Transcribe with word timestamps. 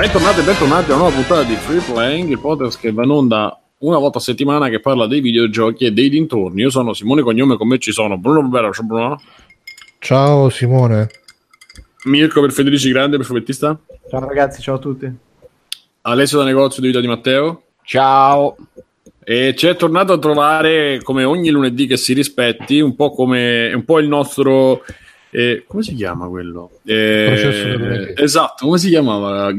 Bentornati 0.00 0.40
e 0.40 0.44
bentornati 0.44 0.90
a 0.90 0.94
una 0.94 1.02
nuova 1.02 1.14
puntata 1.14 1.42
di 1.42 1.54
Free 1.56 1.82
Playing, 1.82 2.30
il 2.30 2.40
podcast 2.40 2.80
che 2.80 2.90
va 2.90 3.04
in 3.04 3.10
onda 3.10 3.60
una 3.80 3.98
volta 3.98 4.16
a 4.16 4.22
settimana 4.22 4.70
che 4.70 4.80
parla 4.80 5.06
dei 5.06 5.20
videogiochi 5.20 5.84
e 5.84 5.92
dei 5.92 6.08
dintorni. 6.08 6.62
Io 6.62 6.70
sono 6.70 6.94
Simone 6.94 7.20
Cognome, 7.20 7.58
con 7.58 7.68
me 7.68 7.78
ci 7.78 7.92
sono 7.92 8.16
Bruno 8.16 8.40
Barbera, 8.40 8.72
ciao 8.72 8.86
Bruno. 8.86 9.20
Ciao 9.98 10.48
Simone. 10.48 11.10
Mirko 12.04 12.40
per 12.40 12.50
Federici 12.50 12.90
Grande, 12.90 13.18
per 13.18 13.26
fumettista. 13.26 13.78
Ciao 14.08 14.20
ragazzi, 14.20 14.62
ciao 14.62 14.76
a 14.76 14.78
tutti. 14.78 15.12
Alessio 16.00 16.38
da 16.38 16.44
negozio 16.44 16.80
di 16.80 16.88
vita 16.88 17.00
di 17.00 17.06
Matteo. 17.06 17.64
Ciao. 17.82 18.56
E 19.22 19.54
ci 19.54 19.66
è 19.66 19.76
tornato 19.76 20.14
a 20.14 20.18
trovare 20.18 21.02
come 21.02 21.24
ogni 21.24 21.50
lunedì 21.50 21.86
che 21.86 21.98
si 21.98 22.14
rispetti, 22.14 22.80
un 22.80 22.96
po' 22.96 23.10
come 23.10 23.70
un 23.74 23.84
po' 23.84 23.98
il 23.98 24.08
nostro 24.08 24.82
eh, 25.32 25.64
come 25.66 25.82
si 25.82 25.94
chiama 25.94 26.26
quello? 26.26 26.70
Eh, 26.84 28.14
esatto, 28.16 28.64
come 28.64 28.78
si 28.78 28.88
chiamava? 28.88 29.52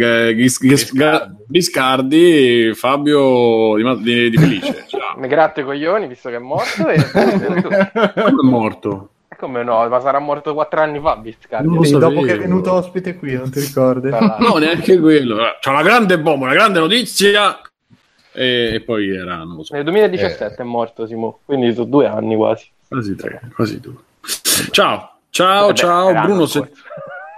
Biscardi, 1.45 2.73
Fabio 2.73 3.77
di, 3.77 4.02
di, 4.02 4.29
di 4.29 4.38
Felice. 4.38 4.85
Ciao. 4.91 5.17
Mi 5.17 5.27
gratte 5.29 5.62
i 5.62 5.63
coglioni 5.63 6.07
visto 6.07 6.29
che 6.29 6.35
è 6.35 6.39
morto. 6.39 6.88
E... 6.89 6.98
come 7.12 8.29
è 8.29 8.43
morto? 8.43 9.09
Come 9.38 9.63
no? 9.63 9.88
Ma 9.88 9.99
sarà 10.02 10.20
morto 10.20 10.53
quattro 10.53 10.81
anni 10.81 10.99
fa 10.99 11.15
Biscardi. 11.15 11.90
Dopo 11.90 12.21
che 12.21 12.34
è 12.34 12.38
venuto 12.38 12.73
ospite 12.73 13.15
qui, 13.15 13.34
non 13.34 13.49
ti 13.49 13.62
ricordi? 13.62 14.09
No, 14.09 14.57
neanche 14.57 14.99
quello. 14.99 15.37
C'è 15.59 15.70
una 15.70 15.84
grande 15.84 16.20
bomba, 16.20 16.46
una 16.46 16.53
grande 16.53 16.79
notizia. 16.79 17.62
E, 18.34 18.71
e 18.74 18.81
poi 18.81 19.09
era, 19.09 19.37
non 19.37 19.55
lo 19.55 19.63
so. 19.63 19.74
Nel 19.74 19.84
2017 19.85 20.43
eh. 20.43 20.55
è 20.57 20.63
morto 20.65 21.05
Simo, 21.05 21.40
quindi 21.46 21.74
sono 21.74 21.85
due 21.85 22.07
anni 22.07 22.35
quasi. 22.35 22.70
Quasi 22.87 23.15
tre, 23.15 23.41
quasi 23.55 23.79
due. 23.79 23.96
Ciao. 24.71 25.10
Ciao, 25.32 25.68
Vabbè, 25.68 25.77
ciao, 25.77 26.21
Bruno. 26.24 26.46
Se... 26.46 26.60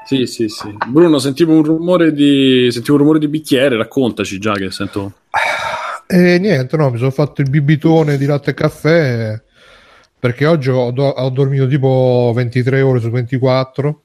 Sì, 0.06 0.26
sì, 0.26 0.50
sì. 0.50 0.76
Bruno, 0.86 1.18
sentivo 1.18 1.54
un 1.54 1.64
rumore 1.64 2.12
di 2.12 2.68
sentivo 2.72 2.98
un 2.98 3.04
rumore 3.04 3.20
di 3.20 3.30
bicchiere, 3.30 3.78
raccontaci 3.78 4.38
già 4.38 4.52
che 4.52 4.70
sento. 4.70 5.14
E 6.06 6.34
eh, 6.34 6.40
niente, 6.40 6.76
no, 6.76 6.90
mi 6.90 6.98
sono 6.98 7.10
fatto 7.10 7.40
il 7.40 7.50
bibitone 7.50 8.18
di 8.18 8.26
latte 8.26 8.52
e 8.52 8.54
caffè 8.54 9.42
perché 10.20 10.46
oggi 10.46 10.70
ho, 10.70 10.88
ho 10.94 11.30
dormito 11.30 11.68
tipo 11.68 12.34
23 12.36 12.82
ore 12.82 13.00
su 13.00 13.10
24 13.10 14.02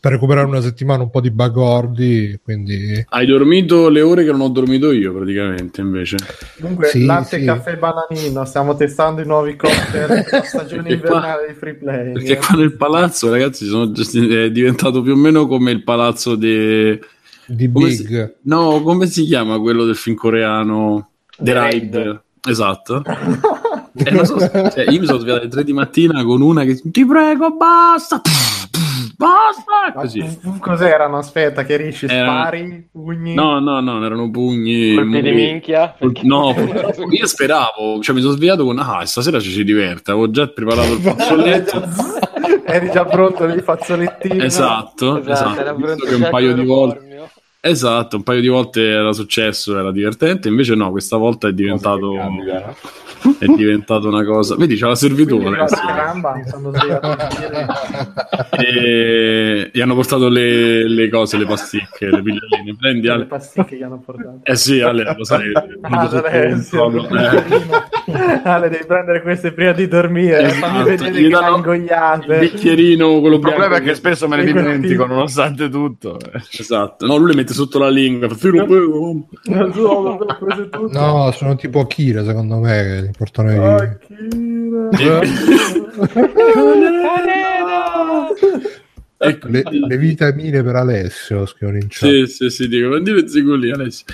per 0.00 0.12
recuperare 0.12 0.46
una 0.46 0.60
settimana 0.60 1.02
un 1.02 1.10
po' 1.10 1.20
di 1.20 1.30
bagordi. 1.30 2.38
Quindi... 2.42 3.04
Hai 3.08 3.26
dormito 3.26 3.88
le 3.88 4.02
ore 4.02 4.24
che 4.24 4.30
non 4.30 4.42
ho 4.42 4.48
dormito 4.48 4.92
io, 4.92 5.14
praticamente. 5.14 5.80
Invece, 5.80 6.16
comunque, 6.60 6.88
sì, 6.88 7.04
latte, 7.04 7.38
sì. 7.38 7.44
caffè, 7.44 7.76
bananino. 7.76 8.44
Stiamo 8.44 8.76
testando 8.76 9.22
i 9.22 9.26
nuovi 9.26 9.56
cocktail 9.56 10.24
stagione 10.44 10.92
invernale 10.92 11.48
di 11.48 11.54
free 11.54 11.74
play. 11.74 12.12
Perché 12.12 12.36
qua 12.36 12.56
nel 12.56 12.76
palazzo, 12.76 13.30
ragazzi, 13.30 13.66
sono, 13.66 13.90
è 13.92 14.50
diventato 14.50 15.00
più 15.00 15.12
o 15.12 15.16
meno 15.16 15.46
come 15.46 15.70
il 15.70 15.82
palazzo 15.82 16.34
de... 16.34 17.00
di 17.46 17.70
come 17.70 17.88
Big. 17.88 18.26
Si... 18.26 18.32
No, 18.42 18.82
come 18.82 19.06
si 19.06 19.24
chiama 19.24 19.58
quello 19.58 19.84
del 19.84 19.96
film 19.96 20.16
coreano? 20.16 21.10
The 21.38 21.68
Ride. 21.70 22.22
Esatto. 22.46 23.02
eh, 23.94 24.24
so, 24.24 24.38
cioè, 24.38 24.90
io 24.90 25.00
mi 25.00 25.06
sono 25.06 25.18
svegliato 25.18 25.40
alle 25.40 25.50
3 25.50 25.64
di 25.64 25.72
mattina 25.72 26.22
con 26.24 26.40
una 26.40 26.64
che 26.64 26.80
ti 26.82 27.04
prego, 27.04 27.56
basta. 27.56 28.20
Basta! 29.18 29.98
Così. 29.98 30.38
Cos'erano? 30.60 31.16
Aspetta, 31.16 31.64
che 31.64 31.76
riesci? 31.76 32.06
Spari? 32.06 32.88
Pugni? 32.92 33.34
No, 33.34 33.58
no, 33.58 33.80
no, 33.80 34.04
erano 34.04 34.30
pugni. 34.30 34.94
Colpi 34.94 35.20
di 35.20 35.32
minchia? 35.32 35.96
No, 36.22 36.54
io 37.10 37.26
speravo, 37.26 38.00
cioè 38.00 38.14
mi 38.14 38.20
sono 38.20 38.34
svegliato 38.34 38.64
con 38.64 38.78
ah, 38.78 39.04
stasera 39.04 39.40
ci 39.40 39.50
si 39.50 39.64
diverte. 39.64 40.12
Avevo 40.12 40.30
già 40.30 40.46
preparato 40.46 40.92
il 40.92 41.00
fazzoletto. 41.02 41.82
Eri 42.64 42.90
già 42.92 43.04
pronto 43.06 43.44
per 43.44 43.56
il 43.56 43.62
fazzolettino. 43.62 44.44
Esatto, 44.44 45.18
esatto. 45.18 45.60
esatto. 45.62 45.96
Che 45.96 46.14
un 46.14 46.28
paio 46.30 46.54
di 46.54 46.64
volte. 46.64 47.30
Esatto, 47.60 48.16
un 48.16 48.22
paio 48.22 48.40
di 48.40 48.46
volte 48.46 48.86
era 48.86 49.12
successo, 49.12 49.76
era 49.76 49.90
divertente, 49.90 50.46
invece 50.46 50.76
no, 50.76 50.92
questa 50.92 51.16
volta 51.16 51.48
è 51.48 51.52
diventato 51.52 52.14
è 53.38 53.46
diventato 53.46 54.08
una 54.08 54.24
cosa. 54.24 54.56
Vedi, 54.56 54.76
c'è 54.76 54.86
la 54.86 54.94
servitore. 54.94 55.66
e... 58.50 59.70
e 59.72 59.82
hanno 59.82 59.94
portato 59.94 60.28
le, 60.28 60.88
le, 60.88 61.08
cose, 61.08 61.36
le 61.36 61.46
pasticche, 61.46 62.06
le 62.06 62.22
pilloline. 62.22 62.76
Prendi 62.78 63.08
Ale. 63.08 63.20
Le 63.20 63.26
pasticche 63.26 63.76
che 63.76 63.84
hanno 63.84 63.98
portato. 63.98 64.40
Eh 64.42 64.56
sì, 64.56 64.80
Ale, 64.80 65.14
lo 65.16 65.24
sai. 65.24 65.52
Ah, 65.80 66.08
Alessio, 66.08 67.08
eh. 67.08 68.40
Ale, 68.44 68.68
devi 68.68 68.84
prendere 68.86 69.22
queste 69.22 69.52
prima 69.52 69.72
di 69.72 69.88
dormire. 69.88 70.42
Esatto. 70.42 70.66
Fammi 70.66 70.82
vedere 70.84 71.10
che 71.10 71.28
danno 71.28 71.56
ingoiate. 71.56 72.32
Il 72.34 72.38
bicchierino, 72.40 73.20
quello 73.20 73.36
Il 73.36 73.40
problema 73.40 73.76
è 73.76 73.82
che 73.82 73.94
spesso 73.94 74.28
me 74.28 74.36
ne 74.36 74.44
dimentico, 74.44 75.06
nonostante 75.06 75.68
tutto. 75.68 76.18
Esatto. 76.50 77.06
No, 77.06 77.16
lui 77.16 77.28
le 77.28 77.34
mette 77.36 77.52
sotto 77.52 77.78
la 77.78 77.88
lingua. 77.88 78.28
No, 80.90 81.30
sono 81.32 81.56
tipo 81.56 81.80
Akira, 81.80 82.24
secondo 82.24 82.58
me 82.58 83.07
li 83.08 83.14
portano 83.16 83.50
i... 83.50 83.56
Ecco, 89.20 89.48
le, 89.48 89.64
le, 89.68 89.98
vitamine 89.98 90.62
per 90.62 90.76
Alessio 90.76 91.44
scrivono 91.44 91.78
in 91.78 91.88
chat. 91.88 92.08
Sì, 92.08 92.26
sì, 92.26 92.50
sì, 92.50 92.68
dico, 92.68 92.90
prendi 92.90 93.12
pezzi 93.12 93.42
lì, 93.42 93.72
Alessio. 93.72 94.04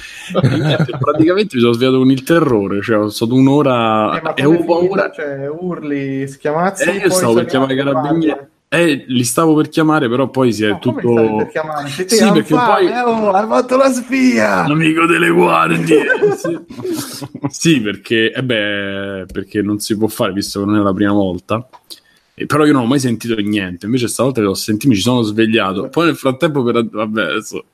praticamente 0.98 1.56
mi 1.56 1.60
sono 1.60 1.74
svegliato 1.74 1.98
con 1.98 2.10
il 2.10 2.22
terrore, 2.22 2.80
cioè 2.80 2.96
ho 2.96 3.10
stato 3.10 3.34
un'ora 3.34 4.34
eh, 4.34 4.42
e 4.42 4.46
ho 4.46 4.64
paura. 4.64 5.10
Cioè, 5.10 5.46
urli, 5.46 6.26
schiamazzi. 6.26 6.88
E 6.88 6.92
eh, 6.92 6.96
io 7.00 7.10
stavo 7.10 7.34
per 7.34 7.44
chiamare 7.44 7.74
i 7.74 7.76
carabinieri. 7.76 8.46
Eh, 8.74 9.04
li 9.06 9.24
stavo 9.24 9.54
per 9.54 9.68
chiamare, 9.68 10.08
però 10.08 10.28
poi 10.28 10.52
si 10.52 10.64
è 10.64 10.70
no, 10.70 10.78
tutto. 10.78 11.36
Per 11.36 11.48
chiamare? 11.48 11.88
Sì, 11.88 12.04
perché 12.04 12.54
poi. 12.54 12.86
Oh, 12.88 13.30
hai 13.30 13.46
fatto 13.46 13.76
la 13.76 13.90
spia! 13.92 14.64
Amico 14.64 15.06
delle 15.06 15.30
guardie! 15.30 16.04
sì. 16.36 16.58
sì, 17.48 17.80
perché, 17.80 18.32
eh 18.32 18.42
beh, 18.42 19.26
perché 19.32 19.62
non 19.62 19.78
si 19.78 19.96
può 19.96 20.08
fare, 20.08 20.32
visto 20.32 20.60
che 20.60 20.66
non 20.66 20.78
è 20.78 20.82
la 20.82 20.92
prima 20.92 21.12
volta. 21.12 21.68
Però 22.34 22.64
io 22.64 22.72
non 22.72 22.82
ho 22.82 22.86
mai 22.86 22.98
sentito 22.98 23.36
niente, 23.36 23.86
invece 23.86 24.08
stavolta 24.08 24.40
che 24.40 24.48
ho 24.48 24.54
sentito 24.54 24.88
mi 24.88 24.96
ci 24.96 25.02
sono 25.02 25.22
svegliato. 25.22 25.88
Poi 25.88 26.06
nel 26.06 26.16
frattempo, 26.16 26.64
per, 26.64 26.84
vabbè, 26.84 27.22
adesso, 27.22 27.66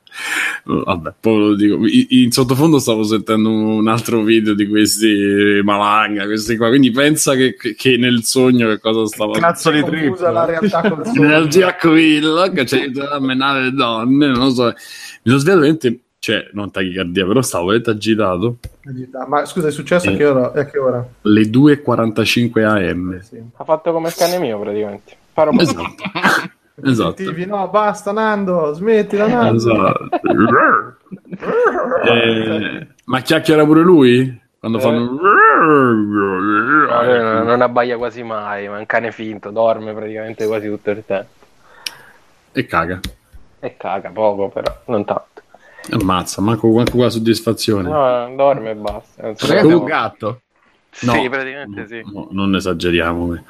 vabbè, 0.65 1.13
poi 1.19 1.37
lo 1.37 1.55
dico. 1.55 1.79
In 2.09 2.31
sottofondo 2.31 2.77
stavo 2.77 3.01
sentendo 3.01 3.49
un 3.49 3.87
altro 3.87 4.21
video 4.21 4.53
di 4.53 4.67
questi 4.67 5.61
Malanga, 5.63 6.25
questi 6.25 6.57
qua. 6.57 6.67
Quindi 6.67 6.91
pensa 6.91 7.33
che, 7.33 7.55
che 7.55 7.97
nel 7.97 8.21
sogno 8.23 8.67
che 8.67 8.79
cosa 8.79 9.07
stava 9.07 9.39
Cazzo 9.39 9.71
di 9.71 9.83
trip. 9.83 10.19
la 10.19 10.45
realtà 10.45 10.81
col 10.87 11.09
Nel 11.17 11.47
Giacquilla, 11.47 12.51
che 12.51 12.63
c'è 12.63 12.89
da 12.89 13.19
menare 13.19 13.63
le 13.63 13.71
donne, 13.71 14.27
non 14.27 14.43
lo 14.43 14.49
so. 14.51 14.65
Mi 14.65 14.73
sono 15.23 15.37
svegliato 15.39 15.59
veramente 15.61 15.99
cioè 16.21 16.49
non 16.53 16.69
tachicardia, 16.69 17.25
però 17.25 17.41
stavo 17.41 17.65
veramente 17.65 17.89
agitato. 17.89 18.57
Ma 19.25 19.43
scusa, 19.45 19.69
è 19.69 19.71
successo 19.71 20.07
eh. 20.07 20.13
a 20.13 20.17
che 20.17 20.25
ora? 20.25 20.51
A 20.51 20.65
che 20.65 20.77
ora? 20.77 21.03
Le 21.21 21.41
2.45 21.41 22.63
am. 22.63 23.19
Sì. 23.21 23.41
Ha 23.55 23.63
fatto 23.63 23.91
come 23.91 24.09
il 24.09 24.13
cane 24.13 24.37
mio 24.37 24.59
praticamente. 24.59 25.17
Farò 25.33 25.51
esatto. 25.57 26.03
esatto. 26.85 27.15
Sentivi, 27.23 27.47
no, 27.47 27.67
basta 27.69 28.11
Nando, 28.11 28.71
smettila 28.73 29.25
Nando. 29.25 29.55
Esatto. 29.55 30.09
eh, 32.05 32.87
ma 33.05 33.21
chiacchiera 33.21 33.65
pure 33.65 33.81
lui? 33.81 34.41
Quando 34.59 34.77
eh. 34.77 34.81
fanno... 34.81 35.17
No, 36.87 37.43
non 37.45 37.61
abbaia 37.63 37.97
quasi 37.97 38.21
mai, 38.21 38.67
ma 38.69 38.75
è 38.75 38.79
un 38.79 38.85
cane 38.85 39.11
finto, 39.11 39.49
dorme 39.49 39.91
praticamente 39.91 40.45
quasi 40.45 40.67
tutto 40.67 40.91
il 40.91 41.03
tempo. 41.03 41.29
E 42.51 42.65
caga. 42.67 42.99
E 43.59 43.75
caga, 43.75 44.11
poco 44.11 44.49
però, 44.49 44.71
non 44.85 45.03
tanto. 45.03 45.29
Ammazza, 45.91 46.41
manco, 46.41 46.69
manco 46.69 46.97
la 46.97 47.09
soddisfazione. 47.09 47.89
No, 47.89 48.35
dorme 48.35 48.71
e 48.71 48.75
basta. 48.75 49.33
È 49.33 49.61
un 49.61 49.83
gatto? 49.83 50.41
No, 51.01 51.13
sì, 51.13 51.29
praticamente 51.29 51.87
sì. 51.87 52.01
No, 52.11 52.27
non 52.31 52.53
esageriamo. 52.55 53.43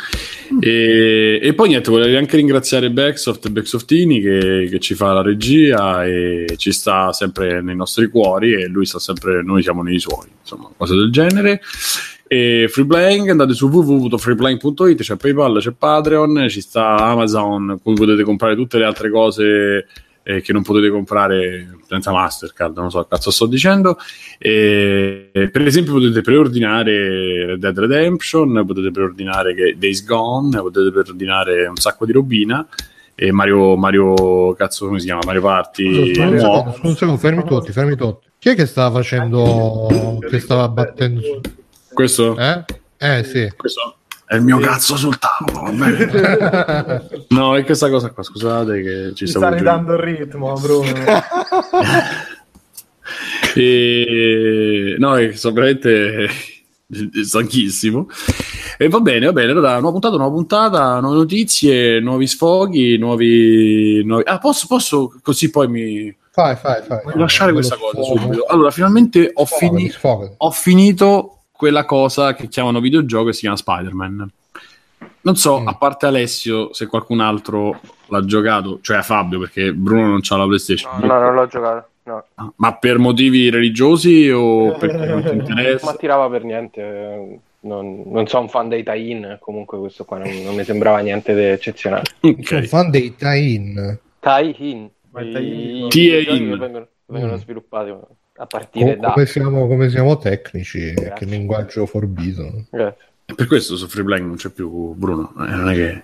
E, 0.59 1.39
e, 1.41 1.53
poi 1.53 1.69
niente, 1.69 1.89
volevo 1.89 2.17
anche 2.17 2.37
ringraziare 2.37 2.91
Backsoft 2.91 3.45
e 3.45 3.49
Backsoftini 3.49 4.21
che, 4.21 4.67
che, 4.69 4.79
ci 4.79 4.93
fa 4.93 5.13
la 5.13 5.21
regia 5.21 6.05
e 6.05 6.53
ci 6.57 6.71
sta 6.71 7.11
sempre 7.13 7.61
nei 7.61 7.75
nostri 7.75 8.09
cuori 8.09 8.53
e 8.53 8.67
lui 8.67 8.85
sta 8.85 8.99
sempre, 8.99 9.41
noi 9.43 9.63
siamo 9.63 9.81
nei 9.81 9.99
suoi, 9.99 10.27
insomma, 10.39 10.69
cose 10.77 10.95
del 10.95 11.11
genere. 11.11 11.61
E 12.27 12.67
Freeplaying, 12.69 13.29
andate 13.29 13.53
su 13.53 13.67
www.freeplaying.it, 13.67 15.01
c'è 15.01 15.17
PayPal, 15.17 15.59
c'è 15.59 15.71
Patreon, 15.71 16.47
ci 16.47 16.61
sta 16.61 16.95
Amazon, 16.95 17.79
cui 17.83 17.95
potete 17.95 18.23
comprare 18.23 18.55
tutte 18.55 18.77
le 18.77 18.85
altre 18.85 19.09
cose 19.09 19.87
eh, 20.23 20.41
che 20.41 20.53
non 20.53 20.61
potete 20.61 20.89
comprare 20.89 21.77
senza 21.87 22.11
Mastercard, 22.11 22.77
non 22.77 22.91
so 22.91 23.01
che 23.01 23.07
cazzo 23.09 23.31
sto 23.31 23.45
dicendo. 23.45 23.97
E, 24.37 25.29
per 25.31 25.65
esempio, 25.65 25.93
potete 25.93 26.21
preordinare 26.21 27.45
Red 27.45 27.59
Dead 27.59 27.79
Redemption, 27.79 28.63
potete 28.65 28.91
preordinare 28.91 29.75
Days 29.77 30.05
Gone, 30.05 30.61
potete 30.61 30.91
preordinare 30.91 31.67
un 31.67 31.75
sacco 31.75 32.05
di 32.05 32.11
robina. 32.11 32.67
E 33.13 33.31
Mario, 33.31 33.75
Mario, 33.75 34.53
cazzo, 34.53 34.87
come 34.87 34.99
si 34.99 35.05
chiama? 35.05 35.21
Mario 35.25 35.41
Party. 35.41 36.15
Scusa, 36.15 36.47
no. 36.47 36.79
un 36.81 36.95
secondo, 36.95 37.17
fermi 37.17 37.43
tutti, 37.43 37.71
fermi 37.71 37.95
tutti. 37.95 38.27
Chi 38.39 38.49
è 38.49 38.55
che 38.55 38.65
stava 38.65 38.99
facendo, 38.99 40.17
che 40.27 40.39
stava 40.39 40.67
battendo? 40.69 41.21
Questo? 41.93 42.35
Eh? 42.37 42.63
Eh 42.97 43.23
sì. 43.23 43.51
Questo? 43.55 43.97
È 44.31 44.35
il 44.35 44.43
mio 44.43 44.59
cazzo 44.59 44.95
sul 44.95 45.17
tavolo, 45.19 45.69
no, 47.27 47.57
è 47.57 47.65
questa 47.65 47.89
cosa 47.89 48.11
qua, 48.11 48.23
scusate 48.23 48.81
che 48.81 49.07
ci, 49.09 49.25
ci 49.25 49.27
sta 49.27 49.49
ridando 49.49 49.91
il 49.91 49.99
ritmo, 49.99 50.53
Bruno. 50.53 50.89
E... 53.53 54.95
No, 54.97 55.15
sono 55.33 55.53
veramente 55.53 56.29
stanchissimo. 57.21 58.07
E 58.77 58.87
va 58.87 59.01
bene, 59.01 59.25
va 59.25 59.33
bene. 59.33 59.51
Allora, 59.51 59.73
nuova 59.73 59.91
puntata, 59.91 60.15
nuova 60.15 60.31
puntata, 60.33 60.99
nuove 61.01 61.17
notizie, 61.17 61.99
nuovi 61.99 62.25
sfoghi, 62.25 62.97
nuovi. 62.97 64.01
nuovi... 64.05 64.23
Ah, 64.25 64.37
posso, 64.37 64.67
posso 64.67 65.13
così 65.21 65.49
poi 65.49 65.67
mi. 65.67 66.15
Fai, 66.31 66.55
fai, 66.55 66.81
fai. 66.83 66.99
Lasciare 67.15 67.51
questa 67.51 67.75
cosa 67.75 68.01
subito. 68.01 68.45
Allora, 68.45 68.71
finalmente 68.71 69.29
ho, 69.33 69.43
fini... 69.43 69.91
ho 70.37 70.51
finito 70.51 71.40
quella 71.61 71.85
cosa 71.85 72.33
che 72.33 72.47
chiamano 72.47 72.79
videogioco 72.79 73.29
e 73.29 73.33
si 73.33 73.41
chiama 73.41 73.55
Spider-Man. 73.55 74.31
Non 75.21 75.35
so, 75.35 75.59
mm. 75.59 75.67
a 75.67 75.75
parte 75.75 76.07
Alessio, 76.07 76.73
se 76.73 76.87
qualcun 76.87 77.19
altro 77.19 77.79
l'ha 78.07 78.25
giocato, 78.25 78.79
cioè 78.81 78.97
a 78.97 79.01
Fabio, 79.03 79.37
perché 79.37 79.71
Bruno 79.71 80.07
non 80.07 80.21
c'ha 80.21 80.37
la 80.37 80.45
PlayStation. 80.45 80.99
No, 81.01 81.05
no 81.05 81.19
non 81.19 81.35
l'ho 81.35 81.45
giocato. 81.45 81.89
No. 82.05 82.25
Ah, 82.33 82.51
ma 82.55 82.73
per 82.77 82.97
motivi 82.97 83.51
religiosi 83.51 84.27
o 84.31 84.71
perché 84.71 85.05
non 85.05 85.21
ti 85.21 85.35
interessa? 85.37 85.85
Non 85.85 85.91
mi 85.91 85.97
attirava 85.97 86.29
per 86.31 86.43
niente. 86.45 87.39
Non, 87.59 88.01
non 88.07 88.25
sono 88.25 88.41
un 88.41 88.49
fan 88.49 88.67
dei 88.67 88.81
tie-in, 88.81 89.37
comunque 89.39 89.77
questo 89.77 90.03
qua 90.03 90.17
non, 90.17 90.31
non 90.41 90.55
mi 90.55 90.63
sembrava 90.63 90.97
niente 90.97 91.35
di 91.35 91.43
eccezionale. 91.43 92.05
Okay. 92.21 92.65
Sono 92.65 92.81
fan 92.81 92.89
dei 92.89 93.15
tie-in. 93.15 93.99
Tie-in. 94.19 94.89
Tie-in. 95.11 96.57
Vengono, 96.57 96.87
vengono 97.05 97.33
mm. 97.33 97.37
sviluppati 97.37 97.93
a 98.41 98.45
partire 98.47 98.93
Com- 98.93 99.01
da... 99.01 99.11
Come 99.11 99.25
siamo, 99.27 99.67
come 99.67 99.89
siamo 99.89 100.17
tecnici, 100.17 100.93
Grazie. 100.93 101.13
che 101.13 101.25
linguaggio 101.25 101.85
forbito. 101.85 102.65
Grazie. 102.69 103.09
Per 103.33 103.47
questo 103.47 103.77
su 103.77 103.87
Freeplaying 103.87 104.27
non 104.27 104.35
c'è 104.35 104.49
più 104.49 104.93
Bruno, 104.93 105.33
eh, 105.39 105.55
non 105.55 105.69
è 105.69 105.73
che... 105.73 106.01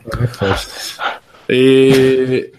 e... 1.51 2.51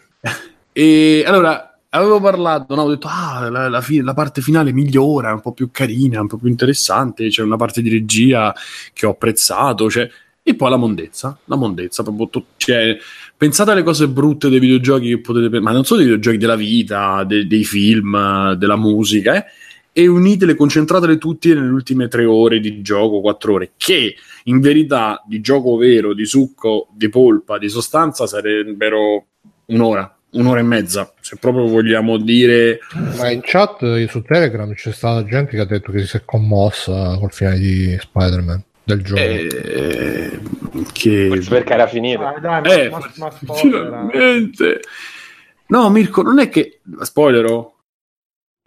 e 0.72 1.24
allora 1.26 1.78
avevo 1.90 2.20
parlato, 2.20 2.74
no? 2.74 2.82
ho 2.82 2.90
detto, 2.90 3.06
ah, 3.08 3.48
la, 3.48 3.68
la, 3.68 3.80
fi- 3.80 4.00
la, 4.00 4.14
parte 4.14 4.42
finale 4.42 4.72
migliora, 4.72 5.30
è 5.30 5.32
un 5.32 5.40
po' 5.40 5.52
più 5.52 5.70
carina, 5.70 6.20
un 6.20 6.26
po' 6.26 6.36
più 6.36 6.48
interessante, 6.48 7.28
c'è 7.28 7.42
una 7.42 7.56
parte 7.56 7.80
di 7.80 7.88
regia 7.88 8.54
che 8.92 9.06
ho 9.06 9.10
apprezzato, 9.10 9.88
cioè... 9.88 10.10
e 10.42 10.54
poi 10.54 10.70
la 10.70 10.76
mondezza, 10.76 11.38
la 11.44 11.56
mondezza, 11.56 12.02
proprio 12.02 12.28
to- 12.28 12.46
cioè, 12.56 12.98
pensate 13.36 13.70
alle 13.70 13.84
cose 13.84 14.08
brutte 14.08 14.50
dei 14.50 14.58
videogiochi 14.58 15.08
che 15.08 15.20
potete, 15.20 15.60
ma 15.60 15.70
non 15.70 15.84
solo 15.84 16.00
dei 16.00 16.08
videogiochi 16.08 16.38
della 16.38 16.56
vita, 16.56 17.24
de- 17.24 17.46
dei 17.46 17.64
film, 17.64 18.52
della 18.54 18.76
musica, 18.76 19.36
eh? 19.36 19.44
E 19.92 20.06
unitele, 20.06 20.54
concentratele 20.54 21.18
tutte 21.18 21.54
nelle 21.54 21.70
ultime 21.70 22.08
tre 22.08 22.24
ore 22.24 22.60
di 22.60 22.82
gioco, 22.82 23.20
quattro 23.20 23.54
ore, 23.54 23.72
che 23.76 24.14
in 24.44 24.60
verità 24.60 25.22
di 25.26 25.40
gioco 25.40 25.76
vero, 25.76 26.14
di 26.14 26.24
succo, 26.24 26.88
di 26.92 27.08
polpa, 27.08 27.58
di 27.58 27.68
sostanza 27.68 28.26
sarebbero 28.26 29.24
un'ora 29.66 30.12
un'ora 30.30 30.60
e 30.60 30.62
mezza, 30.62 31.12
se 31.20 31.36
proprio 31.36 31.66
vogliamo 31.66 32.18
dire. 32.18 32.80
Ma 33.16 33.30
in 33.30 33.40
chat 33.42 34.06
su 34.06 34.22
Telegram 34.22 34.72
c'è 34.74 34.92
stata 34.92 35.24
gente 35.24 35.52
che 35.52 35.60
ha 35.60 35.64
detto 35.64 35.90
che 35.92 36.04
si 36.04 36.16
è 36.16 36.22
commossa 36.24 37.16
col 37.18 37.32
finale 37.32 37.58
di 37.58 37.96
Spider-Man 37.98 38.62
del 38.84 39.02
gioco. 39.02 39.20
Eh, 39.20 40.40
che... 40.92 41.42
perché 41.48 41.72
era 41.72 41.86
finito. 41.86 42.22
Dai, 42.40 42.62
dai, 42.62 42.80
eh, 42.80 42.90
ma, 42.90 43.10
ma 43.16 43.30
finalmente. 43.30 44.80
No, 45.68 45.90
Mirko, 45.90 46.22
non 46.22 46.38
è 46.38 46.48
che... 46.48 46.80
Spoilerò? 47.00 47.74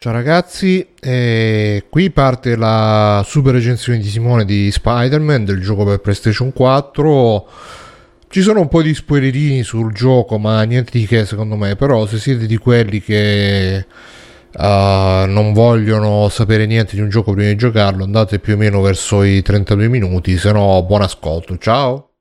Ciao 0.03 0.13
ragazzi, 0.13 0.83
eh, 0.99 1.83
qui 1.87 2.09
parte 2.09 2.55
la 2.55 3.23
super 3.23 3.53
recensione 3.53 3.99
di 3.99 4.07
Simone 4.07 4.45
di 4.45 4.71
Spider-Man 4.71 5.45
del 5.45 5.61
gioco 5.61 5.85
per 5.85 5.99
PlayStation 5.99 6.51
4 6.51 7.47
ci 8.27 8.41
sono 8.41 8.61
un 8.61 8.67
po' 8.67 8.81
di 8.81 8.95
spoilerini 8.95 9.61
sul 9.61 9.93
gioco, 9.93 10.39
ma 10.39 10.63
niente 10.63 10.97
di 10.97 11.05
che 11.05 11.25
secondo 11.25 11.55
me. 11.55 11.75
Però 11.75 12.07
se 12.07 12.17
siete 12.17 12.47
di 12.47 12.57
quelli 12.57 12.99
che 12.99 13.85
uh, 14.53 14.59
non 15.27 15.53
vogliono 15.53 16.29
sapere 16.29 16.65
niente 16.65 16.95
di 16.95 17.01
un 17.03 17.09
gioco 17.09 17.33
prima 17.33 17.49
di 17.49 17.55
giocarlo, 17.55 18.03
andate 18.03 18.39
più 18.39 18.55
o 18.55 18.57
meno 18.57 18.81
verso 18.81 19.21
i 19.21 19.43
32 19.43 19.87
minuti. 19.87 20.35
Se 20.35 20.51
no, 20.51 20.83
buon 20.83 21.03
ascolto. 21.03 21.55
Ciao. 21.59 22.13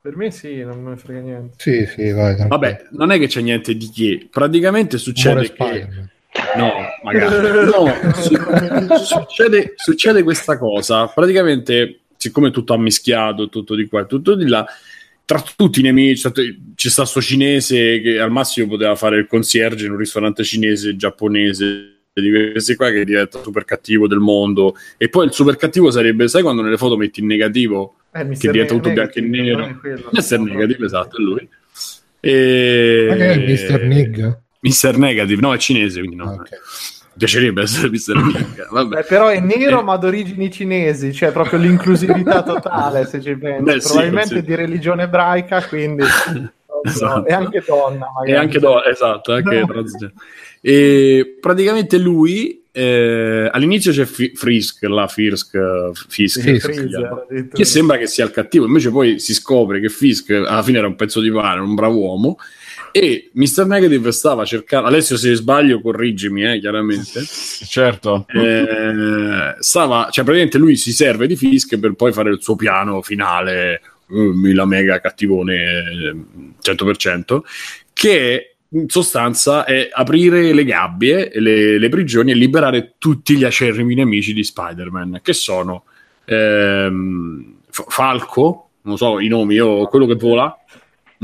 Per 0.00 0.16
me 0.16 0.30
sì, 0.30 0.62
non 0.62 0.82
me 0.82 0.90
ne 0.92 0.96
frega 0.96 1.20
niente. 1.20 1.56
Sì, 1.58 1.84
sì, 1.84 2.12
vai. 2.12 2.34
Tranquillo. 2.34 2.48
Vabbè, 2.48 2.84
non 2.92 3.10
è 3.10 3.18
che 3.18 3.26
c'è 3.26 3.42
niente 3.42 3.76
di 3.76 3.90
che. 3.90 4.26
Praticamente 4.30 4.96
succede 4.96 5.52
che... 5.52 6.12
No, 6.56 6.72
magari. 7.02 7.64
No, 7.64 8.96
succede, 8.98 9.74
succede 9.76 10.22
questa 10.22 10.58
cosa. 10.58 11.06
Praticamente, 11.06 12.00
siccome 12.16 12.50
tutto 12.50 12.74
ammischiato, 12.74 13.48
tutto 13.48 13.74
di 13.74 13.86
qua 13.86 14.02
e 14.02 14.06
tutto 14.06 14.34
di 14.34 14.48
là, 14.48 14.66
tra 15.24 15.42
tutti 15.56 15.80
i 15.80 15.82
nemici 15.82 16.30
ci 16.74 16.90
sta 16.90 17.04
sto 17.04 17.20
cinese 17.20 18.00
che 18.00 18.18
al 18.20 18.30
massimo 18.30 18.68
poteva 18.68 18.94
fare 18.94 19.18
il 19.18 19.26
concierge 19.26 19.86
in 19.86 19.92
un 19.92 19.98
ristorante 19.98 20.44
cinese 20.44 20.96
giapponese 20.96 21.92
di 22.12 22.30
questi 22.52 22.76
qua 22.76 22.90
che 22.90 23.04
diventa 23.04 23.42
super 23.42 23.64
cattivo 23.64 24.06
del 24.06 24.18
mondo 24.18 24.76
e 24.96 25.08
poi 25.08 25.26
il 25.26 25.32
super 25.32 25.56
cattivo 25.56 25.90
sarebbe 25.90 26.28
sai 26.28 26.42
quando 26.42 26.62
nelle 26.62 26.76
foto 26.76 26.96
metti 26.96 27.20
in 27.20 27.26
negativo 27.26 27.96
eh, 28.12 28.28
che 28.28 28.50
diventa 28.50 28.74
tutto 28.74 28.92
bianco 28.92 29.18
e 29.18 29.22
nero 29.22 29.80
Mr. 30.12 30.38
Negative 30.38 30.84
esatto 30.84 31.16
è 31.16 31.20
lui 31.20 31.48
e... 32.20 33.06
ma 33.08 33.16
che 33.16 33.32
è 33.32 33.36
Mr. 33.38 33.82
Nig? 33.82 34.38
Mr. 34.64 34.96
Negative 34.96 35.40
no 35.40 35.54
è 35.54 35.58
cinese 35.58 35.98
quindi 36.00 36.16
no 36.16 36.32
okay 36.32 36.58
piacerebbe 37.16 37.62
essere 37.62 37.88
Mr. 37.90 38.32
Pink. 38.32 38.68
Vabbè. 38.70 38.98
Eh, 38.98 39.04
però 39.04 39.28
è 39.28 39.40
nero 39.40 39.82
ma 39.82 39.96
d'origini 39.96 40.50
cinesi, 40.50 41.12
cioè 41.12 41.32
proprio 41.32 41.58
l'inclusività 41.60 42.42
totale, 42.42 43.06
se 43.06 43.20
ci 43.20 43.36
pensi. 43.36 43.62
Beh, 43.62 43.78
Probabilmente 43.78 44.34
sì, 44.36 44.42
di 44.42 44.54
religione 44.54 45.04
ebraica, 45.04 45.64
quindi... 45.66 46.02
Esatto. 46.86 47.26
E 47.26 47.32
anche 47.32 47.64
donna, 47.66 48.12
magari. 48.14 48.32
E 48.32 48.36
anche 48.36 48.58
donna, 48.58 48.86
esatto, 48.86 49.32
anche 49.32 49.64
E 50.60 51.38
praticamente 51.40 51.96
lui 51.96 52.62
eh, 52.70 53.48
all'inizio 53.50 53.90
c'è 53.90 54.04
F- 54.04 54.32
Frisk, 54.34 54.82
la 54.82 55.06
Firsk, 55.06 55.92
Fisk, 56.08 56.40
sì, 56.40 56.60
Fisk 56.60 57.48
che 57.52 57.64
sembra 57.64 57.96
che 57.96 58.06
sia 58.06 58.24
il 58.24 58.32
cattivo, 58.32 58.66
invece 58.66 58.90
poi 58.90 59.18
si 59.18 59.32
scopre 59.32 59.80
che 59.80 59.88
Fisk 59.88 60.30
alla 60.30 60.62
fine 60.62 60.76
era 60.76 60.86
un 60.86 60.96
pezzo 60.96 61.20
di 61.20 61.30
pane, 61.30 61.60
un 61.60 61.74
bravo 61.74 61.98
uomo 61.98 62.36
e 62.96 63.30
Mr. 63.32 63.66
Negative 63.66 64.12
stava 64.12 64.44
cercando 64.44 64.86
Alessio 64.86 65.16
se 65.16 65.34
sbaglio 65.34 65.80
corriggimi 65.80 66.44
eh, 66.44 66.60
chiaramente 66.60 67.24
certo 67.66 68.24
eh, 68.28 69.56
stava 69.58 70.08
cioè 70.12 70.22
praticamente 70.22 70.58
lui 70.58 70.76
si 70.76 70.92
serve 70.92 71.26
di 71.26 71.34
Fisk 71.34 71.76
per 71.80 71.94
poi 71.94 72.12
fare 72.12 72.30
il 72.30 72.40
suo 72.40 72.54
piano 72.54 73.02
finale 73.02 73.80
uh, 74.06 74.32
la 74.52 74.64
mega 74.64 75.00
cattivone 75.00 76.26
100% 76.62 77.40
che 77.92 78.54
in 78.68 78.88
sostanza 78.88 79.64
è 79.64 79.88
aprire 79.92 80.52
le 80.52 80.64
gabbie 80.64 81.32
le, 81.34 81.80
le 81.80 81.88
prigioni 81.88 82.30
e 82.30 82.34
liberare 82.34 82.94
tutti 82.98 83.36
gli 83.36 83.42
acerrimi 83.42 83.96
nemici 83.96 84.32
di 84.32 84.44
Spider-Man 84.44 85.18
che 85.20 85.32
sono 85.32 85.82
ehm, 86.26 87.54
Falco 87.70 88.68
non 88.82 88.96
so 88.96 89.18
i 89.18 89.26
nomi 89.26 89.54
io 89.54 89.88
quello 89.88 90.06
che 90.06 90.14
vola 90.14 90.56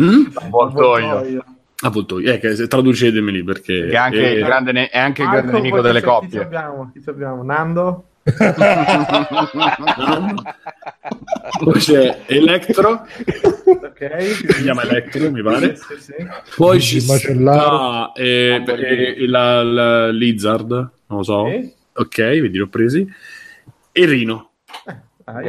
Mm? 0.00 0.26
Avvoltoio. 0.34 1.44
Avvoltoio, 1.82 2.32
eh, 2.32 2.66
traducetemeli 2.68 3.42
perché... 3.42 3.86
È 3.86 3.96
anche, 3.96 4.32
eh, 4.32 4.38
il, 4.38 4.44
grande 4.44 4.72
ne- 4.72 4.88
è 4.90 4.98
anche 4.98 5.22
il 5.22 5.30
grande 5.30 5.52
nemico 5.52 5.80
delle 5.80 6.02
coppie. 6.02 6.28
Chi 6.28 6.38
abbiamo? 6.38 6.92
Chi 6.92 7.02
abbiamo? 7.08 7.42
Nando? 7.42 8.04
Poi 11.64 11.80
c'è 11.80 12.20
Electro, 12.26 13.06
ok, 13.64 14.20
si 14.20 14.62
chiama 14.62 14.82
Electro, 14.82 15.30
mi 15.30 15.42
pare. 15.42 15.74
Sì, 15.76 15.84
sì, 15.96 16.00
sì. 16.02 16.26
Poi 16.54 16.80
ci 16.80 17.00
sta 17.00 18.12
eh, 18.14 18.62
eh, 18.66 19.26
la, 19.26 19.62
la, 19.62 20.10
Lizard, 20.10 20.70
non 20.70 20.90
lo 21.18 21.22
so. 21.22 21.46
Ok, 21.94 22.16
vedi, 22.16 22.58
l'ho 22.58 22.68
presi. 22.68 23.10
E 23.92 24.06
Rino. 24.06 24.50
Eh, 24.86 24.96
ah, 25.24 25.40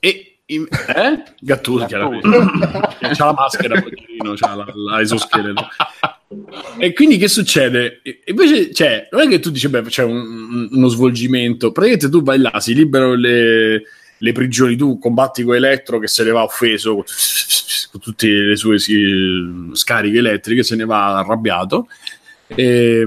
e 0.00 0.31
in... 0.54 0.66
Eh? 0.70 1.22
Gattuso, 1.40 1.86
chiaramente. 1.86 2.28
c'ha 2.28 3.24
la 3.24 3.34
maschera, 3.36 3.80
poverino, 3.80 4.34
c'ha 4.34 4.54
la, 4.54 4.98
l'esoscheletro. 4.98 5.68
E 6.78 6.92
quindi 6.92 7.18
che 7.18 7.28
succede? 7.28 8.00
E 8.02 8.22
invece, 8.26 8.72
cioè, 8.72 9.08
non 9.10 9.22
è 9.22 9.28
che 9.28 9.40
tu 9.40 9.50
dici, 9.50 9.68
beh, 9.68 9.82
c'è 9.82 10.02
un, 10.04 10.68
uno 10.70 10.88
svolgimento. 10.88 11.72
Praticamente 11.72 12.10
tu 12.10 12.22
vai 12.22 12.38
là, 12.38 12.58
si 12.60 12.74
liberano 12.74 13.14
le, 13.14 13.82
le 14.16 14.32
prigioni, 14.32 14.76
tu 14.76 14.98
combatti 14.98 15.42
con 15.42 15.54
Elettro 15.54 15.98
che 15.98 16.08
se 16.08 16.24
ne 16.24 16.30
va 16.30 16.42
offeso 16.42 16.94
con, 16.94 17.04
con 17.90 18.00
tutte 18.00 18.26
le 18.28 18.56
sue 18.56 18.78
scariche 19.72 20.18
elettriche, 20.18 20.62
se 20.62 20.76
ne 20.76 20.84
va 20.84 21.18
arrabbiato. 21.18 21.88
E, 22.46 23.04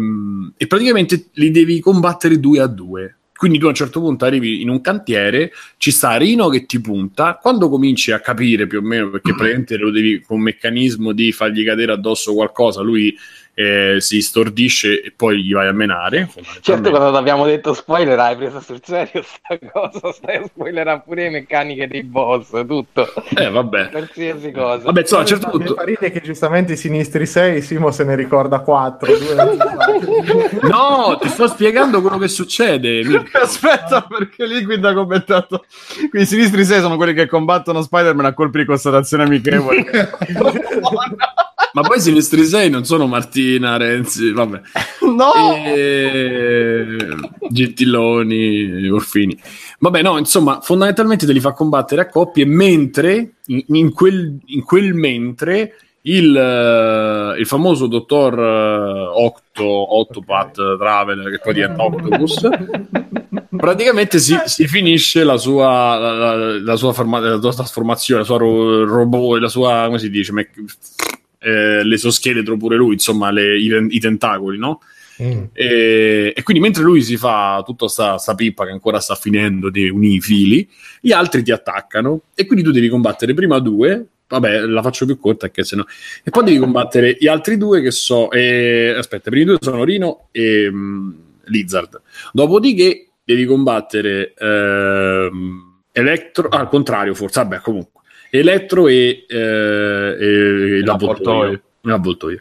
e 0.57 0.67
praticamente 0.67 1.27
li 1.33 1.51
devi 1.51 1.79
combattere 1.79 2.39
due 2.39 2.59
a 2.61 2.67
due 2.67 3.15
quindi 3.37 3.57
tu 3.59 3.65
a 3.65 3.69
un 3.69 3.75
certo 3.75 3.99
punto 3.99 4.23
arrivi 4.23 4.61
in 4.61 4.69
un 4.69 4.79
cantiere, 4.79 5.51
ci 5.77 5.91
sta 5.91 6.15
Rino 6.15 6.47
che 6.47 6.65
ti 6.65 6.79
punta, 6.79 7.37
quando 7.41 7.69
cominci 7.69 8.11
a 8.11 8.21
capire 8.21 8.65
più 8.65 8.79
o 8.79 8.81
meno, 8.81 9.09
perché 9.09 9.33
praticamente 9.33 9.75
lo 9.75 9.91
devi 9.91 10.21
con 10.21 10.37
un 10.37 10.43
meccanismo 10.43 11.11
di 11.11 11.31
fargli 11.33 11.65
cadere 11.65 11.91
addosso 11.91 12.33
qualcosa, 12.33 12.81
lui 12.81 13.15
eh, 13.55 13.95
si 13.99 14.21
stordisce 14.21 15.01
e 15.01 15.13
poi 15.15 15.41
gli 15.41 15.53
vai 15.53 15.67
a 15.67 15.71
menare. 15.71 16.29
Certo, 16.59 16.89
quando 16.89 17.11
ti 17.11 17.17
abbiamo 17.17 17.45
detto 17.45 17.73
spoiler, 17.73 18.19
hai 18.19 18.35
preso 18.35 18.59
sul 18.59 18.81
serio 18.83 19.23
sta 19.23 19.57
cosa. 19.71 20.11
Stai 20.11 20.35
a 20.35 20.45
spoilerare 20.45 21.01
pure 21.05 21.23
le 21.23 21.29
meccaniche 21.29 21.87
dei 21.87 22.03
boss, 22.03 22.65
tutto. 22.67 23.07
Eh, 23.35 23.49
vabbè. 23.49 23.89
Qualsiasi 23.89 24.51
cosa. 24.51 24.83
Vabbè, 24.83 24.99
insomma, 24.99 25.21
a 25.21 25.25
certo 25.25 25.49
punto. 25.49 25.75
Mi 25.85 25.95
che 25.97 26.21
giustamente 26.21 26.73
i 26.73 26.77
sinistri 26.77 27.25
6, 27.25 27.61
Simo 27.61 27.91
se 27.91 28.03
ne 28.03 28.15
ricorda 28.15 28.59
4. 28.59 29.13
no, 30.67 31.17
ti 31.21 31.29
sto 31.29 31.47
spiegando 31.47 32.01
quello 32.01 32.17
che 32.17 32.27
succede. 32.27 33.03
Aspetta, 33.31 34.01
perché 34.01 34.45
Liquid 34.45 34.83
ha 34.83 34.93
commentato. 34.93 35.63
Quindi 35.97 36.21
i 36.21 36.25
sinistri 36.25 36.65
6 36.65 36.81
sono 36.81 36.97
quelli 36.97 37.13
che 37.13 37.27
combattono 37.27 37.81
Spider-Man 37.81 38.25
a 38.25 38.33
colpi 38.33 38.59
di 38.59 38.65
constatazione 38.65 39.23
amichevole. 39.23 39.85
Ma 41.75 41.81
poi 41.81 41.99
Sinistri 41.99 42.45
6 42.45 42.69
non 42.69 42.85
sono 42.85 43.05
Martina, 43.05 43.75
Renzi, 43.75 44.31
vabbè. 44.31 44.61
No! 45.05 45.33
E... 45.53 46.97
Gentiloni, 47.49 48.87
Orfini. 48.87 49.37
Vabbè, 49.79 50.01
no, 50.01 50.17
insomma, 50.17 50.61
fondamentalmente 50.61 51.25
te 51.25 51.33
li 51.33 51.41
fa 51.41 51.51
combattere 51.51 52.01
a 52.01 52.07
coppie, 52.07 52.45
mentre, 52.45 53.33
in, 53.47 53.91
quel, 53.91 54.39
in 54.45 54.63
quel, 54.63 54.93
mentre, 54.93 55.73
il, 56.03 56.33
uh, 56.33 57.37
il 57.37 57.45
famoso 57.45 57.87
dottor 57.87 58.37
uh, 58.37 59.23
Octo, 59.25 59.97
Octopath 59.99 60.77
Traveler, 60.77 61.29
che 61.29 61.39
poi 61.43 61.53
diventa 61.55 61.83
Octopus, 61.83 62.49
praticamente 63.55 64.19
si, 64.19 64.33
si, 64.45 64.65
finisce 64.65 65.25
la 65.25 65.35
sua, 65.35 65.97
la, 65.97 66.35
la 66.57 66.75
sua, 66.77 66.93
forma, 66.93 67.19
la 67.19 67.39
sua 67.41 67.53
trasformazione, 67.53 68.21
la 68.21 68.25
sua 68.25 68.37
ro- 68.37 68.85
robot, 68.85 69.41
la 69.41 69.49
sua, 69.49 69.83
come 69.87 69.99
si 69.99 70.09
dice, 70.09 70.31
me- 70.31 70.49
eh, 71.45 71.83
l'esoscheletro 71.83 72.57
pure 72.57 72.75
lui, 72.75 72.93
insomma, 72.93 73.29
le, 73.29 73.55
i, 73.59 73.71
i, 73.89 73.99
tentacoli, 73.99 74.57
no? 74.57 74.81
Mm. 75.21 75.43
E, 75.53 76.33
e, 76.35 76.43
quindi 76.43 76.61
mentre 76.61 76.81
lui 76.81 77.03
si 77.03 77.17
fa 77.17 77.61
tutta 77.63 77.87
sta, 77.87 78.17
pippa 78.35 78.65
che 78.65 78.71
ancora 78.71 78.99
sta 78.99 79.13
finendo 79.13 79.69
di 79.69 79.87
unire 79.87 80.15
i 80.15 80.21
fili, 80.21 80.67
gli 80.99 81.11
altri 81.11 81.43
ti 81.43 81.51
attaccano 81.51 82.23
e 82.33 82.47
quindi 82.47 82.65
tu 82.65 82.71
devi 82.71 82.89
combattere 82.89 83.35
prima 83.35 83.59
due. 83.59 84.07
Vabbè, 84.27 84.61
la 84.61 84.81
faccio 84.81 85.05
più 85.05 85.19
corta 85.19 85.45
perché 85.45 85.63
sennò. 85.63 85.83
E 86.23 86.31
poi 86.31 86.43
devi 86.43 86.57
combattere 86.57 87.15
gli 87.19 87.27
altri 87.27 87.57
due 87.57 87.81
che 87.81 87.91
so. 87.91 88.31
Eh, 88.31 88.95
aspetta, 88.97 89.29
i 89.29 89.31
primi 89.31 89.45
due 89.45 89.57
sono 89.61 89.83
Rino 89.83 90.29
e 90.31 90.67
um, 90.67 91.15
Lizard. 91.43 92.01
Dopodiché 92.33 93.09
devi 93.23 93.45
combattere 93.45 94.33
ehm, 94.35 95.75
Electro. 95.91 96.49
Al 96.49 96.67
contrario, 96.69 97.13
forse. 97.13 97.39
Vabbè, 97.41 97.59
comunque. 97.59 98.01
Elettro 98.39 98.87
e, 98.87 99.25
eh, 99.27 99.35
e 99.37 100.81
l'avvoltoio. 100.83 101.61
l'avvoltoio. 101.81 102.39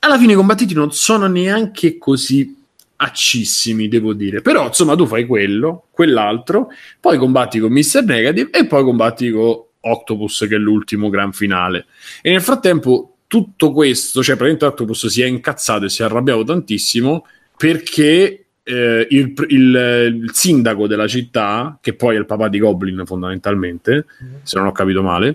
Alla 0.00 0.18
fine 0.18 0.32
i 0.32 0.36
combattiti 0.36 0.74
non 0.74 0.92
sono 0.92 1.26
neanche 1.26 1.96
così 1.98 2.62
accissimi, 2.96 3.88
devo 3.88 4.12
dire. 4.12 4.42
Però, 4.42 4.66
insomma, 4.66 4.94
tu 4.96 5.06
fai 5.06 5.26
quello, 5.26 5.86
quell'altro, 5.90 6.68
poi 7.00 7.18
combatti 7.18 7.58
con 7.58 7.72
Mr. 7.72 8.04
Negative 8.04 8.50
e 8.50 8.66
poi 8.66 8.84
combatti 8.84 9.30
con 9.30 9.62
Octopus, 9.80 10.46
che 10.48 10.56
è 10.56 10.58
l'ultimo 10.58 11.08
gran 11.08 11.32
finale. 11.32 11.86
E 12.22 12.30
nel 12.30 12.42
frattempo, 12.42 13.16
tutto 13.26 13.72
questo, 13.72 14.22
cioè, 14.22 14.36
praticamente 14.36 14.64
Octopus 14.66 15.06
si 15.06 15.22
è 15.22 15.26
incazzato 15.26 15.86
e 15.86 15.88
si 15.88 16.02
è 16.02 16.04
arrabbiato 16.04 16.44
tantissimo 16.44 17.26
perché 17.56 18.43
eh, 18.64 19.06
il, 19.10 19.34
il, 19.48 20.20
il, 20.22 20.30
sindaco 20.32 20.86
della 20.86 21.06
città, 21.06 21.78
che 21.80 21.94
poi 21.94 22.16
è 22.16 22.18
il 22.18 22.26
papà 22.26 22.48
di 22.48 22.58
Goblin 22.58 23.02
fondamentalmente, 23.04 24.06
mm-hmm. 24.22 24.34
se 24.42 24.58
non 24.58 24.66
ho 24.66 24.72
capito 24.72 25.02
male. 25.02 25.34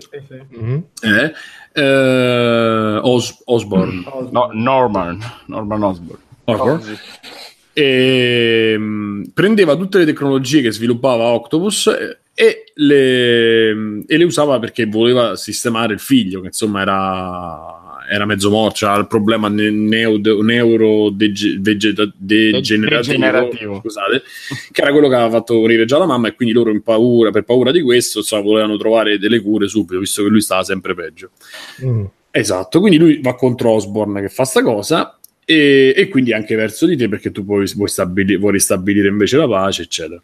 Mm-hmm. 0.60 0.78
Eh, 1.00 1.32
eh, 1.72 2.98
Os- 3.02 3.42
Osborne. 3.44 4.00
Mm. 4.00 4.28
No, 4.32 4.50
Norman. 4.52 5.18
Norman 5.46 5.82
Osborne. 5.82 6.22
Osborne. 6.44 6.98
E, 7.72 8.76
mh, 8.76 9.30
prendeva 9.32 9.76
tutte 9.76 9.98
le 9.98 10.04
tecnologie 10.04 10.60
che 10.60 10.72
sviluppava 10.72 11.22
Octopus 11.22 11.86
e, 11.86 12.18
e, 12.34 12.72
le, 12.74 13.70
e 14.06 14.16
le 14.16 14.24
usava 14.24 14.58
perché 14.58 14.86
voleva 14.86 15.36
sistemare 15.36 15.92
il 15.92 16.00
figlio, 16.00 16.40
che 16.40 16.48
insomma 16.48 16.80
era 16.80 17.79
era 18.12 18.26
mezzo 18.26 18.50
morto, 18.50 18.88
ha 18.88 18.98
il 18.98 19.06
problema 19.06 19.48
ne- 19.48 19.70
neo- 19.70 20.18
neurodegenerativo, 20.18 22.18
degenerativo, 22.18 23.78
scusate, 23.80 24.22
che 24.72 24.82
era 24.82 24.90
quello 24.90 25.08
che 25.08 25.14
aveva 25.14 25.30
fatto 25.30 25.54
morire 25.54 25.84
già 25.84 25.96
la 25.96 26.06
mamma 26.06 26.26
e 26.26 26.34
quindi 26.34 26.52
loro 26.52 26.70
in 26.70 26.82
paura, 26.82 27.30
per 27.30 27.44
paura 27.44 27.70
di 27.70 27.80
questo 27.82 28.18
insomma, 28.18 28.42
volevano 28.42 28.76
trovare 28.76 29.16
delle 29.16 29.40
cure 29.40 29.68
subito, 29.68 30.00
visto 30.00 30.24
che 30.24 30.28
lui 30.28 30.40
stava 30.40 30.64
sempre 30.64 30.94
peggio. 30.94 31.30
Mm. 31.84 32.04
Esatto, 32.32 32.80
quindi 32.80 32.98
lui 32.98 33.20
va 33.22 33.36
contro 33.36 33.70
Osborne 33.70 34.20
che 34.20 34.28
fa 34.28 34.44
sta 34.44 34.64
cosa 34.64 35.16
e, 35.44 35.94
e, 35.96 36.08
quindi 36.08 36.32
anche 36.32 36.56
verso 36.56 36.86
di 36.86 36.96
te 36.96 37.08
perché 37.08 37.30
tu 37.30 37.44
puoi, 37.44 37.70
vuoi, 37.76 37.88
stabili- 37.88 38.38
vuoi 38.38 38.52
ristabilire 38.52 39.06
invece 39.06 39.36
la 39.36 39.46
pace, 39.46 39.82
eccetera. 39.82 40.20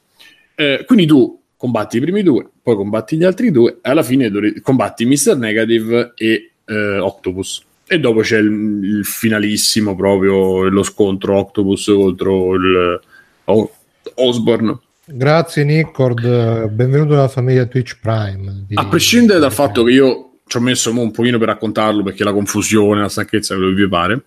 Eh, 0.57 0.83
quindi 0.85 1.07
tu 1.07 1.41
combatti 1.57 1.99
i 1.99 2.01
primi 2.01 2.25
due, 2.25 2.49
poi 2.61 2.75
combatti 2.75 3.17
gli 3.17 3.25
altri 3.25 3.53
due 3.53 3.79
e 3.81 3.91
alla 3.91 4.03
fine 4.03 4.29
dov- 4.29 4.61
combatti 4.61 5.07
Mr. 5.07 5.37
Negative 5.37 6.15
e 6.17 6.51
eh, 6.65 6.99
Octopus. 6.99 7.66
E 7.89 8.01
dopo 8.01 8.21
c'è 8.21 8.39
il, 8.39 8.81
il, 8.83 9.05
finalissimo 9.05 9.95
proprio 9.95 10.69
lo 10.69 10.83
scontro 10.83 11.39
Octopus 11.39 11.85
contro 11.85 12.55
il 12.55 13.01
oh, 13.45 13.75
Osborne. 14.15 14.79
Grazie 15.05 15.63
Nickord, 15.63 16.67
benvenuto 16.67 17.15
nella 17.15 17.29
famiglia 17.29 17.65
Twitch 17.67 18.01
Prime. 18.01 18.65
Di... 18.67 18.75
A 18.75 18.87
prescindere 18.87 19.39
dal 19.39 19.53
fatto 19.53 19.85
che 19.85 19.93
io 19.93 20.39
ci 20.49 20.57
ho 20.57 20.61
messo 20.61 20.91
un 20.91 21.13
pochino 21.13 21.39
per 21.39 21.47
raccontarlo 21.47 22.03
perché 22.03 22.25
la 22.25 22.33
confusione, 22.33 23.03
la 23.03 23.09
stanchezza, 23.09 23.55
quello 23.55 23.73
che 23.73 23.83
vi 23.83 23.89
pare, 23.89 24.25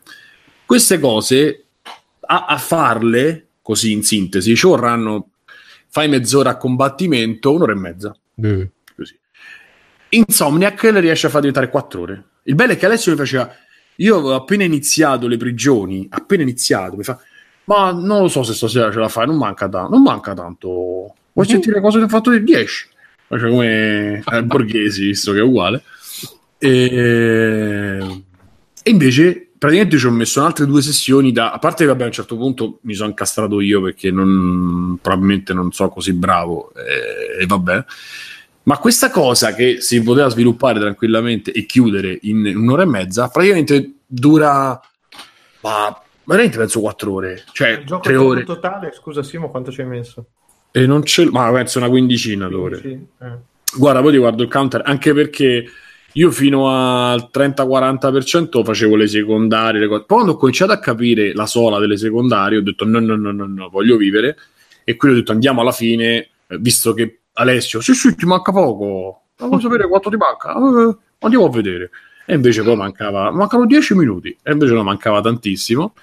queste 0.65 0.97
cose 0.97 1.65
a, 2.21 2.45
a 2.45 2.57
farle 2.57 3.47
così 3.61 3.91
in 3.91 4.03
sintesi 4.03 4.55
ci 4.55 4.67
vorranno 4.67 5.31
fai 5.89 6.07
mezz'ora 6.07 6.51
a 6.51 6.57
combattimento, 6.57 7.53
un'ora 7.53 7.73
e 7.73 7.75
mezza. 7.75 8.17
Eh. 8.41 8.69
Così. 8.95 9.19
Insomniac 10.11 10.81
le 10.83 11.01
riesce 11.01 11.27
a 11.27 11.29
far 11.29 11.41
diventare 11.41 11.69
quattro 11.69 12.01
ore 12.03 12.23
il 12.43 12.55
bello 12.55 12.73
è 12.73 12.77
che 12.77 12.85
Alessio 12.85 13.11
mi 13.11 13.17
faceva, 13.17 13.53
io 13.95 14.15
avevo 14.15 14.35
appena 14.35 14.63
iniziato 14.63 15.27
le 15.27 15.37
prigioni, 15.37 16.07
appena 16.09 16.41
iniziato, 16.41 16.95
mi 16.95 17.03
fa, 17.03 17.19
ma 17.65 17.91
non 17.91 18.21
lo 18.21 18.27
so 18.27 18.43
se 18.43 18.53
stasera 18.53 18.91
ce 18.91 18.99
la 18.99 19.09
fai, 19.09 19.27
non 19.27 19.37
manca, 19.37 19.69
ta- 19.69 19.87
non 19.87 20.01
manca 20.01 20.33
tanto. 20.33 20.69
Vuoi 21.33 21.45
mm. 21.45 21.49
sentire 21.49 21.81
cosa 21.81 21.99
che 21.99 22.05
ho 22.05 22.09
fatto 22.09 22.31
di 22.31 22.43
10? 22.43 22.87
Cioè, 23.29 23.49
come 23.49 24.23
eh, 24.25 24.43
Borghesi, 24.43 25.05
visto 25.05 25.31
che 25.31 25.39
è 25.39 25.43
uguale. 25.43 25.83
E... 26.57 28.23
e 28.83 28.89
invece 28.89 29.49
praticamente 29.59 29.97
ci 29.97 30.07
ho 30.07 30.11
messo 30.11 30.43
altre 30.43 30.65
due 30.65 30.81
sessioni 30.81 31.31
da, 31.31 31.51
a 31.51 31.59
parte 31.59 31.83
che 31.83 31.89
vabbè, 31.89 32.03
a 32.03 32.07
un 32.07 32.11
certo 32.11 32.37
punto 32.37 32.79
mi 32.83 32.93
sono 32.93 33.09
incastrato 33.09 33.59
io 33.59 33.81
perché 33.81 34.09
non, 34.09 34.97
probabilmente 35.01 35.53
non 35.53 35.71
so 35.73 35.89
così 35.89 36.13
bravo 36.13 36.71
e, 36.73 37.43
e 37.43 37.45
vabbè 37.45 37.85
ma 38.63 38.77
questa 38.77 39.09
cosa 39.09 39.53
che 39.53 39.81
si 39.81 40.01
poteva 40.01 40.29
sviluppare 40.29 40.79
tranquillamente 40.79 41.51
e 41.51 41.65
chiudere 41.65 42.17
in 42.23 42.45
un'ora 42.55 42.83
e 42.83 42.87
mezza, 42.87 43.27
praticamente 43.29 43.93
dura 44.05 44.79
ma 45.61 46.01
veramente 46.23 46.57
penso 46.57 46.79
quattro 46.79 47.13
ore, 47.13 47.43
cioè 47.51 47.83
tre 48.01 48.15
ore. 48.15 48.43
totale, 48.43 48.91
scusa 48.93 49.23
Simo, 49.23 49.49
quanto 49.49 49.71
ci 49.71 49.81
hai 49.81 49.87
messo? 49.87 50.25
E 50.71 50.85
non 50.85 51.01
c'è, 51.01 51.25
ma 51.25 51.51
penso 51.51 51.79
una 51.79 51.89
quindicina 51.89 52.47
d'ore. 52.47 52.81
Eh. 53.19 53.37
Guarda, 53.75 54.01
poi 54.01 54.11
ti 54.11 54.17
guardo 54.17 54.43
il 54.43 54.49
counter, 54.49 54.81
anche 54.85 55.13
perché 55.13 55.65
io 56.13 56.31
fino 56.31 56.69
al 56.69 57.29
30-40% 57.33 58.63
facevo 58.63 58.95
le 58.95 59.07
secondarie, 59.07 59.79
le 59.79 59.87
cose. 59.87 60.03
Poi 60.05 60.17
quando 60.17 60.33
ho 60.33 60.37
cominciato 60.37 60.71
a 60.71 60.79
capire 60.79 61.33
la 61.33 61.45
sola 61.45 61.79
delle 61.79 61.97
secondarie, 61.97 62.59
ho 62.59 62.63
detto 62.63 62.85
no, 62.85 62.99
no, 62.99 63.15
no, 63.15 63.31
no, 63.31 63.45
no, 63.47 63.69
voglio 63.69 63.97
vivere. 63.97 64.37
E 64.83 64.95
quindi 64.95 65.17
ho 65.17 65.19
detto 65.21 65.33
andiamo 65.33 65.61
alla 65.61 65.71
fine, 65.71 66.29
visto 66.59 66.93
che 66.93 67.19
Alessio, 67.39 67.79
sì 67.79 67.93
sì, 67.93 68.15
ti 68.15 68.25
manca 68.25 68.51
poco, 68.51 69.21
vuoi 69.37 69.61
sapere 69.61 69.87
quanto 69.87 70.09
ti 70.09 70.17
manca? 70.17 70.53
Eh, 70.53 70.97
andiamo 71.19 71.45
a 71.45 71.49
vedere. 71.49 71.89
E 72.25 72.35
invece 72.35 72.61
poi 72.61 72.75
mancava, 72.75 73.31
mancano 73.31 73.65
10 73.65 73.95
minuti, 73.95 74.37
e 74.43 74.51
invece 74.51 74.73
no, 74.73 74.83
mancava 74.83 75.19
tantissimo. 75.19 75.93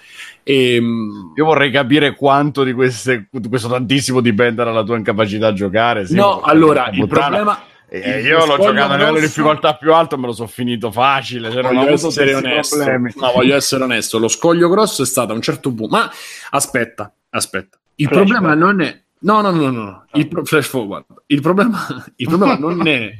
E, 0.42 0.74
ehm, 0.74 1.34
Io 1.36 1.44
vorrei 1.44 1.70
capire 1.70 2.16
quanto 2.16 2.64
di, 2.64 2.72
queste, 2.72 3.28
di 3.30 3.48
questo 3.48 3.68
tantissimo 3.68 4.20
dipende 4.20 4.64
dalla 4.64 4.82
tua 4.82 4.96
incapacità 4.96 5.48
a 5.48 5.52
giocare. 5.52 6.06
Sì, 6.06 6.14
no, 6.14 6.40
allora, 6.40 6.88
il 6.90 7.06
problema... 7.06 7.62
Eh, 7.88 8.22
io 8.22 8.44
l'ho 8.44 8.56
giocato 8.58 8.92
a 8.92 8.96
livello 8.96 9.14
di 9.14 9.20
difficoltà 9.20 9.76
più 9.76 9.94
alto, 9.94 10.18
me 10.18 10.26
lo 10.26 10.32
sono 10.32 10.48
finito 10.48 10.90
facile. 10.90 11.52
Cioè 11.52 11.62
voglio 11.62 11.92
essere 11.92 12.34
onesto. 12.34 12.84
No, 12.84 13.32
voglio 13.32 13.54
essere 13.54 13.84
onesto. 13.84 14.18
Lo 14.18 14.26
scoglio 14.26 14.68
grosso 14.68 15.02
è 15.02 15.06
stato 15.06 15.30
a 15.30 15.36
un 15.36 15.40
certo 15.40 15.72
punto. 15.72 15.96
Ma 15.96 16.10
aspetta, 16.50 17.12
aspetta. 17.30 17.78
Il 17.94 18.08
Flash 18.08 18.24
problema 18.24 18.54
non 18.54 18.80
è 18.80 19.05
No, 19.26 19.40
no, 19.40 19.50
no, 19.50 19.70
no. 19.70 20.06
Il, 20.12 20.28
pro- 20.28 20.44
flash 20.44 20.68
forward. 20.68 21.04
Il 21.26 21.40
problema, 21.40 22.04
il 22.16 22.28
problema 22.28 22.56
non 22.56 22.86
è 22.86 23.16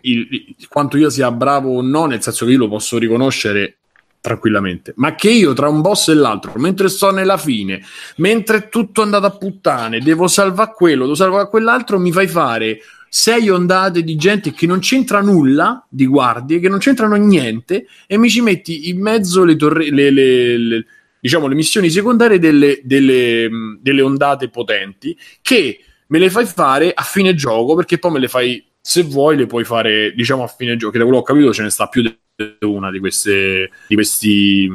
il, 0.00 0.26
il, 0.30 0.56
quanto 0.68 0.96
io 0.96 1.10
sia 1.10 1.30
bravo 1.30 1.76
o 1.76 1.82
no, 1.82 2.06
nel 2.06 2.22
senso 2.22 2.46
che 2.46 2.52
io 2.52 2.58
lo 2.58 2.68
posso 2.68 2.96
riconoscere 2.96 3.76
tranquillamente, 4.20 4.94
ma 4.96 5.14
che 5.14 5.30
io 5.30 5.52
tra 5.52 5.68
un 5.68 5.82
boss 5.82 6.08
e 6.08 6.14
l'altro, 6.14 6.52
mentre 6.56 6.88
sto 6.88 7.10
nella 7.10 7.36
fine, 7.36 7.82
mentre 8.16 8.68
tutto 8.68 9.02
è 9.02 9.04
andato 9.04 9.26
a 9.26 9.30
puttane, 9.30 10.00
devo 10.00 10.26
salvare 10.28 10.72
quello, 10.74 11.02
devo 11.02 11.14
salvare 11.14 11.48
quell'altro, 11.48 11.98
mi 11.98 12.10
fai 12.10 12.26
fare 12.26 12.80
sei 13.10 13.48
ondate 13.48 14.02
di 14.02 14.16
gente 14.16 14.52
che 14.52 14.66
non 14.66 14.80
c'entra 14.80 15.20
nulla 15.20 15.84
di 15.88 16.06
guardie, 16.06 16.58
che 16.58 16.68
non 16.68 16.78
c'entrano 16.78 17.16
niente, 17.16 17.86
e 18.06 18.18
mi 18.18 18.28
ci 18.28 18.40
metti 18.40 18.88
in 18.88 19.00
mezzo 19.00 19.44
le, 19.44 19.56
torre, 19.56 19.90
le, 19.90 20.10
le, 20.10 20.58
le 20.58 20.86
diciamo, 21.20 21.46
le 21.46 21.54
missioni 21.54 21.90
secondarie 21.90 22.38
delle, 22.38 22.80
delle, 22.82 23.48
delle 23.80 24.02
ondate 24.02 24.48
potenti 24.48 25.16
che 25.42 25.80
me 26.06 26.18
le 26.18 26.30
fai 26.30 26.46
fare 26.46 26.92
a 26.94 27.02
fine 27.02 27.34
gioco 27.34 27.74
perché 27.74 27.98
poi 27.98 28.12
me 28.12 28.18
le 28.18 28.28
fai 28.28 28.64
se 28.80 29.02
vuoi 29.02 29.36
le 29.36 29.46
puoi 29.46 29.64
fare 29.64 30.12
diciamo 30.14 30.42
a 30.42 30.46
fine 30.46 30.76
gioco 30.76 30.92
che 30.92 30.98
da 30.98 31.04
quello 31.04 31.22
che 31.22 31.30
ho 31.30 31.34
capito 31.34 31.52
ce 31.52 31.62
ne 31.62 31.70
sta 31.70 31.88
più 31.88 32.02
di 32.02 32.16
una 32.60 32.90
di 32.90 33.00
queste 33.00 33.70
di 33.86 33.94
questi 33.94 34.70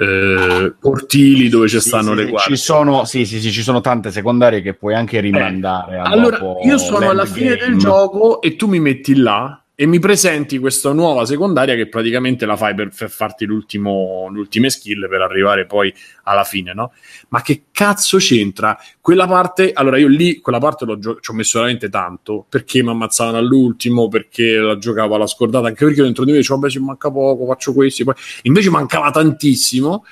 eh, 0.00 0.74
portili 0.78 1.48
dove 1.48 1.68
ci 1.68 1.80
sì, 1.80 1.88
stanno 1.88 2.10
sì, 2.10 2.14
le 2.14 2.26
guardie. 2.26 2.56
Ci 2.56 2.62
sono, 2.62 3.04
sì, 3.04 3.26
sì, 3.26 3.40
sì, 3.40 3.50
ci 3.50 3.62
sono 3.62 3.80
tante 3.80 4.12
secondarie 4.12 4.62
che 4.62 4.74
puoi 4.74 4.94
anche 4.94 5.18
rimandare. 5.18 5.96
Eh, 5.96 5.98
allora, 5.98 6.38
io 6.62 6.78
sono 6.78 7.10
alla 7.10 7.24
fine 7.24 7.56
game. 7.56 7.70
del 7.70 7.78
gioco 7.78 8.40
e 8.40 8.54
tu 8.54 8.68
mi 8.68 8.78
metti 8.78 9.16
là 9.16 9.60
e 9.80 9.86
mi 9.86 10.00
presenti 10.00 10.58
questa 10.58 10.92
nuova 10.92 11.24
secondaria 11.24 11.76
che 11.76 11.86
praticamente 11.86 12.46
la 12.46 12.56
fai 12.56 12.74
per, 12.74 12.90
per 12.92 13.08
farti 13.10 13.44
l'ultimo, 13.44 14.26
l'ultime 14.28 14.70
skill 14.70 15.08
per 15.08 15.20
arrivare 15.20 15.66
poi 15.66 15.94
alla 16.24 16.42
fine, 16.42 16.74
no? 16.74 16.90
Ma 17.28 17.42
che 17.42 17.66
cazzo 17.70 18.18
c'entra? 18.18 18.76
Quella 19.00 19.28
parte, 19.28 19.70
allora 19.72 19.96
io 19.96 20.08
lì, 20.08 20.40
quella 20.40 20.58
parte 20.58 20.84
gio- 20.98 21.20
ci 21.20 21.30
ho 21.30 21.34
messo 21.34 21.58
veramente 21.58 21.88
tanto, 21.90 22.44
perché 22.48 22.82
mi 22.82 22.88
ammazzavano 22.88 23.36
all'ultimo, 23.36 24.08
perché 24.08 24.56
la 24.56 24.76
giocavo 24.78 25.14
alla 25.14 25.28
scordata, 25.28 25.68
anche 25.68 25.84
perché 25.84 26.02
dentro 26.02 26.24
di 26.24 26.32
me 26.32 26.38
dicevo, 26.38 26.58
vabbè 26.58 26.72
ci 26.72 26.80
manca 26.80 27.08
poco, 27.12 27.46
faccio 27.46 27.72
questo, 27.72 28.02
poi 28.02 28.14
invece 28.42 28.70
mancava 28.70 29.12
tantissimo, 29.12 30.04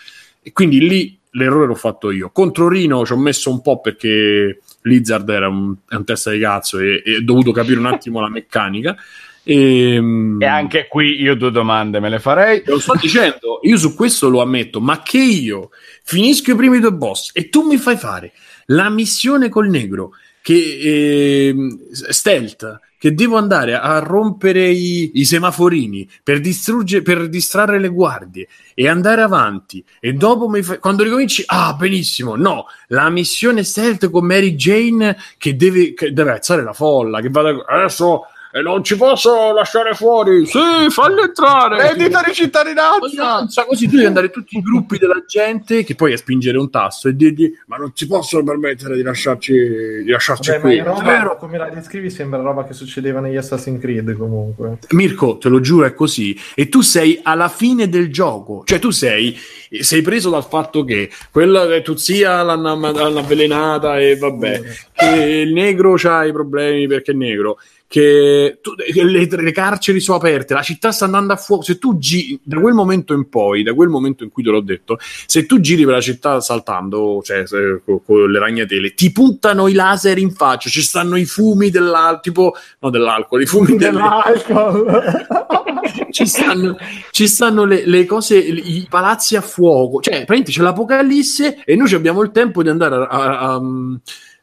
e 0.43 0.53
quindi 0.53 0.79
lì 0.87 1.19
l'errore 1.31 1.67
l'ho 1.67 1.75
fatto 1.75 2.13
io. 2.13 2.31
Contro 2.31 2.69
Rino 2.69 3.05
ci 3.05 3.13
ho 3.13 3.19
messo 3.19 3.51
un 3.51 3.61
po' 3.63 3.81
perché 3.81 4.61
Lizard 4.83 5.29
era 5.29 5.49
un, 5.49 5.75
un 5.89 6.05
testa 6.05 6.31
di 6.31 6.39
cazzo 6.39 6.79
e, 6.79 7.03
e 7.05 7.17
ho 7.17 7.23
dovuto 7.23 7.51
capire 7.51 7.81
un 7.81 7.87
attimo 7.87 8.21
la 8.21 8.29
meccanica, 8.29 8.97
e, 9.49 9.95
ehm, 9.95 10.39
e, 10.41 10.47
anche 10.47 10.89
qui 10.89 11.21
io 11.21 11.37
due 11.37 11.53
domande 11.53 12.01
me 12.01 12.09
le 12.09 12.19
farei. 12.19 12.63
Lo 12.67 12.81
sto 12.81 12.95
dicendo, 13.01 13.61
io 13.63 13.77
su 13.77 13.95
questo 13.95 14.29
lo 14.29 14.41
ammetto, 14.41 14.81
ma 14.81 15.03
che 15.03 15.23
io 15.23 15.71
finisco 16.03 16.51
i 16.51 16.57
primi 16.57 16.81
due 16.81 16.93
boss 16.93 17.31
e 17.33 17.49
tu 17.49 17.63
mi 17.63 17.77
fai 17.77 17.97
fare 17.97 18.33
la 18.67 18.91
missione 18.91 19.49
col 19.49 19.69
negro, 19.69 20.11
che 20.43 20.55
eh, 20.83 21.55
stealth, 22.11 22.81
che 22.99 23.15
devo 23.15 23.37
andare 23.37 23.79
a 23.79 24.01
rompere 24.01 24.69
i, 24.69 25.13
i 25.15 25.25
semaforini 25.25 26.09
per, 26.25 26.41
per 27.05 27.29
distrarre 27.29 27.79
le 27.79 27.89
guardie 27.89 28.49
e 28.75 28.89
andare 28.89 29.23
avanti 29.23 29.85
e 30.01 30.15
dopo 30.15 30.49
mi 30.49 30.63
fai, 30.63 30.79
quando 30.79 31.05
ricominci 31.05 31.45
ah 31.47 31.75
benissimo 31.75 32.37
no 32.37 32.65
la 32.89 33.11
missione 33.11 33.65
stealth 33.65 34.11
con 34.11 34.25
Mary 34.25 34.55
Jane 34.55 35.17
che 35.37 35.57
deve, 35.57 35.93
che 35.93 36.13
deve 36.13 36.33
alzare 36.33 36.63
la 36.63 36.73
folla 36.73 37.21
che 37.21 37.29
vada 37.29 37.63
adesso 37.69 38.23
e 38.57 38.63
non 38.63 38.83
ci 38.83 38.97
posso 38.97 39.53
lasciare 39.53 39.93
fuori. 39.93 40.47
Sì, 40.47 40.59
falli 40.89 41.21
entrare. 41.21 41.89
Reddito 41.89 42.19
di 42.25 42.33
cittadinanza. 42.33 43.67
Così 43.67 43.87
tu 43.87 43.97
devi 43.97 44.07
andare 44.07 44.31
tutti 44.31 44.57
i 44.57 44.63
gruppi 44.63 44.97
della 44.97 45.23
gente 45.27 45.85
che 45.85 45.95
poi 45.95 46.15
a 46.15 46.17
spingere 46.17 46.57
un 46.57 46.71
tasto 46.71 47.09
e 47.09 47.15
dirgli 47.15 47.53
ma 47.67 47.77
non 47.77 47.93
ci 47.95 48.07
possono 48.07 48.45
permettere 48.45 48.97
di 48.97 49.03
lasciarci, 49.03 49.53
di 50.05 50.11
lasciarci 50.11 50.53
Vabbè, 50.53 50.61
qui. 50.63 50.79
Roba, 50.79 51.37
come 51.39 51.59
la 51.59 51.69
descrivi 51.69 52.09
sembra 52.09 52.41
roba 52.41 52.65
che 52.65 52.73
succedeva 52.73 53.21
negli 53.21 53.37
Assassin's 53.37 53.79
Creed 53.79 54.17
comunque. 54.17 54.79
Mirko, 54.93 55.37
te 55.37 55.51
lo 55.51 55.61
giuro 55.61 55.85
è 55.85 55.93
così. 55.93 56.35
E 56.55 56.71
tu 56.71 56.81
sei 56.81 57.21
alla 57.23 57.49
fine 57.49 57.91
del 57.91 58.11
gioco. 58.11 58.63
Cioè 58.65 58.79
tu 58.79 58.89
sei, 58.89 59.39
sei 59.81 60.01
preso 60.01 60.31
dal 60.31 60.47
fatto 60.47 60.83
che 60.83 61.11
quella 61.31 61.67
che 61.67 61.83
tu 61.83 61.95
zia 61.95 62.43
l'hanno, 62.43 62.75
l'hanno 62.75 63.19
avvelenata 63.19 63.99
e 63.99 64.17
vabbè. 64.17 64.63
Che 64.95 65.43
il 65.45 65.53
negro 65.53 65.97
ha 66.05 66.25
i 66.25 66.33
problemi 66.33 66.87
perché 66.87 67.13
è 67.13 67.15
negro 67.15 67.59
che 67.89 68.59
tu, 68.61 68.73
le, 68.75 69.29
le, 69.29 69.53
carceri 69.53 70.01
sono 70.01 70.19
aperte, 70.19 70.55
la 70.55 70.63
città 70.63 70.91
sta 70.91 71.05
andando 71.05 71.33
a 71.33 71.37
fuoco. 71.37 71.63
Se 71.63 71.79
tu 71.79 71.99
giri 71.99 72.39
da 72.43 72.59
quel 72.59 72.75
momento 72.75 73.15
in 73.15 73.29
poi, 73.29 73.63
da 73.63 73.75
quel 73.75 73.89
momento 73.89 74.25
in 74.25 74.31
cui 74.31 74.43
te 74.43 74.51
l'ho 74.51 74.61
detto, 74.61 74.99
se 75.27 75.47
tu 75.47 75.61
giri 75.61 75.85
per 75.85 75.95
la 75.95 76.01
città 76.01 76.41
saltando, 76.41 77.21
cioè 77.23 77.47
se, 77.47 77.81
con, 77.85 78.03
con, 78.05 78.31
le 78.31 78.39
ragnatele, 78.39 78.95
ti 78.95 79.13
puntano 79.13 79.69
i 79.69 79.73
laser 79.73 80.19
in 80.19 80.33
faccia, 80.33 80.69
ci 80.69 80.83
stanno 80.83 81.17
i 81.17 81.25
fumi 81.25 81.71
dell'alcol, 81.71 82.21
tipo 82.21 82.55
no, 82.81 82.91
dell'alcol, 82.91 83.43
i 83.43 83.47
fumi 83.47 83.77
dell'alcol. 83.77 85.35
ci 86.11 86.27
stanno, 86.27 86.77
ci 87.13 87.29
stanno 87.29 87.65
le, 87.65 87.87
le, 87.87 88.05
cose, 88.05 88.37
i 88.37 88.87
palazzi 88.91 89.37
a 89.37 89.41
fuoco, 89.41 90.01
cioè 90.01 90.15
praticamente 90.15 90.51
c'è 90.51 90.63
l'apocalisse 90.63 91.63
e 91.65 91.77
noi 91.77 91.93
abbiamo 91.95 92.23
il 92.23 92.33
tempo 92.33 92.65
di 92.65 92.69
andare 92.69 92.97
a, 92.97 93.07
a, 93.07 93.39
a, 93.39 93.55
a 93.55 93.61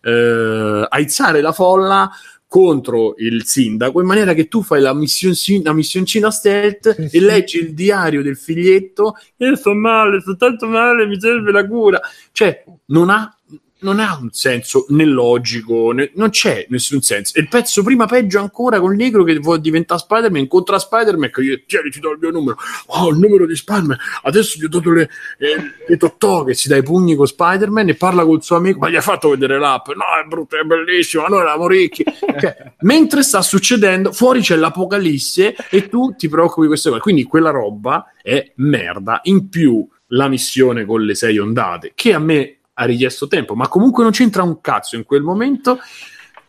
eh, 0.03 0.85
aizzare 0.89 1.41
la 1.41 1.51
folla 1.51 2.11
contro 2.53 3.15
il 3.17 3.45
sindaco 3.45 3.99
in 3.99 4.05
maniera 4.05 4.35
che 4.35 4.47
tu 4.47 4.61
fai 4.61 4.79
la, 4.79 4.93
mission, 4.93 5.33
la 5.63 5.73
missioncina 5.73 6.29
stealth 6.29 6.93
sì, 6.93 7.01
e 7.01 7.09
sì. 7.09 7.19
leggi 7.19 7.57
il 7.57 7.73
diario 7.73 8.21
del 8.21 8.37
figlietto 8.37 9.17
io 9.37 9.55
sto 9.55 9.73
male, 9.73 10.21
sto 10.21 10.35
tanto 10.35 10.67
male, 10.67 11.07
mi 11.07 11.19
serve 11.19 11.51
la 11.51 11.65
cura 11.65 11.99
cioè 12.31 12.63
non 12.89 13.09
ha 13.09 13.35
non 13.83 13.99
ha 13.99 14.17
un 14.19 14.29
senso 14.31 14.85
né 14.89 15.05
logico, 15.05 15.91
né, 15.91 16.11
non 16.15 16.29
c'è 16.29 16.65
nessun 16.69 17.01
senso. 17.01 17.37
E 17.37 17.41
il 17.41 17.47
pezzo 17.47 17.83
prima 17.83 18.05
peggio 18.05 18.39
ancora 18.39 18.79
con 18.79 18.91
il 18.91 18.97
negro 18.97 19.23
che 19.23 19.37
vuole 19.37 19.59
diventare 19.59 19.99
Spider-Man, 19.99 20.41
incontra 20.41 20.79
Spider-Man 20.79 21.29
che 21.29 21.41
io 21.41 21.61
tieni, 21.67 21.89
ti 21.91 21.99
do 21.99 22.11
il 22.11 22.17
mio 22.19 22.31
numero. 22.31 22.57
Oh, 22.87 23.09
il 23.09 23.19
numero 23.19 23.45
di 23.45 23.55
Spider-Man. 23.55 23.97
Adesso 24.23 24.57
gli 24.59 24.63
ho 24.63 24.69
dato 24.69 24.91
le, 24.91 25.09
eh, 25.37 25.55
le 25.87 25.97
totò 25.97 26.43
che 26.43 26.53
si 26.53 26.67
dà 26.67 26.77
i 26.77 26.83
pugni 26.83 27.15
con 27.15 27.27
Spider-Man 27.27 27.89
e 27.89 27.95
parla 27.95 28.25
col 28.25 28.41
suo 28.41 28.55
amico. 28.55 28.79
Ma 28.79 28.89
gli 28.89 28.95
ha 28.95 29.01
fatto 29.01 29.29
vedere 29.29 29.59
l'app? 29.59 29.87
No, 29.89 30.03
è 30.23 30.27
brutto, 30.27 30.57
è 30.57 30.63
bellissimo. 30.63 31.27
Noi 31.27 31.41
eravamo 31.41 31.67
ricchi. 31.67 32.03
cioè, 32.39 32.73
mentre 32.79 33.21
sta 33.21 33.41
succedendo, 33.41 34.11
fuori 34.11 34.41
c'è 34.41 34.55
l'apocalisse 34.55 35.55
e 35.69 35.89
tu 35.89 36.15
ti 36.15 36.29
preoccupi 36.29 36.61
di 36.61 36.67
queste 36.67 36.89
cose. 36.89 37.01
Quindi 37.01 37.23
quella 37.23 37.49
roba 37.51 38.13
è 38.21 38.51
merda. 38.55 39.19
In 39.23 39.49
più 39.49 39.87
la 40.07 40.27
missione 40.27 40.85
con 40.85 41.03
le 41.03 41.15
sei 41.15 41.37
ondate, 41.37 41.91
che 41.95 42.13
a 42.13 42.19
me 42.19 42.57
ha 42.73 42.85
richiesto 42.85 43.27
tempo, 43.27 43.55
ma 43.55 43.67
comunque 43.67 44.03
non 44.03 44.11
c'entra 44.11 44.43
un 44.43 44.59
cazzo 44.61 44.95
in 44.95 45.03
quel 45.03 45.21
momento 45.21 45.79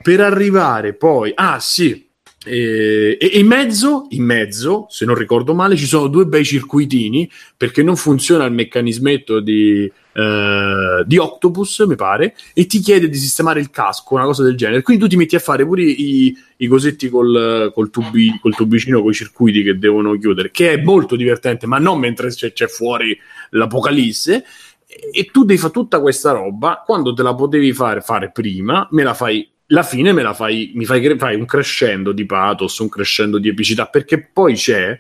per 0.03 0.21
arrivare 0.21 0.95
poi, 0.95 1.33
ah 1.35 1.59
sì, 1.61 2.05
e, 2.47 3.17
e, 3.19 3.39
in 3.39 3.47
mezzo, 3.47 4.07
in 4.11 4.23
mezzo, 4.23 4.87
se 4.91 5.07
non 5.07 5.15
ricordo 5.15 5.55
male, 5.55 5.77
ci 5.77 5.87
sono 5.87 6.09
due 6.09 6.27
bei 6.27 6.45
circuitini 6.45 7.29
perché 7.57 7.83
non 7.83 7.97
funziona 7.97 8.45
il 8.45 8.53
meccanismetto 8.53 9.41
di, 9.41 9.91
eh, 10.13 11.03
di 11.07 11.17
Octopus, 11.17 11.79
mi 11.81 11.97
pare, 11.97 12.37
e 12.53 12.67
ti 12.67 12.81
chiede 12.81 13.09
di 13.09 13.17
sistemare 13.17 13.61
il 13.61 13.71
casco, 13.71 14.15
una 14.15 14.27
cosa 14.27 14.43
del 14.43 14.57
genere. 14.57 14.83
Quindi 14.83 15.05
tu 15.05 15.09
ti 15.09 15.17
metti 15.17 15.37
a 15.37 15.41
fare 15.41 15.65
pure 15.65 15.85
i, 15.85 16.37
i 16.59 16.67
cosetti 16.67 17.09
col, 17.09 17.73
col, 17.75 17.89
tubi, 17.89 18.39
col 18.41 18.55
tubicino, 18.55 19.01
con 19.01 19.11
i 19.11 19.15
circuiti 19.15 19.63
che 19.63 19.79
devono 19.79 20.17
chiudere, 20.19 20.51
che 20.51 20.75
è 20.75 20.83
molto 20.83 21.17
divertente, 21.17 21.67
ma 21.67 21.79
non 21.79 21.99
mentre 21.99 22.29
c'è, 22.29 22.53
c'è 22.53 22.67
fuori 22.67 23.19
l'apocalisse 23.51 24.45
e 25.13 25.25
tu 25.27 25.45
devi 25.45 25.59
fare 25.59 25.73
tutta 25.73 26.01
questa 26.01 26.33
roba 26.33 26.83
quando 26.85 27.13
te 27.15 27.23
la 27.23 27.35
potevi 27.35 27.73
fare, 27.73 28.01
fare 28.01 28.31
prima, 28.31 28.87
me 28.91 29.03
la 29.03 29.15
fai 29.15 29.49
la 29.69 29.83
fine 29.83 30.13
me 30.13 30.23
la 30.23 30.35
fai, 30.35 30.73
mi 30.75 30.85
fai, 30.85 31.17
fai 31.17 31.35
un 31.37 31.47
crescendo 31.47 32.13
di 32.13 32.27
pathos, 32.27 32.79
un 32.79 32.89
crescendo 32.89 33.39
di 33.39 33.49
epicità, 33.49 33.87
perché 33.87 34.21
poi 34.21 34.55
c'è, 34.55 34.97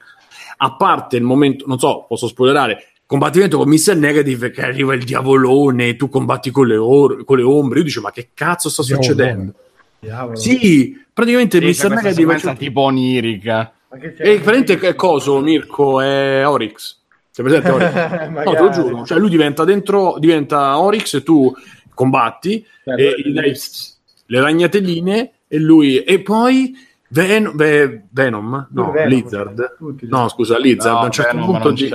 a 0.56 0.76
parte 0.76 1.16
il 1.16 1.22
momento, 1.22 1.66
non 1.66 1.78
so, 1.78 2.06
posso 2.08 2.28
spoilerare, 2.28 2.92
combattimento 3.06 3.58
con 3.58 3.68
Mr. 3.68 3.96
Negative 3.96 4.50
che 4.50 4.62
arriva 4.62 4.94
il 4.94 5.04
diavolone, 5.04 5.96
tu 5.96 6.08
combatti 6.08 6.50
con 6.50 6.66
le, 6.66 6.76
or- 6.76 7.24
con 7.24 7.36
le 7.36 7.42
ombre, 7.42 7.80
io 7.80 7.84
dico 7.84 8.00
ma 8.00 8.10
che 8.10 8.30
cazzo 8.32 8.68
sta 8.70 8.82
succedendo? 8.82 9.52
Diavolo. 9.98 10.36
Sì, 10.36 10.98
praticamente 11.12 11.60
sì, 11.60 11.86
Mr. 11.86 11.94
Negative... 11.94 12.34
È 12.34 12.56
tipo 12.56 12.80
onirica. 12.82 13.72
E 13.90 14.40
praticamente 14.40 14.78
è 14.80 14.94
coso, 14.94 15.38
Mirko, 15.40 16.00
è 16.00 16.46
Oryx. 16.46 17.02
Sei 17.34 17.44
presente 17.44 17.68
Oryx? 17.68 18.28
no, 18.44 18.52
te 18.52 18.60
lo 18.60 18.68
giuro. 18.70 19.04
Cioè 19.04 19.18
lui 19.18 19.28
diventa 19.28 19.64
dentro, 19.64 20.14
diventa 20.20 20.78
Oryx 20.78 21.14
e 21.14 21.22
tu 21.24 21.52
combatti 21.92 22.64
Beh, 22.84 22.94
e 22.94 23.14
gli 23.24 23.32
dai 23.32 23.52
le 24.26 24.40
ragnateline 24.40 25.32
e 25.48 25.58
lui... 25.58 26.04
E 26.04 26.20
poi... 26.20 26.76
Ven- 27.08 27.50
Ve- 27.56 28.04
Venom? 28.10 28.68
No, 28.70 28.92
Venom, 28.92 29.08
Lizard. 29.08 29.76
Tutti, 29.76 30.06
no, 30.08 30.28
scusa, 30.28 30.58
Lizard. 30.58 30.94
No, 30.94 31.00
a 31.00 31.04
un 31.06 31.10
certo 31.10 31.32
Venom 31.32 31.50
punto 31.50 31.72
ti... 31.72 31.90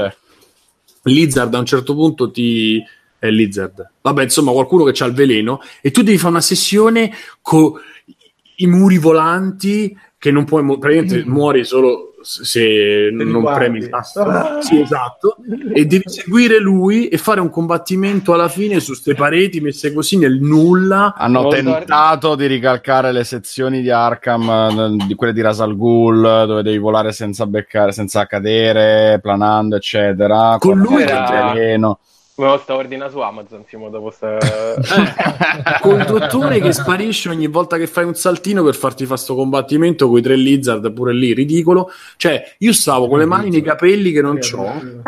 Lizard 1.04 1.54
a 1.54 1.60
un 1.60 1.66
certo 1.66 1.94
punto 1.94 2.32
ti... 2.32 2.84
È 3.18 3.30
Lizard. 3.30 3.92
Vabbè, 4.02 4.24
insomma, 4.24 4.52
qualcuno 4.52 4.84
che 4.84 5.02
ha 5.02 5.08
il 5.08 5.14
veleno 5.14 5.62
e 5.80 5.92
tu 5.92 6.02
devi 6.02 6.18
fare 6.18 6.32
una 6.32 6.42
sessione 6.42 7.14
con 7.42 7.72
i 8.58 8.68
muri 8.68 8.98
volanti 8.98 9.98
che 10.18 10.32
non 10.32 10.44
puoi... 10.44 10.66
Praticamente 10.78 11.24
mm. 11.26 11.32
muori 11.32 11.64
solo 11.64 12.09
se 12.22 13.10
non 13.12 13.42
guardi. 13.42 13.60
premi 13.60 13.78
il 13.80 13.90
tasto. 13.90 14.62
Sì, 14.62 14.82
esatto. 14.82 15.38
E 15.74 15.86
devi 15.86 16.04
seguire 16.10 16.60
lui 16.60 17.08
e 17.08 17.18
fare 17.18 17.40
un 17.40 17.50
combattimento 17.50 18.34
alla 18.34 18.48
fine 18.48 18.80
su 18.80 18.88
queste 18.92 19.16
pareti 19.16 19.60
messe 19.62 19.94
così 19.94 20.18
nel 20.18 20.40
nulla. 20.42 21.14
Hanno 21.16 21.42
oh, 21.42 21.50
tentato 21.50 22.36
di 22.36 22.46
ricalcare 22.48 23.12
le 23.12 23.24
sezioni 23.24 23.82
di 23.82 23.90
Arkham, 23.90 24.50
eh, 25.00 25.06
di 25.06 25.16
quelle 25.16 25.34
di 25.34 25.42
Rasal 25.42 25.76
Ghul, 25.76 26.46
dove 26.48 26.64
devi 26.64 26.78
volare 26.78 27.12
senza 27.12 27.46
beccare, 27.46 27.92
senza 27.92 28.26
cadere, 28.26 29.20
planando, 29.22 29.76
eccetera. 29.76 30.58
Con 30.60 30.78
lui 30.78 31.02
era... 31.02 31.52
Veleno. 31.54 32.00
Me 32.40 32.46
lo 32.46 32.58
sta 32.58 32.74
ordinando 32.74 33.12
su 33.12 33.20
Amazon, 33.20 33.66
Simo, 33.68 33.90
dopo 33.90 34.12
sta... 34.12 34.38
eh, 34.38 34.76
col 35.82 36.06
dottore 36.06 36.62
che 36.62 36.72
sparisce 36.72 37.28
ogni 37.28 37.48
volta 37.48 37.76
che 37.76 37.86
fai 37.86 38.06
un 38.06 38.16
saltino 38.16 38.64
per 38.64 38.76
farti 38.76 39.06
fare 39.06 39.20
sto 39.20 39.36
combattimento 39.36 40.08
con 40.08 40.20
i 40.20 40.22
tre 40.22 40.38
lizard, 40.38 40.90
pure 40.94 41.14
lì, 41.14 41.34
ridicolo. 41.34 41.92
Cioè, 42.16 42.56
io 42.60 42.72
stavo 42.72 43.10
con 43.10 43.20
le 43.20 43.26
mani 43.26 43.50
nei 43.50 43.62
capelli 43.62 44.14
che 44.14 44.22
non 44.22 44.40
ho. 44.54 45.02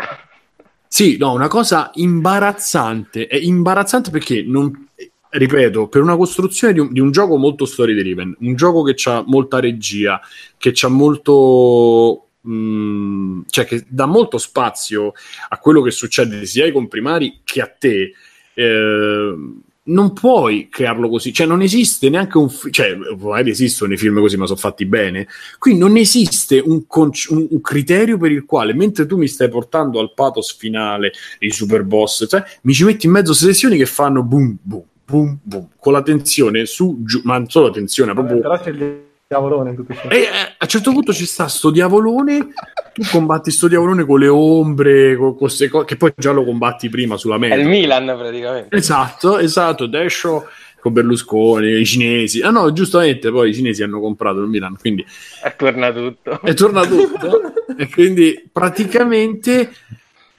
Sì, 0.86 1.16
no, 1.16 1.32
una 1.32 1.48
cosa 1.48 1.90
imbarazzante. 1.94 3.26
È 3.26 3.36
imbarazzante 3.36 4.10
perché 4.10 4.44
non, 4.46 4.88
ripeto, 5.30 5.88
per 5.88 6.02
una 6.02 6.16
costruzione 6.16 6.74
di 6.74 6.80
un, 6.80 6.92
di 6.92 7.00
un 7.00 7.10
gioco 7.12 7.38
molto 7.38 7.64
story 7.64 7.94
driven, 7.94 8.36
un 8.40 8.54
gioco 8.56 8.82
che 8.82 8.94
ha 9.08 9.24
molta 9.26 9.58
regia, 9.58 10.20
che 10.58 10.74
ha 10.78 10.88
molto 10.88 12.26
Mm, 12.48 13.42
cioè 13.48 13.64
che 13.64 13.84
dà 13.88 14.06
molto 14.06 14.36
spazio 14.36 15.12
a 15.48 15.58
quello 15.58 15.80
che 15.80 15.92
succede 15.92 16.44
sia 16.44 16.64
ai 16.64 16.72
comprimari 16.72 17.40
che 17.44 17.60
a 17.60 17.66
te. 17.68 18.12
Eh, 18.54 19.36
non 19.84 20.12
puoi 20.12 20.68
crearlo 20.68 21.08
così, 21.08 21.32
cioè 21.32 21.46
non 21.46 21.60
esiste 21.60 22.08
neanche 22.08 22.38
un 22.38 22.48
fi- 22.48 22.70
cioè 22.70 22.94
magari 22.94 23.50
esistono 23.50 23.92
i 23.92 23.96
film 23.96 24.20
così 24.20 24.36
ma 24.36 24.46
sono 24.46 24.58
fatti 24.58 24.86
bene, 24.86 25.26
qui 25.58 25.76
non 25.76 25.96
esiste 25.96 26.62
un, 26.64 26.86
conc- 26.86 27.26
un, 27.30 27.48
un, 27.50 27.60
criterio 27.60 28.16
per 28.16 28.30
il 28.30 28.44
quale 28.44 28.74
mentre 28.74 29.06
tu 29.06 29.16
mi 29.16 29.26
stai 29.26 29.48
portando 29.48 29.98
al 29.98 30.12
pathos 30.14 30.56
finale, 30.56 31.12
i 31.40 31.50
super 31.50 31.82
boss, 31.82 32.28
cioè, 32.28 32.44
mi 32.62 32.74
ci 32.74 32.84
metti 32.84 33.06
in 33.06 33.12
mezzo 33.12 33.32
selezioni 33.32 33.76
che 33.76 33.86
fanno 33.86 34.22
boom 34.22 34.56
boom 34.62 34.84
boom 35.04 35.38
boom 35.42 35.68
con 35.76 35.92
la 35.92 36.02
tensione 36.02 36.64
su 36.64 36.98
giù, 37.00 37.20
ma 37.24 37.38
non 37.38 37.48
solo 37.48 37.66
la 37.66 37.72
tensione, 37.72 38.12
proprio... 38.12 38.38
Però 38.38 38.60
c'è 38.60 38.70
il 38.70 39.10
diavolone 39.32 39.70
in 39.70 39.76
tutto 39.76 39.94
ciò. 39.94 40.08
E 40.08 40.18
eh, 40.18 40.26
a 40.26 40.56
un 40.60 40.68
certo 40.68 40.92
punto 40.92 41.12
ci 41.12 41.24
sta 41.24 41.48
sto 41.48 41.70
diavolone, 41.70 42.48
tu 42.92 43.02
combatti 43.10 43.50
sto 43.50 43.68
diavolone 43.68 44.04
con 44.04 44.20
le 44.20 44.28
ombre, 44.28 45.16
con 45.16 45.36
queste 45.36 45.68
cose, 45.68 45.86
che 45.86 45.96
poi 45.96 46.12
già 46.16 46.32
lo 46.32 46.44
combatti 46.44 46.88
prima 46.88 47.16
sulla 47.16 47.38
meta. 47.38 47.54
È 47.54 47.58
il 47.58 47.68
Milan 47.68 48.04
praticamente. 48.04 48.76
Esatto, 48.76 49.38
esatto, 49.38 49.86
Desho 49.86 50.46
con 50.80 50.92
Berlusconi, 50.92 51.78
i 51.78 51.86
cinesi. 51.86 52.40
Ah 52.40 52.50
no, 52.50 52.72
giustamente 52.72 53.30
poi 53.30 53.50
i 53.50 53.54
cinesi 53.54 53.82
hanno 53.82 54.00
comprato 54.00 54.40
il 54.40 54.48
Milan, 54.48 54.76
quindi... 54.76 55.06
È 55.40 55.54
tornato 55.56 56.08
tutto. 56.08 56.40
È 56.42 56.54
tornato 56.54 56.96
tutto. 56.96 57.40
e 57.76 57.88
quindi 57.88 58.48
praticamente... 58.50 59.72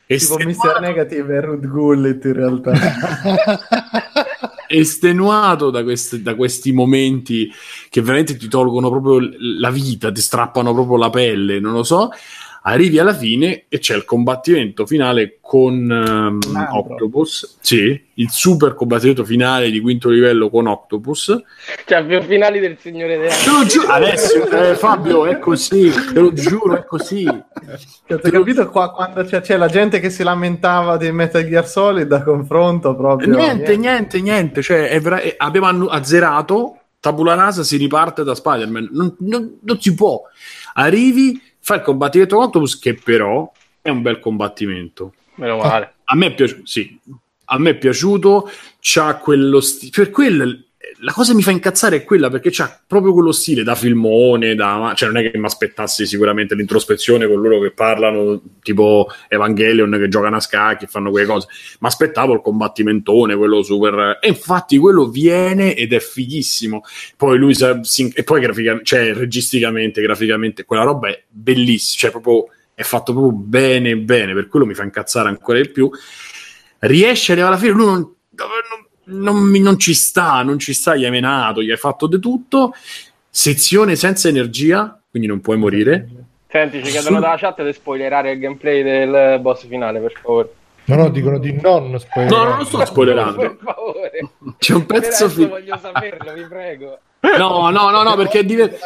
Tipo 0.05 0.35
Mr. 0.37 0.79
Negative 0.81 1.33
e 1.33 1.41
Rude 1.41 1.65
Gullet 1.65 2.25
in 2.25 2.33
realtà. 2.33 2.73
estenuato 4.77 5.69
da, 5.69 5.83
questi, 5.83 6.21
da 6.21 6.35
questi 6.35 6.71
momenti 6.71 7.51
che 7.89 8.01
veramente 8.01 8.35
ti 8.35 8.47
tolgono 8.47 8.89
proprio 8.89 9.29
la 9.59 9.69
vita, 9.69 10.11
ti 10.11 10.21
strappano 10.21 10.73
proprio 10.73 10.97
la 10.97 11.09
pelle, 11.09 11.59
non 11.59 11.73
lo 11.73 11.83
so 11.83 12.09
arrivi 12.65 12.99
alla 12.99 13.13
fine 13.13 13.65
e 13.67 13.79
c'è 13.79 13.95
il 13.95 14.05
combattimento 14.05 14.85
finale 14.85 15.37
con 15.41 15.89
um, 15.89 16.67
Octopus. 16.71 17.57
Sì, 17.59 18.01
il 18.15 18.29
super 18.29 18.73
combattimento 18.73 19.25
finale 19.25 19.69
di 19.69 19.79
quinto 19.79 20.09
livello 20.09 20.49
con 20.49 20.67
Octopus. 20.67 21.43
Cioè, 21.85 22.05
più 22.05 22.21
finali 22.21 22.59
del 22.59 22.77
Signore 22.79 23.17
della 23.17 23.33
Te 23.33 23.49
lo 23.49 23.65
giuro, 23.65 23.87
adesso 23.87 24.49
eh, 24.49 24.75
Fabio, 24.75 25.25
è 25.25 25.39
così, 25.39 25.91
te 26.13 26.19
lo 26.19 26.31
giuro, 26.31 26.77
è 26.77 26.85
così. 26.85 27.25
Cioè, 27.25 28.19
hai 28.23 28.31
capito 28.31 28.69
qua 28.69 28.91
quando 28.91 29.23
c'è, 29.23 29.41
c'è, 29.41 29.57
la 29.57 29.67
gente 29.67 29.99
che 29.99 30.09
si 30.09 30.23
lamentava 30.23 30.97
di 30.97 31.11
Metal 31.11 31.45
Gear 31.45 31.67
Solid 31.67 32.11
a 32.11 32.23
confronto 32.23 32.95
proprio? 32.95 33.35
Niente, 33.35 33.75
niente, 33.75 34.21
niente, 34.21 34.61
cioè 34.61 34.87
è 34.87 35.01
vera- 35.01 35.19
è, 35.19 35.33
abbiamo 35.37 35.87
azzerato, 35.87 36.77
tabula 36.99 37.33
rasa, 37.33 37.63
si 37.63 37.75
riparte 37.75 38.23
da 38.23 38.35
Spider-Man, 38.35 38.89
non, 38.91 39.15
non, 39.19 39.57
non 39.61 39.81
si 39.81 39.93
può. 39.93 40.21
Arrivi 40.75 41.39
fa 41.65 41.75
il 41.75 41.81
combattimento 41.81 42.35
con 42.35 42.45
Octopus 42.45 42.77
che 42.77 42.93
però 42.93 43.49
è 43.81 43.89
un 43.89 44.01
bel 44.01 44.19
combattimento. 44.19 45.13
Meno 45.35 45.57
male. 45.57 45.93
A, 46.03 46.15
me 46.15 46.27
è 46.27 46.33
piaciuto, 46.33 46.65
sì. 46.65 46.99
A 47.45 47.57
me 47.57 47.69
è 47.69 47.75
piaciuto, 47.75 48.51
c'ha 48.81 49.15
quello 49.15 49.61
stile, 49.61 49.91
per 49.95 50.09
quello 50.09 50.61
la 50.99 51.11
cosa 51.11 51.31
che 51.31 51.37
mi 51.37 51.43
fa 51.43 51.51
incazzare 51.51 51.97
è 51.97 52.03
quella 52.03 52.29
perché 52.29 52.49
c'ha 52.51 52.81
proprio 52.85 53.13
quello 53.13 53.31
stile 53.31 53.63
da 53.63 53.75
filmone, 53.75 54.55
da... 54.55 54.93
cioè 54.95 55.09
non 55.09 55.23
è 55.23 55.31
che 55.31 55.37
mi 55.37 55.45
aspettassi 55.45 56.05
sicuramente 56.05 56.55
l'introspezione 56.55 57.27
con 57.27 57.41
loro 57.41 57.59
che 57.59 57.71
parlano 57.71 58.41
tipo 58.61 59.07
Evangelion 59.27 59.91
che 59.91 60.07
giocano 60.07 60.37
a 60.37 60.39
scacchi 60.39 60.85
e 60.85 60.87
fanno 60.87 61.09
quelle 61.11 61.25
cose, 61.25 61.47
ma 61.79 61.87
aspettavo 61.87 62.33
il 62.33 62.41
combattimentone, 62.41 63.35
quello 63.35 63.63
super... 63.63 64.19
E 64.21 64.27
infatti 64.27 64.77
quello 64.77 65.07
viene 65.07 65.75
ed 65.75 65.93
è 65.93 65.99
fighissimo. 65.99 66.83
Poi 67.17 67.37
lui 67.37 67.55
si... 67.81 68.11
e 68.13 68.23
poi 68.23 68.41
graficamente, 68.41 68.85
cioè 68.85 69.13
registicamente, 69.13 70.01
graficamente, 70.01 70.65
quella 70.65 70.83
roba 70.83 71.09
è 71.09 71.23
bellissima, 71.27 71.99
cioè 71.99 72.11
proprio 72.11 72.53
è 72.75 72.83
fatto 72.83 73.13
proprio 73.13 73.33
bene 73.33 73.95
bene, 73.97 74.33
per 74.33 74.47
quello 74.47 74.65
mi 74.65 74.73
fa 74.73 74.83
incazzare 74.83 75.29
ancora 75.29 75.59
di 75.59 75.69
più. 75.69 75.89
Riesce 76.79 77.31
ad 77.31 77.39
arrivare 77.39 77.55
alla 77.55 77.63
fine, 77.63 77.73
lui 77.73 77.85
non, 77.85 77.99
non 77.99 78.82
non, 79.05 79.49
non, 79.49 79.79
ci 79.79 79.93
sta, 79.93 80.41
non 80.43 80.59
ci 80.59 80.73
sta, 80.73 80.95
gli 80.95 81.05
hai 81.05 81.11
menato, 81.11 81.61
gli 81.61 81.71
hai 81.71 81.77
fatto 81.77 82.07
di 82.07 82.19
tutto. 82.19 82.73
Sezione 83.29 83.95
senza 83.95 84.27
energia, 84.27 84.99
quindi 85.09 85.27
non 85.27 85.41
puoi 85.41 85.57
morire. 85.57 86.07
Senti, 86.47 86.83
ci 86.83 86.91
chiedono 86.91 87.19
dalla 87.19 87.37
chat 87.37 87.63
di 87.63 87.73
spoilerare 87.73 88.33
il 88.33 88.39
gameplay 88.39 88.83
del 88.83 89.39
boss 89.39 89.65
finale, 89.65 89.99
per 89.99 90.11
favore. 90.21 90.53
No, 90.85 90.95
no, 90.95 91.09
dicono 91.09 91.39
di 91.39 91.53
non 91.53 91.97
spoilerare. 91.97 92.43
No, 92.43 92.49
non 92.49 92.57
lo 92.59 92.65
sto 92.65 92.85
spoilerando. 92.85 93.37
per 93.39 93.57
favore. 93.61 94.11
C'è 94.59 94.73
un 94.73 94.85
pezzo 94.85 95.29
finale. 95.29 95.51
voglio 95.51 95.77
saperlo, 95.77 96.33
vi 96.33 96.45
prego. 96.45 96.99
No, 97.37 97.69
no, 97.69 97.89
no, 97.89 98.03
no, 98.03 98.15
perché 98.17 98.39
è 98.39 98.43
divertito. 98.43 98.85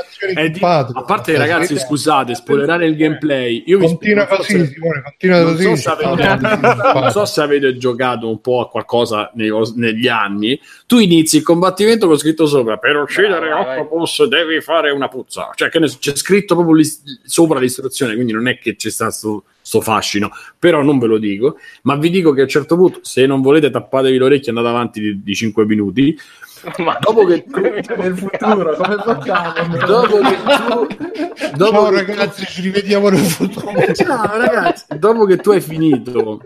Di... 0.51 0.59
A 0.61 1.01
parte, 1.01 1.35
ragazzi, 1.37 1.75
scusate, 1.77 2.35
spoilerare 2.35 2.85
il 2.85 2.95
gameplay. 2.95 3.63
Io 3.65 3.79
continua 3.79 4.27
così, 4.27 4.59
so 4.59 4.65
Simone, 4.65 5.01
continua 5.01 5.41
non 5.41 5.55
così. 5.55 5.77
So 5.77 5.91
avete... 5.91 6.37
non 6.93 7.09
so 7.11 7.25
se 7.25 7.41
avete 7.41 7.77
giocato 7.77 8.29
un 8.29 8.39
po' 8.39 8.61
a 8.61 8.69
qualcosa 8.69 9.31
nei... 9.33 9.49
negli 9.75 10.07
anni. 10.07 10.59
Tu 10.85 10.99
inizi 10.99 11.37
il 11.37 11.43
combattimento 11.43 12.05
con 12.05 12.15
scritto 12.17 12.45
sopra: 12.45 12.77
per 12.77 12.97
uccidere 12.97 13.51
Octopus 13.51 14.25
devi 14.25 14.61
fare 14.61 14.91
una 14.91 15.07
puzza. 15.07 15.49
Cioè, 15.55 15.69
che 15.69 15.79
ne... 15.79 15.87
c'è 15.87 16.15
scritto 16.15 16.53
proprio 16.53 16.75
lì 16.75 16.85
sopra 17.23 17.57
l'istruzione, 17.57 18.13
quindi 18.13 18.33
non 18.33 18.47
è 18.47 18.59
che 18.59 18.75
c'è 18.75 18.91
stato 18.91 19.11
sto, 19.11 19.43
sto 19.61 19.81
fascino. 19.81 20.29
Però 20.59 20.83
non 20.83 20.99
ve 20.99 21.07
lo 21.07 21.17
dico. 21.17 21.57
Ma 21.83 21.95
vi 21.95 22.11
dico 22.11 22.33
che 22.33 22.41
a 22.41 22.43
un 22.43 22.49
certo 22.49 22.75
punto, 22.75 22.99
se 23.01 23.25
non 23.25 23.41
volete, 23.41 23.71
tappatevi 23.71 24.17
l'orecchio 24.17 24.53
e 24.53 24.55
andate 24.55 24.75
avanti 24.75 24.99
di, 25.01 25.23
di 25.23 25.33
5 25.33 25.65
minuti 25.65 26.15
dopo 27.01 27.25
che 27.25 27.43
tu 27.43 27.59
nel 27.95 28.17
futuro 28.17 28.75
come 28.75 28.95
facciamo 28.97 29.77
dopo 29.85 30.19
che 30.19 30.37
tu 30.45 31.55
dopo 31.55 31.71
ciao 31.71 31.89
che 31.89 32.05
ragazzi 32.05 32.45
tu... 32.45 32.51
ci 32.51 32.61
rivediamo 32.61 33.09
nel 33.09 33.25
futuro. 33.25 33.71
Ciao 33.93 34.37
ragazzi. 34.37 34.85
Dopo 34.97 35.25
che 35.25 35.37
tu 35.37 35.51
hai 35.51 35.61
finito 35.61 36.41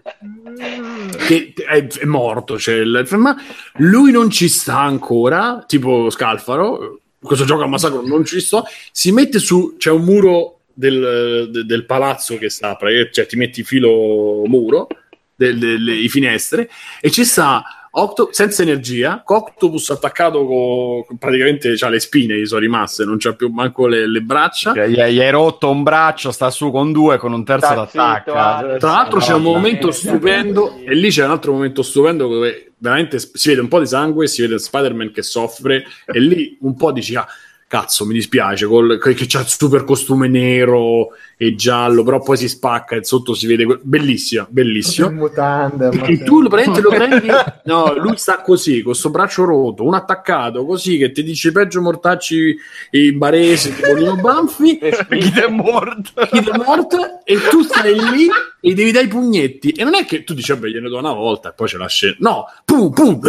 che 1.28 1.54
è, 1.56 1.88
è 1.88 2.06
morto 2.06 2.60
cioè, 2.60 2.76
il... 2.76 3.08
ma 3.12 3.36
lui 3.76 4.12
non 4.12 4.30
ci 4.30 4.48
sta 4.48 4.80
ancora 4.80 5.64
tipo 5.66 6.10
Scalfaro 6.10 7.00
questo 7.22 7.46
gioco 7.46 7.64
a 7.64 7.68
massacro 7.68 8.02
non 8.02 8.26
ci 8.26 8.40
sto 8.40 8.66
si 8.92 9.12
mette 9.12 9.40
su 9.40 9.76
c'è 9.78 9.92
un 9.92 10.04
muro 10.04 10.60
del, 10.74 11.50
del, 11.52 11.66
del 11.66 11.86
palazzo 11.86 12.38
che 12.38 12.50
sta 12.50 12.78
cioè 13.12 13.26
ti 13.26 13.36
metti 13.38 13.64
filo 13.64 14.44
muro 14.46 14.88
delle 15.36 16.08
finestre 16.08 16.70
e 17.00 17.10
ci 17.10 17.24
sta 17.24 17.64
Octo- 17.94 18.30
senza 18.32 18.62
energia, 18.62 19.22
Octopus 19.26 19.90
attaccato 19.90 20.46
con 20.46 21.18
praticamente 21.18 21.74
c'ha 21.76 21.90
le 21.90 22.00
spine, 22.00 22.38
gli 22.38 22.46
sono 22.46 22.62
rimaste, 22.62 23.04
non 23.04 23.18
c'ha 23.18 23.34
più 23.34 23.50
manco 23.50 23.86
le, 23.86 24.08
le 24.08 24.22
braccia. 24.22 24.74
Cioè, 24.74 24.88
gli, 24.88 24.94
gli 24.94 25.20
hai 25.20 25.30
rotto 25.30 25.70
un 25.70 25.84
braccio, 25.84 26.32
sta 26.32 26.50
su 26.50 26.72
con 26.72 26.94
due, 26.94 27.18
con 27.18 27.34
un 27.34 27.44
terzo 27.44 27.74
d'attacca. 27.74 28.78
Tra 28.78 28.92
l'altro 28.92 29.20
c'è 29.20 29.34
un 29.34 29.42
momento 29.42 29.92
stupendo, 29.92 30.78
e 30.86 30.96
lì 30.96 31.10
c'è 31.10 31.26
un 31.26 31.32
altro 31.32 31.52
momento 31.52 31.82
stupendo 31.84 32.30
dove 32.30 32.72
veramente 32.78 33.20
si 33.20 33.50
vede 33.50 33.62
un 33.62 33.68
po' 33.68 33.80
di 33.80 33.86
sangue, 33.88 34.28
si 34.28 34.42
vede 34.42 34.58
Spider-Man 34.58 35.12
che 35.12 35.22
soffre, 35.22 35.84
e 36.06 36.20
lì 36.20 36.58
un 36.62 36.76
po' 36.78 36.94
dici, 36.94 37.16
ah, 37.16 37.28
cazzo, 37.72 38.06
mi 38.06 38.14
dispiace, 38.14 38.66
col, 38.66 39.00
che 39.00 39.16
c'ha 39.16 39.40
il 39.40 39.48
super 39.48 39.86
costume 39.86 40.28
nero 40.28 41.12
e 41.38 41.56
giallo, 41.56 42.04
però 42.04 42.20
poi 42.20 42.36
si 42.36 42.50
spacca 42.50 42.98
e 42.98 43.06
sotto 43.06 43.34
si 43.34 43.48
vede 43.48 43.80
bellissima, 43.82 44.46
bellissimo. 44.50 45.10
Mutande, 45.10 45.90
e 46.04 46.22
tu 46.22 46.42
lo 46.42 46.50
prendi, 46.50 46.82
lo 46.82 46.90
prendi, 46.94 47.30
no, 47.64 47.96
lui 47.96 48.18
sta 48.18 48.42
così, 48.42 48.82
con 48.82 48.92
questo 48.92 49.10
braccio 49.10 49.46
rotto, 49.46 49.86
un 49.86 49.94
attaccato 49.94 50.66
così 50.66 50.98
che 50.98 51.14
ti 51.14 51.24
dice 51.24 51.54
peggio 51.54 51.82
mortacci 51.82 52.58
i 52.92 53.14
baresi, 53.14 53.74
tipo 53.74 53.94
Nino 53.94 54.18
Banfi, 54.18 54.78
chi 55.08 55.40
è 55.40 55.48
morto, 55.48 56.12
chi 56.30 56.40
è 56.40 56.58
morto, 56.58 57.24
e 57.24 57.38
tu 57.50 57.64
stai 57.64 57.94
lì 57.94 58.28
e 58.60 58.74
devi 58.74 58.92
dare 58.92 59.06
i 59.06 59.08
pugnetti, 59.08 59.70
e 59.70 59.86
non 59.86 59.96
è 59.96 60.04
che 60.04 60.26
tu 60.26 60.34
dici, 60.34 60.52
vabbè, 60.52 60.68
gliene 60.68 60.90
do 60.90 60.98
una 60.98 61.14
volta 61.14 61.52
e 61.52 61.54
poi 61.54 61.70
ce 61.70 61.78
la 61.78 61.88
scena, 61.88 62.16
no, 62.20 62.48
pum, 62.66 62.92
pum, 62.92 63.22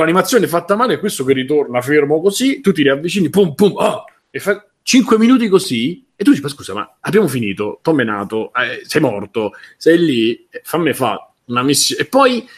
con 0.00 0.08
l'animazione 0.08 0.46
fatta 0.46 0.76
male, 0.76 0.98
questo 0.98 1.24
che 1.24 1.34
ritorna 1.34 1.82
fermo 1.82 2.22
così, 2.22 2.62
tu 2.62 2.72
ti 2.72 2.82
riavvicini, 2.82 3.28
pum, 3.28 3.54
pum, 3.54 3.72
oh, 3.76 4.04
e 4.30 4.38
fa 4.38 4.66
5 4.82 5.18
minuti 5.18 5.46
così, 5.48 6.06
e 6.16 6.24
tu 6.24 6.30
dici, 6.30 6.42
ma 6.42 6.48
scusa, 6.48 6.72
ma 6.72 6.96
abbiamo 7.00 7.28
finito, 7.28 7.80
t'ho 7.82 7.92
menato, 7.92 8.50
eh, 8.54 8.80
sei 8.84 9.02
morto, 9.02 9.52
sei 9.76 9.98
lì, 9.98 10.48
fammi 10.62 10.94
fa 10.94 11.30
una 11.46 11.62
missione, 11.62 12.02
e 12.02 12.06
poi, 12.06 12.48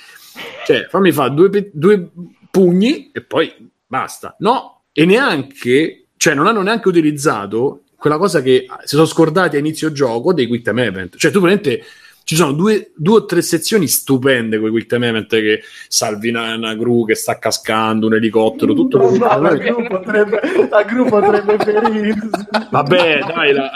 cioè, 0.64 0.87
fammi 0.88 1.11
fa 1.11 1.28
due, 1.28 1.70
due 1.72 2.11
pugni, 2.48 3.11
e 3.12 3.22
poi 3.22 3.52
basta. 3.87 4.37
No, 4.38 4.85
e 4.92 5.05
neanche, 5.05 6.07
cioè, 6.16 6.35
non 6.35 6.46
hanno 6.46 6.62
neanche 6.62 6.87
utilizzato 6.87 7.83
quella 7.96 8.18
cosa 8.18 8.40
che 8.40 8.66
si 8.85 8.94
sono 8.94 9.07
scordati 9.07 9.57
a 9.57 9.59
inizio 9.59 9.90
gioco 9.90 10.33
dei 10.33 10.46
quick 10.46 10.62
time 10.62 10.85
event. 10.85 11.16
Cioè, 11.16 11.33
tu 11.33 11.40
praticamente 11.40 11.85
ci 12.24 12.37
sono 12.37 12.52
due, 12.52 12.92
due, 12.94 13.16
o 13.16 13.24
tre 13.24 13.42
sezioni 13.42 13.88
stupende 13.88 14.58
con 14.58 14.68
i 14.68 14.70
quick 14.70 14.87
time 14.87 15.08
event 15.08 15.28
che 15.28 15.62
salvi 15.88 16.28
una, 16.28 16.54
una, 16.54 16.74
gru 16.74 17.04
che 17.04 17.14
sta 17.14 17.38
cascando, 17.38 18.06
un 18.06 18.14
elicottero, 18.14 18.74
tutto 18.74 18.98
no, 18.98 19.11
no, 19.11 19.40
la, 19.40 19.54
gru 19.54 19.87
potrebbe, 19.87 20.40
la 20.70 20.82
gru 20.82 21.04
potrebbe 21.06 21.56
ferirsi. 21.58 22.30
Vabbè, 22.70 23.18
dai, 23.26 23.52
la... 23.52 23.70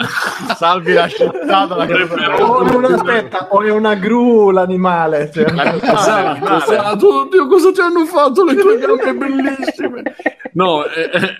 salvi 0.55 0.93
la 0.93 1.07
città 1.07 1.65
dalla 1.65 1.85
o, 2.39 2.75
una, 2.75 2.87
aspetta, 2.95 3.47
o 3.49 3.61
è 3.61 3.71
una 3.71 3.95
gru 3.95 4.51
l'animale. 4.51 5.29
Cioè. 5.31 5.45
Esatto, 5.45 6.57
esatto. 6.57 7.19
Oddio, 7.21 7.47
cosa 7.47 7.71
ti 7.71 7.81
hanno 7.81 8.05
fatto 8.05 8.43
le 8.43 8.55
tue 8.55 8.77
gambe 8.77 9.13
bellissime? 9.13 10.15
No, 10.53 10.85
eh, 10.85 11.09
eh, 11.13 11.35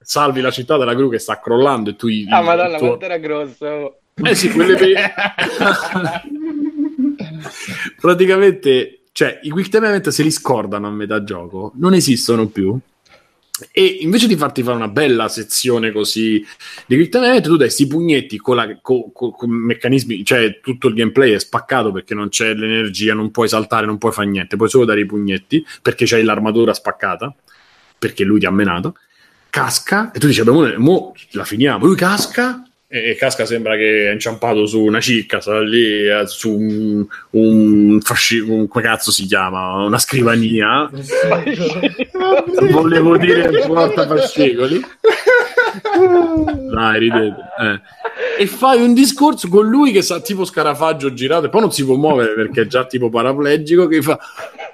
salvi 0.00 0.40
la 0.40 0.50
città 0.50 0.76
della 0.76 0.94
gru 0.94 1.08
che 1.08 1.18
sta 1.18 1.40
crollando 1.40 1.90
e 1.90 1.96
tu... 1.96 2.08
Ah, 2.28 2.42
madonna, 2.42 2.76
tuo... 2.76 2.88
quanto 2.88 3.04
era 3.04 3.16
grosso! 3.16 3.96
Eh 4.14 4.34
sì, 4.34 4.50
quelle 4.50 4.76
per... 4.76 5.12
Praticamente, 8.00 9.02
cioè, 9.12 9.40
i 9.42 9.50
quick 9.50 9.68
time 9.68 9.86
event 9.88 10.08
se 10.08 10.22
li 10.22 10.30
scordano 10.30 10.86
a 10.86 10.90
metà 10.90 11.22
gioco, 11.22 11.72
non 11.76 11.94
esistono 11.94 12.48
più. 12.48 12.78
E 13.70 13.84
invece 14.00 14.26
di 14.26 14.34
farti 14.34 14.62
fare 14.62 14.76
una 14.76 14.88
bella 14.88 15.28
sezione 15.28 15.92
così 15.92 16.44
di 16.86 16.96
quick 16.96 17.10
time 17.10 17.28
event, 17.28 17.44
tu 17.44 17.50
dai 17.50 17.66
questi 17.66 17.86
pugnetti 17.86 18.38
con, 18.38 18.56
la, 18.56 18.78
con, 18.80 19.12
con, 19.12 19.30
con, 19.30 19.50
meccanismi, 19.50 20.24
cioè 20.24 20.58
tutto 20.60 20.88
il 20.88 20.94
gameplay 20.94 21.32
è 21.32 21.38
spaccato 21.38 21.92
perché 21.92 22.14
non 22.14 22.28
c'è 22.28 22.54
l'energia, 22.54 23.14
non 23.14 23.30
puoi 23.30 23.48
saltare, 23.48 23.86
non 23.86 23.98
puoi 23.98 24.10
fare 24.10 24.28
niente, 24.28 24.56
puoi 24.56 24.68
solo 24.68 24.84
dare 24.84 25.00
i 25.00 25.06
pugnetti 25.06 25.64
perché 25.80 26.06
c'hai 26.06 26.24
l'armatura 26.24 26.74
spaccata, 26.74 27.32
perché 27.98 28.24
lui 28.24 28.40
ti 28.40 28.46
ha 28.46 28.50
menato. 28.50 28.96
Casca 29.48 30.10
e 30.10 30.18
tu 30.18 30.26
dici, 30.26 30.42
beh, 30.42 30.78
mo 30.78 31.14
la 31.32 31.44
finiamo. 31.44 31.84
Lui 31.84 31.94
casca 31.94 32.64
e 32.94 33.14
Casca 33.14 33.46
sembra 33.46 33.74
che 33.74 34.10
è 34.10 34.12
inciampato 34.12 34.66
su 34.66 34.82
una 34.82 35.00
cicca, 35.00 35.40
sta 35.40 35.58
lì 35.62 36.06
eh, 36.06 36.26
su 36.26 36.54
un, 36.54 37.06
un 37.30 38.00
fascicolo, 38.02 38.66
come 38.66 38.84
cazzo 38.84 39.10
si 39.10 39.24
chiama? 39.24 39.82
Una 39.82 39.96
scrivania. 39.96 40.90
Volevo 42.70 43.16
dire 43.16 43.48
porta 43.66 44.06
fascicoli. 44.06 44.84
Dai, 46.70 46.98
ridete. 46.98 47.36
Eh. 47.62 48.42
E 48.42 48.46
fai 48.46 48.82
un 48.82 48.92
discorso 48.92 49.48
con 49.48 49.66
lui 49.66 49.90
che 49.90 50.02
sa 50.02 50.20
tipo 50.20 50.44
scarafaggio 50.44 51.14
girato 51.14 51.46
e 51.46 51.48
poi 51.48 51.62
non 51.62 51.72
si 51.72 51.86
può 51.86 51.94
muovere 51.94 52.34
perché 52.34 52.62
è 52.62 52.66
già 52.66 52.84
tipo 52.84 53.08
paraplegico 53.08 53.86
che 53.86 54.02
fa 54.02 54.18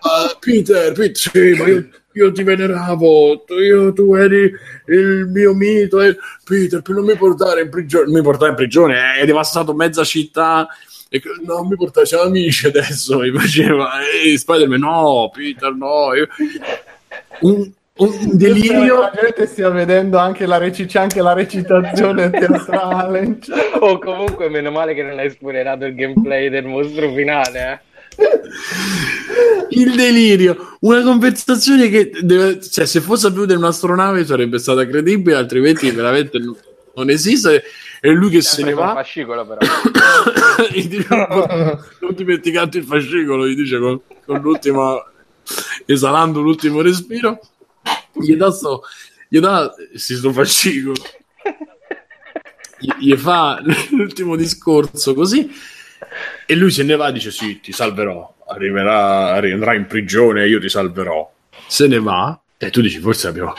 ah, 0.00 0.36
Peter, 0.40 0.92
Peter, 0.92 1.16
sì, 1.16 1.54
ma 1.56 1.68
io 1.68 1.88
io 2.18 2.32
ti 2.32 2.42
veneravo, 2.42 3.44
io, 3.60 3.92
tu 3.92 4.14
eri 4.14 4.52
il 4.86 5.28
mio 5.32 5.54
mito, 5.54 6.00
e 6.00 6.16
Peter, 6.44 6.82
per 6.82 6.96
non 6.96 7.04
mi 7.04 7.16
portare 7.16 7.62
in 7.62 7.70
prigione, 7.70 8.10
mi 8.10 8.22
portare 8.22 8.50
in 8.50 8.56
prigione, 8.56 9.00
hai 9.00 9.26
devastato 9.26 9.74
mezza 9.74 10.02
città, 10.02 10.66
e 11.08 11.22
non 11.44 11.68
mi 11.68 11.76
portare, 11.76 12.06
siamo 12.06 12.24
amici 12.24 12.66
adesso, 12.66 13.18
mi 13.18 13.30
faceva, 13.30 13.90
e 14.00 14.36
Spider-Man, 14.36 14.80
no, 14.80 15.30
Peter, 15.32 15.72
no, 15.72 16.14
io... 16.14 16.26
un, 17.40 17.70
un 17.98 18.36
delirio. 18.36 19.00
La 19.00 19.12
gente 19.14 19.46
stia 19.46 19.70
vedendo 19.70 20.18
anche 20.18 20.44
la, 20.46 20.58
rec- 20.58 20.86
c'è 20.86 20.98
anche 20.98 21.22
la 21.22 21.32
recitazione 21.32 22.30
teatrale. 22.30 23.38
o 23.78 23.98
comunque, 23.98 24.48
meno 24.48 24.70
male 24.70 24.94
che 24.94 25.02
non 25.02 25.18
hai 25.18 25.30
spoilerato 25.30 25.84
il 25.84 25.94
gameplay 25.94 26.48
del 26.48 26.64
mostro 26.66 27.12
finale, 27.12 27.72
eh 27.72 27.86
il 29.70 29.94
delirio, 29.94 30.76
una 30.80 31.02
conversazione 31.02 31.88
che 31.88 32.10
deve, 32.20 32.60
cioè, 32.60 32.84
se 32.86 33.00
fosse 33.00 33.32
più 33.32 33.44
di 33.44 33.54
un'astronave 33.54 34.24
sarebbe 34.24 34.58
stata 34.58 34.86
credibile, 34.86 35.36
altrimenti 35.36 35.90
veramente 35.92 36.38
non, 36.94 37.10
esiste. 37.10 37.62
E 38.00 38.10
lui 38.10 38.30
che 38.30 38.42
Sempre 38.42 38.72
se 38.72 38.74
ne 38.74 38.74
va. 38.74 38.94
fascicolo, 38.94 39.46
però. 39.46 39.58
non 42.00 42.14
dimenticate 42.14 42.78
il 42.78 42.84
fascicolo, 42.84 43.48
gli 43.48 43.56
dice 43.56 43.78
con, 43.78 44.00
con 44.24 44.40
l'ultima, 44.40 45.04
esalando 45.84 46.40
l'ultimo 46.40 46.80
respiro, 46.80 47.40
gli 48.12 48.36
dà 48.36 48.52
sto, 48.52 48.82
gli 49.28 49.40
dà 49.40 49.74
sì, 49.94 50.14
sto 50.14 50.32
fascicolo, 50.32 50.94
gli, 52.78 52.92
gli 53.00 53.16
fa 53.16 53.60
l'ultimo 53.90 54.36
discorso 54.36 55.12
così 55.14 55.50
e 56.46 56.54
lui 56.54 56.70
se 56.70 56.82
ne 56.82 56.96
va 56.96 57.08
e 57.08 57.12
dice: 57.12 57.30
Sì, 57.30 57.60
ti 57.60 57.72
salverò. 57.72 58.34
Arriverà, 58.48 59.34
andrà 59.34 59.74
in 59.74 59.86
prigione 59.86 60.42
e 60.42 60.48
io 60.48 60.60
ti 60.60 60.68
salverò. 60.68 61.30
Se 61.66 61.86
ne 61.86 61.98
va 61.98 62.38
e 62.56 62.70
tu 62.70 62.80
dici: 62.80 62.98
Forse 62.98 63.28
abbiamo, 63.28 63.52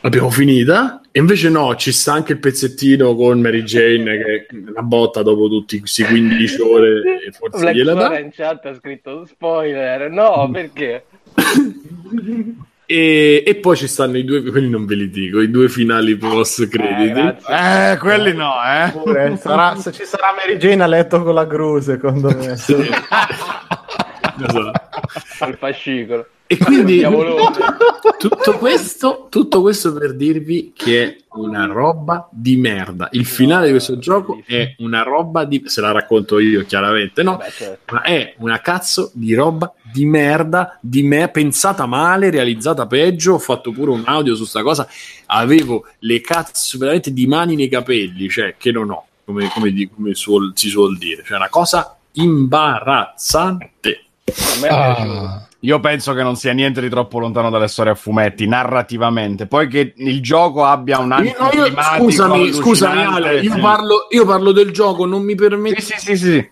l'abbiamo 0.00 0.30
finita. 0.30 1.00
E 1.10 1.18
invece 1.20 1.50
no, 1.50 1.76
ci 1.76 1.92
sta 1.92 2.14
anche 2.14 2.32
il 2.32 2.38
pezzettino 2.38 3.14
con 3.14 3.40
Mary 3.40 3.62
Jane 3.62 4.16
che 4.16 4.46
la 4.72 4.82
botta 4.82 5.22
dopo 5.22 5.48
tutti 5.48 5.78
questi 5.78 6.04
15 6.04 6.60
ore 6.62 7.22
e 7.26 7.32
forse 7.32 7.58
Black 7.60 7.76
gliela 7.76 7.92
dà. 7.94 8.18
in 8.18 8.30
chat 8.32 8.64
ha 8.64 8.74
scritto 8.74 9.26
spoiler. 9.26 10.10
No, 10.10 10.48
perché? 10.52 11.04
E, 12.92 13.42
e, 13.46 13.54
poi 13.54 13.74
ci 13.74 13.88
stanno 13.88 14.18
i 14.18 14.24
due, 14.24 14.42
quelli 14.42 14.68
non 14.68 14.84
ve 14.84 14.96
li 14.96 15.08
dico, 15.08 15.40
i 15.40 15.50
due 15.50 15.70
finali 15.70 16.14
post 16.14 16.68
crediti. 16.68 17.20
Eh, 17.48 17.92
eh, 17.92 17.96
quelli 17.96 18.34
no, 18.34 18.52
eh. 18.62 18.90
Pure, 18.90 19.38
sarà, 19.38 19.76
se 19.76 19.92
ci 19.92 20.04
sarà 20.04 20.34
Mary 20.36 20.58
Jane 20.58 20.82
a 20.82 20.86
letto 20.86 21.22
con 21.22 21.32
la 21.32 21.46
gru, 21.46 21.80
secondo 21.80 22.28
me. 22.28 22.54
Sì. 22.54 22.74
esatto. 24.36 25.46
Il 25.48 25.56
fascicolo. 25.58 26.26
E 26.52 26.58
quindi 26.58 27.00
tutto 28.18 28.58
questo, 28.58 29.26
tutto 29.30 29.62
questo 29.62 29.94
per 29.94 30.14
dirvi 30.14 30.72
che 30.76 31.02
è 31.02 31.16
una 31.30 31.64
roba 31.64 32.28
di 32.30 32.58
merda. 32.58 33.08
Il 33.12 33.24
finale 33.24 33.64
di 33.64 33.70
questo 33.70 33.98
gioco 33.98 34.42
è 34.44 34.74
una 34.78 35.02
roba 35.02 35.44
di... 35.44 35.62
se 35.64 35.80
la 35.80 35.92
racconto 35.92 36.38
io 36.38 36.62
chiaramente, 36.66 37.22
no? 37.22 37.40
Certo. 37.50 37.94
Ma 37.94 38.02
è 38.02 38.34
una 38.40 38.60
cazzo 38.60 39.12
di 39.14 39.32
roba 39.32 39.72
di 39.90 40.04
merda, 40.04 40.78
di 40.82 41.02
me, 41.02 41.30
pensata 41.30 41.86
male, 41.86 42.28
realizzata 42.28 42.86
peggio. 42.86 43.32
Ho 43.34 43.38
fatto 43.38 43.72
pure 43.72 43.92
un 43.92 44.02
audio 44.04 44.34
su 44.34 44.44
sta 44.44 44.62
cosa. 44.62 44.86
Avevo 45.26 45.86
le 46.00 46.20
cazzo 46.20 46.76
veramente 46.76 47.14
di 47.14 47.26
mani 47.26 47.56
nei 47.56 47.70
capelli, 47.70 48.28
cioè 48.28 48.56
che 48.58 48.72
non 48.72 48.90
ho, 48.90 49.06
come, 49.24 49.48
come, 49.48 49.88
come 49.94 50.14
suol, 50.14 50.52
si 50.54 50.68
suol 50.68 50.98
dire. 50.98 51.22
Cioè 51.24 51.38
una 51.38 51.48
cosa 51.48 51.96
imbarazzante. 52.12 54.04
A 54.26 54.60
me 54.60 54.68
ah. 54.68 55.46
Io 55.64 55.78
penso 55.78 56.12
che 56.12 56.24
non 56.24 56.34
sia 56.34 56.52
niente 56.52 56.80
di 56.80 56.88
troppo 56.88 57.20
lontano 57.20 57.48
dalle 57.48 57.68
storie 57.68 57.92
a 57.92 57.94
fumetti, 57.94 58.48
narrativamente. 58.48 59.46
Poi 59.46 59.68
che 59.68 59.94
il 59.96 60.20
gioco 60.20 60.64
abbia 60.64 60.98
un 60.98 61.12
anno. 61.12 61.32
No, 61.38 61.50
scusami, 61.98 62.52
scusami 62.52 63.04
Ale, 63.04 63.40
io, 63.40 63.56
parlo, 63.60 64.08
io, 64.10 64.26
parlo, 64.26 64.50
del 64.50 64.72
gioco, 64.72 65.06
non 65.06 65.22
mi 65.22 65.36
permetti. 65.36 65.80
Sì, 65.80 65.94
sì, 65.96 66.16
sì, 66.16 66.16
sì. 66.16 66.50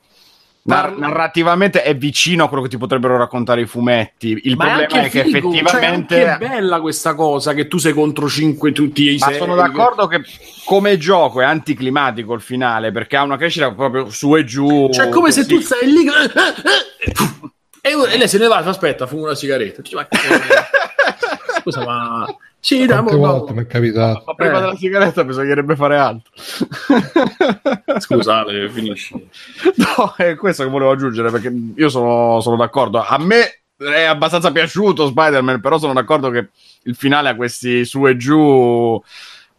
Nar- 0.62 0.96
narrativamente 0.96 1.82
è 1.82 1.96
vicino 1.96 2.44
a 2.44 2.48
quello 2.48 2.62
che 2.62 2.68
ti 2.68 2.76
potrebbero 2.76 3.16
raccontare 3.16 3.62
i 3.62 3.66
fumetti. 3.66 4.42
Il 4.44 4.54
Ma 4.54 4.66
problema 4.66 5.02
è, 5.02 5.06
è 5.06 5.10
che 5.10 5.24
figo, 5.24 5.52
effettivamente 5.52 6.14
cioè, 6.14 6.34
è 6.34 6.38
bella 6.38 6.80
questa 6.80 7.14
cosa 7.14 7.52
che 7.52 7.66
tu 7.66 7.78
sei 7.78 7.92
contro 7.92 8.28
5 8.28 8.70
tutti 8.70 9.14
i 9.14 9.18
Ma 9.18 9.26
sei. 9.26 9.38
sono 9.38 9.56
d'accordo 9.56 10.06
che 10.06 10.20
come 10.64 10.98
gioco 10.98 11.40
è 11.40 11.44
anticlimatico 11.44 12.32
il 12.34 12.42
finale 12.42 12.92
perché 12.92 13.16
ha 13.16 13.22
una 13.22 13.36
crescita 13.36 13.72
proprio 13.72 14.08
su 14.10 14.36
e 14.36 14.44
giù. 14.44 14.88
Cioè, 14.92 15.08
come 15.08 15.30
così. 15.30 15.42
se 15.42 15.48
tu 15.48 15.58
stai 15.60 15.90
lì 15.90 16.04
e, 17.80 17.90
e 17.90 18.18
lei 18.18 18.28
se 18.28 18.38
ne 18.38 18.46
va, 18.46 18.56
aspetta, 18.56 19.06
fumo 19.06 19.24
una 19.24 19.34
sigaretta. 19.34 19.82
Dice, 19.82 19.96
ma 19.96 20.06
Scusa, 21.60 21.84
ma... 21.84 22.26
Sì, 22.62 22.84
da 22.84 23.00
mo, 23.00 23.16
volte 23.16 23.54
mi 23.54 23.62
è 23.62 23.66
capitato. 23.66 24.22
Ma 24.26 24.34
prima 24.34 24.58
eh. 24.58 24.60
della 24.60 24.76
sigaretta 24.76 25.24
bisognerebbe 25.24 25.76
fare 25.76 25.96
altro. 25.96 26.30
Scusate, 27.98 28.68
finisci. 28.68 29.14
No, 29.76 30.14
è 30.16 30.36
questo 30.36 30.64
che 30.64 30.68
volevo 30.68 30.90
aggiungere 30.90 31.30
perché 31.30 31.50
io 31.74 31.88
sono, 31.88 32.40
sono 32.40 32.56
d'accordo. 32.56 33.02
A 33.02 33.16
me 33.18 33.62
è 33.76 34.02
abbastanza 34.02 34.52
piaciuto 34.52 35.06
Spider-Man, 35.06 35.60
però 35.60 35.78
sono 35.78 35.94
d'accordo 35.94 36.28
che 36.28 36.48
il 36.82 36.94
finale 36.94 37.30
ha 37.30 37.34
questi 37.34 37.86
su 37.86 38.06
e 38.06 38.16
giù 38.18 39.02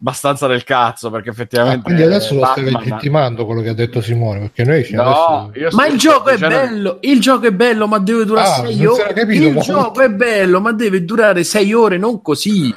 abbastanza 0.02 0.48
del 0.48 0.64
cazzo 0.64 1.10
perché 1.10 1.30
effettivamente 1.30 1.78
ah, 1.78 1.82
quindi 1.82 2.02
adesso 2.02 2.34
lo 2.34 2.44
stai 2.44 2.64
legittimando 2.64 3.46
quello 3.46 3.62
che 3.62 3.68
ha 3.68 3.74
detto 3.74 4.00
Simone 4.00 4.40
perché 4.40 4.64
noi 4.64 4.84
no, 4.90 5.50
adesso... 5.54 5.76
ma 5.76 5.86
il 5.86 5.96
gioco 5.96 6.30
è 6.30 6.38
bello 6.38 6.98
il 7.02 7.20
gioco 7.20 7.46
è 7.46 7.52
bello 7.52 7.86
ma 7.86 8.00
deve 8.00 8.24
durare 8.24 8.72
6 8.72 8.84
ah, 8.84 8.90
ore 8.90 9.12
capito, 9.14 9.46
il 9.46 9.54
ma... 9.54 9.60
gioco 9.60 10.00
è 10.00 10.10
bello 10.10 10.60
ma 10.60 10.72
deve 10.72 11.04
durare 11.04 11.44
6 11.44 11.72
ore 11.72 11.98
non 11.98 12.20
così 12.20 12.74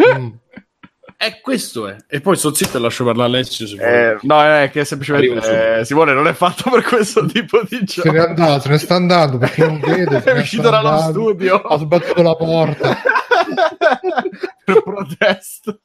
mm. 0.00 0.28
E 1.18 1.40
questo 1.40 1.88
è. 1.88 1.96
E 2.08 2.20
poi 2.20 2.36
sto 2.36 2.52
zitto 2.52 2.76
e 2.76 2.80
lascio 2.80 3.02
parlare 3.02 3.30
Alessio. 3.30 3.66
Eh, 3.80 4.18
no, 4.20 4.42
è 4.42 4.68
che 4.70 4.84
semplicemente 4.84 5.78
eh, 5.78 5.84
Simone 5.86 6.12
non 6.12 6.28
è 6.28 6.34
fatto 6.34 6.68
per 6.70 6.82
questo 6.82 7.24
tipo 7.24 7.62
di 7.66 7.82
gioco. 7.84 8.10
Se 8.10 8.14
n'è 8.14 8.18
andato, 8.18 8.60
se 8.60 8.68
ne 8.68 8.76
sta 8.76 8.96
andando 8.96 9.38
perché 9.38 9.64
non 9.64 9.80
vede. 9.80 10.20
è 10.22 10.38
uscito 10.38 10.68
dallo 10.68 10.98
studio. 10.98 11.62
Ha 11.62 11.78
sbattuto 11.78 12.20
la 12.20 12.36
porta. 12.36 12.98
per 14.62 14.82
protesta. 14.82 15.78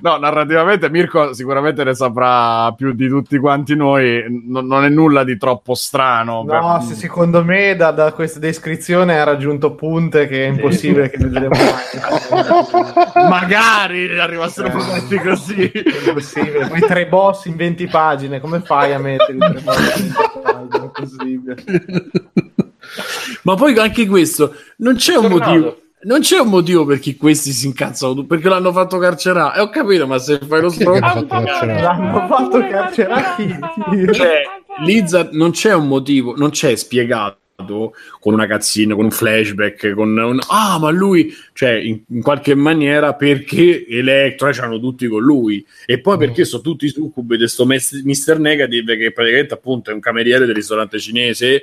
No, 0.00 0.16
narrativamente 0.16 0.88
Mirko 0.90 1.32
sicuramente 1.34 1.84
ne 1.84 1.94
saprà 1.94 2.72
più 2.72 2.92
di 2.92 3.08
tutti 3.08 3.38
quanti 3.38 3.76
noi. 3.76 4.24
non, 4.46 4.66
non 4.66 4.84
è 4.84 4.88
nulla 4.88 5.24
di 5.24 5.36
troppo 5.36 5.74
strano. 5.74 6.42
No, 6.42 6.84
per... 6.86 6.96
secondo 6.96 7.44
me 7.44 7.76
da, 7.76 7.90
da, 7.90 8.12
questa 8.12 8.38
descrizione 8.38 9.20
ha 9.20 9.24
raggiunto 9.24 9.74
punte 9.74 10.26
che 10.26 10.46
è 10.46 10.48
impossibile 10.48 11.10
che 11.10 11.18
vedremo 11.18 11.54
mai. 11.54 13.28
Magari 13.28 14.18
arrivassero 14.18 14.68
eh, 14.68 14.70
prodotti 14.70 15.18
così. 15.18 15.70
È 15.70 16.08
impossibile. 16.08 16.66
Poi 16.68 16.80
tre 16.80 17.06
boss 17.06 17.44
in 17.46 17.56
20 17.56 17.86
pagine, 17.88 18.40
come 18.40 18.60
fai 18.60 18.92
a 18.92 18.98
mettere 18.98 19.36
tre 19.36 19.60
boss 19.60 19.98
in 19.98 20.12
20 20.12 20.42
pagine? 20.42 20.84
È 20.84 20.90
possibile. 20.90 21.56
Ma 23.42 23.54
poi 23.54 23.76
anche 23.78 24.06
questo, 24.06 24.54
non 24.76 24.96
c'è 24.96 25.16
un 25.16 25.30
motivo 25.30 25.81
non 26.04 26.20
c'è 26.20 26.38
un 26.38 26.48
motivo 26.48 26.84
per 26.84 26.98
chi 26.98 27.16
questi 27.16 27.52
si 27.52 27.66
incazzano 27.66 28.24
perché 28.24 28.48
l'hanno 28.48 28.72
fatto 28.72 28.98
carcerare. 28.98 29.58
E 29.58 29.60
ho 29.60 29.68
capito, 29.68 30.06
ma 30.06 30.18
se 30.18 30.38
fai 30.46 30.60
lo 30.60 30.70
stronzo, 30.70 31.26
l'hanno 31.28 32.26
fatto 32.26 32.58
carcerare. 32.58 33.58
Cioè, 34.12 34.42
Lizard 34.84 35.32
non 35.32 35.50
c'è 35.50 35.74
un 35.74 35.86
motivo, 35.86 36.34
non 36.36 36.50
c'è 36.50 36.74
spiegato 36.74 37.38
con 38.18 38.32
una 38.32 38.46
cazzina, 38.46 38.94
con 38.94 39.04
un 39.04 39.10
flashback, 39.10 39.94
con 39.94 40.16
un... 40.16 40.40
ah, 40.48 40.78
ma 40.80 40.90
lui, 40.90 41.32
cioè, 41.52 41.74
in, 41.74 42.00
in 42.08 42.22
qualche 42.22 42.54
maniera 42.54 43.14
perché 43.14 43.86
Electra 43.86 44.50
c'hanno 44.50 44.80
tutti 44.80 45.06
con 45.06 45.22
lui 45.22 45.64
e 45.86 46.00
poi 46.00 46.18
perché 46.18 46.42
mm. 46.42 46.44
sono 46.44 46.62
tutti 46.62 46.88
succubi 46.88 47.36
di 47.36 47.44
questo 47.44 47.64
Mr. 47.64 48.38
Negative 48.38 48.96
che 48.96 49.12
praticamente 49.12 49.54
appunto 49.54 49.90
è 49.90 49.94
un 49.94 50.00
cameriere 50.00 50.46
del 50.46 50.54
ristorante 50.54 50.98
cinese 50.98 51.62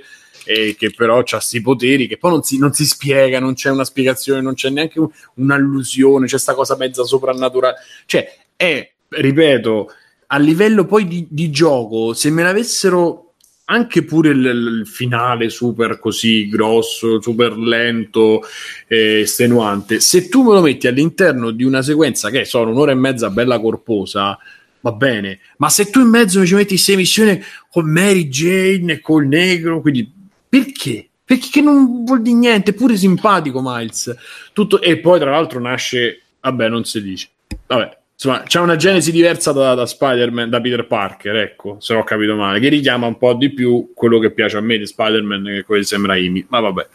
e 0.52 0.76
che 0.76 0.90
però 0.90 1.20
ha 1.20 1.24
questi 1.24 1.62
poteri 1.62 2.08
che 2.08 2.18
poi 2.18 2.32
non 2.32 2.42
si, 2.42 2.58
non 2.58 2.74
si, 2.74 2.84
spiega, 2.84 3.40
non 3.40 3.54
c'è 3.54 3.70
una 3.70 3.84
spiegazione, 3.84 4.42
non 4.42 4.56
c'è 4.56 4.72
neanche 4.72 5.00
un, 5.00 5.08
un'allusione, 5.36 6.26
c'è 6.26 6.32
questa 6.32 6.56
cosa 6.56 6.76
mezza 6.76 7.04
soprannaturale. 7.04 7.76
Cioè, 8.08 8.36
è, 8.56 8.92
ripeto, 9.10 9.92
a 10.26 10.38
livello 10.40 10.86
poi 10.86 11.08
di, 11.08 11.28
di 11.30 11.52
gioco, 11.52 12.16
se 12.16 12.32
me 12.32 12.42
l'avessero 12.42 13.36
anche 13.66 14.04
pure 14.04 14.30
il, 14.30 14.44
il, 14.44 14.88
finale 14.88 15.50
super 15.50 16.00
così 16.00 16.50
grosso, 16.50 17.22
super 17.22 17.56
lento, 17.56 18.42
e 18.88 19.20
estenuante, 19.20 20.00
se 20.00 20.30
tu 20.30 20.42
me 20.42 20.54
lo 20.54 20.62
metti 20.62 20.88
all'interno 20.88 21.52
di 21.52 21.64
una 21.64 21.84
sequenza 21.84 22.32
che 22.32 22.46
sono 22.46 22.72
un'ora 22.72 22.92
e 22.92 22.96
mezza 22.96 23.30
bella 23.30 23.60
corposa, 23.60 24.36
va 24.80 24.92
bene, 24.94 25.42
ma 25.58 25.70
se 25.70 25.92
tu 25.92 26.00
in 26.00 26.08
mezzo 26.08 26.44
ci 26.44 26.56
metti 26.56 26.76
sei 26.76 26.96
missioni 26.96 27.40
con 27.70 27.88
Mary 27.88 28.28
Jane 28.30 28.94
e 28.94 29.00
col 29.00 29.28
negro, 29.28 29.82
quindi 29.82 30.18
perché? 30.50 31.08
Perché 31.24 31.62
non 31.62 32.04
vuol 32.04 32.24
dire 32.24 32.36
niente, 32.36 32.74
pure 32.74 32.98
simpatico 32.98 33.62
Miles. 33.64 34.16
Tutto... 34.52 34.82
E 34.82 34.98
poi 34.98 35.20
tra 35.20 35.30
l'altro 35.30 35.60
nasce... 35.60 36.24
Vabbè, 36.42 36.70
non 36.70 36.86
si 36.86 37.02
dice. 37.04 37.28
Vabbè, 37.68 37.98
insomma, 38.14 38.42
c'è 38.44 38.60
una 38.60 38.76
genesi 38.76 39.12
diversa 39.12 39.52
da, 39.52 39.76
da, 39.76 39.86
Spider-Man, 39.86 40.50
da 40.50 40.60
Peter 40.60 40.88
Parker, 40.88 41.36
ecco, 41.36 41.78
se 41.80 41.94
ho 41.94 42.04
capito 42.04 42.36
male, 42.36 42.60
che 42.60 42.70
richiama 42.70 43.06
un 43.06 43.18
po' 43.18 43.34
di 43.34 43.52
più 43.52 43.92
quello 43.94 44.20
che 44.20 44.32
piace 44.32 44.58
a 44.58 44.62
me 44.62 44.78
di 44.78 44.88
Spider-Man 44.88 45.44
che 45.44 45.64
quello 45.64 45.82
di 45.82 45.88
Sam 45.88 46.06
Raimi. 46.06 46.46
Ma 46.50 46.60
vabbè. 46.62 46.88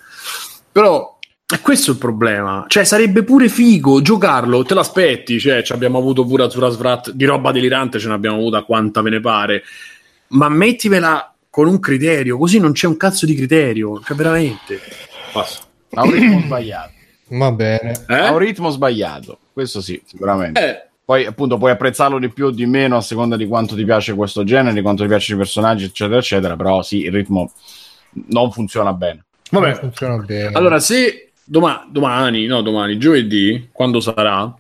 Però 0.73 1.19
è 1.47 1.61
questo 1.61 1.93
il 1.93 1.99
problema. 1.99 2.65
Cioè, 2.67 2.85
sarebbe 2.85 3.23
pure 3.23 3.49
figo 3.49 4.01
giocarlo, 4.03 4.65
te 4.65 4.75
l'aspetti, 4.75 5.39
cioè, 5.39 5.63
ci 5.63 5.73
abbiamo 5.73 5.99
avuto 5.99 6.25
pure 6.25 6.45
Azura 6.45 6.71
Svrat 6.71 7.13
di 7.13 7.25
roba 7.25 7.53
delirante, 7.53 7.99
ce 7.99 8.09
n'abbiamo 8.09 8.37
avuta 8.39 8.63
quanta 8.63 9.03
ve 9.03 9.11
ne 9.11 9.21
pare. 9.21 9.63
Ma 10.29 10.49
mettivela 10.49 11.34
con 11.55 11.69
un 11.69 11.79
criterio, 11.79 12.37
così 12.37 12.59
non 12.59 12.73
c'è 12.73 12.89
un 12.89 12.97
cazzo 12.97 13.27
di 13.27 13.37
criterio, 13.37 14.03
cioè 14.05 14.17
veramente. 14.17 14.81
Passo. 15.33 15.61
Ha 15.93 16.03
un 16.03 16.11
ritmo 16.11 16.41
sbagliato. 16.41 16.93
Va 17.29 17.53
bene. 17.53 18.05
Eh? 18.09 18.15
Ha 18.17 18.33
un 18.33 18.39
ritmo 18.39 18.71
sbagliato, 18.71 19.39
questo 19.53 19.81
sì, 19.81 20.03
sicuramente. 20.05 20.61
Eh. 20.61 20.89
Poi 21.05 21.25
appunto 21.25 21.57
puoi 21.57 21.71
apprezzarlo 21.71 22.19
di 22.19 22.29
più 22.29 22.47
o 22.47 22.51
di 22.51 22.67
meno 22.67 22.97
a 22.97 23.01
seconda 23.01 23.37
di 23.37 23.47
quanto 23.47 23.77
ti 23.77 23.85
piace 23.85 24.15
questo 24.15 24.43
genere, 24.43 24.75
di 24.75 24.83
quanto 24.83 25.03
ti 25.03 25.09
piacciono 25.09 25.39
i 25.39 25.43
personaggi, 25.45 25.85
eccetera, 25.85 26.19
eccetera, 26.19 26.57
però 26.57 26.83
sì, 26.83 27.03
il 27.03 27.13
ritmo 27.13 27.53
non 28.31 28.51
funziona 28.51 28.93
bene. 28.93 29.25
Vabbè, 29.49 29.75
funziona 29.75 30.17
bene. 30.17 30.57
Allora, 30.57 30.81
se 30.81 31.31
doma- 31.45 31.87
domani, 31.89 32.47
no, 32.47 32.63
domani, 32.63 32.99
giovedì, 32.99 33.69
quando 33.71 34.01
sarà, 34.01 34.53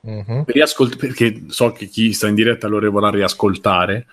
uh-huh. 0.00 0.42
riascolt- 0.48 0.96
perché 0.96 1.44
so 1.46 1.70
che 1.70 1.86
chi 1.86 2.12
sta 2.12 2.26
in 2.26 2.34
diretta 2.34 2.66
lo 2.66 2.90
vorrà 2.90 3.10
riascoltare, 3.10 4.06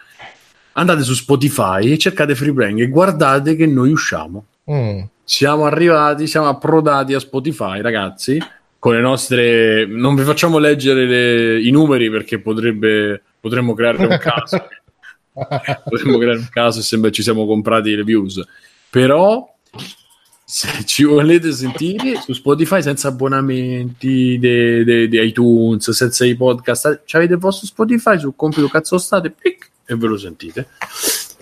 andate 0.77 1.03
su 1.03 1.13
Spotify 1.13 1.91
e 1.91 1.97
cercate 1.97 2.35
Free 2.35 2.53
Brain 2.53 2.79
e 2.79 2.87
guardate 2.87 3.55
che 3.55 3.65
noi 3.65 3.91
usciamo. 3.91 4.45
Mm. 4.71 5.01
Siamo 5.23 5.65
arrivati, 5.65 6.27
siamo 6.27 6.47
approdati 6.47 7.13
a 7.13 7.19
Spotify, 7.19 7.81
ragazzi, 7.81 8.41
con 8.79 8.93
le 8.93 9.01
nostre... 9.01 9.85
Non 9.85 10.15
vi 10.15 10.23
facciamo 10.23 10.57
leggere 10.57 11.05
le... 11.05 11.61
i 11.61 11.71
numeri 11.71 12.09
perché 12.09 12.39
potrebbe... 12.39 13.21
potremmo 13.39 13.73
creare 13.73 14.05
un 14.05 14.17
caso. 14.17 14.67
potremmo 15.83 16.17
creare 16.17 16.37
un 16.37 16.49
caso 16.49 16.79
e 16.79 16.83
sembra 16.83 17.09
ci 17.09 17.23
siamo 17.23 17.45
comprati 17.45 17.95
le 17.95 18.03
views. 18.03 18.41
Però 18.89 19.53
se 20.45 20.85
ci 20.85 21.03
volete 21.03 21.51
sentire 21.51 22.21
su 22.21 22.33
Spotify 22.33 22.81
senza 22.81 23.09
abbonamenti 23.09 24.37
di 24.39 25.09
iTunes, 25.21 25.89
senza 25.89 26.23
i 26.23 26.35
podcast, 26.35 27.03
avete 27.11 27.33
il 27.33 27.39
vostro 27.39 27.67
Spotify 27.67 28.17
sul 28.17 28.33
compito 28.35 28.69
cazzo 28.69 28.97
state, 28.97 29.31
pic, 29.31 29.71
e 29.87 29.95
ve 29.95 30.07
lo 30.07 30.17
sentite. 30.17 30.67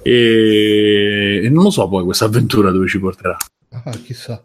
E, 0.02 1.42
e 1.44 1.50
non 1.50 1.64
lo 1.64 1.70
so 1.72 1.90
poi 1.90 2.04
questa 2.04 2.26
avventura 2.26 2.70
dove 2.72 2.88
ci 2.88 3.00
porterà. 3.00 3.36
Ah, 3.72 3.98
chissà. 4.04 4.44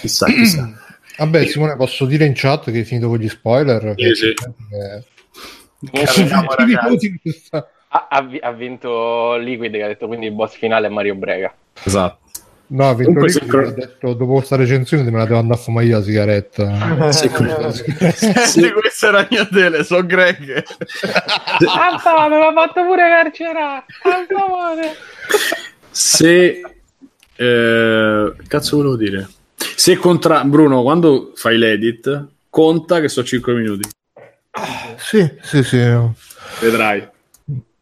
Chissà, 0.00 0.26
chissà. 0.26 0.70
Vabbè, 1.18 1.46
Simone, 1.46 1.74
posso 1.76 2.04
dire 2.04 2.26
in 2.26 2.32
chat 2.36 2.70
che 2.70 2.78
hai 2.78 2.84
finito 2.84 3.08
con 3.08 3.18
gli 3.18 3.28
spoiler? 3.28 3.94
Sì, 3.96 4.14
sì. 4.14 4.26
Eh, 4.28 5.02
ha, 7.88 8.08
ha, 8.40 8.52
vinto 8.52 9.36
Liquid 9.36 9.72
che 9.72 9.82
ha 9.82 9.86
detto 9.88 10.06
quindi 10.06 10.26
il 10.26 10.32
boss 10.32 10.56
finale 10.56 10.86
è 10.86 10.90
Mario 10.90 11.16
Brega. 11.16 11.52
Esatto. 11.82 12.27
No, 12.70 12.94
Vittorio 12.94 13.66
ha 13.66 13.70
detto 13.72 14.12
dopo 14.12 14.34
questa 14.34 14.56
recensione 14.56 15.10
me 15.10 15.16
la 15.16 15.24
devo 15.24 15.38
andare 15.38 15.58
a 15.58 15.62
fumare 15.62 15.86
io 15.86 15.98
la 15.98 16.02
sigaretta. 16.02 17.12
sì, 17.12 17.30
sì. 18.44 18.72
queste 18.72 19.10
ragnatele, 19.10 19.84
sono 19.84 20.04
Greg. 20.04 20.62
Alfa, 21.66 22.28
me 22.28 22.38
l'ha 22.38 22.52
fatto 22.54 22.84
pure 22.84 23.08
carcerare. 23.08 23.84
Se 25.90 26.60
eh, 27.36 28.32
cazzo 28.48 28.76
volevo 28.76 28.96
dire? 28.96 29.28
Se 29.54 29.96
contra 29.96 30.44
Bruno, 30.44 30.82
quando 30.82 31.32
fai 31.36 31.56
l'edit, 31.56 32.26
conta 32.50 33.00
che 33.00 33.08
sono 33.08 33.26
5 33.26 33.54
minuti. 33.54 33.88
Sì, 34.96 35.36
sì, 35.40 35.62
sì. 35.62 35.78
Vedrai. 36.60 37.08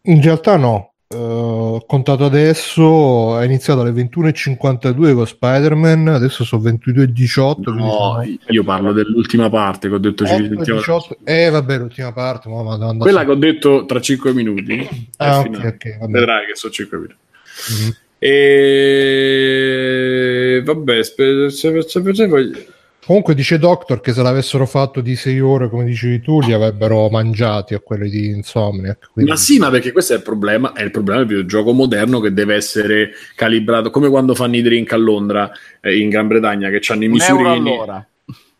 In 0.03 0.23
realtà 0.23 0.57
no, 0.57 0.93
ho 1.15 1.85
contato 1.87 2.25
adesso, 2.25 3.39
è 3.39 3.45
iniziato 3.45 3.83
alle 3.83 3.93
21.52 3.93 5.15
con 5.15 5.27
Spider-Man, 5.27 6.09
adesso 6.09 6.43
sono 6.45 6.65
22.18. 6.65 7.75
No, 7.75 8.21
io 8.49 8.65
parlo 8.65 8.93
dell'ultima 8.93 9.49
parte 9.49 9.89
che 9.89 9.95
ho 9.95 9.99
detto 9.99 10.27
ci 10.27 10.49
18... 10.49 11.19
Eh 11.23 11.49
vabbè, 11.49 11.79
l'ultima 11.79 12.13
parte. 12.13 12.49
Ma 12.49 12.65
madonna, 12.65 12.99
Quella 12.99 13.25
che 13.25 13.31
ho 13.31 13.37
detto 13.37 13.87
tra 13.87 14.01
5 14.01 14.33
minuti. 14.33 15.09
Ah, 15.19 15.39
ok, 15.39 15.49
ok. 15.49 16.09
Vedrai 16.09 16.47
che 16.47 16.55
sono 16.55 16.73
5 16.73 16.97
minuti. 16.97 17.15
Mm-hmm. 17.73 17.91
E 18.19 20.63
vabbè, 20.65 21.05
se, 21.05 21.51
se, 21.51 21.83
se, 21.83 22.15
se, 22.15 22.29
Comunque 23.07 23.37
dice 23.37 23.61
Doctor 23.61 24.01
che 24.01 24.13
se 24.13 24.21
l'avessero 24.21 24.67
fatto 24.67 25.01
di 25.01 25.15
6 25.15 25.39
ore, 25.39 25.69
come 25.71 25.85
dicevi 25.85 26.21
tu, 26.21 26.41
li 26.41 26.53
avrebbero 26.53 27.09
mangiati 27.09 27.73
a 27.73 27.79
quelli 27.79 28.11
di 28.11 28.27
Insomniac. 28.31 29.11
Quindi... 29.13 29.31
Ma 29.31 29.37
sì, 29.37 29.59
ma 29.59 29.71
perché 29.71 29.93
questo 29.93 30.15
è 30.15 30.17
il 30.17 30.23
problema, 30.25 30.73
è 30.73 30.83
il 30.83 30.91
problema 30.91 31.21
del 31.21 31.29
videogioco 31.29 31.71
moderno 31.71 32.19
che 32.19 32.33
deve 32.33 32.57
essere 32.57 33.13
calibrato, 33.37 33.91
come 33.91 34.09
quando 34.09 34.35
fanno 34.35 34.57
i 34.57 34.63
drink 34.63 34.93
a 34.93 34.97
Londra, 34.97 35.49
eh, 35.81 35.97
in 35.97 36.09
Gran 36.09 36.27
Bretagna, 36.27 36.69
che 36.69 36.81
hanno 36.93 37.05
i 37.05 37.09
misurini. 37.09 37.79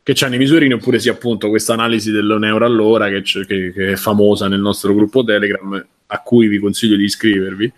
Che 0.05 0.25
hanno 0.25 0.35
i 0.37 0.39
misurini, 0.39 0.75
oppure 0.75 1.01
sì, 1.01 1.09
appunto, 1.09 1.49
questa 1.49 1.73
analisi 1.73 2.13
dell'un 2.13 2.45
euro 2.45 2.67
all'ora 2.67 3.09
che, 3.09 3.23
che, 3.23 3.73
che 3.73 3.93
è 3.93 3.97
famosa 3.97 4.47
nel 4.47 4.61
nostro 4.61 4.95
gruppo 4.95 5.25
Telegram, 5.25 5.85
a 6.07 6.23
cui 6.23 6.47
vi 6.47 6.61
consiglio 6.61 6.97
di 6.97 7.03
iscrivervi 7.03 7.73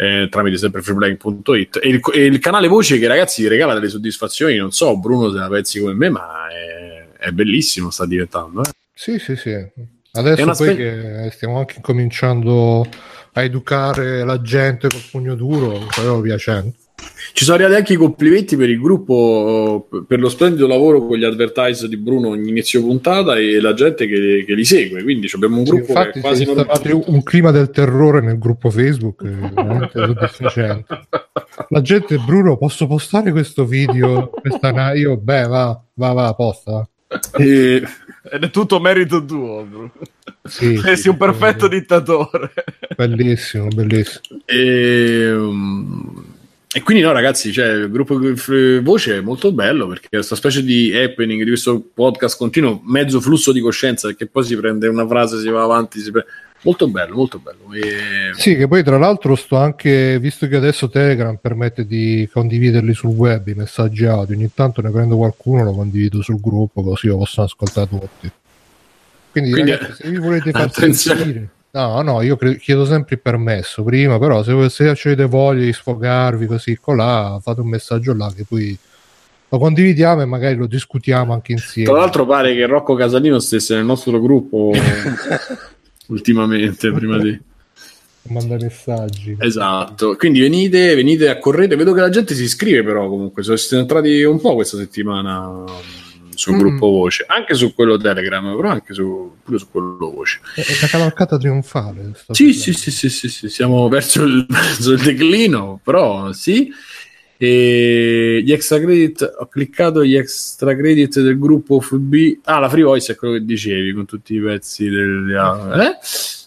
eh, 0.00 0.28
tramite 0.30 0.56
sempre 0.56 0.80
freeplaying.it 0.80 1.80
e 1.82 1.88
il, 1.88 2.00
e 2.14 2.24
il, 2.26 2.38
canale 2.38 2.68
voce 2.68 3.00
che 3.00 3.08
ragazzi 3.08 3.48
regala 3.48 3.74
delle 3.74 3.88
soddisfazioni 3.88 4.54
non 4.54 4.70
so 4.70 4.96
Bruno 4.96 5.28
se 5.32 5.38
la 5.38 5.48
pensi 5.48 5.80
come 5.80 5.94
me 5.94 6.08
ma 6.08 6.46
è, 6.48 7.08
è 7.18 7.30
bellissimo 7.32 7.90
sta 7.90 8.06
diventando 8.06 8.62
eh. 8.62 8.70
sì 8.94 9.18
sì 9.18 9.34
sì. 9.34 9.56
Adesso 10.12 10.44
poi 10.44 10.54
spe- 10.54 10.76
che 10.76 11.30
stiamo 11.32 11.58
anche 11.58 11.80
cominciando 11.80 12.86
a 13.32 13.42
educare 13.42 14.24
la 14.24 14.40
gente 14.40 14.86
col 14.86 15.02
pugno 15.10 15.34
duro 15.34 15.84
sto 15.90 16.20
piacendo 16.20 16.72
ci 17.32 17.44
sono 17.44 17.56
arrivati 17.56 17.78
anche 17.78 17.92
i 17.92 17.96
complimenti 17.96 18.56
per 18.56 18.68
il 18.68 18.80
gruppo, 18.80 19.88
per 20.06 20.18
lo 20.18 20.28
splendido 20.28 20.66
lavoro 20.66 21.06
con 21.06 21.16
gli 21.16 21.24
advertise 21.24 21.88
di 21.88 21.96
Bruno 21.96 22.34
in 22.34 22.46
inizio 22.46 22.80
puntata 22.80 23.36
e 23.36 23.60
la 23.60 23.74
gente 23.74 24.06
che, 24.06 24.44
che 24.46 24.54
li 24.54 24.64
segue. 24.64 25.02
Quindi 25.02 25.30
abbiamo 25.32 25.58
un 25.58 25.64
gruppo 25.64 25.84
sì, 25.84 25.90
infatti, 25.90 26.12
che 26.12 26.20
quasi 26.20 26.44
non... 26.44 27.02
un 27.06 27.22
clima 27.22 27.50
del 27.50 27.70
terrore 27.70 28.20
nel 28.20 28.38
gruppo 28.38 28.70
Facebook, 28.70 29.22
veramente 29.22 29.92
soddisfacente. 29.94 31.06
La 31.68 31.80
gente, 31.80 32.18
Bruno, 32.18 32.56
posso 32.56 32.86
postare 32.86 33.30
questo 33.30 33.64
video? 33.64 34.30
Questa... 34.30 34.92
Io, 34.94 35.16
beh, 35.16 35.46
va, 35.46 35.80
va, 35.94 36.12
va, 36.12 36.34
posta. 36.34 36.88
E... 37.36 37.82
Ed 38.30 38.42
è 38.44 38.50
tutto 38.50 38.78
merito 38.78 39.24
tuo, 39.24 39.64
Bruno. 39.64 39.92
Sì, 40.44 40.76
Sei 40.78 40.96
sì, 40.96 41.08
un 41.08 41.16
perfetto 41.16 41.64
sì. 41.64 41.78
dittatore. 41.78 42.52
Bellissimo, 42.96 43.68
bellissimo. 43.68 44.40
E, 44.44 45.32
um, 45.32 46.27
e 46.70 46.82
quindi 46.82 47.02
no, 47.02 47.12
ragazzi, 47.12 47.50
cioè, 47.50 47.66
il 47.68 47.90
gruppo 47.90 48.18
voce 48.82 49.16
è 49.16 49.20
molto 49.20 49.52
bello 49.52 49.86
perché 49.86 50.08
questa 50.10 50.36
specie 50.36 50.62
di 50.62 50.94
happening 50.94 51.42
di 51.42 51.48
questo 51.48 51.82
podcast 51.94 52.36
continuo, 52.36 52.82
mezzo 52.84 53.22
flusso 53.22 53.52
di 53.52 53.60
coscienza, 53.60 54.12
che 54.12 54.26
poi 54.26 54.44
si 54.44 54.54
prende 54.54 54.86
una 54.86 55.06
frase, 55.06 55.40
si 55.40 55.48
va 55.48 55.62
avanti, 55.62 55.98
si 55.98 56.10
prende... 56.10 56.28
molto 56.62 56.86
bello, 56.88 57.14
molto 57.14 57.38
bello. 57.38 57.72
E... 57.72 58.34
Sì, 58.34 58.54
che 58.54 58.68
poi 58.68 58.84
tra 58.84 58.98
l'altro 58.98 59.34
sto 59.34 59.56
anche, 59.56 60.18
visto 60.18 60.46
che 60.46 60.56
adesso 60.56 60.90
Telegram 60.90 61.38
permette 61.40 61.86
di 61.86 62.28
condividerli 62.30 62.92
sul 62.92 63.14
web, 63.14 63.48
i 63.48 63.54
messaggi 63.54 64.04
audio, 64.04 64.36
ogni 64.36 64.50
tanto 64.52 64.82
ne 64.82 64.90
prendo 64.90 65.16
qualcuno, 65.16 65.64
lo 65.64 65.72
condivido 65.72 66.20
sul 66.20 66.38
gruppo 66.38 66.82
così 66.82 67.06
lo 67.06 67.16
possono 67.16 67.46
ascoltare 67.46 67.88
tutti. 67.88 68.30
Quindi, 69.30 69.52
Quindi 69.52 69.70
ragazzi, 69.70 70.02
se 70.02 70.10
vi 70.10 70.18
volete 70.18 70.50
far 70.50 70.70
sentire 70.70 71.48
No, 71.70 72.00
no, 72.00 72.22
io 72.22 72.36
chiedo 72.36 72.84
sempre 72.86 73.16
il 73.16 73.20
permesso 73.20 73.82
prima, 73.82 74.18
però 74.18 74.42
se, 74.42 74.70
se 74.70 74.88
avete 74.88 75.26
voglia 75.26 75.64
di 75.64 75.72
sfogarvi 75.72 76.46
così 76.46 76.78
colà, 76.78 77.38
fate 77.42 77.60
un 77.60 77.68
messaggio 77.68 78.14
là 78.14 78.32
che 78.34 78.44
poi 78.48 78.76
lo 79.50 79.58
condividiamo 79.58 80.22
e 80.22 80.24
magari 80.24 80.56
lo 80.56 80.66
discutiamo 80.66 81.32
anche 81.32 81.52
insieme. 81.52 81.88
Tra 81.88 81.98
l'altro 81.98 82.26
pare 82.26 82.54
che 82.54 82.66
Rocco 82.66 82.94
Casalino 82.94 83.38
stesse 83.38 83.74
nel 83.74 83.84
nostro 83.84 84.18
gruppo 84.20 84.72
ultimamente, 86.08 86.90
prima 86.90 87.18
di 87.18 87.38
mandare 88.28 88.64
messaggi. 88.64 89.36
Esatto, 89.38 90.16
quindi 90.16 90.40
venite, 90.40 90.94
venite 90.94 91.28
a 91.28 91.38
correre, 91.38 91.76
vedo 91.76 91.92
che 91.92 92.00
la 92.00 92.10
gente 92.10 92.34
si 92.34 92.44
iscrive 92.44 92.82
però 92.82 93.08
comunque, 93.08 93.42
sono 93.42 93.80
entrati 93.80 94.22
un 94.22 94.40
po' 94.40 94.54
questa 94.54 94.76
settimana 94.76 95.64
sul 96.38 96.54
mm. 96.54 96.58
gruppo 96.58 96.86
voce, 96.86 97.24
anche 97.26 97.54
su 97.54 97.74
quello 97.74 97.96
Telegram, 97.96 98.54
però 98.54 98.68
anche 98.68 98.94
su, 98.94 99.34
pure 99.42 99.58
su 99.58 99.68
quello 99.68 99.96
voce. 99.98 100.40
È 100.54 100.62
una 100.78 100.88
cavalcata 100.88 101.36
trionfale. 101.36 102.12
Sì 102.30 102.52
sì, 102.52 102.72
sì, 102.72 102.92
sì, 102.92 103.10
sì, 103.10 103.28
sì, 103.28 103.48
siamo 103.48 103.88
verso 103.88 104.22
il, 104.22 104.46
verso 104.48 104.92
il 104.92 105.00
declino, 105.00 105.80
però 105.82 106.32
sì. 106.32 106.70
E 107.40 108.40
gli 108.44 108.52
extra 108.52 108.78
credit, 108.78 109.36
ho 109.40 109.46
cliccato 109.46 110.04
gli 110.04 110.14
extra 110.14 110.76
credit 110.76 111.20
del 111.20 111.38
gruppo 111.38 111.80
FB. 111.80 112.14
Ah, 112.44 112.60
la 112.60 112.68
free 112.68 112.84
voice 112.84 113.12
è 113.12 113.16
quello 113.16 113.34
che 113.34 113.44
dicevi 113.44 113.92
con 113.92 114.06
tutti 114.06 114.34
i 114.34 114.40
pezzi 114.40 114.88
del. 114.88 115.28
Eh? 115.28 115.98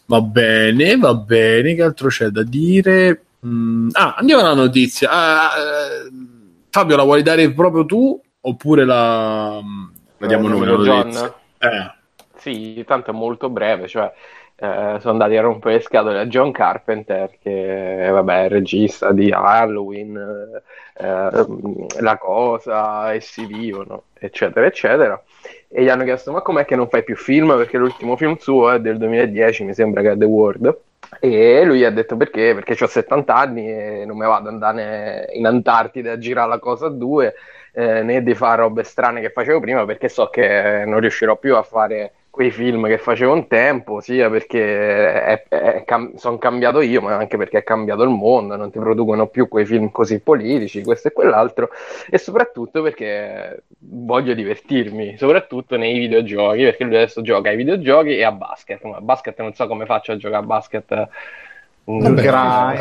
Va 0.05 0.21
bene, 0.21 0.95
va 0.95 1.13
bene. 1.15 1.75
Che 1.75 1.81
altro 1.81 2.07
c'è 2.07 2.29
da 2.29 2.43
dire? 2.43 3.23
Mm, 3.45 3.89
ah, 3.91 4.15
andiamo 4.17 4.41
alla 4.41 4.53
notizia. 4.53 5.09
Ah, 5.09 5.51
eh, 5.57 6.11
Fabio, 6.69 6.95
la 6.95 7.03
vuoi 7.03 7.23
dare 7.23 7.51
proprio 7.51 7.85
tu 7.85 8.21
oppure 8.41 8.85
la, 8.85 9.61
la 10.17 10.27
diamo 10.27 10.47
eh, 10.47 10.51
noi? 10.51 10.83
John? 10.85 11.33
Eh. 11.59 11.91
Sì, 12.35 12.83
tanto 12.87 13.11
è 13.11 13.13
molto 13.13 13.49
breve, 13.49 13.87
cioè 13.87 14.11
eh, 14.55 14.97
sono 14.99 15.13
andati 15.13 15.35
a 15.37 15.41
rompere 15.41 15.75
le 15.75 15.81
scatole 15.81 16.19
a 16.19 16.27
John 16.27 16.51
Carpenter, 16.51 17.37
che 17.39 18.07
vabbè, 18.11 18.45
è 18.45 18.49
regista 18.49 19.11
di 19.11 19.31
Halloween, 19.31 20.15
eh, 20.97 21.05
eh 21.05 22.01
La 22.01 22.17
Cosa, 22.17 23.11
Essi 23.11 23.45
Vivono, 23.47 24.03
eccetera, 24.13 24.65
eccetera. 24.65 25.19
E 25.67 25.83
gli 25.83 25.89
hanno 25.89 26.03
chiesto: 26.03 26.31
Ma 26.31 26.41
com'è 26.41 26.65
che 26.65 26.75
non 26.75 26.89
fai 26.89 27.03
più 27.03 27.15
film? 27.15 27.55
Perché 27.57 27.79
l'ultimo 27.79 28.15
film 28.15 28.37
suo 28.37 28.71
è 28.71 28.79
del 28.79 28.97
2010, 28.97 29.63
mi 29.63 29.73
sembra 29.73 30.03
che 30.03 30.11
è 30.11 30.17
The 30.17 30.25
World. 30.25 30.77
E 31.19 31.63
lui 31.65 31.83
ha 31.83 31.91
detto 31.91 32.15
perché? 32.15 32.53
Perché 32.53 32.83
ho 32.83 32.87
70 32.87 33.35
anni 33.35 33.67
e 33.67 34.05
non 34.05 34.15
mi 34.15 34.25
vado 34.25 34.47
ad 34.47 34.53
andare 34.53 35.27
in 35.33 35.47
Antartide 35.47 36.11
a 36.11 36.17
girare 36.19 36.49
la 36.49 36.59
cosa 36.59 36.85
a 36.85 36.89
due 36.89 37.33
eh, 37.73 38.03
né 38.03 38.23
di 38.23 38.35
fare 38.35 38.61
robe 38.61 38.83
strane 38.83 39.21
che 39.21 39.29
facevo 39.29 39.59
prima 39.59 39.85
perché 39.85 40.09
so 40.09 40.27
che 40.29 40.83
non 40.85 40.99
riuscirò 40.99 41.37
più 41.37 41.55
a 41.55 41.63
fare 41.63 42.13
quei 42.31 42.49
film 42.49 42.87
che 42.87 42.97
facevo 42.97 43.33
un 43.33 43.47
tempo, 43.47 43.99
sia 43.99 44.29
perché 44.29 45.43
cam- 45.85 46.15
sono 46.15 46.37
cambiato 46.37 46.79
io, 46.79 47.01
ma 47.01 47.13
anche 47.15 47.35
perché 47.35 47.57
è 47.59 47.63
cambiato 47.63 48.03
il 48.03 48.09
mondo, 48.09 48.55
non 48.55 48.71
ti 48.71 48.79
producono 48.79 49.27
più 49.27 49.49
quei 49.49 49.65
film 49.65 49.91
così 49.91 50.21
politici, 50.21 50.81
questo 50.81 51.09
e 51.09 51.11
quell'altro, 51.11 51.69
e 52.09 52.17
soprattutto 52.17 52.81
perché 52.81 53.63
voglio 53.79 54.33
divertirmi, 54.33 55.17
soprattutto 55.17 55.75
nei 55.75 55.99
videogiochi, 55.99 56.63
perché 56.63 56.85
lui 56.85 56.95
adesso 56.95 57.21
gioca 57.21 57.49
ai 57.49 57.57
videogiochi 57.57 58.15
e 58.15 58.23
a 58.23 58.31
basket, 58.31 58.81
ma 58.83 58.95
a 58.95 59.01
basket 59.01 59.37
non 59.41 59.53
so 59.53 59.67
come 59.67 59.85
faccio 59.85 60.13
a 60.13 60.17
giocare 60.17 60.41
a 60.41 60.45
basket. 60.45 61.09
Vabbè, 61.83 62.21
Gra- 62.21 62.75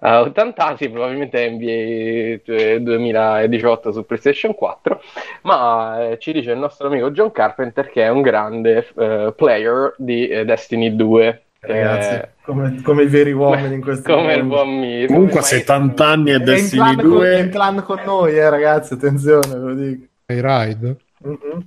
a 0.00 0.20
80 0.20 0.66
anni, 0.66 0.90
probabilmente 0.90 1.50
NBA 1.50 2.78
2018 2.80 3.92
su 3.92 4.04
PlayStation 4.04 4.54
4, 4.54 5.02
ma 5.42 6.10
eh, 6.10 6.18
ci 6.18 6.32
dice 6.32 6.52
il 6.52 6.58
nostro 6.58 6.88
amico 6.88 7.10
John 7.10 7.32
Carpenter 7.32 7.90
che 7.90 8.02
è 8.02 8.08
un 8.08 8.20
grande 8.20 8.86
eh, 8.96 9.32
player 9.34 9.94
di 9.96 10.28
eh, 10.28 10.44
Destiny 10.44 10.94
2. 10.94 11.42
Ragazzi, 11.60 12.14
eh, 12.14 12.28
come, 12.42 12.80
come, 12.82 13.02
i 13.02 13.06
veri 13.06 13.32
uomini 13.32 13.74
in 13.74 13.80
questo 13.80 14.14
come 14.14 14.34
il 14.34 14.44
buon 14.44 14.78
Miro. 14.78 15.12
Comunque 15.12 15.40
a 15.40 15.42
70 15.42 16.06
anni 16.06 16.30
è 16.30 16.38
Destiny 16.38 16.94
2. 16.94 17.08
Con, 17.08 17.24
è 17.24 17.40
in 17.40 17.50
clan 17.50 17.82
con 17.82 18.00
noi, 18.04 18.36
eh, 18.36 18.48
ragazzi, 18.48 18.92
attenzione, 18.92 19.48
ve 19.48 19.58
lo 19.58 19.74
dico. 19.74 20.06
Hai 20.26 20.40
ride? 20.40 20.96
Mm-hmm. 21.26 21.60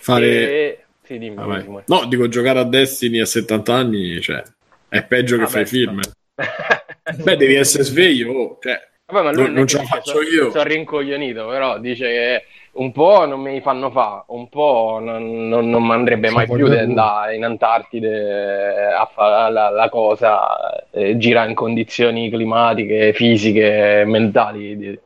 Fare... 0.00 0.26
E... 0.26 0.82
Sì, 1.02 1.18
dimmi, 1.18 1.36
dimmi, 1.36 1.82
No, 1.86 2.04
dico 2.06 2.28
giocare 2.28 2.58
a 2.58 2.64
Destiny 2.64 3.20
a 3.20 3.24
70 3.24 3.74
anni, 3.74 4.20
cioè, 4.20 4.42
è 4.88 5.02
peggio 5.04 5.36
che 5.36 5.44
ah, 5.44 5.46
fai 5.46 5.62
beh, 5.62 5.68
film. 5.68 6.00
Beh, 7.16 7.36
devi 7.36 7.54
essere 7.54 7.84
sveglio, 7.84 8.32
oh, 8.32 8.58
cioè, 8.60 8.80
Vabbè, 9.10 9.24
ma 9.24 9.32
lui 9.32 9.44
non, 9.44 9.52
non 9.54 9.66
ce 9.66 9.78
la 9.78 9.84
faccio 9.84 10.10
so, 10.10 10.20
io. 10.20 10.50
Sono 10.50 10.64
rincoglionito, 10.64 11.46
però 11.48 11.78
dice 11.78 12.06
che 12.06 12.44
un 12.72 12.92
po' 12.92 13.24
non 13.24 13.40
mi 13.40 13.60
fanno 13.62 13.90
fa, 13.90 14.22
un 14.28 14.50
po' 14.50 14.98
non, 15.00 15.48
non, 15.48 15.70
non 15.70 15.82
mi 15.82 15.92
andrebbe 15.92 16.30
mai 16.30 16.46
più 16.46 16.68
di 16.68 16.76
andare 16.76 17.34
in 17.34 17.44
Antartide 17.44 18.92
a 18.92 19.06
fare 19.06 19.50
la, 19.50 19.70
la 19.70 19.88
cosa, 19.88 20.90
eh, 20.90 21.16
girare 21.16 21.48
in 21.48 21.54
condizioni 21.54 22.28
climatiche, 22.28 23.14
fisiche, 23.14 24.04
mentali, 24.06 24.76
di, 24.76 24.98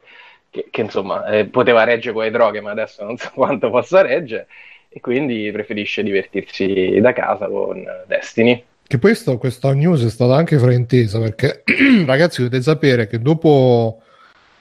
che, 0.51 0.67
che, 0.69 0.81
insomma 0.81 1.25
eh, 1.27 1.47
poteva 1.47 1.85
reggere 1.85 2.13
con 2.13 2.25
le 2.25 2.31
droghe, 2.33 2.61
ma 2.61 2.73
adesso 2.73 3.05
non 3.05 3.17
so 3.17 3.31
quanto 3.35 3.71
possa 3.71 4.03
reggere, 4.03 4.49
e 4.89 5.01
quindi 5.01 5.49
preferisce 5.53 6.03
divertirsi 6.03 6.99
da 7.01 7.13
casa 7.13 7.47
con 7.47 7.85
Destiny. 8.07 8.65
Che 8.93 8.99
poi 8.99 9.15
sto, 9.15 9.39
questa 9.39 9.73
news 9.73 10.05
è 10.05 10.11
stata 10.11 10.37
anche 10.37 10.59
fraintesa 10.59 11.19
perché 11.19 11.63
ragazzi 12.05 12.43
dovete 12.43 12.63
sapere 12.63 13.07
che 13.07 13.21
dopo 13.21 14.03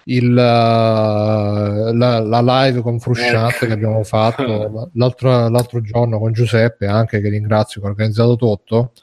il, 0.06 0.34
la, 0.34 1.92
la, 1.94 2.42
live 2.42 2.80
con 2.80 2.98
Frusciante 3.02 3.68
che 3.68 3.74
abbiamo 3.74 4.02
fatto 4.06 4.90
l'altro, 4.96 5.50
l'altro, 5.50 5.82
giorno 5.82 6.18
con 6.18 6.32
Giuseppe 6.32 6.86
anche 6.86 7.20
che 7.20 7.28
ringrazio 7.28 7.82
che 7.82 7.88
ha 7.88 7.90
organizzato 7.90 8.38
tutto 8.38 8.94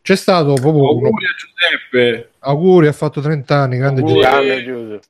c'è 0.00 0.14
stato 0.14 0.52
proprio 0.52 0.86
auguri 0.90 1.08
uno... 1.08 1.18
a 1.18 1.34
Giuseppe. 1.90 2.30
Auguri 2.38 2.86
ha 2.86 2.92
fatto 2.92 3.20
30 3.20 3.56
anni 3.56 3.78
grande 3.78 4.00
auguri. 4.02 4.62
Giuseppe. 4.62 5.00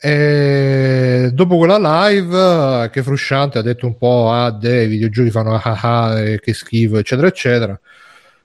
E 0.00 1.30
dopo 1.32 1.56
quella 1.56 2.08
live 2.08 2.90
che 2.90 3.04
Frusciante 3.04 3.58
ha 3.58 3.62
detto 3.62 3.86
un 3.86 3.96
po' 3.96 4.28
ah 4.32 4.50
dei 4.50 4.88
videogiochi 4.88 5.30
fanno 5.30 5.54
ah 5.54 5.62
ah, 5.62 6.08
ah 6.08 6.36
che 6.40 6.52
schifo 6.52 6.98
eccetera 6.98 7.28
eccetera 7.28 7.80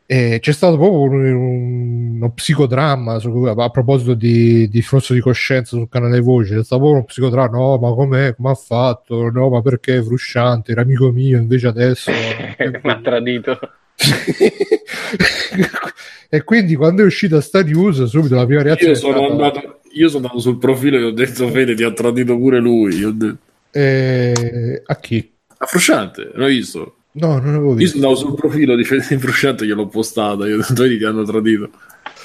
e 0.09 0.37
c'è 0.39 0.53
stato 0.53 0.77
proprio 0.77 1.01
un, 1.01 2.15
uno 2.15 2.31
psicodramma 2.31 3.19
su, 3.19 3.27
a 3.27 3.69
proposito 3.69 4.13
di, 4.13 4.69
di 4.69 4.81
flusso 4.81 5.13
di 5.13 5.19
coscienza 5.19 5.75
sul 5.75 5.89
canale 5.89 6.21
voce. 6.21 6.55
C'è 6.55 6.63
stato 6.63 6.81
proprio 6.81 6.99
uno 6.99 7.03
psicodramma. 7.03 7.57
No, 7.57 7.77
ma 7.77 7.93
com'è? 7.93 8.33
Come 8.33 8.51
ha 8.51 8.55
fatto? 8.55 9.29
No, 9.29 9.49
ma 9.49 9.61
perché 9.61 9.97
è 9.97 10.01
frusciante? 10.01 10.71
Era 10.71 10.83
amico 10.83 11.11
mio, 11.11 11.37
invece 11.37 11.67
adesso 11.67 12.09
mi 12.15 12.79
ha 12.83 13.01
tradito. 13.01 13.59
e 16.29 16.43
quindi 16.43 16.75
quando 16.75 17.01
è 17.01 17.05
uscita 17.05 17.41
sta 17.41 17.61
news, 17.61 18.05
subito 18.05 18.35
la 18.35 18.45
prima 18.45 18.61
reazione. 18.61 18.93
Io 18.93 18.97
sono, 18.97 19.17
stata... 19.17 19.31
andato, 19.31 19.79
io 19.91 20.07
sono 20.07 20.23
andato 20.23 20.39
sul 20.39 20.57
profilo 20.57 20.97
e 20.97 21.03
ho 21.03 21.11
detto: 21.11 21.49
Fede, 21.49 21.75
ti 21.75 21.83
ha 21.83 21.91
tradito 21.91 22.37
pure 22.37 22.59
lui. 22.59 23.37
E... 23.71 24.83
A 24.85 24.95
chi? 24.95 25.33
A 25.57 25.65
Frusciante, 25.65 26.31
l'ho 26.33 26.45
visto. 26.45 26.96
No, 27.19 27.39
non 27.39 27.55
avevo 27.55 27.73
visto. 27.73 27.97
Io 27.97 28.03
sono 28.03 28.15
sul 28.15 28.35
profilo 28.35 28.75
di 28.75 28.83
Fede 28.83 29.17
Frusciante 29.17 29.65
gliel'ho 29.65 29.87
postata, 29.87 30.45
io 30.45 30.59
vedi 30.73 30.97
ti 30.97 31.03
hanno 31.03 31.23
tradito. 31.23 31.69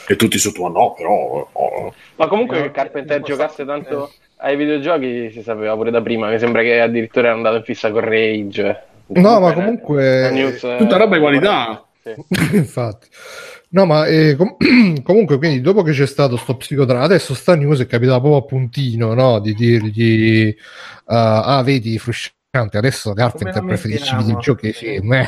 E 0.06 0.16
tutti 0.16 0.38
tua 0.52 0.68
no, 0.68 0.94
però... 0.96 1.48
Oh. 1.52 1.94
Ma 2.16 2.26
comunque 2.26 2.60
che 2.60 2.70
Carpenter 2.70 3.22
giocasse 3.22 3.64
tanto 3.64 4.12
ai 4.38 4.56
videogiochi 4.56 5.30
si 5.30 5.42
sapeva 5.42 5.74
pure 5.74 5.90
da 5.90 6.02
prima, 6.02 6.28
mi 6.28 6.38
sembra 6.38 6.62
che 6.62 6.80
addirittura 6.80 7.28
è 7.28 7.32
andato 7.32 7.56
in 7.56 7.62
fissa 7.62 7.90
con 7.90 8.00
Rage. 8.00 8.82
No, 9.06 9.40
ma 9.40 9.52
comunque... 9.52 10.30
News, 10.30 10.60
Tutta 10.78 10.96
roba 10.96 11.14
di 11.14 11.20
qualità. 11.20 11.86
Sì. 12.02 12.14
Infatti. 12.56 13.06
No, 13.70 13.86
ma 13.86 14.06
eh, 14.06 14.36
com- 14.36 14.56
comunque, 15.02 15.38
quindi 15.38 15.60
dopo 15.60 15.82
che 15.82 15.92
c'è 15.92 16.06
stato 16.06 16.36
sto 16.36 16.56
psicodramma, 16.56 17.04
adesso 17.04 17.32
sta 17.32 17.54
news 17.54 17.80
è 17.80 17.86
capitata 17.86 18.20
proprio 18.20 18.40
a 18.40 18.44
puntino, 18.44 19.14
no? 19.14 19.38
Di 19.38 19.54
dirgli, 19.54 20.48
uh, 20.48 21.04
ah, 21.04 21.62
vedi, 21.64 21.98
Frusciante 21.98 22.40
Adesso 22.54 23.14
Carpenter 23.14 23.64
preferisce 23.64 24.14
i 24.14 24.18
videogiochi. 24.18 24.74
Sì, 24.74 25.00
ma... 25.02 25.24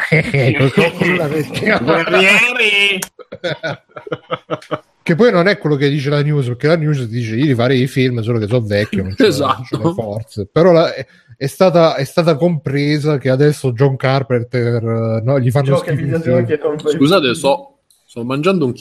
Che 5.02 5.14
poi 5.14 5.32
non 5.32 5.48
è 5.48 5.56
quello 5.56 5.76
che 5.76 5.88
dice 5.88 6.10
la 6.10 6.22
news, 6.22 6.48
perché 6.48 6.66
la 6.66 6.76
news 6.76 7.06
dice 7.06 7.36
io 7.36 7.46
rifarei 7.46 7.80
i 7.80 7.86
film, 7.86 8.20
solo 8.20 8.38
che 8.38 8.46
sono 8.46 8.66
vecchio, 8.66 9.04
non 9.04 9.14
c'è, 9.14 9.28
esatto. 9.28 9.78
non 9.78 9.94
forze. 9.94 10.46
Però 10.52 10.70
la, 10.72 10.92
è, 10.92 11.46
stata, 11.46 11.94
è, 11.94 12.04
stata, 12.04 12.36
compresa 12.36 13.16
che 13.16 13.30
adesso 13.30 13.72
John 13.72 13.96
Carpenter 13.96 15.22
no, 15.22 15.40
gli 15.40 15.50
fanno 15.50 15.78
Scusate, 15.78 17.34
so, 17.34 17.78
sto 18.04 18.22
mangiando 18.22 18.66
un 18.66 18.74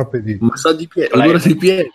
appetito. 0.00 0.46
Ma 0.46 0.56
sa 0.56 0.72
di 0.72 0.88
piedi, 0.88 1.12
odore 1.12 1.40
di 1.40 1.56
piedi. 1.56 1.90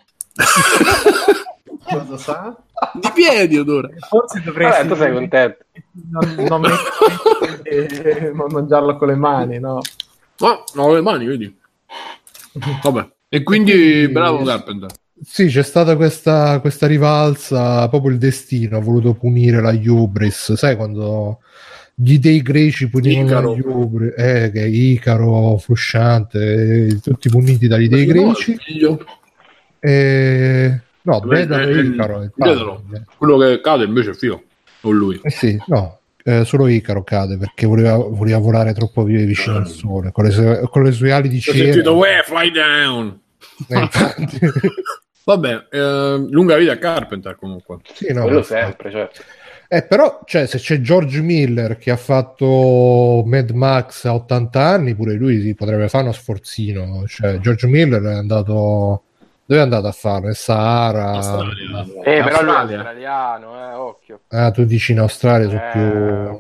Cosa 1.84 2.18
sa? 2.18 2.56
Di 2.94 3.10
piedi 3.14 3.58
odore. 3.58 3.96
Forse 4.00 4.42
dovresti... 4.42 4.88
Vabbè, 4.88 4.90
tu 4.90 4.96
sei 4.96 5.14
contento. 5.14 5.66
Non, 6.10 6.48
non 6.48 6.62
mettere 6.62 8.34
mangiarlo 8.34 8.98
con 8.98 9.08
le 9.08 9.16
mani, 9.16 9.60
no? 9.60 9.82
Ah, 10.40 10.64
no, 10.74 10.84
con 10.84 10.94
le 10.96 11.02
mani, 11.02 11.26
vedi. 11.26 11.60
Vabbè. 12.82 13.10
E 13.30 13.44
quindi, 13.44 13.72
quindi 13.72 14.08
bravo 14.12 14.44
Carpenter. 14.44 14.90
Sì, 15.24 15.48
c'è 15.48 15.62
stata 15.62 15.96
questa, 15.96 16.60
questa, 16.60 16.88
rivalsa, 16.88 17.88
proprio 17.90 18.12
il 18.12 18.18
destino 18.18 18.78
ha 18.78 18.82
voluto 18.82 19.14
punire 19.14 19.62
la 19.62 19.72
Hubris, 19.72 20.54
sai 20.54 20.76
quando 20.76 21.42
gli 21.94 22.18
dei 22.18 22.42
greci 22.42 22.90
punivano 22.90 23.54
la 23.56 23.62
Hubris, 23.64 24.14
eh, 24.18 24.50
che 24.52 24.66
Icaro, 24.66 25.58
Frusciante, 25.60 27.00
tutti 27.04 27.30
puniti 27.30 27.68
dagli 27.68 27.88
dei 27.88 28.06
greci. 28.08 28.58
E... 29.80 30.82
No, 31.04 31.20
Dedalo 31.20 31.70
e 31.70 31.80
Icaro. 31.82 32.84
Quello 33.18 33.38
che 33.38 33.62
cade 33.62 33.86
invece 33.86 34.12
è 34.12 34.14
Fio, 34.14 34.44
o 34.82 34.92
lui. 34.92 35.20
Eh 35.24 35.30
sì, 35.32 35.60
no, 35.68 36.00
eh, 36.24 36.46
solo 36.46 36.68
Icaro 36.68 37.04
cade 37.04 37.38
perché 37.38 37.66
voleva, 37.66 37.96
voleva 37.96 38.38
volare 38.38 38.74
troppo 38.74 39.04
vicino 39.04 39.58
al 39.58 39.68
sole 39.68 40.12
con 40.12 40.26
le, 40.26 40.32
sue, 40.32 40.68
con 40.70 40.84
le 40.84 40.92
sue 40.92 41.12
ali 41.12 41.30
di 41.30 41.40
cera. 41.40 41.58
Ho 41.58 41.62
sentito, 41.64 41.94
where, 41.96 42.24
fly 42.24 42.52
down. 42.52 43.20
Eh, 43.68 43.90
Vabbè, 45.24 45.68
eh, 45.70 46.26
lunga 46.30 46.58
vita 46.58 46.74
a 46.74 46.78
Carpenter 46.78 47.36
comunque. 47.36 47.78
Sì, 47.94 48.12
no, 48.12 48.24
Quello 48.24 48.42
sempre, 48.42 48.92
certo. 48.92 49.22
Eh, 49.74 49.84
però, 49.84 50.20
cioè, 50.26 50.48
se 50.48 50.58
c'è 50.58 50.82
George 50.82 51.22
Miller 51.22 51.78
che 51.78 51.92
ha 51.92 51.96
fatto 51.96 53.24
Mad 53.26 53.52
Max 53.52 54.04
a 54.04 54.14
80 54.16 54.60
anni, 54.60 54.96
pure 54.96 55.14
lui 55.14 55.42
si 55.42 55.56
potrebbe 55.56 55.88
fare 55.88 56.04
uno 56.04 56.12
sforzino. 56.12 57.06
Cioè, 57.08 57.40
George 57.40 57.68
Miller 57.68 58.02
è 58.02 58.14
andato 58.14 59.04
dove 59.52 59.60
è 59.60 59.64
andato 59.64 59.88
a 59.88 59.92
fare? 59.92 60.26
Nel 60.28 60.36
Sahara? 60.36 61.12
Australia. 61.12 61.86
Eh, 62.04 62.24
però 62.24 62.42
lui 62.42 62.54
è 62.54 62.76
australiano, 62.76 63.56
eh, 63.60 63.74
occhio. 63.74 64.20
Ah, 64.30 64.50
tu 64.52 64.64
dici 64.64 64.94
in 64.94 65.00
Australia 65.00 65.50
su 65.50 65.56
eh, 65.56 65.70
più... 65.74 66.40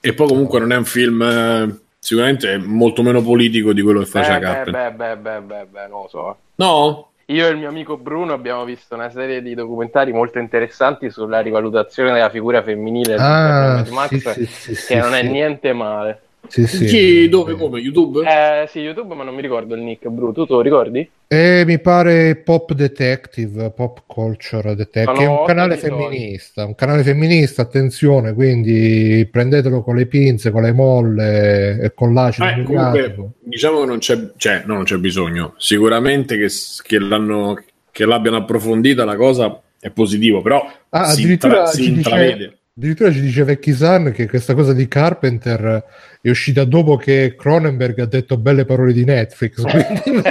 E 0.00 0.12
poi 0.12 0.26
comunque 0.26 0.58
non 0.58 0.72
è 0.72 0.76
un 0.76 0.84
film 0.84 1.22
eh, 1.22 1.80
sicuramente 2.00 2.58
molto 2.58 3.02
meno 3.02 3.22
politico 3.22 3.72
di 3.72 3.80
quello 3.80 4.00
che 4.00 4.06
faceva 4.06 4.38
eh, 4.38 4.40
Carpenter. 4.40 4.92
Beh, 4.92 5.16
beh, 5.16 5.40
beh, 5.40 5.66
beh, 5.66 5.86
non 5.88 6.02
lo 6.02 6.08
so. 6.08 6.36
No? 6.56 7.10
Io 7.26 7.46
e 7.46 7.50
il 7.50 7.56
mio 7.58 7.68
amico 7.68 7.96
Bruno 7.96 8.32
abbiamo 8.32 8.64
visto 8.64 8.94
una 8.94 9.10
serie 9.10 9.40
di 9.40 9.54
documentari 9.54 10.12
molto 10.12 10.38
interessanti 10.38 11.10
sulla 11.10 11.40
rivalutazione 11.40 12.12
della 12.12 12.30
figura 12.30 12.62
femminile 12.62 13.16
ah, 13.18 13.82
di 13.82 13.90
Max, 13.90 14.32
sì, 14.32 14.46
sì, 14.46 14.74
sì, 14.74 14.94
che 14.94 15.00
non 15.00 15.14
è 15.14 15.22
niente 15.22 15.72
male. 15.72 16.22
Sì, 16.48 16.66
sì. 16.66 16.84
Chi, 16.84 17.28
dove, 17.28 17.54
come? 17.54 17.80
YouTube? 17.80 18.20
Eh, 18.20 18.66
sì, 18.68 18.80
YouTube, 18.80 19.14
ma 19.14 19.24
non 19.24 19.34
mi 19.34 19.42
ricordo 19.42 19.74
il 19.74 19.82
nick, 19.82 20.08
Bru. 20.08 20.32
Tu 20.32 20.46
te 20.46 20.52
lo 20.52 20.60
ricordi? 20.60 21.08
Eh, 21.28 21.64
mi 21.66 21.80
pare 21.80 22.36
Pop 22.36 22.72
Detective, 22.72 23.72
Pop 23.72 24.04
Culture 24.06 24.74
Detective, 24.76 25.24
è 25.24 25.26
un 25.26 25.44
canale 25.44 25.76
femminista, 25.76 26.64
un 26.64 26.74
canale 26.76 27.02
femminista, 27.02 27.62
attenzione, 27.62 28.32
quindi 28.32 29.28
prendetelo 29.30 29.82
con 29.82 29.96
le 29.96 30.06
pinze, 30.06 30.52
con 30.52 30.62
le 30.62 30.72
molle 30.72 31.80
e 31.80 31.94
con 31.94 32.14
l'acido 32.14 32.46
eh, 32.46 32.62
comunque, 32.62 33.32
diciamo 33.40 33.80
che 33.80 33.86
non 33.86 33.98
c'è, 33.98 34.30
cioè, 34.36 34.62
no, 34.66 34.74
non 34.74 34.84
c'è 34.84 34.98
bisogno. 34.98 35.54
Sicuramente 35.56 36.36
che, 36.36 36.48
che, 36.82 36.98
l'hanno, 37.00 37.60
che 37.90 38.06
l'abbiano 38.06 38.36
approfondita 38.36 39.04
la 39.04 39.16
cosa 39.16 39.60
è 39.80 39.90
positivo, 39.90 40.42
però 40.42 40.64
ah, 40.90 41.04
si, 41.06 41.28
intra- 41.28 41.66
si 41.66 41.88
intravede. 41.88 42.36
Dice 42.36 42.58
Addirittura 42.78 43.10
ci 43.10 43.22
dice 43.22 43.42
Vecchi 43.42 43.72
San 43.72 44.12
che 44.12 44.28
questa 44.28 44.52
cosa 44.52 44.74
di 44.74 44.86
Carpenter 44.86 45.82
è 46.20 46.28
uscita 46.28 46.64
dopo 46.64 46.96
che 46.96 47.34
Cronenberg 47.34 48.00
ha 48.00 48.04
detto 48.04 48.36
belle 48.36 48.66
parole 48.66 48.92
di 48.92 49.02
Netflix. 49.02 49.62
Quindi, 50.04 50.22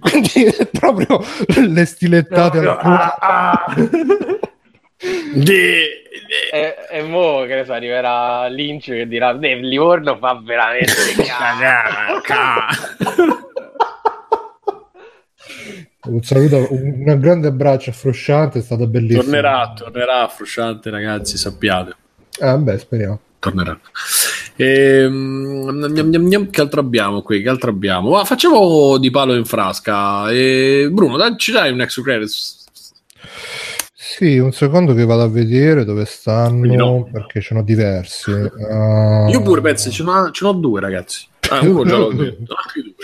quindi 0.00 0.44
è 0.46 0.66
proprio 0.66 1.22
le 1.64 1.84
stilettate 1.84 2.60
no, 2.60 2.76
al 2.76 2.78
ah, 2.80 3.16
ah. 3.20 3.64
Di, 5.32 5.84
e, 6.52 6.74
e 6.90 7.02
mo 7.02 7.44
che 7.46 7.54
ne 7.54 7.64
so, 7.64 7.72
arriverà 7.72 8.48
Lynch 8.48 8.86
che 8.86 9.06
dirà 9.06 9.30
Livorno 9.30 10.16
fa 10.16 10.42
veramente 10.44 10.92
un 16.06 16.22
saluto, 16.22 16.66
un 16.70 17.18
grande 17.18 17.48
abbraccio 17.48 17.90
a 17.90 17.92
Frusciante, 17.92 18.60
è 18.60 18.62
stato 18.62 18.86
bellissimo. 18.86 19.22
Tornerà, 19.22 19.72
tornerà 19.76 20.28
Frusciante, 20.28 20.90
ragazzi, 20.90 21.36
sappiate. 21.36 21.94
Ah, 22.40 22.56
beh, 22.56 22.78
speriamo. 22.78 23.20
Tornerà. 23.38 23.78
E, 24.56 25.04
um, 25.06 26.50
che 26.50 26.60
altro 26.60 26.80
abbiamo 26.80 27.22
qui? 27.22 27.42
Che 27.42 27.48
altro 27.48 27.70
abbiamo? 27.70 28.18
Ah, 28.18 28.24
facciamo 28.24 28.98
di 28.98 29.10
palo 29.10 29.34
in 29.34 29.44
frasca. 29.44 30.30
E, 30.30 30.88
Bruno, 30.90 31.16
dai, 31.16 31.36
ci 31.36 31.52
dai 31.52 31.72
un 31.72 31.80
extra 31.80 32.02
credits? 32.02 32.58
Sì, 33.94 34.38
un 34.38 34.52
secondo 34.52 34.92
che 34.92 35.04
vado 35.04 35.22
a 35.22 35.28
vedere 35.28 35.84
dove 35.84 36.04
stanno 36.04 36.74
no. 36.74 37.08
perché 37.10 37.40
ce 37.40 37.54
n'ho 37.54 37.62
diversi. 37.62 38.30
Uh... 38.30 39.28
Io 39.30 39.40
pure 39.42 39.62
penso, 39.62 39.90
ce 39.90 40.02
n'ho, 40.02 40.30
ce 40.30 40.44
n'ho 40.44 40.52
due, 40.52 40.80
ragazzi. 40.80 41.26
Ah, 41.48 41.60
uno 41.60 41.84
già 41.84 41.96
l'ho 41.96 42.12
detto, 42.12 42.44
due. 42.74 42.94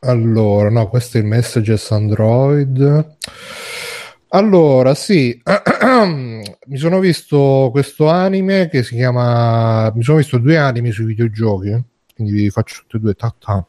Allora, 0.00 0.70
no, 0.70 0.88
questo 0.88 1.18
è 1.18 1.20
il 1.20 1.26
Messages 1.26 1.90
Android. 1.90 3.16
Allora, 4.28 4.94
sì, 4.94 5.40
mi 5.42 6.76
sono 6.76 7.00
visto 7.00 7.68
questo 7.72 8.08
anime 8.08 8.68
che 8.68 8.82
si 8.82 8.94
chiama... 8.94 9.90
Mi 9.94 10.02
sono 10.02 10.18
visto 10.18 10.38
due 10.38 10.56
anime 10.56 10.92
sui 10.92 11.06
videogiochi, 11.06 11.82
quindi 12.14 12.32
vi 12.32 12.50
faccio 12.50 12.82
tutti 12.82 12.96
e 12.96 13.00
due. 13.00 13.14
Ta-ta. 13.14 13.66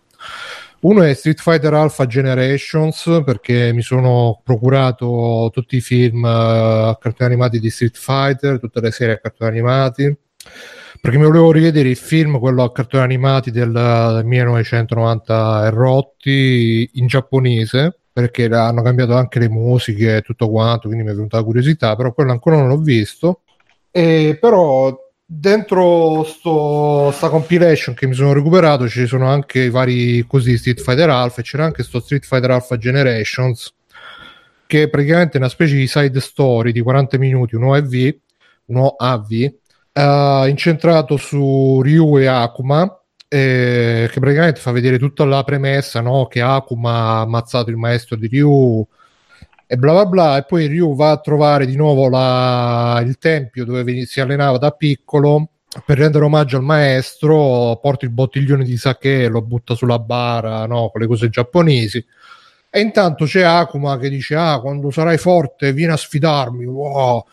Uno 0.81 1.01
è 1.01 1.13
Street 1.13 1.39
Fighter 1.39 1.73
Alpha 1.73 2.05
Generations 2.05 3.21
perché 3.25 3.73
mi 3.73 3.81
sono 3.81 4.39
procurato 4.43 5.49
tutti 5.51 5.77
i 5.77 5.81
film 5.81 6.23
uh, 6.23 6.89
a 6.89 6.97
cartoni 6.99 7.31
animati 7.31 7.59
di 7.59 7.69
Street 7.69 7.97
Fighter, 7.97 8.59
tutte 8.59 8.79
le 8.79 8.91
serie 8.91 9.15
a 9.15 9.19
cartoni 9.19 9.49
animati 9.49 10.17
perché 11.01 11.17
mi 11.17 11.25
volevo 11.25 11.51
rivedere 11.51 11.89
il 11.89 11.95
film, 11.95 12.39
quello 12.39 12.63
a 12.63 12.71
cartoni 12.71 13.03
animati 13.03 13.51
del, 13.51 13.71
del 13.71 14.25
1990 14.25 15.65
e 15.65 15.69
rotti 15.69 16.89
in 16.93 17.07
giapponese 17.07 17.99
perché 18.11 18.45
hanno 18.45 18.81
cambiato 18.81 19.15
anche 19.15 19.39
le 19.39 19.49
musiche 19.49 20.17
e 20.17 20.21
tutto 20.21 20.49
quanto, 20.49 20.87
quindi 20.87 21.05
mi 21.05 21.11
è 21.11 21.15
venuta 21.15 21.37
la 21.37 21.43
curiosità, 21.43 21.95
però 21.95 22.13
quello 22.13 22.31
ancora 22.31 22.57
non 22.57 22.67
l'ho 22.67 22.79
visto. 22.79 23.41
E 23.91 24.37
però 24.39 24.95
dentro 25.25 26.23
sto, 26.23 27.11
sta 27.11 27.29
compilation 27.29 27.95
che 27.95 28.07
mi 28.07 28.13
sono 28.13 28.33
recuperato 28.33 28.89
ci 28.89 29.05
sono 29.05 29.27
anche 29.27 29.59
i 29.61 29.69
vari 29.69 30.25
così 30.27 30.57
Street 30.57 30.81
Fighter 30.81 31.09
Alpha 31.09 31.41
e 31.41 31.43
c'era 31.43 31.65
anche 31.65 31.83
sto 31.83 31.99
Street 31.99 32.25
Fighter 32.25 32.49
Alpha 32.49 32.77
Generations 32.77 33.71
che 34.65 34.83
è 34.83 34.89
praticamente 34.89 35.37
una 35.37 35.49
specie 35.49 35.75
di 35.75 35.87
side 35.87 36.19
story 36.19 36.71
di 36.71 36.81
40 36.81 37.17
minuti, 37.17 37.55
un 37.55 37.63
OAV, 37.63 38.15
un 38.65 38.77
OAV 38.77 39.51
uh, 39.99 40.47
incentrato 40.47 41.17
su 41.17 41.81
Ryu 41.81 42.17
e 42.19 42.27
Akuma 42.27 42.99
eh, 43.27 44.09
che 44.11 44.19
praticamente 44.19 44.59
fa 44.59 44.71
vedere 44.71 44.97
tutta 44.97 45.23
la 45.25 45.43
premessa 45.43 46.01
no? 46.01 46.25
che 46.27 46.41
Akuma 46.41 46.91
ha 46.91 47.21
ammazzato 47.21 47.69
il 47.69 47.77
maestro 47.77 48.15
di 48.15 48.27
Ryu 48.27 48.85
e 49.67 49.77
bla 49.77 49.91
bla 49.91 50.05
bla 50.05 50.37
e 50.37 50.45
poi 50.45 50.65
Ryu 50.65 50.95
va 50.95 51.11
a 51.11 51.19
trovare 51.19 51.67
di 51.67 51.75
nuovo 51.75 52.09
la, 52.09 53.01
il 53.05 53.19
tempio 53.19 53.65
dove 53.65 54.05
si 54.05 54.19
allenava 54.19 54.57
da 54.57 54.71
piccolo 54.71 55.49
per 55.85 55.99
rendere 55.99 56.25
omaggio 56.25 56.57
al 56.57 56.63
maestro 56.63 57.77
porta 57.79 58.05
il 58.05 58.11
bottiglione 58.11 58.63
di 58.63 58.77
sake 58.77 59.27
lo 59.27 59.43
butta 59.43 59.75
sulla 59.75 59.99
bara 59.99 60.65
no? 60.65 60.89
con 60.89 60.99
le 60.99 61.07
cose 61.07 61.29
giapponesi 61.29 62.03
e 62.71 62.79
intanto 62.79 63.25
c'è 63.25 63.43
Akuma 63.43 63.99
che 63.99 64.09
dice 64.09 64.35
ah 64.35 64.59
quando 64.59 64.89
sarai 64.89 65.19
forte 65.19 65.71
vieni 65.71 65.91
a 65.91 65.97
sfidarmi 65.97 66.65
wow 66.65 67.23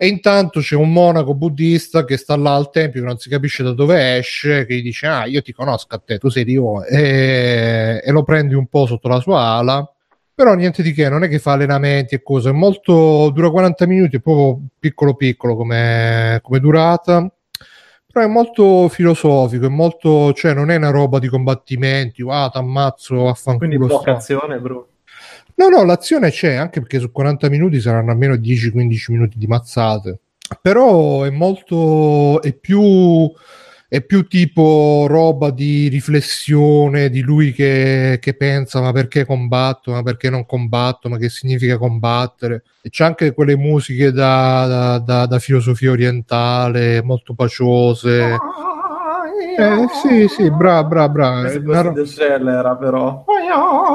e 0.00 0.06
intanto 0.06 0.60
c'è 0.60 0.76
un 0.76 0.92
monaco 0.92 1.34
buddista 1.34 2.04
che 2.04 2.16
sta 2.16 2.36
là 2.36 2.54
al 2.54 2.70
tempio, 2.70 3.00
che 3.00 3.06
non 3.06 3.18
si 3.18 3.28
capisce 3.28 3.64
da 3.64 3.72
dove 3.72 4.16
esce, 4.16 4.64
che 4.64 4.76
gli 4.76 4.82
dice: 4.82 5.08
Ah, 5.08 5.26
io 5.26 5.42
ti 5.42 5.52
conosco 5.52 5.94
a 5.96 5.98
te, 5.98 6.18
tu 6.18 6.28
sei 6.28 6.44
Rio, 6.44 6.84
e, 6.84 8.00
e 8.04 8.10
lo 8.12 8.22
prendi 8.22 8.54
un 8.54 8.68
po' 8.68 8.86
sotto 8.86 9.08
la 9.08 9.18
sua 9.18 9.40
ala. 9.40 9.92
Però 10.32 10.54
niente 10.54 10.84
di 10.84 10.92
che, 10.92 11.08
non 11.08 11.24
è 11.24 11.28
che 11.28 11.40
fa 11.40 11.52
allenamenti 11.52 12.14
e 12.14 12.22
cose, 12.22 12.50
è 12.50 12.52
molto, 12.52 13.28
dura 13.34 13.50
40 13.50 13.86
minuti, 13.88 14.16
è 14.16 14.20
proprio 14.20 14.68
piccolo 14.78 15.16
piccolo 15.16 15.56
come, 15.56 16.38
come 16.42 16.60
durata, 16.60 17.28
però 18.06 18.24
è 18.24 18.28
molto 18.28 18.88
filosofico, 18.88 19.66
è 19.66 19.68
molto, 19.68 20.32
cioè 20.32 20.54
non 20.54 20.70
è 20.70 20.76
una 20.76 20.90
roba 20.90 21.18
di 21.18 21.26
combattimenti, 21.26 22.22
wow, 22.22 22.50
t'ammazzo, 22.50 23.28
affanculo. 23.28 23.68
Quindi 23.68 23.86
poca 23.86 24.12
azione, 24.12 24.60
bro. 24.60 24.87
No, 25.58 25.68
no, 25.68 25.84
l'azione 25.84 26.30
c'è 26.30 26.54
anche 26.54 26.78
perché 26.78 27.00
su 27.00 27.10
40 27.10 27.48
minuti 27.48 27.80
saranno 27.80 28.12
almeno 28.12 28.34
10-15 28.34 29.12
minuti 29.12 29.38
di 29.38 29.48
mazzate. 29.48 30.20
Però 30.62 31.24
è 31.24 31.30
molto. 31.30 32.40
è 32.40 32.52
più. 32.54 33.30
è 33.88 34.00
più 34.02 34.28
tipo 34.28 35.06
roba 35.08 35.50
di 35.50 35.88
riflessione 35.88 37.10
di 37.10 37.22
lui 37.22 37.52
che, 37.52 38.18
che, 38.20 38.34
pensa 38.34 38.80
ma 38.80 38.92
perché 38.92 39.24
combatto, 39.24 39.90
ma 39.92 40.02
perché 40.02 40.30
non 40.30 40.46
combatto, 40.46 41.08
ma 41.08 41.16
che 41.16 41.28
significa 41.28 41.76
combattere. 41.76 42.62
E 42.80 42.90
c'è 42.90 43.04
anche 43.04 43.32
quelle 43.32 43.56
musiche 43.56 44.12
da, 44.12 44.66
da, 44.68 44.98
da, 44.98 45.26
da 45.26 45.38
filosofia 45.40 45.90
orientale, 45.90 47.02
molto 47.02 47.34
paciose. 47.34 48.36
Eh, 49.58 49.86
sì, 50.02 50.28
sì, 50.28 50.50
brava, 50.52 50.86
brava, 50.86 51.10
brava. 51.58 51.80
Ro- 51.80 51.92
era 52.50 52.76
però. 52.76 53.24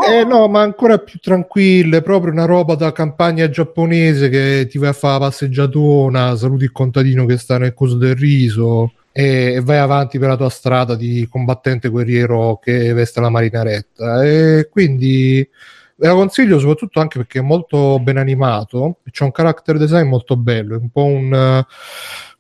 Eh 0.06 0.26
no, 0.26 0.50
ma 0.50 0.62
ancora 0.62 0.98
più 0.98 1.20
tranquille, 1.20 2.02
proprio 2.02 2.34
una 2.34 2.44
roba 2.44 2.76
da 2.76 2.92
campagna 2.92 3.50
giapponese 3.50 4.28
che 4.28 4.68
ti 4.70 4.78
vai 4.78 4.90
a 4.90 4.94
fare 4.94 5.14
la 5.14 5.20
passeggiatona, 5.28 6.36
saluti 6.36 6.66
il 6.66 6.74
contadino 6.74 7.26
che 7.26 7.38
sta 7.38 7.58
nel 7.58 7.74
coso 7.74 7.96
del 7.96 8.16
riso 8.16 8.92
e, 9.14 9.62
vai 9.64 9.78
avanti 9.78 10.20
per 10.20 10.30
la 10.30 10.36
tua 10.36 10.50
strada 10.50 10.96
di 10.96 11.26
combattente 11.32 11.88
guerriero 11.88 12.60
che 12.62 12.92
veste 12.92 13.22
la 13.22 13.30
marinaretta. 13.30 14.22
E 14.22 14.68
quindi 14.70 15.48
ve 15.96 16.08
la 16.08 16.14
consiglio 16.14 16.60
soprattutto 16.60 17.00
anche 17.00 17.20
perché 17.20 17.40
è 17.40 17.42
molto 17.44 18.00
ben 18.00 18.18
animato, 18.18 18.98
c'è 19.12 19.24
un 19.24 19.32
character 19.32 19.78
design 19.78 20.10
molto 20.10 20.36
bello, 20.36 20.76
è 20.76 20.80
un 20.80 20.90
po' 20.90 21.06
un 21.06 21.64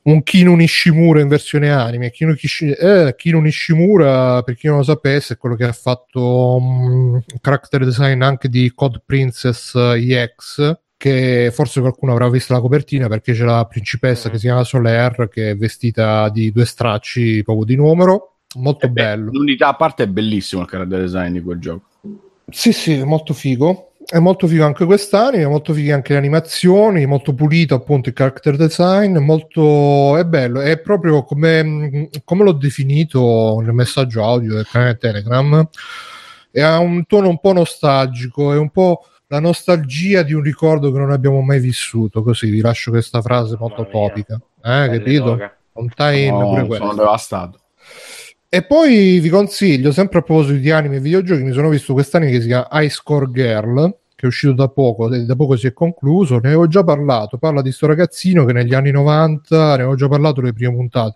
un 0.03 0.23
Kino 0.23 0.55
Nishimura 0.55 1.21
in 1.21 1.27
versione 1.27 1.71
anime. 1.71 2.11
Kino, 2.11 2.33
Kishi, 2.33 2.71
eh, 2.71 3.13
Kino 3.17 3.39
Nishimura, 3.39 4.41
per 4.43 4.55
chi 4.55 4.67
non 4.67 4.77
lo 4.77 4.83
sapesse, 4.83 5.33
è 5.33 5.37
quello 5.37 5.55
che 5.55 5.65
ha 5.65 5.71
fatto 5.71 6.55
um, 6.55 7.21
character 7.41 7.83
design 7.83 8.21
anche 8.21 8.49
di 8.49 8.71
Code 8.73 9.01
Princess 9.05 9.73
EX, 9.75 10.77
che 10.97 11.51
forse 11.53 11.81
qualcuno 11.81 12.13
avrà 12.13 12.29
visto 12.29 12.53
la 12.53 12.61
copertina 12.61 13.07
perché 13.07 13.33
c'è 13.33 13.43
la 13.43 13.65
principessa 13.65 14.29
che 14.29 14.37
si 14.37 14.45
chiama 14.45 14.63
Soler 14.63 15.27
che 15.29 15.51
è 15.51 15.57
vestita 15.57 16.29
di 16.29 16.51
due 16.51 16.65
stracci 16.65 17.43
proprio 17.43 17.65
di 17.65 17.75
numero. 17.75 18.37
Molto 18.55 18.87
beh, 18.87 18.93
bello. 18.93 19.31
l'unità 19.31 19.69
a 19.69 19.75
parte 19.75 20.03
è 20.03 20.07
bellissimo 20.07 20.61
il 20.61 20.67
character 20.67 20.99
design 20.99 21.33
di 21.33 21.41
quel 21.41 21.59
gioco. 21.59 21.87
Sì 22.49 22.71
sì 22.71 23.03
molto 23.03 23.33
figo 23.33 23.92
è 24.05 24.19
molto 24.19 24.47
figo 24.47 24.65
anche 24.65 24.85
quest'anime, 24.85 25.45
molto 25.45 25.73
figo 25.73 25.93
anche 25.93 26.13
le 26.13 26.19
animazioni, 26.19 27.05
molto 27.05 27.33
pulito 27.33 27.75
appunto 27.75 28.09
il 28.09 28.15
character 28.15 28.55
design, 28.55 29.17
molto 29.17 30.17
è 30.17 30.25
bello, 30.25 30.61
è 30.61 30.79
proprio 30.79 31.23
come, 31.23 32.09
come 32.23 32.43
l'ho 32.43 32.51
definito 32.53 33.59
nel 33.61 33.73
messaggio 33.73 34.23
audio 34.23 34.55
del 34.55 34.67
canale 34.69 34.97
Telegram, 34.97 35.67
e 36.51 36.61
ha 36.61 36.79
un 36.79 37.05
tono 37.07 37.29
un 37.29 37.39
po' 37.39 37.53
nostalgico, 37.53 38.53
è 38.53 38.57
un 38.57 38.69
po' 38.69 39.05
la 39.27 39.39
nostalgia 39.39 40.21
di 40.21 40.33
un 40.33 40.43
ricordo 40.43 40.91
che 40.91 40.99
non 40.99 41.11
abbiamo 41.11 41.41
mai 41.41 41.59
vissuto. 41.59 42.21
Così 42.21 42.51
vi 42.51 42.61
lascio 42.61 42.91
questa 42.91 43.19
frase 43.21 43.55
molto 43.57 43.87
topica. 43.87 44.35
Eh, 44.61 44.89
capito? 44.91 45.39
Un 45.73 45.89
tie-in 45.89 46.37
no, 46.37 46.49
pure 46.49 46.65
questo. 46.67 46.85
Sono 46.85 46.97
devastato. 46.97 47.62
E 48.55 48.61
poi 48.61 49.19
vi 49.19 49.29
consiglio, 49.29 49.91
sempre 49.91 50.19
a 50.19 50.21
proposito 50.21 50.59
di 50.59 50.69
anime 50.69 50.97
e 50.97 50.99
videogiochi, 50.99 51.41
mi 51.41 51.53
sono 51.53 51.69
visto 51.69 51.93
quest'anime 51.93 52.29
che 52.29 52.39
si 52.39 52.45
chiama 52.45 52.67
Ice 52.83 53.01
Core 53.03 53.31
Girl, 53.31 53.97
che 54.15 54.25
è 54.25 54.25
uscito 54.27 54.53
da 54.53 54.67
poco, 54.67 55.09
da 55.09 55.35
poco 55.35 55.55
si 55.55 55.65
è 55.65 55.73
concluso. 55.73 56.35
Ne 56.35 56.49
avevo 56.49 56.67
già 56.67 56.83
parlato. 56.83 57.39
Parla 57.39 57.61
di 57.61 57.69
questo 57.69 57.87
ragazzino 57.87 58.45
che 58.45 58.53
negli 58.53 58.75
anni 58.75 58.91
90, 58.91 59.57
ne 59.57 59.73
avevo 59.73 59.95
già 59.95 60.07
parlato 60.07 60.39
le 60.41 60.53
prime 60.53 60.71
puntate. 60.71 61.15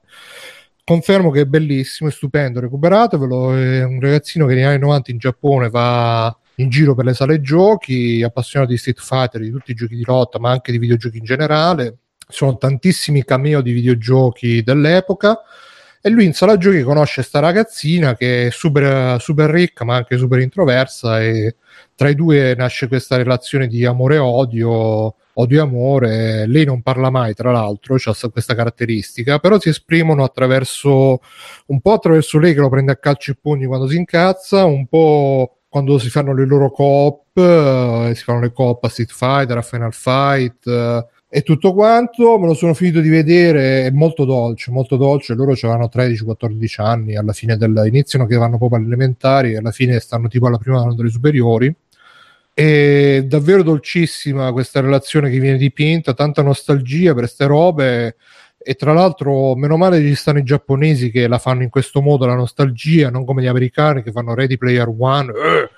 Confermo 0.83 1.29
che 1.29 1.41
è 1.41 1.45
bellissimo, 1.45 2.09
è 2.09 2.11
stupendo, 2.11 2.59
recuperatevelo. 2.59 3.55
È 3.55 3.83
un 3.83 3.99
ragazzino 3.99 4.47
che 4.47 4.55
negli 4.55 4.63
anni 4.63 4.79
90 4.79 5.11
in 5.11 5.17
Giappone 5.19 5.69
va 5.69 6.35
in 6.55 6.69
giro 6.69 6.95
per 6.95 7.05
le 7.05 7.13
sale 7.13 7.39
giochi, 7.39 8.23
appassionato 8.23 8.71
di 8.71 8.79
Street 8.79 8.99
Fighter, 8.99 9.41
di 9.41 9.51
tutti 9.51 9.69
i 9.69 9.75
giochi 9.75 9.95
di 9.95 10.03
lotta, 10.03 10.39
ma 10.39 10.49
anche 10.49 10.71
di 10.71 10.79
videogiochi 10.79 11.19
in 11.19 11.23
generale. 11.23 11.97
Sono 12.27 12.57
tantissimi 12.57 13.23
cameo 13.23 13.61
di 13.61 13.73
videogiochi 13.73 14.63
dell'epoca. 14.63 15.39
E 16.07 16.09
lui 16.09 16.23
in 16.23 16.31
sala 16.31 16.55
giochi 16.55 16.83
conosce 16.83 17.21
sta 17.21 17.39
ragazzina 17.39 18.15
che 18.15 18.47
è 18.47 18.49
super, 18.49 19.19
super 19.19 19.49
ricca, 19.49 19.83
ma 19.83 19.97
anche 19.97 20.17
super 20.17 20.39
introversa. 20.39 21.21
E 21.21 21.57
tra 21.95 22.07
i 22.07 22.15
due 22.15 22.55
nasce 22.55 22.87
questa 22.87 23.17
relazione 23.17 23.67
di 23.67 23.83
amore 23.83 24.17
odio, 24.17 25.15
odio 25.33 25.61
amore. 25.61 26.47
Lei 26.47 26.63
non 26.63 26.81
parla 26.81 27.09
mai, 27.09 27.33
tra 27.33 27.51
l'altro, 27.51 27.95
ha 27.95 28.29
questa 28.29 28.55
caratteristica, 28.55 29.39
però 29.39 29.59
si 29.59 29.67
esprimono 29.67 30.23
attraverso 30.23 31.19
un 31.65 31.81
po' 31.81 31.91
attraverso 31.91 32.39
lei 32.39 32.53
che 32.53 32.61
lo 32.61 32.69
prende 32.69 32.93
a 32.93 32.95
calci 32.95 33.31
e 33.31 33.37
pugni 33.41 33.65
quando 33.65 33.89
si 33.89 33.97
incazza, 33.97 34.63
un 34.63 34.87
po' 34.87 35.57
quando 35.67 35.97
si 35.97 36.09
fanno 36.09 36.33
le 36.33 36.45
loro 36.45 36.71
coop, 36.71 37.35
eh, 37.37 38.13
si 38.15 38.23
fanno 38.23 38.39
le 38.39 38.53
coop 38.53 38.81
a 38.81 38.87
Street 38.87 39.11
Fighter, 39.11 39.57
a 39.57 39.61
Final 39.61 39.93
Fight 39.93 40.65
eh, 40.67 41.05
e 41.29 41.41
tutto 41.41 41.73
quanto. 41.73 42.37
Me 42.39 42.47
lo 42.47 42.53
sono 42.53 42.73
finito 42.73 42.99
di 42.99 43.09
vedere, 43.09 43.85
è 43.85 43.91
molto 43.91 44.25
dolce, 44.25 44.71
molto 44.71 44.95
dolce. 44.95 45.33
Loro 45.33 45.51
avevano 45.51 45.89
13-14 45.93 46.81
anni, 46.81 47.15
alla 47.15 47.33
fine 47.33 47.57
del, 47.57 47.83
iniziano 47.85 48.25
che 48.25 48.35
vanno 48.35 48.57
proprio 48.57 48.79
alle 48.79 48.87
elementari, 48.87 49.55
alla 49.55 49.71
fine 49.71 49.99
stanno 49.99 50.27
tipo 50.27 50.47
alla 50.47 50.57
prima 50.57 50.93
delle 50.93 51.09
superiori. 51.09 51.73
È 52.53 53.23
davvero 53.23 53.61
dolcissima 53.61 54.51
questa 54.51 54.81
relazione 54.81 55.29
che 55.29 55.39
viene 55.39 55.57
dipinta, 55.57 56.13
tanta 56.13 56.41
nostalgia 56.41 57.11
per 57.11 57.23
queste 57.23 57.45
robe 57.45 58.15
e 58.57 58.73
tra 58.73 58.91
l'altro 58.91 59.55
meno 59.55 59.77
male 59.77 60.01
ci 60.01 60.15
stanno 60.15 60.39
i 60.39 60.43
giapponesi 60.43 61.11
che 61.11 61.27
la 61.27 61.37
fanno 61.37 61.61
in 61.61 61.69
questo 61.69 62.01
modo 62.01 62.25
la 62.25 62.35
nostalgia 62.35 63.09
non 63.09 63.23
come 63.23 63.41
gli 63.41 63.47
americani 63.47 64.01
che 64.01 64.11
fanno 64.11 64.33
Ready 64.33 64.57
Player 64.57 64.91
One 64.97 65.31
eh, 65.31 65.69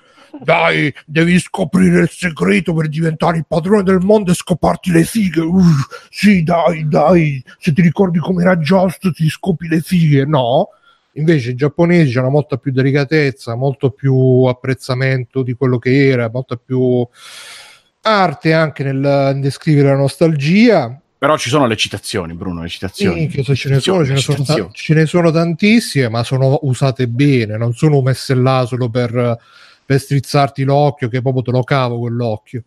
dai 0.42 0.92
devi 1.06 1.38
scoprire 1.38 2.00
il 2.00 2.10
segreto 2.10 2.74
per 2.74 2.88
diventare 2.88 3.38
il 3.38 3.46
padrone 3.46 3.82
del 3.82 4.00
mondo 4.00 4.30
e 4.30 4.34
scoparti 4.34 4.90
le 4.90 5.04
fighe. 5.04 5.40
Uh, 5.40 5.62
sì 6.10 6.42
dai 6.42 6.86
dai. 6.88 7.42
Se 7.58 7.72
ti 7.72 7.82
ricordi 7.82 8.18
come 8.18 8.42
era 8.42 8.56
Just 8.56 9.12
ti 9.12 9.28
scopi 9.28 9.68
le 9.68 9.80
fighe 9.80 10.24
no? 10.24 10.68
Invece 11.14 11.50
i 11.50 11.54
giapponesi 11.54 12.16
hanno 12.18 12.30
molta 12.30 12.56
più 12.56 12.70
delicatezza 12.70 13.56
molto 13.56 13.90
più 13.90 14.44
apprezzamento 14.44 15.42
di 15.42 15.54
quello 15.54 15.78
che 15.78 16.06
era 16.08 16.30
molta 16.30 16.56
più 16.56 17.06
arte 18.02 18.52
anche 18.52 18.84
nel, 18.84 18.96
nel 18.96 19.40
descrivere 19.40 19.88
la 19.88 19.96
nostalgia. 19.96 21.00
Però 21.18 21.36
ci 21.36 21.50
sono 21.50 21.66
le 21.66 21.76
citazioni, 21.76 22.32
Bruno, 22.32 22.62
le 22.62 22.68
citazioni. 22.68 23.28
Sì, 23.30 23.54
ce, 23.54 23.68
ne 23.68 23.80
sono, 23.80 24.04
ce, 24.04 24.12
ne 24.12 24.18
sono 24.18 24.42
ta- 24.42 24.68
ce 24.72 24.94
ne 24.94 25.04
sono 25.04 25.30
tantissime, 25.30 26.08
ma 26.08 26.22
sono 26.22 26.58
usate 26.62 27.08
bene, 27.08 27.58
non 27.58 27.74
sono 27.74 28.00
messe 28.00 28.34
là 28.34 28.64
solo 28.66 28.88
per, 28.88 29.38
per 29.90 29.98
strizzarti 29.98 30.62
l'occhio, 30.62 31.08
che 31.08 31.20
proprio 31.20 31.42
te 31.42 31.50
lo 31.50 31.64
cavo 31.64 31.98
quell'occhio. 31.98 32.62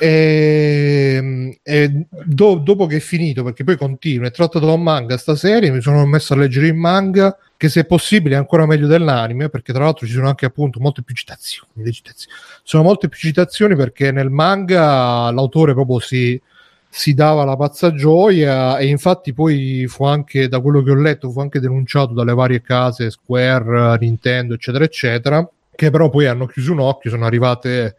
E, 0.00 1.60
e 1.62 2.06
do, 2.24 2.54
dopo 2.54 2.86
che 2.86 2.96
è 2.96 3.00
finito, 3.00 3.42
perché 3.44 3.62
poi 3.62 3.76
continua, 3.76 4.26
è 4.26 4.30
trattato 4.30 4.64
da 4.64 4.72
un 4.72 4.82
manga 4.82 5.18
sta 5.18 5.36
serie, 5.36 5.70
mi 5.70 5.82
sono 5.82 6.06
messo 6.06 6.32
a 6.32 6.36
leggere 6.38 6.68
il 6.68 6.74
manga, 6.74 7.36
che 7.58 7.68
se 7.68 7.80
è 7.80 7.84
possibile 7.84 8.36
è 8.36 8.38
ancora 8.38 8.64
meglio 8.64 8.86
dell'anime, 8.86 9.50
perché 9.50 9.74
tra 9.74 9.84
l'altro 9.84 10.06
ci 10.06 10.14
sono 10.14 10.28
anche 10.28 10.46
appunto 10.46 10.80
molte 10.80 11.02
più 11.02 11.14
citazioni. 11.14 11.92
citazioni. 11.92 12.34
Sono 12.62 12.84
molte 12.84 13.10
più 13.10 13.18
citazioni 13.18 13.76
perché 13.76 14.10
nel 14.10 14.30
manga 14.30 15.30
l'autore 15.30 15.74
proprio 15.74 15.98
si 15.98 16.40
si 16.88 17.12
dava 17.12 17.44
la 17.44 17.56
pazza 17.56 17.92
gioia 17.92 18.78
e 18.78 18.86
infatti 18.86 19.34
poi 19.34 19.84
fu 19.86 20.04
anche, 20.04 20.48
da 20.48 20.60
quello 20.60 20.82
che 20.82 20.92
ho 20.92 20.94
letto, 20.94 21.30
fu 21.30 21.40
anche 21.40 21.60
denunciato 21.60 22.14
dalle 22.14 22.32
varie 22.32 22.62
case 22.62 23.10
Square, 23.10 23.98
Nintendo, 23.98 24.54
eccetera, 24.54 24.84
eccetera, 24.84 25.46
che 25.76 25.90
però 25.90 26.10
poi 26.10 26.26
hanno 26.26 26.46
chiuso 26.46 26.72
un 26.72 26.80
occhio, 26.80 27.10
sono 27.10 27.26
arrivate 27.26 27.94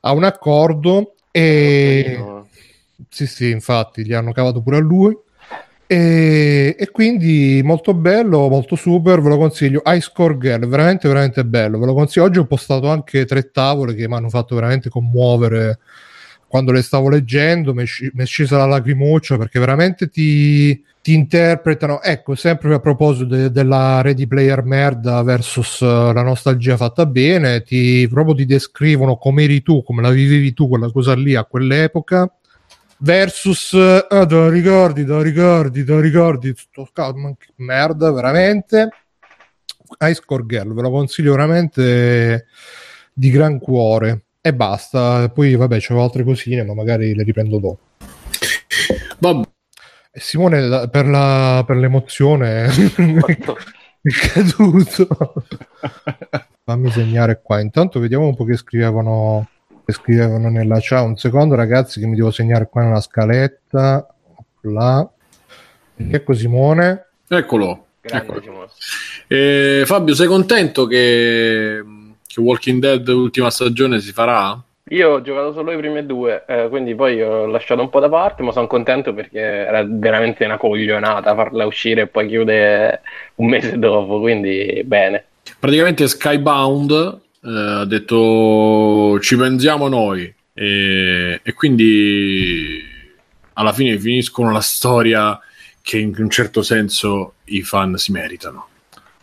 a 0.00 0.12
un 0.12 0.22
accordo 0.22 1.14
e... 1.32 2.44
Sì, 3.08 3.26
sì, 3.26 3.50
infatti, 3.50 4.04
gli 4.04 4.12
hanno 4.12 4.32
cavato 4.32 4.60
pure 4.60 4.76
a 4.76 4.80
lui. 4.80 5.16
E, 5.86 6.76
e, 6.78 6.90
quindi 6.90 7.62
molto 7.64 7.94
bello, 7.94 8.48
molto 8.48 8.76
super, 8.76 9.22
ve 9.22 9.28
lo 9.30 9.38
consiglio. 9.38 9.82
Ice 9.86 10.10
Core 10.12 10.36
Girl, 10.36 10.66
veramente, 10.66 11.08
veramente 11.08 11.44
bello. 11.44 11.78
Ve 11.78 11.86
lo 11.86 11.94
consiglio. 11.94 12.26
Oggi 12.26 12.38
ho 12.38 12.44
postato 12.44 12.90
anche 12.90 13.24
tre 13.24 13.50
tavole 13.50 13.94
che 13.94 14.06
mi 14.06 14.14
hanno 14.14 14.28
fatto 14.28 14.54
veramente 14.54 14.90
commuovere 14.90 15.78
quando 16.48 16.72
le 16.72 16.80
stavo 16.80 17.10
leggendo 17.10 17.74
mi 17.74 17.84
è 17.84 18.24
scesa 18.24 18.56
la 18.56 18.64
lacrimuccia 18.64 19.36
perché 19.36 19.60
veramente 19.60 20.08
ti, 20.08 20.82
ti 21.02 21.12
interpretano, 21.12 22.00
ecco, 22.00 22.34
sempre 22.34 22.72
a 22.74 22.80
proposito 22.80 23.26
de- 23.26 23.50
della 23.50 24.00
Ready 24.00 24.26
Player 24.26 24.64
merda 24.64 25.22
versus 25.22 25.80
uh, 25.80 26.10
la 26.12 26.22
nostalgia 26.22 26.78
fatta 26.78 27.04
bene, 27.04 27.62
ti 27.62 28.08
proprio 28.08 28.34
ti 28.34 28.46
descrivono 28.46 29.16
come 29.16 29.44
eri 29.44 29.62
tu, 29.62 29.82
come 29.82 30.00
la 30.00 30.10
vivevi 30.10 30.54
tu 30.54 30.68
quella 30.68 30.90
cosa 30.90 31.14
lì 31.14 31.34
a 31.34 31.44
quell'epoca 31.44 32.32
versus 33.00 33.74
ah, 33.74 34.26
te 34.26 34.34
la 34.34 34.48
ricordi, 34.48 35.04
te 35.04 35.12
la 35.12 35.22
ricordi, 35.22 35.84
te 35.84 35.92
la 35.92 36.00
ricordi, 36.00 36.54
tutto 36.54 36.88
calma, 36.92 37.30
merda, 37.56 38.10
veramente. 38.10 38.88
Ice 40.00 40.22
Core 40.24 40.44
Girl, 40.46 40.74
ve 40.74 40.82
lo 40.82 40.90
consiglio 40.90 41.32
veramente 41.32 42.46
di 43.12 43.30
gran 43.30 43.58
cuore 43.58 44.27
e 44.48 44.54
basta. 44.54 45.28
Poi, 45.28 45.54
vabbè, 45.54 45.78
c'avevo 45.80 46.04
altre 46.04 46.24
cosine, 46.24 46.64
ma 46.64 46.74
magari 46.74 47.14
le 47.14 47.22
riprendo 47.22 47.58
dopo. 47.58 47.78
Vabbè. 49.18 49.48
Simone, 50.12 50.88
per, 50.88 51.06
la, 51.06 51.62
per 51.66 51.76
l'emozione 51.76 52.66
è 52.66 54.10
caduto. 54.32 55.08
Fammi 56.64 56.90
segnare 56.90 57.40
qua. 57.42 57.60
Intanto 57.60 58.00
vediamo 58.00 58.26
un 58.26 58.34
po' 58.34 58.44
che 58.44 58.56
scrivevano, 58.56 59.48
che 59.84 59.92
scrivevano 59.92 60.50
nella 60.50 60.78
chat. 60.80 61.04
Un 61.04 61.16
secondo, 61.16 61.54
ragazzi, 61.54 62.00
che 62.00 62.06
mi 62.06 62.16
devo 62.16 62.30
segnare 62.30 62.68
qua 62.68 62.82
nella 62.82 63.00
scaletta. 63.00 64.06
Là. 64.62 65.08
Ecco 65.96 66.32
Simone. 66.32 67.06
Eccolo. 67.28 67.86
Ecco. 68.00 68.40
Eh, 69.26 69.82
Fabio, 69.84 70.14
sei 70.14 70.26
contento 70.26 70.86
che, 70.86 71.82
che 72.38 72.40
Walking 72.40 72.80
Dead 72.80 73.06
ultima 73.08 73.50
stagione 73.50 74.00
si 74.00 74.12
farà? 74.12 74.60
Io 74.90 75.10
ho 75.10 75.20
giocato 75.20 75.52
solo 75.52 75.72
i 75.72 75.76
primi 75.76 76.06
due, 76.06 76.44
eh, 76.46 76.68
quindi 76.70 76.94
poi 76.94 77.20
ho 77.20 77.44
lasciato 77.44 77.82
un 77.82 77.90
po' 77.90 78.00
da 78.00 78.08
parte, 78.08 78.42
ma 78.42 78.52
sono 78.52 78.66
contento 78.66 79.12
perché 79.12 79.38
era 79.38 79.84
veramente 79.86 80.46
una 80.46 80.56
coglionata 80.56 81.34
farla 81.34 81.66
uscire 81.66 82.02
e 82.02 82.06
poi 82.06 82.26
chiude 82.26 83.00
un 83.36 83.48
mese 83.48 83.76
dopo, 83.78 84.18
quindi 84.20 84.80
bene. 84.84 85.24
Praticamente 85.58 86.08
Skybound 86.08 87.20
eh, 87.44 87.48
ha 87.48 87.84
detto 87.84 89.18
ci 89.20 89.36
pensiamo 89.36 89.88
noi 89.88 90.32
e, 90.54 91.40
e, 91.42 91.52
quindi 91.52 92.82
alla 93.54 93.72
fine 93.72 93.98
finiscono 93.98 94.52
la 94.52 94.60
storia 94.60 95.38
che 95.82 95.98
in 95.98 96.14
un 96.16 96.30
certo 96.30 96.62
senso 96.62 97.34
i 97.46 97.62
fan 97.62 97.96
si 97.98 98.12
meritano. 98.12 98.68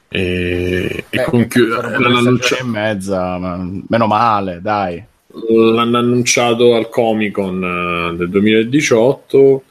E, 0.07 1.05
e 1.09 1.23
conchiude 1.23 1.75
l'hanno 1.97 2.37
e 2.39 2.63
mezza, 2.63 3.37
meno 3.37 4.07
male, 4.07 4.59
dai. 4.61 5.03
L'hanno 5.49 5.97
annunciato 5.97 6.75
al 6.75 6.87
Comic 6.89 7.33
Con 7.33 7.61
uh, 7.61 8.15
del 8.15 8.29
2018 8.29 9.63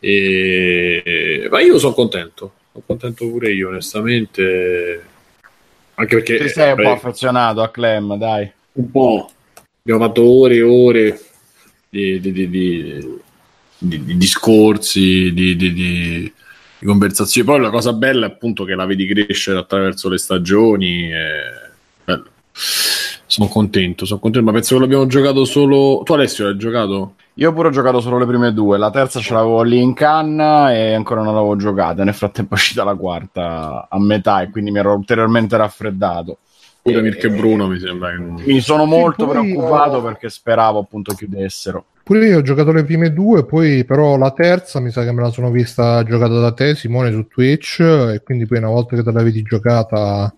e 0.00 1.46
ma 1.48 1.60
io 1.60 1.78
sono 1.78 1.92
contento 1.92 2.52
sono 2.72 2.84
contento 2.86 3.28
pure 3.28 3.52
io 3.52 3.68
onestamente. 3.68 5.04
Anche 5.94 6.16
perché 6.16 6.38
ti 6.38 6.48
sei 6.48 6.72
un 6.72 6.82
po' 6.82 6.90
affezionato 6.90 7.62
a 7.62 7.68
Clem 7.68 8.16
dai. 8.16 8.50
Un 8.72 8.90
po' 8.90 9.30
abbiamo 9.80 10.06
fatto 10.06 10.22
ore 10.22 10.56
e 10.56 10.62
ore 10.62 11.20
di, 11.90 12.18
di, 12.20 12.32
di, 12.32 13.20
di 13.78 14.16
discorsi 14.16 15.32
di, 15.32 16.34
conversazioni 16.86 17.46
poi 17.46 17.60
la 17.60 17.70
cosa 17.70 17.92
bella 17.92 18.26
è 18.26 18.30
appunto 18.30 18.64
che 18.64 18.74
la 18.74 18.86
vedi 18.86 19.06
crescere 19.06 19.58
attraverso 19.58 20.08
le 20.08 20.18
stagioni 20.18 21.10
sono 23.32 23.48
contento, 23.48 24.04
sono 24.04 24.20
contento, 24.20 24.46
ma 24.46 24.52
penso 24.52 24.74
che 24.74 24.80
l'abbiamo 24.82 25.06
giocato 25.06 25.46
solo. 25.46 26.02
Tu, 26.04 26.12
Alessio, 26.12 26.44
l'hai 26.44 26.58
giocato? 26.58 27.14
Io 27.36 27.50
pure 27.54 27.68
ho 27.68 27.70
giocato 27.70 28.00
solo 28.00 28.18
le 28.18 28.26
prime 28.26 28.52
due, 28.52 28.76
la 28.76 28.90
terza 28.90 29.20
ce 29.20 29.32
l'avevo 29.32 29.62
lì 29.62 29.80
in 29.80 29.94
canna 29.94 30.70
e 30.74 30.92
ancora 30.92 31.22
non 31.22 31.34
l'avevo 31.34 31.56
giocata. 31.56 32.04
Nel 32.04 32.12
frattempo 32.12 32.52
è 32.52 32.56
uscita 32.58 32.84
la 32.84 32.94
quarta 32.94 33.86
a 33.88 33.98
metà 33.98 34.42
e 34.42 34.50
quindi 34.50 34.70
mi 34.70 34.80
ero 34.80 34.92
ulteriormente 34.92 35.56
raffreddato. 35.56 36.38
Pure 36.82 37.00
Mirko 37.00 37.26
e 37.28 37.30
Bruno 37.30 37.68
mi 37.68 37.78
sembra 37.78 38.10
che. 38.10 38.18
Mi 38.18 38.60
sono 38.60 38.84
molto 38.84 39.26
preoccupato 39.26 39.96
io... 39.96 40.02
perché 40.02 40.28
speravo 40.28 40.80
appunto 40.80 41.14
chiudessero. 41.14 41.86
Pure 42.04 42.26
io 42.26 42.38
ho 42.38 42.42
giocato 42.42 42.72
le 42.72 42.84
prime 42.84 43.12
due, 43.12 43.44
poi 43.44 43.84
però 43.84 44.16
la 44.16 44.32
terza 44.32 44.80
mi 44.80 44.90
sa 44.90 45.04
che 45.04 45.12
me 45.12 45.22
la 45.22 45.30
sono 45.30 45.50
vista 45.50 46.02
giocata 46.02 46.38
da 46.40 46.52
te, 46.52 46.74
Simone, 46.74 47.12
su 47.12 47.28
Twitch, 47.28 47.80
e 47.80 48.22
quindi 48.24 48.46
poi 48.46 48.58
una 48.58 48.68
volta 48.68 48.96
che 48.96 49.02
te 49.02 49.12
l'avevi 49.12 49.42
giocata 49.42 50.34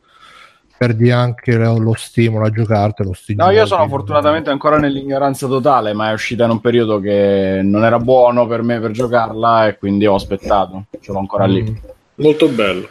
perdi 0.76 1.10
anche 1.10 1.56
lo 1.56 1.94
stimolo 1.96 2.44
a 2.44 2.50
giocartelo. 2.50 3.12
No, 3.36 3.50
io 3.50 3.64
sono 3.64 3.88
fortunatamente 3.88 4.50
ancora 4.50 4.76
nell'ignoranza 4.76 5.46
totale, 5.46 5.94
ma 5.94 6.10
è 6.10 6.12
uscita 6.12 6.44
in 6.44 6.50
un 6.50 6.60
periodo 6.60 7.00
che 7.00 7.60
non 7.62 7.84
era 7.84 7.98
buono 7.98 8.46
per 8.46 8.62
me 8.62 8.80
per 8.80 8.90
giocarla 8.90 9.68
e 9.68 9.78
quindi 9.78 10.04
ho 10.04 10.14
aspettato. 10.14 10.84
Ce 11.00 11.12
l'ho 11.12 11.18
ancora 11.18 11.46
mm. 11.46 11.50
lì. 11.50 11.80
Molto 12.16 12.48
bello. 12.48 12.88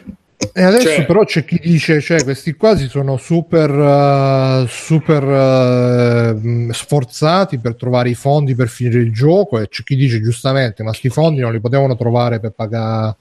E 0.51 0.63
adesso 0.63 0.87
cioè... 0.87 1.05
però 1.05 1.23
c'è 1.23 1.45
chi 1.45 1.59
dice, 1.61 2.01
cioè 2.01 2.23
questi 2.23 2.53
quasi 2.53 2.87
sono 2.87 3.17
super, 3.17 3.69
uh, 3.69 4.65
super 4.67 5.23
uh, 5.23 6.71
sforzati 6.71 7.59
per 7.59 7.75
trovare 7.75 8.09
i 8.09 8.15
fondi 8.15 8.55
per 8.55 8.67
finire 8.67 8.99
il 8.99 9.13
gioco 9.13 9.59
e 9.59 9.67
c'è 9.67 9.83
chi 9.83 9.95
dice 9.95 10.21
giustamente, 10.21 10.83
ma 10.83 10.89
questi 10.89 11.09
fondi 11.09 11.41
non 11.41 11.51
li 11.51 11.59
potevano 11.59 11.95
trovare 11.95 12.39
per 12.39 12.51
pagare 12.51 13.15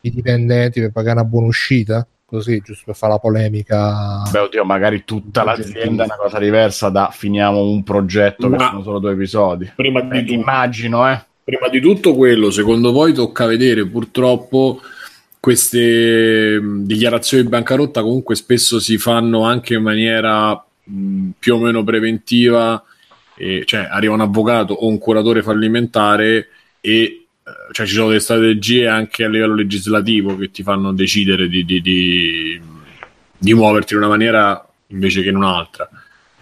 i 0.00 0.10
dipendenti, 0.10 0.80
per 0.80 0.92
pagare 0.92 1.20
una 1.20 1.28
buona 1.28 1.46
uscita? 1.46 2.06
così, 2.34 2.60
giusto 2.64 2.82
per 2.86 2.96
fare 2.96 3.12
la 3.12 3.18
polemica. 3.18 4.22
Beh, 4.30 4.38
oddio, 4.40 4.64
magari 4.64 5.04
tutta 5.04 5.44
l'azienda 5.44 6.02
è 6.02 6.06
una 6.06 6.16
cosa 6.16 6.38
diversa 6.38 6.88
da 6.88 7.10
finiamo 7.12 7.62
un 7.62 7.82
progetto 7.84 8.48
Ma 8.48 8.56
che 8.56 8.64
sono 8.64 8.82
solo 8.82 8.98
due 8.98 9.12
episodi. 9.12 9.70
Prima 9.74 10.00
di 10.00 10.18
eh, 10.18 10.32
immagino, 10.32 11.08
eh. 11.08 11.22
Prima 11.44 11.68
di 11.68 11.80
tutto 11.80 12.14
quello, 12.14 12.50
secondo 12.50 12.90
voi 12.90 13.12
tocca 13.12 13.46
vedere 13.46 13.86
purtroppo 13.86 14.80
queste 15.44 16.58
dichiarazioni 16.58 17.42
di 17.42 17.50
bancarotta 17.50 18.00
comunque 18.00 18.34
spesso 18.34 18.80
si 18.80 18.96
fanno 18.96 19.44
anche 19.44 19.74
in 19.74 19.82
maniera 19.82 20.54
mh, 20.84 21.30
più 21.38 21.56
o 21.56 21.58
meno 21.58 21.84
preventiva, 21.84 22.82
e, 23.36 23.64
cioè 23.66 23.86
arriva 23.90 24.14
un 24.14 24.22
avvocato 24.22 24.72
o 24.72 24.86
un 24.88 24.96
curatore 24.96 25.42
fallimentare 25.42 26.48
e 26.80 27.26
cioè 27.72 27.84
ci 27.84 27.92
sono 27.92 28.08
delle 28.08 28.20
strategie 28.20 28.88
anche 28.88 29.24
a 29.24 29.28
livello 29.28 29.54
legislativo 29.54 30.34
che 30.34 30.50
ti 30.50 30.62
fanno 30.62 30.94
decidere 30.94 31.46
di, 31.46 31.62
di, 31.66 31.82
di, 31.82 32.60
di 33.36 33.52
muoverti 33.52 33.92
in 33.92 33.98
una 33.98 34.08
maniera 34.08 34.66
invece 34.86 35.20
che 35.20 35.28
in 35.28 35.36
un'altra. 35.36 35.86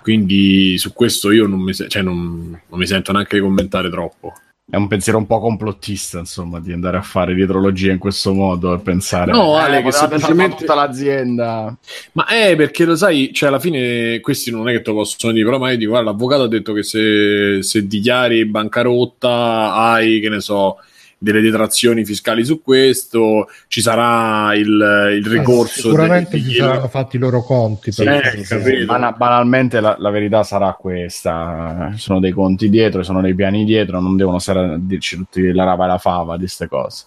Quindi 0.00 0.78
su 0.78 0.92
questo 0.92 1.32
io 1.32 1.48
non 1.48 1.58
mi, 1.58 1.74
cioè 1.74 2.02
non, 2.02 2.56
non 2.68 2.78
mi 2.78 2.86
sento 2.86 3.10
neanche 3.10 3.34
di 3.34 3.42
commentare 3.42 3.90
troppo 3.90 4.32
è 4.72 4.76
un 4.76 4.88
pensiero 4.88 5.18
un 5.18 5.26
po' 5.26 5.38
complottista, 5.38 6.18
insomma, 6.18 6.58
di 6.58 6.72
andare 6.72 6.96
a 6.96 7.02
fare 7.02 7.34
dietrologia 7.34 7.92
in 7.92 7.98
questo 7.98 8.32
modo 8.32 8.72
e 8.72 8.78
pensare 8.78 9.30
no, 9.30 9.54
Ale, 9.54 9.80
eh, 9.80 9.82
che 9.82 9.92
semplicemente 9.92 10.56
tutta 10.56 10.74
l'azienda. 10.74 11.76
Ma 12.12 12.26
è 12.26 12.56
perché 12.56 12.86
lo 12.86 12.96
sai, 12.96 13.34
cioè 13.34 13.50
alla 13.50 13.58
fine 13.58 14.18
questi 14.20 14.50
non 14.50 14.66
è 14.70 14.72
che 14.72 14.80
te 14.80 14.88
lo 14.88 14.96
possono 14.96 15.34
dire, 15.34 15.44
però 15.44 15.58
mai 15.58 15.76
dico, 15.76 15.90
guarda, 15.90 16.10
l'avvocato 16.10 16.44
ha 16.44 16.48
detto 16.48 16.72
che 16.72 16.82
se, 16.84 17.62
se 17.62 17.86
dichiari 17.86 18.46
bancarotta 18.46 19.74
hai, 19.74 20.20
che 20.20 20.30
ne 20.30 20.40
so, 20.40 20.78
delle 21.22 21.40
detrazioni 21.40 22.04
fiscali 22.04 22.44
su 22.44 22.60
questo, 22.60 23.48
ci 23.68 23.80
sarà 23.80 24.54
il, 24.54 24.66
il 24.66 25.24
eh, 25.24 25.28
ricorso. 25.28 25.78
Eh, 25.78 25.82
sicuramente 25.82 26.42
ci 26.42 26.54
saranno 26.54 26.88
fatti 26.88 27.16
i 27.16 27.18
loro 27.20 27.42
conti. 27.42 27.92
Sì, 27.92 28.02
eh, 28.02 28.84
Ban- 28.84 29.14
banalmente 29.16 29.80
la, 29.80 29.94
la, 29.98 30.10
verità 30.10 30.42
sarà 30.42 30.72
questa: 30.72 31.92
ci 31.94 32.00
sono 32.00 32.18
dei 32.18 32.32
conti 32.32 32.68
dietro, 32.68 33.00
ci 33.00 33.06
sono 33.06 33.20
dei 33.20 33.34
piani 33.34 33.64
dietro, 33.64 34.00
non 34.00 34.16
devono 34.16 34.40
stare 34.40 34.74
a 34.74 34.76
dirci 34.78 35.16
tutti 35.16 35.52
la 35.52 35.64
rava 35.64 35.84
e 35.84 35.88
la 35.88 35.98
fava 35.98 36.34
di 36.34 36.40
queste 36.40 36.66
cose 36.66 37.04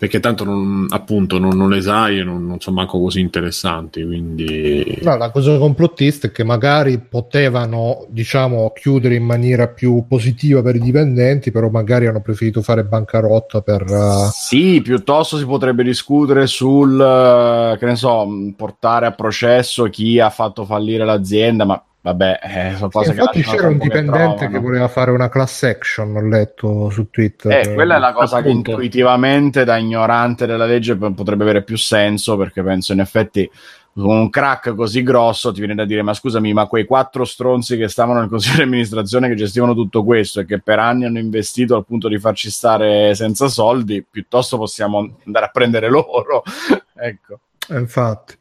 perché 0.00 0.18
tanto 0.18 0.44
non, 0.44 0.86
appunto 0.88 1.38
non, 1.38 1.58
non, 1.58 1.68
le 1.68 1.82
sai 1.82 2.20
e 2.20 2.24
non, 2.24 2.46
non, 2.46 2.58
sono 2.58 2.76
manco 2.76 2.98
così 2.98 3.20
interessanti. 3.20 4.02
Quindi... 4.02 4.98
No, 5.02 5.18
la 5.18 5.30
cosa 5.30 5.58
complottista 5.58 6.28
è 6.28 6.32
che 6.32 6.42
magari 6.42 6.98
potevano, 6.98 8.06
diciamo, 8.08 8.72
chiudere 8.74 9.16
in 9.16 9.24
maniera 9.24 9.68
più 9.68 10.06
positiva 10.08 10.62
per 10.62 10.76
i 10.76 10.80
dipendenti, 10.80 11.50
però 11.50 11.68
magari 11.68 12.06
hanno 12.06 12.22
preferito 12.22 12.62
fare 12.62 12.82
bancarotta 12.82 13.60
per... 13.60 13.82
Uh... 13.90 14.30
Sì, 14.32 14.80
piuttosto 14.80 15.36
si 15.36 15.44
potrebbe 15.44 15.82
discutere 15.82 16.46
sul, 16.46 16.94
uh, 16.94 17.76
che 17.76 17.84
ne 17.84 17.96
so, 17.96 18.26
portare 18.56 19.04
a 19.04 19.12
processo 19.12 19.84
chi 19.90 20.18
ha 20.18 20.30
fatto 20.30 20.64
fallire 20.64 21.04
l'azienda, 21.04 21.66
ma 21.66 21.84
Vabbè, 22.02 22.38
eh, 22.42 22.74
sono 22.76 22.88
cose 22.88 23.12
sì, 23.12 23.18
infatti 23.18 23.42
c'era 23.42 23.68
un 23.68 23.76
dipendente 23.76 24.46
che, 24.46 24.52
che, 24.52 24.58
voleva 24.58 24.88
fare 24.88 25.10
una 25.10 25.28
class 25.28 25.64
action, 25.64 26.16
ho 26.16 26.26
letto 26.26 26.88
su 26.88 27.10
Twitter. 27.10 27.52
Eh, 27.52 27.74
quella 27.74 27.96
è 27.96 27.98
la 27.98 28.12
cosa 28.12 28.38
Appunto. 28.38 28.62
che 28.62 28.70
intuitivamente 28.70 29.64
da 29.64 29.76
ignorante 29.76 30.46
della 30.46 30.64
legge 30.64 30.96
potrebbe 30.96 31.42
avere 31.42 31.62
più 31.62 31.76
senso, 31.76 32.38
perché 32.38 32.62
penso 32.62 32.94
in 32.94 33.00
effetti 33.00 33.50
con 33.92 34.16
un 34.16 34.30
crack 34.30 34.74
così 34.74 35.02
grosso 35.02 35.52
ti 35.52 35.58
viene 35.58 35.74
da 35.74 35.84
dire 35.84 36.02
ma 36.02 36.14
scusami 36.14 36.52
ma 36.52 36.66
quei 36.66 36.84
quattro 36.84 37.24
stronzi 37.24 37.76
che 37.76 37.88
stavano 37.88 38.20
nel 38.20 38.28
consiglio 38.28 38.58
di 38.58 38.62
amministrazione 38.62 39.28
che 39.28 39.34
gestivano 39.34 39.74
tutto 39.74 40.04
questo 40.04 40.40
e 40.40 40.46
che 40.46 40.60
per 40.60 40.78
anni 40.78 41.06
hanno 41.06 41.18
investito 41.18 41.74
al 41.74 41.84
punto 41.84 42.06
di 42.06 42.18
farci 42.18 42.50
stare 42.50 43.14
senza 43.16 43.48
soldi 43.48 44.04
piuttosto 44.08 44.56
possiamo 44.56 45.16
andare 45.24 45.46
a 45.46 45.50
prendere 45.50 45.90
loro 45.90 46.44
ecco 46.94 47.40
infatti 47.78 48.34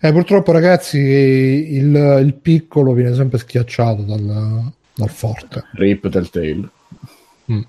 eh, 0.00 0.12
purtroppo, 0.12 0.52
ragazzi, 0.52 0.98
il, 0.98 2.22
il, 2.24 2.34
piccolo 2.40 2.92
viene 2.92 3.14
sempre 3.14 3.38
schiacciato 3.38 4.02
dal, 4.02 4.70
dal 4.94 5.10
forte. 5.10 5.64
Rip 5.72 6.08
Telltale. 6.08 6.68
Mm. 7.50 7.60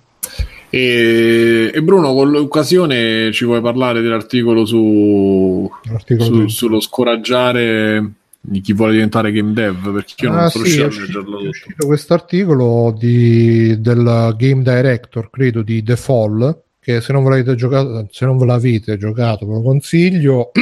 E, 0.69 1.71
e, 1.73 1.81
Bruno, 1.81 2.13
con 2.13 2.29
l'occasione 2.29 3.31
ci 3.31 3.45
vuoi 3.45 3.61
parlare 3.61 4.01
dell'articolo 4.01 4.63
su, 4.63 5.67
su 6.05 6.47
sullo 6.47 6.79
scoraggiare 6.79 8.11
di 8.39 8.61
chi 8.61 8.73
vuole 8.73 8.91
diventare 8.91 9.31
game 9.31 9.53
dev? 9.53 9.91
Perché 9.91 10.25
io 10.25 10.31
non 10.31 10.39
ah, 10.41 10.49
sono 10.49 10.65
sì, 10.65 10.81
riuscito 10.81 11.17
a 11.17 11.21
leggerlo 11.21 11.49
tutto. 11.49 11.87
Questo 11.87 12.13
articolo 12.13 12.95
di, 12.95 13.81
del 13.81 14.35
game 14.37 14.61
director, 14.61 15.31
credo, 15.31 15.63
di 15.63 15.81
The 15.81 15.95
Fall, 15.95 16.61
che 16.80 17.01
se 17.01 17.13
non, 17.13 17.55
giocato, 17.55 18.07
se 18.11 18.25
non 18.25 18.38
ve 18.38 18.45
l'avete 18.45 18.97
giocato 18.97 19.45
ve 19.45 19.53
lo 19.53 19.61
consiglio. 19.61 20.51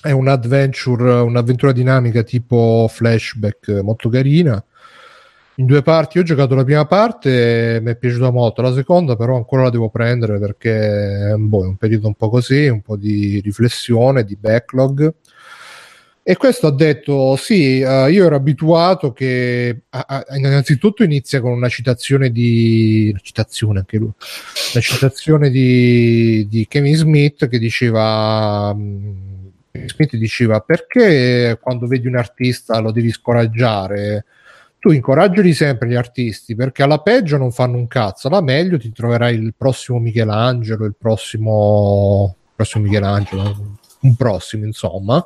è 0.00 0.12
un 0.12 0.28
adventure, 0.28 1.12
un'avventura 1.20 1.72
dinamica 1.72 2.22
tipo 2.22 2.86
flashback 2.88 3.80
molto 3.82 4.08
carina. 4.08 4.62
In 5.56 5.66
due 5.66 5.82
parti 5.82 6.20
ho 6.20 6.22
giocato 6.22 6.54
la 6.54 6.62
prima 6.62 6.86
parte, 6.86 7.80
mi 7.82 7.90
è 7.90 7.96
piaciuta 7.96 8.30
molto, 8.30 8.62
la 8.62 8.72
seconda 8.72 9.16
però 9.16 9.34
ancora 9.34 9.64
la 9.64 9.70
devo 9.70 9.90
prendere 9.90 10.38
perché 10.38 11.34
boh, 11.36 11.64
è 11.64 11.66
un 11.66 11.76
periodo 11.76 12.06
un 12.06 12.14
po' 12.14 12.28
così, 12.28 12.68
un 12.68 12.80
po' 12.80 12.96
di 12.96 13.40
riflessione, 13.40 14.22
di 14.22 14.36
backlog. 14.36 15.12
E 16.30 16.36
questo 16.36 16.66
ha 16.66 16.72
detto: 16.72 17.36
Sì, 17.36 17.80
uh, 17.80 18.06
io 18.06 18.26
ero 18.26 18.36
abituato 18.36 19.14
che 19.14 19.84
a, 19.88 20.04
a, 20.06 20.36
innanzitutto 20.36 21.02
inizia 21.02 21.40
con 21.40 21.52
una 21.52 21.70
citazione 21.70 22.30
di 22.30 23.08
una 23.08 23.20
citazione 23.22 23.78
anche 23.78 23.96
lui, 23.96 24.10
una 24.74 24.82
citazione 24.82 25.48
di, 25.48 26.46
di 26.46 26.66
Kevin 26.68 26.96
Smith 26.96 27.48
che 27.48 27.58
diceva. 27.58 28.72
Um, 28.74 29.52
Smith 29.86 30.16
diceva 30.16 30.60
perché 30.60 31.56
quando 31.62 31.86
vedi 31.86 32.06
un 32.06 32.16
artista 32.16 32.78
lo 32.80 32.90
devi 32.90 33.10
scoraggiare 33.10 34.24
tu 34.78 34.90
incoraggiali 34.90 35.52
sempre 35.52 35.88
gli 35.88 35.94
artisti 35.94 36.56
perché 36.56 36.82
alla 36.82 36.98
peggio 37.00 37.36
non 37.36 37.52
fanno 37.52 37.76
un 37.76 37.86
cazzo 37.86 38.26
alla 38.26 38.40
meglio 38.40 38.76
ti 38.76 38.90
troverai 38.90 39.36
il 39.36 39.54
prossimo 39.56 40.00
Michelangelo 40.00 40.84
il 40.84 40.96
prossimo, 40.98 42.34
prossimo 42.56 42.84
Michelangelo 42.84 43.78
un 44.00 44.16
prossimo 44.16 44.64
insomma 44.64 45.24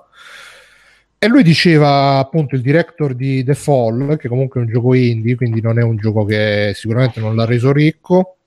e 1.24 1.28
lui 1.28 1.44
diceva 1.44 2.18
appunto 2.18 2.56
il 2.56 2.62
director 2.62 3.14
di 3.14 3.44
The 3.44 3.54
Fall, 3.54 4.16
che 4.16 4.26
comunque 4.26 4.60
è 4.60 4.64
un 4.64 4.68
gioco 4.72 4.92
indie, 4.92 5.36
quindi 5.36 5.60
non 5.60 5.78
è 5.78 5.82
un 5.84 5.94
gioco 5.96 6.24
che 6.24 6.72
sicuramente 6.74 7.20
non 7.20 7.36
l'ha 7.36 7.44
reso 7.44 7.70
ricco. 7.70 8.38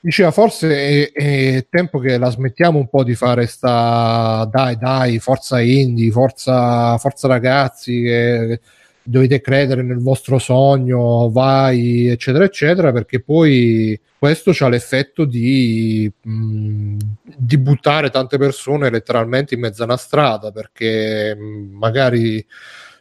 Diceva 0.00 0.32
forse 0.32 1.12
è, 1.12 1.12
è 1.12 1.66
tempo 1.70 2.00
che 2.00 2.18
la 2.18 2.28
smettiamo 2.28 2.80
un 2.80 2.88
po' 2.88 3.04
di 3.04 3.14
fare 3.14 3.46
sta 3.46 4.44
dai 4.50 4.76
dai, 4.76 5.20
forza 5.20 5.60
indie, 5.60 6.10
forza, 6.10 6.98
forza 6.98 7.28
ragazzi, 7.28 8.02
che, 8.02 8.60
dovete 9.06 9.40
credere 9.40 9.82
nel 9.82 9.98
vostro 9.98 10.38
sogno, 10.38 11.30
vai, 11.30 12.08
eccetera, 12.08 12.44
eccetera, 12.44 12.92
perché 12.92 13.20
poi 13.20 13.98
questo 14.18 14.52
ha 14.58 14.68
l'effetto 14.68 15.24
di, 15.24 16.10
mh, 16.22 16.96
di, 17.36 17.58
buttare 17.58 18.10
tante 18.10 18.36
persone 18.38 18.90
letteralmente 18.90 19.54
in 19.54 19.60
mezzo 19.60 19.82
a 19.82 19.86
una 19.86 19.96
strada, 19.96 20.50
perché 20.50 21.34
mh, 21.34 21.76
magari 21.76 22.44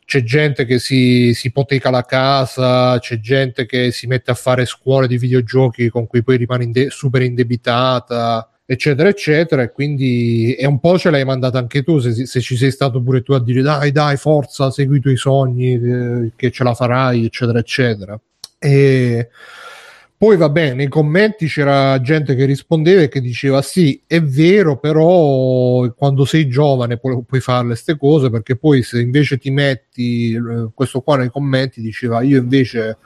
c'è 0.05 0.21
gente 0.21 0.65
che 0.65 0.77
si, 0.77 1.33
si 1.33 1.47
ipoteca 1.47 1.89
la 1.89 2.03
casa, 2.03 2.99
c'è 2.99 3.19
gente 3.19 3.65
che 3.65 3.91
si 3.91 4.05
mette 4.05 4.31
a 4.31 4.35
fare 4.35 4.65
scuole 4.65 5.07
di 5.07 5.17
videogiochi 5.17 5.89
con 5.89 6.05
cui 6.05 6.21
poi 6.23 6.37
rimane 6.37 6.65
inde- 6.65 6.89
super 6.91 7.23
indebitata 7.23 8.49
eccetera 8.67 9.09
eccetera 9.09 9.61
e 9.61 9.71
quindi 9.71 10.53
è 10.53 10.65
un 10.65 10.79
po' 10.79 10.97
ce 10.97 11.11
l'hai 11.11 11.23
mandata 11.23 11.59
anche 11.59 11.83
tu 11.83 11.99
se, 11.99 12.25
se, 12.25 12.41
ci 12.41 12.57
sei 12.57 12.71
stato 12.71 12.99
pure 12.99 13.21
tu 13.21 13.33
a 13.33 13.43
dire 13.43 13.61
dai 13.61 13.91
dai 13.91 14.17
forza 14.17 14.71
segui 14.71 14.97
i 14.97 15.01
tuoi 15.01 15.17
sogni 15.17 15.73
eh, 15.73 16.31
che 16.35 16.49
ce 16.49 16.63
la 16.63 16.73
farai 16.73 17.25
eccetera 17.25 17.59
eccetera. 17.59 18.19
E 18.57 19.29
poi 20.17 20.37
va 20.37 20.49
bene 20.49 20.73
nei 20.73 20.87
commenti 20.87 21.45
c'era 21.45 21.99
gente 22.01 22.35
che 22.35 22.45
rispondeva 22.45 23.01
e 23.01 23.09
che 23.09 23.21
diceva 23.21 23.61
sì 23.61 24.01
è 24.07 24.21
vero 24.21 24.77
però 24.77 25.87
quando 25.93 26.25
sei 26.25 26.47
giovane 26.47 26.97
puoi, 26.97 27.21
puoi 27.23 27.41
fare 27.41 27.67
queste 27.67 27.97
cose 27.97 28.29
perché 28.31 28.55
poi 28.55 28.81
se 28.81 29.01
invece 29.01 29.37
ti 29.37 29.51
metti 29.51 30.33
eh, 30.33 30.69
questo 30.73 31.01
qua 31.01 31.17
nei 31.17 31.29
commenti 31.29 31.81
diceva 31.81 32.21
io 32.21 32.39
invece 32.39 32.97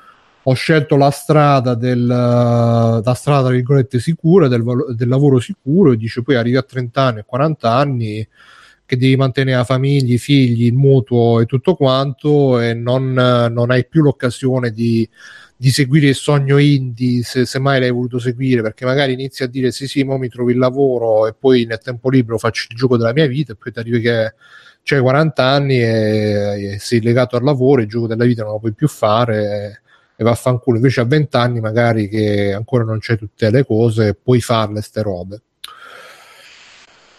ho 0.44 0.54
scelto 0.54 0.96
la 0.96 1.12
strada 1.12 1.76
del 1.76 2.06
la 2.06 3.14
strada 3.16 3.48
tra 3.48 3.52
virgolette 3.52 4.00
sicura 4.00 4.48
del, 4.48 4.64
del, 4.96 5.08
lavoro 5.08 5.40
sicuro. 5.40 5.92
E 5.92 5.98
dice 5.98 6.22
poi 6.22 6.36
arrivi 6.36 6.58
a 6.58 6.64
30 6.64 7.02
anni 7.02 7.24
40 7.26 7.74
anni 7.74 8.28
che 8.86 8.98
devi 8.98 9.16
mantenere 9.16 9.58
la 9.58 9.64
famiglia, 9.64 10.16
i 10.16 10.18
figli, 10.18 10.66
il 10.66 10.74
mutuo 10.74 11.42
e 11.42 11.46
tutto 11.46 11.76
quanto 11.76 12.60
e 12.60 12.74
non, 12.74 13.14
non 13.14 13.70
hai 13.70 13.86
più 13.86 14.02
l'occasione 14.02 14.72
di, 14.72 15.08
di, 15.56 15.70
seguire 15.70 16.08
il 16.08 16.16
sogno 16.16 16.58
indie 16.58 17.22
se, 17.22 17.46
se, 17.46 17.60
mai 17.60 17.80
l'hai 17.80 17.92
voluto 17.92 18.18
seguire 18.18 18.64
perché 18.64 18.86
magari 18.86 19.14
inizi 19.14 19.44
a 19.44 19.48
dire 19.48 19.72
sì 19.72 19.88
sì, 19.88 20.04
mo 20.04 20.18
mi 20.18 20.28
trovi 20.28 20.54
il 20.54 20.58
lavoro 20.58 21.28
e 21.28 21.36
poi 21.38 21.66
nel 21.66 21.78
tempo 21.78 22.10
libero 22.10 22.40
faccio 22.40 22.66
il 22.72 22.78
gioco 22.78 22.98
della 22.98 23.14
mia 23.14 23.28
vita 23.28 23.54
e 23.54 23.56
poi 23.58 23.72
ti 23.72 23.78
arrivi 23.78 24.00
che 24.02 24.34
c'hai 24.82 25.02
40 25.02 25.44
anni 25.44 25.80
e, 25.80 26.74
e 26.74 26.80
sei 26.80 27.02
legato 27.02 27.36
al 27.36 27.44
lavoro, 27.44 27.82
il 27.82 27.88
gioco 27.88 28.08
della 28.08 28.26
vita 28.26 28.42
non 28.42 28.54
lo 28.54 28.60
puoi 28.60 28.74
più 28.74 28.88
fare 28.88 29.84
e 30.20 30.24
vaffanculo. 30.26 30.76
Invece 30.76 31.00
a 31.00 31.06
20 31.06 31.36
anni, 31.38 31.60
magari 31.62 32.10
che 32.10 32.52
ancora 32.52 32.84
non 32.84 33.00
c'è 33.00 33.18
tutte 33.18 33.50
le 33.50 33.66
cose, 33.66 34.16
puoi 34.22 34.42
farle 34.42 34.82
ste 34.82 35.02
robe. 35.02 35.42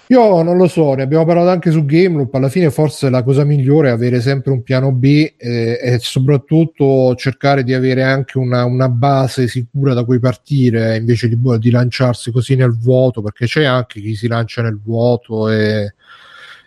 Io 0.09 0.43
non 0.43 0.57
lo 0.57 0.67
so, 0.67 0.93
ne 0.95 1.05
abbiamo 1.05 1.25
parlato 1.25 1.49
anche 1.49 1.71
su 1.71 1.87
Game 1.87 2.17
Loop. 2.17 2.35
Alla 2.35 2.51
fine, 2.51 2.71
forse 2.71 3.09
la 3.09 3.23
cosa 3.23 3.45
migliore 3.45 3.89
è 3.89 3.93
avere 3.93 4.21
sempre 4.21 4.51
un 4.51 4.63
piano 4.63 4.93
B 4.93 5.33
eh, 5.37 5.79
e 5.81 5.99
soprattutto 6.01 7.15
cercare 7.15 7.63
di 7.63 7.73
avere 7.73 8.03
anche 8.03 8.37
una, 8.37 8.65
una, 8.65 8.89
base 8.89 9.49
sicura 9.49 9.95
da 9.95 10.05
cui 10.05 10.19
partire 10.19 10.97
invece 10.97 11.29
di, 11.29 11.39
di, 11.59 11.71
lanciarsi 11.71 12.33
così 12.33 12.55
nel 12.55 12.77
vuoto. 12.77 13.23
Perché 13.23 13.47
c'è 13.47 13.65
anche 13.65 14.01
chi 14.01 14.15
si 14.15 14.27
lancia 14.27 14.61
nel 14.63 14.79
vuoto 14.83 15.49
e, 15.49 15.95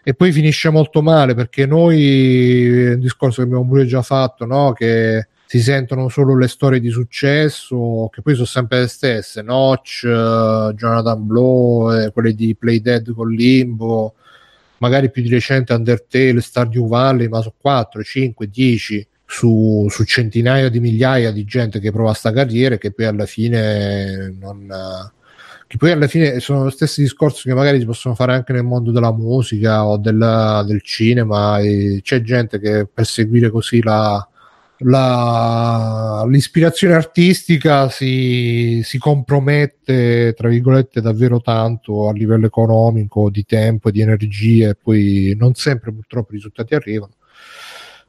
e 0.03 0.13
poi 0.15 0.31
finisce 0.31 0.69
molto 0.69 1.03
male. 1.03 1.35
Perché 1.35 1.67
noi, 1.67 2.93
un 2.93 2.99
discorso 2.99 3.41
che 3.41 3.47
abbiamo 3.47 3.67
pure 3.67 3.85
già 3.85 4.01
fatto, 4.01 4.45
no? 4.45 4.71
che 4.71 5.27
si 5.45 5.61
sentono 5.61 6.09
solo 6.09 6.37
le 6.37 6.47
storie 6.47 6.79
di 6.79 6.89
successo, 6.89 8.09
che 8.11 8.21
poi 8.21 8.33
sono 8.33 8.45
sempre 8.45 8.81
le 8.81 8.87
stesse, 8.87 9.41
Notch, 9.41 10.01
uh, 10.03 10.73
Jonathan 10.73 11.25
Blow, 11.25 11.93
eh, 11.93 12.11
quelle 12.11 12.33
di 12.33 12.55
Play 12.55 12.81
Dead 12.81 13.13
con 13.13 13.29
Limbo, 13.29 14.15
magari 14.77 15.11
più 15.11 15.21
di 15.21 15.29
recente 15.29 15.73
Undertale, 15.73 16.41
Stardew 16.41 16.87
Valley, 16.87 17.27
ma 17.27 17.41
sono 17.41 17.53
4, 17.57 18.03
5, 18.03 18.47
10 18.47 19.07
su, 19.25 19.87
su, 19.89 20.03
centinaia 20.03 20.69
di 20.69 20.79
migliaia 20.79 21.31
di 21.31 21.43
gente 21.45 21.79
che 21.79 21.91
prova 21.91 22.13
sta 22.13 22.31
carriera 22.31 22.75
e 22.75 22.77
che 22.77 22.91
poi 22.91 23.05
alla 23.05 23.25
fine 23.25 24.35
non... 24.39 24.67
che 25.67 25.77
poi 25.77 25.91
alla 25.91 26.07
fine 26.07 26.39
sono 26.39 26.65
lo 26.65 26.69
stessi 26.69 27.01
discorsi 27.01 27.47
che 27.47 27.55
magari 27.55 27.79
si 27.79 27.85
possono 27.85 28.13
fare 28.13 28.33
anche 28.33 28.53
nel 28.53 28.63
mondo 28.63 28.91
della 28.91 29.13
musica 29.13 29.85
o 29.85 29.97
del, 29.97 30.63
del 30.67 30.81
cinema 30.81 31.59
c'è 32.01 32.21
gente 32.21 32.59
che 32.59 32.87
per 32.91 33.05
seguire 33.05 33.49
così 33.49 33.81
la, 33.81 34.27
la, 34.83 36.25
l'ispirazione 36.27 36.93
artistica 36.93 37.89
si, 37.89 38.81
si, 38.83 38.97
compromette, 38.97 40.33
tra 40.35 40.47
virgolette, 40.47 41.01
davvero 41.01 41.41
tanto 41.41 42.07
a 42.07 42.13
livello 42.13 42.45
economico, 42.45 43.29
di 43.29 43.45
tempo, 43.45 43.91
di 43.91 44.01
energie, 44.01 44.69
e 44.69 44.75
poi 44.75 45.35
non 45.37 45.53
sempre 45.55 45.91
purtroppo 45.91 46.31
i 46.31 46.35
risultati 46.35 46.75
arrivano. 46.75 47.13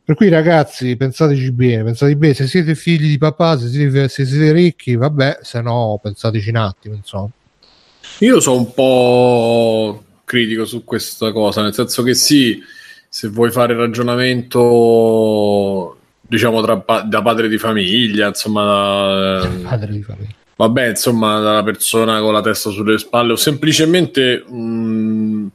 Per 0.04 0.16
cui 0.16 0.28
ragazzi, 0.28 0.96
pensateci 0.96 1.50
bene, 1.52 1.84
pensate 1.84 2.14
bene, 2.16 2.34
se 2.34 2.46
siete 2.46 2.74
figli 2.74 3.08
di 3.08 3.18
papà, 3.18 3.58
se 3.58 3.68
siete, 3.68 4.08
se 4.08 4.26
siete 4.26 4.52
ricchi, 4.52 4.96
vabbè, 4.96 5.38
se 5.40 5.62
no 5.62 5.98
pensateci 6.02 6.50
un 6.50 6.56
attimo, 6.56 6.94
insomma. 6.94 7.30
Io 8.18 8.38
sono 8.38 8.58
un 8.58 8.74
po' 8.74 10.04
critico 10.24 10.66
su 10.66 10.84
questa 10.84 11.32
cosa, 11.32 11.62
nel 11.62 11.72
senso 11.72 12.02
che 12.02 12.14
sì, 12.14 12.60
se 13.08 13.28
vuoi 13.28 13.50
fare 13.50 13.74
ragionamento 13.74 14.58
diciamo 16.26 16.62
tra, 16.62 17.02
da 17.02 17.22
padre 17.22 17.48
di 17.48 17.58
famiglia, 17.58 18.28
insomma, 18.28 19.40
da, 19.40 19.68
padre 19.68 19.92
di 19.92 20.02
famiglia. 20.02 20.34
Vabbè, 20.56 20.88
insomma, 20.88 21.40
dalla 21.40 21.62
persona 21.62 22.20
con 22.20 22.32
la 22.32 22.40
testa 22.40 22.70
sulle 22.70 22.98
spalle 22.98 23.32
o 23.32 23.36
semplicemente 23.36 24.44
um, 24.46 25.50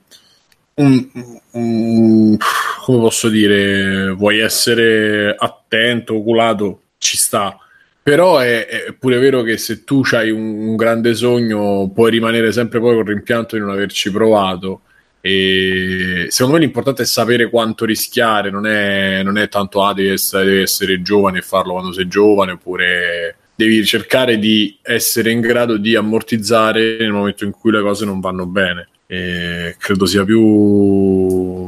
un, 0.76 1.10
un, 1.52 2.38
come 2.84 3.00
posso 3.00 3.30
dire, 3.30 4.12
vuoi 4.12 4.40
essere 4.40 5.36
attento, 5.38 6.16
oculato, 6.16 6.82
ci 6.98 7.18
sta. 7.18 7.58
Però 8.02 8.40
è, 8.40 8.66
è 8.66 8.94
pure 8.98 9.20
vero 9.20 9.42
che 9.42 9.58
se 9.58 9.84
tu 9.84 10.02
hai 10.12 10.32
un, 10.32 10.68
un 10.70 10.76
grande 10.76 11.14
sogno 11.14 11.90
puoi 11.94 12.12
rimanere 12.12 12.52
sempre 12.52 12.80
poi 12.80 12.96
con 12.96 13.06
rimpianto 13.06 13.56
di 13.56 13.62
non 13.62 13.72
averci 13.72 14.12
provato 14.12 14.82
e 15.22 16.28
secondo 16.30 16.58
me 16.58 16.64
l'importante 16.64 17.04
è 17.04 17.06
sapere 17.06 17.50
quanto 17.50 17.86
rischiare, 17.86 18.50
non 18.50 18.66
è, 18.66 19.22
non 19.24 19.38
è 19.38 19.50
tanto 19.50 19.84
ah, 19.84 19.94
devi 19.94 20.10
essere, 20.10 20.46
devi 20.46 20.62
essere 20.62 21.02
giovane 21.02 21.40
e 21.40 21.42
farlo 21.42 21.74
quando 21.74 21.92
sei 21.92 22.08
giovane, 22.08 22.54
oppure 22.54 23.36
devi 23.56 23.84
cercare 23.86 24.40
di 24.40 24.78
essere 24.82 25.32
in 25.32 25.42
grado 25.42 25.76
di 25.76 25.96
ammortizzare 25.96 26.98
nel 27.00 27.12
momento 27.12 27.44
in 27.44 27.52
cui 27.52 27.72
le 27.72 27.82
cose 27.82 28.06
non 28.06 28.22
vanno 28.22 28.46
bene. 28.46 28.88
E 29.06 29.76
credo 29.78 30.06
sia 30.06 30.24
più, 30.24 31.68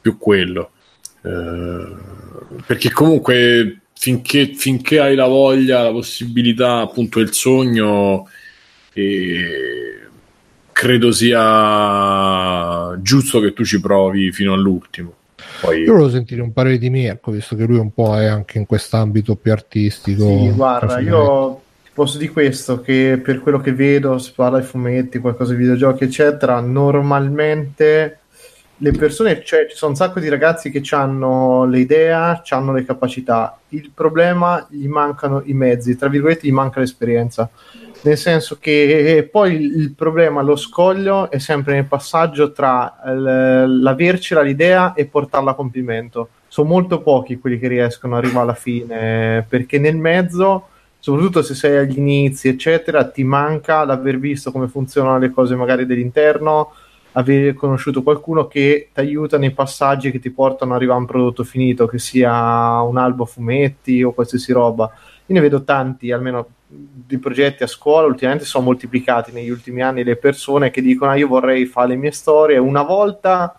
più 0.00 0.18
quello. 0.18 0.72
Eh, 1.22 1.86
perché 2.66 2.90
comunque 2.90 3.80
finché, 3.94 4.52
finché, 4.54 5.00
hai 5.00 5.14
la 5.14 5.26
voglia, 5.26 5.84
la 5.84 5.92
possibilità, 5.92 6.80
appunto 6.80 7.20
il 7.20 7.32
sogno, 7.32 8.28
e 8.92 9.99
credo 10.80 11.12
sia 11.12 11.38
giusto 13.02 13.38
che 13.40 13.52
tu 13.52 13.66
ci 13.66 13.82
provi 13.82 14.32
fino 14.32 14.54
all'ultimo. 14.54 15.12
Poi... 15.60 15.82
Io 15.82 15.92
volevo 15.92 16.08
sentire 16.08 16.40
un 16.40 16.54
parere 16.54 16.78
di 16.78 16.88
Mirko, 16.88 17.32
visto 17.32 17.54
che 17.54 17.64
lui 17.64 17.76
un 17.76 17.92
po' 17.92 18.16
è 18.18 18.24
anche 18.24 18.56
in 18.56 18.64
quest'ambito 18.64 19.36
più 19.36 19.52
artistico. 19.52 20.22
Sì, 20.22 20.50
guarda, 20.52 20.98
io 21.00 21.60
posso 21.92 22.16
di 22.16 22.28
questo 22.28 22.80
che 22.80 23.20
per 23.22 23.40
quello 23.40 23.60
che 23.60 23.74
vedo, 23.74 24.16
si 24.16 24.32
parla 24.34 24.58
di 24.58 24.64
fumetti, 24.64 25.18
qualcosa 25.18 25.52
di 25.52 25.58
videogiochi, 25.58 26.04
eccetera, 26.04 26.60
normalmente 26.60 28.20
le 28.78 28.92
persone, 28.92 29.42
cioè 29.44 29.66
ci 29.68 29.76
sono 29.76 29.90
un 29.90 29.98
sacco 29.98 30.18
di 30.18 30.30
ragazzi 30.30 30.70
che 30.70 30.82
hanno 30.92 31.66
le 31.66 31.80
idee, 31.80 32.40
hanno 32.48 32.72
le 32.72 32.86
capacità, 32.86 33.58
il 33.68 33.90
problema 33.92 34.66
gli 34.70 34.86
mancano 34.86 35.42
i 35.44 35.52
mezzi, 35.52 35.94
tra 35.94 36.08
virgolette 36.08 36.46
gli 36.46 36.52
manca 36.52 36.80
l'esperienza 36.80 37.50
nel 38.02 38.16
senso 38.16 38.56
che 38.58 39.28
poi 39.30 39.54
il 39.54 39.92
problema, 39.94 40.40
lo 40.42 40.56
scoglio 40.56 41.30
è 41.30 41.38
sempre 41.38 41.74
nel 41.74 41.84
passaggio 41.84 42.52
tra 42.52 42.98
l'avercela 43.04 44.40
l'idea 44.40 44.94
e 44.94 45.06
portarla 45.06 45.50
a 45.50 45.54
compimento. 45.54 46.28
Sono 46.48 46.68
molto 46.68 47.00
pochi 47.00 47.38
quelli 47.38 47.58
che 47.58 47.68
riescono 47.68 48.16
ad 48.16 48.24
arrivare 48.24 48.44
alla 48.44 48.54
fine, 48.54 49.44
perché 49.48 49.78
nel 49.78 49.96
mezzo, 49.96 50.68
soprattutto 50.98 51.42
se 51.42 51.54
sei 51.54 51.76
agli 51.76 51.98
inizi, 51.98 52.48
eccetera, 52.48 53.08
ti 53.08 53.22
manca 53.22 53.84
l'aver 53.84 54.18
visto 54.18 54.50
come 54.50 54.66
funzionano 54.66 55.18
le 55.18 55.30
cose 55.30 55.54
magari 55.54 55.86
dell'interno, 55.86 56.72
aver 57.12 57.54
conosciuto 57.54 58.02
qualcuno 58.02 58.46
che 58.46 58.88
ti 58.92 59.00
aiuta 59.00 59.36
nei 59.36 59.50
passaggi 59.50 60.10
che 60.10 60.20
ti 60.20 60.30
portano 60.30 60.70
ad 60.72 60.76
arrivare 60.78 60.98
a 60.98 61.02
un 61.02 61.08
prodotto 61.08 61.44
finito, 61.44 61.86
che 61.86 61.98
sia 61.98 62.80
un 62.80 62.96
albo 62.96 63.24
a 63.24 63.26
fumetti 63.26 64.02
o 64.02 64.12
qualsiasi 64.12 64.52
roba. 64.52 64.90
Io 65.26 65.34
ne 65.34 65.40
vedo 65.40 65.62
tanti, 65.62 66.10
almeno 66.10 66.46
di 66.72 67.18
progetti 67.18 67.62
a 67.64 67.66
scuola, 67.66 68.06
ultimamente 68.06 68.44
sono 68.44 68.64
moltiplicati 68.64 69.32
negli 69.32 69.50
ultimi 69.50 69.82
anni 69.82 70.04
le 70.04 70.16
persone 70.16 70.70
che 70.70 70.80
dicono 70.80 71.10
ah, 71.10 71.16
io 71.16 71.26
vorrei 71.26 71.66
fare 71.66 71.88
le 71.88 71.96
mie 71.96 72.12
storie. 72.12 72.58
Una 72.58 72.82
volta 72.82 73.58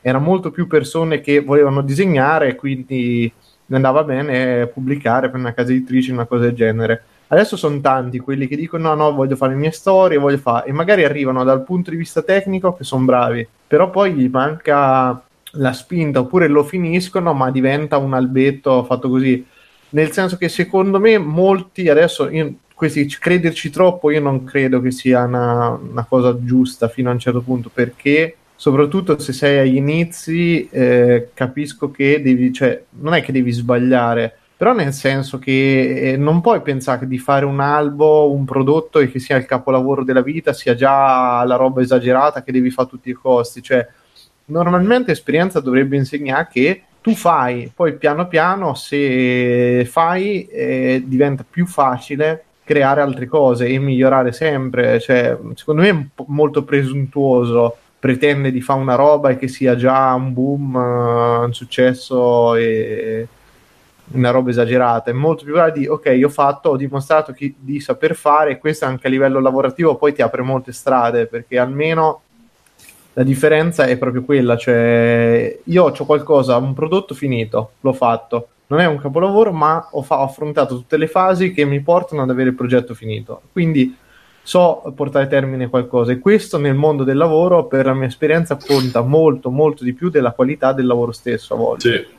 erano 0.00 0.24
molto 0.24 0.50
più 0.50 0.66
persone 0.66 1.20
che 1.20 1.40
volevano 1.40 1.82
disegnare, 1.82 2.54
quindi 2.54 3.32
andava 3.70 4.04
bene 4.04 4.66
pubblicare 4.68 5.28
per 5.28 5.40
una 5.40 5.52
casa 5.52 5.72
editrice, 5.72 6.12
una 6.12 6.26
cosa 6.26 6.44
del 6.44 6.54
genere 6.54 7.02
Adesso 7.28 7.56
sono 7.56 7.80
tanti 7.80 8.18
quelli 8.18 8.46
che 8.46 8.56
dicono: 8.56 8.94
No, 8.94 8.94
no, 8.94 9.14
voglio 9.14 9.36
fare 9.36 9.52
le 9.52 9.58
mie 9.58 9.72
storie, 9.72 10.18
voglio 10.18 10.38
fare. 10.38 10.68
E 10.68 10.72
magari 10.72 11.04
arrivano 11.04 11.42
dal 11.42 11.64
punto 11.64 11.90
di 11.90 11.96
vista 11.96 12.22
tecnico 12.22 12.74
che 12.74 12.84
sono 12.84 13.04
bravi, 13.04 13.46
però 13.66 13.90
poi 13.90 14.12
gli 14.12 14.28
manca 14.28 15.20
la 15.52 15.72
spinta, 15.72 16.20
oppure 16.20 16.46
lo 16.46 16.62
finiscono, 16.62 17.32
ma 17.32 17.50
diventa 17.50 17.96
un 17.96 18.14
albetto 18.14 18.84
fatto 18.84 19.08
così. 19.08 19.44
Nel 19.90 20.10
senso 20.12 20.36
che 20.36 20.48
secondo 20.48 20.98
me 20.98 21.18
molti 21.18 21.88
adesso, 21.88 22.28
io, 22.28 22.54
questi 22.74 23.06
crederci 23.06 23.70
troppo, 23.70 24.10
io 24.10 24.20
non 24.20 24.44
credo 24.44 24.80
che 24.80 24.90
sia 24.90 25.24
una, 25.24 25.70
una, 25.70 26.04
cosa 26.04 26.36
giusta 26.44 26.88
fino 26.88 27.10
a 27.10 27.12
un 27.12 27.18
certo 27.18 27.40
punto, 27.40 27.70
perché 27.72 28.36
soprattutto 28.54 29.18
se 29.18 29.32
sei 29.32 29.58
agli 29.58 29.76
inizi, 29.76 30.68
eh, 30.70 31.30
capisco 31.32 31.90
che 31.90 32.20
devi, 32.22 32.52
cioè, 32.52 32.82
non 33.00 33.14
è 33.14 33.22
che 33.22 33.32
devi 33.32 33.52
sbagliare 33.52 34.38
però 34.56 34.72
nel 34.72 34.94
senso 34.94 35.38
che 35.38 36.12
eh, 36.12 36.16
non 36.16 36.40
puoi 36.40 36.62
pensare 36.62 37.06
di 37.06 37.18
fare 37.18 37.44
un 37.44 37.60
albo, 37.60 38.32
un 38.32 38.46
prodotto 38.46 39.00
e 39.00 39.10
che 39.10 39.18
sia 39.18 39.36
il 39.36 39.44
capolavoro 39.44 40.02
della 40.02 40.22
vita, 40.22 40.54
sia 40.54 40.74
già 40.74 41.44
la 41.44 41.56
roba 41.56 41.82
esagerata 41.82 42.42
che 42.42 42.52
devi 42.52 42.70
fare 42.70 42.88
a 42.88 42.90
tutti 42.90 43.10
i 43.10 43.12
costi. 43.12 43.62
Cioè, 43.62 43.86
normalmente 44.46 45.12
esperienza 45.12 45.60
dovrebbe 45.60 45.96
insegnare 45.96 46.48
che 46.50 46.82
tu 47.06 47.14
fai, 47.14 47.70
poi 47.72 47.96
piano 47.98 48.26
piano 48.26 48.74
se 48.74 49.84
fai 49.88 50.44
eh, 50.48 51.04
diventa 51.06 51.44
più 51.48 51.64
facile 51.64 52.46
creare 52.64 53.00
altre 53.00 53.26
cose 53.26 53.68
e 53.68 53.78
migliorare 53.78 54.32
sempre. 54.32 54.98
Cioè, 54.98 55.38
secondo 55.54 55.82
me 55.82 55.88
è 55.88 55.92
un 55.92 56.08
molto 56.26 56.64
presuntuoso 56.64 57.76
pretende 58.00 58.50
di 58.50 58.60
fare 58.60 58.80
una 58.80 58.96
roba 58.96 59.30
e 59.30 59.36
che 59.36 59.46
sia 59.46 59.76
già 59.76 60.12
un 60.14 60.32
boom, 60.32 60.74
uh, 60.74 61.44
un 61.44 61.54
successo 61.54 62.56
e 62.56 63.28
una 64.14 64.30
roba 64.30 64.50
esagerata, 64.50 65.10
è 65.10 65.14
molto 65.14 65.44
più 65.44 65.52
brava 65.52 65.70
di 65.70 65.86
ok, 65.86 66.06
io 66.06 66.26
ho 66.26 66.30
fatto, 66.30 66.70
ho 66.70 66.76
dimostrato 66.76 67.32
chi, 67.32 67.54
di 67.56 67.78
saper 67.78 68.16
fare 68.16 68.50
e 68.50 68.58
questo 68.58 68.84
anche 68.84 69.06
a 69.06 69.10
livello 69.10 69.38
lavorativo 69.38 69.94
poi 69.94 70.12
ti 70.12 70.22
apre 70.22 70.42
molte 70.42 70.72
strade 70.72 71.26
perché 71.26 71.56
almeno 71.56 72.22
la 73.16 73.22
differenza 73.22 73.86
è 73.86 73.96
proprio 73.96 74.22
quella, 74.24 74.58
cioè 74.58 75.58
io 75.64 75.84
ho 75.84 76.04
qualcosa, 76.04 76.58
un 76.58 76.74
prodotto 76.74 77.14
finito, 77.14 77.70
l'ho 77.80 77.94
fatto, 77.94 78.48
non 78.66 78.80
è 78.80 78.84
un 78.84 78.98
capolavoro 78.98 79.52
ma 79.52 79.88
ho, 79.90 80.02
fa- 80.02 80.20
ho 80.20 80.24
affrontato 80.24 80.76
tutte 80.76 80.98
le 80.98 81.06
fasi 81.06 81.52
che 81.52 81.64
mi 81.64 81.80
portano 81.80 82.20
ad 82.20 82.28
avere 82.28 82.50
il 82.50 82.54
progetto 82.54 82.92
finito, 82.92 83.40
quindi 83.52 83.96
so 84.42 84.92
portare 84.94 85.24
a 85.24 85.28
termine 85.28 85.68
qualcosa 85.68 86.12
e 86.12 86.18
questo 86.18 86.58
nel 86.58 86.74
mondo 86.74 87.04
del 87.04 87.16
lavoro 87.16 87.64
per 87.64 87.86
la 87.86 87.94
mia 87.94 88.06
esperienza 88.06 88.58
conta 88.58 89.00
molto 89.00 89.48
molto 89.48 89.82
di 89.82 89.94
più 89.94 90.10
della 90.10 90.32
qualità 90.32 90.74
del 90.74 90.86
lavoro 90.86 91.12
stesso 91.12 91.54
a 91.54 91.56
volte. 91.56 91.90
Sì. 91.90 92.14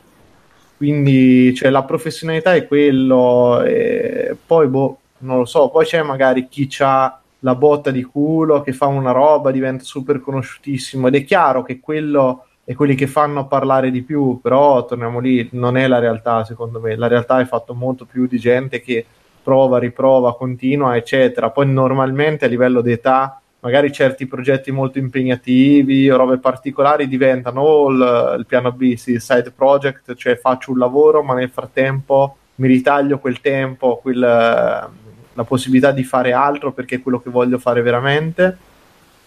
Quindi 0.78 1.54
cioè, 1.54 1.70
la 1.70 1.84
professionalità 1.84 2.56
è 2.56 2.66
quello, 2.66 3.62
e 3.62 4.36
poi 4.44 4.66
boh, 4.66 4.98
non 5.18 5.38
lo 5.38 5.44
so, 5.44 5.68
poi 5.68 5.84
c'è 5.84 6.02
magari 6.02 6.48
chi 6.48 6.68
ha 6.80 7.17
la 7.40 7.54
botta 7.54 7.90
di 7.90 8.02
culo 8.02 8.62
che 8.62 8.72
fa 8.72 8.86
una 8.86 9.12
roba, 9.12 9.50
diventa 9.50 9.84
super 9.84 10.20
conosciutissimo 10.20 11.08
ed 11.08 11.14
è 11.14 11.24
chiaro 11.24 11.62
che 11.62 11.80
quello 11.80 12.44
è 12.64 12.74
quelli 12.74 12.94
che 12.94 13.06
fanno 13.06 13.46
parlare 13.46 13.90
di 13.90 14.02
più, 14.02 14.40
però 14.42 14.84
torniamo 14.84 15.20
lì, 15.20 15.48
non 15.52 15.78
è 15.78 15.86
la 15.86 15.98
realtà 15.98 16.44
secondo 16.44 16.80
me, 16.80 16.96
la 16.96 17.06
realtà 17.06 17.40
è 17.40 17.46
fatto 17.46 17.72
molto 17.72 18.04
più 18.04 18.26
di 18.26 18.38
gente 18.38 18.82
che 18.82 19.06
prova, 19.42 19.78
riprova, 19.78 20.36
continua, 20.36 20.94
eccetera. 20.94 21.48
Poi 21.48 21.66
normalmente 21.66 22.44
a 22.44 22.48
livello 22.48 22.82
di 22.82 22.92
età 22.92 23.40
magari 23.60 23.90
certi 23.90 24.26
progetti 24.26 24.70
molto 24.70 24.98
impegnativi 24.98 26.10
o 26.10 26.18
robe 26.18 26.38
particolari 26.38 27.08
diventano 27.08 27.62
o 27.62 27.90
il, 27.90 28.36
il 28.40 28.46
piano 28.46 28.70
B, 28.72 28.94
sì, 28.96 29.18
side 29.18 29.50
project, 29.50 30.14
cioè 30.14 30.36
faccio 30.36 30.70
un 30.70 30.78
lavoro 30.78 31.22
ma 31.22 31.32
nel 31.32 31.48
frattempo 31.48 32.36
mi 32.56 32.68
ritaglio 32.68 33.18
quel 33.18 33.40
tempo, 33.40 33.96
quel, 33.96 34.90
la 35.38 35.44
possibilità 35.44 35.92
di 35.92 36.02
fare 36.02 36.32
altro 36.32 36.72
perché 36.72 36.96
è 36.96 37.00
quello 37.00 37.20
che 37.20 37.30
voglio 37.30 37.58
fare 37.58 37.80
veramente. 37.80 38.56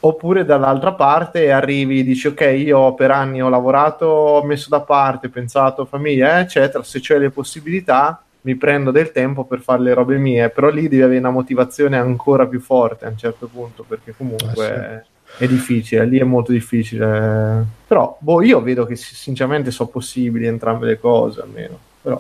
Oppure 0.04 0.44
dall'altra 0.44 0.94
parte 0.94 1.52
arrivi 1.52 2.00
e 2.00 2.04
dici 2.04 2.28
ok, 2.28 2.42
io 2.58 2.94
per 2.96 3.12
anni 3.12 3.42
ho 3.42 3.50
lavorato, 3.50 4.06
ho 4.06 4.44
messo 4.44 4.68
da 4.68 4.82
parte, 4.82 5.30
pensato 5.30 5.86
famiglia, 5.86 6.40
eccetera, 6.40 6.84
se 6.84 7.00
c'è 7.00 7.18
le 7.18 7.30
possibilità 7.30 8.22
mi 8.42 8.56
prendo 8.56 8.90
del 8.90 9.12
tempo 9.12 9.46
per 9.46 9.62
fare 9.62 9.82
le 9.84 9.94
robe 9.94 10.18
mie, 10.18 10.50
però 10.50 10.70
lì 10.70 10.90
devi 10.90 11.04
avere 11.04 11.20
una 11.20 11.30
motivazione 11.30 11.98
ancora 11.98 12.48
più 12.48 12.60
forte 12.60 13.06
a 13.06 13.10
un 13.10 13.18
certo 13.18 13.48
punto, 13.48 13.86
perché 13.88 14.16
comunque 14.18 14.74
ah, 14.74 15.04
sì. 15.38 15.44
è 15.44 15.48
difficile, 15.48 16.06
lì 16.06 16.18
è 16.18 16.24
molto 16.24 16.52
difficile. 16.52 17.64
Però 17.88 18.18
boh, 18.20 18.42
io 18.42 18.60
vedo 18.62 18.88
che 18.88 18.96
sinceramente 18.96 19.70
sono 19.70 19.90
possibili 19.90 20.48
entrambe 20.48 20.88
le 20.88 21.00
cose 21.00 21.42
almeno, 21.42 21.78
però 22.02 22.20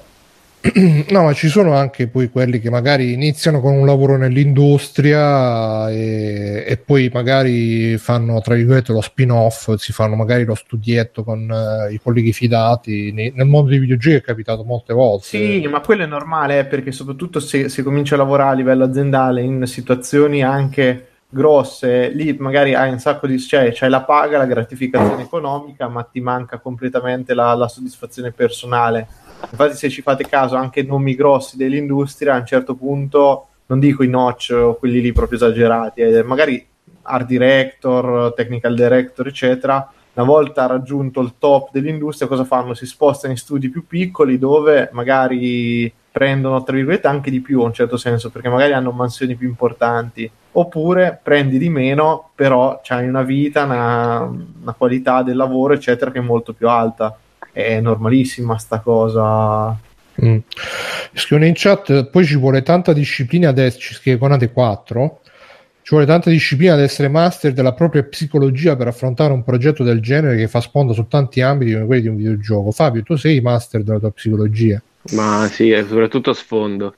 No, 1.09 1.23
ma 1.23 1.33
ci 1.33 1.47
sono 1.47 1.73
anche 1.73 2.07
poi 2.07 2.29
quelli 2.29 2.59
che 2.59 2.69
magari 2.69 3.13
iniziano 3.13 3.61
con 3.61 3.73
un 3.73 3.83
lavoro 3.83 4.15
nell'industria 4.15 5.89
e, 5.89 6.63
e 6.67 6.77
poi 6.77 7.09
magari 7.11 7.97
fanno, 7.97 8.39
tra 8.41 8.53
virgolette, 8.53 8.91
lo 8.93 9.01
spin-off, 9.01 9.73
si 9.75 9.91
fanno 9.91 10.15
magari 10.15 10.43
lo 10.45 10.53
studietto 10.53 11.23
con 11.23 11.49
uh, 11.49 11.91
i 11.91 11.99
colleghi 11.99 12.31
fidati. 12.31 13.11
Ne, 13.11 13.31
nel 13.33 13.47
mondo 13.47 13.71
dei 13.71 13.79
videogiochi 13.79 14.17
è 14.17 14.21
capitato 14.21 14.63
molte 14.63 14.93
volte. 14.93 15.25
Sì, 15.25 15.67
ma 15.67 15.79
quello 15.79 16.03
è 16.03 16.07
normale, 16.07 16.59
eh, 16.59 16.65
perché 16.65 16.91
soprattutto 16.91 17.39
se, 17.39 17.67
se 17.67 17.81
cominci 17.81 18.13
a 18.13 18.17
lavorare 18.17 18.51
a 18.51 18.53
livello 18.53 18.83
aziendale 18.83 19.41
in 19.41 19.65
situazioni 19.65 20.43
anche 20.43 21.07
grosse, 21.27 22.09
lì 22.09 22.35
magari 22.37 22.75
hai 22.75 22.91
un 22.91 22.99
sacco 22.99 23.25
di... 23.25 23.39
cioè 23.39 23.71
c'hai 23.73 23.89
la 23.89 24.03
paga, 24.03 24.37
la 24.37 24.45
gratificazione 24.45 25.23
economica, 25.23 25.87
ma 25.87 26.03
ti 26.03 26.19
manca 26.19 26.59
completamente 26.59 27.33
la, 27.33 27.55
la 27.55 27.67
soddisfazione 27.67 28.31
personale 28.31 29.07
Infatti, 29.49 29.75
se 29.75 29.89
ci 29.89 30.01
fate 30.01 30.25
caso, 30.25 30.55
anche 30.55 30.83
nomi 30.83 31.15
grossi 31.15 31.57
dell'industria 31.57 32.35
a 32.35 32.39
un 32.39 32.45
certo 32.45 32.75
punto, 32.75 33.47
non 33.67 33.79
dico 33.79 34.03
i 34.03 34.07
notch 34.07 34.51
o 34.53 34.75
quelli 34.75 35.01
lì 35.01 35.11
proprio 35.11 35.37
esagerati, 35.37 36.01
eh, 36.01 36.23
magari 36.23 36.65
art 37.03 37.25
director, 37.25 38.33
technical 38.33 38.75
director, 38.75 39.27
eccetera. 39.27 39.91
Una 40.13 40.25
volta 40.25 40.65
raggiunto 40.65 41.21
il 41.21 41.35
top 41.39 41.69
dell'industria, 41.71 42.27
cosa 42.27 42.43
fanno? 42.43 42.73
Si 42.73 42.85
spostano 42.85 43.31
in 43.31 43.39
studi 43.39 43.69
più 43.69 43.87
piccoli 43.87 44.37
dove 44.37 44.89
magari 44.91 45.91
prendono, 46.11 46.61
tra 46.63 46.75
virgolette, 46.75 47.07
anche 47.07 47.31
di 47.31 47.39
più 47.39 47.61
a 47.61 47.65
un 47.65 47.73
certo 47.73 47.95
senso, 47.95 48.29
perché 48.29 48.49
magari 48.49 48.73
hanno 48.73 48.91
mansioni 48.91 49.35
più 49.35 49.47
importanti. 49.47 50.29
Oppure 50.53 51.17
prendi 51.23 51.57
di 51.57 51.69
meno, 51.69 52.31
però 52.35 52.81
c'hai 52.83 53.07
una 53.07 53.23
vita, 53.23 53.63
una, 53.63 54.19
una 54.19 54.73
qualità 54.73 55.23
del 55.23 55.37
lavoro, 55.37 55.73
eccetera, 55.73 56.11
che 56.11 56.19
è 56.19 56.21
molto 56.21 56.51
più 56.51 56.67
alta 56.67 57.17
è 57.51 57.79
normalissima 57.79 58.57
sta 58.57 58.79
cosa. 58.79 59.77
Mm. 60.23 60.37
Scrivono 61.13 61.47
in 61.47 61.53
chat, 61.55 62.09
poi 62.09 62.25
ci 62.25 62.37
vuole 62.37 62.61
tanta 62.61 62.93
disciplina 62.93 63.49
ad 63.49 63.57
essere, 63.57 63.81
ci 63.81 63.93
scrive 63.93 64.17
Conate 64.17 64.51
4, 64.51 65.19
ci 65.81 65.89
vuole 65.89 66.05
tanta 66.05 66.29
disciplina 66.29 66.73
ad 66.73 66.81
essere 66.81 67.07
master 67.07 67.53
della 67.53 67.73
propria 67.73 68.03
psicologia 68.03 68.75
per 68.75 68.87
affrontare 68.87 69.33
un 69.33 69.43
progetto 69.43 69.83
del 69.83 69.99
genere 69.99 70.37
che 70.37 70.47
fa 70.47 70.61
sponda 70.61 70.93
su 70.93 71.07
tanti 71.07 71.41
ambiti 71.41 71.73
come 71.73 71.85
quelli 71.85 72.01
di 72.01 72.07
un 72.07 72.15
videogioco. 72.17 72.71
Fabio, 72.71 73.03
tu 73.03 73.15
sei 73.15 73.41
master 73.41 73.83
della 73.83 73.99
tua 73.99 74.11
psicologia? 74.11 74.81
Ma 75.11 75.49
sì, 75.51 75.73
soprattutto 75.87 76.33
sfondo. 76.33 76.95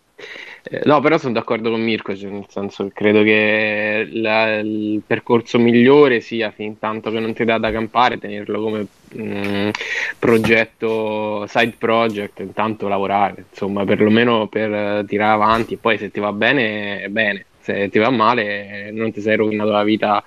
Eh, 0.66 0.82
no, 0.86 1.01
però 1.01 1.18
sono 1.18 1.34
d'accordo 1.34 1.70
con 1.70 1.82
Mirko, 1.82 2.16
cioè, 2.16 2.30
nel 2.30 2.45
senso 2.47 2.86
che 2.86 2.93
credo 2.93 3.22
che 3.22 4.07
la, 4.14 4.59
il 4.59 5.01
percorso 5.05 5.59
migliore 5.59 6.22
sia 6.22 6.51
fin 6.51 6.80
tanto 6.80 7.11
che 7.11 7.20
non 7.20 7.34
ti 7.34 7.43
dà 7.43 7.57
da 7.57 7.70
campare, 7.70 8.18
tenerlo 8.18 8.61
come 8.61 8.88
mh, 9.09 9.22
mm, 9.24 9.70
progetto, 10.18 11.45
side 11.47 11.76
project, 11.78 12.39
intanto 12.39 12.88
lavorare, 12.88 13.45
insomma, 13.49 13.84
perlomeno 13.84 14.47
per 14.47 15.03
tirare 15.05 15.34
avanti 15.34 15.74
e 15.74 15.78
poi 15.78 15.97
se 15.97 16.09
ti 16.11 16.22
va 16.22 16.32
bene, 16.32 17.07
bene, 17.09 17.45
se 17.59 17.89
ti 17.89 17.99
va 17.99 18.09
male 18.09 18.89
non 18.91 19.11
ti 19.11 19.20
sei 19.20 19.36
rovinato 19.36 19.72
la 19.72 19.84
vita 19.84 20.24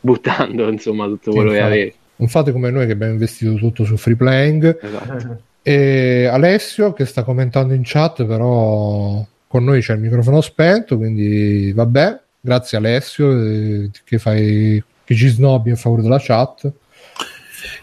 buttando, 0.00 0.68
insomma, 0.68 1.06
tutto 1.06 1.30
quello 1.30 1.52
infatti, 1.52 1.70
che 1.70 1.80
avevi. 2.16 2.28
Fate 2.28 2.50
come 2.50 2.70
noi 2.70 2.86
che 2.86 2.92
abbiamo 2.92 3.12
investito 3.12 3.54
tutto 3.54 3.84
su 3.84 3.96
free 3.96 4.16
playing. 4.16 4.78
Esatto. 4.82 5.40
E 5.62 6.26
Alessio 6.26 6.92
che 6.92 7.04
sta 7.04 7.22
commentando 7.22 7.72
in 7.74 7.82
chat, 7.84 8.24
però 8.24 9.24
con 9.56 9.64
noi 9.64 9.80
c'è 9.80 9.94
il 9.94 10.00
microfono 10.00 10.42
spento, 10.42 10.98
quindi 10.98 11.72
vabbè. 11.72 12.20
Grazie 12.38 12.76
Alessio 12.76 13.32
eh, 13.32 13.90
che, 14.04 14.18
fai, 14.18 14.82
che 15.02 15.14
ci 15.14 15.28
snobbi 15.28 15.70
a 15.70 15.76
favore 15.76 16.02
della 16.02 16.20
chat. 16.20 16.70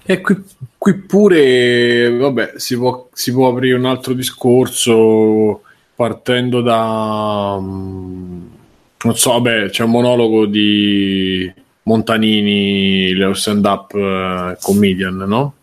E 0.06 0.22
qui, 0.22 0.42
qui 0.78 0.94
pure, 1.00 2.12
vabbè, 2.12 2.54
si 2.58 2.78
può, 2.78 3.10
si 3.12 3.34
può, 3.34 3.50
aprire 3.50 3.76
un 3.76 3.86
altro 3.86 4.14
discorso 4.14 5.64
partendo 5.96 6.62
da... 6.62 7.58
Mm, 7.60 8.46
non 9.04 9.16
so, 9.18 9.32
vabbè, 9.32 9.70
c'è 9.70 9.84
un 9.84 9.92
monologo 9.92 10.46
di 10.46 11.52
Montanini, 11.84 13.14
lo 13.14 13.34
stand-up 13.34 13.94
uh, 13.94 14.56
comedian, 14.62 15.16
no? 15.16 15.56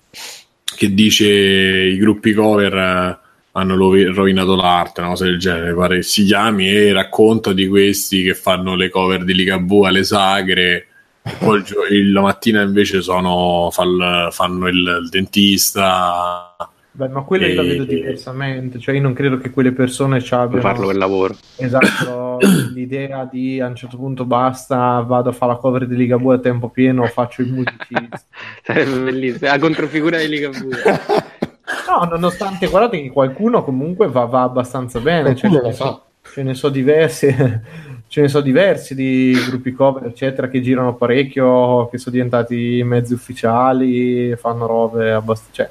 Che 0.64 0.92
dice 0.92 1.26
i 1.26 1.96
gruppi 1.96 2.32
cover 2.32 2.74
uh, 2.74 3.19
hanno 3.52 3.76
rovinato 3.76 4.54
l'arte, 4.54 5.00
una 5.00 5.10
cosa 5.10 5.24
del 5.24 5.38
genere, 5.38 5.74
pare 5.74 5.96
che 5.96 6.02
si 6.02 6.24
chiami, 6.24 6.68
e 6.68 6.92
racconta 6.92 7.52
di 7.52 7.66
questi 7.68 8.22
che 8.22 8.34
fanno 8.34 8.74
le 8.74 8.88
cover 8.88 9.24
di 9.24 9.34
Ligabue 9.34 9.88
alle 9.88 10.04
sagre 10.04 10.84
poi 11.38 11.62
il, 11.90 12.12
la 12.12 12.22
mattina 12.22 12.62
invece 12.62 13.02
sono, 13.02 13.68
fall, 13.70 14.30
fanno 14.30 14.68
il, 14.68 15.00
il, 15.02 15.08
dentista. 15.10 16.56
Beh, 16.92 17.08
ma 17.08 17.22
quello 17.22 17.44
e... 17.44 17.50
io 17.50 17.54
la 17.56 17.68
vedo 17.68 17.84
diversamente, 17.84 18.78
cioè 18.78 18.94
io 18.94 19.02
non 19.02 19.12
credo 19.12 19.38
che 19.38 19.50
quelle 19.50 19.72
persone 19.72 20.20
ci 20.22 20.34
abbiano... 20.34 20.62
farlo 20.62 20.86
per 20.86 20.96
lavoro. 20.96 21.36
Esatto, 21.56 22.38
l'idea 22.72 23.28
di 23.30 23.60
a 23.60 23.66
un 23.66 23.76
certo 23.76 23.96
punto 23.96 24.24
basta, 24.24 25.00
vado 25.00 25.28
a 25.28 25.32
fare 25.32 25.52
la 25.52 25.58
cover 25.58 25.86
di 25.86 25.96
Ligabue 25.96 26.36
a 26.36 26.38
tempo 26.38 26.70
pieno, 26.70 27.04
faccio 27.06 27.42
il 27.42 27.52
musicista. 27.52 28.20
Sarebbe 28.64 28.98
bellissimo, 28.98 29.50
la 29.50 29.58
controfigura 29.58 30.18
di 30.18 30.28
Ligabue. 30.28 30.78
no, 31.88 32.04
nonostante, 32.04 32.68
guardate 32.68 33.02
che 33.02 33.10
qualcuno 33.10 33.64
comunque 33.64 34.08
va, 34.08 34.24
va 34.24 34.42
abbastanza 34.42 35.00
bene, 35.00 35.34
cioè, 35.34 35.50
ce, 35.50 35.60
ne 35.60 35.72
so, 35.72 36.02
ce 36.22 36.42
ne 36.42 36.54
so 36.54 36.68
diversi 36.68 37.34
ce 38.10 38.22
ne 38.22 38.28
so 38.28 38.40
diversi 38.40 38.96
di 38.96 39.32
gruppi 39.48 39.72
cover, 39.72 40.04
eccetera, 40.04 40.48
che 40.48 40.60
girano 40.60 40.96
parecchio, 40.96 41.88
che 41.88 41.98
sono 41.98 42.16
diventati 42.16 42.82
mezzi 42.84 43.12
ufficiali, 43.12 44.34
fanno 44.34 44.66
robe 44.66 45.12
abbastanza... 45.12 45.52
Cioè, 45.52 45.70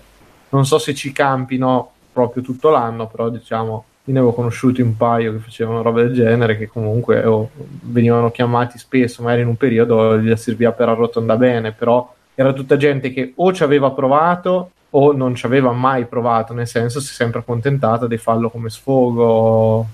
non 0.52 0.66
so 0.66 0.78
se 0.78 0.96
ci 0.96 1.12
campino 1.12 1.92
proprio 2.14 2.42
tutto 2.42 2.70
l'anno, 2.70 3.08
però 3.08 3.28
diciamo, 3.28 3.84
io 4.06 4.14
ne 4.14 4.20
avevo 4.20 4.34
conosciuti 4.34 4.82
un 4.82 4.96
paio 4.96 5.34
che 5.34 5.40
facevano 5.40 5.82
robe 5.82 6.04
del 6.04 6.14
genere, 6.14 6.58
che 6.58 6.70
comunque 6.70 7.26
oh, 7.26 7.50
venivano 7.82 8.32
chiamati 8.32 8.78
spesso, 8.78 9.22
magari 9.22 9.42
in 9.42 9.48
un 9.48 9.58
periodo 9.58 10.18
gli 10.18 10.34
serviva 10.38 10.72
per 10.72 10.88
arrotondare 10.88 11.40
bene, 11.40 11.72
però 11.74 12.16
era 12.36 12.54
tutta 12.54 12.78
gente 12.78 13.12
che 13.12 13.34
o 13.36 13.52
ci 13.52 13.64
aveva 13.64 13.92
provato 13.92 14.72
o 14.92 15.12
non 15.12 15.36
ci 15.36 15.46
aveva 15.46 15.72
mai 15.72 16.06
provato, 16.06 16.54
nel 16.54 16.68
senso 16.68 17.00
si 17.00 17.12
è 17.12 17.14
sempre 17.14 17.40
accontentata 17.40 18.08
di 18.08 18.18
farlo 18.18 18.50
come 18.50 18.70
sfogo 18.70 19.88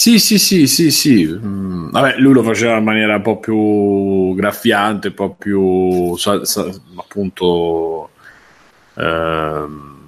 sì, 0.00 0.18
sì, 0.18 0.38
sì, 0.38 0.66
sì, 0.66 0.90
sì. 0.90 1.26
Mm, 1.26 1.90
vabbè, 1.90 2.16
lui 2.20 2.32
lo 2.32 2.42
faceva 2.42 2.78
in 2.78 2.84
maniera 2.84 3.16
un 3.16 3.22
po' 3.22 3.38
più 3.38 4.34
graffiante, 4.34 5.08
un 5.08 5.14
po' 5.14 5.34
più 5.34 6.16
sa- 6.16 6.42
sa- 6.46 6.72
appunto 6.96 8.08
ehm, 8.94 9.98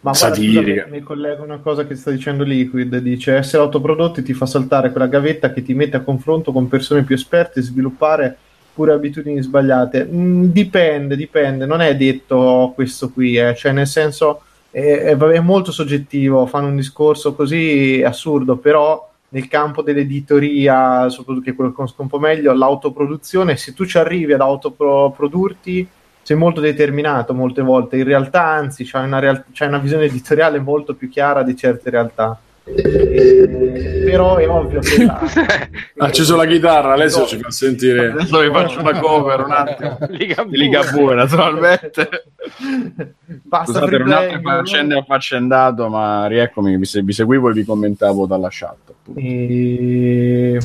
ma 0.00 0.14
satirica. 0.14 0.86
mi 0.88 1.02
collego 1.02 1.42
una 1.42 1.58
cosa 1.58 1.86
che 1.86 1.96
sta 1.96 2.10
dicendo 2.10 2.44
Liquid, 2.44 2.96
dice 2.98 3.34
essere 3.34 3.62
autoprodotti 3.62 4.22
ti 4.22 4.32
fa 4.32 4.46
saltare 4.46 4.90
quella 4.90 5.06
gavetta 5.06 5.52
che 5.52 5.62
ti 5.62 5.74
mette 5.74 5.98
a 5.98 6.00
confronto 6.00 6.50
con 6.50 6.68
persone 6.68 7.02
più 7.02 7.14
esperte 7.14 7.60
e 7.60 7.62
sviluppare 7.62 8.38
pure 8.76 8.92
abitudini 8.92 9.40
sbagliate. 9.40 10.04
Mm, 10.04 10.44
dipende, 10.50 11.16
dipende, 11.16 11.64
non 11.64 11.80
è 11.80 11.96
detto 11.96 12.72
questo 12.74 13.10
qui, 13.10 13.36
eh. 13.36 13.54
cioè 13.56 13.72
nel 13.72 13.86
senso 13.86 14.42
è, 14.70 15.16
è, 15.16 15.40
molto 15.40 15.72
soggettivo, 15.72 16.44
fanno 16.44 16.66
un 16.68 16.76
discorso 16.76 17.34
così 17.34 18.02
assurdo, 18.04 18.58
però 18.58 19.10
nel 19.30 19.48
campo 19.48 19.80
dell'editoria, 19.80 21.08
soprattutto 21.08 21.46
che 21.46 21.54
quello 21.54 21.70
che 21.70 21.76
conosco 21.76 22.02
un 22.02 22.08
po' 22.08 22.18
meglio, 22.18 22.52
l'autoproduzione, 22.52 23.56
se 23.56 23.72
tu 23.72 23.86
ci 23.86 23.96
arrivi 23.96 24.34
ad 24.34 24.42
autoprodurti, 24.42 25.88
sei 26.20 26.36
molto 26.36 26.60
determinato 26.60 27.32
molte 27.32 27.62
volte, 27.62 27.96
in 27.96 28.04
realtà 28.04 28.44
anzi 28.44 28.84
c'hai 28.84 29.06
una, 29.06 29.20
real- 29.20 29.44
c'hai 29.52 29.68
una 29.68 29.78
visione 29.78 30.04
editoriale 30.04 30.58
molto 30.58 30.94
più 30.94 31.08
chiara 31.08 31.42
di 31.42 31.56
certe 31.56 31.88
realtà. 31.88 32.38
Però 34.04 34.36
è 34.36 34.48
ovvio 34.48 34.80
che 34.80 35.04
la, 35.06 35.20
ha 35.98 36.06
acceso 36.06 36.34
la 36.34 36.46
chitarra 36.46 36.94
adesso 36.94 37.20
no. 37.20 37.26
ci 37.26 37.38
fa 37.38 37.50
sentire. 37.50 38.10
Adesso 38.10 38.40
vi 38.40 38.50
faccio 38.50 38.80
una 38.80 38.98
cover 38.98 39.44
un 39.44 39.52
attimo. 39.52 39.98
Ligabue, 40.10 40.56
Ligabue 40.56 41.14
naturalmente. 41.14 42.08
Basta 43.24 43.78
Scusate, 43.78 43.96
un 43.96 44.10
attimo 44.10 44.50
accende 44.50 44.98
affaccendato 44.98 45.88
ma 45.88 46.26
rieccomi 46.26 46.76
vi, 46.76 47.02
vi 47.02 47.12
seguivo 47.12 47.50
e 47.50 47.52
vi 47.52 47.64
commentavo 47.64 48.26
dalla 48.26 48.48
chat 48.50 48.94
e... 49.14 50.58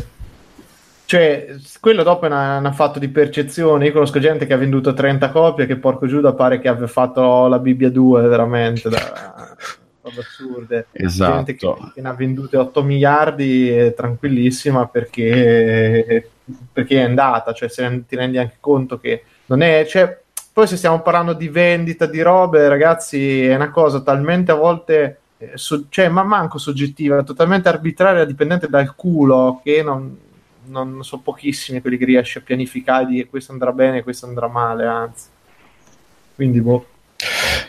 Cioè, 1.05 1.55
quello 1.81 2.03
dopo 2.03 2.23
è 2.23 2.27
una, 2.27 2.57
una, 2.57 2.71
fatto 2.71 2.97
di 2.97 3.09
percezione. 3.09 3.85
Io 3.85 3.91
conosco 3.91 4.17
gente 4.19 4.45
che 4.45 4.53
ha 4.53 4.57
venduto 4.57 4.93
30 4.93 5.29
copie 5.29 5.65
che 5.65 5.75
porco 5.75 6.07
Giuda 6.07 6.31
pare 6.31 6.59
che 6.59 6.69
abbia 6.69 6.87
fatto 6.87 7.47
la 7.47 7.59
Bibbia 7.59 7.89
2 7.89 8.21
veramente 8.27 8.87
da 8.87 9.57
robe 10.01 10.19
assurde. 10.19 10.85
Esatto. 10.91 11.35
Gente 11.35 11.55
che, 11.55 11.75
che, 11.93 12.01
ne 12.01 12.09
ha 12.09 12.13
vendute 12.13 12.57
8 12.57 12.83
miliardi 12.83 13.69
è 13.69 13.93
tranquillissima 13.93 14.87
perché, 14.87 16.29
perché 16.71 16.99
è 16.99 17.03
andata, 17.03 17.53
cioè 17.53 17.69
se 17.69 18.03
ti 18.07 18.15
rendi 18.15 18.37
anche 18.37 18.57
conto 18.59 18.99
che 18.99 19.23
non 19.47 19.61
è... 19.61 19.85
Cioè, 19.85 20.19
poi 20.53 20.67
se 20.67 20.75
stiamo 20.75 21.01
parlando 21.01 21.33
di 21.33 21.47
vendita 21.47 22.05
di 22.05 22.21
robe, 22.21 22.67
ragazzi, 22.67 23.45
è 23.45 23.55
una 23.55 23.71
cosa 23.71 24.01
talmente 24.01 24.51
a 24.51 24.55
volte 24.55 25.21
eh, 25.41 25.57
so, 25.57 25.85
cioè, 25.89 26.07
ma 26.07 26.21
manco 26.23 26.59
soggettiva, 26.59 27.23
totalmente 27.23 27.67
arbitraria, 27.67 28.25
dipendente 28.25 28.67
dal 28.67 28.93
culo, 28.95 29.59
che 29.63 29.81
non, 29.81 30.15
non 30.65 31.03
so 31.03 31.17
pochissimi 31.17 31.81
quelli 31.81 31.97
che 31.97 32.05
riesce 32.05 32.39
a 32.39 32.41
pianificare 32.43 33.07
di 33.07 33.25
questo 33.27 33.51
andrà 33.51 33.71
bene 33.71 34.03
questo 34.03 34.27
andrà 34.27 34.47
male, 34.47 34.85
anzi. 34.85 35.29
Quindi, 36.35 36.61
boh. 36.61 36.85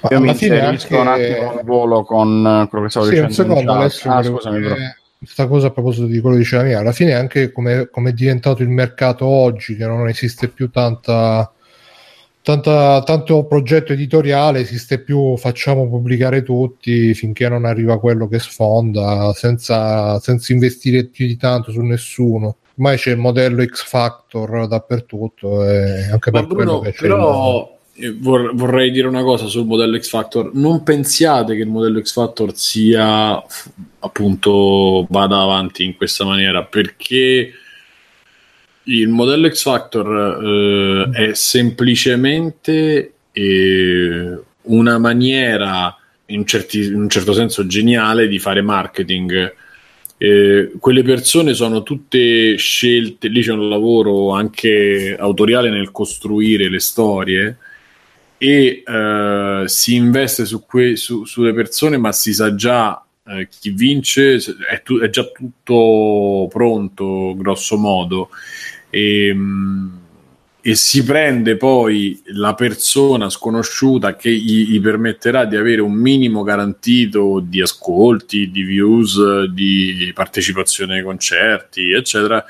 Ma 0.00 0.08
Io 0.10 0.20
mi 0.20 0.28
inserisco 0.28 0.98
anche... 0.98 0.98
un 0.98 1.06
attimo 1.06 1.58
al 1.58 1.64
volo 1.64 2.02
con 2.04 2.66
quello 2.68 2.84
che 2.84 2.90
stavo 2.90 3.06
sì, 3.06 3.12
dicendo. 3.12 3.28
Un 3.30 3.34
secondo, 3.34 3.72
adesso 3.72 4.10
ah, 4.10 4.22
scusami, 4.22 4.60
bro. 4.60 4.76
Questa 5.18 5.46
cosa 5.46 5.66
a 5.68 5.70
proposito 5.70 6.06
di 6.06 6.20
quello 6.20 6.36
che 6.36 6.42
diceva 6.42 6.62
mia, 6.64 6.80
alla 6.80 6.92
fine 6.92 7.14
anche 7.14 7.52
come, 7.52 7.88
come 7.90 8.10
è 8.10 8.12
diventato 8.12 8.62
il 8.62 8.68
mercato 8.68 9.24
oggi, 9.24 9.76
che 9.76 9.86
non 9.86 10.08
esiste 10.08 10.48
più 10.48 10.68
tanta 10.70 11.52
tanta, 12.42 13.02
tanto 13.04 13.44
progetto 13.44 13.92
editoriale 13.92 14.60
esiste 14.60 14.98
più 14.98 15.36
facciamo 15.36 15.88
pubblicare 15.88 16.42
tutti 16.42 17.14
finché 17.14 17.48
non 17.48 17.64
arriva 17.64 18.00
quello 18.00 18.26
che 18.26 18.40
sfonda 18.40 19.32
senza, 19.32 20.18
senza 20.18 20.52
investire 20.52 21.04
più 21.04 21.26
di 21.26 21.36
tanto 21.36 21.70
su 21.70 21.80
nessuno 21.80 22.56
ormai 22.74 22.96
c'è 22.96 23.12
il 23.12 23.18
modello 23.18 23.64
X 23.64 23.84
Factor 23.84 24.66
dappertutto 24.66 25.64
e 25.64 26.10
anche 26.10 26.30
Ma 26.30 26.40
per 26.40 26.48
Bruno, 26.48 26.54
quello 26.54 26.80
che 26.80 26.92
c'è 26.92 27.06
però 27.06 27.58
il... 27.58 27.80
vorrei 28.18 28.90
dire 28.90 29.06
una 29.06 29.22
cosa 29.22 29.46
sul 29.46 29.66
modello 29.66 29.98
X 29.98 30.08
Factor 30.08 30.54
non 30.54 30.82
pensiate 30.82 31.54
che 31.54 31.60
il 31.60 31.68
modello 31.68 32.00
X 32.00 32.12
Factor 32.12 32.56
sia 32.56 33.42
appunto 33.98 35.06
vada 35.10 35.40
avanti 35.40 35.84
in 35.84 35.94
questa 35.96 36.24
maniera 36.24 36.64
perché 36.64 37.52
il 38.84 39.08
modello 39.08 39.48
X 39.48 39.62
Factor 39.62 41.10
eh, 41.14 41.28
è 41.28 41.34
semplicemente 41.34 43.12
eh, 43.30 44.38
una 44.62 44.98
maniera, 44.98 45.96
in, 46.26 46.46
certi, 46.46 46.86
in, 46.86 46.94
un 46.94 47.08
certo 47.08 47.32
senso 47.32 47.66
geniale, 47.66 48.26
di 48.26 48.38
fare 48.38 48.60
marketing. 48.60 49.54
Eh, 50.18 50.72
quelle 50.78 51.02
persone 51.02 51.54
sono 51.54 51.82
tutte 51.82 52.56
scelte, 52.56 53.28
lì 53.28 53.42
c'è 53.42 53.52
un 53.52 53.68
lavoro 53.68 54.30
anche 54.30 55.16
autoriale 55.18 55.70
nel 55.70 55.90
costruire 55.90 56.68
le 56.68 56.80
storie 56.80 57.56
e 58.42 58.82
eh, 58.84 59.62
si 59.66 59.94
investe 59.94 60.44
su 60.44 60.66
que- 60.66 60.96
su, 60.96 61.24
sulle 61.24 61.54
persone, 61.54 61.96
ma 61.96 62.10
si 62.10 62.34
sa 62.34 62.56
già 62.56 63.00
eh, 63.24 63.46
chi 63.48 63.70
vince, 63.70 64.36
è, 64.68 64.82
tu- 64.82 64.98
è 64.98 65.08
già 65.10 65.24
tutto 65.26 66.48
pronto, 66.50 67.36
grosso 67.36 67.76
modo 67.76 68.30
e, 68.90 69.28
ehm, 69.28 70.00
e 70.60 70.74
si 70.74 71.04
prende 71.04 71.56
poi 71.56 72.20
la 72.26 72.54
persona 72.54 73.28
sconosciuta 73.30 74.16
che 74.16 74.32
gli, 74.32 74.68
gli, 74.70 74.80
permetterà 74.80 75.44
di 75.44 75.54
avere 75.54 75.80
un 75.80 75.92
minimo 75.92 76.42
garantito 76.42 77.40
di 77.40 77.60
ascolti, 77.60 78.50
di 78.50 78.62
views, 78.62 79.44
di 79.44 80.10
partecipazione 80.14 80.96
ai 80.96 81.04
concerti, 81.04 81.92
eccetera. 81.92 82.44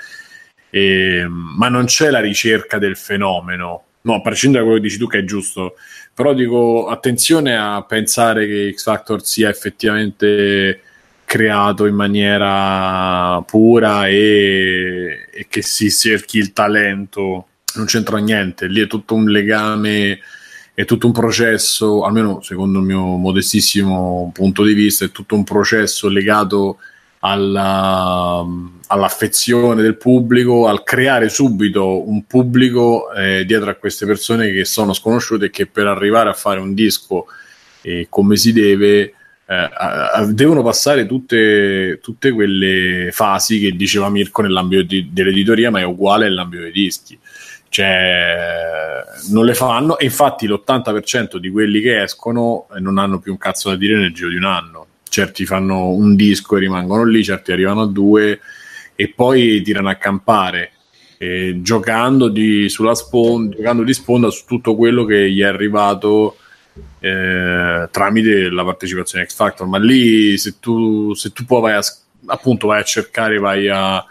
E, 0.70 1.19
ehm, 1.19 1.55
ma 1.59 1.69
non 1.69 1.85
c'è 1.85 2.10
la 2.10 2.20
ricerca 2.20 2.78
del 2.78 2.97
fenomeno. 2.97 3.85
No, 4.02 4.14
a 4.14 4.20
prescindere 4.20 4.64
da 4.64 4.68
quello 4.68 4.82
che 4.82 4.88
dici 4.88 5.00
tu, 5.00 5.06
che 5.06 5.18
è 5.18 5.24
giusto, 5.24 5.74
però 6.12 6.34
dico 6.34 6.88
attenzione 6.88 7.56
a 7.56 7.82
pensare 7.84 8.46
che 8.46 8.72
X 8.74 8.82
Factor 8.82 9.24
sia 9.24 9.48
effettivamente 9.48 10.80
creato 11.24 11.86
in 11.86 11.94
maniera 11.94 13.40
pura 13.46 14.06
e, 14.08 15.28
e, 15.32 15.46
che 15.48 15.62
si 15.62 15.90
cerchi 15.90 16.38
il 16.38 16.52
talento, 16.52 17.46
non 17.76 17.86
c'entra 17.86 18.18
niente, 18.18 18.66
lì 18.66 18.82
è 18.82 18.86
tutto 18.86 19.14
un 19.14 19.30
legame, 19.30 20.18
è 20.74 20.84
tutto 20.84 21.06
un 21.06 21.12
processo, 21.12 22.04
almeno 22.04 22.42
secondo 22.42 22.80
il 22.80 22.84
mio 22.84 23.16
modestissimo 23.16 24.30
punto 24.34 24.64
di 24.64 24.74
vista, 24.74 25.04
è 25.04 25.10
tutto 25.10 25.34
un 25.34 25.44
processo 25.44 26.08
legato 26.08 26.78
alla, 27.24 28.44
all'affezione 28.89 29.82
del 29.82 29.97
pubblico, 29.97 30.66
al 30.66 30.82
creare 30.82 31.28
subito 31.28 32.09
un 32.09 32.27
pubblico 32.27 33.12
eh, 33.12 33.44
dietro 33.44 33.70
a 33.70 33.74
queste 33.74 34.07
persone 34.07 34.51
che 34.51 34.65
sono 34.65 34.93
sconosciute 34.93 35.47
e 35.47 35.51
che 35.51 35.66
per 35.66 35.86
arrivare 35.86 36.31
a 36.31 36.35
fare 36.35 36.59
un 36.59 36.74
disco 36.74 37.27
eh, 37.82 38.07
come 38.09 38.36
si 38.36 38.53
deve 38.53 39.15
eh, 39.53 39.70
a, 39.73 40.24
devono 40.32 40.62
passare 40.62 41.07
tutte, 41.07 41.99
tutte, 42.01 42.32
quelle 42.32 43.11
fasi 43.12 43.61
che 43.61 43.73
diceva 43.73 44.09
Mirko 44.09 44.43
nell'ambito 44.43 44.82
di, 44.82 45.11
dell'editoria, 45.12 45.70
ma 45.70 45.81
è 45.81 45.85
uguale 45.85 46.24
nell'ambito 46.24 46.62
dei 46.62 46.73
dischi. 46.73 47.19
Cioè, 47.69 49.03
non 49.31 49.44
le 49.44 49.55
fanno, 49.55 49.99
e 49.99 50.05
infatti 50.05 50.47
l'80% 50.47 51.36
di 51.36 51.51
quelli 51.51 51.81
che 51.81 52.03
escono 52.03 52.66
eh, 52.74 52.81
non 52.81 52.99
hanno 52.99 53.19
più 53.19 53.32
un 53.32 53.39
cazzo 53.39 53.70
da 53.70 53.77
dire 53.77 53.97
nel 53.97 54.12
giro 54.12 54.28
di 54.28 54.36
un 54.36 54.44
anno. 54.44 54.86
Certi 55.12 55.44
fanno 55.44 55.90
un 55.90 56.16
disco 56.16 56.56
e 56.56 56.60
rimangono 56.60 57.05
lì, 57.05 57.22
certi 57.22 57.52
arrivano 57.52 57.82
a 57.82 57.86
due 57.86 58.40
e 58.94 59.12
poi 59.14 59.60
tirano 59.60 59.90
a 59.90 59.97
campare. 59.97 60.70
Eh, 61.18 61.59
giocando, 61.60 62.28
di, 62.28 62.66
sponda, 62.70 63.55
giocando 63.55 63.82
di 63.82 63.93
sponda 63.93 64.30
su 64.30 64.47
tutto 64.47 64.74
quello 64.74 65.05
che 65.05 65.30
gli 65.30 65.43
è 65.43 65.44
arrivato 65.44 66.39
eh, 66.98 67.89
tramite 67.90 68.48
la 68.48 68.64
partecipazione 68.64 69.26
X 69.26 69.34
Factor, 69.34 69.66
ma 69.66 69.78
lì 69.78 70.39
se 70.39 70.55
tu, 70.59 71.12
se 71.12 71.30
tu 71.30 71.44
poi 71.44 71.60
vai 71.60 71.74
a, 71.74 71.82
appunto 72.28 72.68
vai 72.68 72.80
a 72.80 72.84
cercare, 72.84 73.39
vai 73.39 73.68
a, 73.68 74.02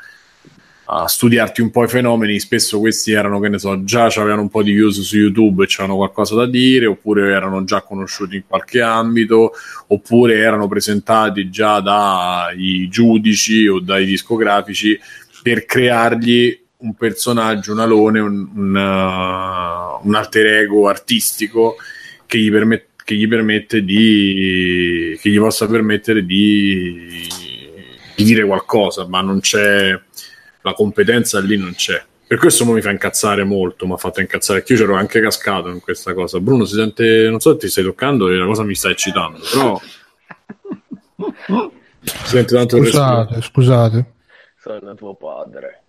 a 0.93 1.07
studiarti 1.07 1.61
un 1.61 1.71
po' 1.71 1.85
i 1.85 1.87
fenomeni, 1.87 2.37
spesso 2.37 2.79
questi 2.79 3.13
erano, 3.13 3.39
che 3.39 3.47
ne 3.47 3.59
so, 3.59 3.81
già 3.85 4.07
avevano 4.07 4.41
un 4.41 4.49
po' 4.49 4.61
di 4.61 4.73
views 4.73 4.99
su 4.99 5.15
YouTube 5.15 5.63
e 5.63 5.67
c'erano 5.67 5.95
qualcosa 5.95 6.35
da 6.35 6.45
dire, 6.45 6.85
oppure 6.85 7.31
erano 7.31 7.63
già 7.63 7.81
conosciuti 7.81 8.35
in 8.35 8.43
qualche 8.45 8.81
ambito, 8.81 9.53
oppure 9.87 10.39
erano 10.39 10.67
presentati 10.67 11.49
già 11.49 11.79
dai 11.79 12.89
giudici 12.89 13.67
o 13.67 13.79
dai 13.79 14.05
discografici 14.05 14.99
per 15.41 15.63
creargli 15.63 16.59
un 16.79 16.93
personaggio, 16.95 17.71
un 17.71 17.79
alone, 17.79 18.19
un, 18.19 18.49
un, 18.53 18.75
uh, 18.75 20.05
un 20.05 20.15
alter 20.15 20.45
ego 20.45 20.89
artistico 20.89 21.77
che 22.25 22.37
gli, 22.37 22.51
permet- 22.51 22.87
che 23.05 23.15
gli 23.15 23.29
permette 23.29 23.81
di 23.85 25.17
che 25.21 25.29
gli 25.29 25.37
possa 25.37 25.67
permettere 25.67 26.25
di, 26.25 27.29
di 28.15 28.23
dire 28.25 28.45
qualcosa, 28.45 29.07
ma 29.07 29.21
non 29.21 29.39
c'è 29.39 29.97
la 30.61 30.73
competenza 30.73 31.39
lì 31.39 31.57
non 31.57 31.73
c'è. 31.73 32.03
Per 32.27 32.39
questo 32.39 32.65
mi 32.65 32.81
fa 32.81 32.91
incazzare 32.91 33.43
molto, 33.43 33.85
mi 33.85 33.93
ha 33.93 33.97
fatto 33.97 34.21
incazzare 34.21 34.63
io 34.65 34.75
c'ero 34.77 34.95
anche 34.95 35.19
cascato 35.19 35.69
in 35.69 35.81
questa 35.81 36.13
cosa. 36.13 36.39
Bruno 36.39 36.63
si 36.65 36.75
sente, 36.75 37.27
non 37.29 37.39
so 37.39 37.51
se 37.51 37.57
ti 37.57 37.67
stai 37.67 37.83
toccando 37.83 38.29
e 38.29 38.35
la 38.35 38.45
cosa 38.45 38.63
mi 38.63 38.75
sta 38.75 38.89
eccitando, 38.89 39.39
però 39.51 39.81
si 42.01 42.27
sente 42.27 42.55
tanto 42.55 42.77
Scusate, 42.77 43.41
scusate. 43.41 44.13
Sono 44.57 44.95
tuo 44.95 45.15
padre. 45.15 45.83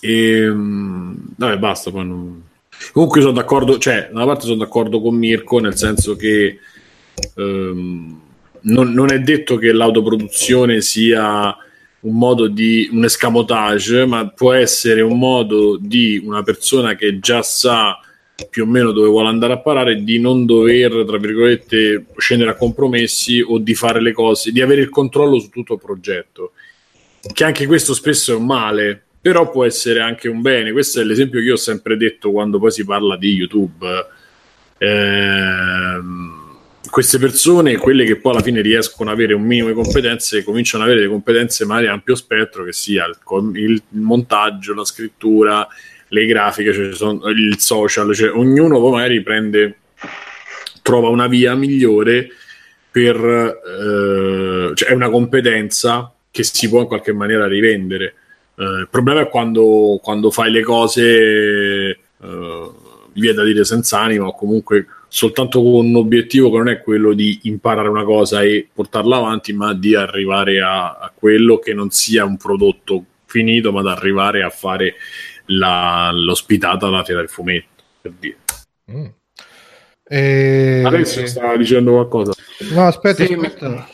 e 0.00 0.38
ehm, 0.44 1.34
vabbè, 1.36 1.58
basta, 1.58 1.90
poi 1.90 2.06
non 2.06 2.42
Comunque 2.92 3.20
sono 3.20 3.32
d'accordo, 3.32 3.78
cioè, 3.78 4.08
da 4.10 4.22
una 4.22 4.26
parte 4.26 4.46
sono 4.46 4.56
d'accordo 4.56 5.00
con 5.00 5.14
Mirko, 5.14 5.58
nel 5.58 5.76
senso 5.76 6.16
che 6.16 6.58
ehm, 7.34 8.20
non, 8.60 8.92
non, 8.92 9.12
è 9.12 9.20
detto 9.20 9.56
che 9.56 9.72
l'autoproduzione 9.72 10.80
sia 10.80 11.56
un 12.00 12.16
modo 12.16 12.46
di 12.46 12.88
un 12.92 13.04
escamotage, 13.04 14.06
ma 14.06 14.28
può 14.28 14.52
essere 14.52 15.00
un 15.00 15.18
modo 15.18 15.76
di 15.80 16.20
una 16.24 16.42
persona 16.42 16.94
che 16.94 17.18
già 17.18 17.42
sa 17.42 17.98
più 18.50 18.64
o 18.64 18.66
meno 18.66 18.92
dove 18.92 19.08
vuole 19.08 19.28
andare 19.28 19.54
a 19.54 19.58
parare 19.58 20.04
di 20.04 20.18
non 20.18 20.44
dover, 20.44 21.04
tra 21.06 21.16
virgolette, 21.16 22.04
scendere 22.18 22.50
a 22.50 22.54
compromessi 22.54 23.40
o 23.40 23.58
di 23.58 23.74
fare 23.74 24.00
le 24.00 24.12
cose, 24.12 24.52
di 24.52 24.60
avere 24.60 24.82
il 24.82 24.90
controllo 24.90 25.38
su 25.38 25.48
tutto 25.48 25.74
il 25.74 25.80
progetto. 25.80 26.52
Che 27.32 27.44
anche 27.44 27.66
questo 27.66 27.94
spesso 27.94 28.32
è 28.32 28.36
un 28.36 28.44
male, 28.44 29.02
però 29.20 29.50
può 29.50 29.64
essere 29.64 30.00
anche 30.00 30.28
un 30.28 30.42
bene. 30.42 30.70
Questo 30.70 31.00
è 31.00 31.04
l'esempio 31.04 31.40
che 31.40 31.46
io 31.46 31.54
ho 31.54 31.56
sempre 31.56 31.96
detto 31.96 32.30
quando 32.30 32.58
poi 32.58 32.70
si 32.70 32.84
parla 32.84 33.16
di 33.16 33.32
YouTube. 33.32 33.86
Eh, 34.78 36.00
queste 36.90 37.18
persone, 37.18 37.76
quelle 37.76 38.04
che 38.04 38.16
poi 38.16 38.32
alla 38.32 38.42
fine 38.42 38.60
riescono 38.60 39.10
ad 39.10 39.16
avere 39.16 39.34
un 39.34 39.42
minimo 39.42 39.68
di 39.68 39.74
competenze, 39.74 40.44
cominciano 40.44 40.84
ad 40.84 40.90
avere 40.90 41.08
competenze 41.08 41.64
magari 41.64 41.88
ampio 41.88 42.14
spettro, 42.14 42.64
che 42.64 42.72
sia 42.72 43.06
il, 43.06 43.16
il 43.54 43.82
montaggio, 43.90 44.74
la 44.74 44.84
scrittura, 44.84 45.66
le 46.08 46.26
grafiche, 46.26 46.72
cioè 46.72 46.86
il 47.30 47.56
social, 47.58 48.14
cioè 48.14 48.30
ognuno 48.32 48.78
poi 48.78 48.92
magari 48.92 49.22
prende, 49.22 49.78
trova 50.82 51.08
una 51.08 51.26
via 51.26 51.54
migliore 51.54 52.28
per, 52.90 53.16
eh, 53.16 54.74
cioè 54.74 54.88
è 54.88 54.92
una 54.92 55.10
competenza 55.10 56.12
che 56.30 56.42
si 56.42 56.68
può 56.68 56.80
in 56.80 56.86
qualche 56.86 57.12
maniera 57.12 57.46
rivendere. 57.46 58.14
Eh, 58.56 58.64
il 58.64 58.88
problema 58.90 59.20
è 59.20 59.28
quando, 59.28 59.98
quando 60.02 60.30
fai 60.30 60.50
le 60.50 60.62
cose, 60.62 61.98
eh, 62.22 62.70
viene 63.12 63.34
da 63.34 63.44
dire 63.44 63.64
senza 63.64 64.00
anima 64.00 64.26
o 64.26 64.34
comunque 64.34 64.86
soltanto 65.16 65.62
con 65.62 65.86
un 65.86 65.96
obiettivo 65.96 66.50
che 66.50 66.58
non 66.58 66.68
è 66.68 66.82
quello 66.82 67.14
di 67.14 67.38
imparare 67.44 67.88
una 67.88 68.04
cosa 68.04 68.42
e 68.42 68.68
portarla 68.70 69.16
avanti, 69.16 69.54
ma 69.54 69.72
di 69.72 69.94
arrivare 69.94 70.60
a, 70.60 70.98
a 70.98 71.10
quello 71.14 71.58
che 71.58 71.72
non 71.72 71.88
sia 71.88 72.26
un 72.26 72.36
prodotto 72.36 73.02
finito, 73.24 73.72
ma 73.72 73.80
di 73.80 73.88
arrivare 73.88 74.42
a 74.42 74.50
fare 74.50 74.96
la, 75.46 76.10
l'ospitata 76.12 76.88
alla 76.88 77.02
fiera 77.02 77.20
del 77.20 77.30
fumetto, 77.30 77.82
per 78.02 78.12
dire. 78.18 78.36
Mm. 78.92 79.06
E... 80.06 80.82
Adesso 80.84 81.26
stava 81.26 81.56
dicendo 81.56 81.92
qualcosa. 81.92 82.34
No, 82.72 82.86
aspetta, 82.86 83.24
sì, 83.24 83.32
aspetta. 83.32 83.88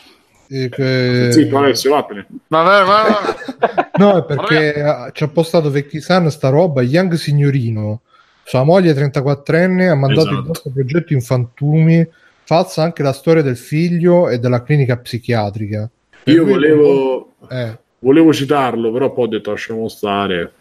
Che... 0.48 1.28
Sì, 1.30 1.48
Alessio, 1.52 1.90
vattene. 1.92 2.26
Vabbè, 2.48 2.84
vabbè. 2.84 3.90
no, 3.98 4.18
è 4.18 4.24
perché 4.24 5.12
ci 5.12 5.22
ha 5.22 5.28
postato 5.28 5.70
Vecchisan 5.70 6.28
sta 6.32 6.48
roba, 6.48 6.82
Young 6.82 7.14
Signorino, 7.14 8.00
sua 8.52 8.64
moglie 8.64 8.92
34enne, 8.92 9.88
ha 9.88 9.94
mandato 9.94 10.28
esatto. 10.28 10.40
il 10.40 10.46
nostro 10.46 10.70
progetto 10.72 11.14
in 11.14 11.22
fantumi, 11.22 12.06
falsa 12.44 12.82
anche 12.82 13.02
la 13.02 13.14
storia 13.14 13.40
del 13.40 13.56
figlio 13.56 14.28
e 14.28 14.38
della 14.38 14.62
clinica 14.62 14.98
psichiatrica. 14.98 15.88
Per 16.22 16.34
Io 16.34 16.44
volevo... 16.44 17.30
Eh. 17.48 17.78
volevo 18.00 18.30
citarlo, 18.34 18.92
però 18.92 19.10
poi 19.10 19.24
ho 19.24 19.28
detto 19.28 19.52
lasciamo 19.52 19.88
stare. 19.88 20.52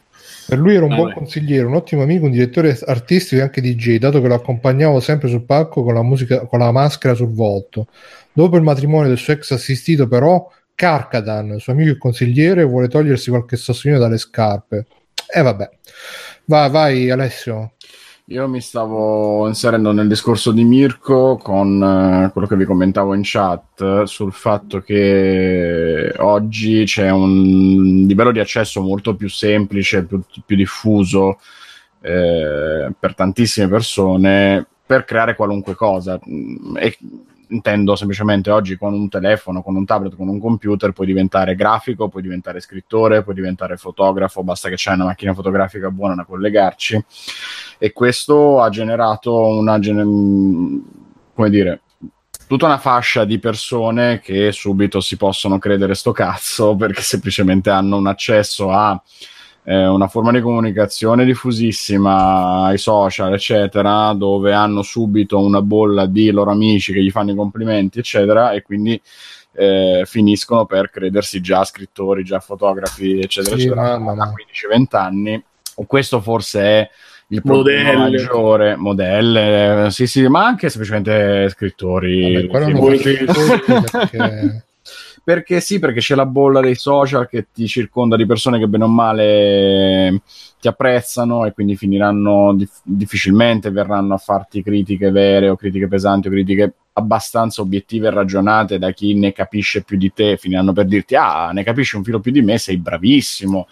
Per 0.48 0.58
lui 0.58 0.76
era 0.76 0.86
un 0.86 0.94
ah, 0.94 0.96
buon 0.96 1.14
consigliere, 1.14 1.66
un 1.66 1.74
ottimo 1.74 2.04
amico, 2.04 2.24
un 2.24 2.32
direttore 2.32 2.80
artistico 2.86 3.42
e 3.42 3.44
anche 3.44 3.60
DJ, 3.60 3.98
dato 3.98 4.22
che 4.22 4.28
lo 4.30 4.36
accompagnavo 4.36 5.02
sempre 5.02 5.28
sul 5.28 5.44
palco 5.44 5.84
con 5.84 5.94
la, 5.94 6.02
musica, 6.02 6.46
con 6.46 6.60
la 6.60 6.72
maschera 6.72 7.14
sul 7.14 7.34
volto. 7.34 7.88
Dopo 8.32 8.56
il 8.56 8.64
matrimonio 8.64 9.10
del 9.10 9.18
suo 9.18 9.34
ex 9.34 9.52
assistito, 9.52 10.08
però, 10.08 10.50
Carcadan, 10.76 11.60
suo 11.60 11.74
amico 11.74 11.92
e 11.92 11.98
consigliere, 11.98 12.64
vuole 12.64 12.88
togliersi 12.88 13.30
qualche 13.32 13.58
sassolino 13.58 14.00
dalle 14.00 14.18
scarpe. 14.18 14.86
E 15.28 15.40
eh, 15.40 15.42
vabbè. 15.42 15.70
Vai, 16.46 16.70
vai, 16.70 17.10
Alessio. 17.10 17.74
Io 18.32 18.48
mi 18.48 18.62
stavo 18.62 19.46
inserendo 19.50 19.92
nel 19.92 20.08
discorso 20.08 20.54
di 20.54 20.64
Mirko 20.64 21.36
con 21.36 21.84
eh, 21.84 22.32
quello 22.32 22.48
che 22.48 22.56
vi 22.56 22.64
commentavo 22.64 23.14
in 23.14 23.24
chat 23.26 24.04
sul 24.04 24.32
fatto 24.32 24.80
che 24.80 26.14
oggi 26.16 26.86
c'è 26.86 27.10
un 27.10 28.06
livello 28.08 28.32
di 28.32 28.40
accesso 28.40 28.82
molto 28.82 29.16
più 29.16 29.28
semplice, 29.28 30.06
più, 30.06 30.22
più 30.46 30.56
diffuso 30.56 31.42
eh, 32.00 32.90
per 32.98 33.16
tantissime 33.16 33.68
persone 33.68 34.66
per 34.86 35.04
creare 35.04 35.36
qualunque 35.36 35.76
cosa. 35.76 36.18
E 36.80 36.98
intendo 37.52 37.96
semplicemente 37.96 38.50
oggi 38.50 38.78
con 38.78 38.94
un 38.94 39.08
telefono, 39.08 39.62
con 39.62 39.76
un 39.76 39.86
tablet, 39.86 40.16
con 40.16 40.28
un 40.28 40.40
computer 40.40 40.92
puoi 40.92 41.08
diventare 41.08 41.56
grafico, 41.56 42.10
puoi 42.10 42.22
diventare 42.24 42.60
scrittore, 42.60 43.24
puoi 43.24 43.36
diventare 43.36 43.78
fotografo, 43.78 44.44
basta 44.44 44.70
che 44.70 44.76
c'hai 44.78 44.96
una 44.96 45.06
macchina 45.06 45.34
fotografica 45.34 45.90
buona 45.90 46.16
da 46.16 46.26
collegarci. 46.26 47.04
E 47.78 47.92
questo 47.94 48.62
ha 48.62 48.70
generato 48.70 49.46
una 49.48 49.80
come 49.82 51.50
dire 51.50 51.82
tutta 52.48 52.66
una 52.66 52.78
fascia 52.78 53.24
di 53.24 53.40
persone 53.40 54.20
che 54.20 54.52
subito 54.52 55.00
si 55.00 55.16
possono 55.16 55.58
credere 55.58 55.96
sto 55.96 56.12
cazzo 56.12 56.76
perché 56.76 57.02
semplicemente 57.02 57.70
hanno 57.70 57.96
un 57.96 58.08
accesso 58.08 58.72
a 58.72 59.02
eh, 59.64 59.86
una 59.86 60.08
forma 60.08 60.32
di 60.32 60.42
comunicazione 60.42 61.26
diffusissima 61.26 62.66
ai 62.66 62.78
social, 62.78 63.34
eccetera, 63.34 64.14
dove 64.14 64.54
hanno 64.54 64.82
subito 64.82 65.40
una 65.40 65.62
bolla 65.62 66.06
di 66.06 66.32
loro 66.32 66.52
amici 66.52 66.94
che 66.94 67.02
gli 67.02 67.12
fanno 67.12 67.32
i 67.32 67.36
complimenti, 67.36 68.00
eccetera, 68.00 68.52
e 68.52 68.62
quindi 68.62 69.00
eh, 69.54 70.04
finiscono 70.06 70.66
per 70.66 70.90
credersi 70.90 71.42
già 71.42 71.64
scrittori, 71.64 72.24
già 72.24 72.40
fotografi, 72.40 73.20
eccetera, 73.20 73.56
sì, 73.56 73.62
eccetera, 73.64 74.00
ma, 74.00 74.14
ma. 74.16 74.24
a 74.24 74.34
15-20 74.34 74.86
anni. 74.96 75.44
Questo 75.88 76.22
forse 76.22 76.62
è 76.62 76.90
il 77.30 77.42
problema 77.42 78.10
maggiore, 78.10 78.76
modelle, 78.76 79.88
sì, 79.90 80.06
sì, 80.06 80.28
ma 80.28 80.46
anche 80.46 80.70
semplicemente 80.70 81.50
scrittori. 81.50 82.34
Vabbè, 82.34 82.48
quello 82.48 82.68
non 82.70 82.98
perché 83.90 84.66
perché 85.24 85.60
sì, 85.60 85.80
perché 85.80 86.00
c'è 86.00 86.16
la 86.16 86.26
bolla 86.26 86.62
dei 86.62 86.76
social 86.76 87.28
che 87.28 87.48
ti 87.54 87.68
circonda 87.68 88.16
di 88.16 88.26
persone 88.26 88.58
che 88.58 88.68
bene 88.68 88.86
o 88.86 88.88
male 88.88 90.22
ti 90.60 90.68
apprezzano 90.68 91.46
e 91.46 91.52
quindi 91.52 91.76
finiranno 91.76 92.54
dif- 92.56 92.82
difficilmente 92.84 93.70
verranno 93.72 94.16
a 94.16 94.18
farti 94.18 94.64
critiche 94.64 95.12
vere 95.12 95.50
o 95.50 95.56
critiche 95.56 95.88
pesanti 95.88 96.28
o 96.28 96.32
critiche 96.32 96.74
abbastanza 96.94 97.62
obiettive 97.62 98.08
e 98.08 98.12
ragionate 98.12 98.78
da 98.78 98.92
chi 98.92 99.14
ne 99.14 99.32
capisce 99.32 99.84
più 99.84 99.98
di 99.98 100.12
te, 100.12 100.38
finiranno 100.38 100.74
per 100.74 100.86
dirti 100.86 101.16
ah, 101.16 101.52
ne 101.52 101.64
capisci 101.64 101.96
un 101.96 102.04
filo 102.04 102.20
più 102.20 102.32
di 102.32 102.42
me, 102.42 102.58
sei 102.58 102.78
bravissimo, 102.78 103.68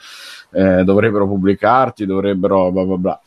eh, 0.52 0.84
dovrebbero 0.84 1.28
pubblicarti, 1.28 2.06
dovrebbero 2.06 2.72
bla 2.72 2.84
bla 2.84 2.98
bla 2.98 3.22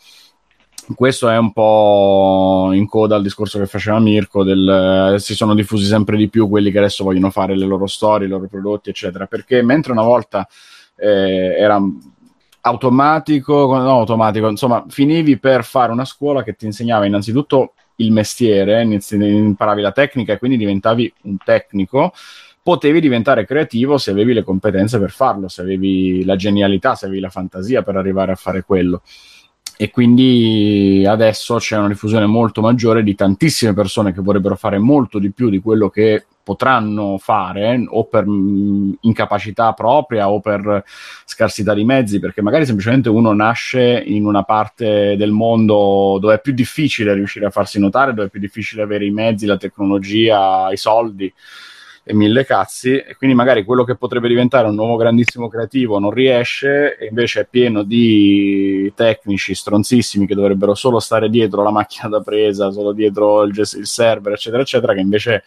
questo 0.94 1.28
è 1.28 1.36
un 1.36 1.52
po' 1.52 2.70
in 2.72 2.86
coda 2.86 3.16
al 3.16 3.22
discorso 3.22 3.58
che 3.58 3.66
faceva 3.66 3.98
Mirko 4.00 4.42
del, 4.42 5.14
eh, 5.14 5.18
si 5.18 5.34
sono 5.34 5.54
diffusi 5.54 5.84
sempre 5.84 6.16
di 6.16 6.28
più 6.28 6.48
quelli 6.48 6.70
che 6.70 6.78
adesso 6.78 7.04
vogliono 7.04 7.30
fare 7.30 7.56
le 7.56 7.66
loro 7.66 7.86
storie, 7.86 8.26
i 8.26 8.30
loro 8.30 8.46
prodotti 8.48 8.90
eccetera. 8.90 9.26
Perché 9.26 9.62
mentre 9.62 9.92
una 9.92 10.02
volta 10.02 10.46
eh, 10.96 11.56
era 11.58 11.80
automatico 12.64 13.76
no 13.76 13.98
automatico 13.98 14.48
insomma 14.48 14.84
finivi 14.88 15.38
per 15.38 15.64
fare 15.64 15.90
una 15.90 16.04
scuola 16.04 16.42
che 16.42 16.54
ti 16.54 16.66
insegnava 16.66 17.06
innanzitutto 17.06 17.74
il 17.96 18.12
mestiere 18.12 18.82
imparavi 18.82 19.82
la 19.82 19.92
tecnica 19.92 20.32
e 20.32 20.38
quindi 20.38 20.56
diventavi 20.56 21.12
un 21.22 21.38
tecnico 21.38 22.12
potevi 22.62 23.00
diventare 23.00 23.44
creativo 23.44 23.98
se 23.98 24.12
avevi 24.12 24.32
le 24.32 24.44
competenze 24.44 25.00
per 25.00 25.10
farlo 25.10 25.48
se 25.48 25.60
avevi 25.60 26.24
la 26.24 26.36
genialità 26.36 26.94
se 26.94 27.06
avevi 27.06 27.20
la 27.20 27.30
fantasia 27.30 27.82
per 27.82 27.96
arrivare 27.96 28.30
a 28.30 28.36
fare 28.36 28.62
quello 28.62 29.02
e 29.82 29.90
quindi 29.90 31.04
adesso 31.04 31.56
c'è 31.56 31.76
una 31.76 31.88
diffusione 31.88 32.24
molto 32.26 32.60
maggiore 32.60 33.02
di 33.02 33.16
tantissime 33.16 33.74
persone 33.74 34.12
che 34.12 34.20
vorrebbero 34.20 34.54
fare 34.54 34.78
molto 34.78 35.18
di 35.18 35.32
più 35.32 35.50
di 35.50 35.58
quello 35.58 35.90
che 35.90 36.24
potranno 36.40 37.18
fare 37.18 37.84
o 37.88 38.04
per 38.04 38.24
mh, 38.24 38.98
incapacità 39.00 39.72
propria 39.72 40.30
o 40.30 40.38
per 40.38 40.84
scarsità 41.24 41.74
di 41.74 41.84
mezzi 41.84 42.20
perché 42.20 42.42
magari 42.42 42.64
semplicemente 42.64 43.08
uno 43.08 43.32
nasce 43.32 44.00
in 44.06 44.24
una 44.24 44.44
parte 44.44 45.16
del 45.16 45.32
mondo 45.32 46.18
dove 46.20 46.34
è 46.34 46.40
più 46.40 46.52
difficile 46.52 47.14
riuscire 47.14 47.46
a 47.46 47.50
farsi 47.50 47.80
notare 47.80 48.14
dove 48.14 48.28
è 48.28 48.30
più 48.30 48.38
difficile 48.38 48.82
avere 48.82 49.04
i 49.04 49.10
mezzi, 49.10 49.46
la 49.46 49.56
tecnologia, 49.56 50.70
i 50.70 50.76
soldi 50.76 51.32
e 52.04 52.14
mille 52.14 52.44
cazzi 52.44 52.96
e 52.96 53.14
quindi 53.16 53.36
magari 53.36 53.64
quello 53.64 53.84
che 53.84 53.94
potrebbe 53.94 54.26
diventare 54.26 54.66
un 54.66 54.74
nuovo 54.74 54.96
grandissimo 54.96 55.48
creativo 55.48 55.98
non 56.00 56.10
riesce 56.10 56.96
e 56.96 57.06
invece 57.06 57.42
è 57.42 57.46
pieno 57.48 57.84
di 57.84 58.92
tecnici 58.96 59.54
stronzissimi 59.54 60.26
che 60.26 60.34
dovrebbero 60.34 60.74
solo 60.74 60.98
stare 60.98 61.30
dietro 61.30 61.62
la 61.62 61.70
macchina 61.70 62.08
da 62.08 62.20
presa, 62.20 62.72
solo 62.72 62.92
dietro 62.92 63.42
il, 63.44 63.56
il 63.56 63.86
server 63.86 64.32
eccetera 64.32 64.62
eccetera 64.62 64.94
che 64.94 65.00
invece 65.00 65.44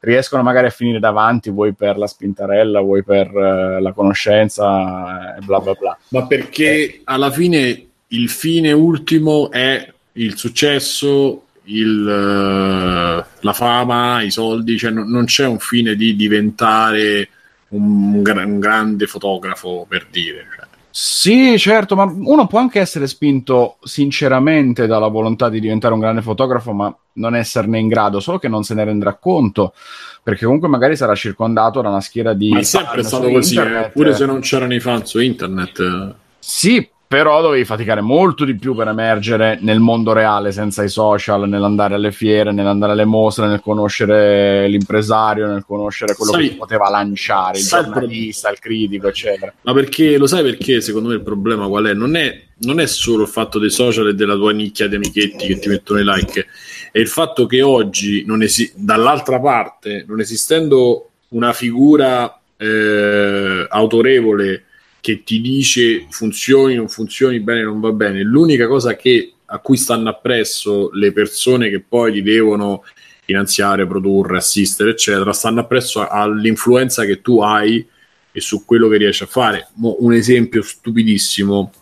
riescono 0.00 0.42
magari 0.42 0.66
a 0.66 0.70
finire 0.70 1.00
davanti 1.00 1.50
vuoi 1.50 1.74
per 1.74 1.96
la 1.98 2.06
spintarella, 2.06 2.80
vuoi 2.80 3.02
per 3.02 3.34
uh, 3.34 3.80
la 3.80 3.92
conoscenza 3.92 5.36
e 5.36 5.40
bla 5.44 5.58
bla 5.58 5.72
bla. 5.72 5.98
Ma 6.08 6.26
perché 6.26 6.84
eh. 6.84 7.00
alla 7.04 7.30
fine 7.30 7.86
il 8.08 8.28
fine 8.28 8.70
ultimo 8.70 9.50
è 9.50 9.92
il 10.12 10.36
successo 10.36 11.45
il, 11.66 12.08
eh, 12.08 13.24
la 13.40 13.52
fama, 13.52 14.22
i 14.22 14.30
soldi, 14.30 14.76
cioè 14.76 14.90
non, 14.90 15.08
non 15.08 15.24
c'è 15.24 15.46
un 15.46 15.58
fine 15.58 15.94
di 15.94 16.14
diventare 16.16 17.28
un, 17.68 18.22
un, 18.24 18.58
grande 18.58 19.06
fotografo 19.06 19.86
per 19.88 20.06
dire. 20.10 20.46
Cioè. 20.56 20.66
Sì, 20.90 21.58
certo, 21.58 21.94
ma 21.94 22.04
uno 22.04 22.46
può 22.46 22.58
anche 22.58 22.80
essere 22.80 23.06
spinto 23.06 23.76
sinceramente 23.82 24.86
dalla 24.86 25.08
volontà 25.08 25.48
di 25.48 25.60
diventare 25.60 25.92
un 25.92 26.00
grande 26.00 26.22
fotografo, 26.22 26.72
ma 26.72 26.94
non 27.14 27.34
esserne 27.34 27.78
in 27.78 27.88
grado, 27.88 28.20
solo 28.20 28.38
che 28.38 28.48
non 28.48 28.62
se 28.62 28.74
ne 28.74 28.84
rendrà 28.84 29.14
conto, 29.14 29.74
perché 30.22 30.44
comunque 30.44 30.68
magari 30.68 30.96
sarà 30.96 31.14
circondato 31.14 31.82
da 31.82 31.90
una 31.90 32.00
schiera 32.00 32.32
di... 32.32 32.48
Ma 32.48 32.60
è 32.60 32.62
sempre 32.62 33.02
stato 33.02 33.28
così, 33.28 33.58
eh, 33.58 33.90
pure 33.92 34.14
se 34.14 34.24
non 34.24 34.40
c'erano 34.40 34.74
i 34.74 34.80
fan 34.80 35.04
su 35.04 35.20
internet. 35.20 36.14
Sì, 36.38 36.88
però 37.08 37.40
dovevi 37.40 37.64
faticare 37.64 38.00
molto 38.00 38.44
di 38.44 38.56
più 38.56 38.74
per 38.74 38.88
emergere 38.88 39.58
nel 39.60 39.78
mondo 39.78 40.12
reale 40.12 40.50
senza 40.50 40.82
i 40.82 40.88
social, 40.88 41.48
nell'andare 41.48 41.94
alle 41.94 42.10
fiere, 42.10 42.50
nell'andare 42.50 42.92
alle 42.92 43.04
mostre, 43.04 43.46
nel 43.46 43.60
conoscere 43.60 44.66
l'impresario, 44.66 45.46
nel 45.46 45.64
conoscere 45.64 46.16
quello 46.16 46.32
sai, 46.32 46.48
che 46.48 46.56
poteva 46.56 46.90
lanciare, 46.90 47.58
il 47.58 47.64
giornalista, 47.64 48.50
il 48.50 48.58
critico, 48.58 49.06
eccetera. 49.06 49.54
Ma 49.62 49.72
perché 49.72 50.18
lo 50.18 50.26
sai 50.26 50.42
perché 50.42 50.80
secondo 50.80 51.10
me 51.10 51.14
il 51.14 51.22
problema 51.22 51.68
qual 51.68 51.86
è? 51.86 51.94
Non 51.94 52.16
è, 52.16 52.42
non 52.58 52.80
è 52.80 52.86
solo 52.86 53.22
il 53.22 53.28
fatto 53.28 53.60
dei 53.60 53.70
social 53.70 54.08
e 54.08 54.14
della 54.14 54.34
tua 54.34 54.52
nicchia 54.52 54.88
di 54.88 54.96
amichetti 54.96 55.46
che 55.46 55.58
ti 55.60 55.68
mettono 55.68 56.00
i 56.00 56.04
like, 56.04 56.46
è 56.90 56.98
il 56.98 57.08
fatto 57.08 57.46
che 57.46 57.62
oggi, 57.62 58.26
esi- 58.40 58.72
dall'altra 58.74 59.38
parte, 59.38 60.04
non 60.08 60.18
esistendo 60.18 61.10
una 61.28 61.52
figura 61.52 62.40
eh, 62.56 63.66
autorevole 63.68 64.65
che 65.06 65.22
ti 65.22 65.40
dice 65.40 66.06
funzioni, 66.10 66.74
non 66.74 66.88
funzioni, 66.88 67.38
bene, 67.38 67.62
non 67.62 67.78
va 67.78 67.92
bene. 67.92 68.24
L'unica 68.24 68.66
cosa 68.66 68.96
che, 68.96 69.34
a 69.44 69.60
cui 69.60 69.76
stanno 69.76 70.08
appresso 70.08 70.90
le 70.94 71.12
persone 71.12 71.70
che 71.70 71.78
poi 71.78 72.12
ti 72.12 72.22
devono 72.22 72.82
finanziare, 73.24 73.86
produrre, 73.86 74.38
assistere, 74.38 74.90
eccetera, 74.90 75.32
stanno 75.32 75.60
appresso 75.60 76.08
all'influenza 76.08 77.04
che 77.04 77.20
tu 77.20 77.40
hai 77.40 77.86
e 78.32 78.40
su 78.40 78.64
quello 78.64 78.88
che 78.88 78.96
riesci 78.96 79.22
a 79.22 79.26
fare. 79.26 79.68
Mo 79.74 79.94
un 80.00 80.12
esempio 80.12 80.60
stupidissimo 80.60 81.72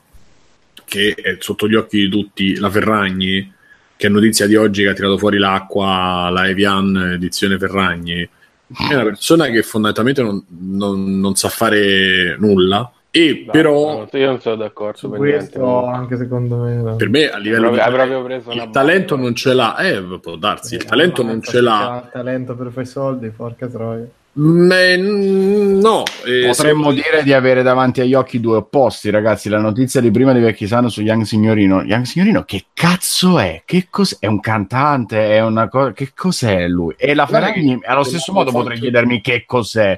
che 0.85 1.15
è 1.15 1.39
sotto 1.39 1.67
gli 1.67 1.77
occhi 1.77 2.01
di 2.01 2.09
tutti, 2.11 2.57
la 2.57 2.69
Ferragni, 2.69 3.51
che 3.97 4.07
è 4.07 4.11
notizia 4.11 4.47
di 4.47 4.57
oggi 4.57 4.83
che 4.83 4.91
ha 4.91 4.93
tirato 4.93 5.17
fuori 5.17 5.39
l'acqua, 5.39 6.29
la 6.29 6.47
Evian 6.47 7.13
edizione 7.15 7.57
Ferragni, 7.57 8.21
è 8.21 8.93
una 8.93 9.05
persona 9.05 9.47
che 9.47 9.63
fondamentalmente 9.63 10.21
non, 10.21 10.45
non, 10.49 11.21
non 11.21 11.35
sa 11.37 11.49
fare 11.49 12.37
nulla 12.39 12.93
e 13.17 13.45
no, 13.47 13.53
però 13.53 14.09
io 14.11 14.27
non 14.27 14.41
sono 14.41 14.57
d'accordo 14.57 14.97
su 14.99 15.09
questo 15.09 15.61
niente, 15.61 15.97
anche 15.97 16.17
secondo 16.17 16.57
me 16.57 16.75
no. 16.75 16.97
per 16.97 17.09
me 17.09 17.31
a 17.31 17.39
livello 17.39 17.71
di 17.71 17.77
il 17.77 18.69
talento 18.73 19.15
non 19.15 19.37
ce 19.37 19.55
l'ha 19.55 19.77
eh, 19.77 20.03
può 20.21 20.35
darsi 20.35 20.75
il 20.75 20.85
talento 20.85 21.23
non 21.23 21.41
ce 21.41 21.61
l'ha 21.61 22.03
il 22.07 22.11
talento 22.11 22.57
per 22.57 22.73
fare 22.73 22.87
soldi 22.87 23.29
porca 23.29 23.69
troia 23.69 24.09
Me, 24.37 24.97
no, 24.97 26.03
eh, 26.27 26.47
potremmo 26.49 26.89
se... 26.89 26.95
dire 26.97 27.23
di 27.23 27.33
avere 27.33 27.63
davanti 27.63 28.01
agli 28.01 28.15
occhi 28.15 28.41
due 28.41 28.57
opposti, 28.57 29.09
ragazzi. 29.11 29.49
La 29.49 29.61
notizia 29.61 30.01
di 30.01 30.11
prima 30.11 30.33
di 30.33 30.41
Vecchisano 30.41 30.89
su 30.89 31.03
Young 31.03 31.23
Signorino. 31.23 31.83
Young 31.83 32.03
Signorino, 32.03 32.43
che 32.43 32.65
cazzo 32.75 33.39
è? 33.39 33.63
Che 33.65 33.87
cos- 33.89 34.17
è 34.19 34.27
un 34.27 34.41
cantante? 34.41 35.37
È 35.37 35.41
una 35.41 35.69
cosa. 35.69 35.93
Che 35.93 36.11
cos'è 36.17 36.67
lui? 36.67 36.97
E 36.99 37.15
la 37.15 37.27
Ferragni, 37.27 37.79
allo 37.85 38.03
stesso 38.03 38.33
modo, 38.33 38.51
potrei 38.51 38.81
chiedermi 38.81 39.21
che 39.21 39.45
cos'è. 39.47 39.97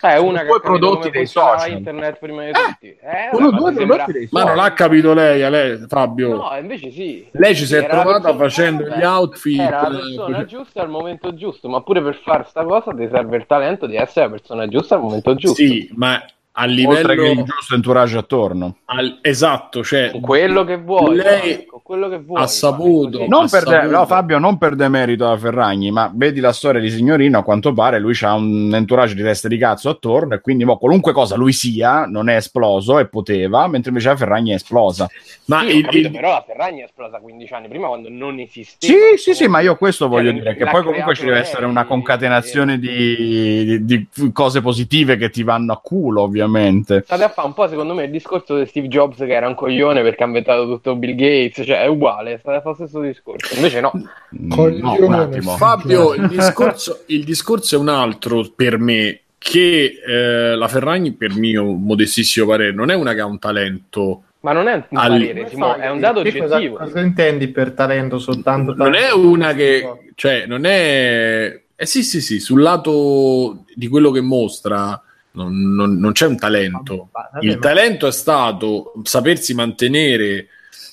È 0.00 0.16
una 0.16 0.44
due 0.44 0.60
prodotti 0.60 1.10
dei 1.10 1.26
social. 1.26 1.70
internet 1.70 2.18
prima 2.18 2.44
di 2.44 2.52
tutti. 2.52 2.86
Eh, 2.88 3.30
uno, 3.32 3.50
due 3.50 3.72
prodotti 3.72 4.12
dei 4.12 4.26
social. 4.26 4.44
Ma 4.44 4.44
non 4.44 4.56
l'ha 4.56 4.72
capito 4.72 5.12
lei, 5.12 5.50
lei, 5.50 5.84
Fabio. 5.86 6.36
No, 6.36 6.56
invece 6.58 6.90
sì. 6.90 7.28
Lei 7.32 7.54
ci 7.54 7.66
si 7.66 7.74
è 7.74 7.86
trovata 7.86 8.34
facendo 8.34 8.84
gli 8.84 9.02
outfit. 9.02 9.60
Era 9.60 9.88
la 9.88 9.98
persona 9.98 10.44
giusta 10.44 10.82
al 10.82 10.88
momento 10.88 11.34
giusto, 11.34 11.68
ma 11.68 11.82
pure 11.82 12.02
per 12.02 12.16
fare 12.16 12.44
sta 12.48 12.64
cosa 12.64 12.92
ti 12.92 13.08
serve 13.10 13.36
il 13.36 13.46
talento 13.46 13.86
di 13.86 13.96
essere 13.96 14.26
la 14.26 14.32
persona 14.32 14.66
giusta 14.68 14.94
al 14.94 15.02
momento 15.02 15.34
giusto. 15.34 15.62
Sì, 15.62 15.90
ma 15.94 16.22
a 16.60 16.66
livello 16.66 16.98
oltre 16.98 17.16
che 17.16 17.30
il 17.30 17.44
giusto 17.44 17.74
entourage 17.74 18.18
attorno. 18.18 18.76
Al, 18.84 19.18
esatto 19.22 19.82
cioè 19.82 20.12
quello 20.20 20.64
che 20.64 20.76
vuoi 20.76 21.16
lei 21.16 21.66
quello 21.82 22.08
che 22.08 22.18
vuoi 22.18 22.42
ha 22.42 22.46
saputo 22.46 23.26
non 23.26 23.48
per 23.48 23.64
de- 23.64 23.82
no, 23.86 24.06
Fabio 24.06 24.38
non 24.38 24.58
per 24.58 24.74
demerito 24.76 25.24
da 25.24 25.36
Ferragni 25.36 25.90
ma 25.90 26.10
vedi 26.14 26.40
la 26.40 26.52
storia 26.52 26.80
di 26.80 26.90
signorino 26.90 27.38
a 27.38 27.42
quanto 27.42 27.72
pare 27.72 27.98
lui 27.98 28.16
ha 28.20 28.34
un 28.34 28.70
entourage 28.74 29.14
di 29.14 29.22
teste 29.22 29.48
di 29.48 29.56
cazzo 29.56 29.88
attorno 29.88 30.34
e 30.34 30.40
quindi 30.40 30.64
boh, 30.64 30.76
qualunque 30.76 31.12
cosa 31.12 31.36
lui 31.36 31.52
sia 31.52 32.04
non 32.04 32.28
è 32.28 32.36
esploso 32.36 32.98
e 32.98 33.08
poteva 33.08 33.66
mentre 33.66 33.90
invece 33.90 34.08
la 34.08 34.16
Ferragni 34.16 34.50
è 34.50 34.54
esplosa. 34.54 35.08
Ma 35.46 35.60
sì, 35.60 35.78
il, 35.78 35.84
capito, 35.84 36.08
il... 36.08 36.12
però 36.12 36.32
la 36.32 36.44
Ferragni 36.46 36.80
è 36.80 36.84
esplosa 36.84 37.18
15 37.18 37.52
anni 37.54 37.68
prima 37.68 37.88
quando 37.88 38.08
non 38.10 38.38
esisteva 38.38 38.92
sì 38.92 39.16
sì 39.16 39.34
sì 39.34 39.48
ma 39.48 39.60
io 39.60 39.76
questo 39.76 40.08
voglio 40.08 40.32
dire 40.32 40.54
che 40.54 40.66
poi 40.66 40.82
comunque 40.82 41.14
ci 41.14 41.24
deve 41.24 41.38
essere 41.38 41.64
una 41.64 41.84
concatenazione 41.84 42.78
di, 42.78 43.82
di, 43.84 43.84
di 44.12 44.32
cose 44.32 44.60
positive 44.60 45.16
che 45.16 45.30
ti 45.30 45.42
vanno 45.42 45.72
a 45.72 45.80
culo 45.80 46.22
ovviamente 46.22 46.49
ovviamente. 46.50 47.02
State 47.04 47.24
a 47.24 47.28
fare 47.28 47.46
un 47.46 47.54
po', 47.54 47.68
secondo 47.68 47.94
me, 47.94 48.04
il 48.04 48.10
discorso 48.10 48.58
di 48.58 48.66
Steve 48.66 48.88
Jobs 48.88 49.18
che 49.18 49.32
era 49.32 49.48
un 49.48 49.54
coglione 49.54 50.02
perché 50.02 50.24
ha 50.24 50.26
inventato 50.26 50.66
tutto 50.66 50.96
Bill 50.96 51.14
Gates, 51.14 51.64
cioè 51.66 51.82
è 51.82 51.86
uguale, 51.86 52.38
state 52.38 52.58
a 52.58 52.60
fare 52.60 52.76
lo 52.78 52.86
stesso 52.86 53.00
discorso. 53.00 53.54
Invece 53.54 53.80
no. 53.80 53.92
no 54.30 55.56
Fabio, 55.56 56.14
il 56.14 56.28
discorso, 56.28 57.02
il 57.06 57.24
discorso 57.24 57.76
è 57.76 57.78
un 57.78 57.88
altro 57.88 58.46
per 58.54 58.78
me, 58.78 59.20
che 59.38 60.00
eh, 60.06 60.54
la 60.54 60.68
Ferragni, 60.68 61.12
per 61.12 61.34
mio 61.34 61.64
modestissimo 61.64 62.46
parere, 62.46 62.72
non 62.72 62.90
è 62.90 62.94
una 62.94 63.14
che 63.14 63.20
ha 63.20 63.26
un 63.26 63.38
talento... 63.38 64.24
Ma 64.40 64.52
non 64.52 64.68
è 64.68 64.74
un 64.74 64.84
parere, 64.88 65.48
Simo, 65.48 65.76
è 65.76 65.90
un 65.90 66.00
dato 66.00 66.20
oggettivo. 66.20 66.46
Cosa, 66.46 66.66
cosa, 66.84 67.00
intendi 67.00 67.48
per 67.48 67.72
talento 67.72 68.18
soltanto? 68.18 68.74
Non 68.74 68.94
è 68.94 69.12
una 69.12 69.52
che... 69.52 70.12
Cioè, 70.14 70.46
non 70.46 70.64
è... 70.64 71.60
Eh 71.76 71.86
sì, 71.86 72.02
sì, 72.02 72.20
sì, 72.20 72.40
sul 72.40 72.60
lato 72.60 73.64
di 73.74 73.88
quello 73.88 74.10
che 74.10 74.20
mostra 74.20 75.02
non, 75.32 75.74
non, 75.74 75.98
non 75.98 76.12
c'è 76.12 76.26
un 76.26 76.36
talento. 76.36 77.10
Il 77.40 77.58
talento 77.58 78.06
è 78.06 78.12
stato 78.12 78.92
sapersi 79.04 79.54
mantenere 79.54 80.48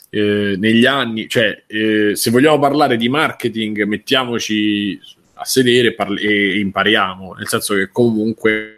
eh, 0.10 0.56
negli 0.58 0.86
anni, 0.86 1.28
cioè 1.28 1.64
eh, 1.68 2.16
se 2.16 2.32
vogliamo 2.32 2.60
parlare 2.60 2.98
di 2.98 3.10
marketing, 3.10 3.84
mettiamoci 3.84 5.00
a 5.34 5.46
sedere 5.46 5.94
parli- 5.94 6.22
e 6.22 6.60
impariamo, 6.60 7.34
nel 7.34 7.48
senso 7.48 7.76
che 7.76 7.90
comunque 7.92 8.74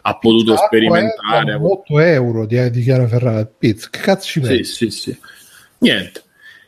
ha 0.00 0.16
potuto 0.16 0.56
sperimentare. 0.56 1.54
8 1.54 1.98
euro 2.00 2.46
di, 2.46 2.70
di 2.70 2.82
Chiara 2.82 3.06
Ferrara 3.06 3.44
pizza, 3.44 3.88
che 3.90 4.00
cazzo 4.00 4.26
ci 4.26 4.40
mette? 4.40 4.64
Sì, 4.64 4.90
sì, 4.90 4.90
sì. 4.90 5.18
Niente. 5.78 6.22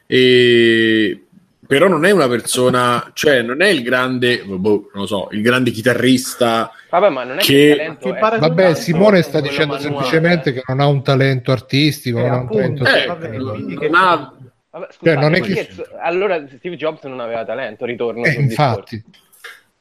E 0.06 1.24
però 1.70 1.86
non 1.86 2.04
è 2.04 2.10
una 2.10 2.26
persona, 2.26 3.12
cioè 3.14 3.42
non 3.42 3.62
è 3.62 3.68
il 3.68 3.84
grande, 3.84 4.42
boh, 4.42 4.90
non 4.92 5.02
lo 5.02 5.06
so, 5.06 5.28
il 5.30 5.40
grande 5.40 5.70
chitarrista. 5.70 6.72
Vabbè, 6.88 7.10
ma 7.10 7.22
non 7.22 7.38
è 7.38 7.40
che, 7.42 7.96
che, 8.00 8.12
che 8.12 8.18
Vabbè, 8.18 8.74
Simone 8.74 9.22
sta 9.22 9.40
dicendo 9.40 9.78
semplicemente 9.78 10.52
che 10.52 10.64
non 10.66 10.80
ha 10.80 10.86
un 10.86 11.04
talento 11.04 11.52
artistico, 11.52 12.18
eh, 12.18 12.22
non 12.22 12.32
ha 12.32 12.40
un 12.40 12.48
talento 12.48 12.84
eh, 12.84 13.86
non 13.86 13.94
ha... 13.94 14.34
Vabbè, 14.68 14.86
scusate, 14.90 14.98
cioè, 15.00 15.14
non 15.14 15.34
è 15.34 15.40
che... 15.40 15.68
allora 16.02 16.44
Steve 16.58 16.74
Jobs 16.74 17.04
non 17.04 17.20
aveva 17.20 17.44
talento, 17.44 17.84
ritorno 17.84 18.24
eh, 18.24 18.32
infatti. 18.32 18.96
Discorso. 18.96 19.28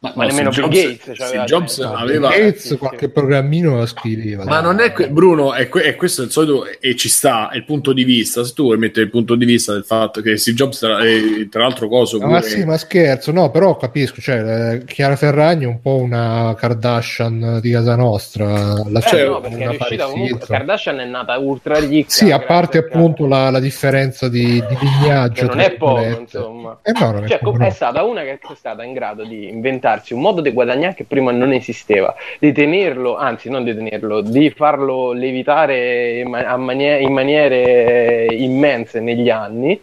Ma, 0.01 0.13
ma 0.15 0.23
nemmeno 0.23 0.49
Bill 0.49 0.69
Gates, 0.69 1.11
cioè 1.13 1.43
Jobs 1.43 1.79
aveva 1.79 2.29
Gates 2.29 2.77
qualche 2.79 3.09
programmino 3.09 3.75
lo 3.75 3.85
scriveva. 3.85 4.45
Ma 4.45 4.61
non 4.61 4.79
è 4.79 4.93
que- 4.93 5.09
Bruno, 5.09 5.53
è, 5.53 5.67
que- 5.67 5.81
è, 5.81 5.95
questo 5.97 6.21
il 6.21 6.31
solito 6.31 6.65
e 6.79 6.95
ci 6.95 7.09
sta, 7.09 7.49
è 7.49 7.57
il 7.57 7.65
punto 7.65 7.91
di 7.91 8.05
vista. 8.05 8.45
Se 8.45 8.53
tu 8.53 8.63
vuoi 8.63 8.77
mettere 8.77 9.07
il 9.07 9.11
punto 9.11 9.35
di 9.35 9.43
vista 9.43 9.73
del 9.73 9.83
fatto 9.83 10.21
che 10.21 10.37
Steve 10.37 10.55
Jobs 10.55 10.79
tra, 10.79 10.99
eh, 10.99 11.49
tra 11.51 11.63
l'altro 11.63 11.89
coso 11.89 12.17
pure... 12.17 12.31
Ma 12.31 12.41
sì, 12.41 12.63
ma 12.63 12.77
scherzo, 12.77 13.33
no, 13.33 13.51
però 13.51 13.75
capisco, 13.75 14.21
cioè 14.21 14.75
eh, 14.75 14.85
Chiara 14.85 15.17
Ferragni 15.17 15.65
è 15.65 15.67
un 15.67 15.81
po' 15.81 15.95
una 15.95 16.55
Kardashian 16.57 17.59
di 17.61 17.69
casa 17.69 17.97
nostra, 17.97 18.81
la 18.87 19.01
cioè, 19.01 19.25
no, 19.25 19.41
perché 19.41 19.65
è 19.65 19.69
riuscita 19.69 20.05
comunque, 20.05 20.47
Kardashian 20.47 20.99
è 21.01 21.05
nata 21.05 21.37
ultra 21.39 21.77
ricca. 21.77 22.09
Sì, 22.09 22.31
a 22.31 22.39
parte 22.39 22.77
appunto 22.77 23.27
la, 23.27 23.49
la, 23.49 23.59
differenza 23.59 24.29
di, 24.29 24.63
di 24.65 24.77
lignaggio. 24.79 25.45
non 25.47 25.59
è 25.59 25.71
poco, 25.73 26.03
insomma. 26.03 26.79
Eh 26.83 26.93
no, 26.93 27.27
cioè, 27.27 27.39
è, 27.39 27.65
è 27.65 27.69
stata 27.71 28.03
una 28.03 28.21
che 28.21 28.39
è 28.39 28.39
stata 28.55 28.81
in 28.85 28.93
grado 28.93 29.25
di 29.25 29.49
inventare 29.49 29.87
inventarsi 29.89 30.13
un 30.13 30.21
modo 30.21 30.41
di 30.41 30.51
guadagnare 30.51 30.93
che 30.93 31.03
prima 31.03 31.31
non 31.31 31.51
esisteva, 31.51 32.13
di 32.39 32.51
tenerlo, 32.51 33.15
anzi 33.17 33.49
non 33.49 33.63
di 33.63 33.75
tenerlo, 33.75 34.21
di 34.21 34.49
farlo 34.51 35.11
levitare 35.11 36.19
in, 36.19 36.29
manie- 36.29 37.01
in 37.01 37.11
maniere 37.11 38.27
immense 38.31 38.99
negli 38.99 39.29
anni 39.29 39.79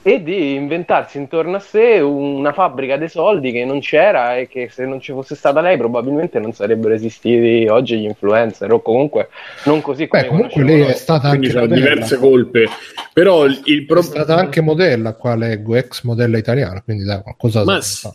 e 0.00 0.22
di 0.22 0.54
inventarsi 0.54 1.18
intorno 1.18 1.56
a 1.56 1.60
sé 1.60 1.98
una 1.98 2.52
fabbrica 2.52 2.96
dei 2.96 3.08
soldi 3.10 3.50
che 3.52 3.64
non 3.64 3.80
c'era 3.80 4.36
e 4.36 4.48
che 4.48 4.68
se 4.70 4.86
non 4.86 5.00
ci 5.00 5.12
fosse 5.12 5.34
stata 5.34 5.60
lei 5.60 5.76
probabilmente 5.76 6.38
non 6.38 6.52
sarebbero 6.52 6.94
esistiti 6.94 7.66
oggi 7.68 7.98
gli 7.98 8.04
influencer 8.04 8.72
o 8.72 8.80
comunque 8.80 9.28
non 9.64 9.82
così 9.82 10.06
come 10.06 10.22
Beh, 10.22 10.28
comunque 10.28 10.62
lei 10.62 10.82
è 10.82 10.94
stata 10.94 11.28
anche 11.28 11.52
modella. 11.52 11.74
diverse 11.74 12.16
colpe. 12.16 12.68
Però 13.12 13.44
il, 13.44 13.60
il 13.64 13.84
pro... 13.84 13.98
è 13.98 14.02
stata 14.02 14.36
anche 14.36 14.60
modella 14.60 15.14
qua 15.14 15.34
leggo 15.34 15.74
ex 15.74 16.04
modella 16.04 16.38
italiana 16.38 16.80
quindi 16.80 17.04
dai 17.04 17.20
qualcosa 17.20 17.64
Ma 17.64 17.80
s- 17.80 18.08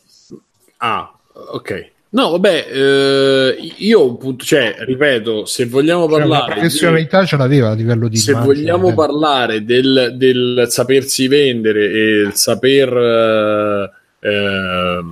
Ah, 0.85 1.17
ok. 1.33 1.91
No, 2.09 2.29
vabbè, 2.31 2.67
eh, 2.71 3.73
io 3.77 4.19
cioè, 4.37 4.75
ripeto, 4.79 5.45
se 5.45 5.65
vogliamo 5.65 6.07
cioè, 6.07 6.19
parlare. 6.19 6.47
La 6.47 6.53
professionalità 6.53 7.21
di, 7.21 7.27
ce 7.27 7.37
l'aveva 7.37 7.69
a 7.69 7.73
livello 7.73 8.07
di. 8.07 8.17
Se 8.17 8.31
immagine, 8.31 8.53
vogliamo 8.53 8.89
eh. 8.89 8.93
parlare 8.93 9.63
del, 9.63 10.13
del, 10.15 10.65
sapersi 10.67 11.27
vendere 11.27 11.85
e 11.85 12.21
il 12.27 12.33
saper 12.33 12.95
eh, 12.95 13.89
eh, 14.19 15.03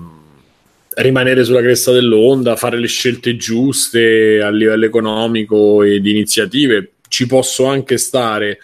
rimanere 0.96 1.44
sulla 1.44 1.62
cresta 1.62 1.92
dell'onda, 1.92 2.58
fare 2.58 2.78
le 2.78 2.88
scelte 2.88 3.36
giuste 3.38 4.42
a 4.44 4.50
livello 4.52 4.86
economico 4.86 5.84
e 5.84 6.02
di 6.02 6.12
iniziative, 6.12 6.92
ci 7.08 7.26
posso 7.26 7.66
anche 7.66 7.98
stare, 7.98 8.60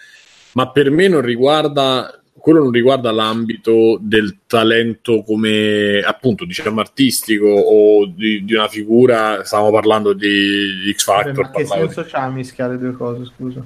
ma 0.52 0.70
per 0.70 0.90
me 0.90 1.08
non 1.08 1.22
riguarda 1.22 2.17
quello 2.38 2.62
non 2.62 2.70
riguarda 2.70 3.10
l'ambito 3.10 3.98
del 4.00 4.38
talento 4.46 5.22
come 5.22 6.00
appunto 6.00 6.44
diciamo 6.44 6.80
artistico 6.80 7.46
o 7.46 8.06
di, 8.06 8.44
di 8.44 8.54
una 8.54 8.68
figura 8.68 9.44
stiamo 9.44 9.70
parlando 9.70 10.12
di, 10.12 10.80
di 10.84 10.92
X 10.92 11.04
Factor 11.04 11.34
Vabbè, 11.34 11.48
ma 11.48 11.50
che 11.50 11.66
senso 11.66 12.02
di... 12.02 12.08
c'ha 12.08 12.22
a 12.22 12.30
mischiare 12.30 12.72
le 12.72 12.78
due 12.78 12.92
cose 12.92 13.24
scusa 13.24 13.64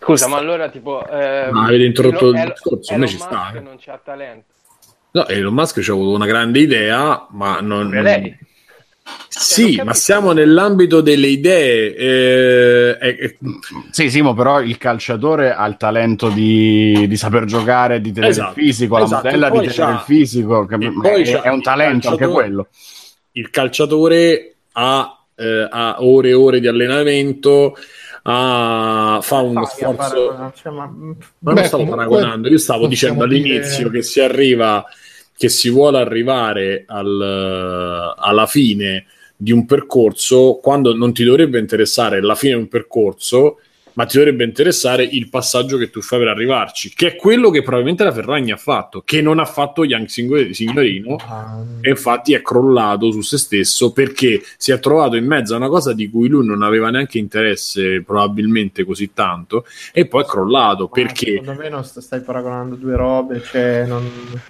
scusa 0.00 0.28
ma 0.28 0.36
allora 0.36 0.68
tipo 0.68 1.06
eh, 1.08 1.48
ma 1.50 1.66
avete 1.66 1.84
introdotto 1.84 2.28
il 2.30 2.52
discorso 2.52 2.96
me 2.96 3.06
ci 3.06 3.18
sta 3.18 3.52
eh. 3.54 3.60
non 3.60 3.76
c'ha 3.78 4.00
talento 4.02 4.52
no 5.12 5.26
Elon 5.26 5.54
Musk 5.54 5.80
ci 5.80 5.90
ha 5.90 5.92
avuto 5.92 6.14
una 6.14 6.26
grande 6.26 6.58
idea 6.58 7.26
ma 7.30 7.60
non, 7.60 7.88
non 7.88 8.06
sì, 9.28 9.80
ma 9.84 9.92
siamo 9.92 10.32
nell'ambito 10.32 11.00
delle 11.00 11.26
idee. 11.26 11.94
Eh, 11.94 12.98
eh, 13.00 13.36
sì, 13.90 14.08
Simo, 14.08 14.32
però 14.32 14.62
il 14.62 14.78
calciatore 14.78 15.52
ha 15.52 15.66
il 15.66 15.76
talento 15.76 16.28
di, 16.28 17.06
di 17.06 17.16
saper 17.16 17.44
giocare, 17.44 18.00
di 18.00 18.12
tenere 18.12 18.32
esatto, 18.32 18.58
il 18.58 18.64
fisico, 18.64 18.96
la 18.96 19.04
esatto, 19.04 19.24
modella 19.24 19.50
di 19.50 19.66
tenere 19.68 19.92
il 19.92 20.02
fisico, 20.04 20.66
che 20.66 20.76
è, 20.76 21.40
è, 21.42 21.48
un 21.48 21.62
talento 21.62 22.10
anche 22.10 22.26
quello. 22.26 22.68
Il 23.32 23.50
calciatore 23.50 24.54
ha, 24.72 25.18
eh, 25.34 25.68
ha, 25.70 25.96
ore 25.98 26.28
e 26.30 26.34
ore 26.34 26.60
di 26.60 26.66
allenamento, 26.66 27.76
ha, 28.22 29.18
fa 29.20 29.40
uno 29.40 29.64
sforzo... 29.66 30.52
Cioè, 30.54 30.72
ma... 30.72 30.90
ma 31.40 31.52
non 31.52 31.64
stavo 31.64 31.84
paragonando, 31.86 32.48
io 32.48 32.58
stavo 32.58 32.86
dicendo 32.86 33.24
all'inizio 33.24 33.88
dire... 33.88 33.98
che 33.98 34.02
si 34.02 34.20
arriva 34.20 34.84
che 35.36 35.48
si 35.48 35.68
vuole 35.68 35.98
arrivare 35.98 36.84
al, 36.86 38.14
alla 38.16 38.46
fine 38.46 39.06
di 39.36 39.52
un 39.52 39.66
percorso 39.66 40.58
quando 40.62 40.94
non 40.94 41.12
ti 41.12 41.24
dovrebbe 41.24 41.58
interessare 41.58 42.22
la 42.22 42.34
fine 42.34 42.54
di 42.54 42.60
un 42.60 42.68
percorso 42.68 43.58
ma 43.94 44.06
ti 44.06 44.18
dovrebbe 44.18 44.44
interessare 44.44 45.02
il 45.02 45.28
passaggio 45.28 45.76
che 45.76 45.90
tu 45.90 46.00
fai 46.00 46.18
per 46.18 46.28
arrivarci, 46.28 46.92
che 46.94 47.08
è 47.08 47.16
quello 47.16 47.50
che 47.50 47.62
probabilmente 47.62 48.04
la 48.04 48.12
Ferragni 48.12 48.52
ha 48.52 48.56
fatto, 48.56 49.02
che 49.04 49.20
non 49.20 49.38
ha 49.38 49.44
fatto 49.44 49.84
Young 49.84 50.06
Signorino 50.06 51.16
e 51.80 51.90
infatti 51.90 52.34
è 52.34 52.42
crollato 52.42 53.10
su 53.10 53.20
se 53.20 53.38
stesso 53.38 53.92
perché 53.92 54.42
si 54.56 54.72
è 54.72 54.78
trovato 54.78 55.16
in 55.16 55.26
mezzo 55.26 55.54
a 55.54 55.58
una 55.58 55.68
cosa 55.68 55.92
di 55.92 56.08
cui 56.10 56.28
lui 56.28 56.46
non 56.46 56.62
aveva 56.62 56.90
neanche 56.90 57.18
interesse 57.18 58.02
probabilmente 58.02 58.84
così 58.84 59.12
tanto 59.12 59.64
e 59.92 60.06
poi 60.06 60.22
è 60.22 60.26
crollato 60.26 60.88
perché... 60.88 61.38
Secondo 61.38 61.62
me 61.62 61.68
non 61.68 61.84
stai 61.84 62.20
paragonando 62.20 62.74
due 62.74 62.96
robe, 62.96 63.42
cioè 63.42 63.84
non... 63.86 64.08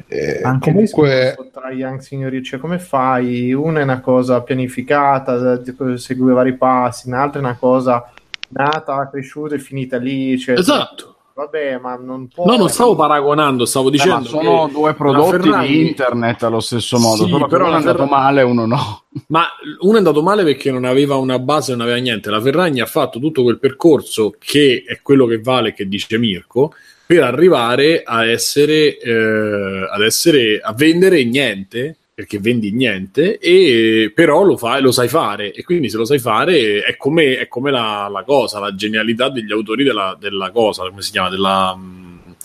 eh, 0.09 0.41
anche 0.43 0.71
comunque... 0.71 1.37
tra 1.53 1.71
Young 1.71 2.01
Signorino, 2.01 2.43
cioè 2.43 2.59
come 2.59 2.79
fai? 2.79 3.53
Una 3.53 3.81
è 3.81 3.83
una 3.83 4.01
cosa 4.01 4.41
pianificata, 4.43 5.63
segue 5.97 6.33
vari 6.33 6.57
passi, 6.57 7.09
un'altra 7.09 7.41
è 7.41 7.43
una 7.43 7.57
cosa 7.57 8.11
nata, 8.49 9.09
cresciuta 9.11 9.55
e 9.55 9.59
finita 9.59 9.97
lì. 9.97 10.39
Cioè, 10.39 10.59
esatto. 10.59 11.15
Vabbè, 11.35 11.79
ma 11.79 11.97
non 11.97 12.29
può. 12.29 12.47
No, 12.47 12.57
non 12.57 12.69
stavo 12.69 12.95
paragonando, 12.95 13.65
stavo 13.65 13.91
dicendo. 13.91 14.27
Eh, 14.27 14.29
sono 14.29 14.69
due 14.73 14.95
prodotti 14.95 15.43
Ferrari... 15.49 15.67
di 15.67 15.89
internet 15.89 16.45
allo 16.45 16.61
stesso 16.61 16.97
modo. 16.99 17.25
Sì, 17.25 17.31
però, 17.31 17.47
però 17.47 17.65
uno 17.67 17.75
è 17.75 17.79
andato 17.79 18.05
Ferrari... 18.07 18.23
male, 18.23 18.43
uno 18.43 18.67
no. 18.67 19.03
Ma 19.27 19.47
uno 19.81 19.95
è 19.95 19.99
andato 19.99 20.23
male 20.23 20.45
perché 20.45 20.71
non 20.71 20.85
aveva 20.85 21.17
una 21.17 21.41
base, 21.41 21.73
non 21.73 21.81
aveva 21.81 21.97
niente. 21.97 22.31
La 22.31 22.41
Ferragni 22.41 22.81
ha 22.81 22.87
fatto 22.87 23.19
tutto 23.19 23.43
quel 23.43 23.59
percorso 23.59 24.33
che 24.39 24.85
è 24.87 25.01
quello 25.03 25.27
che 25.27 25.41
vale, 25.41 25.75
che 25.75 25.89
dice 25.89 26.19
Mirko, 26.19 26.73
per 27.05 27.25
arrivare 27.25 28.05
a 28.05 28.25
essere, 28.25 28.97
eh, 28.97 29.89
ad 29.91 30.03
essere 30.03 30.61
a 30.63 30.73
vendere 30.73 31.25
niente 31.25 31.97
perché 32.15 32.39
vendi 32.39 32.71
niente, 32.71 33.39
e 33.39 34.13
però 34.15 34.45
lo 34.45 34.57
fai, 34.57 34.81
lo 34.81 34.93
sai 34.93 35.09
fare, 35.09 35.53
e 35.53 35.65
quindi 35.65 35.91
se 35.91 35.97
lo 35.97 36.05
sai 36.05 36.21
fare 36.21 36.85
è 36.85 36.97
come, 36.97 37.39
è 37.39 37.49
come 37.49 37.73
la, 37.73 38.09
la, 38.09 38.23
cosa, 38.23 38.61
la 38.61 38.73
genialità 38.73 39.29
degli 39.29 39.51
autori 39.51 39.83
della, 39.83 40.17
della 40.19 40.53
cosa, 40.53 40.89
come 40.89 41.03
si 41.03 41.11
chiama, 41.11 41.29
della 41.29 41.73
um, 41.75 42.37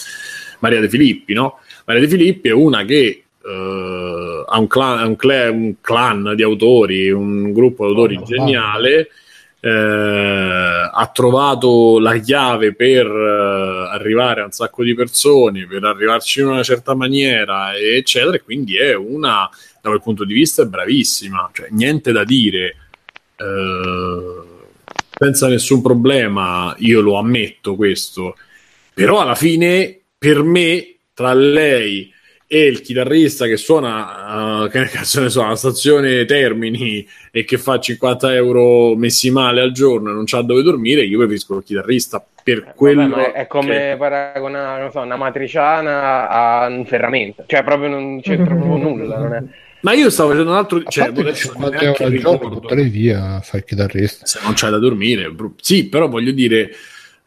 Maria 0.60 0.80
De 0.80 0.90
Filippi, 0.90 1.34
no? 1.34 1.60
Maria 1.86 2.02
De 2.02 2.08
Filippi 2.08 2.50
è 2.50 2.52
una 2.52 2.84
che 2.84 3.26
uh, 3.44 4.44
ha 4.48 4.58
un 4.58 4.66
clan, 4.66 5.08
un, 5.08 5.16
clan, 5.16 5.54
un 5.54 5.76
clan, 5.82 6.34
di 6.36 6.42
autori, 6.42 7.12
un 7.12 7.54
gruppo 7.54 7.86
di 7.86 7.92
autori 7.92 8.16
oh, 8.16 8.24
geniale, 8.24 9.10
eh, 9.62 9.70
ha 10.92 11.12
trovato 11.14 12.00
la 12.00 12.18
chiave 12.18 12.74
per 12.74 13.06
eh, 13.06 13.90
arrivare 13.92 14.42
a 14.42 14.46
un 14.46 14.52
sacco 14.52 14.84
di 14.84 14.94
persone, 14.94 15.68
per 15.68 15.84
arrivarci 15.84 16.42
in 16.42 16.48
una 16.48 16.64
certa 16.64 16.96
maniera, 16.96 17.76
eccetera, 17.76 18.36
e 18.36 18.42
quindi 18.42 18.78
è 18.78 18.96
una, 18.96 19.50
da 19.82 19.90
quel 19.90 20.02
punto 20.02 20.24
di 20.24 20.34
vista, 20.34 20.64
è 20.64 20.66
bravissima, 20.66 21.50
cioè 21.54 21.68
niente 21.72 22.12
da 22.12 22.24
dire. 22.24 22.76
Eh, 23.36 24.58
senza 25.20 25.50
nessun 25.50 25.82
problema, 25.82 26.74
io 26.80 27.02
lo 27.02 27.18
ammetto 27.18 27.76
questo, 27.76 28.38
però 28.94 29.20
alla 29.20 29.36
fine 29.36 30.00
per 30.18 30.44
me 30.44 30.96
tra 31.14 31.34
lei 31.34 32.14
e 32.52 32.66
il 32.66 32.82
chitarrista 32.82 33.46
che 33.46 33.58
suona, 33.58 34.64
uh, 34.64 34.70
che 34.70 34.82
cazzo 34.90 35.22
ne 35.22 35.30
so, 35.30 35.44
alla 35.44 35.56
stazione 35.56 36.26
Termini 36.26 37.08
e 37.30 37.46
che 37.46 37.60
fa 37.60 37.80
50 37.80 38.34
euro 38.34 38.96
messi 38.96 39.30
male 39.30 39.62
al 39.62 39.72
giorno 39.72 40.10
e 40.10 40.14
non 40.14 40.24
c'ha 40.26 40.42
dove 40.42 40.64
dormire, 40.64 41.04
io 41.04 41.20
preferisco 41.20 41.58
il 41.58 41.64
chitarrista 41.64 42.26
per 42.44 42.58
eh, 42.58 42.74
quello. 42.76 43.08
Vabbè, 43.08 43.34
è 43.34 43.46
come 43.46 43.92
che... 43.92 43.96
paragonare 44.00 44.90
so, 44.90 45.00
una 45.02 45.16
matriciana 45.16 46.28
a 46.28 46.66
un 46.66 46.88
ferramenta, 46.88 47.44
cioè 47.46 47.64
proprio 47.64 47.90
non 47.90 48.20
c'entra 48.20 48.56
proprio 48.56 48.78
nulla. 48.82 49.38
È... 49.38 49.44
Ma 49.82 49.94
io 49.94 50.10
stavo 50.10 50.30
facendo 50.32 50.50
un 50.50 50.58
altro. 50.58 50.82
Cioè, 50.82 51.14
50 51.32 51.80
euro 51.82 52.04
al 52.04 52.18
giorno, 52.18 52.50
buttare 52.50 52.84
via, 52.86 53.42
fai 53.42 53.60
il 53.60 53.66
chitarrista. 53.68 54.26
Se 54.26 54.40
non 54.42 54.54
c'hai 54.56 54.72
da 54.72 54.80
dormire, 54.80 55.32
sì, 55.62 55.88
però 55.88 56.08
voglio 56.08 56.32
dire 56.32 56.72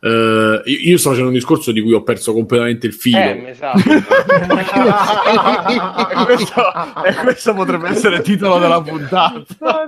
Uh, 0.04 0.60
io 0.64 0.98
sto 0.98 1.10
facendo 1.10 1.28
un 1.28 1.34
discorso 1.34 1.70
di 1.70 1.80
cui 1.80 1.92
ho 1.92 2.02
perso 2.02 2.32
completamente 2.32 2.88
il 2.88 2.92
filo. 2.92 3.18
Eh, 3.18 3.50
esatto. 3.50 3.78
e, 3.78 4.02
questo, 6.26 6.60
e, 7.04 7.14
questo, 7.22 7.54
potrebbe 7.54 7.90
essere 7.90 8.16
il 8.16 8.22
titolo 8.22 8.58
della 8.58 8.82
puntata. 8.82 9.44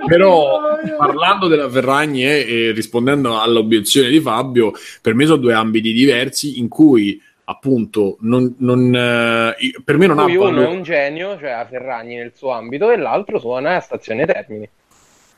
Però 0.07 0.61
parlando 0.97 1.49
della 1.49 1.69
Ferragni 1.69 2.23
e, 2.23 2.47
e 2.49 2.71
rispondendo 2.71 3.41
all'obiezione 3.41 4.09
di 4.09 4.21
Fabio, 4.21 4.71
per 5.03 5.15
me 5.15 5.27
sono 5.27 5.39
due 5.39 5.53
ambiti 5.53 5.93
diversi 5.93 6.61
in 6.61 6.69
cui 6.69 7.21
appunto 7.47 8.17
non, 8.21 8.55
non 8.59 8.95
eh, 8.95 9.57
per 9.85 9.99
me 9.99 10.07
non 10.07 10.21
ha 10.21 10.27
uno 10.27 10.63
è 10.63 10.67
un 10.67 10.85
genio, 10.85 11.37
cioè 11.41 11.51
a 11.51 11.67
Ferragni 11.67 12.15
nel 12.15 12.31
suo 12.37 12.53
ambito, 12.53 12.89
e 12.89 12.97
l'altro 12.97 13.41
suona 13.41 13.75
a 13.75 13.81
stazione 13.81 14.27
Termini. 14.27 14.69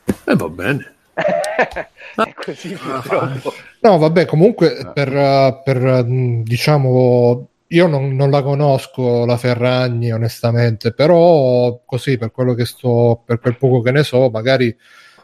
E 0.05 0.15
eh, 0.27 0.37
va 0.37 0.49
bene. 0.51 0.96
è 2.17 2.35
così 2.35 2.75
purtroppo. 2.75 3.53
No, 3.81 3.99
vabbè, 3.99 4.27
comunque 4.27 4.91
per, 4.93 5.63
per 5.65 6.05
diciamo 6.05 7.49
io 7.69 7.87
non, 7.89 8.15
non, 8.15 8.31
la 8.31 8.43
conosco 8.43 9.25
la 9.25 9.37
Ferragni 9.37 10.13
onestamente, 10.13 10.93
però 10.93 11.81
così 11.85 12.17
per 12.17 12.31
quello 12.31 12.55
che 12.55 12.65
sto, 12.65 13.23
per 13.25 13.41
quel 13.41 13.57
poco 13.57 13.81
che 13.81 13.91
ne 13.91 14.05
so, 14.05 14.31
magari 14.31 14.77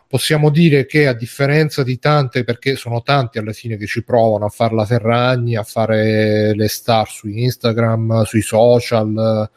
possiamo 0.08 0.50
dire 0.50 0.84
che 0.84 1.06
a 1.06 1.14
differenza 1.14 1.82
di 1.82 1.98
tante, 1.98 2.44
perché 2.44 2.76
sono 2.76 3.02
tanti 3.02 3.38
alla 3.38 3.52
fine 3.52 3.76
che 3.76 3.86
ci 3.86 4.02
provano 4.02 4.46
a 4.46 4.50
fare 4.50 4.74
la 4.74 4.84
Ferragni, 4.84 5.56
a 5.56 5.62
fare 5.62 6.54
le 6.54 6.68
star 6.68 7.08
su 7.08 7.28
Instagram, 7.28 8.22
sui 8.24 8.42
social, 8.42 9.50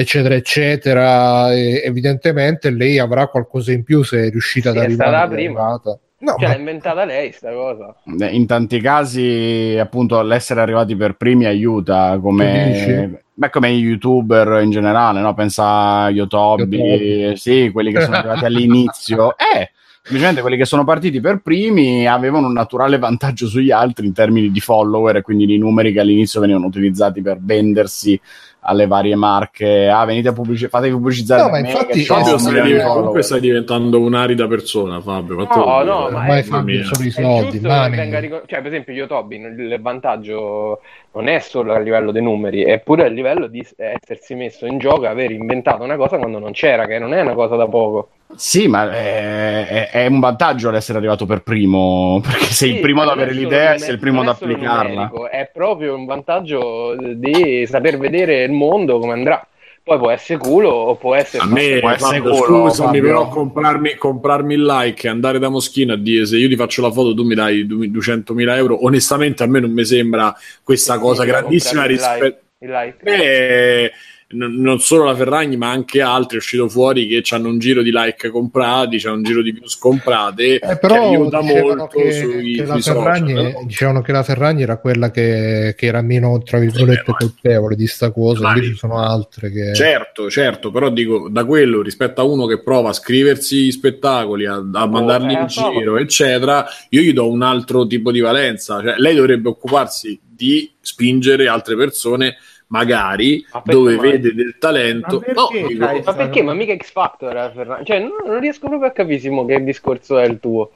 eccetera, 0.00 0.34
eccetera. 0.34 1.52
E 1.52 1.82
evidentemente 1.84 2.70
lei 2.70 2.98
avrà 2.98 3.26
qualcosa 3.26 3.72
in 3.72 3.84
più 3.84 4.02
se 4.02 4.26
è 4.26 4.30
riuscita 4.30 4.72
sì, 4.72 4.78
ad 4.78 4.84
arrivare. 4.84 5.10
È 5.10 5.12
stata 5.12 5.28
prima. 5.28 5.80
No, 6.22 6.36
cioè, 6.38 6.48
ma... 6.48 6.52
l'ha 6.52 6.58
inventata 6.58 7.04
lei 7.04 7.32
sta 7.32 7.50
cosa. 7.50 7.94
In 8.30 8.46
tanti 8.46 8.80
casi, 8.80 9.76
appunto, 9.80 10.20
l'essere 10.22 10.60
arrivati 10.60 10.94
per 10.94 11.16
primi 11.16 11.46
aiuta 11.46 12.18
come, 12.20 13.22
beh, 13.32 13.50
come 13.50 13.68
youtuber 13.68 14.62
in 14.62 14.70
generale, 14.70 15.20
no? 15.20 15.32
Pensa 15.32 16.02
a 16.02 16.10
Yotobi, 16.10 16.76
Yotobi. 16.76 17.36
sì, 17.36 17.70
quelli 17.72 17.92
che 17.92 18.02
sono 18.02 18.16
arrivati 18.16 18.44
all'inizio. 18.44 19.34
Eh, 19.52 19.70
semplicemente 20.02 20.40
quelli 20.40 20.56
che 20.56 20.64
sono 20.64 20.84
partiti 20.84 21.20
per 21.20 21.40
primi 21.42 22.06
avevano 22.06 22.46
un 22.46 22.52
naturale 22.52 22.98
vantaggio 22.98 23.46
sugli 23.46 23.70
altri 23.70 24.06
in 24.06 24.12
termini 24.12 24.50
di 24.50 24.60
follower 24.60 25.16
e 25.16 25.22
quindi 25.22 25.44
di 25.44 25.58
numeri 25.58 25.92
che 25.92 26.00
all'inizio 26.00 26.40
venivano 26.40 26.66
utilizzati 26.66 27.20
per 27.20 27.38
vendersi 27.40 28.18
alle 28.60 28.86
varie 28.86 29.14
marche. 29.14 29.88
Ah, 29.88 30.04
venite 30.04 30.28
a 30.28 30.32
pubblicizzare, 30.32 30.70
fatevi 30.70 30.92
pubblicizzare. 30.94 31.42
No, 31.42 31.48
ma 31.48 31.58
infatti, 31.58 32.04
Fabio 32.04 32.38
stai, 32.38 32.82
comunque 32.82 33.22
stai 33.22 33.40
diventando 33.40 34.00
un'arida 34.00 34.46
persona, 34.46 35.00
Fabio. 35.00 35.36
No, 35.36 35.46
no, 35.46 35.82
ma 35.82 36.04
ormai 36.04 36.42
Fabio 36.42 36.84
sono 36.84 37.06
i 37.06 37.10
soldi. 37.10 37.58
Ricor- 37.58 38.46
cioè, 38.46 38.58
per 38.58 38.66
esempio, 38.66 38.92
io 38.92 39.06
Toby, 39.06 39.36
il 39.36 39.78
vantaggio 39.80 40.80
non 41.12 41.28
è 41.28 41.38
solo 41.38 41.72
a 41.72 41.78
livello 41.78 42.12
dei 42.12 42.22
numeri, 42.22 42.62
è 42.62 42.80
pure 42.80 43.04
a 43.04 43.08
livello 43.08 43.46
di 43.46 43.66
essersi 43.76 44.34
messo 44.34 44.66
in 44.66 44.78
gioco, 44.78 45.06
aver 45.06 45.30
inventato 45.30 45.82
una 45.82 45.96
cosa 45.96 46.18
quando 46.18 46.38
non 46.38 46.52
c'era, 46.52 46.86
che 46.86 46.98
non 46.98 47.14
è 47.14 47.20
una 47.20 47.34
cosa 47.34 47.56
da 47.56 47.66
poco. 47.66 48.10
Sì, 48.34 48.68
ma 48.68 48.90
è, 48.90 49.66
è, 49.66 49.90
è 49.90 50.06
un 50.06 50.20
vantaggio 50.20 50.70
l'essere 50.70 50.98
arrivato 50.98 51.26
per 51.26 51.42
primo, 51.42 52.20
perché 52.24 52.46
sei 52.46 52.70
sì, 52.70 52.74
il 52.76 52.80
primo 52.80 53.02
ad 53.02 53.08
avere 53.08 53.32
l'idea 53.32 53.74
e 53.74 53.78
sei 53.78 53.92
il 53.92 53.98
primo 53.98 54.20
ad 54.20 54.28
applicarla. 54.28 55.10
È 55.30 55.50
proprio 55.52 55.94
un 55.94 56.04
vantaggio 56.04 56.96
di 57.14 57.66
saper 57.66 57.98
vedere 57.98 58.42
il 58.42 58.52
mondo 58.52 58.98
come 58.98 59.12
andrà. 59.12 59.44
Poi 59.82 59.98
può 59.98 60.10
essere 60.10 60.38
culo 60.38 60.68
o 60.68 60.94
può 60.96 61.14
essere... 61.14 61.42
A 61.42 61.46
me, 61.46 61.80
può 61.80 61.90
essere 61.90 62.20
culo, 62.20 62.68
scusami, 62.68 63.00
però 63.00 63.28
comprarmi, 63.28 63.94
comprarmi, 63.96 64.54
il 64.54 64.64
like 64.64 65.06
e 65.06 65.10
andare 65.10 65.38
da 65.38 65.48
Moschino 65.48 65.94
a 65.94 65.96
dire 65.96 66.26
se 66.26 66.36
io 66.36 66.48
ti 66.48 66.54
faccio 66.54 66.82
la 66.82 66.92
foto 66.92 67.14
tu 67.14 67.24
mi 67.24 67.34
dai 67.34 67.66
200.000 67.66 68.56
euro, 68.56 68.84
onestamente 68.84 69.42
a 69.42 69.46
me 69.46 69.58
non 69.58 69.72
mi 69.72 69.84
sembra 69.84 70.34
questa 70.62 70.98
cosa 70.98 71.24
grandissima 71.24 71.84
rispetto... 71.86 72.48
Il 72.62 72.68
like. 72.68 73.02
Eh, 73.04 73.90
non 74.32 74.78
solo 74.78 75.04
la 75.04 75.14
Ferragni, 75.16 75.56
ma 75.56 75.70
anche 75.70 76.00
altri 76.00 76.36
è 76.36 76.38
uscito 76.38 76.68
fuori 76.68 77.08
che 77.08 77.22
hanno 77.34 77.48
un 77.48 77.58
giro 77.58 77.82
di 77.82 77.90
like 77.92 78.28
comprati, 78.28 78.98
c'è 78.98 79.10
un 79.10 79.24
giro 79.24 79.42
di 79.42 79.50
views 79.50 79.76
comprate, 79.76 80.60
eh, 80.60 80.78
però 80.78 80.94
che 80.94 81.00
aiuta 81.00 81.40
molto 81.40 81.86
che, 81.88 82.12
sui, 82.12 82.54
che 82.54 82.66
sui 82.66 82.80
Ferragni, 82.80 83.34
social, 83.34 83.64
Dicevano 83.66 84.02
che 84.02 84.12
la 84.12 84.22
Ferragni 84.22 84.62
era 84.62 84.78
quella 84.78 85.10
che, 85.10 85.74
che 85.76 85.86
era 85.86 86.00
meno, 86.00 86.40
tra 86.42 86.58
virgolette, 86.58 87.12
colpevole 87.12 87.74
di 87.74 87.88
sta 87.88 88.12
cosa, 88.12 88.42
Vai. 88.42 88.54
invece 88.54 88.72
ci 88.72 88.78
sono 88.78 88.98
altre 88.98 89.50
che... 89.50 89.74
Certo, 89.74 90.30
certo, 90.30 90.70
però 90.70 90.90
dico, 90.90 91.28
da 91.28 91.44
quello 91.44 91.82
rispetto 91.82 92.20
a 92.20 92.24
uno 92.24 92.46
che 92.46 92.62
prova 92.62 92.90
a 92.90 92.92
scriversi 92.92 93.72
spettacoli, 93.72 94.46
a, 94.46 94.64
a 94.72 94.86
mandarli 94.86 95.34
oh, 95.34 95.40
in 95.40 95.46
giro, 95.48 95.96
eccetera, 95.96 96.64
io 96.90 97.00
gli 97.00 97.12
do 97.12 97.28
un 97.28 97.42
altro 97.42 97.84
tipo 97.86 98.12
di 98.12 98.20
valenza, 98.20 98.80
cioè 98.80 98.94
lei 98.98 99.16
dovrebbe 99.16 99.48
occuparsi 99.48 100.20
di 100.22 100.70
spingere 100.80 101.48
altre 101.48 101.76
persone 101.76 102.36
magari 102.70 103.44
dove 103.64 103.96
mai? 103.96 104.10
vede 104.10 104.34
del 104.34 104.56
talento. 104.58 105.18
Ma 105.18 105.24
perché? 105.24 105.60
No, 105.60 105.68
dico, 105.68 105.84
ma, 106.04 106.14
perché? 106.14 106.42
ma 106.42 106.54
mica 106.54 106.74
X 106.76 106.90
Factor, 106.90 107.36
eh, 107.36 107.84
cioè, 107.84 107.98
non, 108.00 108.12
non, 108.26 108.40
riesco 108.40 108.68
proprio 108.68 108.88
a 108.88 108.92
capire 108.92 109.46
che 109.46 109.64
discorso 109.64 110.18
è 110.18 110.24
il 110.24 110.40
tuo. 110.40 110.72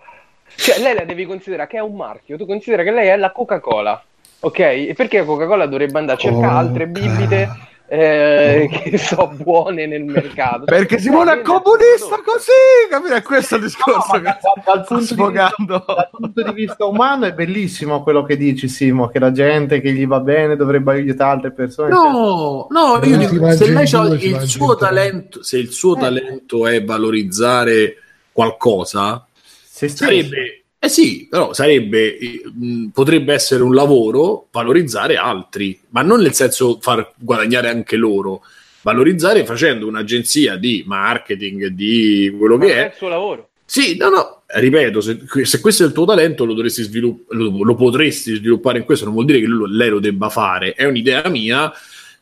Cioè, 0.57 0.79
lei 0.79 0.95
la 0.95 1.05
devi 1.05 1.25
considerare 1.25 1.69
che 1.69 1.79
è 1.79 1.81
un 1.81 1.97
marchio, 1.97 2.37
tu 2.37 2.47
considera 2.47 2.83
che 2.83 2.91
lei 2.91 3.09
è 3.09 3.16
la 3.16 3.33
Coca-Cola, 3.33 4.03
ok? 4.41 4.59
E 4.59 4.95
perché 4.97 5.19
la 5.19 5.25
Coca-Cola 5.25 5.66
dovrebbe 5.66 5.99
andare 5.99 6.19
a 6.19 6.21
cercare 6.21 6.55
oh, 6.55 6.59
altre 6.59 6.87
bibite 6.87 7.49
eh, 7.86 8.69
che 8.70 8.98
sono 8.98 9.28
buone 9.36 9.86
nel 9.86 10.05
mercato. 10.05 10.65
Perché 10.65 10.98
Simone 10.98 11.40
è 11.40 11.43
comunista 11.43 12.20
così, 12.24 12.89
capire? 12.89 13.16
È 13.16 13.23
questo 13.23 13.56
il 13.56 13.62
discorso 13.62 14.16
no, 14.16 14.23
che 14.23 14.36
dal, 14.65 14.85
punto 14.86 15.05
sfogando. 15.05 15.78
Vista, 15.78 15.94
dal 15.94 16.11
punto 16.11 16.43
di 16.43 16.52
vista 16.52 16.85
umano 16.86 17.27
è 17.27 17.32
bellissimo 17.32 18.02
quello 18.02 18.24
che 18.24 18.36
dici, 18.36 18.69
Simo, 18.69 19.09
che 19.09 19.19
la 19.19 19.32
gente 19.32 19.81
che 19.81 19.93
gli 19.93 20.06
va 20.06 20.20
bene 20.20 20.56
dovrebbe 20.56 20.93
aiutare 20.93 21.32
altre 21.32 21.52
persone. 21.52 21.90
No, 21.90 22.66
no, 22.70 23.01
io 23.02 23.19
dico, 23.19 23.51
se 23.52 23.70
lei 23.70 23.89
ha 23.93 24.02
il 24.05 24.40
suo 24.48 24.77
talento, 24.77 25.43
se 25.43 25.59
il 25.59 25.70
suo 25.70 25.97
eh. 25.97 26.01
talento 26.01 26.66
è 26.66 26.82
valorizzare 26.82 27.97
qualcosa, 28.32 29.27
se 29.35 29.89
sarebbe 29.89 30.64
eh 30.85 30.89
sì, 30.90 31.27
però 31.31 31.55
sarebbe, 31.55 32.19
mh, 32.52 32.89
potrebbe 32.89 33.32
essere 33.32 33.62
un 33.62 33.74
lavoro 33.74 34.48
valorizzare 34.51 35.16
altri, 35.16 35.81
ma 35.90 36.02
non 36.02 36.20
nel 36.20 36.35
senso 36.35 36.78
far 36.81 37.12
guadagnare 37.16 37.70
anche 37.70 37.97
loro, 37.97 38.43
valorizzare 38.82 39.47
facendo 39.47 39.86
un'agenzia 39.86 40.56
di 40.56 40.85
marketing, 40.86 41.69
di 41.69 42.35
quello 42.39 42.59
ma 42.59 42.65
che 42.66 42.74
è. 42.74 42.86
il 42.89 42.93
suo 42.97 43.09
lavoro. 43.09 43.48
Sì, 43.65 43.97
no, 43.97 44.11
no, 44.11 44.43
ripeto, 44.47 45.01
se, 45.01 45.20
se, 45.44 45.61
questo 45.61 45.85
è 45.85 45.86
il 45.86 45.93
tuo 45.93 46.05
talento 46.05 46.44
lo, 46.44 46.52
dovresti 46.52 46.82
svilupp- 46.82 47.32
lo, 47.32 47.65
lo, 47.65 47.74
potresti 47.74 48.35
sviluppare 48.35 48.77
in 48.77 48.85
questo, 48.85 49.06
non 49.06 49.15
vuol 49.15 49.24
dire 49.24 49.40
che 49.40 49.47
lui, 49.47 49.74
lei 49.74 49.89
lo 49.89 50.01
debba 50.01 50.28
fare, 50.28 50.74
è 50.74 50.85
un'idea 50.85 51.27
mia 51.31 51.73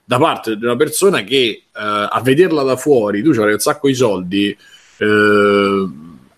da 0.05 0.19
parte 0.19 0.57
di 0.57 0.65
una 0.65 0.77
persona 0.77 1.25
che 1.25 1.37
eh, 1.37 1.63
a 1.73 2.21
vederla 2.23 2.63
da 2.63 2.77
fuori, 2.77 3.23
tu 3.23 3.33
c'hai 3.33 3.53
un 3.53 3.59
sacco 3.59 3.89
di 3.89 3.95
soldi, 3.95 4.57
eh, 4.99 5.89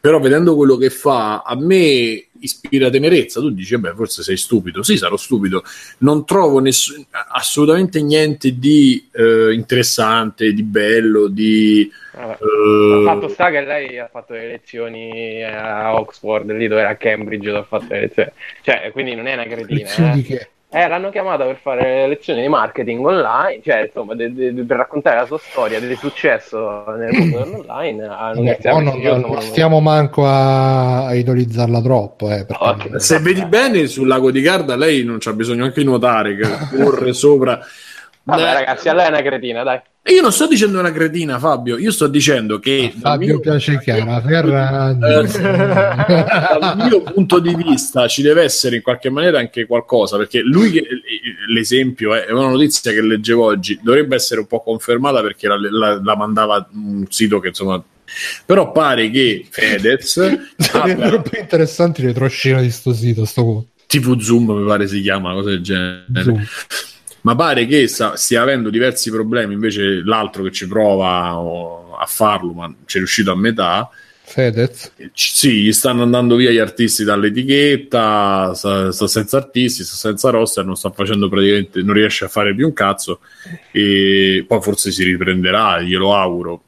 però 0.04 0.20
vedendo 0.20 0.54
quello 0.54 0.76
che 0.76 0.90
fa, 0.90 1.40
a 1.40 1.56
me 1.56 2.26
ispira 2.38 2.90
tenerezza. 2.90 3.40
Tu 3.40 3.48
dici, 3.48 3.78
beh, 3.78 3.94
forse 3.94 4.22
sei 4.22 4.36
stupido. 4.36 4.82
Sì, 4.82 4.98
sarò 4.98 5.16
stupido. 5.16 5.64
Non 6.00 6.26
trovo 6.26 6.58
ness- 6.58 7.06
assolutamente 7.30 8.02
niente 8.02 8.58
di 8.58 9.08
eh, 9.12 9.54
interessante, 9.54 10.52
di 10.52 10.62
bello, 10.62 11.28
di... 11.28 11.90
Uh... 12.12 13.02
fatto 13.02 13.28
sta 13.28 13.50
che 13.50 13.64
lei 13.64 13.98
ha 13.98 14.10
fatto 14.12 14.34
le 14.34 14.46
lezioni 14.46 15.42
a 15.42 15.98
Oxford, 15.98 16.52
lì 16.52 16.68
dove 16.68 16.82
era 16.82 16.90
a 16.90 16.96
Cambridge, 16.96 17.48
ha 17.48 17.62
fatto 17.62 17.86
le 17.88 18.00
lezioni. 18.00 18.30
Cioè, 18.60 18.90
quindi 18.92 19.14
non 19.14 19.26
è 19.26 19.32
una 19.32 19.46
cretina. 19.46 19.90
Eh. 19.94 20.48
Eh, 20.74 20.88
l'hanno 20.88 21.10
chiamata 21.10 21.44
per 21.44 21.56
fare 21.62 22.08
lezioni 22.08 22.42
di 22.42 22.48
marketing 22.48 23.06
online, 23.06 23.60
cioè 23.62 23.82
insomma, 23.82 24.16
de, 24.16 24.34
de, 24.34 24.64
per 24.64 24.76
raccontare 24.78 25.20
la 25.20 25.26
sua 25.26 25.38
storia 25.38 25.78
di 25.78 25.94
successo 25.94 26.84
nel 26.98 27.16
mondo 27.16 27.38
dell'online. 27.44 28.06
No, 28.06 28.80
non, 28.80 29.20
non 29.20 29.40
stiamo 29.40 29.78
manco 29.78 30.26
a, 30.26 31.06
a 31.06 31.14
idolizzarla 31.14 31.80
troppo. 31.80 32.28
Eh, 32.28 32.44
no, 32.48 32.98
se 32.98 33.20
vedi 33.20 33.44
bene 33.44 33.86
sul 33.86 34.08
lago 34.08 34.32
di 34.32 34.40
Garda, 34.40 34.74
lei 34.74 35.04
non 35.04 35.18
c'ha 35.20 35.32
bisogno 35.32 35.60
neanche 35.60 35.80
di 35.80 35.86
nuotare, 35.86 36.36
che 36.36 36.48
corre 36.76 37.12
sopra. 37.12 37.60
Vabbè, 38.26 38.52
ragazzi, 38.54 38.88
a 38.88 38.94
lei 38.94 39.06
è 39.06 39.08
una 39.08 39.22
cretina, 39.22 39.62
dai. 39.62 39.80
Io 40.06 40.22
non 40.22 40.32
sto 40.32 40.46
dicendo 40.46 40.78
una 40.78 40.92
cretina, 40.92 41.38
Fabio. 41.38 41.78
Io 41.78 41.90
sto 41.90 42.06
dicendo 42.06 42.58
che. 42.58 42.92
A 42.94 42.98
Fabio 42.98 43.38
piace 43.38 43.78
chiara, 43.78 44.20
Ferragni. 44.20 44.98
dal 46.58 46.76
mio 46.88 47.02
punto 47.02 47.38
di 47.38 47.54
vista 47.54 48.06
ci 48.06 48.22
deve 48.22 48.42
essere 48.42 48.76
in 48.76 48.82
qualche 48.82 49.10
maniera 49.10 49.38
anche 49.38 49.66
qualcosa. 49.66 50.16
Perché 50.16 50.40
lui, 50.40 50.70
che, 50.70 50.86
l'esempio 51.48 52.14
è 52.14 52.30
una 52.32 52.48
notizia 52.48 52.92
che 52.92 53.02
leggevo 53.02 53.44
oggi, 53.44 53.78
dovrebbe 53.82 54.14
essere 54.14 54.40
un 54.40 54.46
po' 54.46 54.60
confermata 54.60 55.20
perché 55.20 55.46
la, 55.46 55.56
la, 55.58 56.00
la 56.02 56.16
mandava 56.16 56.66
un 56.72 57.04
sito 57.08 57.40
che 57.40 57.48
insomma 57.48 57.82
però 58.44 58.70
pare 58.70 59.08
che 59.10 59.46
Fedez 59.48 60.18
abbia... 60.72 61.08
troppo 61.08 61.38
interessanti 61.38 62.02
le 62.02 62.12
troscine 62.12 62.60
di 62.60 62.70
sto 62.70 62.92
sito 62.92 63.24
sto... 63.24 63.68
tipo 63.86 64.20
Zoom 64.20 64.50
mi 64.50 64.66
pare 64.66 64.86
si 64.86 65.00
chiama 65.00 65.30
una 65.30 65.40
cosa 65.40 65.48
del 65.48 65.62
genere 65.62 66.22
Zoom 66.22 66.46
ma 67.24 67.34
pare 67.34 67.66
che 67.66 67.88
sta, 67.88 68.16
stia 68.16 68.42
avendo 68.42 68.70
diversi 68.70 69.10
problemi, 69.10 69.54
invece 69.54 70.02
l'altro 70.04 70.42
che 70.42 70.52
ci 70.52 70.68
prova 70.68 71.30
a 71.98 72.06
farlo, 72.06 72.52
ma 72.52 72.74
ci 72.84 72.96
è 72.96 72.98
riuscito 72.98 73.32
a 73.32 73.36
metà, 73.36 73.90
Fedez? 74.26 74.90
Sì, 75.12 75.62
gli 75.62 75.72
stanno 75.72 76.02
andando 76.02 76.36
via 76.36 76.50
gli 76.50 76.58
artisti 76.58 77.04
dall'etichetta, 77.04 78.54
sta, 78.54 78.90
sta 78.90 79.06
senza 79.06 79.36
artisti, 79.36 79.84
sta 79.84 79.96
senza 79.96 80.30
roster, 80.30 80.64
non 80.64 80.76
sta 80.76 80.90
facendo 80.90 81.28
praticamente, 81.28 81.82
non 81.82 81.94
riesce 81.94 82.24
a 82.24 82.28
fare 82.28 82.54
più 82.54 82.66
un 82.66 82.72
cazzo 82.72 83.20
e 83.70 84.44
poi 84.48 84.62
forse 84.62 84.90
si 84.90 85.04
riprenderà, 85.04 85.80
glielo 85.82 86.14
auguro. 86.14 86.62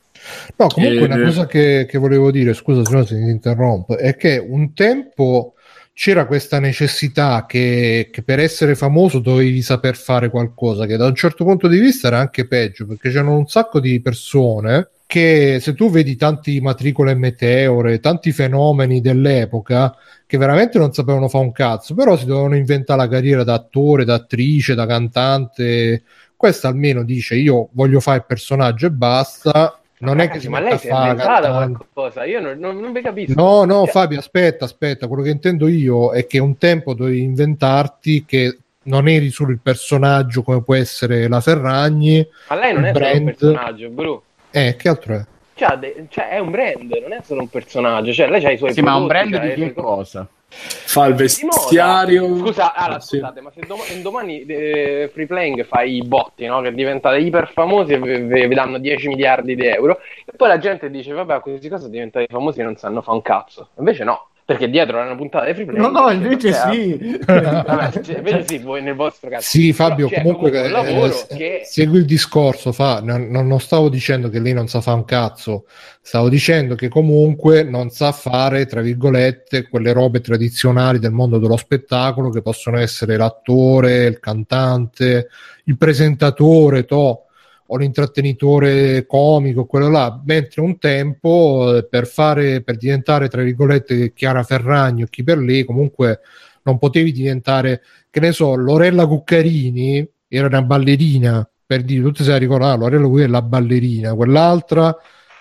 No, 0.57 0.67
comunque 0.69 1.01
e... 1.01 1.05
una 1.05 1.25
cosa 1.25 1.47
che, 1.47 1.87
che, 1.89 1.99
volevo 1.99 2.31
dire, 2.31 2.53
scusa 2.53 2.85
se 2.85 2.95
no 2.95 3.05
se 3.05 3.15
mi 3.17 3.31
interrompo, 3.31 3.97
è 3.97 4.17
che 4.17 4.37
un 4.37 4.75
tempo 4.75 5.55
c'era 5.99 6.27
questa 6.27 6.61
necessità 6.61 7.47
che, 7.49 8.11
che, 8.13 8.23
per 8.23 8.39
essere 8.39 8.75
famoso 8.75 9.19
dovevi 9.19 9.63
saper 9.63 9.97
fare 9.97 10.29
qualcosa, 10.29 10.85
che 10.85 10.99
da 10.99 11.07
un 11.07 11.15
certo 11.15 11.43
punto 11.43 11.69
di 11.69 11.79
vista 11.79 12.09
era 12.09 12.19
anche 12.19 12.47
peggio, 12.47 12.85
perché 12.85 13.09
c'erano 13.09 13.39
un 13.39 13.47
sacco 13.47 13.81
di 13.81 13.99
persone 14.03 14.91
che 15.07 15.57
se 15.59 15.73
tu 15.73 15.89
vedi 15.91 16.15
tanti 16.17 16.61
matricole 16.61 17.15
meteore, 17.15 17.99
tanti 18.01 18.33
fenomeni 18.33 19.01
dell'epoca 19.01 19.97
che 20.27 20.37
veramente 20.37 20.77
non 20.77 20.93
sapevano 20.93 21.29
fare 21.29 21.45
un 21.45 21.53
cazzo, 21.53 21.95
però 21.95 22.15
si 22.15 22.27
dovevano 22.27 22.57
inventare 22.57 23.01
la 23.01 23.09
carriera 23.09 23.43
da 23.43 23.55
attore, 23.55 24.05
da 24.05 24.15
attrice, 24.17 24.75
da 24.75 24.85
cantante. 24.85 26.03
Questa 26.37 26.69
almeno 26.69 27.05
dice 27.05 27.37
io 27.37 27.71
voglio 27.73 28.01
fare 28.01 28.19
il 28.19 28.27
personaggio 28.27 28.85
e 28.85 28.91
basta 28.91 29.81
non 29.99 30.17
Ragazzi, 30.17 30.29
è 30.29 30.33
che 30.35 30.41
si 30.41 30.49
ma 30.49 30.61
lei 30.61 30.79
si 30.79 30.89
è 30.89 30.93
inventata 30.93 31.51
qualcosa, 31.51 32.25
io 32.25 32.41
non, 32.41 32.59
non, 32.59 32.79
non 32.79 32.93
vi 32.93 33.01
capisco. 33.01 33.33
No, 33.35 33.65
no, 33.65 33.85
cioè... 33.85 33.93
Fabio, 33.93 34.19
aspetta, 34.19 34.65
aspetta, 34.67 35.07
quello 35.07 35.23
che 35.23 35.31
intendo 35.31 35.69
io 35.69 36.13
è 36.13 36.27
che 36.27 36.39
un 36.39 36.59
tempo 36.59 36.95
dovevi 36.95 37.23
inventarti 37.23 38.25
che 38.27 38.59
non 38.85 39.09
eri 39.09 39.31
solo 39.31 39.53
il 39.53 39.61
personaggio 39.63 40.43
come 40.43 40.63
può 40.63 40.75
essere 40.75 41.29
la 41.29 41.41
Ferragni. 41.41 42.27
Ma 42.49 42.57
lei 42.57 42.73
non 42.73 42.85
è 42.85 42.93
brand... 42.93 43.11
solo 43.11 43.19
un 43.19 43.25
personaggio, 43.25 43.89
Bru. 43.91 44.23
Eh, 44.51 44.77
che 44.77 44.89
altro 44.89 45.15
è? 45.15 45.25
Cioè, 45.55 45.77
de- 45.79 46.07
cioè, 46.11 46.29
è 46.29 46.39
un 46.39 46.51
brand, 46.51 46.93
non 47.01 47.13
è 47.13 47.21
solo 47.25 47.41
un 47.41 47.49
personaggio, 47.49 48.13
cioè 48.13 48.29
lei 48.29 48.45
ha 48.45 48.51
i 48.51 48.59
suoi 48.59 48.75
Sì, 48.75 48.83
ma 48.83 48.97
un 48.97 49.07
brand 49.07 49.41
di 49.41 49.55
che 49.55 49.73
cosa? 49.73 50.29
Fa 50.49 51.07
il 51.07 51.15
vestiario. 51.15 52.39
Scusa, 52.39 52.75
allora, 52.75 53.01
sì. 53.01 53.17
scusate, 53.17 53.41
ma 53.41 53.51
se 53.51 53.61
dom- 53.67 54.03
domani 54.03 54.45
eh, 54.45 55.11
Free 55.13 55.27
Playing 55.27 55.65
fa 55.65 55.83
i 55.83 56.03
botti, 56.03 56.47
no? 56.47 56.61
che 56.61 56.73
diventate 56.73 57.19
iper 57.19 57.51
famosi 57.53 57.93
e 57.93 57.99
vi, 58.01 58.47
vi 58.47 58.55
danno 58.55 58.79
10 58.79 59.09
miliardi 59.09 59.55
di 59.55 59.67
euro, 59.67 59.99
e 60.25 60.33
poi 60.37 60.49
la 60.49 60.59
gente 60.59 60.91
dice, 60.91 61.13
vabbè, 61.13 61.41
questi 61.41 61.69
cose 61.69 61.91
diventati 61.91 62.27
famosi 62.29 62.63
non 62.63 62.77
sanno 62.77 63.03
fa 63.03 63.13
un 63.13 63.23
cazzo. 63.23 63.69
Invece 63.79 64.05
no, 64.05 64.29
perché 64.47 64.71
dietro 64.71 65.01
è 65.01 65.05
una 65.05 65.17
puntata 65.17 65.45
di 65.45 65.55
free 65.55 65.67
play. 65.67 65.81
No, 65.81 65.89
no, 65.89 66.09
invece 66.09 66.53
sì. 66.53 67.19
Vabbè, 67.27 68.01
cioè, 68.01 68.19
invece 68.19 68.45
sì, 68.47 68.59
voi 68.59 68.81
nel 68.81 68.95
vostro 68.95 69.29
caso. 69.29 69.43
Sì, 69.43 69.73
Fabio, 69.73 70.09
Però, 70.09 70.23
comunque, 70.23 70.71
comunque 70.71 71.27
eh, 71.31 71.37
che... 71.37 71.63
segui 71.65 71.99
il 71.99 72.05
discorso, 72.05 72.71
fa. 72.71 73.01
Non, 73.01 73.27
non, 73.29 73.59
stavo 73.59 73.89
dicendo 73.89 74.29
che 74.29 74.39
lei 74.39 74.53
non 74.53 74.69
sa 74.69 74.81
fare 74.81 74.99
un 74.99 75.05
cazzo, 75.05 75.65
stavo 76.01 76.29
dicendo 76.29 76.77
che 76.77 76.87
comunque 76.87 77.65
non 77.65 77.91
sa 77.91 78.13
fare, 78.13 78.67
tra 78.67 78.83
virgolette, 78.83 79.67
quelle 79.69 79.93
robe 79.93 80.21
tradizionali 80.21 81.01
del 81.01 81.11
mondo 81.11 81.39
dello 81.39 81.57
spettacolo 81.57 82.31
che 82.31 82.41
possono 82.41 82.79
essere 82.79 83.17
l'attore, 83.17 84.05
il 84.05 84.21
cantante, 84.21 85.27
il 85.65 85.77
presentatore, 85.77 86.85
to' 86.85 87.26
o 87.69 87.77
l'intrattenitore 87.77 89.07
comico, 89.07 89.67
quello 89.67 89.89
là, 89.89 90.21
mentre 90.25 90.61
un 90.61 90.79
tempo 90.79 91.77
eh, 91.77 91.85
per 91.85 92.07
fare, 92.07 92.63
per 92.63 92.77
diventare 92.77 93.29
tra 93.29 93.43
virgolette 93.43 94.13
Chiara 94.13 94.43
Ferragni 94.43 95.03
o 95.03 95.07
chi 95.07 95.23
per 95.23 95.39
lì, 95.39 95.65
comunque 95.65 96.21
non 96.63 96.79
potevi 96.79 97.13
diventare, 97.13 97.83
che 98.11 98.21
ne 98.21 98.33
so, 98.33 98.55
Lorella 98.55 99.07
Cuccarini 99.07 100.07
era 100.29 100.47
una 100.47 100.63
ballerina, 100.63 101.49
per 101.65 101.83
dire, 101.83 102.03
tutti 102.03 102.25
la 102.25 102.37
ricordano, 102.37 102.73
ah, 102.73 102.77
Lorella 102.77 103.05
Cuccarini 103.05 103.29
è 103.29 103.31
la 103.31 103.43
ballerina, 103.43 104.15
quell'altra 104.15 104.97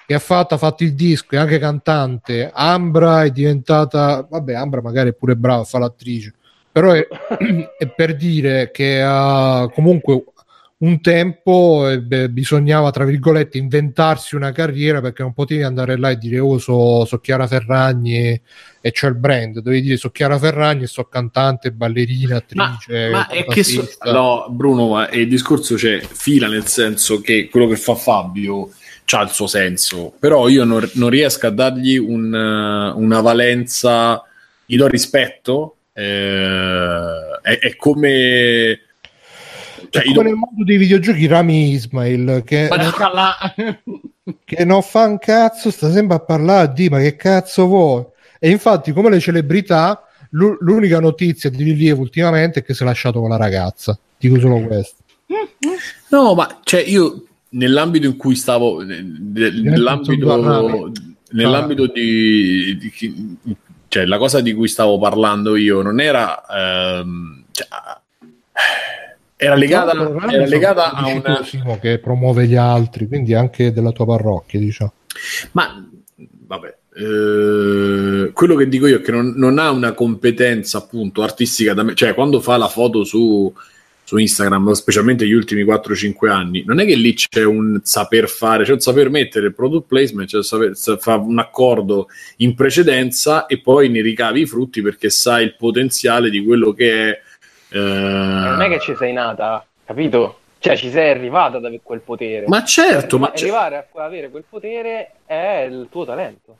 che 0.05 0.13
ha 0.13 0.19
fatto, 0.19 0.53
ha 0.53 0.57
fatto 0.57 0.83
il 0.83 0.93
disco, 0.93 1.35
è 1.35 1.37
anche 1.37 1.57
cantante, 1.57 2.51
Ambra 2.53 3.23
è 3.23 3.31
diventata, 3.31 4.25
vabbè, 4.29 4.53
Ambra 4.53 4.81
magari 4.81 5.09
è 5.09 5.13
pure 5.13 5.35
brava 5.35 5.61
a 5.61 5.65
fare 5.65 5.83
l'attrice, 5.83 6.33
però 6.71 6.91
è, 6.91 7.07
è 7.77 7.87
per 7.87 8.15
dire 8.15 8.69
che 8.71 9.01
ha 9.01 9.69
comunque 9.73 10.23
un 10.77 10.99
tempo 10.99 11.89
eh, 11.89 12.01
beh, 12.01 12.29
bisognava, 12.29 12.91
tra 12.91 13.05
virgolette, 13.05 13.57
inventarsi 13.57 14.35
una 14.35 14.51
carriera 14.51 14.99
perché 14.99 15.21
non 15.23 15.33
potevi 15.33 15.63
andare 15.63 15.97
là 15.97 16.09
e 16.09 16.17
dire 16.17 16.39
oh, 16.39 16.57
so, 16.57 17.05
so 17.05 17.19
Chiara 17.19 17.47
Ferragni 17.47 18.17
e, 18.17 18.41
e 18.81 18.91
c'è 18.91 19.07
il 19.07 19.15
brand, 19.15 19.59
dovevi 19.59 19.81
dire 19.81 19.97
so 19.97 20.11
Chiara 20.11 20.37
Ferragni 20.37 20.83
e 20.83 20.87
so 20.87 21.05
cantante, 21.05 21.71
ballerina, 21.71 22.37
attrice. 22.37 23.09
Ma, 23.09 23.17
ma 23.19 23.27
è 23.27 23.45
che 23.45 23.63
so, 23.63 23.87
no, 24.11 24.47
Bruno, 24.49 24.89
ma 24.89 25.09
il 25.09 25.29
discorso 25.29 25.75
c'è 25.75 26.01
fila 26.01 26.47
nel 26.47 26.67
senso 26.67 27.21
che 27.21 27.47
quello 27.49 27.67
che 27.67 27.77
fa 27.77 27.95
Fabio 27.95 28.71
ha 29.07 29.21
il 29.21 29.29
suo 29.29 29.47
senso, 29.47 30.13
però 30.19 30.49
io 30.49 30.65
non, 30.65 30.89
non 30.95 31.09
riesco 31.09 31.47
a 31.47 31.51
dargli 31.51 31.95
un, 31.95 32.33
una 32.33 33.21
valenza, 33.21 34.21
gli 34.65 34.75
do 34.75 34.87
rispetto, 34.87 35.77
eh, 35.93 37.39
è, 37.41 37.59
è 37.59 37.75
come 37.77 38.79
cioè, 40.01 40.13
come 40.13 40.23
nel 40.23 40.35
mondo 40.35 40.63
dei 40.63 40.77
videogiochi 40.77 41.27
Rami 41.27 41.71
Ismail 41.71 42.43
che, 42.45 42.69
che 44.43 44.65
non 44.65 44.81
fa 44.81 45.05
un 45.05 45.17
cazzo, 45.17 45.71
sta 45.71 45.91
sempre 45.91 46.17
a 46.17 46.19
parlare 46.19 46.73
di 46.73 46.89
ma 46.89 46.99
che 46.99 47.15
cazzo 47.15 47.65
vuoi? 47.65 48.05
E 48.39 48.49
infatti, 48.49 48.91
come 48.91 49.09
le 49.09 49.19
celebrità, 49.19 50.03
l'unica 50.31 50.99
notizia 50.99 51.49
di 51.49 51.63
rilievo 51.63 52.01
ultimamente 52.01 52.59
è 52.59 52.63
che 52.63 52.73
si 52.73 52.83
è 52.83 52.85
lasciato 52.85 53.19
con 53.19 53.29
la 53.29 53.37
ragazza. 53.37 53.97
Dico 54.17 54.39
solo 54.39 54.61
questo. 54.61 55.03
No, 56.09 56.33
ma 56.33 56.59
cioè 56.63 56.81
io 56.81 57.25
nell'ambito 57.49 58.05
in 58.05 58.17
cui 58.17 58.35
stavo, 58.35 58.83
nell'ambito, 58.83 60.91
nell'ambito 61.31 61.87
di, 61.87 62.77
di, 62.77 63.37
cioè 63.87 64.05
la 64.05 64.17
cosa 64.17 64.41
di 64.41 64.53
cui 64.53 64.67
stavo 64.67 64.99
parlando 64.99 65.55
io 65.55 65.81
non 65.81 65.99
era 65.99 66.43
ehm, 66.47 67.45
cioè, 67.51 67.67
era 69.37 69.55
legata, 69.55 69.93
no, 69.93 70.29
era 70.29 70.45
legata 70.45 70.91
a 70.91 71.07
una... 71.07 71.77
che 71.79 71.99
promuove 71.99 72.47
gli 72.47 72.55
altri, 72.55 73.07
quindi 73.07 73.33
anche 73.33 73.73
della 73.73 73.91
tua 73.91 74.05
parrocchia, 74.05 74.59
diciamo. 74.59 74.93
Ma 75.51 75.89
vabbè, 76.15 76.75
eh, 76.95 78.31
quello 78.31 78.55
che 78.55 78.69
dico 78.69 78.87
io 78.87 78.97
è 78.97 79.01
che 79.01 79.11
non, 79.11 79.33
non, 79.35 79.59
ha 79.59 79.71
una 79.71 79.91
competenza 79.91 80.77
appunto 80.77 81.21
artistica 81.21 81.73
da 81.73 81.83
me, 81.83 81.95
cioè 81.95 82.13
quando 82.13 82.39
fa 82.39 82.55
la 82.55 82.69
foto 82.69 83.03
su, 83.03 83.53
su 84.05 84.15
Instagram, 84.15 84.71
specialmente 84.71 85.27
gli 85.27 85.33
ultimi 85.33 85.63
4-5 85.63 86.29
anni, 86.29 86.63
non 86.65 86.79
è 86.79 86.85
che 86.85 86.95
lì 86.95 87.13
c'è 87.13 87.43
un 87.43 87.81
saper 87.83 88.29
fare, 88.29 88.63
c'è 88.63 88.71
un 88.71 88.79
saper 88.79 89.09
mettere 89.09 89.47
il 89.47 89.53
product 89.53 89.87
placement, 89.87 90.29
c'è 90.29 90.41
saper, 90.41 90.77
fa 90.97 91.15
un 91.15 91.39
accordo 91.39 92.07
in 92.37 92.55
precedenza 92.55 93.47
e 93.47 93.59
poi 93.59 93.89
ne 93.89 94.01
ricavi 94.01 94.41
i 94.41 94.45
frutti 94.45 94.81
perché 94.81 95.09
sai 95.09 95.43
il 95.43 95.55
potenziale 95.57 96.29
di 96.29 96.41
quello 96.41 96.71
che 96.71 97.09
è 97.09 97.21
eh... 97.75 97.79
Non 97.79 98.61
è 98.61 98.69
che 98.69 98.79
ci 98.79 98.95
sei 98.95 99.11
nata, 99.11 99.65
capito? 99.85 100.39
Cioè, 100.59 100.77
ci 100.77 100.89
sei 100.89 101.09
arrivata 101.09 101.57
ad 101.57 101.65
avere 101.65 101.81
quel 101.83 101.99
potere. 101.99 102.45
Ma 102.47 102.63
certo, 102.63 103.19
ma 103.19 103.31
arrivare 103.35 103.87
a 103.93 104.03
avere 104.03 104.29
quel 104.29 104.45
potere 104.49 105.11
è 105.25 105.67
il 105.69 105.87
tuo 105.91 106.05
talento. 106.05 106.57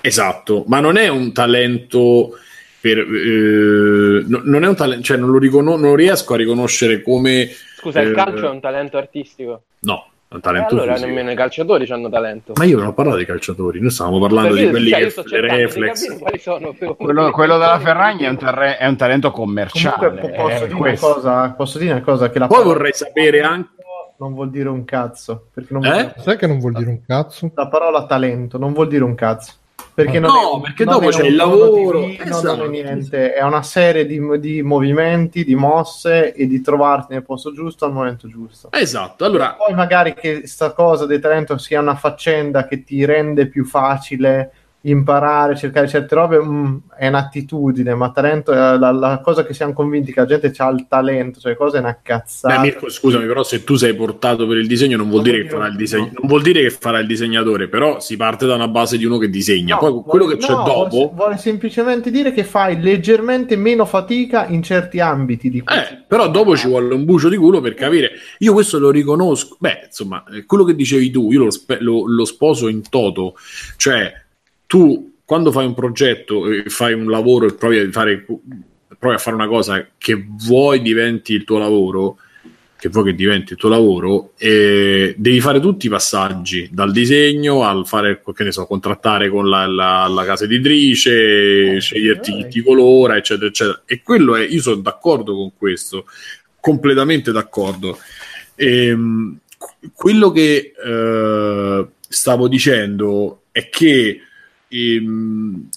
Esatto, 0.00 0.64
ma 0.66 0.80
non 0.80 0.96
è 0.96 1.08
un 1.08 1.32
talento 1.32 2.36
per, 2.80 2.98
eh, 2.98 4.24
no, 4.26 4.40
non 4.44 4.64
è 4.64 4.66
un 4.66 4.74
talento, 4.74 5.04
cioè 5.04 5.16
non 5.16 5.30
lo 5.30 5.38
riconos- 5.38 5.80
non 5.80 5.94
riesco 5.94 6.34
a 6.34 6.36
riconoscere 6.36 7.02
come 7.02 7.50
Scusa, 7.76 8.00
eh, 8.00 8.04
il 8.04 8.14
calcio 8.14 8.46
è 8.46 8.50
un 8.50 8.60
talento 8.60 8.96
artistico? 8.96 9.62
No, 9.80 10.06
un 10.32 10.40
talento 10.40 10.74
allora 10.74 10.92
fisico. 10.92 11.08
nemmeno 11.08 11.30
i 11.32 11.34
calciatori 11.34 11.90
hanno 11.90 12.08
talento. 12.08 12.52
Ma 12.54 12.64
io 12.64 12.78
non 12.78 12.86
ho 12.86 12.92
parlato 12.92 13.18
di 13.18 13.24
calciatori, 13.24 13.80
noi 13.80 13.90
stavamo 13.90 14.20
parlando 14.20 14.54
di 14.54 14.68
quelli 14.68 14.90
cioè, 14.90 15.12
che 15.12 15.22
le 15.24 15.40
reflex. 15.40 16.18
Quello, 16.96 17.30
quello, 17.30 17.58
della 17.58 17.78
Ferragni 17.80 18.24
è 18.24 18.28
un, 18.28 18.36
terre- 18.36 18.76
è 18.76 18.86
un 18.86 18.96
talento 18.96 19.30
commerciale. 19.32 20.08
Comunque, 20.08 20.30
posso, 20.30 20.66
dire 20.66 20.78
una 20.78 20.98
cosa, 20.98 21.50
posso 21.50 21.78
dire 21.78 21.92
una 21.92 22.02
cosa 22.02 22.30
che 22.30 22.38
la 22.38 22.46
Poi 22.46 22.62
vorrei 22.62 22.92
sapere 22.92 23.40
anche 23.40 23.70
non 24.18 24.34
vuol 24.34 24.50
dire 24.50 24.68
un 24.68 24.84
cazzo. 24.84 25.48
Perché 25.52 25.72
non 25.72 25.84
eh? 25.84 26.14
Sai 26.18 26.36
che 26.36 26.46
non 26.46 26.58
vuol 26.58 26.74
dire 26.74 26.90
un 26.90 27.00
cazzo? 27.04 27.50
La 27.54 27.68
parola 27.68 28.06
talento 28.06 28.58
non 28.58 28.72
vuol 28.72 28.88
dire 28.88 29.02
un 29.02 29.14
cazzo. 29.14 29.54
Perché 29.92 30.18
non 30.18 30.32
no, 30.32 30.58
è, 30.58 30.60
perché 30.62 30.84
dopo 30.84 31.08
c'è 31.08 31.24
il 31.24 31.36
lavoro. 31.36 32.00
Divino, 32.00 32.24
esatto. 32.24 32.56
Non 32.56 32.66
è 32.66 32.68
niente, 32.68 33.32
è 33.34 33.42
una 33.42 33.62
serie 33.62 34.06
di, 34.06 34.20
di, 34.38 34.62
movimenti, 34.62 35.44
di 35.44 35.54
mosse 35.54 36.32
e 36.32 36.46
di 36.46 36.60
trovarti 36.60 37.12
nel 37.12 37.22
posto 37.22 37.52
giusto 37.52 37.84
al 37.84 37.92
momento 37.92 38.28
giusto. 38.28 38.70
Esatto. 38.72 39.24
Allora... 39.24 39.54
poi 39.54 39.74
magari 39.74 40.14
che 40.14 40.46
sta 40.46 40.72
cosa 40.72 41.06
del 41.06 41.20
talento 41.20 41.58
sia 41.58 41.80
una 41.80 41.96
faccenda 41.96 42.66
che 42.66 42.82
ti 42.84 43.04
rende 43.04 43.46
più 43.48 43.64
facile 43.64 44.52
imparare, 44.82 45.56
cercare 45.56 45.86
certe 45.88 46.14
robe 46.14 46.38
mh, 46.38 46.48
mm, 46.48 46.76
è 46.96 47.08
un'attitudine, 47.08 47.94
ma 47.94 48.10
talento 48.10 48.52
è 48.52 48.56
la, 48.56 48.90
la, 48.90 49.20
cosa 49.22 49.44
che 49.44 49.52
siamo 49.52 49.74
convinti 49.74 50.12
che 50.12 50.20
la 50.20 50.26
gente 50.26 50.52
ha 50.56 50.68
il 50.70 50.86
talento, 50.88 51.38
cioè 51.38 51.54
cosa 51.54 51.76
è 51.76 51.80
una 51.80 51.98
cazzata. 52.00 52.56
Beh, 52.56 52.60
Mirko, 52.62 52.88
scusami, 52.88 53.26
però 53.26 53.42
se 53.42 53.62
tu 53.62 53.76
sei 53.76 53.94
portato 53.94 54.46
per 54.46 54.56
il 54.56 54.66
disegno 54.66 54.96
non 54.96 55.08
vuol, 55.10 55.22
non 55.22 55.32
dire, 55.32 55.42
che 55.44 55.50
farà 55.50 55.66
il 55.66 55.76
disegno, 55.76 56.10
non 56.12 56.26
vuol 56.26 56.42
dire 56.42 56.62
che 56.62 56.70
farà 56.70 56.98
il 56.98 57.06
disegnatore, 57.06 57.68
però 57.68 58.00
si 58.00 58.16
parte 58.16 58.46
da 58.46 58.54
una 58.54 58.68
base 58.68 58.96
di 58.96 59.04
uno 59.04 59.18
che 59.18 59.28
disegna. 59.28 59.74
No, 59.74 59.80
Poi 59.80 59.90
vuole, 59.90 60.06
quello 60.06 60.26
che 60.26 60.36
c'è 60.38 60.52
no, 60.52 60.62
dopo 60.62 60.88
vuole, 60.88 61.10
vuole, 61.14 61.36
semplicemente 61.36 62.10
dire 62.10 62.32
che 62.32 62.44
fai 62.44 62.80
leggermente 62.80 63.56
meno 63.56 63.84
fatica 63.84 64.46
in 64.46 64.62
certi 64.62 64.98
ambiti 65.00 65.50
di 65.50 65.58
eh, 65.58 66.04
però 66.06 66.30
dopo 66.30 66.56
ci 66.56 66.68
vuole 66.68 66.94
un 66.94 67.04
bucio 67.04 67.28
di 67.28 67.36
culo 67.36 67.60
per 67.60 67.74
capire. 67.74 68.12
Io 68.38 68.54
questo 68.54 68.78
lo 68.78 68.90
riconosco. 68.90 69.56
Beh, 69.58 69.82
insomma, 69.86 70.24
quello 70.46 70.64
che 70.64 70.74
dicevi 70.74 71.10
tu, 71.10 71.30
io 71.30 71.44
lo, 71.44 71.50
lo, 71.80 72.06
lo 72.06 72.24
sposo 72.24 72.68
in 72.68 72.88
toto, 72.88 73.34
cioè 73.76 74.12
tu 74.70 75.14
quando 75.24 75.50
fai 75.50 75.66
un 75.66 75.74
progetto 75.74 76.48
e 76.48 76.62
fai 76.68 76.92
un 76.92 77.10
lavoro 77.10 77.48
e 77.48 77.54
provi 77.54 77.80
a 77.80 77.90
fare, 77.90 78.24
provi 78.96 79.16
a 79.16 79.18
fare 79.18 79.34
una 79.34 79.48
cosa 79.48 79.84
che 79.98 80.24
vuoi 80.46 80.80
diventi 80.80 81.32
il 81.32 81.42
tuo 81.42 81.58
lavoro, 81.58 82.18
che 82.78 82.88
vuoi 82.88 83.06
che 83.06 83.14
diventi 83.16 83.54
il 83.54 83.58
tuo 83.58 83.68
lavoro, 83.68 84.32
e 84.38 85.12
devi 85.18 85.40
fare 85.40 85.58
tutti 85.58 85.86
i 85.86 85.88
passaggi, 85.88 86.68
dal 86.70 86.92
disegno 86.92 87.64
al 87.64 87.84
fare, 87.84 88.22
che 88.32 88.44
ne 88.44 88.52
so, 88.52 88.64
contrattare 88.66 89.28
con 89.28 89.48
la, 89.48 89.66
la, 89.66 90.06
la 90.06 90.24
casa 90.24 90.44
editrice, 90.44 91.74
eh, 91.74 91.80
sceglierti 91.80 92.32
chi 92.32 92.46
ti 92.46 92.62
colora, 92.62 93.16
eccetera, 93.16 93.48
eccetera. 93.48 93.82
E 93.86 94.02
quello 94.04 94.36
è, 94.36 94.46
io 94.46 94.60
sono 94.60 94.82
d'accordo 94.82 95.34
con 95.34 95.50
questo, 95.56 96.06
completamente 96.60 97.32
d'accordo. 97.32 97.98
E, 98.54 98.86
ehm, 98.86 99.38
quello 99.92 100.30
che 100.30 100.72
eh, 100.80 101.86
stavo 102.08 102.46
dicendo 102.46 103.42
è 103.50 103.68
che 103.68 104.20
ehm, 104.70 105.68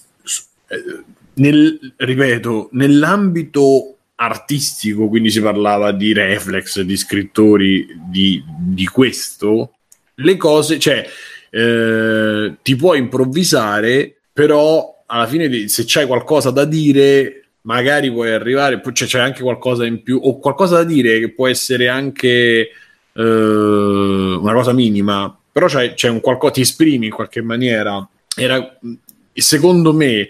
eh, 0.68 1.02
nel, 1.34 1.94
ripeto, 1.96 2.68
nell'ambito 2.72 3.96
artistico, 4.16 5.08
quindi 5.08 5.30
si 5.30 5.40
parlava 5.40 5.92
di 5.92 6.12
reflex, 6.12 6.80
di 6.80 6.96
scrittori 6.96 7.86
di, 8.08 8.42
di 8.46 8.86
questo, 8.86 9.72
le 10.16 10.36
cose, 10.36 10.78
cioè, 10.78 11.04
eh, 11.50 12.54
ti 12.62 12.76
puoi 12.76 12.98
improvvisare, 12.98 14.14
però 14.32 15.02
alla 15.06 15.26
fine 15.26 15.68
se 15.68 15.84
c'hai 15.86 16.06
qualcosa 16.06 16.50
da 16.50 16.64
dire, 16.64 17.44
magari 17.62 18.10
puoi 18.10 18.32
arrivare, 18.32 18.80
cioè 18.92 19.08
c'è 19.08 19.18
anche 19.18 19.42
qualcosa 19.42 19.84
in 19.84 20.02
più, 20.02 20.20
o 20.22 20.38
qualcosa 20.38 20.76
da 20.76 20.84
dire 20.84 21.18
che 21.18 21.30
può 21.30 21.48
essere 21.48 21.88
anche 21.88 22.70
eh, 23.12 23.22
una 23.22 24.52
cosa 24.52 24.72
minima, 24.72 25.36
però 25.50 25.66
c'è, 25.66 25.94
c'è 25.94 26.08
un 26.08 26.20
qualcosa, 26.20 26.54
ti 26.54 26.60
esprimi 26.60 27.06
in 27.06 27.12
qualche 27.12 27.42
maniera. 27.42 28.06
Era, 28.36 28.78
secondo 29.32 29.92
me, 29.92 30.28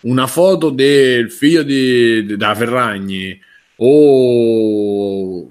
una 0.00 0.26
foto 0.26 0.70
del 0.70 1.30
figlio 1.30 1.62
di, 1.62 2.24
di, 2.24 2.36
da 2.36 2.54
Ferragni 2.54 3.40
o 3.76 5.46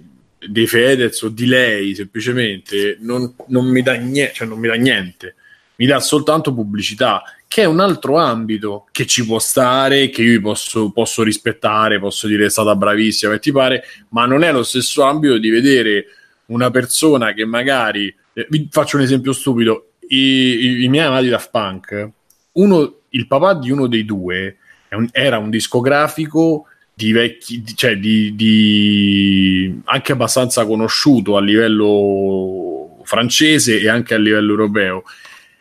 dei 0.47 0.67
Fedez 0.67 1.21
o 1.21 1.29
di 1.29 1.45
lei 1.45 1.95
semplicemente 1.95 2.97
non, 3.01 3.33
non, 3.47 3.65
mi 3.65 3.81
niente, 3.81 4.33
cioè 4.33 4.47
non 4.47 4.59
mi 4.59 4.67
dà 4.67 4.75
niente, 4.75 5.35
mi 5.75 5.85
dà 5.85 5.99
soltanto 5.99 6.53
pubblicità, 6.53 7.23
che 7.47 7.63
è 7.63 7.65
un 7.65 7.79
altro 7.79 8.17
ambito 8.17 8.87
che 8.91 9.05
ci 9.05 9.25
può 9.25 9.39
stare, 9.39 10.09
che 10.09 10.21
io 10.21 10.41
posso, 10.41 10.91
posso 10.91 11.23
rispettare, 11.23 11.99
posso 11.99 12.27
dire 12.27 12.45
è 12.45 12.49
stata 12.49 12.75
bravissima, 12.75 13.33
che 13.33 13.39
ti 13.39 13.51
pare, 13.51 13.83
ma 14.09 14.25
non 14.25 14.43
è 14.43 14.51
lo 14.51 14.63
stesso 14.63 15.03
ambito 15.03 15.37
di 15.37 15.49
vedere 15.49 16.05
una 16.47 16.71
persona 16.71 17.33
che 17.33 17.45
magari, 17.45 18.13
eh, 18.33 18.47
vi 18.49 18.67
faccio 18.69 18.97
un 18.97 19.03
esempio 19.03 19.33
stupido, 19.33 19.86
i, 20.09 20.17
i, 20.17 20.83
i 20.83 20.87
miei 20.87 21.05
amati 21.05 21.29
Daft 21.29 21.49
Punk, 21.51 22.09
uno, 22.53 22.93
il 23.09 23.27
papà 23.27 23.53
di 23.55 23.71
uno 23.71 23.87
dei 23.87 24.05
due 24.05 24.57
un, 24.91 25.07
era 25.11 25.37
un 25.37 25.49
discografico 25.49 26.65
di 26.93 27.11
vecchi, 27.11 27.63
cioè 27.75 27.97
di, 27.97 28.35
di, 28.35 29.81
anche 29.85 30.13
abbastanza 30.13 30.65
conosciuto 30.65 31.37
a 31.37 31.41
livello 31.41 32.99
francese 33.03 33.79
e 33.79 33.87
anche 33.87 34.15
a 34.15 34.17
livello 34.17 34.51
europeo. 34.51 35.03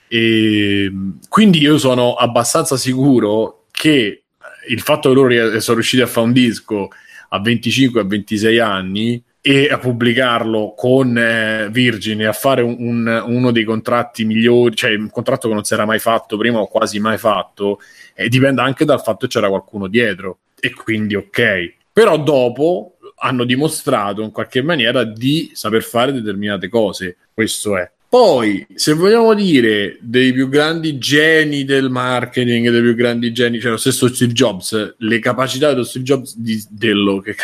E 0.08 0.90
quindi 1.28 1.58
io 1.58 1.78
sono 1.78 2.14
abbastanza 2.14 2.76
sicuro 2.76 3.64
che 3.70 4.22
il 4.68 4.80
fatto 4.80 5.08
che 5.08 5.14
loro 5.14 5.60
sono 5.60 5.76
riusciti 5.76 6.02
a 6.02 6.06
fare 6.06 6.26
un 6.26 6.32
disco 6.32 6.88
a 7.30 7.40
25 7.40 8.00
a 8.00 8.04
26 8.04 8.58
anni 8.58 9.22
e 9.48 9.68
a 9.68 9.78
pubblicarlo 9.78 10.74
con 10.76 11.16
eh, 11.16 11.68
Virgin 11.70 12.20
e 12.22 12.26
a 12.26 12.32
fare 12.32 12.62
un, 12.62 12.74
un, 12.80 13.24
uno 13.28 13.52
dei 13.52 13.62
contratti 13.62 14.24
migliori, 14.24 14.74
cioè 14.74 14.96
un 14.96 15.08
contratto 15.08 15.46
che 15.46 15.54
non 15.54 15.62
si 15.62 15.72
era 15.72 15.84
mai 15.84 16.00
fatto 16.00 16.36
prima 16.36 16.58
o 16.58 16.66
quasi 16.66 16.98
mai 16.98 17.16
fatto, 17.16 17.78
eh, 18.14 18.28
dipende 18.28 18.60
anche 18.62 18.84
dal 18.84 19.00
fatto 19.00 19.28
che 19.28 19.34
c'era 19.34 19.48
qualcuno 19.48 19.86
dietro 19.86 20.38
e 20.58 20.74
quindi 20.74 21.14
ok. 21.14 21.74
Però 21.92 22.20
dopo 22.20 22.96
hanno 23.18 23.44
dimostrato 23.44 24.20
in 24.22 24.32
qualche 24.32 24.62
maniera 24.62 25.04
di 25.04 25.52
saper 25.54 25.84
fare 25.84 26.10
determinate 26.10 26.68
cose, 26.68 27.16
questo 27.32 27.76
è. 27.76 27.88
Poi, 28.08 28.66
se 28.74 28.92
vogliamo 28.92 29.34
dire 29.34 29.98
dei 30.00 30.32
più 30.32 30.48
grandi 30.48 30.96
geni 30.96 31.64
del 31.64 31.90
marketing, 31.90 32.70
dei 32.70 32.80
più 32.80 32.94
grandi 32.94 33.32
geni, 33.32 33.60
cioè 33.60 33.72
lo 33.72 33.76
stesso 33.76 34.08
Steve 34.08 34.32
Jobs, 34.32 34.94
le 34.98 35.18
capacità 35.18 35.70
dello 35.70 35.82
Steve 35.82 36.04
Jobs, 36.04 36.36
di, 36.36 36.62
dello, 36.70 37.20
che, 37.20 37.34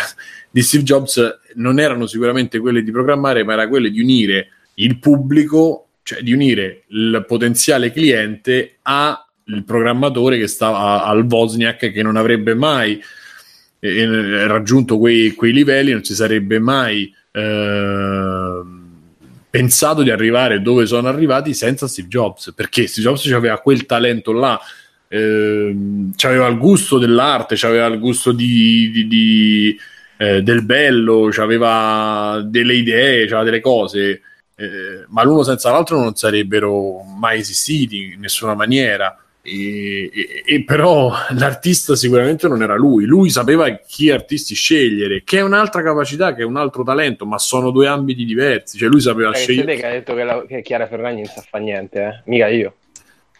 di 0.51 0.63
Steve 0.63 0.85
Jobs 0.85 1.39
non 1.55 1.81
erano 1.81 2.07
sicuramente 2.07 2.61
quelle 2.61 2.83
di 2.83 2.93
programmare, 2.93 3.43
ma 3.43 3.55
era 3.55 3.69
quelle 3.69 3.91
di 3.91 4.01
unire 4.01 4.49
il 4.75 4.99
pubblico, 4.99 5.89
cioè 6.05 6.23
di 6.23 6.33
unire 6.33 6.85
il 6.89 7.25
potenziale 7.27 7.91
cliente 7.91 8.77
al 8.83 9.19
programmatore 9.67 10.39
che 10.39 10.47
stava 10.47 11.05
al 11.05 11.27
Wozniak 11.29 11.91
che 11.91 12.03
non 12.03 12.17
avrebbe 12.17 12.55
mai 12.55 13.03
eh, 13.81 14.47
raggiunto 14.47 14.99
quei, 14.99 15.33
quei, 15.35 15.53
livelli, 15.53 15.91
non 15.91 16.05
si 16.05 16.15
sarebbe 16.15 16.61
mai 16.61 17.13
eh, 17.33 18.63
pensato 19.53 20.03
di 20.03 20.09
arrivare 20.09 20.63
dove 20.63 20.87
sono 20.87 21.09
arrivati 21.09 21.53
senza 21.53 21.87
Steve 21.87 22.09
Jobs, 22.09 22.55
perché 22.57 22.87
Steve 22.87 23.09
Jobs 23.09 23.31
aveva 23.33 23.59
quel 23.59 23.85
talento 23.85 24.33
là, 24.33 24.59
eh, 25.09 25.77
aveva 26.23 26.47
il 26.47 26.57
gusto 26.57 26.97
dell'arte, 26.97 27.55
aveva 27.67 27.85
il 27.85 27.99
gusto 27.99 28.33
di, 28.33 28.91
di, 28.91 29.07
di, 29.07 29.79
eh, 30.17 30.41
del 30.41 30.65
bello, 30.65 31.29
aveva 31.37 32.43
delle 32.43 32.73
idee, 32.73 33.25
aveva 33.25 33.43
delle 33.43 33.61
cose, 33.61 34.23
eh, 34.57 35.05
ma 35.09 35.23
l'uno 35.23 35.43
senza 35.43 35.71
l'altro 35.71 36.01
non 36.01 36.15
sarebbero 36.15 37.03
mai 37.03 37.41
esistiti 37.41 38.13
in 38.15 38.21
nessuna 38.21 38.55
maniera. 38.55 39.15
E, 39.45 40.09
e, 40.15 40.43
e, 40.47 40.65
però 40.65 41.13
l'artista 41.31 41.97
sicuramente 41.97 42.47
non 42.47 42.63
era 42.63 42.77
lui, 42.77 43.07
lui 43.07 43.29
sapeva 43.29 43.69
chi 43.77 44.09
artisti 44.09 44.55
scegliere, 44.55 45.23
che 45.25 45.39
è 45.39 45.43
un'altra 45.43 45.83
capacità, 45.83 46.33
che 46.33 46.43
è 46.43 46.45
un 46.45 46.57
altro 46.57 46.85
talento, 46.85 47.27
ma 47.27 47.39
sono 47.39 47.71
due 47.71 47.89
ambiti 47.89 48.25
diversi. 48.25 48.79
Cioè, 48.79 48.89
lui 48.89 49.01
sapeva 49.01 49.33
eh, 49.33 49.37
scegliere. 49.37 49.75
che 49.77 49.87
ha 49.87 49.91
detto 49.91 50.15
che, 50.15 50.23
la, 50.23 50.45
che 50.47 50.63
Chiara 50.63 50.87
Ferragni 50.87 51.23
non 51.23 51.31
sa 51.35 51.45
fare 51.49 51.65
niente, 51.65 52.01
eh? 52.01 52.23
mica 52.27 52.47
io. 52.47 52.75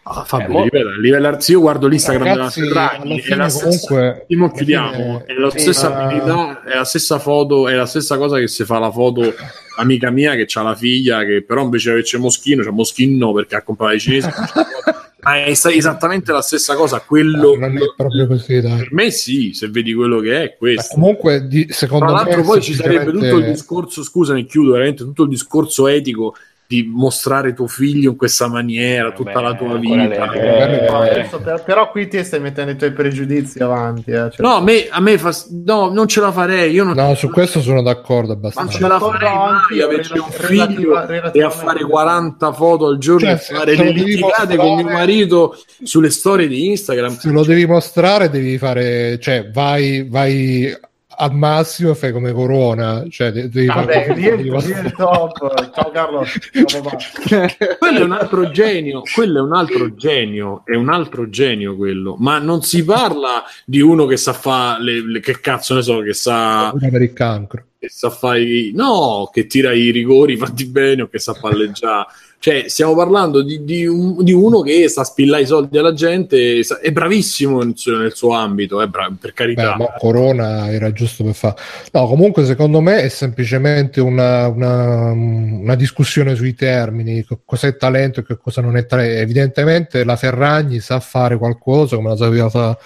Ah, 0.05 0.25
Fabio, 0.25 0.47
eh, 0.47 0.49
mo... 0.49 0.63
ripeto, 0.63 0.87
a 0.89 0.97
livello 0.97 1.27
artistico, 1.27 1.57
io 1.59 1.63
guardo 1.63 1.87
l'Instagram 1.87 2.27
Ragazzi, 2.27 2.59
della 2.59 2.89
Ferragni 2.89 3.21
è 3.21 3.35
la 3.35 3.47
stessa, 3.47 3.87
comunque, 4.27 4.57
chiudiamo, 4.57 5.23
è 5.25 5.33
la 5.33 5.49
stessa 5.51 5.87
sì, 5.87 5.93
abilità, 5.93 6.63
è 6.63 6.75
la 6.75 6.83
stessa 6.83 7.19
foto, 7.19 7.69
è 7.69 7.73
la 7.75 7.85
stessa 7.85 8.17
cosa 8.17 8.37
che 8.37 8.49
si 8.49 8.65
fa 8.65 8.79
la 8.79 8.91
foto 8.91 9.33
amica 9.77 10.11
mia 10.11 10.35
che 10.35 10.45
ha 10.53 10.61
la 10.61 10.75
figlia 10.75 11.23
che 11.23 11.41
però 11.41 11.63
invece 11.63 12.01
c'è 12.01 12.17
Moschino, 12.17 12.63
c'è 12.63 12.69
Moschino 12.69 13.31
perché 13.31 13.55
ha 13.55 13.61
comprato 13.63 13.93
i 13.93 13.99
cinesi 13.99 14.29
Ma 15.23 15.43
è 15.43 15.49
esattamente 15.49 16.31
la 16.31 16.41
stessa 16.41 16.75
cosa. 16.75 16.99
Quello, 16.99 17.55
non 17.57 17.77
è 17.77 17.93
proprio 17.95 18.27
così, 18.27 18.59
dai. 18.59 18.77
Per 18.77 18.93
me 18.93 19.11
sì, 19.11 19.53
se 19.53 19.69
vedi 19.69 19.93
quello 19.93 20.19
che 20.19 20.43
è 20.43 20.55
questo. 20.57 20.95
Ma 20.97 21.01
comunque, 21.01 21.47
di, 21.47 21.67
secondo 21.69 22.05
Tra 22.05 22.15
l'altro, 22.15 22.37
me, 22.37 22.43
poi 22.43 22.61
ci 22.61 22.73
sarebbe 22.73 23.11
tutto 23.11 23.37
il 23.37 23.45
discorso. 23.45 24.03
Scusami, 24.03 24.45
chiudo 24.45 24.71
veramente 24.73 25.03
tutto 25.03 25.23
il 25.23 25.29
discorso 25.29 25.87
etico 25.87 26.35
di 26.73 26.89
mostrare 26.91 27.53
tuo 27.53 27.67
figlio 27.67 28.11
in 28.11 28.17
questa 28.17 28.47
maniera 28.47 29.09
eh, 29.09 29.13
tutta 29.13 29.39
la 29.41 29.53
tua 29.53 29.77
vita. 29.77 30.31
Eh, 30.33 30.87
adesso, 30.87 31.39
per, 31.39 31.63
però 31.63 31.91
qui 31.91 32.07
ti 32.07 32.23
stai 32.23 32.39
mettendo 32.39 32.71
i 32.71 32.75
tuoi 32.75 32.91
pregiudizi 32.91 33.61
avanti. 33.61 34.09
Eh, 34.09 34.31
cioè. 34.31 34.37
No, 34.39 34.55
a 34.55 34.61
me, 34.61 34.87
a 34.89 34.99
me 34.99 35.19
fa, 35.19 35.31
no, 35.65 35.89
non 35.89 36.07
ce 36.07 36.19
la 36.19 36.31
farei. 36.31 36.71
Io 36.71 36.83
non, 36.83 36.95
no, 36.95 37.13
su 37.13 37.29
questo 37.29 37.61
sono 37.61 37.83
d'accordo 37.83 38.33
abbastanza. 38.33 38.79
Non 38.79 38.81
ce 38.81 38.87
la 38.87 38.99
farei 38.99 39.35
mai 39.35 39.81
averci 39.81 40.17
un 40.17 40.31
figlio 40.31 41.31
e 41.31 41.43
a 41.43 41.49
fare 41.51 41.83
40 41.83 42.53
foto 42.53 42.87
al 42.87 42.97
giorno 42.97 43.27
cioè, 43.27 43.33
e 43.33 43.37
fare 43.37 43.75
le 43.75 43.91
litigate 43.91 44.55
con 44.55 44.75
mio 44.75 44.85
marito 44.85 45.55
sulle 45.83 46.09
storie 46.09 46.47
di 46.47 46.69
Instagram. 46.69 47.17
Se 47.17 47.29
lo 47.29 47.43
devi 47.43 47.67
mostrare, 47.67 48.29
devi 48.29 48.57
fare, 48.57 49.19
cioè, 49.19 49.51
vai, 49.51 50.07
vai 50.09 50.75
al 51.17 51.33
massimo 51.33 51.93
fai 51.93 52.11
come 52.11 52.31
Corona 52.31 53.05
cioè 53.09 53.31
devi 53.31 53.65
Vabbè, 53.65 54.05
fare 54.07 54.13
lì, 54.15 54.43
lì 54.43 54.49
è 54.49 54.91
top. 54.91 55.71
Ciao 55.73 55.91
Carlo. 55.91 56.23
Quello 57.79 57.99
è 57.99 58.03
un 58.03 58.11
altro 58.11 58.49
genio 58.51 59.01
quello 59.13 59.39
è 59.39 59.41
un 59.41 59.53
altro 59.53 59.93
genio 59.95 60.61
è 60.65 60.75
un 60.75 60.89
altro 60.89 61.29
genio 61.29 61.75
quello. 61.75 62.15
Ma 62.19 62.39
non 62.39 62.61
si 62.61 62.83
parla 62.83 63.43
di 63.65 63.81
uno 63.81 64.05
che 64.05 64.17
sa 64.17 64.33
fare 64.33 64.83
le, 64.83 65.05
le, 65.05 65.19
che 65.19 65.39
cazzo 65.39 65.75
ne 65.75 65.81
so 65.81 65.99
che 65.99 66.13
sa 66.13 66.73
per 66.77 67.01
il 67.01 67.13
cancro 67.13 67.65
che 67.79 67.89
sa 67.89 68.09
fare 68.09 68.71
no 68.73 69.29
che 69.31 69.45
tira 69.45 69.73
i 69.73 69.89
rigori 69.89 70.37
fatti 70.37 70.65
bene 70.65 71.03
o 71.03 71.09
che 71.09 71.19
sa 71.19 71.33
palleggiare 71.33 72.07
cioè, 72.43 72.65
stiamo 72.67 72.93
parlando 72.93 73.41
di, 73.41 73.63
di, 73.63 73.85
un, 73.85 74.21
di, 74.21 74.33
uno 74.33 74.59
che 74.59 74.89
sta 74.89 74.99
a 74.99 75.05
spillare 75.05 75.43
i 75.43 75.45
soldi 75.45 75.77
alla 75.77 75.93
gente, 75.93 76.59
è 76.59 76.91
bravissimo 76.91 77.63
nel 77.63 77.71
suo, 77.77 77.95
nel 77.95 78.13
suo 78.13 78.33
ambito, 78.33 78.81
è 78.81 78.87
bravo, 78.87 79.15
per 79.17 79.31
carità. 79.31 79.77
Beh, 79.77 79.93
Corona 79.97 80.69
era 80.69 80.91
giusto 80.91 81.23
per 81.23 81.35
fare. 81.35 81.55
No, 81.93 82.05
comunque 82.05 82.43
secondo 82.43 82.81
me 82.81 83.01
è 83.03 83.07
semplicemente 83.07 84.01
una, 84.01 84.49
una, 84.49 85.11
una, 85.11 85.75
discussione 85.75 86.35
sui 86.35 86.53
termini, 86.53 87.25
cos'è 87.45 87.77
talento 87.77 88.19
e 88.19 88.25
che 88.25 88.35
cosa 88.35 88.59
non 88.59 88.75
è 88.75 88.85
talento. 88.85 89.21
Evidentemente 89.21 90.03
la 90.03 90.17
Ferragni 90.17 90.81
sa 90.81 90.99
fare 90.99 91.37
qualcosa 91.37 91.95
come 91.95 92.09
la 92.09 92.17
sapeva 92.17 92.49
fare 92.49 92.77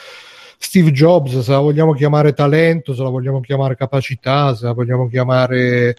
Steve 0.60 0.92
Jobs, 0.92 1.40
se 1.40 1.50
la 1.50 1.58
vogliamo 1.58 1.94
chiamare 1.94 2.34
talento, 2.34 2.94
se 2.94 3.02
la 3.02 3.10
vogliamo 3.10 3.42
chiamare 3.42 3.76
capacità, 3.76 4.54
se 4.54 4.66
la 4.66 4.74
vogliamo 4.74 5.08
chiamare 5.08 5.96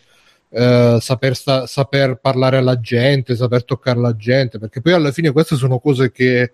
eh, 0.51 0.99
saper, 1.01 1.37
sta, 1.37 1.67
saper, 1.67 2.19
parlare 2.21 2.57
alla 2.57 2.81
gente, 2.81 3.37
saper 3.37 3.65
toccare 3.65 4.01
la 4.01 4.17
gente, 4.17 4.59
perché 4.59 4.81
poi 4.81 4.93
alla 4.93 5.13
fine 5.13 5.33
queste 5.33 5.57
sono 5.57 5.79
cose 5.79 6.11
che 6.11 6.53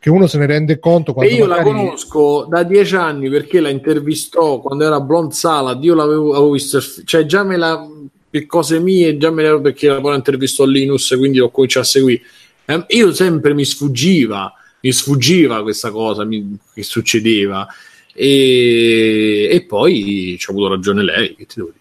che 0.00 0.10
uno 0.10 0.28
se 0.28 0.38
ne 0.38 0.46
rende 0.46 0.78
conto 0.78 1.12
quando 1.12 1.32
e 1.32 1.34
io 1.34 1.46
magari... 1.48 1.70
la 1.70 1.76
conosco 1.76 2.46
da 2.48 2.62
dieci 2.62 2.94
anni 2.94 3.28
perché 3.28 3.58
la 3.58 3.68
intervistò 3.68 4.60
quando 4.60 4.84
era 4.84 5.00
Blond 5.00 5.32
Salad 5.32 5.82
io 5.82 5.96
l'avevo 5.96 6.34
avevo 6.34 6.52
visto 6.52 6.80
cioè 7.04 7.26
già 7.26 7.42
me 7.42 7.56
la 7.56 7.84
per 8.30 8.46
cose 8.46 8.78
mie 8.78 9.16
già 9.16 9.32
me 9.32 9.42
l'ero 9.42 9.60
perché 9.60 9.88
la 9.88 10.00
poi 10.00 10.14
intervistò 10.14 10.64
Linus 10.66 11.12
quindi 11.18 11.38
l'ho 11.38 11.50
cominciato 11.50 11.84
a 11.84 11.88
seguire. 11.88 12.22
Eh, 12.64 12.84
io 12.90 13.12
sempre 13.12 13.54
mi 13.54 13.64
sfuggiva 13.64 14.52
mi 14.80 14.92
sfuggiva 14.92 15.62
questa 15.62 15.90
cosa 15.90 16.24
mi, 16.24 16.56
che 16.72 16.82
succedeva. 16.82 17.66
E, 18.14 19.48
e 19.50 19.64
poi 19.64 20.36
ci 20.38 20.50
ha 20.50 20.52
avuto 20.52 20.68
ragione 20.68 21.04
lei 21.04 21.36
che 21.36 21.46
ti 21.46 21.54
devo 21.56 21.70
dire 21.70 21.77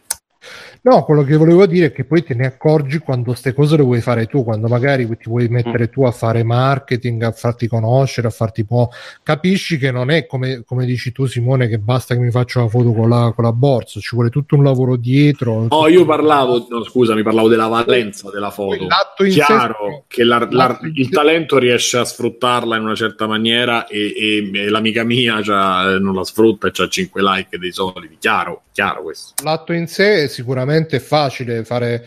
No, 0.81 1.03
quello 1.03 1.23
che 1.23 1.35
volevo 1.35 1.65
dire 1.65 1.87
è 1.87 1.91
che 1.91 2.03
poi 2.03 2.23
te 2.23 2.33
ne 2.33 2.45
accorgi 2.45 2.99
quando 2.99 3.25
queste 3.25 3.53
cose 3.53 3.77
le 3.77 3.83
vuoi 3.83 4.01
fare 4.01 4.27
tu, 4.27 4.43
quando 4.43 4.67
magari 4.67 5.07
ti 5.07 5.29
vuoi 5.29 5.47
mettere 5.47 5.85
mm. 5.85 5.91
tu 5.91 6.03
a 6.03 6.11
fare 6.11 6.43
marketing, 6.43 7.23
a 7.23 7.31
farti 7.31 7.67
conoscere, 7.67 8.27
a 8.27 8.31
farti 8.31 8.63
po'. 8.63 8.91
Capisci 9.23 9.77
che 9.77 9.91
non 9.91 10.11
è 10.11 10.25
come, 10.25 10.63
come 10.65 10.85
dici 10.85 11.11
tu, 11.11 11.25
Simone, 11.25 11.67
che 11.67 11.79
basta 11.79 12.13
che 12.13 12.21
mi 12.21 12.31
faccia 12.31 12.61
la 12.61 12.67
foto 12.67 12.93
con 12.93 13.09
la, 13.09 13.31
con 13.33 13.43
la 13.43 13.51
borsa, 13.51 13.99
ci 13.99 14.15
vuole 14.15 14.29
tutto 14.29 14.55
un 14.55 14.63
lavoro 14.63 14.95
dietro. 14.95 15.61
No, 15.61 15.67
oh, 15.69 15.87
io 15.87 16.05
parlavo, 16.05 16.67
no, 16.69 16.83
scusami, 16.83 17.23
parlavo 17.23 17.47
della 17.47 17.67
valenza 17.67 18.29
della 18.29 18.51
foto. 18.51 18.85
L'atto 18.87 19.23
in 19.23 19.31
Chiaro 19.31 19.75
sé, 19.89 20.03
che 20.07 20.23
la, 20.23 20.47
la, 20.49 20.79
il 20.93 21.09
talento 21.09 21.57
riesce 21.57 21.97
a 21.97 22.05
sfruttarla 22.05 22.77
in 22.77 22.83
una 22.83 22.95
certa 22.95 23.27
maniera 23.27 23.87
e, 23.87 24.13
e, 24.15 24.51
e 24.53 24.69
l'amica 24.69 25.03
mia 25.03 25.39
non 25.99 26.13
la 26.13 26.23
sfrutta 26.23 26.67
e 26.67 26.71
ha 26.75 26.87
5 26.87 27.21
like 27.21 27.57
dei 27.57 27.71
soliti. 27.71 28.17
Chiaro, 28.19 28.63
chiaro 28.71 29.03
questo. 29.03 29.43
L'atto 29.43 29.73
in 29.73 29.87
sé 29.87 30.23
è 30.23 30.27
sicuramente 30.27 30.66
sicuramente 30.67 30.97
è 30.97 30.99
facile 30.99 31.63
fare, 31.63 32.05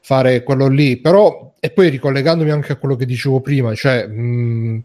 fare 0.00 0.42
quello 0.42 0.68
lì, 0.68 0.98
però 0.98 1.54
e 1.58 1.70
poi 1.70 1.88
ricollegandomi 1.88 2.50
anche 2.50 2.72
a 2.72 2.76
quello 2.76 2.94
che 2.94 3.06
dicevo 3.06 3.40
prima, 3.40 3.74
cioè 3.74 4.06
mh, 4.06 4.84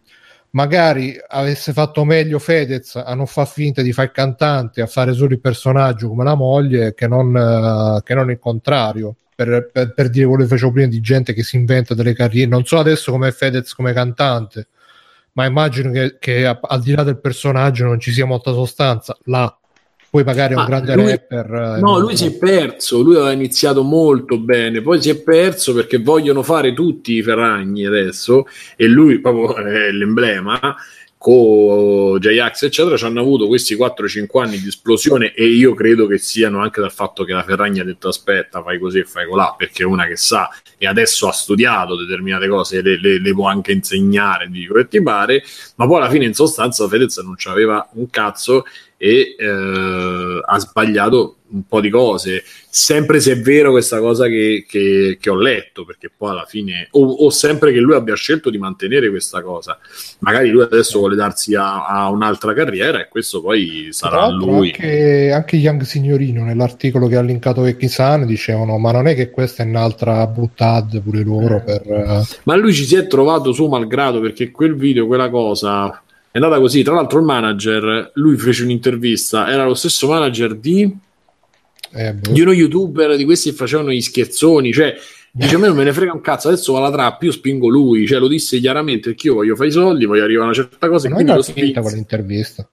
magari 0.52 1.20
avesse 1.28 1.74
fatto 1.74 2.06
meglio 2.06 2.40
Fedez 2.40 2.96
a 2.96 3.14
non 3.14 3.28
far 3.28 3.48
finta 3.48 3.82
di 3.82 3.92
fare 3.92 4.12
cantante, 4.12 4.82
a 4.82 4.88
fare 4.88 5.14
solo 5.14 5.34
il 5.34 5.42
personaggio 5.42 6.08
come 6.08 6.24
la 6.24 6.36
moglie, 6.36 6.94
che 6.94 7.08
non, 7.08 7.36
uh, 7.36 8.02
che 8.02 8.14
non 8.14 8.32
il 8.32 8.40
contrario. 8.40 9.16
Per, 9.40 9.70
per, 9.72 9.94
per, 9.94 10.10
dire 10.10 10.26
quello 10.28 10.44
che 10.44 10.50
facevo 10.50 10.74
prima 10.74 10.88
di 10.90 11.00
gente 11.00 11.34
che 11.34 11.44
si 11.44 11.56
inventa 11.56 11.94
delle 11.94 12.14
carriere, 12.14 12.50
non 12.50 12.66
so 12.66 12.78
adesso 12.78 13.10
come 13.10 13.32
Fedez 13.32 13.74
come 13.74 13.94
cantante, 13.94 14.68
ma 15.34 15.46
immagino 15.46 15.92
che, 15.92 16.18
che 16.20 16.46
al 16.46 16.82
di 16.82 16.94
là 16.94 17.04
del 17.04 17.22
personaggio 17.22 17.86
non 17.86 18.02
ci 18.02 18.12
sia 18.12 18.26
molta 18.26 18.52
sostanza. 18.52 19.18
Là 19.26 19.60
poi 20.10 20.24
magari 20.24 20.54
è 20.54 20.58
un 20.58 20.66
grande 20.66 20.96
lui, 20.96 21.12
rapper. 21.12 21.76
Eh, 21.78 21.80
no, 21.80 22.00
lui 22.00 22.18
si 22.18 22.26
è 22.26 22.38
perso, 22.38 23.02
lui 23.02 23.16
aveva 23.16 23.32
iniziato 23.32 23.84
molto 23.84 24.40
bene, 24.40 24.82
poi 24.82 25.02
si 25.02 25.10
è 25.10 25.22
perso 25.22 25.74
perché 25.74 26.00
vogliono 26.00 26.44
fare 26.44 26.74
tutti 26.74 27.14
i 27.14 27.22
Ferragni 27.22 27.86
adesso 27.86 28.48
e 28.76 28.88
lui 28.88 29.20
proprio 29.20 29.56
è 29.56 29.92
l'emblema 29.92 30.76
con 31.20 32.18
J-Ax 32.18 32.64
eccetera 32.64 32.96
ci 32.96 33.04
hanno 33.04 33.20
avuto 33.20 33.46
questi 33.48 33.76
4-5 33.76 34.42
anni 34.42 34.58
di 34.58 34.70
esplosione 34.70 35.34
e 35.34 35.48
io 35.48 35.74
credo 35.74 36.08
che 36.08 36.18
siano 36.18 36.62
anche 36.62 36.80
dal 36.80 36.94
fatto 36.94 37.26
che 37.26 37.34
la 37.34 37.44
Ferragni 37.44 37.82
ha 37.82 37.84
detto 37.84 38.08
aspetta 38.08 38.64
fai 38.64 38.80
così 38.80 39.00
e 39.00 39.04
fai 39.04 39.28
colà 39.28 39.54
perché 39.58 39.84
è 39.84 39.86
una 39.86 40.06
che 40.08 40.16
sa 40.16 40.50
e 40.78 40.88
adesso 40.88 41.28
ha 41.28 41.34
studiato 41.34 41.98
determinate 41.98 42.48
cose 42.48 42.82
le, 42.82 42.98
le, 42.98 43.20
le 43.20 43.34
può 43.34 43.50
anche 43.50 43.74
insegnare 43.74 44.48
di 44.50 44.66
che 44.66 44.88
ti 44.88 45.04
pare 45.04 45.44
ma 45.76 45.86
poi 45.88 45.98
alla 45.98 46.10
fine 46.10 46.24
in 46.24 46.34
sostanza 46.34 46.88
Fedez 46.88 47.18
non 47.18 47.36
c'aveva 47.36 47.86
un 47.96 48.10
cazzo 48.10 48.64
e 49.02 49.36
eh, 49.40 50.42
ha 50.46 50.60
sbagliato 50.60 51.36
un 51.52 51.64
po' 51.68 51.80
di 51.80 51.90
cose, 51.90 52.44
sempre 52.70 53.20
se 53.20 53.32
è 53.32 53.40
vero 53.40 53.72
questa 53.72 54.00
cosa 54.00 54.28
che, 54.28 54.66
che, 54.68 55.18
che 55.20 55.30
ho 55.30 55.36
letto, 55.36 55.86
perché 55.86 56.12
poi 56.16 56.32
alla 56.32 56.46
fine, 56.46 56.90
o, 56.92 57.04
o, 57.04 57.30
sempre 57.30 57.72
che 57.72 57.80
lui 57.80 57.96
abbia 57.96 58.14
scelto 58.16 58.50
di 58.50 58.58
mantenere 58.58 59.10
questa 59.10 59.42
cosa, 59.42 59.80
magari 60.20 60.50
lui 60.50 60.62
adesso 60.62 61.00
vuole 61.00 61.16
darsi 61.16 61.56
a, 61.56 61.88
a 61.88 62.10
un'altra 62.10 62.54
carriera 62.54 63.00
e 63.00 63.08
questo 63.08 63.42
poi 63.42 63.88
sarà 63.92 64.28
lui. 64.28 64.68
Anche, 64.68 65.32
anche 65.32 65.56
Young 65.56 65.82
Signorino 65.84 66.44
nell'articolo 66.44 67.08
che 67.08 67.16
ha 67.16 67.22
linkato 67.22 67.62
Vecchi-san 67.62 68.26
dicevano 68.26 68.78
ma 68.78 68.92
non 68.92 69.08
è 69.08 69.16
che 69.16 69.30
questa 69.32 69.64
è 69.64 69.66
un'altra 69.66 70.28
buttad 70.28 71.02
pure 71.02 71.24
loro 71.24 71.64
per... 71.64 71.82
Eh, 71.88 72.24
ma 72.44 72.56
lui 72.56 72.74
ci 72.74 72.84
si 72.84 72.96
è 72.96 73.08
trovato 73.08 73.54
su 73.54 73.66
malgrado 73.68 74.20
perché 74.20 74.52
quel 74.52 74.76
video, 74.76 75.08
quella 75.08 75.30
cosa 75.30 76.04
è 76.32 76.38
andata 76.38 76.60
così. 76.60 76.84
Tra 76.84 76.94
l'altro, 76.94 77.20
il 77.20 77.26
manager 77.26 78.12
lui 78.16 78.38
fece 78.38 78.64
un'intervista. 78.64 79.50
Era 79.50 79.66
lo 79.66 79.74
stesso 79.74 80.08
manager 80.08 80.56
di, 80.56 80.96
eh, 81.92 82.14
boh. 82.14 82.32
di 82.32 82.42
uno 82.42 82.52
youtuber 82.52 83.16
di 83.16 83.26
questi 83.26 83.50
che 83.50 83.56
facevano 83.56 83.92
gli 83.92 84.02
scherzoni. 84.02 84.72
Cioè, 84.72 84.96
dice: 85.32 85.56
A 85.56 85.58
me 85.58 85.68
non 85.68 85.76
me 85.76 85.84
ne 85.84 85.94
frega 85.94 86.14
un 86.14 86.22
cazzo. 86.22 86.50
Adesso 86.50 86.74
va 86.74 86.80
la 86.80 86.92
trap. 86.92 87.24
Io 87.24 87.32
spingo 87.32 87.68
lui. 87.68 88.06
Cioè, 88.06 88.20
lo 88.20 88.28
disse 88.28 88.60
chiaramente 88.60 89.10
perché 89.10 89.28
io 89.28 89.36
voglio 89.36 89.56
fare 89.56 89.70
i 89.70 89.72
soldi, 89.72 90.06
voglio 90.06 90.24
arrivare 90.24 90.44
a 90.44 90.52
una 90.52 90.56
certa 90.56 90.88
cosa. 90.88 91.10
Ma 91.10 91.22
non 91.22 91.40
è 91.40 91.44
finta 91.44 91.82
quell'intervista. 91.82 92.70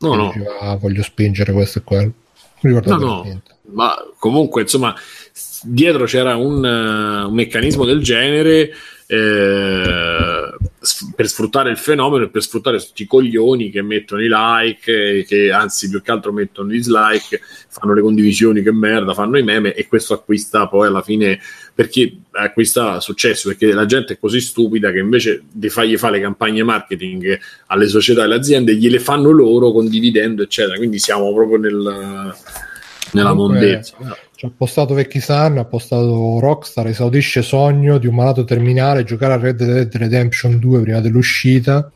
No, 0.00 0.14
no. 0.14 0.32
Diceva, 0.34 0.58
ah, 0.58 0.76
voglio 0.76 1.02
spingere 1.02 1.52
questo 1.52 1.78
e 1.78 1.82
quello. 1.82 2.12
No, 2.60 2.96
no. 2.96 3.42
Ma 3.72 3.94
comunque, 4.18 4.62
insomma, 4.62 4.94
dietro 5.62 6.04
c'era 6.04 6.36
un, 6.36 6.62
uh, 6.62 7.28
un 7.28 7.34
meccanismo 7.34 7.84
del 7.84 8.02
genere 8.02 8.72
eh, 9.06 10.53
per 11.14 11.28
sfruttare 11.28 11.70
il 11.70 11.78
fenomeno 11.78 12.24
e 12.24 12.28
per 12.28 12.42
sfruttare 12.42 12.78
tutti 12.78 13.02
i 13.02 13.06
coglioni 13.06 13.70
che 13.70 13.82
mettono 13.82 14.22
i 14.22 14.28
like, 14.30 15.24
che 15.26 15.50
anzi 15.50 15.88
più 15.88 16.02
che 16.02 16.10
altro 16.10 16.32
mettono 16.32 16.72
i 16.72 16.76
dislike, 16.76 17.40
fanno 17.68 17.94
le 17.94 18.02
condivisioni 18.02 18.62
che 18.62 18.72
merda, 18.72 19.14
fanno 19.14 19.38
i 19.38 19.42
meme 19.42 19.74
e 19.74 19.86
questo 19.88 20.14
acquista 20.14 20.68
poi 20.68 20.86
alla 20.86 21.02
fine 21.02 21.40
perché 21.74 22.16
acquista 22.30 23.00
successo 23.00 23.48
perché 23.48 23.72
la 23.72 23.86
gente 23.86 24.14
è 24.14 24.18
così 24.18 24.40
stupida 24.40 24.92
che 24.92 24.98
invece 24.98 25.42
di 25.50 25.68
fargli 25.68 25.96
fare 25.96 26.16
le 26.16 26.22
campagne 26.22 26.62
marketing 26.62 27.38
alle 27.66 27.88
società 27.88 28.20
e 28.20 28.24
alle 28.24 28.36
aziende 28.36 28.76
gliele 28.76 29.00
fanno 29.00 29.30
loro 29.30 29.72
condividendo 29.72 30.42
eccetera. 30.42 30.76
Quindi 30.76 30.98
siamo 30.98 31.32
proprio 31.32 31.58
nel, 31.58 32.34
nella 33.12 33.30
Comunque, 33.30 33.58
mondezza 33.58 33.96
ha 34.46 34.52
postato 34.54 34.94
Vecchi-san, 34.94 35.58
ha 35.58 35.64
postato 35.64 36.38
Rockstar, 36.38 36.86
esaudisce 36.86 37.42
sogno 37.42 37.98
di 37.98 38.06
un 38.06 38.14
malato 38.14 38.44
terminale, 38.44 39.04
giocare 39.04 39.32
a 39.34 39.38
Red 39.38 39.64
Dead 39.64 39.94
Redemption 39.94 40.58
2 40.58 40.80
prima 40.80 41.00
dell'uscita. 41.00 41.90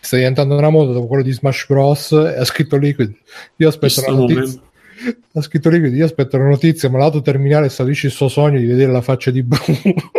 Sta 0.00 0.16
diventando 0.16 0.56
una 0.56 0.70
moda 0.70 0.92
dopo 0.92 1.08
quello 1.08 1.24
di 1.24 1.32
Smash 1.32 1.66
Bros. 1.66 2.12
E 2.12 2.38
ha 2.38 2.44
scritto 2.44 2.76
Liquid. 2.76 3.12
Io 3.56 3.68
aspetto 3.68 4.00
la 4.06 4.12
notizia. 4.12 4.60
Ha 5.32 5.42
scritto 5.42 5.70
Liquid, 5.70 5.94
io 5.94 6.04
aspetto 6.04 6.38
la 6.38 6.48
notizia, 6.48 6.88
malato 6.90 7.20
terminale 7.20 7.66
esaudisce 7.66 8.06
il 8.06 8.12
suo 8.12 8.28
sogno 8.28 8.58
di 8.58 8.66
vedere 8.66 8.92
la 8.92 9.00
faccia 9.00 9.30
di 9.30 9.42
Bruno. 9.42 10.10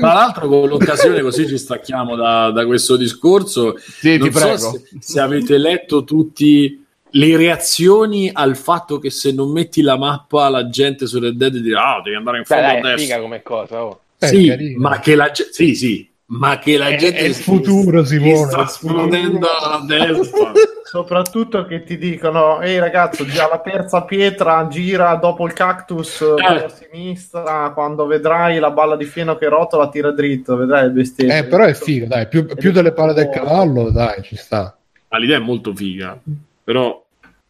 Tra 0.00 0.12
l'altro, 0.12 0.48
con 0.48 0.68
l'occasione, 0.68 1.22
così 1.22 1.46
ci 1.46 1.56
stacchiamo 1.56 2.16
da, 2.16 2.50
da 2.50 2.66
questo 2.66 2.96
discorso. 2.96 3.76
Sì, 3.78 4.18
ti 4.18 4.30
prego. 4.30 4.56
So 4.58 4.70
se, 4.72 4.96
se 4.98 5.20
avete 5.20 5.56
letto 5.56 6.04
tutti 6.04 6.83
le 7.14 7.36
reazioni 7.36 8.30
al 8.32 8.56
fatto 8.56 8.98
che 8.98 9.10
se 9.10 9.32
non 9.32 9.50
metti 9.50 9.82
la 9.82 9.96
mappa 9.96 10.48
la 10.48 10.68
gente 10.68 11.06
su 11.06 11.18
Red 11.18 11.36
Dead 11.36 11.56
dirà 11.56 11.96
ah 11.96 12.02
devi 12.02 12.16
andare 12.16 12.38
in 12.38 12.44
fondo 12.44 12.62
Beh, 12.62 12.80
dai, 12.80 12.92
a 12.92 12.96
destra 12.96 13.20
come 13.20 13.42
cosa 13.42 13.84
oh. 13.84 14.00
sì, 14.18 14.48
eh, 14.48 14.74
ma 14.76 14.98
che 14.98 15.14
la 15.14 15.30
gente 15.30 15.52
sì 15.52 15.74
sì 15.74 16.12
ma 16.26 16.58
che 16.58 16.78
la 16.78 16.88
è, 16.88 16.96
gente 16.96 17.18
è 17.18 17.24
il 17.24 17.34
futuro 17.34 18.04
si 18.04 18.18
vuole 18.18 18.50
sta 18.50 18.64
esplodendo 18.64 19.46
a 19.46 19.84
destra. 19.86 20.52
Soprattutto 20.84 21.66
che 21.66 21.82
ti 21.82 21.98
dicono 21.98 22.60
ehi 22.60 22.78
ragazzo 22.78 23.26
già 23.26 23.48
la 23.48 23.58
terza 23.58 24.04
pietra 24.04 24.66
gira 24.68 25.14
dopo 25.16 25.44
il 25.44 25.52
cactus 25.52 26.20
eh. 26.20 26.64
a 26.64 26.68
sinistra. 26.68 27.72
Quando 27.74 28.06
vedrai 28.06 28.58
la 28.58 28.70
balla 28.70 28.96
di 28.96 29.04
fieno 29.04 29.36
che 29.36 29.48
rotola 29.48 29.88
tira 29.88 30.12
dritto 30.12 30.56
vedrai 30.56 30.86
il 30.86 30.92
bestemmie 30.92 31.38
eh 31.38 31.44
però 31.44 31.64
è 31.64 31.74
figo 31.74 32.06
dai 32.06 32.26
più, 32.26 32.46
più 32.46 32.72
delle 32.72 32.92
palle 32.92 33.12
del 33.12 33.28
cavallo 33.28 33.90
dai 33.90 34.22
ci 34.22 34.36
sta. 34.36 34.74
Ma 35.08 35.18
l'idea 35.18 35.36
è 35.36 35.40
molto 35.40 35.74
figa. 35.74 36.18
Però 36.64 37.03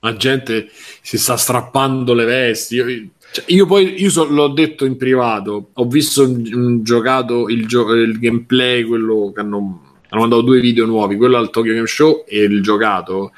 la 0.05 0.17
gente 0.17 0.69
si 1.01 1.19
sta 1.19 1.37
strappando 1.37 2.13
le 2.13 2.25
vesti. 2.25 2.75
Io, 2.77 2.85
cioè, 3.33 3.45
io 3.49 3.67
poi 3.67 4.01
io 4.01 4.11
so, 4.11 4.25
l'ho 4.25 4.49
detto 4.49 4.85
in 4.85 4.97
privato, 4.97 5.71
ho 5.73 5.87
visto 5.87 6.23
un, 6.23 6.49
un 6.53 6.85
giocato 6.85 7.49
il, 7.49 7.67
gio- 7.67 7.93
il, 7.95 8.19
gameplay, 8.19 8.85
quello 8.85 9.33
che 9.35 9.41
hanno, 9.41 9.97
hanno 10.09 10.21
mandato 10.21 10.43
due 10.43 10.61
video 10.61 10.85
nuovi, 10.85 11.17
quello 11.17 11.39
al 11.39 11.51
Tokyo 11.51 11.73
Game 11.73 11.87
Show 11.87 12.25
e 12.29 12.43
il 12.43 12.63
giocato, 12.63 13.33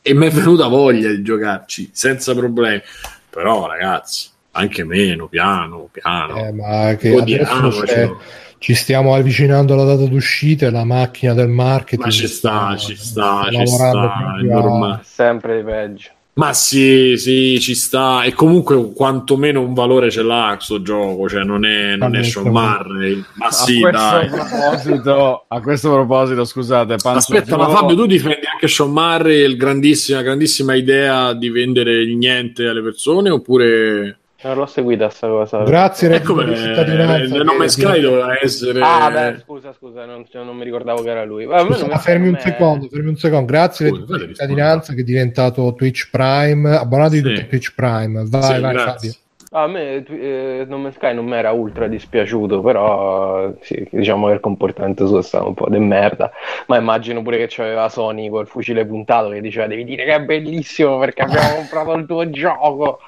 e 0.00 0.14
mi 0.14 0.26
è 0.26 0.30
venuta 0.30 0.66
voglia 0.68 1.10
di 1.10 1.22
giocarci 1.22 1.90
senza 1.92 2.34
problemi. 2.34 2.80
Però, 3.28 3.66
ragazzi, 3.66 4.28
anche 4.52 4.84
meno, 4.84 5.28
piano, 5.28 5.90
piano. 5.92 6.36
Eh, 6.38 6.52
ma 6.52 6.96
che 6.96 7.14
adesso 7.14 7.82
c'è 7.84 8.10
ci 8.58 8.74
stiamo 8.74 9.14
avvicinando 9.14 9.74
alla 9.74 9.84
data 9.84 10.06
d'uscita 10.06 10.66
e 10.66 10.70
la 10.70 10.84
macchina 10.84 11.34
del 11.34 11.48
marketing. 11.48 12.04
Ma 12.04 12.10
ci 12.10 12.26
sta, 12.26 12.74
ci 12.76 12.96
sta, 12.96 13.48
ci 13.50 13.66
sta, 13.66 14.38
è 14.38 14.42
normale. 14.42 15.00
Sempre 15.04 15.58
di 15.58 15.64
peggio. 15.64 16.10
Ma 16.36 16.52
sì, 16.52 17.14
sì, 17.16 17.58
ci 17.60 17.74
sta. 17.74 18.22
E 18.22 18.34
comunque, 18.34 18.92
quantomeno 18.92 19.62
un 19.62 19.72
valore 19.72 20.10
ce 20.10 20.22
l'ha 20.22 20.52
questo 20.54 20.82
gioco. 20.82 21.30
Cioè, 21.30 21.44
non 21.44 21.64
è, 21.64 21.96
non 21.96 22.14
è 22.14 22.22
Sean 22.22 22.48
Murray. 22.48 23.24
Ma 23.36 23.50
sì, 23.50 23.82
a 23.82 23.90
dai. 23.90 24.28
Proposito, 24.28 25.44
a 25.48 25.60
questo 25.62 25.90
proposito, 25.92 26.44
scusate. 26.44 26.96
Aspetta, 27.02 27.56
ma 27.56 27.70
Fabio, 27.70 27.96
tu 27.96 28.04
difendi 28.04 28.46
anche 28.52 28.68
Sean 28.68 28.90
Murray, 28.90 29.46
il 29.46 29.56
grandissima, 29.56 30.20
grandissima 30.20 30.74
idea 30.74 31.32
di 31.32 31.48
vendere 31.48 32.02
il 32.02 32.18
niente 32.18 32.66
alle 32.66 32.82
persone? 32.82 33.30
Oppure 33.30 34.18
Non 34.46 34.56
l'ho 34.56 34.66
seguita 34.66 35.08
sta 35.08 35.26
cosa. 35.26 35.62
Grazie, 35.64 36.14
ecco 36.14 36.34
per 36.34 36.48
il 36.48 37.42
nome 37.44 37.68
Sky 37.68 38.00
doveva 38.00 38.38
essere. 38.40 38.80
Ah, 38.80 39.10
beh, 39.10 39.40
scusa, 39.40 39.72
scusa, 39.72 40.04
non, 40.04 40.24
cioè, 40.30 40.44
non 40.44 40.56
mi 40.56 40.64
ricordavo 40.64 41.02
che 41.02 41.10
era 41.10 41.24
lui. 41.24 41.44
Vabbè, 41.44 41.74
scusa, 41.74 41.98
fermi 41.98 42.28
un 42.28 42.38
secondo, 42.38 42.88
fermi 42.88 43.08
un 43.08 43.16
secondo. 43.16 43.46
Grazie 43.46 43.88
alla 43.88 44.18
cittadinanza 44.18 44.92
che 44.92 45.00
è 45.00 45.04
diventato 45.04 45.74
Twitch 45.74 46.10
Prime, 46.10 46.76
abbonato 46.76 47.14
sì. 47.14 47.22
di 47.22 47.46
Twitch 47.48 47.74
Prime. 47.74 48.24
Vai, 48.26 48.42
sì, 48.42 48.60
vai, 48.60 48.72
grazie. 48.72 49.10
Fabio. 49.10 49.24
A 49.52 49.66
me 49.68 50.04
eh, 50.04 50.66
Nome 50.68 50.90
Sky 50.90 51.14
non 51.14 51.24
mi 51.24 51.34
era 51.34 51.52
ultra 51.52 51.86
dispiaciuto, 51.86 52.60
però 52.60 53.54
sì, 53.60 53.86
diciamo 53.90 54.26
che 54.26 54.34
il 54.34 54.40
comportamento 54.40 55.06
suo 55.06 55.22
stava 55.22 55.46
un 55.46 55.54
po' 55.54 55.68
di 55.70 55.78
merda. 55.78 56.30
Ma 56.66 56.76
immagino 56.76 57.22
pure 57.22 57.38
che 57.38 57.46
c'aveva 57.48 57.88
Sony 57.88 58.28
col 58.28 58.46
fucile 58.46 58.84
puntato 58.84 59.30
che 59.30 59.40
diceva 59.40 59.66
devi 59.66 59.84
dire 59.84 60.04
che 60.04 60.14
è 60.14 60.20
bellissimo 60.20 60.98
perché 60.98 61.22
abbiamo 61.22 61.54
comprato 61.56 61.92
il 61.94 62.06
tuo 62.06 62.28
gioco. 62.30 62.98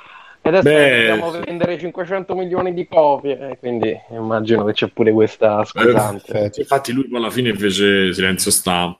E 0.48 0.50
adesso 0.50 0.62
Beh, 0.74 1.06
dobbiamo 1.08 1.30
vendere 1.30 1.78
500 1.78 2.34
milioni 2.34 2.72
di 2.72 2.88
copie, 2.88 3.58
quindi 3.60 3.94
immagino 4.12 4.64
che 4.64 4.72
c'è 4.72 4.88
pure 4.88 5.12
questa 5.12 5.62
scusante. 5.62 6.52
infatti 6.56 6.92
lui 6.92 7.06
poi 7.06 7.18
alla 7.18 7.28
fine 7.28 7.54
fece 7.54 8.14
silenzio 8.14 8.50
stampa. 8.50 8.98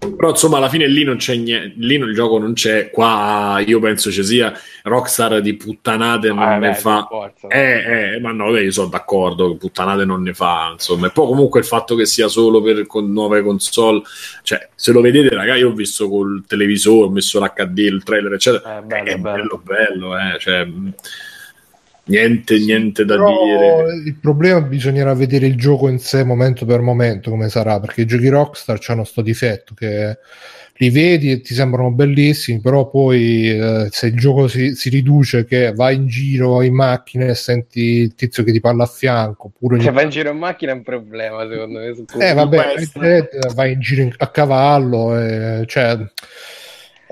Però 0.00 0.30
insomma 0.30 0.56
alla 0.56 0.70
fine 0.70 0.86
lì 0.86 1.04
non 1.04 1.16
c'è 1.16 1.34
niente, 1.34 1.74
lì 1.76 1.96
il 1.96 2.14
gioco 2.14 2.38
non 2.38 2.54
c'è, 2.54 2.90
qua 2.90 3.62
io 3.64 3.80
penso 3.80 4.10
ci 4.10 4.24
sia 4.24 4.50
Rockstar 4.82 5.42
di 5.42 5.56
puttanate 5.56 6.28
non 6.28 6.38
ah, 6.38 6.56
ne 6.56 6.74
fa. 6.74 7.06
Eh, 7.48 8.14
eh, 8.14 8.20
ma 8.20 8.32
no, 8.32 8.56
io 8.56 8.70
sono 8.70 8.88
d'accordo, 8.88 9.56
puttanate 9.56 10.06
non 10.06 10.22
ne 10.22 10.32
fa, 10.32 10.70
insomma. 10.72 11.08
E 11.08 11.10
poi 11.10 11.26
comunque 11.26 11.60
il 11.60 11.66
fatto 11.66 11.94
che 11.96 12.06
sia 12.06 12.28
solo 12.28 12.62
per 12.62 12.86
con 12.86 13.12
nuove 13.12 13.42
console, 13.42 14.00
cioè 14.42 14.68
se 14.74 14.92
lo 14.92 15.02
vedete 15.02 15.34
ragazzi, 15.34 15.60
io 15.60 15.68
ho 15.68 15.74
visto 15.74 16.08
col 16.08 16.44
televisore, 16.46 17.06
ho 17.06 17.10
messo 17.10 17.38
l'HD, 17.38 17.78
il 17.78 18.02
trailer, 18.02 18.32
eccetera, 18.32 18.78
eh, 18.78 18.82
bello, 18.82 19.10
è 19.10 19.16
bello, 19.16 19.60
bello, 19.62 19.62
bello 19.62 20.18
eh, 20.18 20.38
cioè 20.38 20.66
niente, 22.10 22.58
niente 22.58 23.04
da 23.04 23.14
Però 23.14 23.44
dire. 23.44 24.02
Il 24.04 24.16
problema 24.20 24.60
bisognerà 24.60 25.14
vedere 25.14 25.46
il 25.46 25.56
gioco 25.56 25.88
in 25.88 25.98
sé 25.98 26.24
momento 26.24 26.66
per 26.66 26.80
momento 26.80 27.30
come 27.30 27.48
sarà, 27.48 27.80
perché 27.80 28.02
i 28.02 28.06
giochi 28.06 28.28
Rockstar 28.28 28.78
hanno 28.88 29.02
questo 29.02 29.22
difetto 29.22 29.74
che 29.74 30.18
li 30.80 30.88
vedi 30.88 31.30
e 31.30 31.40
ti 31.42 31.52
sembrano 31.52 31.90
bellissimi, 31.90 32.58
però 32.60 32.88
poi 32.88 33.50
eh, 33.50 33.88
se 33.90 34.06
il 34.06 34.16
gioco 34.16 34.48
si, 34.48 34.74
si, 34.74 34.88
riduce 34.88 35.44
che 35.44 35.72
vai 35.74 35.96
in 35.96 36.06
giro 36.06 36.62
in 36.62 36.74
macchina 36.74 37.26
e 37.26 37.34
senti 37.34 37.80
il 37.80 38.14
tizio 38.14 38.42
che 38.42 38.50
ti 38.50 38.60
parla 38.60 38.84
a 38.84 38.86
fianco, 38.86 39.48
oppure 39.48 39.76
che 39.76 39.90
vai 39.90 40.04
in 40.04 40.10
giro 40.10 40.30
in 40.30 40.38
macchina 40.38 40.72
è 40.72 40.74
un 40.74 40.82
problema 40.82 41.46
secondo 41.46 41.80
me. 41.80 41.94
Eh 42.18 42.32
vabbè, 42.32 42.74
vai 43.54 43.72
in 43.72 43.80
giro 43.80 44.08
a 44.16 44.28
cavallo, 44.28 45.18
eh, 45.18 45.64
cioè 45.66 45.98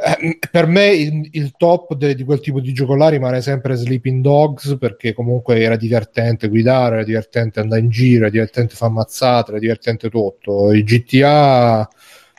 eh, 0.01 0.39
per 0.51 0.67
me 0.67 0.87
il, 0.87 1.29
il 1.33 1.55
top 1.57 1.95
de, 1.95 2.15
di 2.15 2.23
quel 2.23 2.39
tipo 2.39 2.61
di 2.61 2.73
gioco 2.73 2.95
là 2.95 3.09
rimane 3.09 3.41
sempre 3.41 3.75
Sleeping 3.75 4.23
Dogs 4.23 4.77
perché 4.79 5.13
comunque 5.13 5.61
era 5.61 5.75
divertente 5.75 6.49
guidare, 6.49 6.97
era 6.97 7.05
divertente 7.05 7.59
andare 7.59 7.81
in 7.81 7.89
giro, 7.89 8.23
era 8.23 8.31
divertente 8.31 8.77
fare 8.77 8.93
ammazzate, 8.93 9.51
era 9.51 9.61
divertente 9.61 10.09
tutto. 10.09 10.73
I 10.73 10.85
GTA 10.85 11.89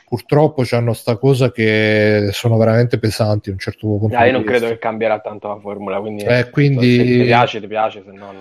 purtroppo 0.08 0.64
hanno 0.70 0.94
sta 0.94 1.16
cosa 1.18 1.52
che 1.52 2.30
sono 2.32 2.56
veramente 2.56 2.98
pesanti 2.98 3.50
a 3.50 3.52
un 3.52 3.58
certo 3.58 3.86
punto. 3.86 4.16
Ah, 4.16 4.24
io 4.24 4.32
non 4.32 4.44
credo 4.44 4.66
che 4.68 4.78
cambierà 4.78 5.20
tanto 5.20 5.48
la 5.48 5.58
formula, 5.58 6.00
quindi, 6.00 6.24
eh, 6.24 6.48
quindi... 6.50 6.96
se 6.96 7.04
ti 7.04 7.22
piace, 7.24 7.60
ti 7.60 7.66
piace, 7.66 8.02
se 8.04 8.12
no... 8.12 8.32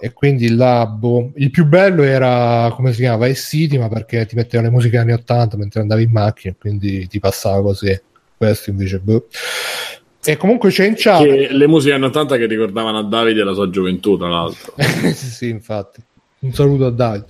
E 0.00 0.12
quindi 0.14 0.46
il 0.46 0.56
labo, 0.56 1.30
il 1.36 1.50
più 1.50 1.66
bello 1.66 2.02
era 2.02 2.72
come 2.74 2.92
si 2.92 3.02
chiama 3.02 3.26
Vice 3.26 3.40
City, 3.40 3.78
ma 3.78 3.88
perché 3.88 4.24
ti 4.26 4.34
metteva 4.34 4.62
le 4.62 4.70
musiche 4.70 4.96
anni 4.96 5.12
80 5.12 5.58
mentre 5.58 5.82
andavi 5.82 6.02
in 6.02 6.10
macchina, 6.10 6.54
quindi 6.58 7.06
ti 7.06 7.20
passava 7.20 7.60
così 7.60 8.00
questo 8.42 8.70
invece 8.70 8.98
boh. 8.98 9.28
E 10.24 10.36
comunque 10.36 10.70
c'è 10.70 10.84
in 10.84 10.94
chat 10.96 11.22
che 11.22 11.48
le 11.50 11.66
musiche 11.68 11.94
anni 11.94 12.06
80 12.06 12.36
che 12.36 12.46
ricordavano 12.46 12.98
a 12.98 13.04
Davide 13.04 13.44
la 13.44 13.54
sua 13.54 13.70
gioventù, 13.70 14.16
tra 14.16 14.28
l'altro. 14.28 14.74
sì, 15.14 15.48
infatti. 15.48 16.00
Un 16.40 16.52
saluto 16.52 16.86
a 16.86 16.90
Davide. 16.90 17.26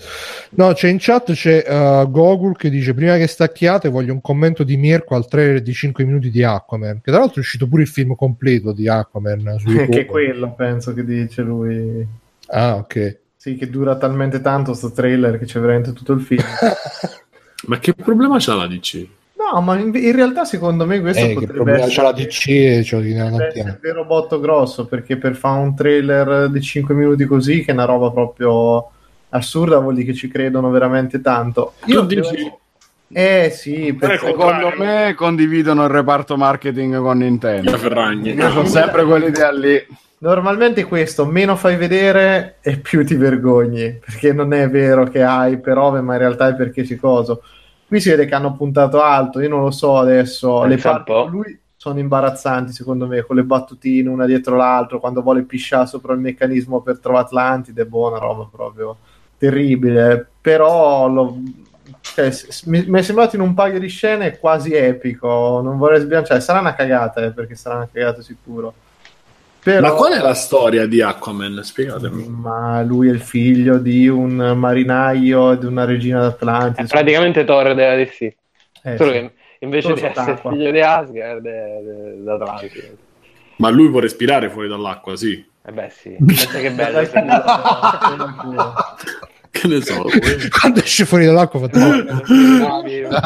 No, 0.50 0.72
c'è 0.72 0.88
in 0.88 0.96
chat 0.98 1.32
c'è 1.32 1.64
uh, 1.68 2.10
Gogul 2.10 2.56
che 2.56 2.70
dice: 2.70 2.94
Prima 2.94 3.18
che 3.18 3.26
stacchiate, 3.26 3.90
voglio 3.90 4.14
un 4.14 4.22
commento 4.22 4.62
di 4.62 4.78
Mirko 4.78 5.14
al 5.14 5.28
trailer 5.28 5.60
di 5.60 5.72
5 5.74 6.04
minuti 6.04 6.30
di 6.30 6.42
Aquaman. 6.42 7.00
Che 7.02 7.10
tra 7.10 7.20
l'altro 7.20 7.36
è 7.36 7.40
uscito 7.40 7.66
pure 7.66 7.82
il 7.82 7.88
film 7.88 8.14
completo 8.14 8.72
di 8.72 8.88
Aquaman. 8.88 9.56
che 9.90 10.06
quello 10.06 10.54
penso 10.54 10.94
che 10.94 11.04
dice 11.04 11.42
lui. 11.42 12.06
Ah, 12.46 12.76
ok. 12.76 13.18
Sì, 13.36 13.56
che 13.56 13.68
dura 13.68 13.96
talmente 13.96 14.40
tanto 14.40 14.72
sto 14.72 14.92
trailer 14.92 15.38
che 15.38 15.44
c'è 15.44 15.60
veramente 15.60 15.92
tutto 15.92 16.12
il 16.12 16.20
film. 16.20 16.44
Ma 17.68 17.78
che 17.78 17.92
problema 17.92 18.36
c'ha 18.38 18.54
la 18.54 18.66
DC? 18.66 19.06
No, 19.52 19.60
ma 19.60 19.78
in, 19.78 19.94
in, 19.94 20.12
realtà 20.12 20.44
secondo 20.44 20.86
me 20.86 21.00
questo 21.00 21.24
eh, 21.26 21.34
potrebbe 21.34 21.72
essere 21.72 21.90
c'è 21.90 22.02
la 22.02 22.12
DC 22.12 22.48
e 22.48 22.80
c'è 22.82 22.96
il 22.96 23.78
vero 23.80 24.04
botto 24.06 24.40
grosso 24.40 24.86
perché 24.86 25.18
per 25.18 25.34
fare 25.34 25.60
un 25.60 25.76
trailer 25.76 26.48
di 26.48 26.60
5 26.60 26.94
minuti 26.94 27.26
così 27.26 27.62
che 27.62 27.70
è 27.70 27.74
una 27.74 27.84
roba 27.84 28.10
proprio 28.10 28.90
assurda 29.28 29.78
vuol 29.78 29.94
dire 29.94 30.06
che 30.06 30.14
ci 30.14 30.28
credono 30.28 30.70
veramente 30.70 31.20
tanto. 31.20 31.74
Io 31.86 32.02
dici... 32.02 32.60
Eh 33.14 33.50
sì, 33.54 33.92
perché 33.92 34.28
secondo 34.28 34.72
me 34.78 35.12
condividono 35.14 35.84
il 35.84 35.90
reparto 35.90 36.38
marketing 36.38 36.96
con 36.96 37.18
Nintendo. 37.18 37.72
Io 37.72 38.50
sono 38.50 38.64
sempre 38.64 39.04
quell'idea 39.04 39.52
lì. 39.52 39.86
Normalmente 40.18 40.84
questo, 40.84 41.26
meno 41.26 41.56
fai 41.56 41.76
vedere 41.76 42.56
e 42.62 42.78
più 42.78 43.04
ti 43.04 43.14
vergogni, 43.14 43.98
perché 44.02 44.32
non 44.32 44.54
è 44.54 44.70
vero 44.70 45.04
che 45.04 45.22
hai 45.22 45.58
per 45.58 45.76
ove, 45.76 46.00
ma 46.00 46.14
in 46.14 46.20
realtà 46.20 46.48
è 46.48 46.54
perché 46.54 46.84
si 46.86 46.96
coso. 46.96 47.42
Qui 47.92 48.00
si 48.00 48.08
vede 48.08 48.24
che 48.24 48.34
hanno 48.34 48.56
puntato 48.56 49.02
alto, 49.02 49.38
io 49.38 49.50
non 49.50 49.60
lo 49.60 49.70
so 49.70 49.98
adesso. 49.98 50.64
Le 50.64 50.78
parti 50.78 51.12
lui 51.28 51.60
sono 51.76 51.98
imbarazzanti 51.98 52.72
secondo 52.72 53.06
me, 53.06 53.20
con 53.20 53.36
le 53.36 53.44
battutine 53.44 54.08
una 54.08 54.24
dietro 54.24 54.56
l'altra, 54.56 54.96
quando 54.96 55.20
vuole 55.20 55.42
pisciare 55.42 55.86
sopra 55.86 56.14
il 56.14 56.20
meccanismo 56.20 56.80
per 56.80 57.00
trovare 57.00 57.26
Atlantide, 57.26 57.82
è 57.82 57.84
buona 57.84 58.16
roba 58.16 58.48
proprio 58.50 58.96
terribile. 59.36 60.26
Però 60.40 61.06
lo, 61.06 61.36
cioè, 62.00 62.32
mi, 62.64 62.82
mi, 62.88 62.98
è 62.98 63.02
sembrato 63.02 63.36
in 63.36 63.42
un 63.42 63.52
paio 63.52 63.78
di 63.78 63.88
scene 63.88 64.38
quasi 64.38 64.72
epico. 64.72 65.60
Non 65.62 65.76
vorrei 65.76 66.00
sbilanciare, 66.00 66.40
sarà 66.40 66.60
una 66.60 66.72
cagata, 66.72 67.22
eh, 67.22 67.32
perché 67.32 67.56
sarà 67.56 67.74
una 67.74 67.90
cagata 67.92 68.22
sicuro. 68.22 68.72
Però... 69.62 69.80
Ma 69.80 69.92
qual 69.92 70.12
è 70.14 70.20
la 70.20 70.34
storia 70.34 70.86
di 70.86 71.00
Aquaman? 71.00 71.60
Spiegatemi. 71.62 72.26
Ma 72.28 72.82
lui 72.82 73.08
è 73.08 73.12
il 73.12 73.20
figlio 73.20 73.78
di 73.78 74.08
un 74.08 74.34
marinaio 74.56 75.52
e 75.52 75.58
di 75.58 75.66
una 75.66 75.84
regina 75.84 76.20
d'Atlantis. 76.20 76.84
È 76.84 76.88
praticamente 76.88 77.44
Thor 77.44 77.72
della 77.74 77.96
DC. 77.96 78.22
Eh, 78.82 78.96
Solo 78.96 79.12
sì. 79.12 79.18
che 79.18 79.32
invece 79.60 79.88
Solo 79.88 80.00
di 80.00 80.04
essere 80.04 80.36
figlio 80.36 80.70
di 80.72 80.80
Asgard 80.80 81.46
è 81.46 81.80
d'Atlantis. 82.16 82.92
Ma 83.56 83.70
lui 83.70 83.88
può 83.88 84.00
respirare 84.00 84.50
fuori 84.50 84.66
dall'acqua, 84.66 85.14
sì. 85.14 85.44
Eh 85.64 85.70
beh 85.70 85.90
sì, 85.90 86.16
pensa 86.18 86.58
che 86.58 86.72
bello. 86.72 86.98
che 89.52 89.68
ne 89.68 89.80
so. 89.80 90.06
Quando 90.60 90.80
esce 90.80 91.04
fuori 91.04 91.26
dall'acqua 91.26 91.60
fate 91.60 91.78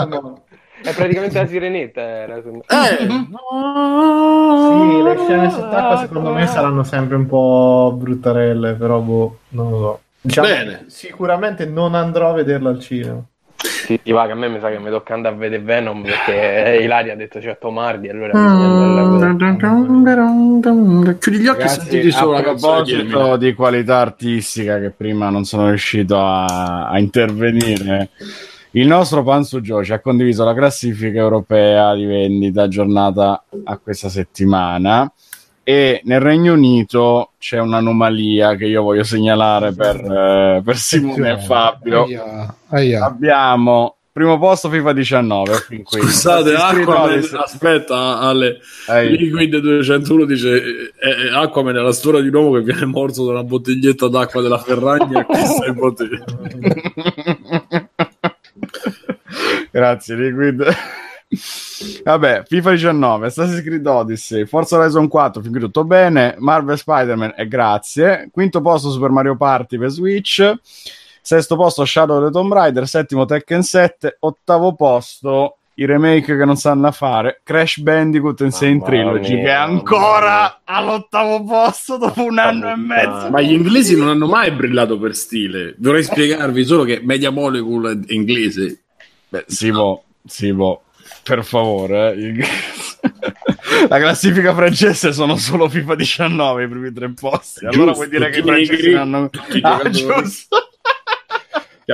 no, 0.06 0.44
è 0.86 0.94
praticamente 0.94 1.38
la 1.38 1.46
sirenetta. 1.46 2.00
Era. 2.00 2.36
Eh, 2.36 3.04
no. 3.06 3.28
Sì, 4.70 5.02
le 5.02 5.16
scene 5.24 5.50
sott'acqua 5.50 5.98
secondo 5.98 6.32
me 6.32 6.46
saranno 6.46 6.84
sempre 6.84 7.16
un 7.16 7.26
po' 7.26 7.94
bruttarelle, 7.96 8.74
però 8.74 9.00
boh, 9.00 9.38
non 9.50 9.70
lo 9.70 9.78
so. 9.78 10.00
Diciamo, 10.20 10.46
Bene. 10.46 10.84
Sicuramente 10.86 11.66
non 11.66 11.94
andrò 11.94 12.30
a 12.30 12.34
vederlo 12.34 12.68
al 12.68 12.78
cinema. 12.80 13.22
Sì, 13.58 14.00
va 14.10 14.26
che 14.26 14.32
a 14.32 14.34
me 14.34 14.48
mi 14.48 14.58
sa 14.60 14.68
che 14.68 14.78
mi 14.78 14.90
tocca 14.90 15.14
andare 15.14 15.34
a 15.34 15.38
vedere 15.38 15.62
Venom 15.62 16.02
perché 16.02 16.80
Ilaria 16.82 17.12
ha 17.12 17.16
detto 17.16 17.38
c'è 17.38 17.56
Tomardi 17.56 18.08
allora 18.08 18.36
mm. 18.36 19.22
chiudi 21.18 21.38
gli 21.38 21.46
occhi 21.46 21.60
Ragazzi, 21.60 21.78
e 21.78 21.82
sentiti 21.82 22.10
solo 22.10 22.36
a 22.36 22.42
proposito 22.42 23.36
di 23.36 23.54
qualità 23.54 23.98
artistica 23.98 24.80
che 24.80 24.90
prima 24.90 25.30
non 25.30 25.44
sono 25.44 25.68
riuscito 25.68 26.18
a, 26.18 26.88
a 26.88 26.98
intervenire 26.98 28.10
il 28.76 28.86
nostro 28.86 29.22
Panzo 29.22 29.60
Joe 29.60 29.84
ci 29.84 29.92
ha 29.94 30.00
condiviso 30.00 30.44
la 30.44 30.52
classifica 30.52 31.18
europea 31.18 31.94
di 31.94 32.04
vendita 32.04 32.62
aggiornata 32.62 33.44
a 33.64 33.78
questa 33.78 34.10
settimana 34.10 35.10
e 35.62 36.02
nel 36.04 36.20
Regno 36.20 36.52
Unito 36.52 37.32
c'è 37.38 37.58
un'anomalia 37.58 38.54
che 38.54 38.66
io 38.66 38.82
voglio 38.82 39.02
segnalare 39.02 39.72
per, 39.72 39.96
eh, 39.96 40.62
per 40.62 40.76
Simone 40.76 41.32
e 41.32 41.38
Fabio. 41.38 42.04
Aia, 42.04 42.54
aia. 42.68 43.04
Abbiamo 43.06 43.96
primo 44.16 44.38
posto 44.38 44.70
FIFA 44.70 44.94
19 44.94 45.66
scusate 45.84 46.54
Aquaman 46.54 47.22
aspetta 47.34 48.18
Ale 48.20 48.60
Ehi. 48.88 49.14
Liquid 49.14 49.58
201 49.58 50.24
dice 50.24 50.56
eh, 50.56 50.92
eh, 51.02 51.34
Aquaman 51.34 51.76
è 51.76 51.80
la 51.80 51.92
storia 51.92 52.22
di 52.22 52.28
un 52.28 52.34
uomo 52.34 52.52
che 52.52 52.62
viene 52.62 52.86
morto 52.86 53.26
da 53.26 53.32
una 53.32 53.44
bottiglietta 53.44 54.08
d'acqua 54.08 54.40
della 54.40 54.56
Ferragna 54.56 55.20
e 55.20 55.26
che 55.26 55.44
sta 55.44 55.66
in 55.66 55.74
potere 55.74 56.24
Grazie, 59.70 60.16
Liquid. 60.16 60.64
Vabbè, 62.04 62.44
FIFA 62.46 62.70
19, 62.70 63.26
Assassin's 63.26 63.62
Creed 63.62 63.86
Odyssey, 63.86 64.46
Forza 64.46 64.76
Horizon 64.76 65.08
4, 65.08 65.42
fin 65.42 65.50
qui 65.50 65.60
tutto 65.60 65.84
bene, 65.84 66.36
Marvel 66.38 66.78
Spider-Man 66.78 67.34
e 67.36 67.48
grazie. 67.48 68.28
Quinto 68.30 68.60
posto 68.60 68.90
Super 68.90 69.10
Mario 69.10 69.36
Party 69.36 69.76
per 69.76 69.90
Switch. 69.90 70.54
Sesto 71.20 71.56
posto 71.56 71.84
Shadow 71.84 72.18
of 72.18 72.26
the 72.26 72.30
Tomb 72.30 72.52
Raider, 72.52 72.86
settimo 72.86 73.24
Tekken 73.24 73.62
7, 73.62 74.18
ottavo 74.20 74.74
posto 74.74 75.58
i 75.78 75.84
remake 75.84 76.36
che 76.36 76.44
non 76.44 76.56
sanno 76.56 76.90
fare, 76.90 77.40
Crash 77.42 77.78
Bandicoot 77.80 78.40
Insane 78.40 78.82
Trilogy 78.82 79.34
mia, 79.34 79.42
che 79.42 79.50
è 79.50 79.54
ancora 79.54 80.62
all'ottavo 80.64 81.44
posto 81.44 81.98
dopo 81.98 82.24
un 82.24 82.38
anno 82.38 82.70
e 82.70 82.76
mezzo. 82.76 83.28
Ma 83.30 83.42
gli 83.42 83.52
inglesi 83.52 83.94
non 83.96 84.08
hanno 84.08 84.26
mai 84.26 84.50
brillato 84.52 84.98
per 84.98 85.14
stile. 85.14 85.74
Vorrei 85.78 86.02
spiegarvi 86.02 86.64
solo 86.64 86.84
che 86.84 87.00
Media 87.02 87.30
Molecule 87.30 87.92
è 87.92 88.12
inglese. 88.12 88.84
Beh, 89.28 89.44
Simo, 89.48 90.04
Simo, 90.24 90.84
per 91.22 91.44
favore. 91.44 92.14
Eh. 92.14 92.44
La 93.88 93.98
classifica 93.98 94.54
francese 94.54 95.12
sono 95.12 95.36
solo 95.36 95.68
FIFA 95.68 95.94
19 95.94 96.64
i 96.64 96.68
primi 96.68 96.92
tre 96.92 97.12
posti. 97.12 97.66
Allora 97.66 97.92
giusto, 97.92 97.94
vuol 97.94 98.08
dire 98.08 98.30
che 98.30 98.38
i 98.38 98.42
francesi 98.42 98.92
hanno... 98.94 99.30
Ah, 99.60 99.90
giusto. 99.90 100.70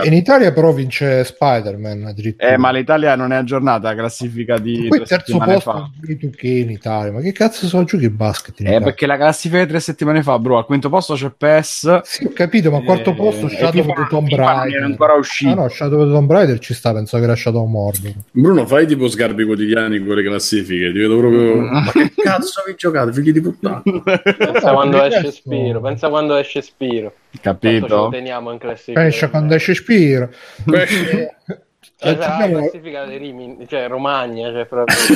In 0.04 0.14
Italia 0.14 0.52
però 0.52 0.72
vince 0.72 1.22
Spider-Man 1.22 2.06
addirittura. 2.06 2.50
Eh, 2.50 2.56
ma 2.56 2.70
l'Italia 2.70 3.14
non 3.14 3.30
è 3.30 3.36
aggiornata 3.36 3.88
la 3.88 3.94
classifica 3.94 4.56
di 4.56 4.86
poi 4.88 5.02
terzo 5.04 5.36
posto 5.36 5.90
di 6.00 6.16
2K 6.16 6.46
in 6.46 6.70
Italia. 6.70 7.12
Ma 7.12 7.20
che 7.20 7.32
cazzo 7.32 7.66
sono 7.66 7.84
giochi 7.84 8.08
basket 8.08 8.60
in 8.60 8.68
Eh, 8.68 8.80
perché 8.80 9.04
la 9.04 9.18
classifica 9.18 9.62
di 9.62 9.68
tre 9.68 9.80
settimane 9.80 10.22
fa, 10.22 10.38
bro, 10.38 10.56
al 10.56 10.64
quinto 10.64 10.88
posto 10.88 11.12
c'è 11.12 11.30
PES. 11.30 12.00
Sì, 12.04 12.24
ho 12.24 12.32
capito, 12.32 12.70
ma 12.70 12.78
al 12.78 12.84
quarto 12.84 13.10
eh, 13.10 13.14
posto 13.14 13.48
Shadow 13.48 13.86
of 13.86 13.94
the 13.94 14.06
Tomb 14.08 14.34
Raider. 14.34 14.80
è 14.80 14.82
ancora 14.82 15.12
uscito. 15.12 15.50
Ah, 15.50 15.54
no, 15.54 15.68
Shadow 15.68 16.00
of 16.00 16.06
the 16.06 16.12
Tomb 16.14 16.30
Raider 16.30 16.58
ci 16.58 16.72
sta, 16.72 16.94
pensavo 16.94 17.22
che 17.22 17.28
era 17.30 17.38
Shadow 17.38 17.66
Mordor. 17.66 18.12
Bruno, 18.30 18.66
fai 18.66 18.86
tipo 18.86 19.08
sgarbi 19.08 19.44
quotidiani 19.44 20.02
con 20.02 20.14
le 20.14 20.22
classifiche, 20.22 20.90
ti 20.90 20.98
vedo 20.98 21.18
proprio 21.18 21.56
mm. 21.56 21.70
Ma 21.70 21.92
che 21.92 22.12
cazzo 22.16 22.62
vi 22.66 22.74
giocate, 22.76 23.12
figli 23.12 23.32
di 23.32 23.42
puttana? 23.42 23.82
pensa 23.82 24.72
quando 24.72 25.02
esce 25.04 25.30
Spiro, 25.32 25.82
pensa 25.82 26.08
quando 26.08 26.36
esce 26.36 26.62
Spiro. 26.62 27.12
Capito? 27.40 28.08
teniamo 28.10 28.52
in 28.52 28.58
classifica. 28.58 29.06
Esce 29.06 29.28
quando 29.28 29.54
esce 29.54 29.74
Spiro. 29.74 29.81
Cioè, 32.02 32.16
cioè, 32.16 32.16
la 32.16 32.48
classifica 32.48 33.04
dei 33.04 33.18
Rimini, 33.18 33.66
cioè 33.68 33.86
Romagna, 33.86 34.50
cioè 34.50 34.66
proprio... 34.66 34.96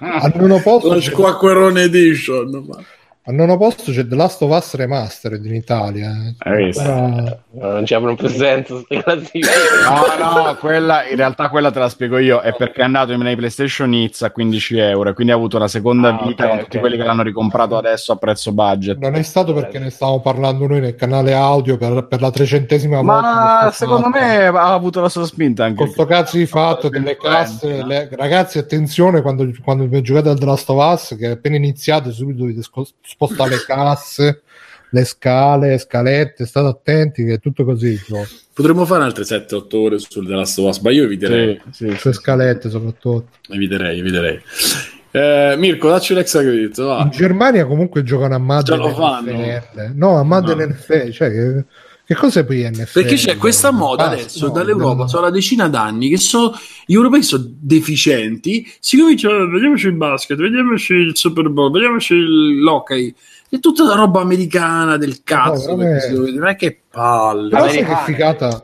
al 0.00 0.32
nono 0.34 0.60
posto 0.60 0.92
la 0.92 1.00
Squacquerone 1.00 1.82
Edition. 1.84 2.66
Ma... 2.68 2.84
Al 3.26 3.32
nono 3.32 3.56
posto 3.56 3.90
c'è 3.90 4.06
The 4.06 4.16
Last 4.16 4.42
of 4.42 4.50
Us 4.50 4.74
Remastered 4.74 5.42
in 5.46 5.54
Italia. 5.54 6.12
Eh. 6.44 6.68
Però... 6.74 7.08
Non 7.52 7.84
c'è 7.84 7.96
un 7.96 8.16
presenza 8.16 8.74
No, 8.74 10.42
no, 10.42 10.56
quella, 10.56 11.08
in 11.08 11.16
realtà 11.16 11.48
quella 11.48 11.70
te 11.70 11.78
la 11.78 11.88
spiego 11.88 12.18
io, 12.18 12.40
è 12.40 12.54
perché 12.54 12.82
è 12.82 12.84
andato 12.84 13.16
nei 13.16 13.34
PlayStation 13.34 13.94
Hits 13.94 14.20
a 14.20 14.30
15 14.30 14.76
euro 14.76 15.08
e 15.08 15.14
quindi 15.14 15.32
ha 15.32 15.36
avuto 15.36 15.56
una 15.56 15.68
seconda 15.68 16.08
ah, 16.08 16.26
vita 16.26 16.44
okay, 16.44 16.48
con 16.48 16.58
tutti 16.58 16.76
okay. 16.76 16.80
quelli 16.80 16.96
che 16.98 17.04
l'hanno 17.04 17.22
ricomprato 17.22 17.78
adesso 17.78 18.12
a 18.12 18.16
prezzo 18.16 18.52
budget. 18.52 18.98
Non 18.98 19.14
è 19.14 19.22
stato 19.22 19.54
perché 19.54 19.78
ne 19.78 19.88
stavamo 19.88 20.20
parlando 20.20 20.66
noi 20.66 20.80
nel 20.80 20.94
canale 20.94 21.32
audio 21.32 21.78
per, 21.78 22.06
per 22.06 22.20
la 22.20 22.30
trecentesima 22.30 23.00
volta. 23.00 23.62
Ma 23.62 23.70
secondo 23.72 24.10
me 24.10 24.48
ha 24.48 24.72
avuto 24.74 25.00
la 25.00 25.08
sua 25.08 25.24
spinta 25.24 25.64
anche. 25.64 25.82
Questo 25.82 26.04
cazzo 26.04 26.36
di 26.36 26.44
fatto 26.44 26.90
delle 26.90 27.16
casse, 27.16 27.82
le... 27.84 28.06
ragazzi 28.12 28.58
attenzione 28.58 29.22
quando, 29.22 29.50
quando 29.62 29.88
giocate 30.02 30.28
al 30.28 30.38
The 30.38 30.44
Last 30.44 30.68
of 30.68 30.92
Us 30.92 31.16
che 31.18 31.28
appena 31.28 31.56
iniziate 31.56 32.10
subito 32.10 32.40
dovete 32.40 32.60
scostare 32.60 33.12
sposta 33.14 33.46
le 33.46 33.62
casse, 33.64 34.42
le 34.90 35.04
scale, 35.04 35.78
scalette, 35.78 36.46
state 36.46 36.66
attenti 36.66 37.24
che 37.24 37.34
è 37.34 37.38
tutto 37.38 37.64
così. 37.64 37.98
No? 38.08 38.26
Potremmo 38.52 38.84
fare 38.84 39.04
altre 39.04 39.24
7-8 39.24 39.76
ore 39.76 39.98
sul 39.98 40.26
The 40.26 40.34
Last 40.34 40.58
of 40.58 40.68
Us, 40.68 40.78
ma 40.80 40.90
io 40.90 41.04
eviterei. 41.04 41.60
Sì, 41.70 41.90
sì, 41.90 41.96
Sulle 41.96 42.14
scalette 42.14 42.68
soprattutto. 42.68 43.28
Eviterei, 43.48 43.98
eviterei. 43.98 44.40
Eh, 45.10 45.54
Mirko, 45.56 45.90
dacci 45.90 46.12
l'ex 46.12 46.32
credit. 46.32 46.82
Va. 46.82 47.02
In 47.02 47.10
Germania 47.10 47.66
comunque 47.66 48.02
giocano 48.02 48.34
a 48.34 48.38
Madden. 48.38 48.76
Ce 48.78 48.82
lo 48.84 48.94
fanno. 48.94 49.62
No, 49.94 50.18
a 50.18 50.24
Madden 50.24 50.58
no. 50.58 50.66
NFL, 50.66 51.10
cioè 51.10 51.30
che 51.30 51.64
che 52.06 52.14
cosa 52.14 52.40
è 52.40 52.44
poi 52.44 52.68
NFL? 52.68 53.00
Perché 53.00 53.14
c'è 53.14 53.36
questa 53.36 53.70
moda 53.70 54.10
adesso 54.10 54.46
no, 54.46 54.52
dall'Europa, 54.52 55.02
no. 55.02 55.08
sono 55.08 55.22
una 55.22 55.30
decina 55.30 55.68
d'anni 55.68 56.10
che 56.10 56.18
so, 56.18 56.54
gli 56.84 56.94
europei 56.94 57.22
sono 57.22 57.44
deficienti, 57.48 58.70
si 58.78 58.98
cominciano, 58.98 59.48
vediamoci 59.48 59.86
il 59.86 59.94
basket, 59.94 60.36
vediamoci 60.36 60.92
il 60.92 61.16
Super 61.16 61.48
Bowl, 61.48 61.70
vediamoci 61.70 62.14
l'hockey, 62.60 63.14
è 63.48 63.58
tutta 63.58 63.84
la 63.84 63.94
roba 63.94 64.20
americana 64.20 64.96
del 64.96 65.22
cazzo, 65.22 65.76
no, 65.76 66.46
è 66.46 66.56
che 66.56 66.80
palle. 66.90 67.48
Però 67.48 67.66
che 67.66 67.96
figata. 68.04 68.62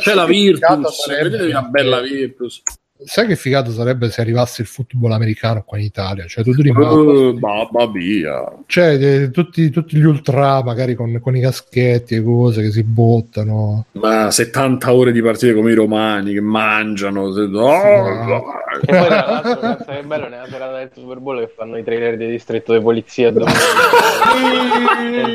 C'è 0.00 0.14
la 0.14 0.26
Virtus, 0.26 1.08
vedete 1.08 1.46
una 1.46 1.62
bella 1.62 2.00
Virtus 2.00 2.62
sai 3.04 3.26
che 3.26 3.36
figato 3.36 3.70
sarebbe 3.70 4.10
se 4.10 4.20
arrivasse 4.20 4.62
il 4.62 4.68
football 4.68 5.12
americano 5.12 5.62
qua 5.64 5.78
in 5.78 5.84
Italia? 5.84 6.26
Cioè, 6.26 6.44
tu 6.44 6.52
rimani. 6.52 6.94
Uh, 6.94 7.38
mamma 7.38 7.86
mia. 7.90 8.44
Cioè, 8.66 8.98
de, 8.98 9.30
tutti, 9.30 9.70
tutti, 9.70 9.96
gli 9.96 10.04
ultra, 10.04 10.62
magari 10.62 10.94
con, 10.94 11.18
con, 11.20 11.36
i 11.36 11.40
caschetti 11.40 12.16
e 12.16 12.22
cose 12.22 12.62
che 12.62 12.70
si 12.70 12.82
bottano. 12.82 13.86
Ma 13.92 14.30
70 14.30 14.92
ore 14.92 15.12
di 15.12 15.22
partite 15.22 15.54
come 15.54 15.72
i 15.72 15.74
romani 15.74 16.32
che 16.32 16.40
mangiano. 16.40 17.32
Se... 17.32 17.40
Oh, 17.40 17.48
no. 17.48 18.42
E 18.80 18.86
poi, 18.86 19.06
tra 19.06 19.26
l'altro, 19.26 19.86
è 19.86 20.02
bello 20.02 20.28
nella 20.28 20.46
serata 20.48 20.78
del 20.78 20.90
Super 20.94 21.18
Bowl 21.18 21.38
che 21.40 21.52
fanno 21.54 21.76
i 21.76 21.84
trailer 21.84 22.16
di 22.16 22.26
distretto 22.26 22.72
di 22.72 22.80
polizia. 22.80 23.28
il 23.34 23.44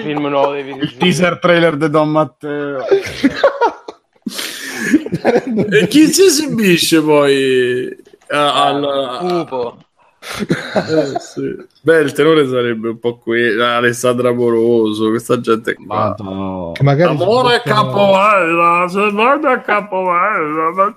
film 0.04 0.26
nuovo 0.28 0.52
dei 0.52 0.68
Il 0.68 0.98
teaser 0.98 1.40
trailer 1.40 1.78
di 1.78 1.90
Don 1.90 2.10
Matteo. 2.10 2.84
e 5.70 5.88
chi 5.88 6.08
si 6.08 6.24
esibisce 6.24 7.02
poi 7.02 7.96
al 8.30 9.18
Pupo? 9.20 9.78
Eh, 10.40 11.20
sì. 11.20 11.56
Beh, 11.82 12.00
il 12.00 12.12
tenore 12.12 12.48
sarebbe 12.48 12.90
un 12.90 13.00
po' 13.00 13.18
qui 13.18 13.60
Alessandra 13.60 14.30
Amoroso, 14.30 15.10
questa 15.10 15.40
gente 15.40 15.76
qua. 15.76 16.16
No. 16.20 16.74
Amore 16.76 17.62
capovella, 17.64 18.88
se 18.90 19.12
vado 19.12 19.48
a 19.48 19.60
capovella, 19.60 20.90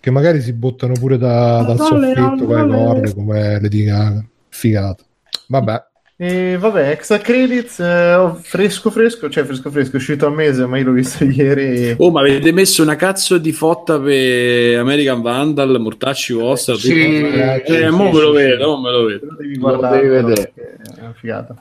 che 0.00 0.10
magari 0.10 0.40
si 0.40 0.52
buttano 0.52 0.92
pure 0.94 1.18
da, 1.18 1.62
dal 1.62 1.78
soffitto 1.78 2.44
con 2.44 2.68
le 2.68 2.76
corde 2.76 3.14
come 3.14 3.60
le 3.60 3.68
dica 3.68 4.24
figata. 4.48 5.02
Vabbè. 5.48 5.84
E 6.18 6.56
vabbè, 6.56 6.88
extra 6.88 7.18
credits, 7.18 7.78
eh, 7.78 8.30
fresco 8.40 8.90
fresco, 8.90 9.28
cioè 9.28 9.44
fresco 9.44 9.70
fresco, 9.70 9.92
è 9.92 9.96
uscito 9.96 10.26
a 10.26 10.30
mese, 10.30 10.64
ma 10.64 10.78
io 10.78 10.84
l'ho 10.84 10.92
visto 10.92 11.24
ieri. 11.28 11.94
Oh, 11.98 12.10
ma 12.10 12.20
avete 12.20 12.52
messo 12.52 12.82
una 12.82 12.96
cazzo 12.96 13.36
di 13.36 13.52
fotta 13.52 14.00
per 14.00 14.78
American 14.78 15.20
Vandal, 15.20 15.78
Mortacci 15.78 16.32
vostra? 16.32 16.74
Sì, 16.74 17.22
eh, 17.22 17.62
sì, 17.66 17.74
eh, 17.74 17.90
mo 17.90 18.10
me 18.10 18.20
lo 18.20 18.32
vedo, 18.32 18.76
mo 18.76 18.80
me 18.80 18.90
lo 18.92 19.04
vedo. 19.04 19.26
Lo 19.26 19.36
devi 19.38 19.58
guardare, 19.58 20.00
devi 20.00 20.08
vedere. 20.08 20.52
È 20.54 21.00
una 21.00 21.14
figata. 21.14 21.54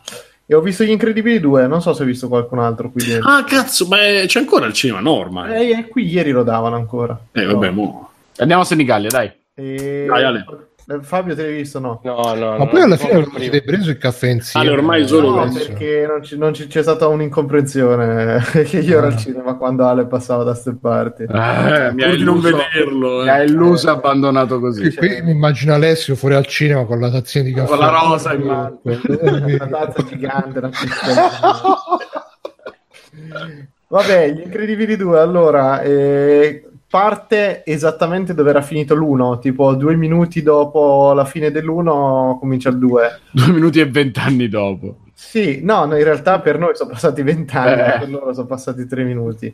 E 0.45 0.56
ho 0.56 0.61
visto 0.61 0.86
Gli 0.86 0.91
Incredibili 0.91 1.41
2, 1.41 1.68
non 1.68 1.82
so 1.82 1.94
se 1.94 2.03
hai 2.03 2.07
visto 2.07 2.30
qualcun 2.30 2.60
altro 2.60 2.91
qui 2.91 3.06
dentro. 3.06 3.30
Ah, 3.30 3.44
cazzo, 3.44 3.88
ma 3.88 3.99
è... 3.99 4.23
c'è 4.26 4.40
ancora 4.40 4.68
il 4.68 4.73
cinema 4.73 5.02
norma. 5.02 5.53
Eh, 5.53 5.72
eh, 5.72 5.88
qui 5.90 6.07
ieri 6.07 6.32
lo 6.32 6.44
davano 6.44 6.77
ancora. 6.77 7.19
Eh, 7.34 7.44
vabbè, 7.44 7.72
mo. 7.72 8.11
Andiamo 8.38 8.61
a 8.61 8.65
Senigallia, 8.65 9.10
dai. 9.10 9.30
E... 9.53 10.06
Dai, 10.07 10.23
Ale. 10.23 10.45
Eh, 10.88 10.99
Fabio, 11.02 11.34
te 11.34 11.41
l'hai 11.41 11.56
visto? 11.56 11.80
No, 11.80 11.99
no, 12.03 12.36
no. 12.36 12.57
Ma 12.57 12.68
poi 12.68 12.82
alla 12.82 12.95
fine 12.95 13.14
non 13.14 13.32
avete 13.34 13.64
preso 13.64 13.90
il 13.90 13.98
caffè 13.98 14.30
insieme. 14.30 14.68
Ah, 14.68 14.72
ormai 14.72 15.07
solo 15.07 15.34
no, 15.34 15.52
perché 15.52 16.06
non, 16.07 16.22
c- 16.22 16.34
non 16.34 16.52
c- 16.52 16.68
c'è 16.68 16.84
stata 16.84 17.07
un'incomprensione. 17.07 18.44
che 18.66 18.78
io 18.80 18.95
ah. 18.95 18.99
ero 18.99 19.07
al 19.07 19.18
cinema 19.18 19.56
quando 19.56 19.88
Ale 19.88 20.06
passava 20.06 20.44
da 20.44 20.52
queste 20.52 20.76
parti. 20.76 21.24
Eh, 21.24 21.91
mi 21.94 22.03
hai 22.03 22.22
non 22.22 22.40
vederlo. 22.40 23.22
Eh. 23.22 23.24
Mi 23.24 23.30
ha 23.32 23.41
illuso 23.41 23.88
e 23.88 23.91
abbandonato 23.91 24.60
così. 24.60 24.82
Qui, 24.95 25.07
qui 25.07 25.22
mi 25.24 25.32
immagino 25.32 25.74
Alessio 25.74 26.16
fuori 26.16 26.36
al 26.36 26.45
cinema 26.45 26.86
con 26.86 26.99
la 26.99 27.10
tazzina 27.10 27.45
di 27.45 27.53
caffè. 27.53 27.68
Con 27.68 27.80
la 27.80 27.90
rosa 27.90 28.34
in 28.34 28.41
mano. 28.41 28.80
una 28.84 29.68
tazza 29.68 30.03
gigante. 30.03 30.60
Una 30.60 30.70
Vabbè, 33.88 34.30
gli 34.34 34.41
incredibili 34.41 34.95
due. 34.98 35.20
Allora, 35.20 35.82
eh, 35.82 36.64
parte 36.95 37.65
esattamente 37.65 38.34
dove 38.34 38.51
era 38.51 38.61
finito 38.61 38.95
l'uno, 38.95 39.38
tipo 39.39 39.76
due 39.76 39.97
minuti 39.97 40.41
dopo 40.41 41.11
la 41.11 41.26
fine 41.26 41.51
dell'uno 41.51 42.38
comincia 42.39 42.69
il 42.69 42.77
2. 42.77 43.19
Due 43.35 43.51
minuti 43.51 43.81
e 43.81 43.89
vent'anni 43.89 44.47
dopo. 44.47 44.99
Sì, 45.13 45.59
no, 45.61 45.84
no, 45.84 45.97
in 45.97 46.05
realtà 46.05 46.39
per 46.39 46.57
noi 46.57 46.73
sono 46.73 46.91
passati 46.91 47.22
vent'anni, 47.22 47.81
eh. 47.81 47.99
per 47.99 48.09
loro 48.09 48.34
sono 48.34 48.47
passati 48.47 48.88
tre 48.88 49.03
minuti. 49.03 49.53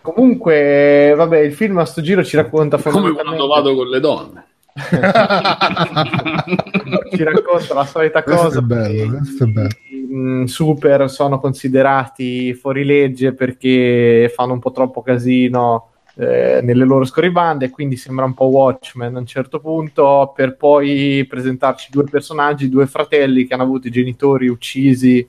Comunque, 0.00 1.12
vabbè, 1.14 1.40
il 1.40 1.52
film 1.52 1.76
a 1.76 1.84
sto 1.84 2.00
giro 2.00 2.24
ci 2.24 2.36
racconta 2.36 2.78
Come 2.78 3.12
quando 3.12 3.46
vado 3.46 3.74
con 3.74 3.88
le 3.88 4.00
donne. 4.00 4.46
ci 7.12 7.22
racconta 7.22 7.74
la 7.74 7.84
solita 7.84 8.22
questo 8.22 8.44
cosa. 8.44 8.60
È 8.60 8.62
bello, 8.62 9.18
questo 9.18 9.44
è 9.44 9.46
bello. 9.46 9.68
Mm, 10.10 10.44
super 10.44 11.10
sono 11.10 11.38
considerati 11.38 12.54
fuori 12.54 12.82
legge 12.82 13.34
perché 13.34 14.32
fanno 14.34 14.54
un 14.54 14.58
po' 14.58 14.70
troppo 14.70 15.02
casino 15.02 15.90
eh, 16.20 16.58
nelle 16.62 16.84
loro 16.84 17.04
scorribande, 17.04 17.70
quindi 17.70 17.96
sembra 17.96 18.24
un 18.24 18.34
po' 18.34 18.46
Watchmen 18.46 19.14
a 19.14 19.20
un 19.20 19.26
certo 19.26 19.60
punto, 19.60 20.32
per 20.34 20.56
poi 20.56 21.24
presentarci 21.28 21.90
due 21.92 22.04
personaggi, 22.10 22.68
due 22.68 22.88
fratelli 22.88 23.46
che 23.46 23.54
hanno 23.54 23.62
avuto 23.62 23.86
i 23.86 23.92
genitori 23.92 24.48
uccisi 24.48 25.26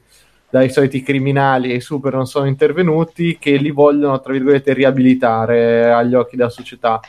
dai 0.49 0.71
soliti 0.71 1.03
criminali 1.03 1.71
e 1.71 1.75
i 1.75 1.79
super 1.79 2.15
non 2.15 2.25
sono 2.25 2.47
intervenuti, 2.47 3.37
che 3.37 3.57
li 3.57 3.69
vogliono, 3.69 4.19
tra 4.19 4.33
virgolette, 4.33 4.73
riabilitare 4.73 5.91
agli 5.91 6.15
occhi 6.15 6.35
della 6.35 6.49
società. 6.49 6.99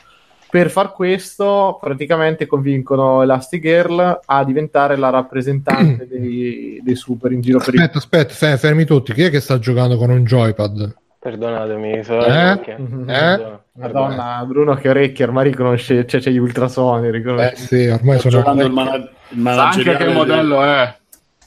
Per 0.47 0.69
far 0.69 0.91
questo, 0.91 1.79
praticamente 1.81 2.45
convincono 2.45 3.23
Elastigirl 3.23 4.19
a 4.23 4.43
diventare 4.43 4.95
la 4.95 5.09
rappresentante 5.09 6.05
dei, 6.07 6.81
dei 6.83 6.95
super 6.95 7.31
in 7.31 7.41
giro 7.41 7.57
aspetta, 7.57 7.79
per 7.79 7.89
il... 7.89 7.97
Aspetta, 7.97 8.31
aspetta, 8.31 8.57
fermi 8.57 8.85
tutti. 8.85 9.11
Chi 9.13 9.23
è 9.23 9.31
che 9.31 9.39
sta 9.39 9.57
giocando 9.57 9.97
con 9.97 10.11
un 10.11 10.23
joypad? 10.23 10.95
Perdonatemi, 11.17 12.03
so 12.03 12.23
eh? 12.23 12.59
Eh? 13.07 13.60
Madonna, 13.73 14.43
Bruno 14.45 14.75
che 14.75 14.89
orecchie 14.89 15.25
ormai 15.25 15.45
riconosce, 15.45 16.05
cioè 16.05 16.19
c'è 16.19 16.29
gli 16.29 16.37
ultrasuoni, 16.37 17.09
riconosce. 17.09 17.51
Eh 17.51 17.55
sì, 17.55 17.87
ormai 17.87 18.19
Sto 18.19 18.29
sono 18.29 18.41
giocando 18.41 18.65
il, 18.65 18.71
mana- 18.71 18.95
il 18.95 19.39
manageriale 19.39 19.97
anche 19.97 20.05
che 20.05 20.13
modello 20.13 20.63
è. 20.63 20.95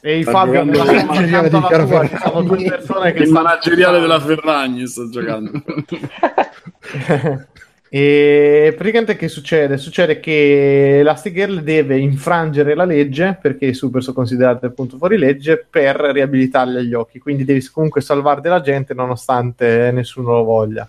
E 0.01 0.19
i 0.19 0.25
Fabio 0.25 0.61
il 0.61 0.67
manageriale 0.67 1.49
di 1.49 1.61
Carlo 1.61 2.09
sono 2.23 2.43
due 2.43 2.65
persone 2.65 3.13
che 3.13 3.23
il 3.23 3.31
manageriale 3.31 4.01
della 4.01 4.21
Ferragni 4.21 4.87
sto 4.87 5.09
giocando. 5.09 5.51
E 7.95 8.75
praticamente 8.77 9.15
che 9.15 9.29
succede? 9.29 9.77
Succede 9.77 10.19
che 10.19 10.99
Elastigirl 10.99 11.63
deve 11.63 11.97
infrangere 11.97 12.75
la 12.75 12.85
legge, 12.85 13.39
perché 13.41 13.67
i 13.67 13.73
super 13.73 14.03
sono 14.03 14.17
considerati 14.17 14.65
appunto 14.65 14.97
fuori 14.97 15.17
legge, 15.17 15.65
per 15.71 15.95
riabilitarli 15.95 16.79
agli 16.79 16.93
occhi. 16.93 17.21
Quindi 17.21 17.45
devi 17.45 17.65
comunque 17.71 18.01
salvare 18.01 18.41
della 18.41 18.61
gente 18.61 18.95
nonostante 18.95 19.93
nessuno 19.93 20.33
lo 20.33 20.43
voglia. 20.43 20.89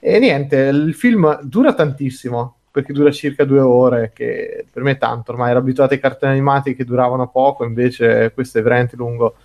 E 0.00 0.18
niente, 0.18 0.56
il 0.56 0.94
film 0.94 1.40
dura 1.42 1.74
tantissimo, 1.74 2.56
perché 2.70 2.92
dura 2.92 3.10
circa 3.10 3.44
due 3.44 3.60
ore, 3.60 4.12
che 4.14 4.64
per 4.70 4.82
me 4.82 4.92
è 4.92 4.98
tanto. 4.98 5.32
Ormai 5.32 5.50
ero 5.50 5.58
abituato 5.58 5.92
ai 5.92 6.00
cartoni 6.00 6.32
animati 6.32 6.74
che 6.74 6.84
duravano 6.84 7.28
poco, 7.28 7.64
invece 7.64 8.32
questo 8.32 8.58
è 8.58 8.62
veramente 8.62 8.96
lungo. 8.96 9.36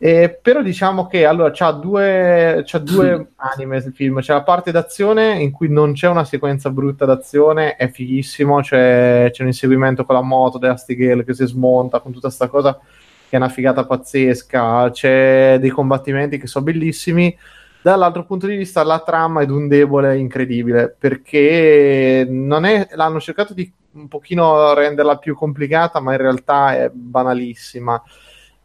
Eh, 0.00 0.38
però 0.40 0.62
diciamo 0.62 1.08
che 1.08 1.26
allora 1.26 1.50
c'ha 1.52 1.72
due, 1.72 2.62
c'ha 2.64 2.78
due 2.78 3.30
anime 3.34 3.78
il 3.78 3.92
film. 3.92 4.20
C'è 4.20 4.32
la 4.32 4.42
parte 4.44 4.70
d'azione 4.70 5.40
in 5.40 5.50
cui 5.50 5.68
non 5.68 5.92
c'è 5.92 6.06
una 6.06 6.24
sequenza 6.24 6.70
brutta 6.70 7.04
d'azione, 7.04 7.74
è 7.74 7.90
fighissimo. 7.90 8.60
C'è, 8.60 9.30
c'è 9.32 9.42
un 9.42 9.48
inseguimento 9.48 10.04
con 10.04 10.14
la 10.14 10.22
moto 10.22 10.58
della 10.58 10.76
Stigale 10.76 11.24
che 11.24 11.34
si 11.34 11.44
smonta 11.46 11.98
con 11.98 12.12
tutta 12.12 12.28
questa 12.28 12.46
cosa 12.46 12.78
che 12.78 13.34
è 13.34 13.36
una 13.36 13.48
figata 13.48 13.84
pazzesca. 13.84 14.90
C'è 14.92 15.58
dei 15.58 15.70
combattimenti 15.70 16.38
che 16.38 16.46
sono 16.46 16.64
bellissimi. 16.64 17.36
Dall'altro 17.80 18.24
punto 18.24 18.46
di 18.46 18.56
vista, 18.56 18.82
la 18.82 19.00
trama 19.00 19.42
è 19.42 19.46
di 19.46 19.52
un 19.52 19.68
debole 19.68 20.18
incredibile 20.18 20.94
perché 20.98 22.26
non 22.28 22.64
è, 22.64 22.88
l'hanno 22.92 23.20
cercato 23.20 23.54
di 23.54 23.72
un 23.92 24.08
pochino 24.08 24.74
renderla 24.74 25.16
più 25.18 25.34
complicata, 25.34 26.00
ma 26.00 26.12
in 26.12 26.18
realtà 26.18 26.76
è 26.76 26.90
banalissima 26.92 28.02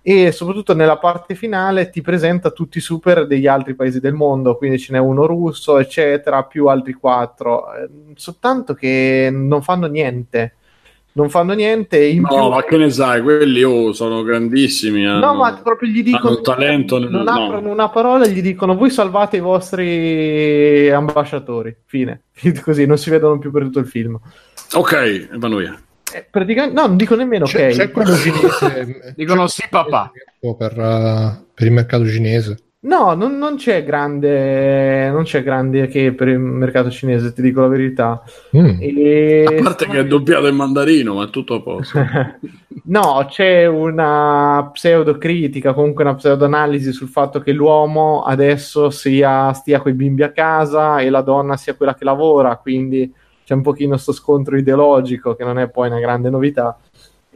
e 0.06 0.34
soprattutto 0.34 0.76
nella 0.76 0.98
parte 0.98 1.34
finale 1.34 1.90
ti 1.90 2.02
presenta 2.02 2.52
tutti 2.52 2.80
i 2.80 2.82
super 2.82 3.26
degli 3.26 3.48
altri 3.48 3.74
paesi 3.74 4.02
del 4.02 4.14
mondo, 4.14 4.58
quindi 4.58 4.78
ce 4.78 4.92
n'è 4.92 5.00
uno 5.00 5.26
russo, 5.26 5.80
eccetera, 5.80 6.44
più 6.44 6.68
altri 6.68 6.92
quattro, 6.92 7.74
eh, 7.74 7.90
soltanto 8.16 8.74
che 8.74 9.30
non 9.32 9.62
fanno 9.62 9.88
niente. 9.88 10.56
Non 11.16 11.30
fanno 11.30 11.54
niente. 11.54 12.04
In 12.04 12.22
no, 12.22 12.28
più... 12.28 12.38
ma 12.50 12.64
che 12.64 12.78
ne 12.78 12.90
sai, 12.90 13.22
quelli 13.22 13.64
oh, 13.64 13.94
sono 13.94 14.24
grandissimi. 14.24 15.06
Hanno, 15.06 15.26
no, 15.26 15.34
ma 15.36 15.54
proprio 15.62 15.90
gli 15.90 16.02
dicono: 16.02 16.42
talento, 16.42 16.98
non 16.98 17.24
no. 17.24 17.32
aprono 17.32 17.72
una 17.72 17.90
parola 17.90 18.26
e 18.26 18.32
gli 18.32 18.42
dicono: 18.42 18.76
Voi 18.76 18.90
salvate 18.90 19.38
i 19.38 19.42
vostri 19.42 20.90
ambasciatori. 20.90 21.76
Fine. 21.86 22.24
Così 22.64 22.86
non 22.86 22.98
si 22.98 23.12
vedono 23.12 23.38
più 23.38 23.52
per 23.52 23.64
tutto 23.64 23.80
il 23.80 23.88
film. 23.88 24.20
Ok, 24.74 25.38
vanno 25.38 25.58
via. 25.58 25.80
Eh, 26.14 26.28
praticamente, 26.30 26.80
no, 26.80 26.88
non 26.88 26.98
dico 26.98 27.16
nemmeno 27.16 27.46
c'è, 27.46 27.70
ok. 27.70 27.76
C'è 27.76 27.92
quello 27.92 28.14
cinese. 28.18 29.14
Dicono 29.16 29.48
sì, 29.48 29.64
papà. 29.70 30.12
Per, 30.40 30.78
uh, 30.78 31.46
per, 31.54 31.68
il 31.68 31.72
mercato 31.72 32.08
cinese. 32.08 32.58
No, 32.86 33.14
non, 33.14 33.38
non, 33.38 33.56
c'è 33.56 33.86
grande, 33.86 35.10
non 35.10 35.24
c'è 35.24 35.42
grande 35.42 35.88
che 35.88 36.14
per 36.14 36.28
il 36.28 36.40
mercato 36.40 36.90
cinese, 36.90 37.32
ti 37.32 37.42
dico 37.42 37.62
la 37.62 37.68
verità. 37.68 38.22
Mm. 38.58 38.78
E... 38.80 39.46
A 39.60 39.64
parte 39.64 39.88
che 39.88 40.00
è 40.00 40.06
doppiato 40.06 40.48
in 40.48 40.56
mandarino, 40.56 41.14
ma 41.14 41.24
è 41.24 41.30
tutto 41.30 41.56
a 41.56 41.62
posto. 41.62 42.00
no, 42.86 43.26
c'è 43.30 43.66
una 43.68 44.70
pseudocritica, 44.74 45.74
comunque 45.74 46.04
una 46.04 46.16
pseudoanalisi 46.16 46.92
sul 46.92 47.08
fatto 47.08 47.40
che 47.40 47.54
l'uomo 47.54 48.24
adesso 48.24 48.90
sia, 48.90 49.54
stia 49.54 49.80
con 49.80 49.94
i 49.94 49.96
bimbi 49.96 50.24
a 50.24 50.32
casa 50.32 51.00
e 51.00 51.10
la 51.10 51.22
donna 51.22 51.56
sia 51.56 51.76
quella 51.76 51.96
che 51.96 52.04
lavora, 52.04 52.58
quindi 52.58 53.10
c'è 53.46 53.54
un 53.54 53.62
pochino 53.62 53.92
questo 53.92 54.12
scontro 54.12 54.58
ideologico 54.58 55.36
che 55.36 55.46
non 55.46 55.58
è 55.58 55.70
poi 55.70 55.88
una 55.88 56.00
grande 56.00 56.30
novità. 56.30 56.78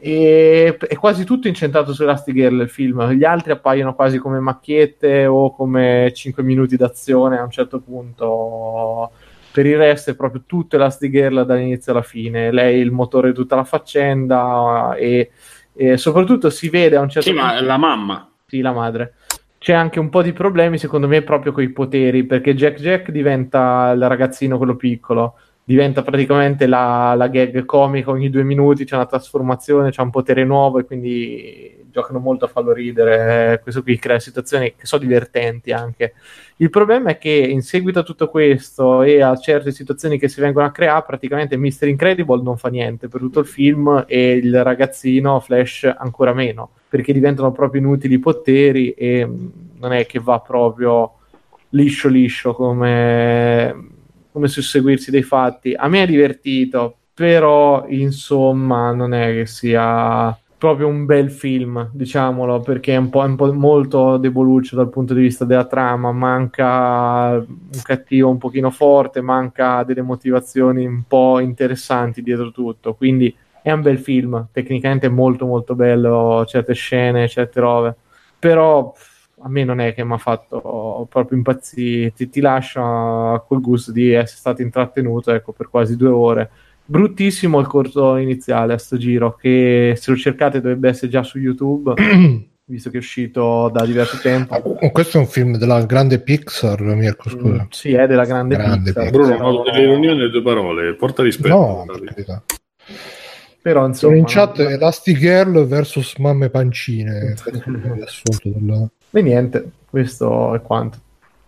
E 0.00 0.76
è 0.78 0.96
quasi 0.96 1.24
tutto 1.24 1.48
incentrato 1.48 1.92
su 1.92 2.02
Elastigirl 2.02 2.60
il 2.62 2.68
film. 2.68 3.10
Gli 3.10 3.24
altri 3.24 3.52
appaiono 3.52 3.94
quasi 3.94 4.18
come 4.18 4.38
macchiette 4.38 5.26
o 5.26 5.52
come 5.52 6.12
5 6.14 6.42
minuti 6.42 6.76
d'azione 6.76 7.38
a 7.38 7.42
un 7.42 7.50
certo 7.50 7.80
punto. 7.80 9.10
Per 9.50 9.66
il 9.66 9.76
resto 9.76 10.10
è 10.10 10.14
proprio 10.14 10.42
tutto 10.46 10.76
Elastigirl 10.76 11.44
dall'inizio 11.44 11.92
alla 11.92 12.02
fine. 12.02 12.52
Lei 12.52 12.78
è 12.78 12.82
il 12.82 12.92
motore 12.92 13.28
di 13.28 13.34
tutta 13.34 13.56
la 13.56 13.64
faccenda 13.64 14.94
e, 14.96 15.30
e 15.74 15.96
soprattutto 15.96 16.50
si 16.50 16.68
vede 16.68 16.96
a 16.96 17.00
un 17.00 17.08
certo 17.08 17.30
sì, 17.30 17.34
punto. 17.34 17.54
Sì, 17.56 17.60
ma 17.60 17.66
la 17.66 17.76
mamma. 17.76 18.30
Sì, 18.46 18.60
la 18.60 18.72
madre 18.72 19.14
c'è 19.58 19.72
anche 19.72 19.98
un 19.98 20.08
po' 20.08 20.22
di 20.22 20.32
problemi 20.32 20.78
secondo 20.78 21.08
me 21.08 21.22
proprio 21.22 21.50
con 21.50 21.64
i 21.64 21.68
poteri 21.70 22.24
perché 22.24 22.54
Jack 22.54 22.78
Jack 22.78 23.10
diventa 23.10 23.90
il 23.90 24.06
ragazzino 24.08 24.56
quello 24.56 24.76
piccolo 24.76 25.34
diventa 25.68 26.00
praticamente 26.00 26.66
la, 26.66 27.12
la, 27.14 27.28
gag 27.28 27.66
comica 27.66 28.08
ogni 28.08 28.30
due 28.30 28.42
minuti, 28.42 28.86
c'è 28.86 28.94
una 28.94 29.04
trasformazione, 29.04 29.90
c'è 29.90 30.00
un 30.00 30.08
potere 30.08 30.42
nuovo 30.42 30.78
e 30.78 30.86
quindi 30.86 31.84
giocano 31.90 32.20
molto 32.20 32.46
a 32.46 32.48
farlo 32.48 32.72
ridere. 32.72 33.52
Eh, 33.52 33.60
questo 33.60 33.82
qui 33.82 33.98
crea 33.98 34.18
situazioni 34.18 34.74
che 34.74 34.86
sono 34.86 35.02
divertenti 35.02 35.70
anche. 35.70 36.14
Il 36.56 36.70
problema 36.70 37.10
è 37.10 37.18
che 37.18 37.28
in 37.28 37.60
seguito 37.60 37.98
a 37.98 38.02
tutto 38.02 38.30
questo 38.30 39.02
e 39.02 39.20
a 39.20 39.36
certe 39.36 39.70
situazioni 39.70 40.18
che 40.18 40.28
si 40.28 40.40
vengono 40.40 40.64
a 40.64 40.70
creare, 40.70 41.04
praticamente 41.06 41.58
Mr. 41.58 41.88
Incredible 41.88 42.42
non 42.42 42.56
fa 42.56 42.70
niente 42.70 43.08
per 43.08 43.20
tutto 43.20 43.40
il 43.40 43.46
film 43.46 44.06
e 44.08 44.36
il 44.36 44.64
ragazzino 44.64 45.38
Flash 45.38 45.84
ancora 45.98 46.32
meno, 46.32 46.70
perché 46.88 47.12
diventano 47.12 47.52
proprio 47.52 47.82
inutili 47.82 48.14
i 48.14 48.18
poteri 48.18 48.92
e 48.92 49.26
mm, 49.26 49.46
non 49.80 49.92
è 49.92 50.06
che 50.06 50.18
va 50.18 50.40
proprio 50.40 51.12
liscio 51.72 52.08
liscio 52.08 52.54
come 52.54 53.96
come 54.38 54.48
susseguirsi 54.48 55.10
dei 55.10 55.22
fatti. 55.22 55.74
A 55.76 55.88
me 55.88 56.04
è 56.04 56.06
divertito, 56.06 56.96
però 57.12 57.84
insomma 57.88 58.92
non 58.92 59.12
è 59.12 59.32
che 59.32 59.46
sia 59.46 60.36
proprio 60.56 60.86
un 60.88 61.04
bel 61.04 61.30
film, 61.30 61.90
diciamolo, 61.92 62.60
perché 62.60 62.94
è 62.94 62.96
un 62.96 63.10
po', 63.10 63.20
un 63.20 63.36
po', 63.36 63.52
molto 63.52 64.16
deboluccio 64.16 64.76
dal 64.76 64.88
punto 64.88 65.14
di 65.14 65.22
vista 65.22 65.44
della 65.44 65.66
trama, 65.66 66.10
manca 66.12 67.34
un 67.34 67.82
cattivo 67.82 68.30
un 68.30 68.38
pochino 68.38 68.70
forte, 68.70 69.20
manca 69.20 69.84
delle 69.84 70.02
motivazioni 70.02 70.84
un 70.84 71.02
po' 71.06 71.38
interessanti 71.38 72.22
dietro 72.22 72.50
tutto, 72.50 72.94
quindi 72.94 73.34
è 73.62 73.70
un 73.70 73.82
bel 73.82 73.98
film, 73.98 74.48
tecnicamente 74.52 75.08
molto 75.08 75.46
molto 75.46 75.74
bello, 75.76 76.44
certe 76.46 76.74
scene, 76.74 77.28
certe 77.28 77.60
robe, 77.60 77.96
però 78.38 78.92
a 79.40 79.48
me 79.48 79.64
non 79.64 79.80
è 79.80 79.94
che 79.94 80.04
mi 80.04 80.14
ha 80.14 80.18
fatto 80.18 81.06
proprio 81.08 81.36
impazzire, 81.36 82.12
ti, 82.12 82.28
ti 82.28 82.40
lascia 82.40 83.42
col 83.46 83.60
gusto 83.60 83.92
di 83.92 84.12
essere 84.12 84.38
stato 84.38 84.62
intrattenuto 84.62 85.32
ecco, 85.32 85.52
per 85.52 85.68
quasi 85.68 85.96
due 85.96 86.08
ore. 86.08 86.50
Bruttissimo 86.84 87.60
il 87.60 87.66
corso 87.66 88.16
iniziale 88.16 88.72
a 88.72 88.78
sto 88.78 88.96
giro, 88.96 89.34
che 89.34 89.94
se 89.96 90.10
lo 90.10 90.16
cercate 90.16 90.60
dovrebbe 90.60 90.88
essere 90.88 91.10
già 91.10 91.22
su 91.22 91.38
YouTube, 91.38 91.94
visto 92.64 92.90
che 92.90 92.96
è 92.96 93.00
uscito 93.00 93.70
da 93.72 93.84
diverso 93.84 94.18
tempo. 94.22 94.54
Ah, 94.54 94.90
questo 94.90 95.18
è 95.18 95.20
un 95.20 95.26
film 95.26 95.56
della 95.58 95.84
grande 95.84 96.20
Pixar, 96.20 96.80
Mirko, 96.80 97.28
scusa. 97.28 97.62
Mm, 97.62 97.66
sì, 97.70 97.92
è 97.92 98.06
della 98.06 98.24
grande, 98.24 98.56
grande 98.56 98.92
Pixar. 98.92 99.10
Pixar. 99.10 99.36
Bruno, 99.36 99.46
ho 99.46 99.62
delle 99.64 99.84
riunioni 99.84 100.16
delle 100.16 100.30
due 100.30 100.42
parole, 100.42 100.94
porta 100.94 101.22
rispetto. 101.22 101.54
No, 101.54 101.84
però 103.60 103.86
insomma... 103.86 104.16
in 104.16 104.24
chat 104.24 104.62
no. 104.62 104.68
Elastigirl 104.68 105.66
versus 105.66 106.16
Mamme 106.16 106.48
Pancine. 106.48 107.34
della... 108.42 108.90
E 109.10 109.22
niente, 109.22 109.70
questo 109.88 110.54
è 110.54 110.62
quanto. 110.62 110.98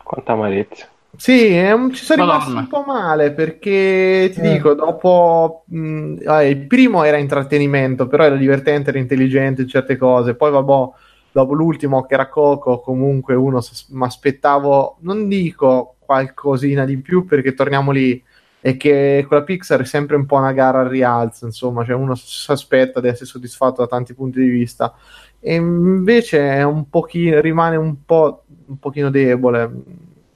Quanta 0.03 0.33
amarezza. 0.33 0.87
Sì, 1.17 1.59
un, 1.59 1.93
ci 1.93 2.05
sono 2.05 2.23
rimasto 2.23 2.57
un 2.57 2.69
po' 2.69 2.85
male 2.87 3.33
perché 3.33 4.31
ti 4.33 4.41
eh. 4.41 4.53
dico, 4.53 4.75
dopo 4.75 5.65
mh, 5.67 6.19
ah, 6.25 6.45
il 6.45 6.67
primo 6.67 7.03
era 7.03 7.17
intrattenimento, 7.17 8.07
però 8.07 8.25
era 8.25 8.37
divertente, 8.37 8.91
era 8.91 8.99
intelligente 8.99 9.63
in 9.63 9.69
certe 9.69 9.97
cose. 9.97 10.35
Poi, 10.35 10.51
vabbè, 10.51 10.89
dopo 11.33 11.53
l'ultimo 11.53 12.07
che 12.07 12.15
era 12.15 12.29
Coco, 12.29 12.81
comunque 12.81 13.35
uno 13.35 13.61
mi 13.91 14.05
aspettavo, 14.05 14.97
non 15.01 15.29
dico 15.29 15.97
qualcosina 15.99 16.85
di 16.85 16.97
più 16.99 17.25
perché 17.25 17.55
torniamo 17.55 17.91
lì. 17.91 18.23
E 18.63 18.77
che 18.77 19.25
con 19.27 19.39
la 19.39 19.43
Pixar 19.43 19.81
è 19.81 19.85
sempre 19.85 20.17
un 20.17 20.27
po' 20.27 20.37
una 20.37 20.53
gara 20.53 20.81
al 20.81 20.89
rialzo, 20.89 21.47
insomma, 21.47 21.85
cioè 21.85 21.95
uno 21.95 22.15
si 22.15 22.51
aspetta 22.51 23.01
di 23.01 23.09
essere 23.09 23.25
soddisfatto 23.25 23.81
da 23.81 23.87
tanti 23.87 24.13
punti 24.13 24.41
di 24.41 24.49
vista. 24.49 24.95
E 25.41 25.55
invece 25.55 26.39
è 26.39 26.63
un 26.63 26.91
pochino, 26.91 27.41
rimane 27.41 27.77
un 27.77 28.05
po' 28.05 28.45
un 28.67 28.79
pochino 28.79 29.11
debole. 29.11 29.71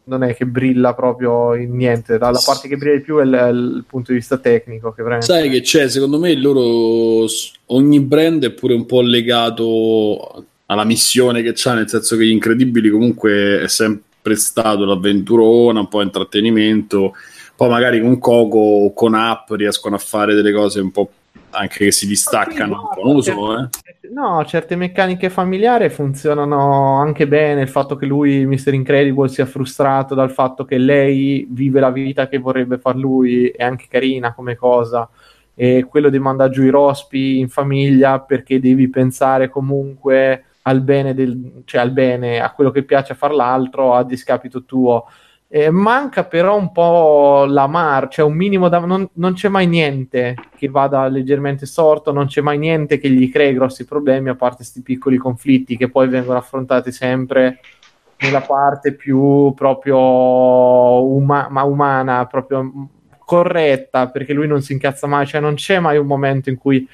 Non 0.07 0.23
è 0.23 0.35
che 0.35 0.47
brilla 0.47 0.95
proprio 0.95 1.55
in 1.55 1.77
niente. 1.77 2.19
La, 2.19 2.33
parte 2.45 2.69
che 2.69 2.77
brilla 2.77 2.97
di 2.97 3.03
più 3.03 3.19
è 3.19 3.25
il, 3.25 3.75
il 3.77 3.85
punto 3.87 4.13
di 4.13 4.19
vista 4.19 4.39
tecnico 4.39 4.93
che 4.93 5.03
veramente... 5.03 5.33
sai 5.33 5.51
che 5.51 5.61
c'è? 5.61 5.89
Secondo 5.89 6.19
me 6.19 6.35
loro 6.35 7.27
ogni 7.67 8.01
brand 8.01 8.45
è 8.45 8.51
pure 8.53 8.75
un 8.75 8.85
po' 8.85 9.01
legato 9.01 10.45
alla 10.67 10.85
missione 10.85 11.43
che 11.43 11.53
c'ha 11.55 11.75
nel 11.75 11.89
senso 11.89 12.17
che 12.17 12.25
gli 12.25 12.31
incredibili 12.31 12.89
comunque 12.91 13.63
è 13.63 13.69
sempre 13.69 14.35
stato 14.35 14.85
l'avventurona 14.85 15.81
un 15.81 15.89
po' 15.89 16.03
intrattenimento 16.03 17.15
poi 17.65 17.73
magari 17.73 18.01
con 18.01 18.19
Coco 18.19 18.59
o 18.59 18.93
con 18.93 19.15
App 19.15 19.51
riescono 19.53 19.97
a 19.97 19.99
fare 19.99 20.35
delle 20.35 20.53
cose 20.53 20.81
un 20.81 20.91
po' 20.91 21.11
anche 21.51 21.85
che 21.85 21.93
si 21.93 22.07
distaccano 22.07 22.75
un 22.75 22.89
po', 22.95 23.03
non 23.05 23.15
lo 23.15 23.23
so, 23.23 23.59
eh. 23.59 23.69
no, 24.13 24.45
certe 24.45 24.77
meccaniche 24.77 25.31
familiari 25.31 25.89
funzionano 25.89 27.01
anche 27.01 27.27
bene. 27.27 27.63
Il 27.63 27.69
fatto 27.69 27.97
che 27.97 28.07
lui, 28.07 28.45
Mr. 28.45 28.75
Incredible, 28.75 29.29
sia 29.29 29.47
frustrato 29.47 30.15
dal 30.15 30.31
fatto 30.31 30.65
che 30.65 30.79
lei 30.79 31.47
vive 31.49 31.81
la 31.81 31.91
vita 31.91 32.29
che 32.29 32.39
vorrebbe 32.39 32.79
far 32.79 32.97
lui 32.97 33.49
è 33.49 33.63
anche 33.63 33.87
carina 33.89 34.35
come 34.35 34.57
cosa. 34.57 35.09
E 35.55 35.87
quello 35.89 36.11
di 36.11 36.19
mandare 36.19 36.51
giù 36.51 36.65
i 36.65 36.71
rospi 36.71 37.39
in 37.39 37.49
famiglia 37.49 38.19
perché 38.21 38.59
devi 38.59 38.89
pensare 38.89 39.49
comunque 39.49 40.45
al 40.63 40.81
bene, 40.81 41.15
del, 41.15 41.63
cioè 41.65 41.81
al 41.81 41.93
bene, 41.93 42.41
a 42.41 42.51
quello 42.53 42.73
che 42.73 42.83
piace 42.83 43.13
a 43.13 43.17
far 43.17 43.33
l'altro 43.33 43.95
a 43.95 44.03
discapito 44.03 44.65
tuo 44.65 45.07
eh, 45.57 45.71
manca 45.71 46.25
però 46.25 46.59
un 46.59 46.73
po' 46.73 47.45
la 47.47 47.69
mar, 47.69 48.09
cioè 48.09 48.25
un 48.25 48.35
minimo 48.35 48.69
da... 48.69 48.81
Non, 48.81 49.09
non, 49.13 49.35
c'è 49.35 49.49
mai 49.49 49.69
niente 49.69 50.35
che 50.57 50.69
vada 50.69 51.07
leggermente 51.07 51.65
storto, 51.65 52.11
non 52.11 52.27
c'è 52.27 52.41
mai 52.41 52.59
niente 52.59 52.99
che 52.99 53.09
gli 53.09 53.31
crei 53.31 53.55
grossi 53.55 53.85
problemi, 53.85 54.31
a 54.31 54.35
parte 54.35 54.57
questi 54.57 54.83
piccoli 54.83 55.17
conflitti 55.17 55.77
che 55.77 55.89
poi 55.89 56.09
vengono 56.09 56.39
affrontati 56.39 56.91
sempre 56.91 57.61
nella 58.19 58.41
parte 58.41 58.95
più 58.95 59.53
proprio 59.55 59.97
uma- 61.05 61.47
ma 61.49 61.63
umana, 61.63 62.27
proprio 62.27 62.89
corretta, 63.25 64.09
perché 64.09 64.33
lui 64.33 64.49
non 64.49 64.61
si 64.61 64.73
incazza 64.73 65.07
mai, 65.07 65.25
cioè 65.25 65.41
non 65.41 65.55
c'è 65.55 65.79
mai 65.79 65.99
un 65.99 66.07
momento 66.07 66.51
in 66.51 66.57
cui 66.57 66.85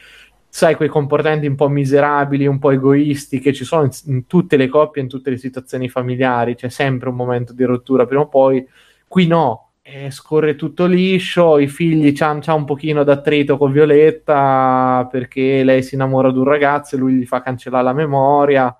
sai, 0.53 0.75
quei 0.75 0.89
comportamenti 0.89 1.47
un 1.47 1.55
po' 1.55 1.69
miserabili, 1.69 2.45
un 2.47 2.59
po' 2.59 2.73
egoisti 2.73 3.39
che 3.39 3.53
ci 3.53 3.65
sono 3.65 3.85
in, 3.85 3.91
in, 4.07 4.27
tutte 4.27 4.57
le 4.57 4.69
coppie, 4.69 5.01
in 5.01 5.09
tutte 5.09 5.31
le 5.31 5.39
situazioni 5.39 5.89
familiari, 5.89 6.57
c'è 6.57 6.69
sempre 6.69 7.09
un 7.09 7.15
momento 7.15 7.53
di 7.53 7.63
rottura 7.63 8.05
prima 8.05 8.23
o 8.23 8.29
poi, 8.29 8.67
qui 9.07 9.29
no, 9.29 9.71
eh, 9.83 10.11
scorre 10.11 10.57
tutto 10.57 10.87
liscio, 10.87 11.59
i 11.59 11.69
figli 11.69 12.13
c'hanno 12.13 12.43
un 12.57 12.65
pochino 12.65 13.05
d'attrito 13.05 13.57
con 13.57 13.71
Violetta 13.71 15.09
perché 15.11 15.63
lei 15.63 15.85
si 15.85 15.95
innamora 15.95 16.33
di 16.33 16.39
un 16.39 16.45
ragazzo 16.45 16.97
e 16.97 16.99
lui 16.99 17.15
gli 17.15 17.27
fa 17.27 17.43
cancellare 17.43 17.85
la 17.85 17.93
memoria, 17.93 18.77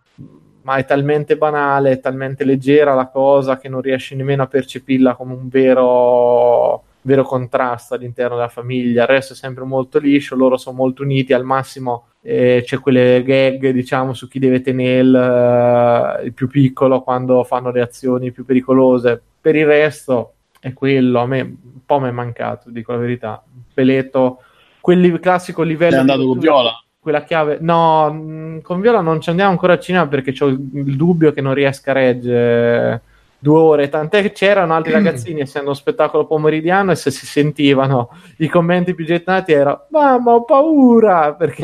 ma 0.63 0.75
è 0.75 0.85
talmente 0.85 1.37
banale, 1.37 1.93
è 1.93 2.01
talmente 2.01 2.45
leggera 2.45 2.95
la 2.95 3.09
cosa 3.09 3.59
che 3.59 3.69
non 3.69 3.81
riesci 3.81 4.17
nemmeno 4.17 4.43
a 4.43 4.49
percepirla 4.49 5.15
come 5.15 5.35
un 5.35 5.49
vero 5.49 6.85
vero 7.03 7.23
contrasto 7.23 7.95
all'interno 7.95 8.37
della 8.37 8.49
famiglia, 8.49 9.03
il 9.03 9.09
resto 9.09 9.33
è 9.33 9.37
sempre 9.37 9.65
molto 9.65 9.99
liscio, 9.99 10.37
loro 10.37 10.57
sono 10.57 10.77
molto 10.77 11.03
uniti, 11.03 11.33
al 11.33 11.45
massimo 11.45 12.07
eh, 12.23 12.63
c'è 12.65 12.79
quelle 12.79 13.23
gag 13.23 13.71
diciamo 13.71 14.13
su 14.13 14.29
chi 14.29 14.39
deve 14.39 14.61
tenere 14.61 15.01
il, 15.01 16.21
uh, 16.21 16.25
il, 16.25 16.35
più 16.35 16.49
piccolo 16.49 17.01
quando 17.01 17.43
fanno 17.45 17.71
le 17.71 17.81
azioni 17.81 18.33
più 18.33 18.45
pericolose, 18.45 19.21
per 19.41 19.57
il 19.57 19.67
resto 19.67 20.35
è 20.61 20.73
quello, 20.75 21.21
a 21.21 21.27
me 21.27 21.41
un 21.41 21.85
po' 21.87 22.01
mi 22.01 22.09
è 22.09 22.13
mancato, 22.13 22.71
dico 22.71 22.93
la 22.93 22.99
verità, 22.99 23.43
Peletto, 23.73 24.43
quel 24.81 25.19
classico 25.21 25.63
livello... 25.63 25.97
È 25.97 26.01
andato 26.01 26.27
con 26.27 26.39
Viola? 26.39 26.73
Quella 26.99 27.25
chiave, 27.25 27.57
no, 27.61 28.13
mm, 28.13 28.59
con 28.61 28.81
Viola 28.83 29.01
non 29.01 29.23
ci 29.23 29.31
andiamo 29.31 29.51
ancora 29.51 29.73
al 29.73 29.81
cinema 29.81 30.07
perché 30.07 30.35
ho 30.45 30.49
il 30.49 30.97
dubbio 30.97 31.33
che 31.33 31.41
non 31.41 31.55
riesca 31.55 31.93
a 31.93 31.95
reggere 31.95 33.03
due 33.41 33.59
ore, 33.59 33.89
tant'è 33.89 34.23
che 34.23 34.33
c'erano 34.33 34.75
altri 34.75 34.93
ragazzini, 34.95 35.41
essendo 35.41 35.71
uno 35.71 35.77
spettacolo 35.77 36.27
pomeridiano, 36.27 36.93
e 36.93 36.95
se 36.95 37.11
si 37.11 37.27
sentivano 37.27 38.11
i 38.39 38.49
commenti 38.49 38.95
più 38.95 39.05
gettati 39.05 39.53
era 39.53 39.87
mamma 39.91 40.35
ho 40.35 40.45
paura, 40.45 41.35
perché 41.35 41.63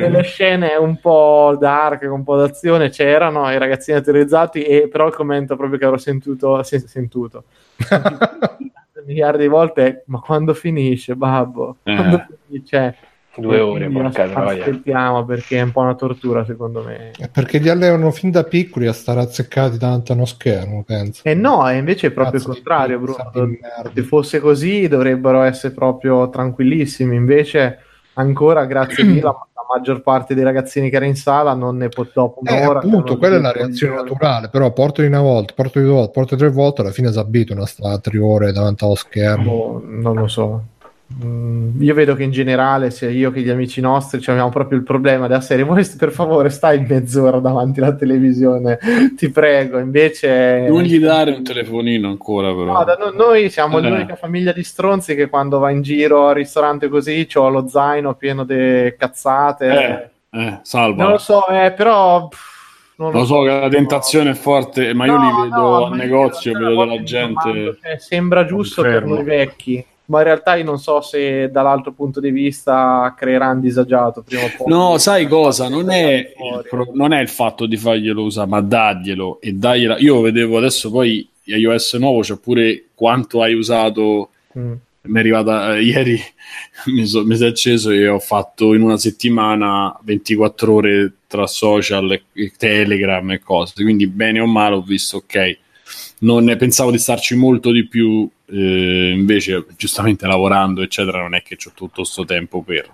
delle 0.00 0.22
scene 0.22 0.74
un 0.74 0.98
po' 1.00 1.56
dark, 1.58 2.08
un 2.10 2.24
po' 2.24 2.36
d'azione 2.36 2.88
c'erano, 2.88 3.50
i 3.52 3.58
ragazzini 3.58 3.98
atterrizzati, 3.98 4.62
e 4.62 4.88
però 4.88 5.06
il 5.06 5.14
commento 5.14 5.54
proprio 5.54 5.78
che 5.78 5.84
avrò 5.84 5.98
sentito, 5.98 6.62
se, 6.62 6.80
sentito 6.80 7.44
miliardi 9.04 9.42
di 9.42 9.48
volte 9.48 10.04
ma 10.06 10.20
quando 10.20 10.54
finisce, 10.54 11.14
babbo? 11.14 11.76
Eh. 11.82 11.94
Quando 11.94 12.26
finisce? 12.46 12.96
Due 13.36 13.60
ore, 13.60 13.88
porca 13.88 14.24
Aspettiamo 14.24 15.24
perché 15.24 15.58
è 15.58 15.62
un 15.62 15.72
po' 15.72 15.80
una 15.80 15.94
tortura, 15.94 16.44
secondo 16.44 16.82
me. 16.82 17.10
È 17.16 17.28
perché 17.28 17.58
li 17.58 17.68
allevano 17.68 18.10
fin 18.12 18.30
da 18.30 18.44
piccoli 18.44 18.86
a 18.86 18.92
stare 18.92 19.20
azzeccati 19.20 19.76
davanti 19.76 20.12
a 20.12 20.14
uno 20.14 20.24
schermo, 20.24 20.84
penso. 20.84 21.22
E 21.24 21.32
eh 21.32 21.34
no, 21.34 21.68
e 21.68 21.76
invece 21.76 22.08
è 22.08 22.10
proprio 22.10 22.38
Cazzo 22.38 22.50
il 22.50 22.54
contrario, 22.56 22.98
Bruno. 22.98 23.90
Se 23.92 24.02
fosse 24.02 24.40
così 24.40 24.86
dovrebbero 24.86 25.42
essere 25.42 25.74
proprio 25.74 26.30
tranquillissimi. 26.30 27.16
Invece, 27.16 27.78
ancora, 28.14 28.66
grazie 28.66 29.02
a 29.02 29.06
Dio, 29.06 29.22
la, 29.22 29.46
la, 29.52 29.66
maggior 29.74 30.02
parte 30.02 30.34
dei 30.34 30.44
ragazzini 30.44 30.88
che 30.88 30.96
era 30.96 31.06
in 31.06 31.16
sala 31.16 31.54
non 31.54 31.76
ne 31.76 31.88
può 31.88 32.06
dopo 32.12 32.40
un'ora. 32.40 32.80
Eh, 32.80 32.86
appunto, 32.86 33.18
quella 33.18 33.36
è 33.36 33.40
la 33.40 33.52
reazione 33.52 33.96
naturale. 33.96 34.48
Però 34.48 34.72
portali 34.72 35.08
una 35.08 35.20
volta, 35.20 35.54
portali 35.56 35.84
due 35.84 35.94
volte, 35.94 36.12
portali 36.12 36.40
tre 36.40 36.50
volte, 36.50 36.82
alla 36.82 36.92
fine 36.92 37.10
si 37.10 37.18
abituano 37.18 37.62
a 37.62 37.66
stare 37.66 38.00
tre 38.00 38.18
ore 38.18 38.52
davanti 38.52 38.84
allo 38.84 38.94
schermo. 38.94 39.52
Oh, 39.52 39.82
non 39.84 40.14
lo 40.14 40.28
so. 40.28 40.62
Mm, 41.22 41.80
io 41.80 41.94
vedo 41.94 42.16
che 42.16 42.24
in 42.24 42.32
generale, 42.32 42.90
sia 42.90 43.08
io 43.08 43.30
che 43.30 43.40
gli 43.40 43.48
amici 43.48 43.80
nostri, 43.80 44.20
cioè, 44.20 44.34
abbiamo 44.34 44.50
proprio 44.50 44.78
il 44.78 44.84
problema 44.84 45.28
della 45.28 45.40
serie. 45.40 45.64
Vuoi 45.64 45.86
per 45.96 46.10
favore 46.10 46.50
stai 46.50 46.84
mezz'ora 46.84 47.38
davanti 47.38 47.80
alla 47.80 47.94
televisione, 47.94 48.78
ti 49.16 49.30
prego. 49.30 49.78
Invece, 49.78 50.66
non 50.68 50.82
gli 50.82 50.98
dare 50.98 51.30
un 51.30 51.44
telefonino 51.44 52.08
ancora, 52.08 52.48
però. 52.48 52.72
No, 52.72 52.84
da, 52.84 52.96
no, 52.96 53.10
noi 53.10 53.48
siamo 53.48 53.78
eh. 53.78 53.82
l'unica 53.82 54.16
famiglia 54.16 54.52
di 54.52 54.64
stronzi 54.64 55.14
che 55.14 55.28
quando 55.28 55.60
va 55.60 55.70
in 55.70 55.82
giro 55.82 56.28
al 56.28 56.34
ristorante 56.34 56.88
così 56.88 57.28
ho 57.34 57.48
lo 57.48 57.68
zaino 57.68 58.14
pieno 58.14 58.44
di 58.44 58.92
cazzate. 58.98 60.10
Eh, 60.30 60.40
eh, 60.40 60.58
salva. 60.62 61.02
Non 61.02 61.12
lo 61.12 61.18
so, 61.18 61.46
eh, 61.46 61.72
però. 61.72 62.26
Pff, 62.26 62.52
non 62.96 63.10
lo, 63.10 63.20
lo 63.20 63.24
so 63.24 63.42
che 63.42 63.48
la 63.48 63.68
tentazione 63.68 64.30
è 64.30 64.34
forte, 64.34 64.94
ma 64.94 65.06
no, 65.06 65.12
io 65.12 65.18
li 65.18 65.42
vedo 65.42 65.60
no, 65.60 65.84
al 65.86 65.96
negozio, 65.96 66.52
vedo 66.52 66.84
della 66.84 67.02
gente. 67.02 67.78
Cioè, 67.82 67.98
sembra 67.98 68.44
giusto 68.44 68.82
per 68.82 69.04
noi 69.04 69.24
vecchi 69.24 69.84
ma 70.06 70.18
in 70.18 70.24
realtà 70.24 70.56
io 70.56 70.64
non 70.64 70.78
so 70.78 71.00
se 71.00 71.50
dall'altro 71.50 71.92
punto 71.92 72.20
di 72.20 72.30
vista 72.30 73.14
creerà 73.16 73.48
un 73.50 73.60
disagiato 73.60 74.22
prima 74.22 74.44
o 74.44 74.50
poi. 74.56 74.66
No, 74.68 74.98
sai 74.98 75.26
cosa? 75.26 75.68
Non 75.68 75.90
è, 75.90 76.34
il, 76.36 76.90
non 76.92 77.12
è 77.12 77.20
il 77.20 77.28
fatto 77.28 77.66
di 77.66 77.76
farglielo 77.76 78.22
usare, 78.22 78.48
ma 78.48 78.60
daglielo 78.60 79.40
e 79.40 79.52
dagliela. 79.54 79.98
Io 79.98 80.20
vedevo 80.20 80.58
adesso 80.58 80.90
poi 80.90 81.26
iOS 81.44 81.94
nuovo, 81.94 82.20
c'è 82.20 82.36
pure 82.36 82.86
quanto 82.94 83.40
hai 83.40 83.54
usato. 83.54 84.30
Mm. 84.58 84.72
Mi 85.06 85.16
è 85.16 85.18
arrivata 85.18 85.76
eh, 85.76 85.82
ieri, 85.82 86.18
mi, 86.86 87.06
so, 87.06 87.24
mi 87.24 87.36
si 87.36 87.44
è 87.44 87.48
acceso 87.48 87.90
e 87.90 88.06
ho 88.08 88.18
fatto 88.18 88.74
in 88.74 88.82
una 88.82 88.96
settimana 88.96 89.94
24 90.02 90.72
ore 90.72 91.12
tra 91.26 91.46
social, 91.46 92.20
e 92.32 92.52
Telegram 92.56 93.30
e 93.30 93.40
cose. 93.40 93.82
Quindi, 93.82 94.06
bene 94.06 94.40
o 94.40 94.46
male, 94.46 94.76
ho 94.76 94.82
visto 94.82 95.18
ok. 95.18 95.58
Non 96.24 96.54
pensavo 96.58 96.90
di 96.90 96.98
starci 96.98 97.34
molto 97.36 97.70
di 97.70 97.86
più 97.86 98.28
eh, 98.46 99.12
invece 99.14 99.64
giustamente 99.76 100.26
lavorando 100.26 100.82
eccetera 100.82 101.20
non 101.20 101.34
è 101.34 101.42
che 101.42 101.56
ho 101.56 101.72
tutto 101.74 102.02
questo 102.02 102.24
tempo 102.24 102.62
per. 102.62 102.90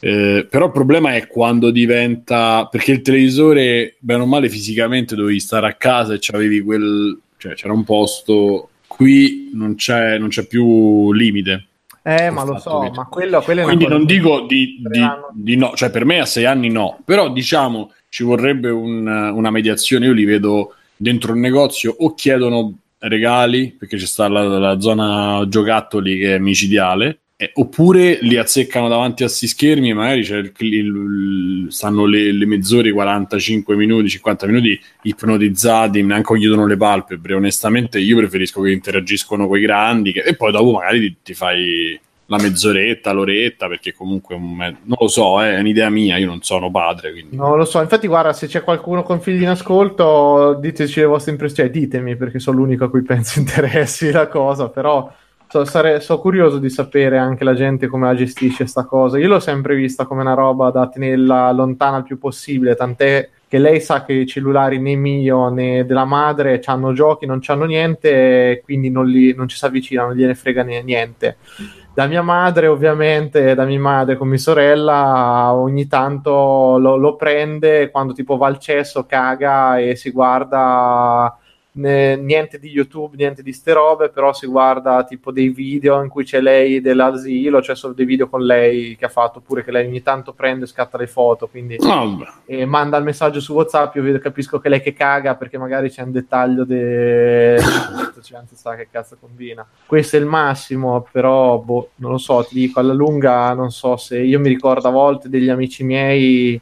Eh, 0.00 0.46
però 0.50 0.66
il 0.66 0.72
problema 0.72 1.14
è 1.14 1.26
quando 1.26 1.70
diventa 1.70 2.66
perché 2.66 2.92
il 2.92 3.02
televisore 3.02 3.96
bene 3.98 4.22
o 4.22 4.26
male 4.26 4.48
fisicamente 4.48 5.14
dovevi 5.14 5.38
stare 5.38 5.68
a 5.68 5.74
casa 5.74 6.14
e 6.14 6.18
c'avevi 6.20 6.60
quel 6.60 7.20
cioè 7.36 7.54
c'era 7.54 7.72
un 7.72 7.84
posto 7.84 8.70
qui 8.92 9.50
non 9.54 9.74
c'è, 9.74 10.18
non 10.18 10.28
c'è 10.28 10.46
più 10.46 11.12
limite. 11.12 11.66
Eh, 12.04 12.30
ma 12.30 12.44
lo 12.44 12.58
so, 12.58 12.90
ma 12.94 13.06
quello, 13.06 13.40
quello 13.42 13.62
Quindi 13.62 13.86
non 13.86 14.04
dico 14.04 14.40
di, 14.40 14.82
di, 14.82 15.06
di, 15.34 15.56
no, 15.56 15.72
cioè 15.74 15.90
per 15.90 16.04
me 16.04 16.20
a 16.20 16.26
sei 16.26 16.44
anni 16.44 16.68
no, 16.68 16.98
però 17.04 17.30
diciamo 17.30 17.92
ci 18.08 18.24
vorrebbe 18.24 18.70
un, 18.70 19.06
una 19.06 19.50
mediazione. 19.50 20.06
Io 20.06 20.12
li 20.12 20.24
vedo 20.24 20.74
dentro 21.02 21.32
il 21.32 21.40
negozio 21.40 21.92
o 21.98 22.14
chiedono 22.14 22.78
regali, 22.98 23.74
perché 23.76 23.96
c'è 23.96 24.06
sta 24.06 24.28
la, 24.28 24.44
la 24.44 24.78
zona 24.78 25.44
giocattoli 25.48 26.16
che 26.16 26.36
è 26.36 26.38
micidiale, 26.38 27.18
eh, 27.36 27.50
oppure 27.54 28.18
li 28.20 28.36
azzeccano 28.36 28.86
davanti 28.86 29.24
a 29.24 29.26
questi 29.26 29.48
schermi 29.48 29.90
e 29.90 29.94
magari 29.94 30.20
il, 30.20 30.52
il, 30.58 31.66
stanno 31.70 32.04
le, 32.04 32.30
le, 32.32 32.46
mezz'ore, 32.46 32.92
45 32.92 33.74
minuti, 33.74 34.10
50 34.10 34.46
minuti 34.46 34.80
ipnotizzati, 35.02 36.04
neanche 36.04 36.38
chiudono 36.38 36.66
le 36.66 36.76
palpebre. 36.76 37.34
Onestamente 37.34 37.98
io 37.98 38.16
preferisco 38.18 38.60
che 38.60 38.70
interagiscono 38.70 39.48
con 39.48 39.58
i 39.58 39.62
grandi 39.62 40.12
che, 40.12 40.20
e 40.20 40.36
poi 40.36 40.52
dopo 40.52 40.70
magari 40.70 41.00
ti, 41.00 41.16
ti 41.24 41.34
fai 41.34 41.98
la 42.32 42.42
mezz'oretta, 42.42 43.12
l'oretta, 43.12 43.68
perché 43.68 43.92
comunque 43.92 44.38
me- 44.38 44.78
non 44.84 44.96
lo 44.98 45.08
so, 45.08 45.42
eh, 45.42 45.56
è 45.56 45.60
un'idea 45.60 45.90
mia, 45.90 46.16
io 46.16 46.26
non 46.26 46.40
sono 46.42 46.70
padre. 46.70 47.12
Quindi. 47.12 47.36
Non 47.36 47.58
lo 47.58 47.66
so, 47.66 47.80
infatti 47.80 48.06
guarda, 48.06 48.32
se 48.32 48.46
c'è 48.46 48.62
qualcuno 48.62 49.02
con 49.02 49.20
figli 49.20 49.42
in 49.42 49.48
ascolto, 49.48 50.54
diteci 50.58 51.00
le 51.00 51.06
vostre 51.06 51.32
impressioni, 51.32 51.70
cioè, 51.70 51.78
ditemi 51.78 52.16
perché 52.16 52.38
sono 52.38 52.58
l'unico 52.58 52.84
a 52.84 52.90
cui 52.90 53.02
penso 53.02 53.38
interessi 53.40 54.10
la 54.10 54.28
cosa, 54.28 54.70
però 54.70 55.12
so, 55.46 55.64
sono 55.64 56.18
curioso 56.20 56.58
di 56.58 56.70
sapere 56.70 57.18
anche 57.18 57.44
la 57.44 57.54
gente 57.54 57.86
come 57.86 58.06
la 58.06 58.14
gestisce 58.14 58.66
sta 58.66 58.84
cosa. 58.84 59.18
Io 59.18 59.28
l'ho 59.28 59.40
sempre 59.40 59.74
vista 59.74 60.06
come 60.06 60.22
una 60.22 60.34
roba 60.34 60.70
da 60.70 60.88
tenerla 60.88 61.52
lontana 61.52 61.98
il 61.98 62.04
più 62.04 62.18
possibile, 62.18 62.74
tant'è 62.74 63.28
che 63.46 63.58
lei 63.58 63.82
sa 63.82 64.02
che 64.02 64.14
i 64.14 64.26
cellulari 64.26 64.78
né 64.78 64.94
mio 64.94 65.50
né 65.50 65.84
della 65.84 66.06
madre 66.06 66.62
hanno 66.64 66.94
giochi, 66.94 67.26
non 67.26 67.40
hanno 67.44 67.66
niente, 67.66 68.62
quindi 68.64 68.88
non, 68.88 69.06
li, 69.06 69.34
non 69.34 69.46
ci 69.46 69.58
si 69.58 69.66
avvicina, 69.66 70.06
non 70.06 70.14
gliene 70.14 70.34
frega 70.34 70.62
niente 70.62 71.36
da 71.94 72.06
mia 72.06 72.22
madre, 72.22 72.66
ovviamente, 72.66 73.54
da 73.54 73.64
mia 73.64 73.80
madre 73.80 74.16
con 74.16 74.28
mia 74.28 74.38
sorella, 74.38 75.52
ogni 75.52 75.86
tanto 75.86 76.78
lo, 76.78 76.96
lo 76.96 77.16
prende 77.16 77.90
quando 77.90 78.12
tipo 78.12 78.36
va 78.36 78.46
al 78.46 78.58
cesso, 78.58 79.04
caga 79.04 79.78
e 79.78 79.96
si 79.96 80.10
guarda 80.10 81.36
né, 81.72 82.16
niente 82.16 82.58
di 82.58 82.68
YouTube, 82.68 83.16
niente 83.16 83.42
di 83.42 83.52
ste 83.52 83.72
robe, 83.72 84.10
però 84.10 84.32
si 84.32 84.46
guarda 84.46 85.04
tipo 85.04 85.30
dei 85.30 85.48
video 85.48 86.02
in 86.02 86.08
cui 86.08 86.24
c'è 86.24 86.40
lei 86.40 86.80
dell'asilo, 86.80 87.60
c'è 87.60 87.74
solo 87.74 87.94
dei 87.94 88.04
video 88.04 88.28
con 88.28 88.44
lei 88.44 88.96
che 88.96 89.06
ha 89.06 89.08
fatto, 89.08 89.38
oppure 89.38 89.64
che 89.64 89.70
lei 89.70 89.86
ogni 89.86 90.02
tanto 90.02 90.32
prende 90.32 90.64
e 90.64 90.68
scatta 90.68 90.98
le 90.98 91.06
foto, 91.06 91.48
quindi 91.48 91.76
oh, 91.80 92.18
e 92.44 92.64
manda 92.66 92.96
il 92.96 93.04
messaggio 93.04 93.40
su 93.40 93.54
WhatsApp, 93.54 93.94
io 93.96 94.02
vedo, 94.02 94.18
capisco 94.18 94.58
che 94.58 94.68
lei 94.68 94.80
che 94.80 94.92
caga 94.92 95.34
perché 95.34 95.58
magari 95.58 95.90
c'è 95.90 96.02
un 96.02 96.12
dettaglio 96.12 96.64
de... 96.64 97.58
cioè, 98.22 98.38
non 98.38 98.46
sa 98.52 98.74
che 98.76 98.88
cazzo 98.90 99.16
combina. 99.18 99.66
Questo 99.86 100.16
è 100.16 100.18
il 100.18 100.26
massimo, 100.26 101.06
però 101.10 101.58
boh, 101.58 101.90
non 101.96 102.12
lo 102.12 102.18
so, 102.18 102.44
ti 102.44 102.54
dico, 102.54 102.80
alla 102.80 102.92
lunga 102.92 103.52
non 103.54 103.70
so 103.70 103.96
se 103.96 104.18
io 104.18 104.38
mi 104.38 104.48
ricordo 104.48 104.88
a 104.88 104.92
volte 104.92 105.28
degli 105.28 105.48
amici 105.48 105.84
miei 105.84 106.60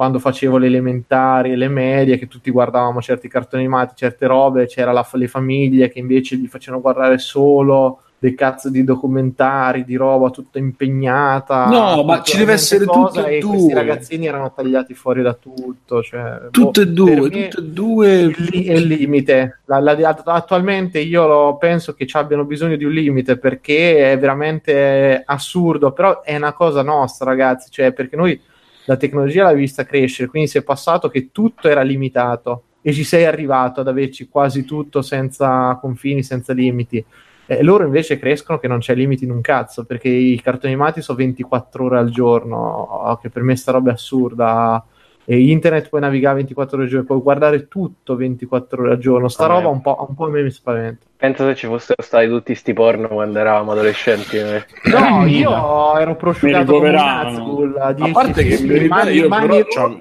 quando 0.00 0.18
facevo 0.18 0.56
le 0.56 0.68
elementari 0.68 1.52
e 1.52 1.56
le 1.56 1.68
medie, 1.68 2.16
che 2.16 2.26
tutti 2.26 2.50
guardavamo 2.50 3.02
certi 3.02 3.28
cartoni 3.28 3.64
animati, 3.64 3.92
certe 3.96 4.26
robe, 4.26 4.64
c'era 4.64 4.92
la, 4.92 5.06
le 5.12 5.28
famiglie 5.28 5.90
che 5.90 5.98
invece 5.98 6.36
gli 6.36 6.46
facevano 6.46 6.80
guardare 6.80 7.18
solo 7.18 8.00
dei 8.18 8.34
cazzo 8.34 8.70
di 8.70 8.82
documentari, 8.82 9.84
di 9.84 9.96
roba 9.96 10.30
tutta 10.30 10.58
impegnata. 10.58 11.66
No, 11.66 12.02
ma 12.02 12.22
ci 12.22 12.38
deve 12.38 12.54
essere 12.54 12.86
tutte 12.86 13.26
e 13.26 13.40
due. 13.40 13.50
Questi 13.50 13.74
ragazzini 13.74 14.26
erano 14.26 14.50
tagliati 14.54 14.94
fuori 14.94 15.20
da 15.20 15.34
tutto. 15.34 16.02
Cioè, 16.02 16.48
tutte 16.50 16.86
boh, 16.86 17.06
e 17.06 17.14
due, 17.14 17.28
tutte 17.28 17.58
e 17.58 17.62
due. 17.62 18.34
È 18.52 18.72
il 18.72 18.86
limite. 18.86 19.60
La, 19.66 19.80
la, 19.80 20.16
attualmente 20.24 20.98
io 20.98 21.26
lo, 21.26 21.56
penso 21.58 21.92
che 21.92 22.06
ci 22.06 22.16
abbiano 22.16 22.44
bisogno 22.44 22.76
di 22.76 22.84
un 22.84 22.92
limite 22.92 23.36
perché 23.36 24.12
è 24.12 24.18
veramente 24.18 25.22
assurdo, 25.26 25.92
però 25.92 26.22
è 26.22 26.36
una 26.36 26.54
cosa 26.54 26.80
nostra, 26.80 27.26
ragazzi. 27.26 27.70
Cioè, 27.70 27.92
perché 27.92 28.16
noi 28.16 28.48
la 28.90 28.96
tecnologia 28.96 29.44
l'hai 29.44 29.54
vista 29.54 29.84
crescere, 29.84 30.28
quindi 30.28 30.48
si 30.48 30.58
è 30.58 30.62
passato 30.64 31.08
che 31.08 31.30
tutto 31.30 31.68
era 31.68 31.82
limitato 31.82 32.64
e 32.82 32.92
ci 32.92 33.04
sei 33.04 33.24
arrivato 33.24 33.80
ad 33.80 33.86
averci 33.86 34.28
quasi 34.28 34.64
tutto 34.64 35.00
senza 35.00 35.78
confini, 35.80 36.24
senza 36.24 36.52
limiti. 36.52 37.04
E 37.46 37.62
loro 37.62 37.84
invece 37.84 38.18
crescono 38.18 38.58
che 38.58 38.66
non 38.66 38.80
c'è 38.80 38.96
limiti 38.96 39.22
in 39.22 39.30
un 39.30 39.42
cazzo, 39.42 39.84
perché 39.84 40.08
i 40.08 40.40
cartoni 40.40 40.72
animati 40.72 41.02
sono 41.02 41.18
24 41.18 41.84
ore 41.84 41.98
al 41.98 42.10
giorno, 42.10 43.16
che 43.22 43.30
per 43.30 43.44
me 43.44 43.54
sta 43.54 43.70
roba 43.70 43.90
è 43.90 43.92
assurda 43.92 44.84
e 45.30 45.38
internet 45.48 45.88
puoi 45.88 46.00
navigare 46.00 46.34
24 46.38 46.74
ore 46.74 46.84
al 46.86 46.90
giorno, 46.90 47.06
puoi 47.06 47.20
guardare 47.20 47.68
tutto 47.68 48.16
24 48.16 48.82
ore 48.82 48.90
al 48.90 48.98
giorno. 48.98 49.28
Sta 49.28 49.46
roba 49.46 49.68
un 49.68 49.80
po', 49.80 50.04
un 50.08 50.16
po' 50.16 50.24
a 50.24 50.28
me 50.28 50.42
mi 50.42 50.50
spaventa. 50.50 51.06
Penso 51.16 51.46
se 51.46 51.54
ci 51.54 51.68
fossero 51.68 52.02
stati 52.02 52.26
tutti 52.26 52.52
sti 52.52 52.72
porno 52.72 53.06
quando 53.06 53.38
eravamo 53.38 53.70
adolescenti. 53.70 54.38
Eh. 54.38 54.64
No, 54.90 55.26
io 55.30 55.96
ero 56.00 56.16
prosciugato 56.16 56.72
come 56.72 56.90
Nazgul. 56.90 57.76
A 57.78 57.94
parte 58.10 58.42
che 58.42 58.60
per 58.66 58.88
mani, 58.88 59.12
io 59.12 59.28
mani 59.28 59.46
però, 59.46 59.94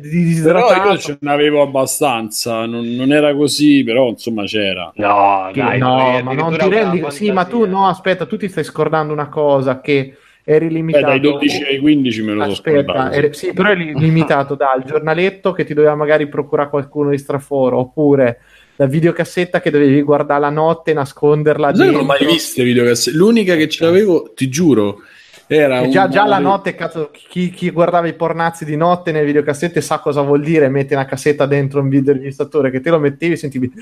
di 0.00 0.40
però 0.40 0.84
io 0.84 0.98
ce 0.98 1.16
n'avevo 1.18 1.60
abbastanza, 1.60 2.64
non, 2.64 2.86
non, 2.94 3.10
era 3.10 3.34
così, 3.34 3.82
però 3.82 4.06
insomma 4.06 4.44
c'era. 4.44 4.92
No, 4.94 5.50
dai, 5.52 5.80
no, 5.80 6.20
ma 6.22 6.32
non 6.32 6.56
ti 6.56 6.68
rendi... 6.68 7.04
Sì, 7.08 7.32
ma 7.32 7.44
tu 7.44 7.66
no, 7.66 7.88
aspetta, 7.88 8.24
tu 8.24 8.36
ti 8.36 8.48
stai 8.48 8.62
scordando 8.62 9.12
una 9.12 9.28
cosa 9.28 9.80
che 9.80 10.18
eri 10.44 10.68
limitato. 10.68 11.06
Beh, 11.06 11.10
dai 11.10 11.20
12 11.20 11.62
ai 11.64 11.78
15 11.78 12.22
me 12.22 12.32
lo 12.34 12.42
Aspetta, 12.44 13.12
eri, 13.12 13.32
sì, 13.32 13.52
però 13.52 13.70
eri 13.70 13.98
limitato 13.98 14.54
dal 14.56 14.84
giornaletto 14.84 15.52
che 15.52 15.64
ti 15.64 15.74
doveva 15.74 15.94
magari 15.94 16.28
procurare 16.28 16.68
qualcuno 16.68 17.10
di 17.10 17.18
straforo, 17.18 17.78
oppure 17.78 18.40
la 18.76 18.86
videocassetta 18.86 19.60
che 19.60 19.70
dovevi 19.70 20.02
guardare 20.02 20.40
la 20.40 20.50
notte, 20.50 20.92
nasconderla. 20.92 21.70
Non 21.72 21.94
ho 21.94 22.02
mai 22.02 22.24
visto 22.24 22.62
videocassette. 22.62 23.16
L'unica 23.16 23.56
che 23.56 23.68
ce 23.68 23.84
l'avevo, 23.84 24.32
ti 24.34 24.48
giuro, 24.48 25.00
era 25.46 25.88
già, 25.88 26.08
già 26.08 26.24
la 26.24 26.38
notte, 26.38 26.74
cazzo, 26.74 27.10
chi, 27.12 27.50
chi, 27.50 27.70
guardava 27.70 28.08
i 28.08 28.14
pornazzi 28.14 28.64
di 28.64 28.76
notte 28.76 29.12
nelle 29.12 29.26
videocassette 29.26 29.82
sa 29.82 29.98
cosa 29.98 30.22
vuol 30.22 30.40
dire 30.40 30.68
mettere 30.70 30.96
una 30.96 31.04
cassetta 31.04 31.44
dentro 31.44 31.80
un 31.80 31.88
videoregistratore 31.88 32.70
che 32.70 32.80
te 32.80 32.88
lo 32.88 32.98
mettevi 32.98 33.34
e 33.34 33.36
sentivi 33.36 33.70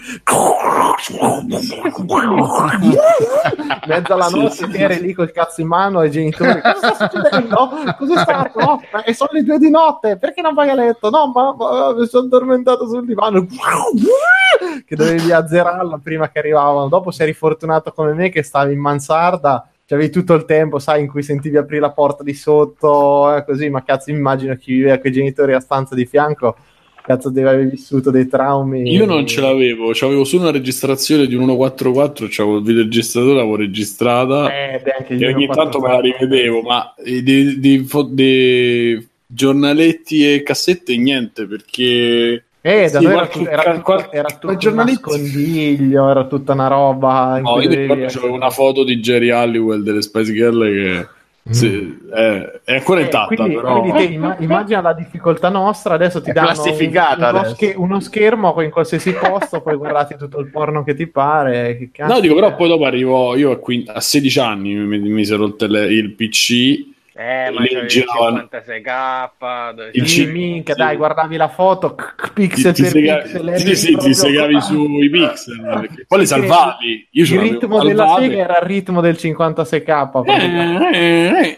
mezzo 3.87 4.15
alla 4.15 4.29
notte 4.29 4.71
sì, 4.71 4.77
eri 4.77 5.01
lì 5.01 5.13
col 5.13 5.33
cazzo 5.33 5.61
in 5.61 5.69
mano 5.69 6.01
ai 6.01 6.11
genitori 6.11 6.61
cosa 6.63 6.95
sta 6.95 7.11
succedendo? 7.11 7.71
cos'è 7.99 8.19
stato? 8.19 8.61
No, 8.93 9.03
e 9.05 9.15
sono 9.15 9.31
le 9.33 9.43
due 9.43 9.59
di 9.59 9.71
notte 9.71 10.19
perché 10.19 10.43
non 10.43 10.55
vai 10.55 10.69
a 10.69 10.75
letto? 10.75 11.11
no 11.11 11.31
ma, 11.33 11.55
ma 11.55 11.95
mi 11.95 12.07
sono 12.07 12.27
addormentato 12.27 12.87
sul 12.87 13.05
divano 13.07 13.47
che 14.87 14.97
dovevi 14.97 15.33
azzerarla 15.33 16.01
prima 16.03 16.29
che 16.29 16.39
arrivavano 16.39 16.89
dopo 16.89 17.11
sei 17.11 17.27
rifortunato 17.27 17.93
come 17.93 18.13
me 18.13 18.29
che 18.29 18.43
stavi 18.43 18.73
in 18.73 18.81
mansarda 18.81 19.67
avevi 19.95 20.11
tutto 20.11 20.35
il 20.35 20.45
tempo, 20.45 20.79
sai, 20.79 21.03
in 21.03 21.09
cui 21.09 21.23
sentivi 21.23 21.57
aprire 21.57 21.81
la 21.81 21.91
porta 21.91 22.23
di 22.23 22.35
sotto, 22.35 23.35
eh, 23.35 23.45
così, 23.45 23.69
ma 23.69 23.83
cazzo, 23.83 24.11
immagino 24.11 24.55
chi 24.57 24.75
viveva 24.75 24.99
con 24.99 25.11
i 25.11 25.13
genitori 25.15 25.53
a 25.53 25.61
stanza 25.61 25.95
di 25.95 26.07
fianco, 26.07 26.57
cazzo 27.03 27.29
deve 27.31 27.51
aver 27.51 27.69
vissuto 27.69 28.11
dei 28.11 28.27
traumi. 28.27 28.91
Io 28.91 29.05
non 29.05 29.27
ce 29.27 29.41
l'avevo, 29.41 29.91
avevo 29.91 30.25
solo 30.25 30.43
una 30.43 30.53
registrazione 30.53 31.27
di 31.27 31.35
un 31.35 31.43
144, 31.43 32.27
c'avevo 32.31 32.57
il 32.59 32.65
videoregistratore, 32.65 33.35
l'avevo 33.35 33.57
registrata 33.57 34.53
eh, 34.53 34.83
e 35.09 35.27
ogni 35.27 35.47
tanto 35.49 35.81
me 35.81 35.89
la 35.89 36.01
rivedevo, 36.01 36.63
ma 36.63 36.95
di, 37.05 37.59
di, 37.59 37.87
di, 38.11 39.09
giornaletti 39.27 40.33
e 40.33 40.43
cassette 40.43 40.97
niente, 40.97 41.47
perché 41.47 42.45
eh, 42.65 42.89
sì, 42.89 42.97
era, 42.97 43.13
qualche, 43.13 43.51
era, 43.51 43.81
qualche, 43.81 44.17
era 44.17 44.29
tutto 44.29 44.69
un 44.69 44.75
nascondiglio, 44.75 46.09
era 46.09 46.27
tutta 46.27 46.53
una 46.53 46.69
roba. 46.69 47.41
No, 47.43 47.61
io 47.61 47.69
avevo 47.69 48.33
una 48.33 48.51
foto 48.51 48.85
di 48.85 49.01
Jerry 49.01 49.31
Halliwell 49.31 49.83
delle 49.83 50.03
Spice 50.03 50.33
Girl 50.33 50.63
che. 50.63 51.21
Sì, 51.51 51.99
è, 52.09 52.61
è, 52.65 52.75
ancora 52.77 53.01
eh, 53.01 53.05
intatta. 53.05 53.35
Quindi, 53.35 53.55
però... 53.55 53.81
quindi 53.81 53.99
te 53.99 54.13
imm- 54.13 54.37
immagina 54.41 54.81
la 54.81 54.93
difficoltà 54.93 55.49
nostra, 55.49 55.95
adesso 55.95 56.23
ti 56.23 56.31
dà 56.31 56.55
un, 56.57 57.19
uno, 57.19 57.45
scher- 57.45 57.77
uno, 57.77 58.01
schermo 58.01 58.63
in 58.63 58.71
qualsiasi 58.71 59.13
posto, 59.13 59.61
puoi 59.61 59.77
guardarti 59.77 60.17
tutto 60.17 60.39
il 60.39 60.51
porno 60.51 60.85
che 60.85 60.95
ti 60.95 61.09
pare. 61.09 61.91
Che 61.93 62.05
no, 62.05 62.21
dico, 62.21 62.35
però 62.35 62.55
poi 62.55 62.69
dopo 62.69 62.85
arrivo, 62.85 63.35
io 63.35 63.51
a, 63.51 63.57
15, 63.57 63.91
a 63.93 64.01
16 64.01 64.39
anni 64.39 64.75
mi, 64.75 64.99
mi 64.99 65.25
si 65.25 65.33
è 65.33 65.37
rotto 65.37 65.65
il, 65.65 65.75
il 65.91 66.13
PC 66.13 66.91
eh, 67.15 67.51
ma 67.51 67.63
il 67.65 67.87
56k 67.89 69.91
il 69.93 70.05
c- 70.05 70.31
minchia, 70.31 70.75
sì. 70.75 70.81
dai, 70.81 70.97
guardavi 70.97 71.37
la 71.37 71.49
foto 71.49 71.95
pixel 72.33 72.73
ti, 72.73 72.83
per 72.83 72.91
sega- 72.91 73.19
pixel. 73.19 73.59
Sì, 73.59 73.77
sì, 73.77 73.97
ti 73.97 74.15
segavi 74.15 74.61
sui 74.63 75.11
pixel. 75.11 76.05
Poi 76.09 76.19
le 76.19 76.27
salvavi. 76.27 77.09
Io 77.11 77.25
il 77.25 77.39
ritmo 77.39 77.85
della 77.85 78.17
sega 78.19 78.37
era 78.37 78.59
il 78.61 78.67
ritmo 78.67 79.03
del 79.03 79.17
56k. 79.19 80.25
Eh, 80.25 80.95
eh, 80.95 81.33
eh. 81.39 81.57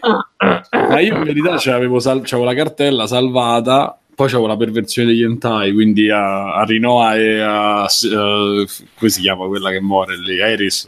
ma 0.71 0.99
io 0.99 1.15
in 1.15 1.23
verità 1.23 1.55
c'avevo, 1.57 1.99
sal- 1.99 2.21
c'avevo 2.23 2.47
la 2.47 2.55
cartella 2.55 3.07
salvata 3.07 3.97
poi 4.15 4.29
c'avevo 4.29 4.47
la 4.47 4.55
perversione 4.55 5.09
degli 5.09 5.23
hentai, 5.23 5.73
quindi 5.73 6.09
a, 6.09 6.55
a 6.55 6.63
Rinoa 6.63 7.17
e 7.17 7.41
a... 7.41 7.83
Uh, 7.83 8.65
come 8.97 9.11
si 9.11 9.19
chiama 9.19 9.45
quella 9.47 9.71
che 9.71 9.81
muore 9.81 10.17
lì? 10.17 10.35
Iris 10.35 10.87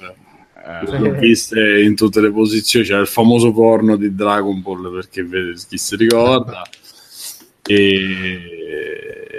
eh, 0.68 1.00
l'ho 1.00 1.12
viste 1.14 1.82
in 1.82 1.96
tutte 1.96 2.20
le 2.20 2.32
posizioni. 2.32 2.86
C'era 2.86 3.00
il 3.00 3.08
famoso 3.08 3.52
porno 3.52 3.96
di 3.96 4.14
Dragon 4.14 4.62
Ball 4.62 4.94
perché 4.94 5.24
vede 5.24 5.56
chi 5.68 5.78
si 5.78 5.96
ricorda. 5.96 6.62
E 7.64 8.58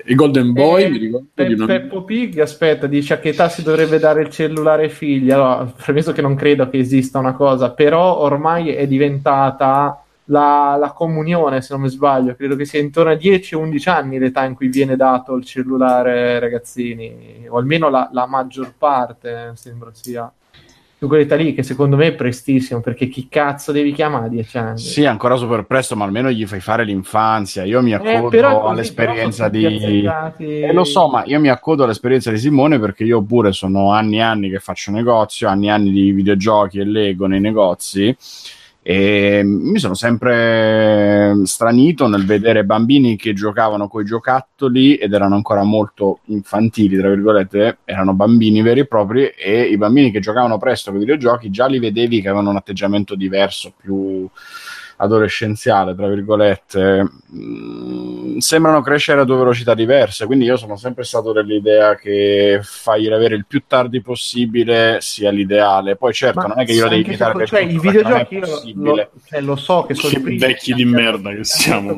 il 0.08 0.14
Golden 0.14 0.52
Boy 0.52 0.84
eh, 0.84 0.88
mi 0.88 0.98
ricordo 0.98 1.26
Pe- 1.34 1.52
una... 1.52 1.66
Peppo 1.66 2.02
Pig 2.02 2.38
aspetta 2.38 2.86
dice 2.86 3.14
a 3.14 3.18
che 3.18 3.30
età 3.30 3.48
si 3.48 3.62
dovrebbe 3.62 3.98
dare 3.98 4.22
il 4.22 4.30
cellulare 4.30 4.84
ai 4.84 4.88
figli 4.88 5.30
allora 5.30 5.64
premesso 5.64 6.12
che 6.12 6.22
non 6.22 6.34
credo 6.34 6.68
che 6.70 6.78
esista 6.78 7.18
una 7.18 7.34
cosa 7.34 7.70
però 7.72 8.18
ormai 8.18 8.70
è 8.70 8.86
diventata 8.86 10.02
la, 10.30 10.76
la, 10.78 10.92
comunione 10.92 11.60
se 11.60 11.74
non 11.74 11.82
mi 11.82 11.88
sbaglio 11.90 12.34
credo 12.34 12.56
che 12.56 12.64
sia 12.64 12.80
intorno 12.80 13.12
a 13.12 13.14
10-11 13.14 13.88
anni 13.88 14.18
l'età 14.18 14.44
in 14.44 14.54
cui 14.54 14.68
viene 14.68 14.96
dato 14.96 15.34
il 15.34 15.44
cellulare 15.44 16.34
ai 16.34 16.40
ragazzini 16.40 17.46
o 17.48 17.58
almeno 17.58 17.90
la, 17.90 18.08
la 18.12 18.26
maggior 18.26 18.74
parte 18.76 19.52
sembra 19.56 19.90
sia 19.92 20.30
su 20.98 21.06
quell'età 21.06 21.36
lì 21.36 21.54
che 21.54 21.62
secondo 21.62 21.94
me 21.94 22.08
è 22.08 22.14
prestissimo 22.14 22.80
perché 22.80 23.06
chi 23.06 23.28
cazzo 23.28 23.70
devi 23.70 23.92
chiamare 23.92 24.26
a 24.26 24.28
10 24.28 24.58
anni? 24.58 24.78
Sì, 24.78 25.04
ancora 25.04 25.36
super 25.36 25.62
presto, 25.64 25.94
ma 25.94 26.04
almeno 26.04 26.28
gli 26.28 26.44
fai 26.44 26.58
fare 26.58 26.84
l'infanzia. 26.84 27.62
Io 27.62 27.80
mi 27.82 27.92
eh, 27.92 27.94
accodo 27.94 28.36
eh, 28.36 28.70
all'esperienza 28.70 29.48
di 29.48 30.04
eh, 30.38 30.72
lo 30.72 30.82
so, 30.82 31.08
ma 31.08 31.22
io 31.24 31.38
mi 31.38 31.50
accodo 31.50 31.84
all'esperienza 31.84 32.32
di 32.32 32.38
Simone 32.38 32.80
perché 32.80 33.04
io 33.04 33.22
pure 33.22 33.52
sono 33.52 33.92
anni 33.92 34.16
e 34.16 34.22
anni 34.22 34.50
che 34.50 34.58
faccio 34.58 34.90
negozio, 34.90 35.46
anni 35.46 35.68
e 35.68 35.70
anni 35.70 35.92
di 35.92 36.10
videogiochi 36.10 36.80
e 36.80 36.84
Lego 36.84 37.26
nei 37.26 37.40
negozi 37.40 38.16
e 38.82 39.42
mi 39.44 39.78
sono 39.78 39.94
sempre 39.94 41.34
stranito 41.44 42.06
nel 42.06 42.24
vedere 42.24 42.64
bambini 42.64 43.16
che 43.16 43.34
giocavano 43.34 43.88
con 43.88 44.02
i 44.02 44.04
giocattoli 44.04 44.94
ed 44.94 45.12
erano 45.12 45.34
ancora 45.34 45.62
molto 45.62 46.20
infantili, 46.26 46.96
tra 46.96 47.08
virgolette, 47.08 47.78
erano 47.84 48.14
bambini 48.14 48.62
veri 48.62 48.80
e 48.80 48.86
propri 48.86 49.26
e 49.28 49.62
i 49.62 49.76
bambini 49.76 50.10
che 50.10 50.20
giocavano 50.20 50.58
presto 50.58 50.90
con 50.90 51.00
i 51.00 51.04
videogiochi 51.04 51.50
già 51.50 51.66
li 51.66 51.78
vedevi 51.78 52.20
che 52.20 52.28
avevano 52.28 52.50
un 52.50 52.56
atteggiamento 52.56 53.14
diverso, 53.14 53.74
più 53.76 54.28
adolescenziale, 55.00 55.94
tra 55.94 56.08
virgolette, 56.08 57.02
mh, 57.26 57.38
mm, 57.38 58.38
sembrano 58.38 58.80
crescere 58.80 59.20
a 59.20 59.24
due 59.24 59.36
velocità 59.36 59.74
diverse. 59.74 60.26
Quindi 60.26 60.44
io 60.44 60.56
sono 60.56 60.76
sempre 60.76 61.04
stato 61.04 61.32
dell'idea 61.32 61.94
che 61.94 62.60
fargliela 62.62 63.16
avere 63.16 63.36
il 63.36 63.46
più 63.46 63.62
tardi 63.66 64.00
possibile 64.00 64.98
sia 65.00 65.30
l'ideale. 65.30 65.96
Poi 65.96 66.12
certo, 66.12 66.40
Ma 66.40 66.46
non 66.46 66.60
è 66.60 66.64
che 66.64 66.72
io 66.72 66.84
la 66.84 66.90
devi 66.90 67.04
limitare 67.04 67.46
cioè, 67.46 67.60
i 67.60 67.78
videogiochi 67.78 68.40
lo, 68.74 68.94
lo, 68.94 69.10
cioè, 69.24 69.40
lo, 69.40 69.56
so 69.56 69.84
che 69.84 69.94
sono 69.94 70.22
che 70.22 70.36
vecchi 70.36 70.74
di 70.74 70.84
merda 70.84 71.30
che 71.30 71.44
siamo. 71.44 71.94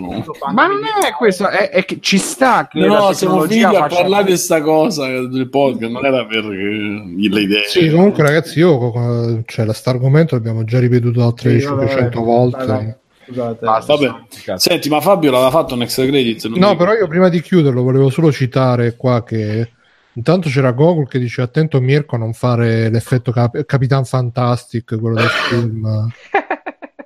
Ma 0.52 0.66
non 0.66 0.80
è 1.02 1.12
questo, 1.16 1.48
è, 1.48 1.70
è 1.70 1.84
che 1.84 1.98
ci 2.00 2.18
sta 2.18 2.68
che 2.70 2.78
No, 2.80 3.12
siamo 3.12 3.42
figli 3.42 3.62
a 3.62 3.86
parlare 3.86 4.24
di 4.24 4.30
questa 4.30 4.60
cosa 4.60 5.06
del 5.06 5.48
podcast, 5.48 5.90
non 5.90 6.04
era 6.04 6.26
per 6.26 6.44
le 6.44 7.40
idee. 7.40 7.66
Sì, 7.66 7.88
comunque 7.90 8.22
ragazzi, 8.22 8.58
io 8.58 9.42
cioè, 9.46 9.64
la 9.64 9.72
sta 9.72 9.90
argomento 9.90 10.34
l'abbiamo 10.34 10.64
già 10.64 10.78
ripetuto 10.78 11.22
altre 11.24 11.60
sì, 11.60 11.66
500 11.66 12.22
volte. 12.22 12.66
Dai. 12.66 12.89
Scusate. 13.30 13.64
Basta, 13.64 14.56
Senti, 14.56 14.88
ma 14.88 15.00
Fabio 15.00 15.30
l'aveva 15.30 15.50
fatto 15.50 15.74
un 15.74 15.82
extra 15.82 16.04
credit? 16.04 16.46
No, 16.48 16.74
però 16.76 16.92
io 16.94 17.06
prima 17.06 17.28
di 17.28 17.40
chiuderlo 17.40 17.82
volevo 17.82 18.10
solo 18.10 18.32
citare 18.32 18.96
qua 18.96 19.22
che 19.22 19.70
intanto 20.12 20.48
c'era 20.48 20.72
Gogol 20.72 21.08
che 21.08 21.20
dice 21.20 21.42
attento 21.42 21.80
Mirko 21.80 22.16
a 22.16 22.18
non 22.18 22.32
fare 22.32 22.90
l'effetto 22.90 23.30
Cap- 23.30 23.64
Capitan 23.64 24.04
Fantastic, 24.04 24.98
quello 24.98 25.14
del 25.14 25.28
film. 25.48 26.08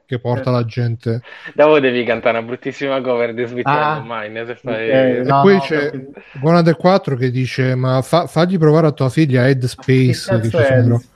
che 0.06 0.18
porta 0.18 0.50
la 0.50 0.64
gente. 0.64 1.20
Dopo 1.54 1.78
devi 1.78 2.04
cantare 2.04 2.38
una 2.38 2.46
bruttissima 2.46 3.00
cover 3.02 3.34
di 3.34 3.44
Sweet 3.44 3.66
ah, 3.66 4.02
Mine. 4.04 4.46
Se 4.46 4.54
fai... 4.56 4.88
okay. 4.88 5.16
E 5.18 5.22
poi 5.24 5.54
no, 5.54 5.60
c'è 5.60 5.90
no. 5.92 6.02
Gonade 6.40 6.74
4 6.74 7.16
che 7.16 7.30
dice: 7.30 7.74
Ma 7.74 8.00
fa- 8.00 8.26
fagli 8.26 8.58
provare 8.58 8.86
a 8.86 8.92
tua 8.92 9.10
figlia 9.10 9.46
Head 9.46 9.64
Space. 9.64 10.40
Che 10.40 10.48
che 10.48 11.12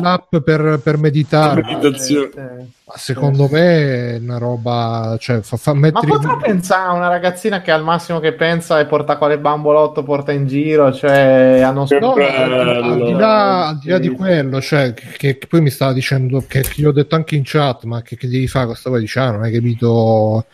l'app 0.00 0.36
per, 0.36 0.80
per 0.82 0.98
meditare. 0.98 1.62
Meditazione. 1.62 2.30
Eh, 2.34 2.66
secondo 2.94 3.48
me 3.50 4.14
è 4.14 4.18
una 4.18 4.38
roba. 4.38 5.16
Cioè, 5.18 5.40
fa, 5.40 5.56
fa 5.56 5.74
mettere... 5.74 6.06
Ma 6.06 6.14
potrà 6.14 6.36
pensare 6.36 6.88
a 6.88 6.92
una 6.92 7.08
ragazzina 7.08 7.60
che 7.60 7.70
al 7.70 7.82
massimo 7.82 8.20
che 8.20 8.32
pensa 8.32 8.78
è 8.78 8.86
porta 8.86 9.16
quale 9.16 9.38
bambolotto 9.38 10.02
porta 10.02 10.32
in 10.32 10.46
giro, 10.46 10.92
cioè 10.92 11.60
hanno 11.64 11.86
no, 12.00 12.12
al 12.12 13.02
di 13.04 13.12
là, 13.12 13.66
al 13.68 13.78
di, 13.78 13.88
là 13.88 13.98
di 13.98 14.08
quello, 14.10 14.60
cioè, 14.60 14.94
che, 14.94 15.36
che, 15.36 15.46
poi 15.48 15.60
mi 15.60 15.70
stava 15.70 15.92
dicendo 15.92 16.44
che, 16.46 16.60
che 16.60 16.74
gli 16.76 16.84
ho 16.84 16.92
detto 16.92 17.14
anche 17.14 17.34
in 17.34 17.42
chat, 17.44 17.84
ma 17.84 18.02
che, 18.02 18.16
che 18.16 18.28
devi 18.28 18.46
fare 18.46 18.66
questa 18.66 18.88
cosa? 18.88 19.00
Diciamo, 19.00 19.32
non 19.32 19.42
hai 19.42 19.52
capito. 19.52 20.44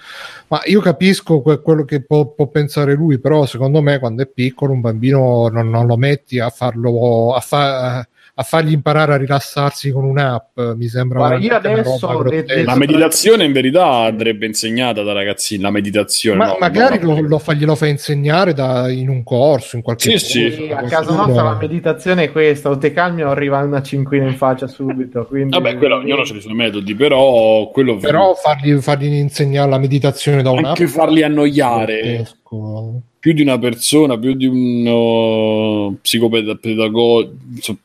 Ma 0.49 0.61
io 0.65 0.81
capisco 0.81 1.41
que- 1.41 1.63
quello 1.63 1.85
che 1.85 2.03
può, 2.03 2.27
può, 2.27 2.47
pensare 2.49 2.95
lui, 2.95 3.19
però 3.19 3.47
secondo 3.47 3.81
me 3.81 3.99
quando 3.99 4.23
è 4.23 4.27
piccolo 4.27 4.73
un 4.73 4.83
bambino 4.83 5.49
non, 5.49 5.71
non 5.71 5.87
lo 5.87 5.97
metti 5.97 6.39
a 6.39 6.51
farlo 6.51 7.33
a 7.35 7.41
fare 7.41 8.09
a 8.43 8.45
fargli 8.45 8.73
imparare 8.73 9.15
a 9.15 9.17
rilassarsi 9.17 9.91
con 9.91 10.05
un'app 10.05 10.59
mi 10.77 10.89
sembra 10.89 11.19
Guarda, 11.19 11.45
io 11.45 11.55
adesso 11.55 12.23
detto, 12.25 12.63
la 12.65 12.77
meditazione 12.77 13.45
in 13.45 13.53
verità 13.53 13.87
andrebbe 13.87 14.47
insegnata 14.47 15.03
da 15.03 15.13
ragazzini 15.13 15.63
la 15.63 15.71
meditazione 15.71 16.37
ma 16.37 16.47
no, 16.47 16.57
magari 16.59 17.01
lo, 17.01 17.21
lo 17.21 17.39
fa, 17.39 17.55
glielo 17.55 17.75
fa 17.75 17.87
insegnare 17.87 18.53
da, 18.53 18.91
in 18.91 19.09
un 19.09 19.23
corso 19.23 19.77
in 19.77 19.83
qualche 19.83 20.19
sì, 20.19 20.43
corso, 20.43 20.63
sì. 20.65 20.71
a 20.71 20.83
casa 20.83 21.15
nostra 21.15 21.43
la 21.43 21.57
meditazione 21.61 22.25
è 22.25 22.33
questa 22.33 22.69
o 22.69 22.77
te 22.79 22.93
calmi 22.93 23.23
o 23.23 23.31
arriva 23.31 23.59
una 23.61 23.83
cinquina 23.83 24.27
in 24.27 24.37
faccia 24.37 24.67
subito 24.67 25.25
quindi... 25.27 25.57
vabbè 25.57 25.79
quello 25.79 26.03
io 26.03 26.17
non 26.17 26.25
ce 26.25 26.35
ne 26.35 26.41
sono 26.41 26.55
metodi 26.55 26.95
però 26.95 27.71
quello 27.71 27.97
però 27.97 28.35
fargli, 28.35 28.75
fargli 28.81 29.07
insegnare 29.07 29.71
la 29.71 29.79
meditazione 29.79 30.43
da 30.43 30.51
un'app 30.51 30.65
anche 30.67 30.87
farli 30.89 31.23
annoiare 31.23 32.41
più 33.19 33.33
di 33.33 33.43
una 33.43 33.59
persona, 33.59 34.19
più 34.19 34.35
di 34.35 34.47
un 34.47 34.87
uh, 34.87 35.99
psicopedagogo, 36.01 37.33
insomma, 37.55 37.79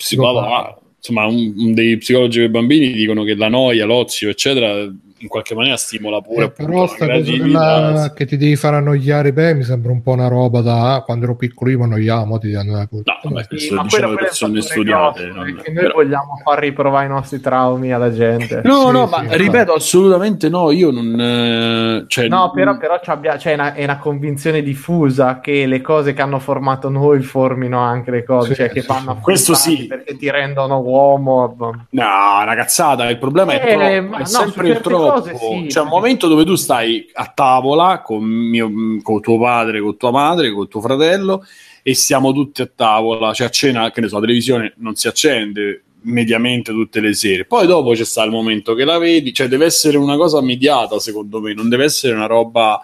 insomma 0.97 1.25
un, 1.25 1.53
un 1.55 1.73
dei 1.73 1.97
psicologi 1.97 2.39
per 2.39 2.49
bambini 2.49 2.91
dicono 2.91 3.23
che 3.23 3.35
la 3.35 3.47
noia, 3.47 3.85
l'ozio, 3.85 4.29
eccetera, 4.29 4.91
in 5.19 5.27
qualche 5.27 5.55
maniera 5.55 5.77
stimola 5.77 6.21
pure. 6.21 6.45
Eh, 6.45 6.51
però 6.51 6.87
sta 6.87 7.07
cosa 7.07 7.31
della... 7.31 8.13
che 8.15 8.25
ti 8.25 8.37
devi 8.37 8.55
far 8.55 8.75
annoiare, 8.75 9.33
beh, 9.33 9.55
mi 9.55 9.63
sembra 9.63 9.91
un 9.91 10.01
po' 10.01 10.11
una 10.11 10.27
roba 10.27 10.61
da 10.61 11.01
quando 11.05 11.25
ero 11.25 11.35
piccolo 11.35 11.71
io 11.71 11.77
mi 11.79 11.83
annoiavo, 11.85 12.37
ti 12.37 12.53
andare 12.53 12.87
No, 12.91 13.03
vabbè, 13.23 13.47
questo 13.47 13.57
sì, 13.57 13.81
diciamo 13.81 14.11
le 14.13 14.17
persone 14.17 14.61
studiate. 14.61 15.25
Non... 15.27 15.43
Perché 15.43 15.71
noi 15.71 15.83
Però... 15.83 15.95
vogliamo 15.95 16.41
far 16.43 16.59
riprovare 16.59 17.05
i 17.05 17.09
nostri 17.09 17.39
traumi 17.39 17.91
alla 17.91 18.11
gente. 18.11 18.61
No, 18.63 18.87
sì, 18.87 18.91
no, 18.91 19.07
sì, 19.07 19.11
ma 19.11 19.35
ripeto, 19.35 19.73
assolutamente 19.73 20.49
no, 20.49 20.71
io 20.71 20.91
non... 20.91 21.19
Eh, 21.19 22.05
cioè, 22.07 22.27
no, 22.27 22.51
però, 22.51 22.77
però 22.77 22.99
c'è 22.99 23.37
cioè, 23.37 23.53
una, 23.53 23.73
è 23.73 23.83
una 23.83 23.97
convinzione 23.97 24.61
diffusa 24.61 25.39
che 25.39 25.65
le 25.65 25.81
cose 25.81 26.13
che 26.13 26.21
hanno 26.21 26.39
formato 26.39 26.89
noi 26.89 27.21
formino 27.21 27.79
anche 27.79 28.11
le 28.11 28.23
cose, 28.23 28.53
cioè 28.53 28.69
che 28.69 28.81
fanno 28.81 29.17
questo 29.21 29.53
sì. 29.53 29.87
perché 29.87 30.15
ti 30.17 30.29
rendono 30.29 30.79
uomo. 30.79 31.55
No, 31.57 32.05
una 32.41 32.55
cazzata, 32.55 33.09
il 33.09 33.17
problema 33.17 33.53
eh, 33.53 33.59
è, 33.59 33.73
troppo, 33.73 34.15
è 34.15 34.19
no, 34.19 34.25
sempre 34.25 34.69
il 34.69 34.81
troppo 34.81 35.06
cose, 35.11 35.35
sì, 35.35 35.65
c'è 35.67 35.81
un 35.81 35.87
momento 35.87 36.27
dove 36.27 36.45
tu 36.45 36.55
stai 36.55 37.09
a 37.13 37.31
tavola 37.33 38.01
con, 38.01 38.23
mio, 38.23 38.71
con 39.01 39.21
tuo 39.21 39.39
padre, 39.39 39.81
con 39.81 39.97
tua 39.97 40.11
madre, 40.11 40.51
con 40.51 40.67
tuo 40.67 40.81
fratello 40.81 41.45
e 41.83 41.93
siamo 41.93 42.33
tutti 42.33 42.61
a 42.61 42.69
tavola, 42.73 43.33
cioè 43.33 43.47
a 43.47 43.49
cena, 43.49 43.91
che 43.91 44.01
ne 44.01 44.07
so, 44.07 44.15
la 44.15 44.21
televisione 44.21 44.73
non 44.77 44.95
si 44.95 45.07
accende 45.07 45.83
mediamente 46.01 46.71
tutte 46.71 46.99
le 46.99 47.13
sere. 47.13 47.45
Poi 47.45 47.65
dopo 47.65 47.91
c'è 47.91 48.03
sta 48.03 48.23
il 48.23 48.31
momento 48.31 48.73
che 48.73 48.85
la 48.85 48.97
vedi, 48.97 49.33
cioè 49.33 49.47
deve 49.47 49.65
essere 49.65 49.97
una 49.97 50.17
cosa 50.17 50.41
mediata 50.41 50.99
secondo 50.99 51.39
me, 51.39 51.53
non 51.53 51.69
deve 51.69 51.85
essere 51.85 52.13
una 52.13 52.25
roba 52.25 52.79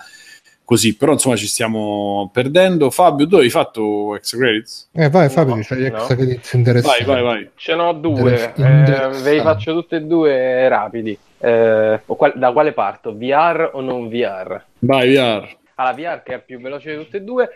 così, 0.66 0.96
però 0.96 1.14
insomma 1.14 1.36
ci 1.36 1.48
stiamo 1.48 2.30
perdendo. 2.34 2.90
Fabio, 2.90 3.28
tu 3.28 3.36
hai 3.36 3.50
fatto 3.50 4.16
ex 4.16 4.36
credits? 4.36 4.90
Eh 4.94 5.10
vai 5.10 5.30
Fabio, 5.30 5.56
no, 5.56 5.62
c'hai 5.64 5.90
no. 5.90 5.98
ex 5.98 6.08
credits 6.08 6.54
interessanti. 6.54 7.04
Vai, 7.04 7.22
vai, 7.22 7.24
vai. 7.24 7.50
Ce 7.56 7.76
n'ho 7.76 7.94
due, 7.94 8.54
eh, 8.56 9.10
ve 9.22 9.34
li 9.34 9.42
faccio 9.42 9.74
tutti 9.74 9.96
e 9.96 10.02
due 10.02 10.68
rapidi. 10.68 11.18
Eh, 11.46 12.00
qual- 12.06 12.38
da 12.38 12.54
quale 12.54 12.72
parto? 12.72 13.14
VR 13.18 13.72
o 13.74 13.82
non 13.82 14.08
VR? 14.08 14.62
Vai, 14.80 15.14
VR. 15.14 15.58
Alla 15.76 15.92
VR 15.92 16.24
che 16.24 16.36
è 16.36 16.40
più 16.40 16.62
veloce 16.62 16.96
di 16.96 17.04
tutte 17.04 17.18
e 17.18 17.22
due, 17.22 17.50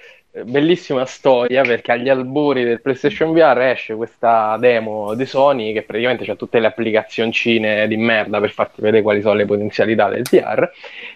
bellissima 0.44 1.06
storia 1.06 1.64
perché 1.64 1.92
agli 1.92 2.10
albori 2.10 2.64
del 2.64 2.82
PlayStation 2.82 3.34
VR 3.34 3.60
esce 3.62 3.96
questa 3.96 4.58
demo 4.60 5.14
di 5.16 5.26
Sony 5.26 5.74
che 5.74 5.84
praticamente 5.84 6.30
ha 6.30 6.36
tutte 6.36 6.60
le 6.60 6.68
applicazioncine 6.68 7.88
di 7.88 7.98
merda 7.98 8.40
per 8.40 8.52
farti 8.52 8.82
vedere 8.82 9.02
quali 9.02 9.22
sono 9.22 9.36
le 9.36 9.46
potenzialità 9.46 10.10
del 10.10 10.24
VR 10.24 10.70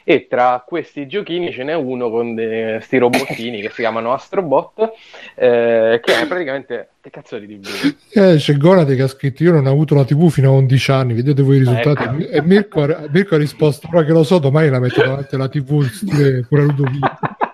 e 0.04 0.28
tra 0.28 0.64
questi 0.66 1.08
giochini 1.08 1.52
ce 1.52 1.64
n'è 1.64 1.76
uno 1.76 2.10
con 2.10 2.34
questi 2.34 2.98
robottini 2.98 3.62
che 3.62 3.70
si 3.70 3.82
chiamano 3.82 4.14
Astrobot 4.14 4.92
eh, 5.36 6.00
che 6.04 6.22
è 6.22 6.28
praticamente 6.28 6.90
che 7.02 7.10
cazzo 7.10 7.38
di 7.38 7.60
TV? 7.60 7.96
Eh, 8.14 8.36
c'è 8.38 8.58
Gonate 8.58 8.96
che 8.96 9.04
ha 9.04 9.08
scritto 9.08 9.44
io 9.44 9.52
non 9.52 9.66
ho 9.68 9.72
avuto 9.72 9.96
la 9.96 10.06
TV 10.06 10.30
fino 10.30 10.50
a 10.50 10.54
11 10.54 10.92
anni 10.92 11.14
vedete 11.14 11.42
voi 11.42 11.58
i 11.58 11.60
risultati 11.60 12.04
ecco. 12.04 12.32
e 12.32 12.42
Mirko, 12.42 12.88
Mirko, 13.12 13.36
ha 13.36 13.38
risposto 13.38 13.88
ora 13.92 14.04
che 14.04 14.12
lo 14.12 14.24
so 14.24 14.40
domani 14.40 14.70
la 14.70 14.80
metto 14.80 15.02
davanti 15.02 15.36
alla 15.36 15.50
TV 15.50 15.84
stile 15.84 16.46
pure 16.48 16.64
Ludovico 16.64 17.10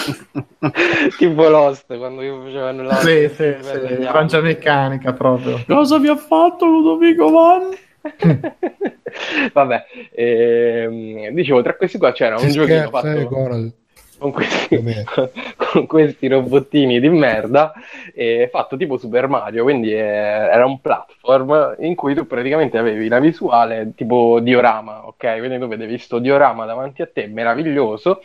tipo 1.18 1.48
Lost 1.48 1.96
quando 1.96 2.22
io 2.22 2.42
facevano 2.42 2.82
la 2.82 2.94
sì, 2.96 3.28
sì, 3.34 3.54
sì, 3.60 4.02
francia 4.02 4.40
meccanica 4.40 5.12
proprio. 5.12 5.62
Cosa 5.66 5.98
vi 5.98 6.08
ha 6.08 6.16
fatto 6.16 6.66
Ludovico 6.66 7.30
Van? 7.30 7.76
vabbè 9.52 9.84
ehm, 10.12 11.28
dicevo 11.30 11.62
tra 11.62 11.76
questi 11.76 11.98
qua 11.98 12.12
c'era 12.12 12.36
un 12.36 12.40
si 12.40 12.52
giochino 12.52 12.88
fatto 12.88 13.08
eh, 13.08 13.72
con 14.20 14.32
questi, 14.32 14.78
con 15.56 15.86
questi, 15.86 16.28
robottini 16.28 17.00
di 17.00 17.08
merda 17.08 17.72
eh, 18.14 18.48
fatto 18.50 18.76
tipo 18.76 18.98
Super 18.98 19.28
Mario 19.28 19.62
quindi 19.62 19.92
eh, 19.92 19.98
era 19.98 20.66
un 20.66 20.80
platform 20.80 21.76
in 21.80 21.94
cui 21.94 22.14
tu 22.14 22.26
praticamente 22.26 22.76
avevi 22.76 23.08
la 23.08 23.18
visuale 23.18 23.92
tipo 23.94 24.40
diorama 24.40 25.06
ok? 25.06 25.38
Quindi 25.38 25.58
tu 25.58 25.68
vedevi 25.68 25.96
sto 25.96 26.18
diorama 26.18 26.66
davanti 26.66 27.00
a 27.00 27.08
te 27.10 27.26
meraviglioso 27.28 28.20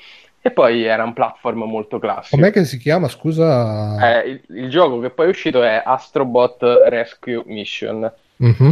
e 0.46 0.52
poi 0.52 0.84
era 0.84 1.04
un 1.04 1.14
platform 1.14 1.64
molto 1.64 1.98
classico. 1.98 2.36
Com'è 2.36 2.52
che 2.52 2.66
si 2.66 2.78
chiama, 2.78 3.08
scusa? 3.08 4.22
Eh, 4.22 4.30
il, 4.30 4.42
il, 4.50 4.70
gioco 4.70 5.00
che 5.00 5.10
poi 5.10 5.26
è 5.26 5.30
uscito 5.30 5.64
è 5.64 5.82
Astrobot 5.84 6.84
Rescue 6.86 7.42
Mission. 7.48 8.14
Mm-hmm. 8.44 8.70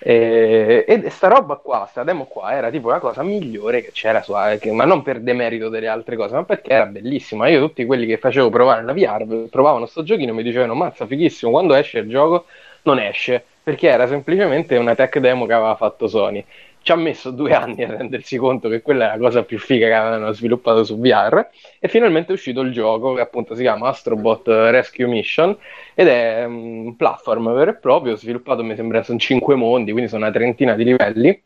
E, 0.00 0.84
e 0.88 1.10
sta 1.10 1.28
roba 1.28 1.54
qua, 1.54 1.86
sta 1.88 2.02
demo 2.02 2.24
qua, 2.24 2.54
era 2.54 2.68
tipo 2.68 2.90
la 2.90 2.98
cosa 2.98 3.22
migliore 3.22 3.80
che 3.82 3.92
c'era 3.92 4.22
su 4.22 4.32
che, 4.58 4.72
ma 4.72 4.84
non 4.84 5.02
per 5.02 5.20
demerito 5.20 5.68
delle 5.68 5.86
altre 5.86 6.16
cose, 6.16 6.34
ma 6.34 6.42
perché 6.42 6.72
era 6.72 6.86
bellissima. 6.86 7.46
Io 7.46 7.60
tutti 7.60 7.84
quelli 7.84 8.06
che 8.06 8.18
facevo 8.18 8.50
provare 8.50 8.82
la 8.82 8.92
VR, 8.92 9.46
provavano 9.48 9.86
sto 9.86 10.02
giochino 10.02 10.32
e 10.32 10.34
mi 10.34 10.42
dicevano, 10.42 10.74
mazza, 10.74 11.06
fighissimo, 11.06 11.52
quando 11.52 11.74
esce 11.74 12.00
il 12.00 12.08
gioco 12.08 12.46
non 12.82 12.98
esce, 12.98 13.40
perché 13.62 13.86
era 13.88 14.08
semplicemente 14.08 14.76
una 14.76 14.96
tech 14.96 15.20
demo 15.20 15.46
che 15.46 15.52
aveva 15.52 15.76
fatto 15.76 16.08
Sony 16.08 16.44
ci 16.84 16.92
ha 16.92 16.96
messo 16.96 17.30
due 17.30 17.52
anni 17.56 17.82
a 17.82 17.96
rendersi 17.96 18.36
conto 18.36 18.68
che 18.68 18.82
quella 18.82 19.06
è 19.06 19.16
la 19.16 19.18
cosa 19.18 19.42
più 19.42 19.58
figa 19.58 19.86
che 19.88 19.94
avevano 19.94 20.32
sviluppato 20.32 20.84
su 20.84 21.00
VR 21.00 21.48
e 21.80 21.88
finalmente 21.88 22.30
è 22.30 22.34
uscito 22.34 22.60
il 22.60 22.72
gioco 22.72 23.14
che 23.14 23.22
appunto 23.22 23.54
si 23.56 23.62
chiama 23.62 23.88
Astrobot 23.88 24.46
Rescue 24.46 25.06
Mission 25.06 25.56
ed 25.94 26.06
è 26.06 26.44
un 26.44 26.94
platform 26.94 27.52
vero 27.54 27.70
e 27.72 27.74
proprio 27.74 28.16
sviluppato 28.16 28.62
mi 28.62 28.76
sembra 28.76 29.02
sono 29.02 29.18
cinque 29.18 29.56
mondi 29.56 29.90
quindi 29.90 30.08
sono 30.10 30.24
una 30.24 30.32
trentina 30.32 30.74
di 30.74 30.84
livelli 30.84 31.42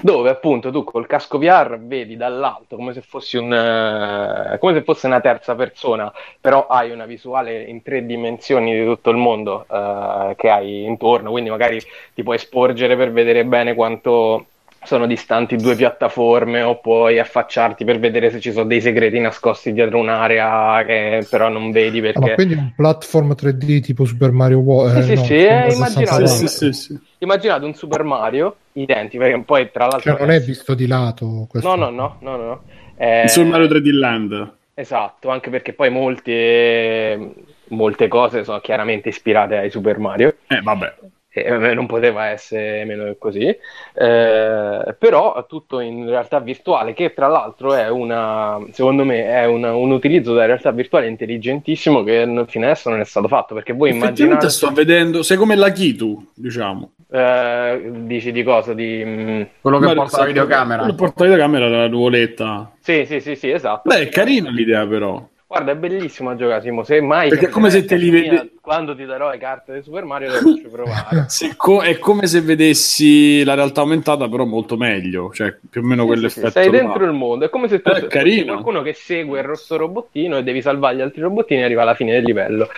dove 0.00 0.30
appunto 0.30 0.70
tu 0.70 0.84
col 0.84 1.06
casco 1.06 1.38
VR 1.38 1.78
vedi 1.80 2.16
dall'alto 2.16 2.76
come 2.76 2.92
se 2.92 3.02
fossi 3.02 3.36
un 3.36 3.50
uh, 3.50 4.58
come 4.58 4.74
se 4.74 4.82
fosse 4.82 5.06
una 5.06 5.20
terza 5.20 5.54
persona, 5.54 6.12
però 6.40 6.66
hai 6.66 6.90
una 6.90 7.06
visuale 7.06 7.62
in 7.62 7.82
tre 7.82 8.04
dimensioni 8.04 8.78
di 8.78 8.84
tutto 8.84 9.10
il 9.10 9.16
mondo 9.16 9.66
uh, 9.68 10.34
che 10.36 10.48
hai 10.50 10.84
intorno, 10.84 11.30
quindi 11.30 11.50
magari 11.50 11.80
ti 12.14 12.22
puoi 12.22 12.38
sporgere 12.38 12.96
per 12.96 13.12
vedere 13.12 13.44
bene 13.44 13.74
quanto 13.74 14.46
sono 14.82 15.06
distanti 15.06 15.56
due 15.56 15.76
piattaforme 15.76 16.62
o 16.62 16.80
puoi 16.80 17.18
affacciarti 17.18 17.84
per 17.84 17.98
vedere 17.98 18.30
se 18.30 18.40
ci 18.40 18.50
sono 18.50 18.64
dei 18.64 18.80
segreti 18.80 19.18
nascosti 19.18 19.72
dietro 19.72 19.98
un'area 19.98 20.82
che 20.86 21.26
però 21.28 21.48
non 21.48 21.70
vedi 21.70 22.00
perché... 22.00 22.18
Ah, 22.18 22.28
ma 22.28 22.34
quindi 22.34 22.54
un 22.54 22.72
platform 22.74 23.32
3D 23.32 23.82
tipo 23.82 24.04
Super 24.04 24.30
Mario 24.30 24.58
World? 24.58 25.02
Sì, 25.02 25.12
eh, 25.12 25.16
sì, 25.16 25.20
no, 25.20 25.24
sì, 25.24 25.34
eh, 25.34 25.72
immaginate, 25.74 26.26
sì, 26.26 26.48
sì, 26.48 26.72
sì, 26.72 26.98
immaginate 27.18 27.64
un 27.66 27.74
Super 27.74 28.02
Mario 28.04 28.56
identico, 28.80 29.24
perché 29.24 29.42
poi 29.42 29.70
tra 29.70 29.86
l'altro... 29.86 30.12
Cioè 30.12 30.20
non 30.20 30.30
è 30.30 30.40
visto 30.40 30.74
di 30.74 30.86
lato 30.86 31.46
questo? 31.48 31.74
No, 31.74 31.90
no, 31.90 31.90
no, 31.90 32.16
no, 32.20 32.36
no. 32.36 32.62
Eh... 32.96 33.28
Super 33.28 33.50
Mario 33.50 33.66
3D 33.66 33.92
Land. 33.92 34.52
Esatto, 34.74 35.28
anche 35.28 35.50
perché 35.50 35.72
poi 35.72 35.90
molte, 35.90 37.32
molte 37.68 38.08
cose 38.08 38.44
sono 38.44 38.60
chiaramente 38.60 39.10
ispirate 39.10 39.56
ai 39.56 39.70
Super 39.70 39.98
Mario. 39.98 40.36
Eh, 40.46 40.60
vabbè 40.60 40.94
e 41.32 41.50
non 41.74 41.86
poteva 41.86 42.26
essere 42.26 42.84
meno 42.84 43.04
che 43.04 43.16
così, 43.18 43.46
eh, 43.46 44.96
però 44.98 45.46
tutto 45.48 45.80
in 45.80 46.08
realtà 46.08 46.40
virtuale, 46.40 46.92
che 46.92 47.14
tra 47.14 47.28
l'altro 47.28 47.74
è 47.74 47.88
una, 47.88 48.58
secondo 48.72 49.04
me, 49.04 49.26
è 49.26 49.46
una, 49.46 49.74
un 49.74 49.90
utilizzo 49.90 50.32
della 50.32 50.46
realtà 50.46 50.70
virtuale 50.72 51.06
intelligentissimo 51.06 52.02
che 52.02 52.44
fino 52.48 52.64
adesso 52.64 52.90
non 52.90 53.00
è 53.00 53.04
stato 53.04 53.28
fatto, 53.28 53.54
perché 53.54 53.72
voi 53.72 53.90
immaginate... 53.90 54.48
sto 54.48 54.70
vedendo, 54.70 55.22
sei 55.22 55.36
come 55.36 55.54
la 55.54 55.70
Kitu, 55.70 56.32
diciamo. 56.34 56.92
Eh, 57.12 57.90
dici 58.04 58.30
di 58.30 58.44
cosa? 58.44 58.72
Di, 58.72 59.02
mm, 59.04 59.42
Quello 59.60 59.78
che 59.80 59.94
porta 59.94 60.18
la 60.18 60.24
videocamera. 60.26 60.78
Quello 60.78 60.94
che 60.94 61.02
porta 61.02 61.24
la 61.24 61.30
videocamera, 61.30 61.68
la 61.68 61.88
nuvoletta. 61.88 62.72
Sì, 62.80 63.04
sì, 63.04 63.20
sì, 63.20 63.34
sì, 63.34 63.50
esatto. 63.50 63.88
Beh, 63.88 64.02
è 64.02 64.08
carina 64.08 64.50
l'idea 64.50 64.86
però. 64.86 65.26
Guarda, 65.50 65.72
è 65.72 65.74
bellissimo 65.74 66.30
a 66.30 66.36
giocare, 66.36 66.60
Simo. 66.60 66.84
Se 66.84 67.00
mai 67.00 67.28
Perché 67.28 67.46
è 67.46 67.48
come 67.48 67.70
se 67.70 67.84
te 67.84 67.96
li 67.96 68.08
vedi. 68.08 68.58
Quando 68.60 68.94
ti 68.94 69.04
darò 69.04 69.30
le 69.30 69.38
carte 69.38 69.74
di 69.74 69.82
Super 69.82 70.04
Mario, 70.04 70.30
le 70.30 70.38
faccio 70.38 70.68
provare. 70.70 71.26
co- 71.58 71.80
è 71.80 71.98
come 71.98 72.28
se 72.28 72.40
vedessi 72.40 73.42
la 73.42 73.54
realtà 73.54 73.80
aumentata, 73.80 74.28
però 74.28 74.44
molto 74.44 74.76
meglio. 74.76 75.32
Cioè, 75.34 75.56
più 75.68 75.80
o 75.80 75.84
meno 75.84 76.02
sì, 76.02 76.06
quell'effetto. 76.06 76.46
Sì, 76.46 76.52
sei 76.52 76.70
dentro 76.70 77.04
il 77.04 77.10
mondo. 77.10 77.46
È 77.46 77.48
come 77.48 77.66
se 77.66 77.82
tu 77.82 77.90
eh, 77.90 78.06
fossi 78.08 78.44
qualcuno 78.44 78.82
che 78.82 78.92
segue 78.92 79.40
il 79.40 79.44
rosso 79.44 79.76
robottino 79.76 80.36
e 80.36 80.44
devi 80.44 80.62
salvare 80.62 80.94
gli 80.94 81.00
altri 81.00 81.20
robottini 81.20 81.62
e 81.62 81.64
arriva 81.64 81.82
alla 81.82 81.94
fine 81.96 82.12
del 82.12 82.22
livello. 82.22 82.68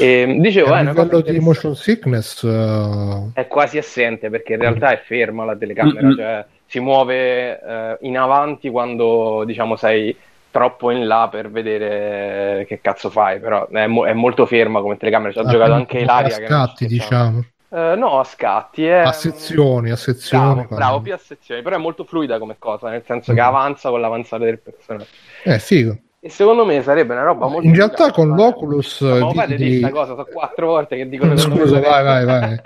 E, 0.00 0.34
dicevo, 0.40 0.72
è, 0.72 0.80
eh, 0.80 0.84
livello 0.84 1.20
di 1.20 1.38
motion 1.40 1.76
sickness 1.76 2.40
uh... 2.40 3.32
è 3.34 3.46
quasi 3.48 3.76
assente 3.76 4.30
perché 4.30 4.54
in 4.54 4.60
realtà 4.60 4.92
è 4.92 5.02
ferma 5.04 5.44
la 5.44 5.56
telecamera. 5.56 6.06
Mm-hmm. 6.06 6.16
Cioè, 6.16 6.46
si 6.64 6.80
muove 6.80 7.60
uh, 7.62 8.06
in 8.06 8.16
avanti 8.16 8.70
quando 8.70 9.42
diciamo 9.44 9.76
sei 9.76 10.16
troppo 10.50 10.90
in 10.90 11.06
là 11.06 11.28
per 11.30 11.50
vedere 11.50 12.64
che 12.66 12.80
cazzo 12.80 13.10
fai, 13.10 13.40
però 13.40 13.68
è, 13.68 13.86
mo- 13.86 14.06
è 14.06 14.12
molto 14.12 14.46
ferma 14.46 14.80
come 14.80 14.96
telecamera, 14.96 15.32
ci 15.32 15.38
ha 15.38 15.42
ah, 15.42 15.50
giocato 15.50 15.72
anche 15.72 15.98
Ilaria. 15.98 16.36
A 16.36 16.46
scatti, 16.46 16.86
che 16.86 16.92
diciamo. 16.92 17.44
Uh, 17.68 17.96
no, 17.96 18.18
a 18.18 18.24
scatti. 18.24 18.86
È... 18.86 19.00
A 19.00 19.12
sezioni, 19.12 19.90
a 19.90 19.96
sezioni. 19.96 20.54
Bravo, 20.54 20.74
bravo, 20.74 21.00
più 21.00 21.12
a 21.12 21.18
sezioni, 21.18 21.60
però 21.62 21.76
è 21.76 21.78
molto 21.78 22.04
fluida 22.04 22.38
come 22.38 22.56
cosa, 22.58 22.88
nel 22.88 23.02
senso 23.04 23.32
mm. 23.32 23.34
che 23.34 23.40
avanza 23.40 23.90
con 23.90 24.00
l'avanzare 24.00 24.44
del 24.44 24.58
personaggio. 24.58 25.10
Eh, 25.44 25.58
figo. 25.58 25.98
E 26.20 26.30
secondo 26.30 26.64
me 26.64 26.82
sarebbe 26.82 27.12
una 27.12 27.22
roba 27.22 27.46
molto... 27.46 27.66
In 27.66 27.74
realtà 27.74 28.10
con 28.10 28.30
l'Oculus... 28.30 29.02
Ma 29.02 29.30
fate 29.30 29.54
di 29.54 29.78
questa 29.78 29.90
cosa, 29.90 30.10
sono 30.12 30.24
quattro 30.24 30.66
volte 30.66 30.96
che 30.96 31.08
dico... 31.08 31.24
Scusa, 31.38 31.78
vai, 31.78 32.02
vai, 32.02 32.24
vai. 32.24 32.60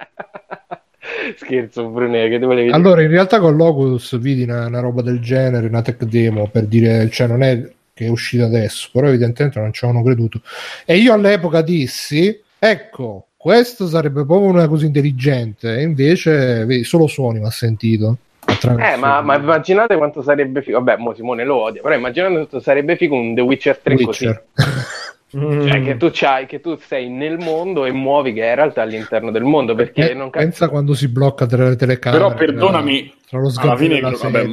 Scherzo, 1.37 1.89
Brunè, 1.89 2.29
che 2.29 2.39
volevi 2.39 2.65
dire? 2.65 2.77
Allora, 2.77 3.03
in 3.03 3.09
realtà 3.09 3.39
con 3.39 3.57
l'Oculus 3.57 4.19
vidi 4.19 4.43
una, 4.43 4.67
una, 4.67 4.81
roba 4.81 5.03
del 5.03 5.21
genere, 5.21 5.67
una 5.67 5.83
tech 5.83 6.05
demo, 6.05 6.49
per 6.49 6.67
dire, 6.67 7.09
cioè 7.11 7.27
non 7.27 7.43
è 7.43 7.71
che 7.95 8.07
è 8.07 8.09
uscita 8.09 8.45
adesso, 8.45 8.89
però 8.93 9.09
evidentemente 9.09 9.61
non 9.61 9.73
ci 9.73 9.85
avevano 9.85 10.05
creduto. 10.05 10.41
E 10.85 10.97
io 10.97 11.13
all'epoca 11.13 11.63
dissi, 11.63 12.41
ecco, 12.59 13.27
questo 13.37 13.87
sarebbe 13.87 14.25
proprio 14.25 14.49
una 14.49 14.69
cosa 14.69 14.87
intelligente, 14.87 15.77
e 15.77 15.83
invece 15.83 16.65
vedi, 16.65 16.85
solo 16.85 17.07
Sony 17.07 17.41
mi 17.41 17.47
ha 17.47 17.51
sentito. 17.51 18.17
Eh, 18.45 18.97
ma, 18.97 19.21
ma, 19.21 19.37
immaginate 19.37 19.97
quanto 19.97 20.21
sarebbe 20.23 20.63
figo. 20.63 20.83
Vabbè, 20.83 21.01
mo 21.01 21.15
Simone 21.15 21.45
lo 21.45 21.57
odia, 21.57 21.81
però 21.81 21.95
immaginate 21.95 22.33
quanto 22.33 22.61
sarebbe 22.61 22.97
figo 22.97 23.15
un 23.15 23.35
The 23.35 23.41
Witcher 23.41 23.79
3 23.79 23.95
Witcher. 23.95 24.45
così. 24.53 24.69
Cioè, 25.33 25.83
che 25.83 25.97
tu, 25.97 26.11
c'hai, 26.13 26.45
che 26.45 26.61
tu 26.61 26.77
sei 26.77 27.09
nel 27.09 27.39
mondo 27.39 27.87
e 27.87 27.93
muovi 27.93 28.35
che 28.35 28.45
è 28.45 28.51
in 28.51 28.55
realtà 28.55 28.83
all'interno 28.83 29.31
del 29.31 29.45
mondo. 29.45 29.75
Perché 29.75 30.11
eh, 30.11 30.15
non 30.15 30.29
pensa 30.29 30.69
quando 30.69 30.93
si 30.93 31.09
blocca 31.09 31.47
tra 31.47 31.69
le 31.69 31.77
telecamere. 31.77 32.23
Però 32.23 32.35
perdonami, 32.35 33.15
tra 33.29 33.39
lo 33.41 33.51
alla 33.57 33.77
fine, 33.77 34.01
vabbè, 34.01 34.49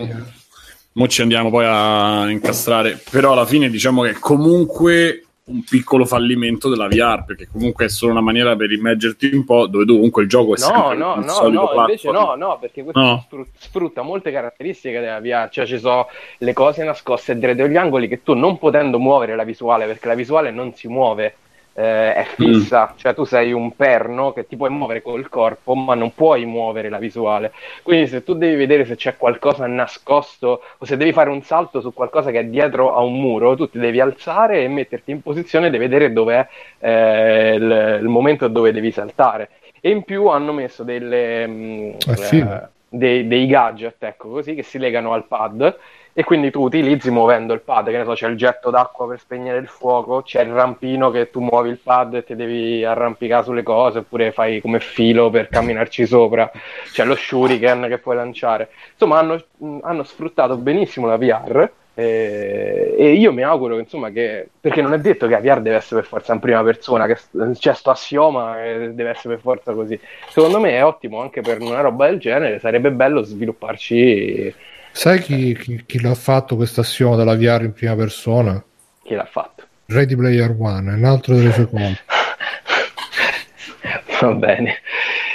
mo 0.93 1.07
ci 1.07 1.22
andiamo 1.22 1.49
poi 1.49 1.65
a 1.68 2.30
incastrare, 2.31 2.99
però 3.11 3.34
alla 3.34 3.45
fine 3.45 3.69
diciamo 3.69 4.03
che 4.03 4.14
comunque 4.19 5.26
un 5.49 5.63
piccolo 5.63 6.05
fallimento 6.05 6.69
della 6.69 6.88
VR, 6.88 7.26
perché 7.26 7.47
comunque 7.51 7.85
è 7.85 7.89
solo 7.89 8.11
una 8.11 8.21
maniera 8.21 8.55
per 8.55 8.71
immergerti 8.71 9.31
un 9.34 9.43
po' 9.43 9.67
dove 9.67 9.85
comunque 9.85 10.23
il 10.23 10.30
gioco 10.30 10.55
è 10.55 10.59
no, 10.59 10.93
no, 10.93 11.15
no, 11.15 11.47
no, 11.47 11.71
invece 11.76 12.11
no, 12.11 12.35
no, 12.35 12.57
perché 12.59 12.84
questo 12.84 12.99
no. 12.99 13.45
sfrutta 13.57 14.01
molte 14.01 14.31
caratteristiche 14.31 14.99
della 14.99 15.19
VR, 15.19 15.49
cioè 15.49 15.65
ci 15.65 15.80
sono 15.80 16.07
le 16.38 16.53
cose 16.53 16.84
nascoste 16.84 17.38
dietro 17.38 17.67
gli 17.67 17.77
angoli 17.77 18.07
che 18.07 18.21
tu 18.23 18.34
non 18.34 18.57
potendo 18.57 18.99
muovere 18.99 19.35
la 19.35 19.43
visuale, 19.43 19.85
perché 19.85 20.07
la 20.07 20.15
visuale 20.15 20.51
non 20.51 20.73
si 20.73 20.88
muove, 20.88 21.35
eh, 21.80 22.14
è 22.14 22.26
fissa, 22.26 22.89
mm. 22.91 22.97
cioè 22.97 23.14
tu 23.14 23.23
sei 23.23 23.53
un 23.53 23.73
perno 23.73 24.34
che 24.34 24.45
ti 24.45 24.57
puoi 24.57 24.69
muovere 24.69 25.01
col 25.01 25.30
corpo, 25.30 25.76
ma 25.76 25.95
non 25.95 26.14
puoi 26.14 26.43
muovere 26.43 26.89
la 26.89 26.97
visuale. 26.97 27.53
Quindi 27.84 28.07
se 28.07 28.22
tu 28.22 28.34
devi 28.34 28.56
vedere 28.56 28.84
se 28.84 28.97
c'è 28.97 29.15
qualcosa 29.15 29.65
nascosto 29.65 30.61
o 30.77 30.85
se 30.85 30.97
devi 30.97 31.14
fare 31.14 31.30
un 31.30 31.41
salto 31.41 31.80
su 31.80 31.93
qualcosa 31.93 32.31
che 32.31 32.39
è 32.39 32.45
dietro 32.45 32.93
a 32.93 32.99
un 33.01 33.18
muro, 33.18 33.56
tu 33.56 33.69
ti 33.69 33.80
devi 33.80 34.01
alzare 34.01 34.61
e 34.61 34.68
metterti 34.68 35.11
in 35.11 35.22
posizione 35.22 35.69
di 35.69 35.77
vedere 35.77 36.11
dov'è 36.11 36.45
eh, 36.80 37.53
il, 37.53 37.99
il, 38.01 38.07
momento 38.10 38.49
dove 38.49 38.73
devi 38.73 38.91
saltare. 38.91 39.49
E 39.80 39.89
in 39.89 40.03
più 40.03 40.26
hanno 40.27 40.51
messo 40.51 40.84
delle, 40.84 41.47
mh, 41.47 41.51
mm, 41.53 41.91
eh, 42.10 42.69
dei, 42.89 43.26
dei 43.26 43.47
gadget, 43.47 44.03
ecco 44.03 44.27
così, 44.27 44.53
che 44.53 44.64
si 44.64 44.80
legano 44.80 45.14
al 45.14 45.26
pad 45.27 45.77
e 46.19 46.25
quindi 46.25 46.51
tu 46.51 46.63
utilizzi 46.63 47.11
muovendo 47.11 47.53
il 47.53 47.61
pad, 47.61 47.85
che 47.85 47.97
ne 47.97 48.03
so, 48.03 48.11
c'è 48.11 48.27
il 48.27 48.35
getto 48.35 48.69
d'acqua 48.69 49.07
per 49.07 49.19
spegnere 49.19 49.57
il 49.59 49.69
fuoco, 49.69 50.21
c'è 50.21 50.41
il 50.41 50.51
rampino 50.51 51.11
che 51.11 51.29
tu 51.29 51.39
muovi 51.39 51.69
il 51.69 51.77
pad 51.81 52.15
e 52.15 52.25
ti 52.25 52.35
devi 52.35 52.83
arrampicare 52.83 53.45
sulle 53.45 53.63
cose, 53.63 53.99
oppure 53.99 54.33
fai 54.33 54.59
come 54.59 54.81
filo 54.81 55.29
per 55.29 55.47
camminarci 55.47 56.05
sopra, 56.05 56.51
c'è 56.91 57.05
lo 57.05 57.15
shuriken 57.15 57.85
che 57.87 57.99
puoi 57.99 58.17
lanciare. 58.17 58.67
Insomma, 58.91 59.17
hanno, 59.19 59.41
hanno 59.79 60.03
sfruttato 60.03 60.57
benissimo 60.57 61.07
la 61.07 61.15
VR 61.15 61.71
e, 61.93 63.13
io 63.17 63.31
mi 63.31 63.43
auguro 63.43 63.75
che, 63.75 63.81
insomma, 63.83 64.09
che, 64.09 64.49
perché 64.59 64.81
non 64.81 64.91
è 64.91 64.99
detto 64.99 65.25
che 65.25 65.39
la 65.39 65.39
VR 65.39 65.61
deve 65.61 65.77
essere 65.77 66.01
per 66.01 66.09
forza 66.09 66.33
in 66.33 66.39
prima 66.39 66.61
persona, 66.63 67.05
che 67.05 67.17
c'è 67.53 67.73
sto 67.73 67.91
assioma 67.91 68.55
che 68.55 68.91
deve 68.93 69.11
essere 69.11 69.35
per 69.35 69.39
forza 69.41 69.71
così. 69.71 69.97
Secondo 70.27 70.59
me 70.59 70.71
è 70.71 70.83
ottimo 70.83 71.21
anche 71.21 71.39
per 71.39 71.61
una 71.61 71.79
roba 71.79 72.07
del 72.07 72.19
genere, 72.19 72.59
sarebbe 72.59 72.91
bello 72.91 73.21
svilupparci 73.21 74.53
Sai 74.91 75.20
chi, 75.20 75.56
chi, 75.57 75.84
chi 75.86 76.02
l'ha 76.02 76.16
fatto 76.16 76.56
questa 76.56 76.82
assioma 76.82 77.16
della 77.16 77.36
VR 77.36 77.64
in 77.64 77.74
prima 77.74 77.95
persona? 77.95 78.64
Chi 79.03 79.14
l'ha 79.14 79.26
fatto? 79.26 79.64
Ready 79.86 80.16
Player 80.16 80.56
One, 80.57 80.91
è 80.91 80.95
un 80.95 81.06
altro 81.06 81.36
delle 81.36 81.52
sue 81.52 81.68
cose. 81.68 82.03
Va 84.22 84.34
bene. 84.34 84.78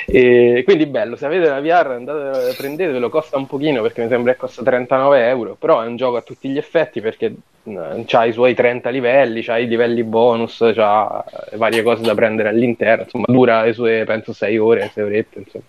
E 0.06 0.62
quindi 0.64 0.86
bello, 0.86 1.16
se 1.16 1.26
avete 1.26 1.48
la 1.48 1.60
VR 1.60 1.92
andate, 1.92 2.54
prendetelo, 2.54 3.08
costa 3.08 3.38
un 3.38 3.46
pochino 3.46 3.80
perché 3.80 4.02
mi 4.02 4.08
sembra 4.08 4.32
che 4.32 4.38
costa 4.38 4.62
39 4.62 5.28
euro, 5.28 5.56
però 5.58 5.80
è 5.80 5.86
un 5.86 5.96
gioco 5.96 6.16
a 6.16 6.22
tutti 6.22 6.50
gli 6.50 6.58
effetti 6.58 7.00
perché 7.00 7.34
uh, 7.62 8.04
ha 8.08 8.26
i 8.26 8.32
suoi 8.32 8.54
30 8.54 8.90
livelli, 8.90 9.42
ha 9.46 9.58
i 9.58 9.66
livelli 9.66 10.04
bonus, 10.04 10.60
ha 10.76 11.24
varie 11.54 11.82
cose 11.82 12.02
da 12.02 12.14
prendere 12.14 12.50
all'interno, 12.50 13.04
insomma 13.04 13.24
dura 13.28 13.64
le 13.64 13.72
sue 13.72 14.04
penso 14.04 14.34
6 14.34 14.58
ore, 14.58 14.90
6 14.92 15.02
orette, 15.02 15.38
insomma. 15.38 15.64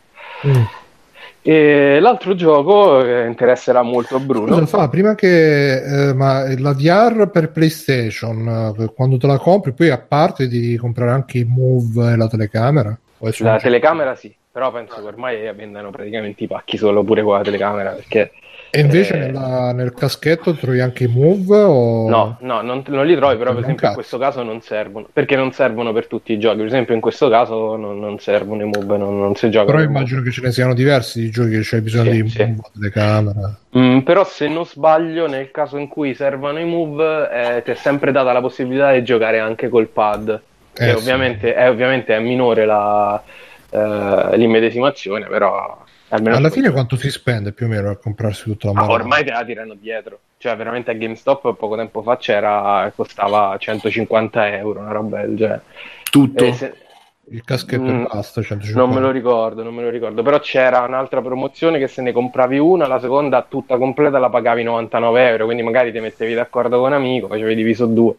Mm. 0.48 0.64
E 1.48 2.00
l'altro 2.00 2.34
gioco 2.34 3.04
che 3.04 3.26
interesserà 3.28 3.84
molto 3.84 4.16
a 4.16 4.20
Bruno. 4.20 4.48
Scusa, 4.48 4.66
fa, 4.66 4.90
prima 4.90 5.14
che 5.14 6.08
eh, 6.10 6.14
ma 6.16 6.44
la 6.58 6.74
VR 6.74 7.30
per 7.32 7.52
PlayStation, 7.52 8.76
eh, 8.80 8.92
quando 8.96 9.18
te 9.18 9.28
la 9.28 9.38
compri, 9.38 9.74
poi 9.74 9.92
a 9.92 10.00
parte 10.00 10.48
di 10.48 10.76
comprare 10.76 11.12
anche 11.12 11.38
i 11.38 11.44
Move 11.44 12.14
e 12.14 12.16
la 12.16 12.28
telecamera? 12.28 12.98
La 13.38 13.60
telecamera 13.60 14.16
sì, 14.16 14.36
però 14.52 14.72
penso 14.72 14.96
che 14.96 15.06
ormai 15.06 15.54
vendano 15.54 15.92
praticamente 15.92 16.46
i 16.46 16.48
pacchi 16.48 16.78
solo 16.78 17.04
pure 17.04 17.22
con 17.22 17.36
la 17.36 17.44
telecamera 17.44 17.92
perché 17.92 18.32
e 18.76 18.82
invece 18.82 19.14
eh... 19.16 19.20
nella, 19.20 19.72
nel 19.72 19.94
caschetto 19.94 20.54
trovi 20.54 20.82
anche 20.82 21.06
i 21.06 21.08
move? 21.08 21.58
O... 21.58 22.10
No, 22.10 22.38
no, 22.42 22.62
non, 22.62 22.84
non 22.88 23.06
li 23.06 23.16
trovi, 23.16 23.38
però 23.38 23.54
per 23.54 23.64
esempio 23.64 23.88
in 23.88 23.94
questo 23.94 24.18
caso 24.18 24.44
non 24.44 24.60
servono, 24.60 25.08
perché 25.12 25.38
non 25.38 25.54
servono 25.54 25.94
per 25.94 26.08
tutti 26.08 26.34
i 26.34 26.40
giochi. 26.40 26.58
Per 26.58 26.66
esempio 26.66 26.94
in 26.94 27.00
questo 27.00 27.30
caso 27.30 27.78
non, 27.78 28.00
non 28.00 28.20
servono 28.20 28.64
i 28.64 28.66
move, 28.66 28.98
non, 28.98 29.18
non 29.18 29.36
si 29.36 29.50
gioca. 29.50 29.72
Però 29.72 29.82
immagino 29.82 30.22
che 30.22 30.32
ce 30.32 30.42
ne 30.42 30.52
siano 30.52 30.74
diversi 30.74 31.22
di 31.22 31.30
giochi 31.30 31.52
che 31.52 31.60
c'è 31.62 31.80
bisogno 31.80 32.12
sì, 32.12 32.22
di 32.22 32.30
sì. 32.30 32.44
move, 32.44 32.70
telecamera. 32.74 33.58
Mm, 33.78 34.00
però 34.00 34.26
se 34.26 34.48
non 34.50 34.66
sbaglio, 34.66 35.28
nel 35.28 35.52
caso 35.52 35.78
in 35.78 35.88
cui 35.88 36.14
servano 36.14 36.60
i 36.60 36.66
move, 36.66 37.30
eh, 37.32 37.62
ti 37.64 37.72
è 37.72 37.76
sempre 37.76 38.12
data 38.12 38.34
la 38.34 38.42
possibilità 38.42 38.92
di 38.92 39.04
giocare 39.04 39.40
anche 39.40 39.70
col 39.70 39.88
pad. 39.88 40.42
Eh, 40.78 40.92
ovviamente, 40.92 41.48
sì. 41.48 41.54
è, 41.54 41.70
ovviamente 41.70 42.14
è 42.14 42.20
minore 42.20 42.66
la, 42.66 43.24
eh, 43.70 44.38
l'immedesimazione, 44.38 45.28
però 45.28 45.84
Almeno 46.10 46.36
Alla 46.36 46.50
fine 46.50 46.70
quanto 46.72 46.96
si 46.98 47.10
spende 47.10 47.52
più 47.52 47.66
o 47.66 47.70
meno 47.70 47.90
a 47.90 47.96
comprarsi 47.98 48.44
tutta 48.44 48.68
la 48.68 48.74
mano? 48.74 48.92
ormai 48.92 49.24
te 49.24 49.32
la 49.32 49.44
tirano 49.44 49.74
dietro. 49.74 50.20
Cioè, 50.38 50.56
veramente 50.56 50.92
a 50.92 50.94
GameStop 50.94 51.56
poco 51.56 51.76
tempo 51.76 52.04
fa 52.04 52.18
c'era, 52.18 52.92
costava 52.96 53.56
150 53.58 54.58
euro, 54.58 54.82
una 54.82 54.92
roba 54.92 55.22
del 55.22 55.36
genere. 55.36 55.62
Tutto? 56.10 56.54
Se... 56.54 56.74
Il 57.30 57.44
caschetto 57.44 57.82
mm, 57.82 58.04
e 58.04 58.08
basta, 58.12 58.42
150. 58.44 58.80
Non 58.80 58.94
me 58.94 59.02
lo 59.02 59.10
ricordo, 59.10 59.64
non 59.64 59.74
me 59.74 59.82
lo 59.82 59.90
ricordo. 59.90 60.22
Però 60.22 60.40
c'era 60.40 60.82
un'altra 60.82 61.22
promozione 61.22 61.80
che 61.80 61.88
se 61.88 62.04
ne 62.04 62.12
compravi 62.12 62.60
una, 62.60 62.86
la 62.86 63.00
seconda 63.00 63.44
tutta 63.50 63.78
completa 63.78 64.20
la 64.20 64.30
pagavi 64.30 64.62
99 64.62 65.30
euro, 65.30 65.46
quindi 65.46 65.64
magari 65.64 65.92
ti 65.92 66.00
mettevi 66.00 66.36
d'accordo 66.36 66.78
con 66.78 66.88
un 66.90 66.94
amico, 66.94 67.28
facevi 67.28 67.56
diviso 67.56 67.88
due. 67.88 68.14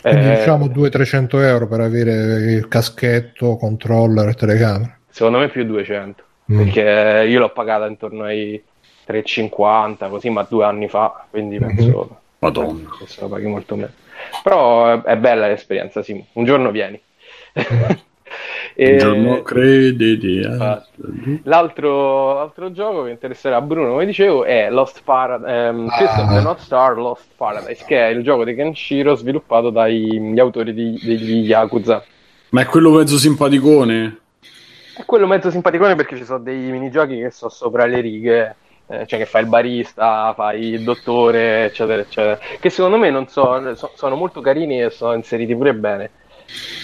Quindi 0.00 0.30
eh... 0.30 0.36
diciamo 0.36 0.66
200-300 0.66 1.42
euro 1.42 1.66
per 1.66 1.80
avere 1.80 2.12
il 2.52 2.68
caschetto, 2.68 3.56
controller 3.56 4.28
e 4.28 4.34
telecamera. 4.34 4.98
Secondo 5.08 5.38
me 5.38 5.48
più 5.48 5.64
200. 5.64 6.22
Mm. 6.52 6.58
Perché 6.58 7.26
io 7.28 7.38
l'ho 7.38 7.50
pagata 7.50 7.86
intorno 7.86 8.24
ai 8.24 8.62
3,50 9.06 10.08
così, 10.08 10.30
ma 10.30 10.46
due 10.48 10.64
anni 10.64 10.88
fa, 10.88 11.26
quindi 11.30 11.58
mm-hmm. 11.58 11.76
penso, 11.76 12.20
Madonna. 12.38 12.88
penso 12.98 13.20
la 13.22 13.28
paghi 13.28 13.46
molto 13.46 13.76
meno. 13.76 13.92
Però 14.42 15.02
è, 15.02 15.16
bella 15.16 15.46
l'esperienza, 15.46 16.02
sì. 16.02 16.22
Un 16.32 16.44
giorno 16.44 16.70
vieni. 16.70 17.00
e... 18.74 18.92
Un 18.92 18.98
giorno 18.98 19.42
credi 19.42 20.18
di... 20.18 20.40
L'altro, 21.44 22.34
l'altro 22.34 22.72
gioco 22.72 23.04
che 23.04 23.10
interesserà 23.10 23.56
a 23.56 23.60
Bruno, 23.60 23.90
come 23.90 24.06
dicevo, 24.06 24.44
è 24.44 24.70
Lost 24.70 25.02
Paradise, 25.04 25.50
ehm, 25.50 25.86
of 25.86 26.34
the 26.34 26.40
North 26.40 26.60
Star 26.60 26.96
Lost 26.96 27.28
Paradise, 27.36 27.84
che 27.86 28.06
è 28.06 28.10
il 28.10 28.22
gioco 28.22 28.44
di 28.44 28.54
Kenshiro 28.54 29.14
sviluppato 29.14 29.70
dagli 29.70 30.38
autori 30.38 30.72
di, 30.72 30.98
degli 31.02 31.46
Yakuza. 31.46 32.04
Ma 32.50 32.62
è 32.62 32.66
quello 32.66 32.90
mezzo 32.90 33.18
simpaticone? 33.18 34.18
È 34.96 35.04
quello 35.04 35.26
mezzo 35.26 35.50
simpaticone 35.50 35.96
perché 35.96 36.16
ci 36.16 36.24
sono 36.24 36.38
dei 36.38 36.70
minigiochi 36.70 37.18
che 37.18 37.30
sono 37.30 37.50
sopra 37.50 37.84
le 37.86 38.00
righe, 38.00 38.56
eh, 38.86 39.06
cioè 39.06 39.18
che 39.18 39.26
fai 39.26 39.42
il 39.42 39.48
barista, 39.48 40.32
fai 40.34 40.68
il 40.74 40.84
dottore, 40.84 41.64
eccetera, 41.64 42.00
eccetera. 42.00 42.38
Che 42.60 42.70
secondo 42.70 42.96
me 42.96 43.10
non 43.10 43.26
so, 43.26 43.74
so, 43.74 43.90
sono 43.94 44.14
molto 44.14 44.40
carini 44.40 44.80
e 44.82 44.90
sono 44.90 45.14
inseriti 45.14 45.56
pure 45.56 45.74
bene. 45.74 46.10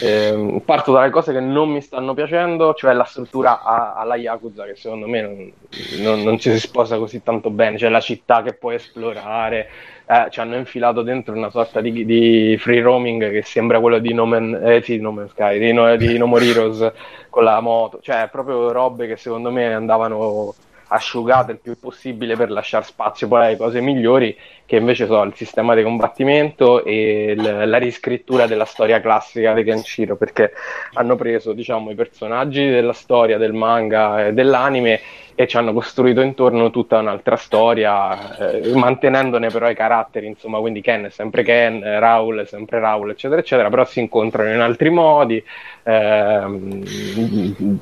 Eh, 0.02 0.62
parto 0.64 0.92
dalle 0.92 1.10
cose 1.10 1.32
che 1.32 1.40
non 1.40 1.70
mi 1.70 1.80
stanno 1.82 2.14
piacendo, 2.14 2.74
cioè 2.74 2.94
la 2.94 3.05
struttura 3.05 3.62
a, 3.62 3.94
alla 3.94 4.16
Yakuza, 4.16 4.64
che 4.64 4.74
secondo 4.74 5.06
me 5.06 5.20
non, 5.20 5.52
non, 5.98 6.22
non, 6.22 6.39
ci 6.39 6.50
si 6.50 6.58
sposa 6.58 6.97
così 6.97 7.22
tanto 7.22 7.50
bene, 7.50 7.78
cioè 7.78 7.90
la 7.90 8.00
città 8.00 8.42
che 8.42 8.55
puoi 8.55 8.76
esplorare, 8.76 9.68
eh, 10.10 10.26
ci 10.30 10.40
hanno 10.40 10.56
infilato 10.56 11.02
dentro 11.02 11.36
una 11.36 11.50
sorta 11.50 11.80
di, 11.80 12.05
di, 12.05 12.56
free 12.58 12.80
roaming 12.80 13.30
che 13.30 13.42
sembra 13.42 13.78
quello 13.78 14.00
di 14.00 14.12
No 14.12 14.26
Man, 14.26 14.58
eh, 14.60 14.82
sì, 14.82 14.98
no 14.98 15.12
Man's 15.12 15.30
Sky, 15.30 15.60
di 15.60 15.72
no, 15.72 15.94
di 15.94 16.18
no 16.18 16.26
More 16.26 16.44
Heroes 16.44 16.92
con 17.28 17.44
la 17.44 17.60
moto, 17.60 18.00
cioè 18.02 18.28
proprio 18.28 18.72
robe 18.72 19.06
che 19.06 19.16
secondo 19.16 19.52
me 19.52 19.72
andavano 19.72 20.52
asciugate 20.92 21.52
il 21.52 21.58
più 21.58 21.78
possibile 21.78 22.34
per 22.34 22.50
lasciare 22.50 22.84
spazio 22.84 23.28
poi 23.28 23.47
alle 23.47 23.56
cose 23.56 23.80
migliori 23.80 24.36
che 24.66 24.74
invece 24.76 25.06
sono 25.06 25.22
il 25.22 25.34
sistema 25.36 25.76
di 25.76 25.84
combattimento 25.84 26.84
e 26.84 27.34
l- 27.36 27.68
la 27.68 27.78
riscrittura 27.78 28.48
della 28.48 28.64
storia 28.64 29.00
classica 29.00 29.55
di 29.55 29.62
Kenshiro 29.62 30.16
perché 30.16 30.52
hanno 30.94 31.14
preso 31.14 31.52
diciamo 31.52 31.90
i 31.90 31.94
personaggi 31.94 32.68
della 32.68 32.92
storia 32.92 33.39
del 33.39 33.52
manga 33.52 34.26
e 34.26 34.32
dell'anime 34.32 35.00
e 35.34 35.47
ci 35.47 35.57
hanno 35.57 35.73
costruito 35.73 36.20
intorno 36.20 36.70
tutta 36.70 36.99
un'altra 36.99 37.36
storia, 37.36 38.36
eh, 38.36 38.75
mantenendone 38.75 39.49
però 39.49 39.70
i 39.70 39.75
caratteri, 39.75 40.26
insomma, 40.26 40.59
quindi 40.59 40.81
Ken 40.81 41.05
è 41.05 41.10
sempre 41.10 41.42
Ken, 41.42 41.81
Raul 41.83 42.41
è 42.41 42.44
sempre 42.47 42.78
Raul, 42.81 43.10
eccetera, 43.10 43.41
eccetera, 43.41 43.68
però 43.68 43.84
si 43.84 44.00
incontrano 44.00 44.52
in 44.52 44.60
altri 44.60 44.91
modi, 44.91 45.42
ehm, 45.83 46.84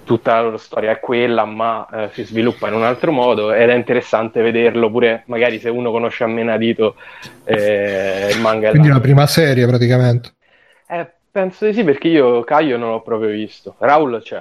tutta 0.04 0.34
la 0.34 0.42
loro 0.42 0.56
storia 0.56 0.92
è 0.92 1.00
quella, 1.00 1.44
ma 1.44 1.86
eh, 1.92 2.08
si 2.12 2.24
sviluppa 2.24 2.68
in 2.68 2.74
un 2.74 2.84
altro 2.84 3.12
modo 3.12 3.52
ed 3.52 3.68
è 3.68 3.74
interessante 3.74 4.42
vederlo 4.42 4.90
pure, 4.90 5.22
magari 5.26 5.58
se 5.58 5.68
uno 5.68 5.90
conosce 5.90 6.24
a 6.24 6.28
menadito 6.28 6.94
eh, 7.44 8.28
il 8.30 8.40
manga. 8.40 8.70
Quindi 8.70 8.88
la 8.88 9.00
prima 9.00 9.26
serie 9.26 9.66
praticamente. 9.66 10.34
Eh, 10.88 11.06
penso 11.30 11.66
di 11.66 11.72
sì, 11.72 11.84
perché 11.84 12.08
io 12.08 12.42
Caio 12.44 12.78
non 12.78 12.90
l'ho 12.90 13.02
proprio 13.02 13.30
visto. 13.30 13.74
Raul 13.78 14.20
c'è. 14.22 14.40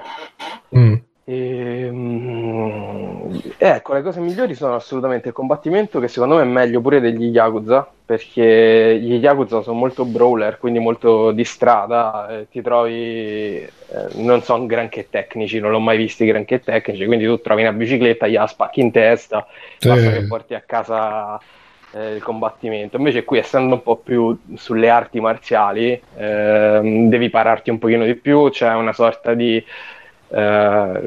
Mm. 0.75 0.95
E, 1.29 1.89
um, 1.89 3.37
ecco, 3.57 3.93
le 3.93 4.01
cose 4.01 4.21
migliori 4.21 4.55
sono 4.55 4.75
assolutamente 4.75 5.27
il 5.27 5.33
combattimento, 5.33 5.99
che 5.99 6.07
secondo 6.07 6.35
me 6.37 6.43
è 6.43 6.45
meglio 6.45 6.79
pure 6.79 7.01
degli 7.01 7.25
Yakuza, 7.25 7.85
perché 8.05 8.97
gli 8.97 9.15
Yakuza 9.15 9.61
sono 9.61 9.77
molto 9.77 10.05
brawler, 10.05 10.57
quindi 10.57 10.79
molto 10.79 11.31
di 11.31 11.43
strada, 11.43 12.29
eh, 12.29 12.47
ti 12.49 12.61
trovi, 12.61 13.57
eh, 13.57 13.69
non 14.13 14.41
sono 14.41 14.65
granché 14.67 15.07
tecnici, 15.09 15.59
non 15.59 15.71
l'ho 15.71 15.81
mai 15.81 15.97
visti 15.97 16.25
granché 16.25 16.61
tecnici, 16.61 17.05
quindi 17.05 17.25
tu 17.25 17.41
trovi 17.41 17.63
una 17.63 17.73
bicicletta, 17.73 18.25
gli 18.25 18.39
spacchi 18.47 18.79
in 18.79 18.91
testa, 18.91 19.45
sì. 19.79 19.89
basta 19.89 20.09
che 20.09 20.25
porti 20.27 20.53
a 20.53 20.63
casa 20.65 21.37
eh, 21.91 22.15
il 22.15 22.23
combattimento. 22.23 22.95
Invece 22.95 23.25
qui, 23.25 23.39
essendo 23.39 23.75
un 23.75 23.83
po' 23.83 23.97
più 23.97 24.37
sulle 24.55 24.87
arti 24.87 25.19
marziali, 25.19 26.01
ehm, 26.15 27.09
devi 27.09 27.29
pararti 27.29 27.69
un 27.69 27.79
pochino 27.79 28.05
di 28.05 28.15
più, 28.15 28.49
c'è 28.49 28.73
una 28.73 28.93
sorta 28.93 29.33
di 29.33 29.61
Uh, 30.29 30.99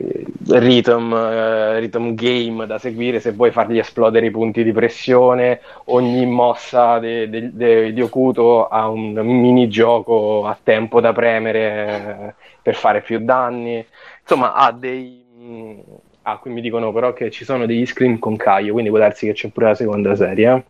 rhythm, 0.48 1.12
uh, 1.12 1.78
rhythm, 1.78 2.14
game 2.14 2.66
da 2.66 2.78
seguire 2.78 3.20
se 3.20 3.32
vuoi 3.32 3.50
fargli 3.50 3.76
esplodere 3.76 4.24
i 4.24 4.30
punti 4.30 4.64
di 4.64 4.72
pressione 4.72 5.60
ogni 5.86 6.24
mossa 6.24 6.98
di 6.98 8.00
Okuto 8.00 8.68
ha 8.68 8.88
un 8.88 9.12
minigioco 9.12 10.46
a 10.46 10.56
tempo 10.62 11.02
da 11.02 11.12
premere 11.12 12.34
uh, 12.34 12.42
per 12.62 12.74
fare 12.74 13.02
più 13.02 13.18
danni 13.22 13.84
insomma 14.22 14.54
ha 14.54 14.72
dei 14.72 15.22
mm, 15.38 15.78
ah 16.22 16.38
qui 16.38 16.50
mi 16.50 16.62
dicono 16.62 16.90
però 16.90 17.12
che 17.12 17.30
ci 17.30 17.44
sono 17.44 17.66
degli 17.66 17.84
screen 17.84 18.18
con 18.18 18.36
Caio 18.36 18.72
quindi 18.72 18.88
può 18.88 18.98
darsi 18.98 19.26
che 19.26 19.34
c'è 19.34 19.48
pure 19.48 19.66
la 19.66 19.74
seconda 19.74 20.14
serie 20.16 20.54
eh. 20.54 20.64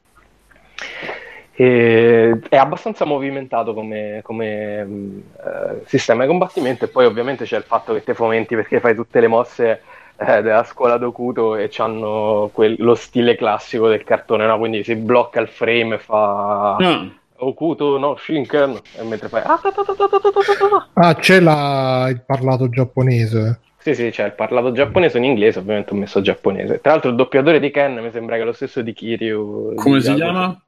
E 1.61 2.41
è 2.49 2.57
abbastanza 2.57 3.05
movimentato 3.05 3.75
come, 3.75 4.21
come 4.23 4.81
uh, 4.83 5.83
sistema 5.85 6.23
di 6.23 6.29
combattimento 6.29 6.87
e 6.87 6.89
poi 6.89 7.05
ovviamente 7.05 7.45
c'è 7.45 7.59
il 7.59 7.65
fatto 7.65 7.93
che 7.93 8.03
te 8.03 8.15
fomenti 8.15 8.55
perché 8.55 8.81
fai 8.81 8.95
tutte 8.95 9.21
le 9.21 9.27
mosse 9.27 9.83
eh, 10.17 10.41
della 10.41 10.65
scuola 10.65 10.97
d'Okuto 10.97 11.57
e 11.57 11.71
hanno 11.77 12.49
quel, 12.55 12.77
lo 12.79 12.95
stile 12.95 13.37
classico 13.37 13.89
del 13.89 14.05
cartone, 14.05 14.47
no? 14.47 14.57
quindi 14.57 14.83
si 14.83 14.97
blocca 14.97 15.39
il 15.39 15.49
frame 15.49 15.97
e 15.97 15.99
fa 15.99 16.79
mm. 16.83 17.09
Okuto 17.43 17.99
no 17.99 18.17
Shinken 18.17 18.81
e 18.97 19.03
mentre 19.03 19.29
fai 19.29 19.43
ah 19.45 21.15
c'è 21.15 21.41
la... 21.41 22.07
il 22.09 22.23
parlato 22.25 22.71
giapponese 22.71 23.61
sì, 23.77 23.95
sì, 23.95 24.09
c'è 24.09 24.25
il 24.25 24.33
parlato 24.33 24.73
giapponese 24.73 25.17
in 25.17 25.25
inglese, 25.25 25.59
ovviamente 25.59 25.95
ho 25.95 25.97
messo 25.97 26.21
giapponese. 26.21 26.83
Tra 26.83 26.93
l'altro 26.93 27.09
il 27.09 27.17
doppiatore 27.17 27.59
di 27.59 27.71
Ken 27.71 27.95
mi 27.95 28.11
sembra 28.11 28.37
che 28.37 28.43
è 28.43 28.45
lo 28.45 28.53
stesso 28.53 28.83
di 28.83 28.93
Kiryu. 28.93 29.73
Come 29.75 30.01
si 30.03 30.13
chiama? 30.13 30.61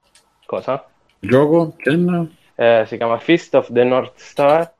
Cosa? 0.52 0.84
Il 1.20 1.30
gioco? 1.30 1.72
Eh, 2.56 2.84
si 2.86 2.98
chiama 2.98 3.16
Fist 3.16 3.54
of 3.54 3.72
the 3.72 3.84
North 3.84 4.18
Star. 4.18 4.70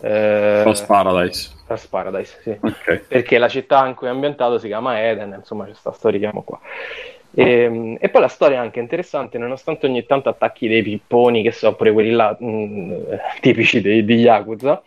Eh, 0.00 0.62
Lost 0.64 0.86
Paradise. 0.86 1.50
Lost 1.68 1.88
Paradise, 1.88 2.36
sì. 2.42 2.58
Okay. 2.60 3.04
Perché 3.06 3.38
la 3.38 3.46
città 3.46 3.86
in 3.86 3.94
cui 3.94 4.08
è 4.08 4.10
ambientato 4.10 4.58
si 4.58 4.66
chiama 4.66 5.00
Eden, 5.00 5.34
insomma 5.38 5.66
c'è 5.66 5.72
questo 5.80 6.08
richiamo 6.08 6.42
qua. 6.42 6.58
E, 7.32 7.44
ehm, 7.44 7.96
e, 8.00 8.08
poi 8.08 8.22
la 8.22 8.26
storia 8.26 8.56
è 8.56 8.60
anche 8.60 8.80
interessante, 8.80 9.38
nonostante 9.38 9.86
ogni 9.86 10.04
tanto 10.04 10.30
attacchi 10.30 10.66
dei 10.66 10.82
pipponi, 10.82 11.44
che 11.44 11.52
sono 11.52 11.76
pure 11.76 11.92
quelli 11.92 12.10
là 12.10 12.36
mh, 12.36 12.44
mm, 12.44 12.92
tipici 13.40 13.80
dei, 13.80 14.04
di 14.04 14.16
Yakuza, 14.16 14.82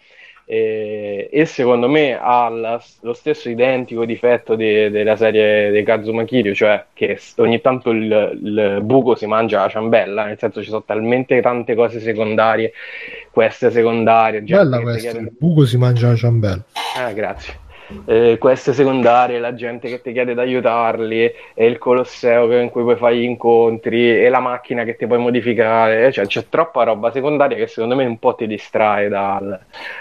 e, 0.53 1.29
e, 1.31 1.45
secondo 1.45 1.87
me 1.87 2.19
ha 2.19 2.49
la, 2.49 2.83
lo 3.03 3.13
stesso 3.13 3.47
identico 3.47 4.03
difetto 4.03 4.57
de, 4.57 4.89
della 4.89 5.15
serie 5.15 5.71
di 5.71 5.81
Kazuma 5.83 6.25
Kiryu, 6.25 6.53
cioè 6.53 6.87
che 6.91 7.17
ogni 7.37 7.61
tanto 7.61 7.91
il, 7.91 8.37
il, 8.43 8.79
buco 8.83 9.15
si 9.15 9.27
mangia 9.27 9.61
la 9.61 9.69
ciambella, 9.69 10.25
nel 10.25 10.37
senso 10.37 10.61
ci 10.61 10.67
sono 10.67 10.83
talmente 10.83 11.39
tante 11.39 11.73
cose 11.73 12.01
secondarie, 12.01 12.73
queste 13.31 13.71
secondarie. 13.71 14.41
Bella 14.41 14.81
questa, 14.81 14.99
chiede... 14.99 15.19
il 15.19 15.35
buco 15.39 15.65
si 15.65 15.77
mangia 15.77 16.09
la 16.09 16.15
ciambella. 16.15 16.63
Ah, 16.97 17.13
grazie 17.13 17.69
eh, 18.05 18.37
queste 18.37 18.73
secondarie, 18.73 19.39
la 19.39 19.53
gente 19.53 19.89
che 19.89 20.01
ti 20.01 20.11
chiede 20.11 20.33
di 20.33 20.39
aiutarli, 20.39 21.31
e 21.53 21.65
il 21.65 21.77
Colosseo 21.77 22.59
in 22.59 22.69
cui 22.69 22.83
puoi 22.83 22.95
fare 22.95 23.17
gli 23.17 23.23
incontri, 23.23 24.23
e 24.23 24.29
la 24.29 24.39
macchina 24.39 24.83
che 24.83 24.95
ti 24.95 25.07
puoi 25.07 25.19
modificare, 25.19 26.11
cioè 26.11 26.25
c'è 26.25 26.45
troppa 26.49 26.83
roba 26.83 27.11
secondaria 27.11 27.57
che 27.57 27.67
secondo 27.67 27.95
me 27.95 28.05
un 28.05 28.19
po' 28.19 28.35
ti 28.35 28.47
distrae 28.47 29.09
dal, 29.09 29.59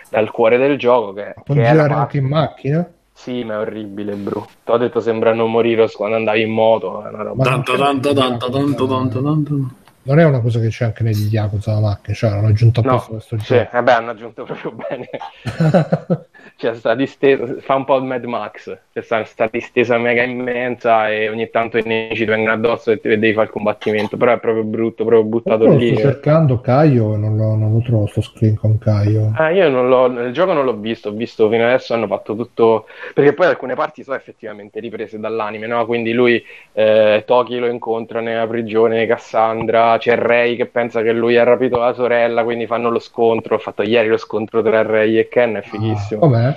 dal 0.08 0.30
cuore 0.30 0.58
del 0.58 0.78
gioco. 0.78 1.12
Che, 1.12 1.34
Puoi 1.44 1.62
girare 1.62 1.94
anche 1.94 2.18
in 2.18 2.26
macchina? 2.26 2.90
Sì, 3.12 3.44
ma 3.44 3.54
è 3.54 3.58
orribile, 3.58 4.14
bro. 4.14 4.46
Ti 4.64 4.70
ho 4.70 4.78
detto 4.78 5.00
sembrano 5.00 5.46
morire 5.46 5.90
quando 5.90 6.16
andavi 6.16 6.40
in 6.40 6.50
moto. 6.50 7.04
È 7.04 7.08
una 7.08 7.22
roba. 7.22 7.44
Tanto, 7.44 7.76
tanto, 7.76 8.14
tanto, 8.14 8.48
tanto, 8.48 8.86
tanto, 8.86 9.22
tanto. 9.22 9.70
Non 10.02 10.18
è 10.18 10.24
una 10.24 10.40
cosa 10.40 10.58
che 10.58 10.68
c'è 10.68 10.86
anche 10.86 11.02
negli 11.02 11.28
Yakuza 11.30 11.74
la 11.74 11.80
macchina, 11.80 12.16
cioè 12.16 12.30
hanno 12.30 12.46
aggiunto 12.46 12.80
apposta 12.80 13.12
no, 13.12 13.16
questo 13.18 13.38
sì, 13.38 13.54
gioco. 13.56 13.76
Eh 13.76 13.82
beh, 13.82 13.92
hanno 13.92 14.10
aggiunto 14.10 14.44
proprio 14.44 14.72
bene. 14.72 15.10
c'è 16.60 16.74
sta 16.74 16.94
distesa, 16.94 17.56
fa 17.60 17.74
un 17.74 17.86
po' 17.86 17.97
il 17.97 18.05
Mad 18.05 18.24
Max, 18.24 18.78
c'è 18.92 19.00
sta 19.00 19.16
questa 19.16 19.48
distesa 19.50 19.97
mega 19.97 20.22
immensa 20.22 21.08
e 21.08 21.30
ogni 21.30 21.48
tanto 21.48 21.78
i 21.78 21.82
nemici 21.82 22.24
ti 22.24 22.30
vengono 22.30 22.52
addosso 22.52 22.90
e, 22.90 23.00
ti, 23.00 23.08
devi 23.08 23.32
fare 23.32 23.47
il 23.47 23.52
combattimento, 23.52 24.18
però 24.18 24.34
è 24.34 24.39
proprio 24.39 24.64
brutto, 24.64 25.05
proprio 25.06 25.26
buttato 25.26 25.64
io 25.64 25.76
lì. 25.78 25.92
Sto 25.94 26.00
cercando 26.00 26.60
Caio 26.60 27.14
e 27.14 27.16
non 27.16 27.36
non 27.36 27.72
lo 27.72 27.80
trovo 27.80 28.06
sto 28.06 28.20
screen 28.20 28.56
con 28.56 28.76
Caio. 28.76 29.32
Eh, 29.39 29.55
io 29.55 29.70
non 29.70 29.89
l'ho, 29.89 30.08
nel 30.08 30.32
gioco 30.32 30.52
non 30.52 30.66
l'ho 30.66 30.76
visto, 30.76 31.08
ho 31.08 31.12
visto 31.12 31.48
fino 31.48 31.64
adesso 31.64 31.94
hanno 31.94 32.06
fatto 32.06 32.36
tutto, 32.36 32.86
perché 33.14 33.32
poi 33.32 33.47
alcune 33.47 33.74
parti 33.74 34.02
sono 34.02 34.16
effettivamente 34.16 34.80
riprese 34.80 35.18
dall'anime, 35.18 35.66
no? 35.66 35.86
Quindi 35.86 36.12
lui, 36.12 36.44
eh, 36.74 37.22
Toki 37.26 37.58
lo 37.58 37.68
incontra 37.68 38.20
nella 38.20 38.47
prigione, 38.47 39.06
Cassandra, 39.06 39.97
c'è 39.97 40.14
Rei 40.16 40.56
che 40.56 40.66
pensa 40.66 41.00
che 41.00 41.12
lui 41.12 41.39
ha 41.39 41.44
rapito 41.44 41.78
la 41.78 41.94
sorella, 41.94 42.44
quindi 42.44 42.66
fanno 42.66 42.90
lo 42.90 42.98
scontro, 42.98 43.55
ho 43.55 43.58
fatto 43.58 43.82
ieri 43.82 44.08
lo 44.08 44.18
scontro 44.18 44.62
tra 44.62 44.82
Rei 44.82 45.18
e 45.18 45.28
Ken, 45.28 45.55
è 45.55 45.62
fighissimo. 45.62 46.20
Ah, 46.20 46.28
com'è? 46.28 46.49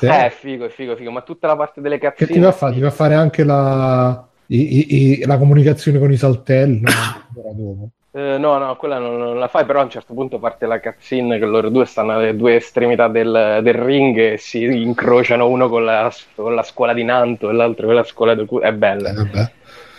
Sì. 0.00 0.06
Eh, 0.06 0.26
è 0.26 0.30
figo, 0.30 0.64
è 0.64 0.70
figo, 0.70 0.94
è 0.94 0.96
figo, 0.96 1.10
ma 1.10 1.20
tutta 1.20 1.46
la 1.46 1.56
parte 1.56 1.82
delle 1.82 1.98
cazzine... 1.98 2.26
Che 2.26 2.32
ti 2.32 2.38
va 2.38 2.48
a 2.48 2.52
fare? 2.52 2.72
Ti 2.72 2.80
va 2.80 2.88
a 2.88 2.90
fare 2.90 3.14
anche 3.14 3.44
la, 3.44 4.26
i, 4.46 5.18
i, 5.20 5.24
la 5.26 5.36
comunicazione 5.36 5.98
con 5.98 6.10
i 6.10 6.16
saltelli? 6.16 6.80
No, 6.80 7.90
eh, 8.12 8.38
no, 8.38 8.56
no, 8.56 8.76
quella 8.76 8.96
non, 8.96 9.18
non, 9.18 9.38
la 9.38 9.48
fai, 9.48 9.66
però 9.66 9.80
a 9.80 9.82
un 9.82 9.90
certo 9.90 10.14
punto 10.14 10.38
parte 10.38 10.64
la 10.64 10.80
cutscene 10.80 11.38
che 11.38 11.44
loro 11.44 11.68
due 11.68 11.84
stanno 11.84 12.12
alle 12.12 12.34
due 12.34 12.56
estremità 12.56 13.08
del, 13.08 13.60
del 13.62 13.74
ring 13.74 14.16
e 14.16 14.38
si 14.38 14.62
incrociano 14.62 15.46
uno 15.46 15.68
con 15.68 15.84
la, 15.84 16.10
con 16.34 16.54
la, 16.54 16.62
scuola 16.62 16.94
di 16.94 17.04
Nanto 17.04 17.50
e 17.50 17.52
l'altro 17.52 17.84
con 17.84 17.96
la 17.96 18.04
scuola 18.04 18.34
del... 18.34 18.48
È 18.48 18.72
bella. 18.72 19.10
Eh, 19.10 19.52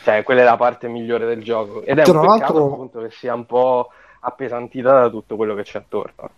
cioè, 0.03 0.23
quella 0.23 0.41
è 0.41 0.45
la 0.45 0.57
parte 0.57 0.87
migliore 0.87 1.27
del 1.27 1.43
gioco. 1.43 1.83
Ed 1.83 1.99
è 1.99 2.03
Tra 2.05 2.19
un 2.19 2.25
peccato 2.25 2.53
l'altro... 2.53 2.73
appunto 2.73 3.01
che 3.01 3.11
sia 3.11 3.35
un 3.35 3.45
po' 3.45 3.91
appesantita 4.21 4.93
da 4.93 5.09
tutto 5.11 5.35
quello 5.35 5.53
che 5.53 5.61
c'è 5.61 5.77
attorno. 5.77 6.31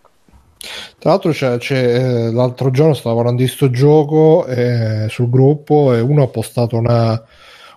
Tra 0.97 1.11
l'altro 1.11 1.31
c'è, 1.31 1.57
c'è, 1.57 1.75
eh, 1.75 2.31
l'altro 2.31 2.71
giorno 2.71 2.93
stavo 2.93 3.17
parlando 3.17 3.41
di 3.41 3.47
sto 3.49 3.69
gioco 3.69 4.45
eh, 4.45 5.07
sul 5.09 5.29
gruppo 5.29 5.93
e 5.93 5.99
uno 5.99 6.23
ha 6.23 6.27
postato 6.27 6.77
una, 6.77 7.21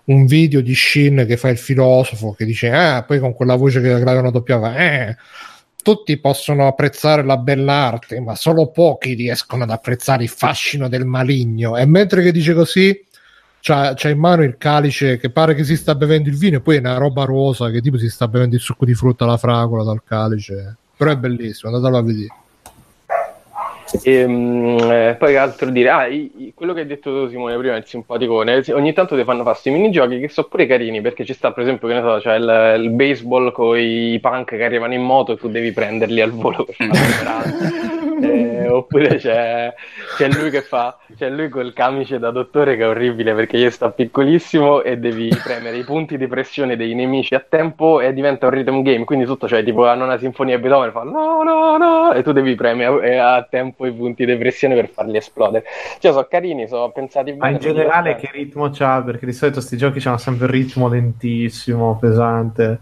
un 0.05 0.27
video 0.27 0.61
di 0.61 0.75
Shin 0.75 1.25
che 1.27 1.37
fa 1.37 1.49
il 1.49 1.59
filosofo 1.59 2.33
che 2.33 2.45
dice 2.45 2.71
ah 2.71 3.03
poi 3.03 3.19
con 3.19 3.35
quella 3.35 3.57
voce 3.57 3.81
che 3.81 3.99
la 3.99 4.31
doppiava 4.31 4.77
eh, 4.77 5.17
tutti 5.83 6.19
possono 6.19 6.67
apprezzare 6.67 7.25
la 7.25 7.37
bella 7.37 7.73
arte 7.73 8.21
ma 8.21 8.35
solo 8.35 8.71
pochi 8.71 9.15
riescono 9.15 9.65
ad 9.65 9.71
apprezzare 9.71 10.25
il 10.25 10.29
fascino 10.29 10.89
del 10.89 11.05
maligno. 11.05 11.77
E 11.77 11.87
mentre 11.87 12.23
che 12.23 12.33
dice 12.33 12.55
così 12.55 13.05
c'ha, 13.61 13.95
c'ha 13.95 14.09
in 14.09 14.19
mano 14.19 14.43
il 14.43 14.57
calice 14.59 15.17
che 15.17 15.31
pare 15.31 15.55
che 15.55 15.63
si 15.63 15.77
sta 15.77 15.95
bevendo 15.95 16.29
il 16.29 16.37
vino 16.37 16.57
e 16.57 16.61
poi 16.61 16.77
è 16.77 16.79
una 16.81 16.97
roba 16.97 17.25
rosa 17.25 17.71
che 17.71 17.81
tipo 17.81 17.99
si 17.99 18.09
sta 18.09 18.27
bevendo 18.27 18.57
il 18.57 18.61
succo 18.61 18.85
di 18.85 18.95
frutta 18.95 19.25
alla 19.25 19.37
fragola 19.37 19.85
dal 19.85 20.03
calice. 20.05 20.77
Però 20.97 21.11
è 21.11 21.17
bellissimo 21.17 21.73
andatelo 21.73 21.99
a 21.99 22.03
vedere 22.03 22.35
e, 24.03 24.13
ehm, 24.13 24.79
eh, 24.91 25.17
poi 25.19 25.37
altro 25.37 25.71
dire? 25.71 25.91
Ah, 25.91 26.07
i, 26.07 26.31
i, 26.37 26.53
quello 26.55 26.73
che 26.73 26.81
hai 26.81 26.87
detto 26.87 27.11
tu, 27.11 27.29
Simone, 27.29 27.57
prima, 27.57 27.77
il 27.77 27.87
simpaticone. 27.87 28.63
Ogni 28.73 28.93
tanto 28.93 29.17
ti 29.17 29.25
fanno 29.25 29.43
fare 29.43 29.51
questi 29.51 29.71
minigiochi 29.71 30.19
che 30.19 30.29
sono 30.29 30.49
pure 30.49 30.67
carini 30.67 31.01
perché 31.01 31.25
ci 31.25 31.33
sta, 31.33 31.53
per 31.53 31.63
esempio, 31.63 31.89
che 31.89 31.95
ne 31.95 32.01
so, 32.01 32.19
c'è 32.19 32.37
il, 32.37 32.83
il 32.83 32.91
baseball 32.91 33.53
con 33.53 33.79
i 33.79 34.19
punk 34.21 34.57
che 34.57 34.65
arrivano 34.65 34.95
in 34.95 35.03
moto 35.03 35.33
e 35.33 35.37
tu 35.37 35.49
devi 35.49 35.73
prenderli 35.73 36.21
al 36.21 36.31
volo 36.33 36.65
per 36.65 36.75
fare 36.75 37.95
eh, 38.23 38.69
oppure 38.69 39.17
c'è, 39.17 39.75
c'è, 40.17 40.29
lui 40.29 40.51
che 40.51 40.63
fa, 40.63 40.99
c'è 41.17 41.29
lui 41.29 41.49
col 41.49 41.73
camice 41.73 42.19
da 42.19 42.31
dottore 42.31 42.77
che 42.77 42.83
è 42.83 42.89
orribile 42.89 43.35
perché 43.35 43.57
io 43.57 43.71
sto 43.71 43.91
piccolissimo 43.91 44.83
e 44.83 44.99
devi 44.99 45.29
premere 45.43 45.77
i 45.77 45.85
punti 45.85 46.17
di 46.17 46.27
pressione 46.27 46.77
dei 46.77 46.95
nemici 46.95 47.35
a 47.35 47.45
tempo 47.47 48.01
e 48.01 48.13
diventa 48.13 48.47
un 48.47 48.53
rhythm 48.53 48.83
game. 48.83 49.05
Quindi 49.05 49.25
tutto, 49.25 49.47
cioè, 49.49 49.63
tipo 49.63 49.85
la 49.85 49.95
nona 49.95 50.19
sinfonia 50.19 50.57
di 50.57 50.63
Beethoven 50.63 50.93
fa 50.93 51.03
no, 51.03 51.43
no, 51.43 51.77
no, 51.77 52.13
e 52.13 52.23
tu 52.23 52.33
devi 52.33 52.55
premere 52.55 53.19
a, 53.19 53.35
a 53.35 53.43
tempo 53.43 53.76
i 53.85 53.93
punti 53.93 54.25
di 54.25 54.37
pressione 54.37 54.75
per 54.75 54.89
farli 54.89 55.17
esplodere. 55.17 55.65
Cioè, 55.99 56.13
sono 56.13 56.27
carini, 56.31 56.67
sono 56.69 56.91
pensati 56.91 57.33
bene. 57.33 57.39
Ma 57.39 57.51
in 57.51 57.59
generale, 57.59 58.17
che 58.17 58.31
ritmo 58.33 58.71
c'ha? 58.71 59.03
Perché 59.03 59.27
di 59.27 59.33
solito 59.33 59.59
questi 59.59 59.77
giochi 59.77 60.07
hanno 60.07 60.19
sempre 60.19 60.47
il 60.47 60.53
ritmo 60.53 60.89
lentissimo, 60.89 61.99
pesante 61.99 62.81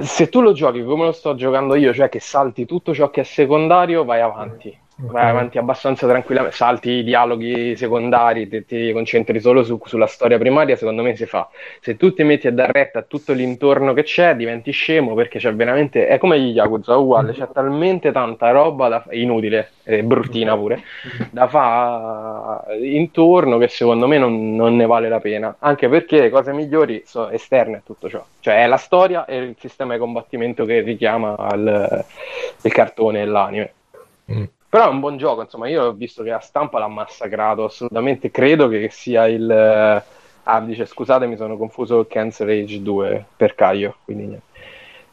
se 0.00 0.28
tu 0.28 0.40
lo 0.40 0.52
giochi 0.52 0.82
come 0.82 1.04
lo 1.04 1.12
sto 1.12 1.34
giocando 1.34 1.74
io, 1.74 1.92
cioè 1.92 2.08
che 2.08 2.20
salti 2.20 2.64
tutto 2.64 2.94
ciò 2.94 3.10
che 3.10 3.22
è 3.22 3.24
secondario, 3.24 4.04
vai 4.04 4.20
avanti. 4.20 4.76
Okay. 4.94 5.10
Vai 5.10 5.30
avanti 5.30 5.56
abbastanza 5.58 6.06
tranquillamente, 6.06 6.54
salti 6.54 6.90
i 6.90 7.02
dialoghi 7.02 7.74
secondari, 7.76 8.46
ti, 8.46 8.64
ti 8.66 8.92
concentri 8.92 9.40
solo 9.40 9.64
su, 9.64 9.80
sulla 9.84 10.06
storia 10.06 10.36
primaria, 10.38 10.76
secondo 10.76 11.02
me 11.02 11.16
si 11.16 11.24
fa. 11.24 11.48
Se 11.80 11.96
tu 11.96 12.12
ti 12.12 12.22
metti 12.22 12.46
a 12.46 12.52
dar 12.52 12.70
retta 12.70 12.98
a 12.98 13.02
tutto 13.02 13.32
l'intorno 13.32 13.94
che 13.94 14.02
c'è, 14.02 14.36
diventi 14.36 14.70
scemo 14.70 15.14
perché 15.14 15.38
c'è 15.38 15.54
veramente, 15.54 16.06
è 16.06 16.18
come 16.18 16.38
gli 16.38 16.52
Yakuza, 16.52 16.96
uguale, 16.96 17.32
c'è 17.32 17.48
talmente 17.52 18.12
tanta 18.12 18.50
roba 18.50 18.88
da, 18.88 19.04
inutile, 19.10 19.70
e 19.82 20.04
bruttina 20.04 20.56
pure, 20.56 20.82
da 21.30 21.48
fare 21.48 22.78
intorno 22.86 23.58
che 23.58 23.68
secondo 23.68 24.06
me 24.06 24.18
non, 24.18 24.54
non, 24.54 24.76
ne 24.76 24.86
vale 24.86 25.08
la 25.08 25.20
pena, 25.20 25.56
anche 25.58 25.88
perché 25.88 26.20
le 26.20 26.30
cose 26.30 26.52
migliori 26.52 27.02
sono 27.06 27.30
esterne 27.30 27.78
a 27.78 27.82
tutto 27.84 28.08
ciò, 28.10 28.24
cioè 28.40 28.62
è 28.62 28.66
la 28.66 28.76
storia 28.76 29.24
e 29.24 29.38
il 29.38 29.56
sistema 29.58 29.94
di 29.94 29.98
combattimento 29.98 30.66
che 30.66 30.80
richiama 30.80 31.34
al, 31.36 32.04
il 32.60 32.72
cartone 32.72 33.22
e 33.22 33.24
l'anime. 33.24 33.72
Mm. 34.30 34.44
Però 34.72 34.86
è 34.86 34.88
un 34.88 35.00
buon 35.00 35.18
gioco, 35.18 35.42
insomma, 35.42 35.68
io 35.68 35.84
ho 35.84 35.92
visto 35.92 36.22
che 36.22 36.30
la 36.30 36.40
stampa 36.40 36.78
l'ha 36.78 36.88
massacrato, 36.88 37.64
assolutamente 37.64 38.30
credo 38.30 38.68
che 38.68 38.88
sia 38.90 39.26
il... 39.26 39.50
Eh, 39.50 40.02
ah, 40.44 40.60
dice 40.62 40.86
scusate, 40.86 41.26
mi 41.26 41.36
sono 41.36 41.58
confuso 41.58 41.96
con 41.96 42.06
Cancer 42.06 42.48
Age 42.48 42.80
2 42.80 43.24
per 43.36 43.54
Caio, 43.54 43.96
quindi 44.02 44.24
niente. 44.28 44.46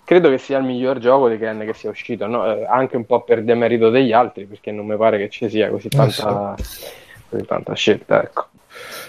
Credo 0.05 0.29
che 0.29 0.37
sia 0.37 0.59
il 0.59 0.63
miglior 0.63 0.99
gioco 0.99 1.27
di 1.27 1.37
Ken 1.37 1.59
che 1.65 1.73
sia 1.73 1.89
uscito, 1.89 2.25
no? 2.25 2.45
eh, 2.45 2.65
anche 2.65 2.95
un 2.95 3.05
po' 3.05 3.23
per 3.23 3.43
demerito 3.43 3.89
degli 3.89 4.13
altri, 4.13 4.45
perché 4.45 4.71
non 4.71 4.85
mi 4.85 4.95
pare 4.95 5.17
che 5.17 5.27
ci 5.27 5.49
sia 5.49 5.69
così 5.69 5.89
tanta, 5.89 6.55
così 7.27 7.45
tanta 7.45 7.73
scelta, 7.73 8.23
ecco. 8.23 8.45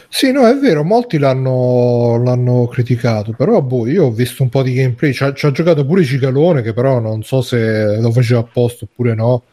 Sì, 0.09 0.33
no, 0.33 0.49
è 0.49 0.57
vero, 0.57 0.83
molti 0.83 1.19
l'hanno, 1.19 2.20
l'hanno 2.25 2.67
criticato, 2.67 3.35
però 3.37 3.62
boh, 3.62 3.87
io 3.87 4.07
ho 4.07 4.11
visto 4.11 4.43
un 4.43 4.49
po' 4.49 4.62
di 4.62 4.75
gameplay, 4.75 5.12
ci 5.12 5.23
ha, 5.23 5.33
ci 5.33 5.47
ha 5.47 5.53
giocato 5.53 5.87
pure 5.87 6.03
Cicalone, 6.03 6.61
che 6.61 6.73
però 6.73 6.99
non 6.99 7.23
so 7.23 7.41
se 7.41 8.01
lo 8.01 8.11
faceva 8.11 8.41
apposta 8.41 8.85
oppure 8.85 9.15
no, 9.15 9.45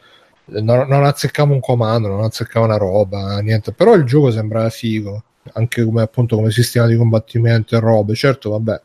non, 0.48 0.88
non 0.88 1.04
azzeccavo 1.04 1.54
un 1.54 1.60
comando, 1.60 2.08
non 2.08 2.24
azzeccavo 2.24 2.66
una 2.66 2.78
roba, 2.78 3.40
niente. 3.40 3.72
Però 3.72 3.94
il 3.94 4.04
gioco 4.04 4.32
sembrava 4.32 4.70
figo, 4.70 5.24
anche 5.54 5.84
come 5.84 6.02
appunto 6.02 6.36
come 6.36 6.52
sistema 6.52 6.88
di 6.88 6.96
combattimento 6.96 7.76
e 7.76 7.80
robe. 7.80 8.16
Certo, 8.16 8.52
vabbè. 8.52 8.82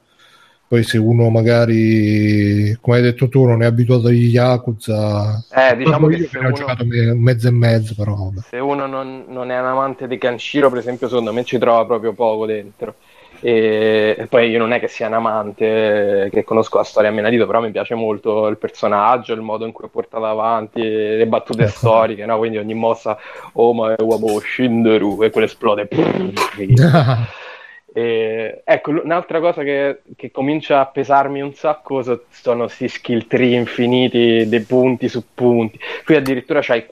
Poi 0.73 0.85
se 0.85 0.97
uno 0.97 1.29
magari, 1.29 2.75
come 2.81 2.97
hai 2.97 3.03
detto 3.03 3.29
tu, 3.29 3.45
non 3.45 3.63
è 3.63 3.67
abituato 3.67 4.07
agli 4.07 4.29
Yakuza, 4.29 5.45
eh, 5.51 5.77
diciamo 5.77 6.07
che 6.07 6.27
se 6.27 6.39
uno, 6.39 6.49
ho 6.49 6.53
giocato 6.53 6.85
un 6.85 7.19
mezzo 7.19 7.49
e 7.49 7.51
mezzo, 7.51 7.95
però 7.95 8.15
vabbè. 8.15 8.41
Se 8.49 8.57
uno 8.57 8.87
non, 8.87 9.27
non 9.29 9.51
è 9.51 9.59
un 9.59 9.67
amante 9.67 10.09
di 10.09 10.17
Kanshiro, 10.17 10.71
per 10.71 10.79
esempio, 10.79 11.09
secondo 11.09 11.31
me 11.35 11.45
ci 11.45 11.59
trova 11.59 11.85
proprio 11.85 12.15
poco 12.15 12.47
dentro. 12.47 12.95
E, 13.45 14.29
poi 14.31 14.51
io 14.51 14.59
non 14.61 14.73
è 14.73 14.79
che 14.79 14.87
sia 14.87 15.09
un 15.09 15.15
amante 15.15 16.29
che 16.33 16.45
conosco 16.45 16.79
la 16.79 16.85
storia 16.85 17.11
a 17.11 17.13
menadito, 17.13 17.45
però 17.45 17.61
mi 17.61 17.73
piace 17.73 17.97
molto 17.97 18.47
il 18.47 18.57
personaggio, 18.57 19.35
il 19.35 19.41
modo 19.41 19.67
in 19.67 19.73
cui 19.73 19.87
è 19.87 19.91
portato 19.91 20.25
avanti, 20.25 20.81
le 20.81 21.27
battute 21.27 21.67
storiche, 21.67 22.25
no? 22.25 22.39
quindi 22.39 22.59
ogni 22.59 22.75
mossa, 22.75 23.19
oh 23.55 23.75
ma 23.75 23.97
è 23.97 24.01
uomo 24.01 24.39
Shinderu, 24.39 25.25
e 25.25 25.31
quello 25.31 25.49
esplode. 25.49 25.89
e, 27.93 28.63
ecco, 28.65 28.91
un'altra 29.03 29.41
cosa 29.41 29.65
che, 29.65 30.03
che, 30.15 30.31
comincia 30.31 30.79
a 30.79 30.87
pesarmi 30.87 31.41
un 31.41 31.53
sacco 31.53 32.01
sono 32.31 32.67
questi 32.67 32.87
skill 32.87 33.27
tree 33.27 33.57
infiniti, 33.57 34.47
dei 34.47 34.63
punti 34.63 35.09
su 35.09 35.21
punti. 35.35 35.81
Qui 36.05 36.15
addirittura 36.15 36.61
c'hai 36.63 36.87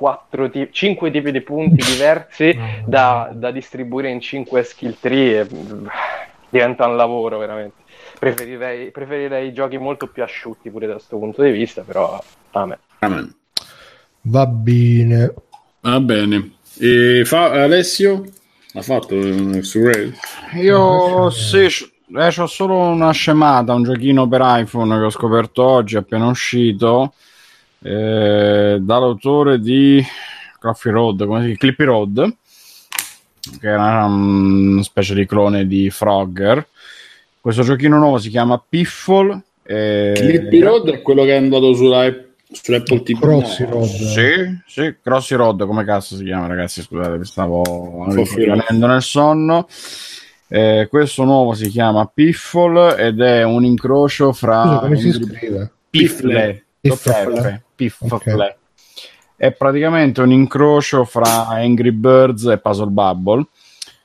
5 0.68 1.10
tipi 1.12 1.30
di 1.30 1.42
punti 1.42 1.76
diversi 1.92 2.58
da, 2.84 3.30
da 3.32 3.52
distribuire 3.52 4.10
in 4.10 4.20
5 4.20 4.62
skill 4.64 4.96
tree. 4.98 5.40
E, 5.40 5.46
diventa 6.50 6.86
un 6.86 6.96
lavoro 6.96 7.38
veramente. 7.38 7.82
Preferirei, 8.18 8.90
preferirei 8.90 9.52
giochi 9.52 9.78
molto 9.78 10.08
più 10.08 10.22
asciutti 10.22 10.70
pure 10.70 10.86
da 10.86 10.94
questo 10.94 11.16
punto 11.16 11.42
di 11.42 11.50
vista, 11.50 11.82
però 11.82 12.22
amen. 12.50 12.78
amen. 12.98 13.34
Va 14.22 14.46
bene. 14.46 15.34
Va 15.80 16.00
bene. 16.00 16.52
E 16.78 17.22
fa 17.24 17.50
Alessio? 17.50 18.24
Ha 18.74 18.82
fatto 18.82 19.16
su 19.62 19.84
Rail? 19.84 20.14
Io 20.56 21.30
sì, 21.30 21.66
eh, 22.14 22.34
ho 22.36 22.46
solo 22.46 22.76
una 22.76 23.10
scemata, 23.12 23.72
un 23.72 23.82
giochino 23.82 24.28
per 24.28 24.42
iPhone 24.44 24.96
che 24.98 25.04
ho 25.04 25.10
scoperto 25.10 25.62
oggi, 25.62 25.96
appena 25.96 26.28
uscito, 26.28 27.14
eh, 27.82 28.78
dall'autore 28.80 29.58
di 29.58 30.04
Coffee 30.58 30.92
Road, 30.92 31.24
come 31.24 31.40
si 31.40 31.46
chiama? 31.46 31.56
Clippy 31.56 31.84
Road 31.84 32.36
che 33.58 33.68
era 33.68 34.04
una 34.04 34.82
specie 34.82 35.14
di 35.14 35.26
clone 35.26 35.66
di 35.66 35.90
Frogger. 35.90 36.66
Questo 37.40 37.62
giochino 37.62 37.98
nuovo 37.98 38.18
si 38.18 38.28
chiama 38.28 38.62
Piffle. 38.66 39.40
E... 39.62 40.12
Clippy 40.16 40.60
Road 40.60 40.90
è 40.90 41.02
quello 41.02 41.24
che 41.24 41.32
è 41.32 41.36
andato 41.36 41.74
sull'Apple 41.74 42.28
sull'Apple 42.52 43.02
TV 43.02 43.20
Crossy 43.20 43.64
Road 43.64 43.86
sì, 43.86 44.58
sì, 44.66 44.96
Crossy 45.00 45.36
Road 45.36 45.64
come 45.66 45.84
cazzo 45.84 46.16
si 46.16 46.24
chiama 46.24 46.48
ragazzi 46.48 46.82
scusate 46.82 47.16
mi 47.16 47.24
stavo 47.24 48.06
rimanendo 48.08 48.86
nel 48.88 49.02
sonno 49.02 49.68
eh, 50.48 50.88
questo 50.90 51.22
nuovo 51.22 51.54
si 51.54 51.68
chiama 51.68 52.10
Piffle 52.12 52.96
ed 52.96 53.20
è 53.20 53.44
un 53.44 53.64
incrocio 53.64 54.32
fra 54.32 54.64
Scusa, 54.64 54.78
come 54.80 54.96
si 54.96 55.12
scrive? 55.12 55.70
Piffle 55.90 56.64
Piffle, 56.80 57.12
Piffle. 57.22 57.62
Piffle. 57.76 58.14
Okay 58.14 58.58
è 59.40 59.52
praticamente 59.52 60.20
un 60.20 60.32
incrocio 60.32 61.06
fra 61.06 61.48
Angry 61.48 61.92
Birds 61.92 62.44
e 62.44 62.58
Puzzle 62.58 62.90
Bubble 62.90 63.46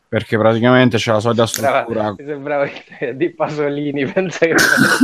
perché 0.08 0.38
praticamente 0.38 0.96
c'è 0.96 1.12
la 1.12 1.20
solita 1.20 1.46
struttura. 1.46 2.16
Mi 2.18 2.24
sembrava 2.26 2.70
di 3.14 3.30
Pasolini, 3.32 4.06
pensa 4.08 4.46
che... 4.46 4.56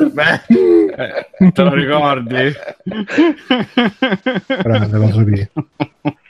Beh, 0.09 0.41
eh, 0.47 1.51
te 1.51 1.63
lo 1.63 1.73
ricordi? 1.73 2.53
Grande 4.47 4.99
Pasolini. 4.99 5.49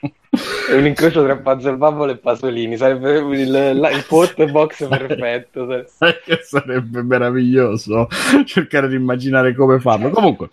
È 0.69 0.75
un 0.75 0.85
incrocio 0.85 1.23
tra 1.23 1.35
Puzzle 1.35 1.75
Bubble 1.75 2.13
e 2.13 2.17
Pasolini, 2.17 2.77
sarebbe 2.77 3.17
il, 3.17 3.89
il 3.93 4.05
pot 4.07 4.49
box 4.49 4.87
perfetto. 4.87 5.65
Che 5.65 6.39
sarebbe 6.43 7.03
meraviglioso 7.03 8.07
cercare 8.45 8.87
di 8.87 8.95
immaginare 8.95 9.53
come 9.53 9.79
farlo. 9.79 10.09
Comunque, 10.09 10.49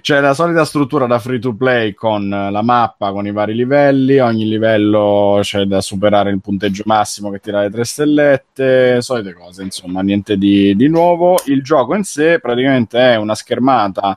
c'è 0.00 0.20
la 0.20 0.34
solita 0.34 0.64
struttura 0.64 1.06
da 1.06 1.18
free 1.18 1.40
to 1.40 1.54
play 1.54 1.94
con 1.94 2.28
la 2.28 2.62
mappa, 2.62 3.10
con 3.10 3.26
i 3.26 3.32
vari 3.32 3.54
livelli, 3.54 4.18
ogni 4.18 4.46
livello 4.48 5.40
c'è 5.42 5.64
da 5.64 5.80
superare 5.80 6.30
il 6.30 6.40
punteggio 6.40 6.82
massimo 6.86 7.30
che 7.30 7.40
tira 7.40 7.62
le 7.62 7.70
tre 7.70 7.84
stellette, 7.84 9.02
solite 9.02 9.32
cose, 9.32 9.62
insomma, 9.62 10.00
niente 10.00 10.36
di, 10.36 10.76
di 10.76 10.88
nuovo. 10.88 11.36
Il 11.46 11.62
gioco 11.62 11.94
in 11.94 12.04
sé 12.04 12.38
praticamente 12.38 12.98
è 12.98 13.16
una 13.16 13.34
schermata 13.34 14.16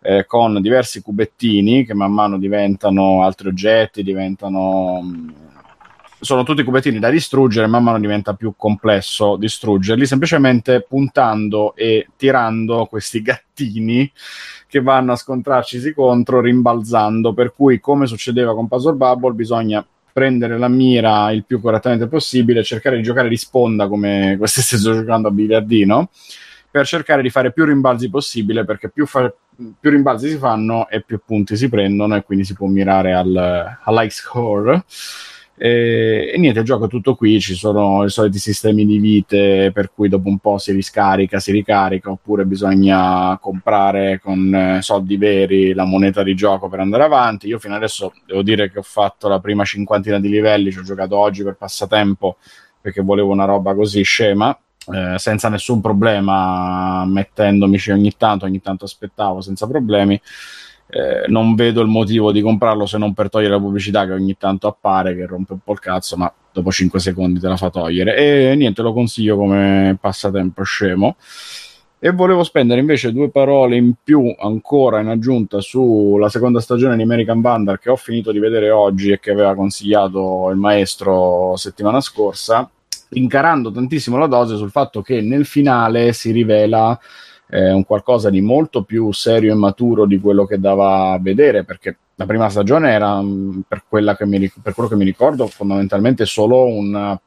eh, 0.00 0.24
con 0.26 0.60
diversi 0.60 1.02
cubettini 1.02 1.84
che 1.84 1.94
man 1.94 2.12
mano 2.12 2.38
diventano 2.38 3.22
altri 3.22 3.48
oggetti, 3.48 4.02
diventano... 4.02 5.00
Mm, 5.02 5.28
sono 6.20 6.42
tutti 6.42 6.64
cubettini 6.64 6.98
da 6.98 7.10
distruggere, 7.10 7.68
man 7.68 7.84
mano 7.84 8.00
diventa 8.00 8.34
più 8.34 8.54
complesso 8.56 9.36
distruggerli, 9.36 10.04
semplicemente 10.04 10.84
puntando 10.88 11.76
e 11.76 12.08
tirando 12.16 12.86
questi 12.86 13.22
gattini 13.22 14.10
che 14.66 14.80
vanno 14.80 15.12
a 15.12 15.16
scontrarcisi 15.16 15.94
contro, 15.94 16.40
rimbalzando, 16.40 17.32
per 17.34 17.54
cui 17.54 17.78
come 17.78 18.06
succedeva 18.06 18.52
con 18.52 18.66
Puzzle 18.66 18.94
Bubble 18.94 19.32
bisogna 19.32 19.86
prendere 20.12 20.58
la 20.58 20.66
mira 20.66 21.30
il 21.30 21.44
più 21.44 21.60
correttamente 21.60 22.08
possibile, 22.08 22.64
cercare 22.64 22.96
di 22.96 23.04
giocare 23.04 23.28
di 23.28 23.36
sponda 23.36 23.86
come 23.86 24.36
se 24.42 24.62
stessi 24.62 24.82
giocando 24.82 25.28
a 25.28 25.30
biliardino, 25.30 26.10
per 26.78 26.86
cercare 26.86 27.22
di 27.22 27.30
fare 27.30 27.52
più 27.52 27.64
rimbalzi 27.64 28.08
possibile, 28.08 28.64
perché 28.64 28.88
più, 28.88 29.04
fa- 29.04 29.34
più 29.80 29.90
rimbalzi 29.90 30.28
si 30.28 30.36
fanno 30.36 30.88
e 30.88 31.02
più 31.02 31.20
punti 31.26 31.56
si 31.56 31.68
prendono 31.68 32.14
e 32.14 32.22
quindi 32.22 32.44
si 32.44 32.54
può 32.54 32.68
mirare 32.68 33.14
al, 33.14 33.78
all'high 33.82 34.10
score. 34.10 34.84
E, 35.56 36.30
e, 36.32 36.38
niente, 36.38 36.60
il 36.60 36.64
gioco 36.64 36.84
è 36.84 36.88
tutto 36.88 37.16
qui, 37.16 37.40
ci 37.40 37.54
sono 37.54 38.04
i 38.04 38.10
soliti 38.10 38.38
sistemi 38.38 38.86
di 38.86 38.98
vite 38.98 39.72
per 39.74 39.90
cui 39.92 40.08
dopo 40.08 40.28
un 40.28 40.38
po' 40.38 40.58
si 40.58 40.70
riscarica, 40.70 41.40
si 41.40 41.50
ricarica, 41.50 42.10
oppure 42.10 42.44
bisogna 42.44 43.36
comprare 43.40 44.20
con 44.22 44.54
eh, 44.54 44.80
soldi 44.80 45.16
veri 45.16 45.74
la 45.74 45.84
moneta 45.84 46.22
di 46.22 46.36
gioco 46.36 46.68
per 46.68 46.78
andare 46.78 47.02
avanti. 47.02 47.48
Io 47.48 47.58
fino 47.58 47.74
adesso 47.74 48.12
devo 48.24 48.42
dire 48.42 48.70
che 48.70 48.78
ho 48.78 48.82
fatto 48.82 49.26
la 49.26 49.40
prima 49.40 49.64
cinquantina 49.64 50.20
di 50.20 50.28
livelli, 50.28 50.70
ci 50.70 50.78
ho 50.78 50.82
giocato 50.84 51.16
oggi 51.16 51.42
per 51.42 51.56
passatempo 51.56 52.36
perché 52.80 53.02
volevo 53.02 53.32
una 53.32 53.46
roba 53.46 53.74
così 53.74 54.02
scema 54.02 54.56
eh, 54.92 55.18
senza 55.18 55.48
nessun 55.48 55.80
problema, 55.80 57.04
mettendomici 57.04 57.90
ogni 57.90 58.12
tanto, 58.16 58.46
ogni 58.46 58.60
tanto 58.60 58.84
aspettavo 58.84 59.40
senza 59.40 59.66
problemi. 59.66 60.20
Eh, 60.90 61.28
non 61.28 61.54
vedo 61.54 61.82
il 61.82 61.88
motivo 61.88 62.32
di 62.32 62.40
comprarlo 62.40 62.86
se 62.86 62.96
non 62.96 63.12
per 63.12 63.28
togliere 63.28 63.52
la 63.52 63.60
pubblicità 63.60 64.06
che 64.06 64.12
ogni 64.12 64.36
tanto 64.38 64.68
appare, 64.68 65.14
che 65.14 65.26
rompe 65.26 65.52
un 65.52 65.58
po' 65.62 65.72
il 65.72 65.80
cazzo, 65.80 66.16
ma 66.16 66.32
dopo 66.50 66.70
5 66.70 66.98
secondi 66.98 67.40
te 67.40 67.48
la 67.48 67.56
fa 67.56 67.70
togliere. 67.70 68.16
E 68.16 68.54
niente, 68.56 68.82
lo 68.82 68.92
consiglio 68.92 69.36
come 69.36 69.96
passatempo 70.00 70.62
scemo. 70.62 71.16
E 72.00 72.12
volevo 72.12 72.44
spendere 72.44 72.78
invece 72.78 73.12
due 73.12 73.28
parole 73.28 73.74
in 73.76 73.94
più 74.02 74.32
ancora 74.38 75.00
in 75.00 75.08
aggiunta 75.08 75.60
sulla 75.60 76.28
seconda 76.28 76.60
stagione 76.60 76.94
di 76.94 77.02
American 77.02 77.40
Vandal 77.40 77.80
che 77.80 77.90
ho 77.90 77.96
finito 77.96 78.30
di 78.30 78.38
vedere 78.38 78.70
oggi 78.70 79.10
e 79.10 79.18
che 79.18 79.32
aveva 79.32 79.56
consigliato 79.56 80.48
il 80.50 80.56
maestro 80.56 81.56
settimana 81.56 82.00
scorsa 82.00 82.70
incarando 83.10 83.70
tantissimo 83.70 84.16
la 84.16 84.26
dose 84.26 84.56
sul 84.56 84.70
fatto 84.70 85.02
che 85.02 85.20
nel 85.20 85.46
finale 85.46 86.12
si 86.12 86.30
rivela 86.30 86.98
eh, 87.50 87.72
un 87.72 87.84
qualcosa 87.84 88.30
di 88.30 88.40
molto 88.40 88.82
più 88.82 89.10
serio 89.12 89.52
e 89.52 89.56
maturo 89.56 90.06
di 90.06 90.20
quello 90.20 90.44
che 90.44 90.58
dava 90.58 91.12
a 91.12 91.18
vedere, 91.18 91.64
perché 91.64 91.96
la 92.14 92.26
prima 92.26 92.48
stagione 92.48 92.90
era, 92.90 93.20
mm, 93.20 93.60
per, 93.66 93.84
mi, 94.26 94.52
per 94.62 94.74
quello 94.74 94.88
che 94.88 94.96
mi 94.96 95.04
ricordo, 95.04 95.46
fondamentalmente 95.46 96.26
solo 96.26 96.66
una 96.66 97.18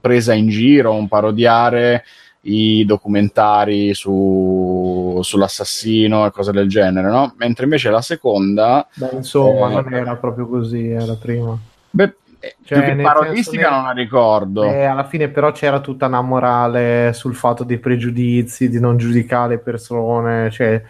presa 0.00 0.32
in 0.32 0.48
giro, 0.48 0.94
un 0.94 1.08
parodiare 1.08 2.04
i 2.42 2.86
documentari 2.86 3.92
su, 3.92 5.18
sull'assassino 5.20 6.24
e 6.24 6.30
cose 6.30 6.52
del 6.52 6.68
genere, 6.68 7.10
no? 7.10 7.34
Mentre 7.36 7.64
invece 7.64 7.90
la 7.90 8.00
seconda... 8.00 8.86
Beh, 8.94 9.10
insomma, 9.12 9.68
eh, 9.68 9.74
non 9.74 9.92
era 9.92 10.16
proprio 10.16 10.48
così, 10.48 10.88
era 10.88 11.14
prima. 11.14 11.58
Beh, 11.90 12.14
cioè, 12.64 12.96
parodistica 12.96 13.70
non 13.70 13.84
la 13.84 13.92
ricordo. 13.92 14.64
Eh, 14.64 14.84
alla 14.84 15.04
fine 15.04 15.28
però 15.28 15.52
c'era 15.52 15.80
tutta 15.80 16.06
una 16.06 16.22
morale 16.22 17.12
sul 17.12 17.34
fatto 17.34 17.64
dei 17.64 17.78
pregiudizi, 17.78 18.68
di 18.68 18.80
non 18.80 18.96
giudicare 18.96 19.54
le 19.54 19.58
persone, 19.58 20.50
cioè 20.50 20.82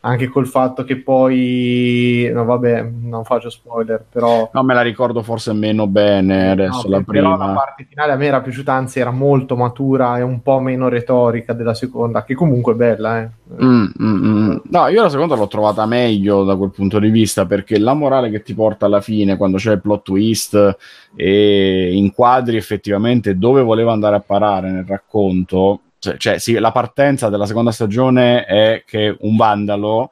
anche 0.00 0.28
col 0.28 0.46
fatto 0.46 0.84
che 0.84 0.96
poi 0.96 2.30
no 2.32 2.44
vabbè 2.44 2.88
non 3.02 3.24
faccio 3.24 3.50
spoiler 3.50 4.04
però 4.08 4.48
no 4.52 4.62
me 4.62 4.72
la 4.72 4.82
ricordo 4.82 5.22
forse 5.22 5.52
meno 5.52 5.88
bene 5.88 6.50
adesso 6.50 6.82
no, 6.84 6.96
la 6.96 7.02
prima 7.02 7.36
però 7.36 7.46
la 7.46 7.52
parte 7.52 7.84
finale 7.88 8.12
a 8.12 8.16
me 8.16 8.26
era 8.26 8.40
piaciuta 8.40 8.72
anzi 8.72 9.00
era 9.00 9.10
molto 9.10 9.56
matura 9.56 10.18
e 10.18 10.22
un 10.22 10.40
po' 10.40 10.60
meno 10.60 10.88
retorica 10.88 11.52
della 11.52 11.74
seconda 11.74 12.22
che 12.22 12.34
comunque 12.34 12.74
è 12.74 12.76
bella 12.76 13.22
eh. 13.22 13.30
mm, 13.60 13.86
mm, 14.00 14.26
mm. 14.26 14.56
no 14.70 14.86
io 14.86 15.02
la 15.02 15.08
seconda 15.08 15.34
l'ho 15.34 15.48
trovata 15.48 15.84
meglio 15.84 16.44
da 16.44 16.54
quel 16.54 16.70
punto 16.70 17.00
di 17.00 17.10
vista 17.10 17.46
perché 17.46 17.80
la 17.80 17.94
morale 17.94 18.30
che 18.30 18.42
ti 18.42 18.54
porta 18.54 18.86
alla 18.86 19.00
fine 19.00 19.36
quando 19.36 19.56
c'è 19.56 19.72
il 19.72 19.80
plot 19.80 20.02
twist 20.02 20.76
e 21.16 21.90
inquadri 21.92 22.56
effettivamente 22.56 23.36
dove 23.36 23.62
voleva 23.62 23.90
andare 23.90 24.14
a 24.14 24.20
parare 24.20 24.70
nel 24.70 24.84
racconto 24.86 25.80
cioè, 25.98 26.16
cioè 26.16 26.38
sì, 26.38 26.54
la 26.54 26.72
partenza 26.72 27.28
della 27.28 27.46
seconda 27.46 27.72
stagione 27.72 28.44
è 28.44 28.84
che 28.86 29.16
un 29.20 29.36
vandalo 29.36 30.10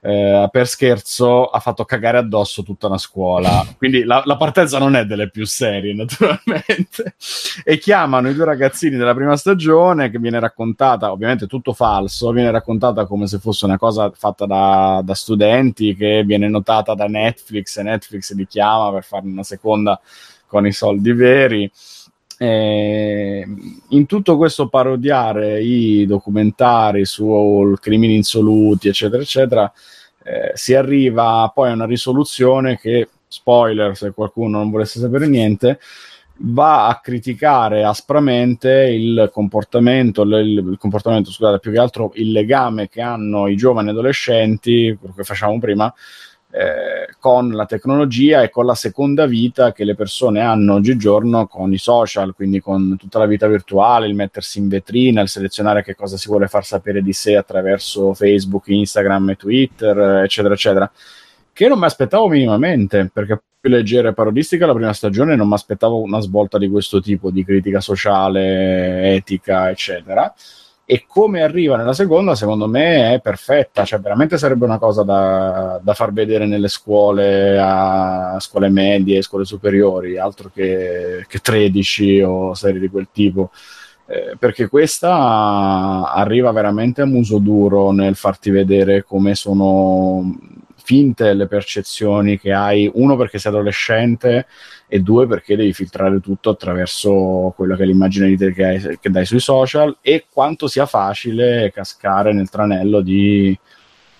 eh, 0.00 0.48
per 0.50 0.68
scherzo 0.68 1.46
ha 1.46 1.58
fatto 1.58 1.84
cagare 1.84 2.18
addosso 2.18 2.62
tutta 2.62 2.86
una 2.86 2.98
scuola. 2.98 3.66
Quindi 3.76 4.04
la, 4.04 4.22
la, 4.24 4.36
partenza 4.36 4.78
non 4.78 4.94
è 4.94 5.04
delle 5.04 5.28
più 5.30 5.44
serie, 5.44 5.92
naturalmente. 5.94 7.14
e 7.64 7.78
chiamano 7.78 8.28
i 8.28 8.34
due 8.34 8.44
ragazzini 8.44 8.96
della 8.96 9.14
prima 9.14 9.36
stagione, 9.36 10.10
che 10.10 10.18
viene 10.18 10.38
raccontata, 10.40 11.10
ovviamente 11.10 11.46
tutto 11.46 11.72
falso, 11.72 12.30
viene 12.32 12.50
raccontata 12.50 13.06
come 13.06 13.26
se 13.26 13.38
fosse 13.38 13.64
una 13.64 13.78
cosa 13.78 14.10
fatta 14.14 14.46
da, 14.46 15.00
da 15.04 15.14
studenti, 15.14 15.94
che 15.96 16.22
viene 16.24 16.48
notata 16.48 16.94
da 16.94 17.06
Netflix, 17.06 17.76
e 17.78 17.82
Netflix 17.82 18.32
li 18.34 18.46
chiama 18.46 18.92
per 18.92 19.04
farne 19.04 19.32
una 19.32 19.42
seconda 19.42 20.00
con 20.46 20.66
i 20.66 20.72
soldi 20.72 21.12
veri. 21.12 21.70
Eh, 22.40 23.44
in 23.88 24.06
tutto 24.06 24.36
questo 24.36 24.68
parodiare 24.68 25.60
i 25.60 26.06
documentari 26.06 27.04
su 27.04 27.74
crimini 27.80 28.14
insoluti, 28.14 28.88
eccetera, 28.88 29.20
eccetera, 29.20 29.72
eh, 30.22 30.52
si 30.54 30.74
arriva 30.74 31.50
poi 31.52 31.70
a 31.70 31.74
una 31.74 31.86
risoluzione 31.86 32.78
che, 32.78 33.08
spoiler 33.26 33.96
se 33.96 34.12
qualcuno 34.12 34.58
non 34.58 34.70
volesse 34.70 35.00
sapere 35.00 35.26
niente, 35.26 35.80
va 36.40 36.86
a 36.86 37.00
criticare 37.00 37.82
aspramente 37.82 38.70
il 38.70 39.30
comportamento, 39.32 40.22
il, 40.22 40.32
il 40.70 40.76
comportamento, 40.78 41.30
scusate, 41.30 41.58
più 41.58 41.72
che 41.72 41.78
altro 41.78 42.12
il 42.14 42.30
legame 42.30 42.88
che 42.88 43.00
hanno 43.00 43.48
i 43.48 43.56
giovani 43.56 43.90
adolescenti, 43.90 44.96
quello 44.98 45.14
che 45.14 45.24
facciamo 45.24 45.58
prima, 45.58 45.92
eh, 46.50 47.14
con 47.20 47.50
la 47.50 47.66
tecnologia 47.66 48.42
e 48.42 48.48
con 48.48 48.64
la 48.64 48.74
seconda 48.74 49.26
vita 49.26 49.72
che 49.72 49.84
le 49.84 49.94
persone 49.94 50.40
hanno 50.40 50.74
oggigiorno 50.74 51.46
con 51.46 51.72
i 51.72 51.78
social, 51.78 52.34
quindi 52.34 52.60
con 52.60 52.96
tutta 52.98 53.18
la 53.18 53.26
vita 53.26 53.46
virtuale, 53.46 54.06
il 54.06 54.14
mettersi 54.14 54.58
in 54.58 54.68
vetrina, 54.68 55.20
il 55.20 55.28
selezionare 55.28 55.82
che 55.82 55.94
cosa 55.94 56.16
si 56.16 56.28
vuole 56.28 56.48
far 56.48 56.64
sapere 56.64 57.02
di 57.02 57.12
sé 57.12 57.36
attraverso 57.36 58.14
Facebook, 58.14 58.68
Instagram 58.68 59.30
e 59.30 59.36
Twitter, 59.36 59.98
eccetera, 60.24 60.54
eccetera. 60.54 60.90
Che 61.52 61.68
non 61.68 61.78
mi 61.78 61.84
aspettavo 61.86 62.28
minimamente, 62.28 63.10
perché 63.12 63.42
più 63.60 63.70
leggera 63.70 64.08
e 64.08 64.14
parodistica 64.14 64.64
la 64.64 64.74
prima 64.74 64.92
stagione 64.92 65.36
non 65.36 65.48
mi 65.48 65.54
aspettavo 65.54 66.00
una 66.00 66.20
svolta 66.20 66.56
di 66.56 66.68
questo 66.70 67.00
tipo 67.00 67.30
di 67.30 67.44
critica 67.44 67.80
sociale, 67.80 69.14
etica, 69.14 69.68
eccetera 69.68 70.32
e 70.90 71.04
come 71.06 71.42
arriva 71.42 71.76
nella 71.76 71.92
seconda 71.92 72.34
secondo 72.34 72.66
me 72.66 73.12
è 73.12 73.20
perfetta. 73.20 73.84
Cioè 73.84 74.00
veramente 74.00 74.38
sarebbe 74.38 74.64
una 74.64 74.78
cosa 74.78 75.02
da, 75.02 75.78
da 75.82 75.92
far 75.92 76.14
vedere 76.14 76.46
nelle 76.46 76.68
scuole 76.68 77.58
a 77.60 78.38
scuole 78.40 78.70
medie 78.70 79.20
scuole 79.20 79.44
superiori 79.44 80.16
altro 80.16 80.50
che, 80.50 81.26
che 81.28 81.40
13 81.40 82.22
o 82.22 82.54
serie 82.54 82.80
di 82.80 82.88
quel 82.88 83.08
tipo. 83.12 83.50
Eh, 84.06 84.36
perché 84.38 84.68
questa 84.68 86.10
arriva 86.10 86.50
veramente 86.52 87.02
a 87.02 87.04
muso 87.04 87.36
duro 87.36 87.90
nel 87.90 88.16
farti 88.16 88.48
vedere 88.48 89.04
come 89.04 89.34
sono 89.34 90.38
finte 90.88 91.34
le 91.34 91.46
percezioni 91.46 92.38
che 92.38 92.50
hai 92.50 92.90
uno 92.94 93.14
perché 93.14 93.38
sei 93.38 93.52
adolescente 93.52 94.46
e 94.86 95.00
due 95.00 95.26
perché 95.26 95.54
devi 95.54 95.74
filtrare 95.74 96.18
tutto 96.18 96.48
attraverso 96.48 97.52
quello 97.54 97.76
che 97.76 97.82
è 97.82 97.84
l'immagine 97.84 98.26
di 98.28 98.38
te 98.38 98.54
che, 98.54 98.64
hai, 98.64 98.98
che 98.98 99.10
dai 99.10 99.26
sui 99.26 99.38
social 99.38 99.98
e 100.00 100.24
quanto 100.32 100.66
sia 100.66 100.86
facile 100.86 101.70
cascare 101.74 102.32
nel 102.32 102.48
tranello 102.48 103.02
di 103.02 103.54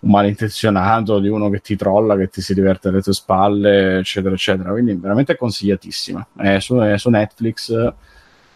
un 0.00 0.10
malintenzionato, 0.10 1.20
di 1.20 1.28
uno 1.28 1.48
che 1.48 1.60
ti 1.60 1.74
trolla, 1.74 2.18
che 2.18 2.28
ti 2.28 2.42
si 2.42 2.52
diverte 2.52 2.88
alle 2.88 3.00
tue 3.00 3.14
spalle, 3.14 4.00
eccetera, 4.00 4.34
eccetera. 4.34 4.70
Quindi 4.70 4.92
veramente 4.92 5.36
consigliatissima. 5.36 6.26
È 6.36 6.58
su, 6.58 6.76
è 6.76 6.98
su 6.98 7.08
Netflix, 7.08 7.92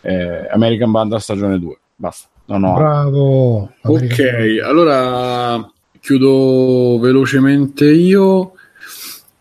eh, 0.03 0.49
American 0.51 0.91
Banda 0.91 1.19
stagione 1.19 1.59
2. 1.59 1.79
Basta. 1.97 2.29
No, 2.45 2.59
no. 2.59 2.75
Bravo. 2.75 3.73
Ok, 3.81 4.61
allora 4.63 5.72
chiudo 6.03 6.99
velocemente 6.99 7.91
io. 7.91 8.53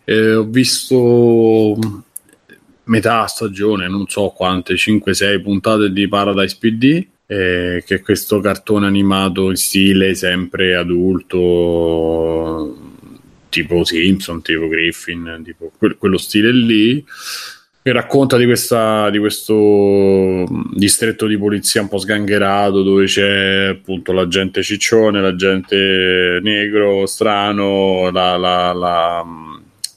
Eh, 0.05 0.35
ho 0.35 0.45
visto 0.45 1.77
metà 2.85 3.25
stagione, 3.25 3.89
non 3.89 4.07
so 4.07 4.29
quante, 4.29 4.75
5-6 4.75 5.41
puntate 5.41 5.91
di 5.91 6.07
Paradise 6.07 6.57
PD 6.59 7.05
eh, 7.31 7.83
che 7.85 7.95
è 7.95 8.01
questo 8.01 8.41
cartone 8.41 8.87
animato 8.87 9.49
in 9.49 9.55
stile 9.55 10.15
sempre 10.15 10.75
adulto, 10.75 11.37
tipo 13.47 13.85
Simpson, 13.85 14.41
tipo 14.41 14.67
Griffin, 14.67 15.41
tipo 15.45 15.71
que- 15.77 15.95
quello 15.95 16.17
stile 16.17 16.51
lì, 16.51 17.01
che 17.83 17.91
racconta 17.91 18.37
di, 18.37 18.45
questa, 18.45 19.09
di 19.09 19.17
questo 19.17 20.45
distretto 20.73 21.25
di 21.25 21.37
polizia 21.37 21.81
un 21.81 21.87
po' 21.87 21.97
sgangherato 21.97 22.83
dove 22.83 23.05
c'è 23.05 23.69
appunto 23.69 24.11
la 24.11 24.27
gente 24.27 24.61
ciccione, 24.61 25.19
la 25.19 25.35
gente 25.35 26.39
negro, 26.43 27.07
strano, 27.07 28.11
la, 28.11 28.37
la, 28.37 28.71
la, 28.73 29.25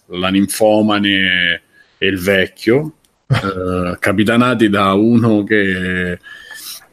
la 0.06 0.28
ninfomane 0.28 1.62
e 1.98 2.06
il 2.06 2.18
vecchio, 2.18 2.94
eh, 3.28 3.96
capitanati 3.98 4.70
da 4.70 4.94
uno 4.94 5.44
che 5.44 6.18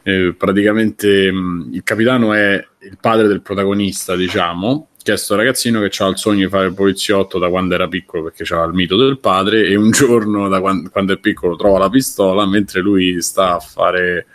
eh, 0.04 0.36
praticamente 0.38 1.32
mm, 1.32 1.74
il 1.74 1.84
capitano 1.84 2.34
è 2.34 2.66
il 2.82 2.98
padre 3.00 3.28
del 3.28 3.42
protagonista, 3.42 4.16
diciamo, 4.18 4.90
che 5.04 5.12
è 5.12 5.16
questo 5.16 5.36
ragazzino 5.36 5.82
che 5.82 6.04
ha 6.04 6.08
il 6.08 6.18
sogno 6.18 6.46
di 6.46 6.50
fare 6.50 6.68
il 6.68 6.74
poliziotto 6.74 7.40
da 7.40 7.50
quando 7.50 7.74
era 7.74 7.88
piccolo 7.88 8.24
perché 8.24 8.44
c'era 8.44 8.64
il 8.64 8.74
mito 8.74 8.96
del 8.98 9.20
padre 9.20 9.68
e 9.68 9.76
un 9.76 9.90
giorno 9.92 10.48
da 10.48 10.60
quando, 10.60 10.90
quando, 10.90 11.14
è 11.14 11.18
piccolo 11.18 11.56
trova 11.56 11.80
la 11.80 11.90
pistola 11.90 12.46
mentre 12.46 12.82
lui 12.82 13.22
sta 13.22 13.56
a 13.56 13.60
fare 13.60 14.26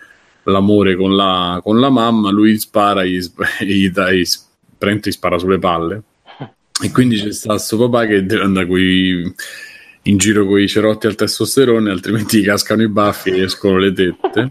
l'amore 0.44 0.96
con 0.96 1.14
la, 1.14 1.60
con 1.62 1.80
la 1.80 1.90
mamma, 1.90 2.30
lui 2.30 2.58
spara, 2.58 3.04
gli, 3.04 3.18
gli, 3.60 3.90
gli, 3.90 4.22
gli 4.22 5.10
spara 5.10 5.38
sulle 5.38 5.58
palle. 5.58 6.02
E 6.82 6.90
quindi 6.92 7.16
c'è 7.16 7.32
sta 7.32 7.50
questo 7.50 7.78
papà 7.78 8.06
che 8.06 8.26
deve 8.26 8.42
andare 8.42 8.66
coi, 8.66 9.34
in 10.02 10.16
giro 10.18 10.46
con 10.46 10.60
i 10.60 10.68
cerotti 10.68 11.06
al 11.06 11.14
testosterone 11.14 11.90
altrimenti 11.90 12.42
cascano 12.42 12.82
i 12.82 12.88
baffi 12.88 13.30
e 13.30 13.42
escono 13.44 13.78
le 13.78 13.92
tette 13.92 14.48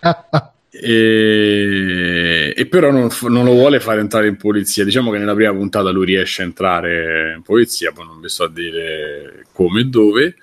e, 0.80 2.54
e, 2.56 2.66
però 2.66 2.90
non, 2.92 3.08
non, 3.22 3.44
lo 3.44 3.52
vuole 3.52 3.80
fare 3.80 4.00
entrare 4.00 4.28
in 4.28 4.36
polizia. 4.36 4.84
Diciamo 4.84 5.10
che 5.10 5.18
nella 5.18 5.34
prima 5.34 5.52
puntata 5.52 5.90
lui 5.90 6.06
riesce 6.06 6.42
a 6.42 6.44
entrare 6.44 7.34
in 7.36 7.42
polizia, 7.42 7.90
poi 7.92 8.06
non 8.06 8.20
vi 8.20 8.28
so 8.28 8.46
dire 8.46 9.44
come 9.52 9.80
e 9.80 9.84
dove. 9.84 10.36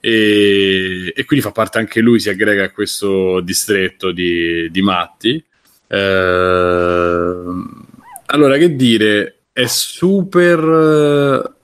E, 0.00 1.12
quindi 1.26 1.44
fa 1.44 1.52
parte 1.52 1.78
anche 1.78 2.00
lui, 2.00 2.20
si 2.20 2.28
aggrega 2.28 2.64
a 2.64 2.70
questo 2.70 3.40
distretto 3.40 4.12
di, 4.12 4.70
di 4.70 4.82
matti. 4.82 5.42
Eh, 5.88 7.42
allora, 8.26 8.56
che 8.58 8.76
dire, 8.76 9.38
è 9.52 9.66
super. 9.66 11.54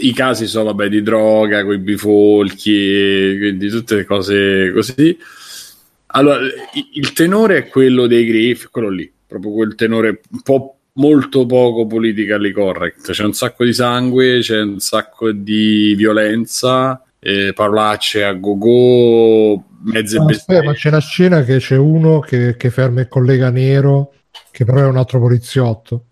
I 0.00 0.12
casi 0.12 0.46
sono, 0.46 0.64
vabbè, 0.64 0.90
di 0.90 1.02
droga, 1.02 1.64
con 1.64 1.72
i 1.72 1.78
bifolchi, 1.78 3.36
quindi 3.38 3.70
tutte 3.70 3.94
le 3.94 4.04
cose 4.04 4.70
così 4.74 5.18
allora, 6.10 6.38
il 6.94 7.12
tenore 7.12 7.58
è 7.58 7.68
quello 7.68 8.06
dei 8.06 8.26
Griff, 8.26 8.68
quello 8.70 8.88
lì, 8.88 9.10
proprio 9.26 9.52
quel 9.52 9.74
tenore 9.74 10.20
un 10.30 10.40
po' 10.42 10.78
molto 10.94 11.46
poco 11.46 11.86
politically 11.86 12.50
correct. 12.50 13.12
C'è 13.12 13.24
un 13.24 13.34
sacco 13.34 13.64
di 13.64 13.72
sangue, 13.72 14.38
c'è 14.40 14.60
un 14.60 14.80
sacco 14.80 15.32
di 15.32 15.94
violenza, 15.96 17.02
eh, 17.18 17.52
parolacce 17.54 18.24
a 18.24 18.32
go-go, 18.32 19.64
mezze 19.82 20.18
ah, 20.18 20.24
bestemmie. 20.24 20.66
Ma 20.68 20.72
c'è 20.72 20.90
la 20.90 21.00
scena 21.00 21.42
che 21.42 21.58
c'è 21.58 21.76
uno 21.76 22.20
che, 22.20 22.56
che 22.56 22.70
ferma 22.70 23.00
il 23.00 23.08
collega 23.08 23.50
nero, 23.50 24.14
che 24.50 24.64
però 24.64 24.80
è 24.80 24.86
un 24.86 24.96
altro 24.96 25.20
poliziotto, 25.20 26.04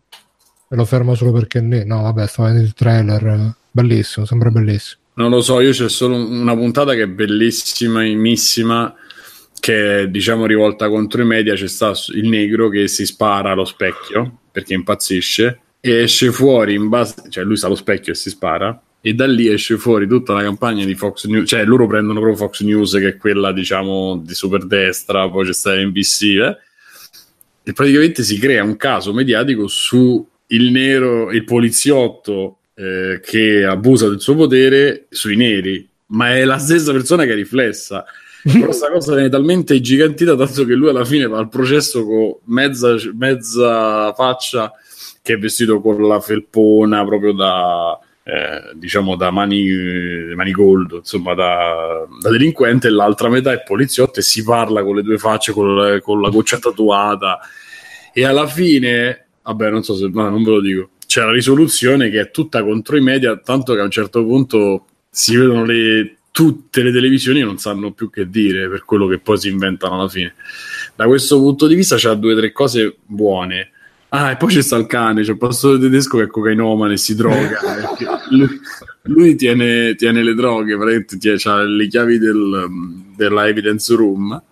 e 0.69 0.77
lo 0.77 0.85
ferma 0.85 1.15
solo 1.15 1.33
perché 1.33 1.61
ne... 1.61 1.85
No, 1.85 2.03
vabbè, 2.03 2.27
sto 2.27 2.43
vedendo 2.43 2.65
il 2.65 2.75
trailer, 2.75 3.55
bellissimo, 3.71 4.27
sembra 4.27 4.51
bellissimo. 4.51 5.01
Non 5.15 5.31
lo 5.31 5.41
so, 5.41 5.61
io 5.61 5.71
c'è 5.71 5.89
solo 5.89 6.17
una 6.17 6.55
puntata 6.55 6.93
che 6.93 7.05
è 7.05 7.07
bellissima, 7.07 8.01
bellissima 8.01 8.95
che 9.67 10.03
è 10.03 10.09
diciamo 10.09 10.47
rivolta 10.47 10.89
contro 10.89 11.23
i 11.23 11.25
media 11.25 11.55
c'è 11.55 11.67
sta 11.67 11.93
il 12.15 12.29
negro 12.29 12.69
che 12.69 12.87
si 12.87 13.05
spara 13.05 13.51
allo 13.51 13.65
specchio 13.65 14.43
perché 14.53 14.75
impazzisce 14.75 15.61
e 15.81 16.03
esce 16.03 16.31
fuori 16.31 16.75
in 16.75 16.89
base 16.89 17.25
cioè 17.31 17.43
lui 17.43 17.57
sta 17.57 17.67
allo 17.67 17.75
specchio 17.75 18.13
e 18.13 18.15
si 18.15 18.31
spara 18.31 18.81
e 19.01 19.13
da 19.13 19.27
lì 19.27 19.49
esce 19.49 19.77
fuori 19.77 20.07
tutta 20.07 20.35
la 20.35 20.43
campagna 20.43 20.85
di 20.85 20.95
Fox 20.95 21.27
News 21.27 21.49
cioè 21.49 21.65
loro 21.65 21.89
prendono 21.89 22.21
proprio 22.21 22.47
Fox 22.47 22.61
News 22.61 22.93
che 22.93 23.09
è 23.09 23.17
quella 23.17 23.51
diciamo 23.51 24.23
di 24.25 24.35
super 24.35 24.65
destra 24.67 25.29
poi 25.29 25.47
c'è 25.47 25.53
sta 25.53 25.75
NBC 25.75 26.23
eh? 26.23 26.57
e 27.65 27.73
praticamente 27.73 28.23
si 28.23 28.39
crea 28.39 28.63
un 28.63 28.77
caso 28.77 29.13
mediatico 29.13 29.67
su 29.67 30.25
il 30.47 30.71
nero 30.71 31.33
il 31.33 31.43
poliziotto 31.43 32.59
eh, 32.75 33.19
che 33.21 33.65
abusa 33.65 34.09
del 34.09 34.21
suo 34.21 34.37
potere 34.37 35.07
sui 35.09 35.35
neri 35.35 35.89
ma 36.11 36.37
è 36.37 36.45
la 36.45 36.59
stessa 36.59 36.93
persona 36.93 37.25
che 37.25 37.33
è 37.33 37.35
riflessa 37.35 38.05
questa 38.63 38.91
cosa 38.91 39.15
viene 39.15 39.29
talmente 39.29 39.81
gigantita 39.81 40.37
tanto 40.37 40.65
che 40.65 40.75
lui 40.75 40.89
alla 40.89 41.05
fine 41.05 41.27
va 41.27 41.39
al 41.39 41.49
processo 41.49 42.05
con 42.05 42.37
mezza, 42.45 42.95
mezza 43.15 44.13
faccia 44.13 44.73
che 45.21 45.35
è 45.35 45.39
vestito 45.39 45.81
con 45.81 46.07
la 46.07 46.21
felpona 46.21 47.05
proprio 47.05 47.33
da 47.33 47.99
eh, 48.23 48.73
diciamo 48.75 49.17
da 49.17 49.31
mani, 49.31 49.67
mani 50.35 50.53
gold 50.53 50.93
insomma 50.99 51.35
da, 51.35 52.07
da, 52.21 52.31
delinquente 52.31 52.87
e 52.87 52.91
l'altra 52.91 53.29
metà 53.29 53.53
è 53.53 53.63
poliziotto 53.63 54.21
e 54.21 54.23
si 54.23 54.45
parla 54.45 54.85
con 54.85 54.97
le 54.97 55.03
due 55.03 55.19
facce 55.19 55.53
con 55.53 55.75
la, 55.75 56.01
con 56.01 56.21
la 56.21 56.29
goccia 56.29 56.59
tatuata. 56.59 57.39
E 58.13 58.25
alla 58.25 58.47
fine 58.47 59.27
vabbè 59.43 59.71
non 59.71 59.83
so 59.83 59.95
se 59.95 60.09
no, 60.13 60.29
non 60.29 60.43
ve 60.43 60.51
lo 60.51 60.61
dico 60.61 60.91
c'è 61.07 61.23
la 61.23 61.33
risoluzione 61.33 62.11
che 62.11 62.21
è 62.21 62.31
tutta 62.31 62.63
contro 62.63 62.97
i 62.97 63.01
media 63.01 63.37
tanto 63.37 63.75
che 63.75 63.81
a 63.81 63.85
un 63.85 63.91
certo 63.91 64.25
punto 64.25 64.87
si 65.09 65.37
vedono 65.37 65.65
le 65.65 66.16
tutte 66.37 66.83
le 66.83 66.93
televisioni 66.93 67.41
non 67.41 67.57
sanno 67.57 67.93
più 67.93 68.11
che 68.11 68.29
dire 68.29 68.69
per 68.69 68.85
quello 68.85 69.07
che 69.07 69.19
poi 69.19 69.39
si 69.39 69.49
inventano 69.49 69.95
alla 69.95 70.07
fine. 70.07 70.35
Da 70.95 71.07
questo 71.07 71.39
punto 71.39 71.67
di 71.67 71.75
vista 71.75 71.97
c'ha 71.99 72.13
due 72.13 72.35
o 72.35 72.37
tre 72.37 72.53
cose 72.53 72.95
buone. 73.07 73.71
Ah, 74.11 74.33
e 74.33 74.37
poi 74.37 74.53
c'è 74.53 74.61
sta 74.61 74.77
il 74.77 74.85
cane, 74.85 75.23
c'è 75.23 75.31
il 75.31 75.39
pastore 75.39 75.79
tedesco 75.79 76.19
che 76.19 76.25
è 76.25 76.27
cocainomane 76.27 76.93
e 76.93 76.97
si 76.99 77.15
droga. 77.15 77.59
lui, 78.29 78.61
lui 79.05 79.35
tiene, 79.35 79.95
tiene, 79.95 80.23
le 80.23 80.35
droghe, 80.35 80.77
praticamente 80.77 81.49
ha 81.49 81.63
le 81.63 81.89
chiavi 81.89 82.19
del, 82.19 82.67
della 83.17 83.49
evidence 83.49 83.95
room 83.95 84.43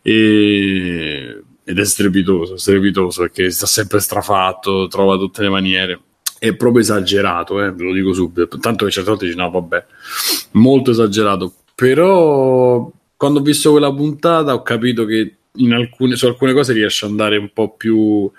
e, 0.00 1.42
ed 1.64 1.78
è 1.80 1.84
strepitoso, 1.84 2.56
strepitoso 2.56 3.22
perché 3.22 3.50
sta 3.50 3.66
sempre 3.66 3.98
strafatto, 3.98 4.86
trova 4.86 5.16
tutte 5.16 5.42
le 5.42 5.48
maniere 5.48 6.00
è 6.38 6.54
proprio 6.54 6.82
esagerato, 6.82 7.62
eh, 7.62 7.72
ve 7.72 7.84
lo 7.84 7.92
dico 7.92 8.12
subito. 8.12 8.58
Tanto 8.58 8.84
che 8.84 8.90
certe 8.90 9.10
volte 9.10 9.26
dici 9.26 9.36
no, 9.36 9.50
vabbè, 9.50 9.84
molto 10.52 10.92
esagerato. 10.92 11.52
Però 11.74 12.90
quando 13.16 13.40
ho 13.40 13.42
visto 13.42 13.72
quella 13.72 13.92
puntata 13.92 14.54
ho 14.54 14.62
capito 14.62 15.04
che 15.04 15.34
alcune, 15.70 16.16
su 16.16 16.26
alcune 16.26 16.52
cose 16.52 16.72
riesce 16.72 17.04
ad 17.04 17.10
andare 17.10 17.36
un 17.36 17.50
po' 17.52 17.74
più 17.76 18.30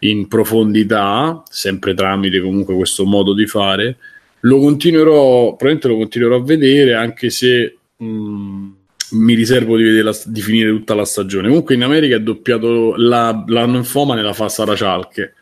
in 0.00 0.28
profondità, 0.28 1.42
sempre 1.48 1.94
tramite 1.94 2.40
comunque 2.40 2.74
questo 2.74 3.04
modo 3.04 3.34
di 3.34 3.46
fare. 3.46 3.96
Lo 4.40 4.58
continuerò, 4.58 5.56
probabilmente 5.56 5.88
lo 5.88 5.96
continuerò 5.96 6.36
a 6.36 6.42
vedere, 6.42 6.94
anche 6.94 7.28
se 7.28 7.76
mh, 7.96 8.06
mm, 8.06 8.70
mi 9.10 9.34
riservo 9.34 9.76
di, 9.76 10.00
la, 10.00 10.16
di, 10.24 10.40
finire 10.40 10.70
tutta 10.70 10.94
la 10.94 11.04
stagione. 11.04 11.48
Comunque 11.48 11.74
in 11.74 11.82
America 11.82 12.16
è 12.16 12.20
doppiato 12.20 12.94
la, 12.96 13.44
la 13.46 13.66
Ninfoma 13.66 14.14
nella 14.14 14.32
fa 14.32 14.48
Sara 14.48 14.74
Cialche 14.74 15.34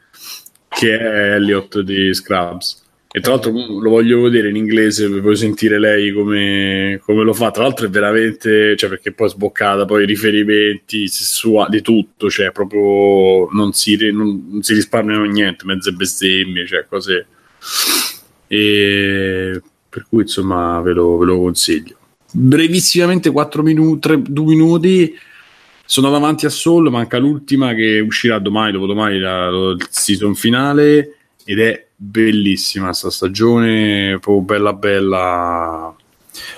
che 0.79 0.97
è 0.97 1.35
Elliot 1.35 1.81
di 1.81 2.15
Scrubs. 2.15 2.87
E 3.11 3.21
tra 3.21 3.33
l'altro 3.33 3.51
lo 3.51 3.91
voglio 3.91 4.21
vedere 4.21 4.49
in 4.51 4.55
inglese 4.55 5.11
per 5.11 5.23
poi 5.23 5.35
sentire 5.35 5.81
lei 5.81 6.13
come, 6.13 7.01
come, 7.05 7.25
lo 7.25 7.33
fa. 7.33 7.51
Tra 7.51 7.65
l'altro 7.65 7.87
è 7.87 7.91
veramente, 7.91 8.77
cioè 8.77 8.89
perché 8.89 9.11
poi 9.11 9.27
è 9.27 9.31
sboccata, 9.31 9.87
poi 9.87 10.07
riferimenti 10.07 11.09
sessuali, 11.09 11.71
di 11.71 11.83
tutto, 11.83 12.31
cioè 12.31 12.53
proprio 12.53 13.49
non 13.51 13.73
si, 13.73 13.97
non, 14.13 14.47
non 14.51 14.63
si 14.63 14.75
risparmiano 14.75 15.25
niente, 15.25 15.65
mezze 15.65 15.91
bestemmie, 15.91 16.65
cioè 16.65 16.87
cose. 16.89 17.27
E 18.47 19.61
per 19.89 20.07
cui 20.09 20.23
insomma 20.23 20.81
ve 20.81 20.93
lo, 20.93 21.17
ve 21.17 21.27
lo 21.27 21.41
consiglio. 21.41 21.97
Brevissimamente 22.31 23.33
4 23.33 23.63
minuti, 23.65 24.23
2 24.29 24.45
minuti 24.45 25.19
sono 25.91 26.10
davanti 26.10 26.44
a 26.44 26.50
Soul, 26.50 26.91
manca 26.91 27.17
l'ultima 27.17 27.73
che 27.73 27.99
uscirà 28.00 28.39
domani, 28.39 28.73
dopodomani, 28.73 29.18
la, 29.18 29.49
la, 29.49 29.70
il 29.70 29.86
season 29.89 30.34
finale 30.34 31.15
ed 31.47 31.60
è 31.60 31.86
bellissima 31.97 32.92
sta 32.92 33.08
stagione, 33.08 34.18
proprio 34.20 34.42
bella 34.42 34.73
bella. 34.75 35.97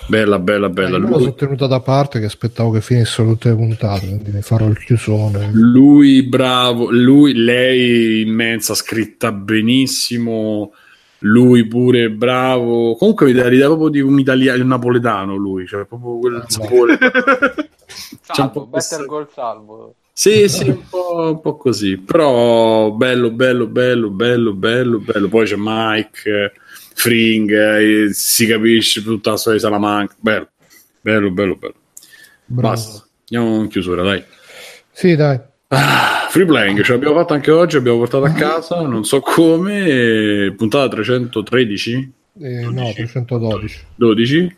Bella, 0.08 0.40
bella, 0.40 0.68
bella. 0.68 0.96
Eh, 0.96 0.98
lui... 0.98 1.12
sono 1.12 1.34
tenuta 1.34 1.68
da 1.68 1.78
parte 1.78 2.18
che 2.18 2.24
aspettavo 2.24 2.72
che 2.72 2.80
finissero 2.80 3.28
tutte 3.28 3.50
le 3.50 3.54
puntate, 3.54 4.06
quindi 4.08 4.32
ne 4.32 4.42
farò 4.42 4.66
il 4.66 4.76
chiusone. 4.76 5.50
Lui 5.52 6.24
bravo, 6.24 6.90
lui, 6.90 7.32
lei 7.32 8.22
immensa, 8.22 8.74
scritta 8.74 9.30
benissimo. 9.30 10.72
Lui 11.20 11.66
pure 11.66 12.10
bravo. 12.10 12.94
Comunque 12.96 13.26
mi 13.26 13.32
dà 13.32 13.46
l'idea 13.46 13.66
proprio 13.66 13.88
di 13.88 14.00
un 14.00 14.18
italiano, 14.18 14.62
un 14.62 14.68
napoletano 14.68 15.36
lui, 15.36 15.66
cioè 15.66 15.84
proprio 15.84 16.18
quel 16.18 16.36
ah, 16.36 16.44
sapore. 16.48 16.98
C'è 18.26 18.42
un 18.42 18.50
po' 18.50 18.66
Better 18.66 19.04
Goal 19.04 19.28
Salvo. 19.32 19.94
Sì, 20.12 20.48
sì, 20.48 20.68
un 20.68 20.88
po', 20.88 21.30
un 21.30 21.40
po', 21.40 21.56
così. 21.56 21.96
Però 21.96 22.90
bello, 22.90 23.30
bello, 23.30 23.66
bello, 23.66 24.10
bello, 24.10 24.52
bello, 24.52 24.98
bello. 24.98 25.28
Poi 25.28 25.46
c'è 25.46 25.56
Mike 25.56 26.52
Fring, 26.94 27.50
eh, 27.50 28.12
si 28.12 28.46
capisce 28.46 29.02
tutta 29.02 29.30
la 29.30 29.36
storia 29.36 29.58
di 29.58 29.64
Salamanca. 29.64 30.14
Bello, 30.18 30.48
bello, 31.00 31.30
bello, 31.30 31.56
bello. 31.56 31.74
Bravo. 32.44 32.74
Basta, 32.74 33.06
andiamo 33.30 33.62
in 33.62 33.68
chiusura, 33.68 34.02
dai. 34.02 34.22
Sì, 34.92 35.16
dai. 35.16 35.40
Ah, 35.72 36.26
free 36.28 36.46
playing, 36.46 36.82
ce 36.82 36.92
l'abbiamo 36.92 37.14
fatto 37.14 37.32
anche 37.32 37.52
oggi, 37.52 37.76
abbiamo 37.76 37.98
portato 37.98 38.24
a 38.24 38.32
casa, 38.32 38.80
non 38.80 39.04
so 39.04 39.20
come, 39.20 40.52
puntata 40.56 40.88
313? 40.88 42.12
Eh, 42.40 42.60
no, 42.62 42.92
312. 42.92 43.84
12? 43.94 44.56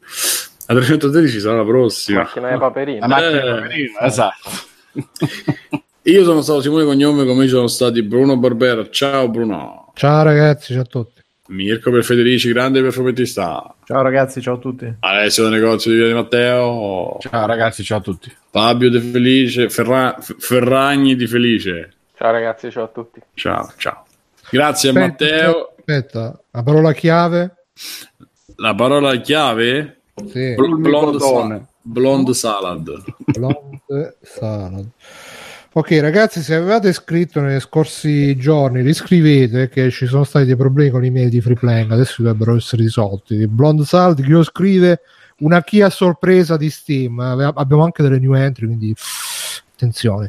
A 0.69 0.75
313 0.75 1.39
sarà 1.39 1.57
la 1.57 1.65
prossima. 1.65 2.21
Macchina 2.21 2.51
di 2.51 2.59
paperino. 2.59 3.01
La 3.01 3.07
macchina 3.09 3.31
di 3.31 3.39
paperino, 3.41 3.99
esatto. 4.01 4.51
Io 6.05 6.25
sono 6.25 6.41
stato 6.41 6.63
Simone 6.63 6.85
Cognome, 6.85 7.27
come 7.27 7.43
ci 7.45 7.51
sono 7.51 7.67
stati 7.67 8.03
Bruno 8.03 8.39
Barbera. 8.39 8.89
Ciao 8.89 9.29
Bruno. 9.29 9.93
Ciao 9.95 10.23
ragazzi, 10.23 10.73
ciao 10.73 10.83
a 10.83 10.87
tutti. 10.87 11.22
Mirko 11.49 11.91
per 11.91 12.05
Federici, 12.05 12.53
grande 12.53 12.81
per 12.81 12.93
fumettista. 12.93 13.75
Ciao 13.85 14.03
ragazzi, 14.03 14.41
ciao 14.41 14.55
a 14.55 14.59
tutti. 14.59 14.95
Alessio 15.01 15.43
del 15.49 15.53
negozio 15.61 15.91
di 15.91 15.97
Via 15.97 16.07
di 16.07 16.13
Matteo. 16.13 17.17
Ciao 17.19 17.47
ragazzi, 17.47 17.83
ciao 17.83 17.99
a 17.99 18.01
tutti. 18.01 18.33
Fabio 18.51 18.89
De 18.91 19.01
Felice, 19.01 19.69
Ferra... 19.69 20.17
Ferragni 20.21 21.17
di 21.17 21.27
Felice. 21.27 21.93
Ciao 22.17 22.31
ragazzi, 22.31 22.71
ciao 22.71 22.85
a 22.85 22.89
tutti. 22.89 23.21
Ciao, 23.35 23.73
ciao. 23.77 24.05
Grazie 24.51 24.91
aspetta, 24.91 25.07
Matteo. 25.07 25.75
Aspetta, 25.77 26.41
la 26.53 26.63
parola 26.63 26.93
chiave? 26.93 27.55
La 28.57 28.75
parola 28.77 29.17
chiave? 29.17 30.03
Sì. 30.29 30.55
Bl- 30.55 30.77
blonde, 30.81 31.19
sa- 31.19 31.67
blonde 31.83 32.35
salad. 32.35 33.05
Blonde 33.17 34.17
salad. 34.23 34.87
Ok 35.75 35.99
ragazzi, 36.03 36.43
se 36.43 36.55
avevate 36.55 36.93
scritto 36.93 37.41
nei 37.41 37.59
scorsi 37.59 38.37
giorni, 38.37 38.83
riscrivete 38.83 39.71
che 39.71 39.91
ci 39.91 40.05
sono 40.05 40.23
stati 40.23 40.45
dei 40.45 40.55
problemi 40.55 40.91
con 40.91 41.01
l'email 41.01 41.31
di 41.31 41.41
Freeplaying, 41.41 41.91
adesso 41.91 42.21
dovrebbero 42.21 42.57
essere 42.57 42.83
risolti. 42.83 43.47
Blonde 43.47 43.87
Salt, 43.87 44.21
chi 44.21 44.29
lo 44.29 44.43
scrive, 44.43 45.01
una 45.39 45.63
Kia 45.63 45.89
sorpresa 45.89 46.59
di 46.59 46.69
Steam, 46.69 47.19
abbiamo 47.19 47.85
anche 47.85 48.03
delle 48.03 48.19
new 48.19 48.35
entry, 48.35 48.67
quindi 48.67 48.95
attenzione. 49.73 50.29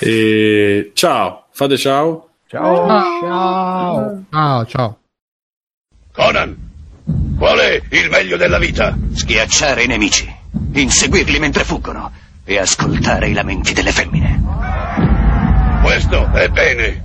E... 0.00 0.90
Ciao, 0.92 1.46
fate 1.50 1.78
ciao. 1.78 2.28
Ciao. 2.48 2.86
Ciao. 3.22 4.24
Ciao, 4.30 4.66
ciao. 4.66 4.98
Conan, 6.12 6.56
qual 7.38 7.58
è 7.58 7.80
il 7.88 8.10
meglio 8.10 8.36
della 8.36 8.58
vita? 8.58 8.94
Schiacciare 9.14 9.84
i 9.84 9.86
nemici, 9.86 10.30
inseguirli 10.72 11.38
mentre 11.38 11.64
fuggono 11.64 12.24
e 12.48 12.58
ascoltare 12.58 13.28
i 13.28 13.32
lamenti 13.32 13.74
delle 13.74 13.90
femmine. 13.90 14.40
Questo 15.82 16.32
è 16.32 16.48
bene. 16.48 17.04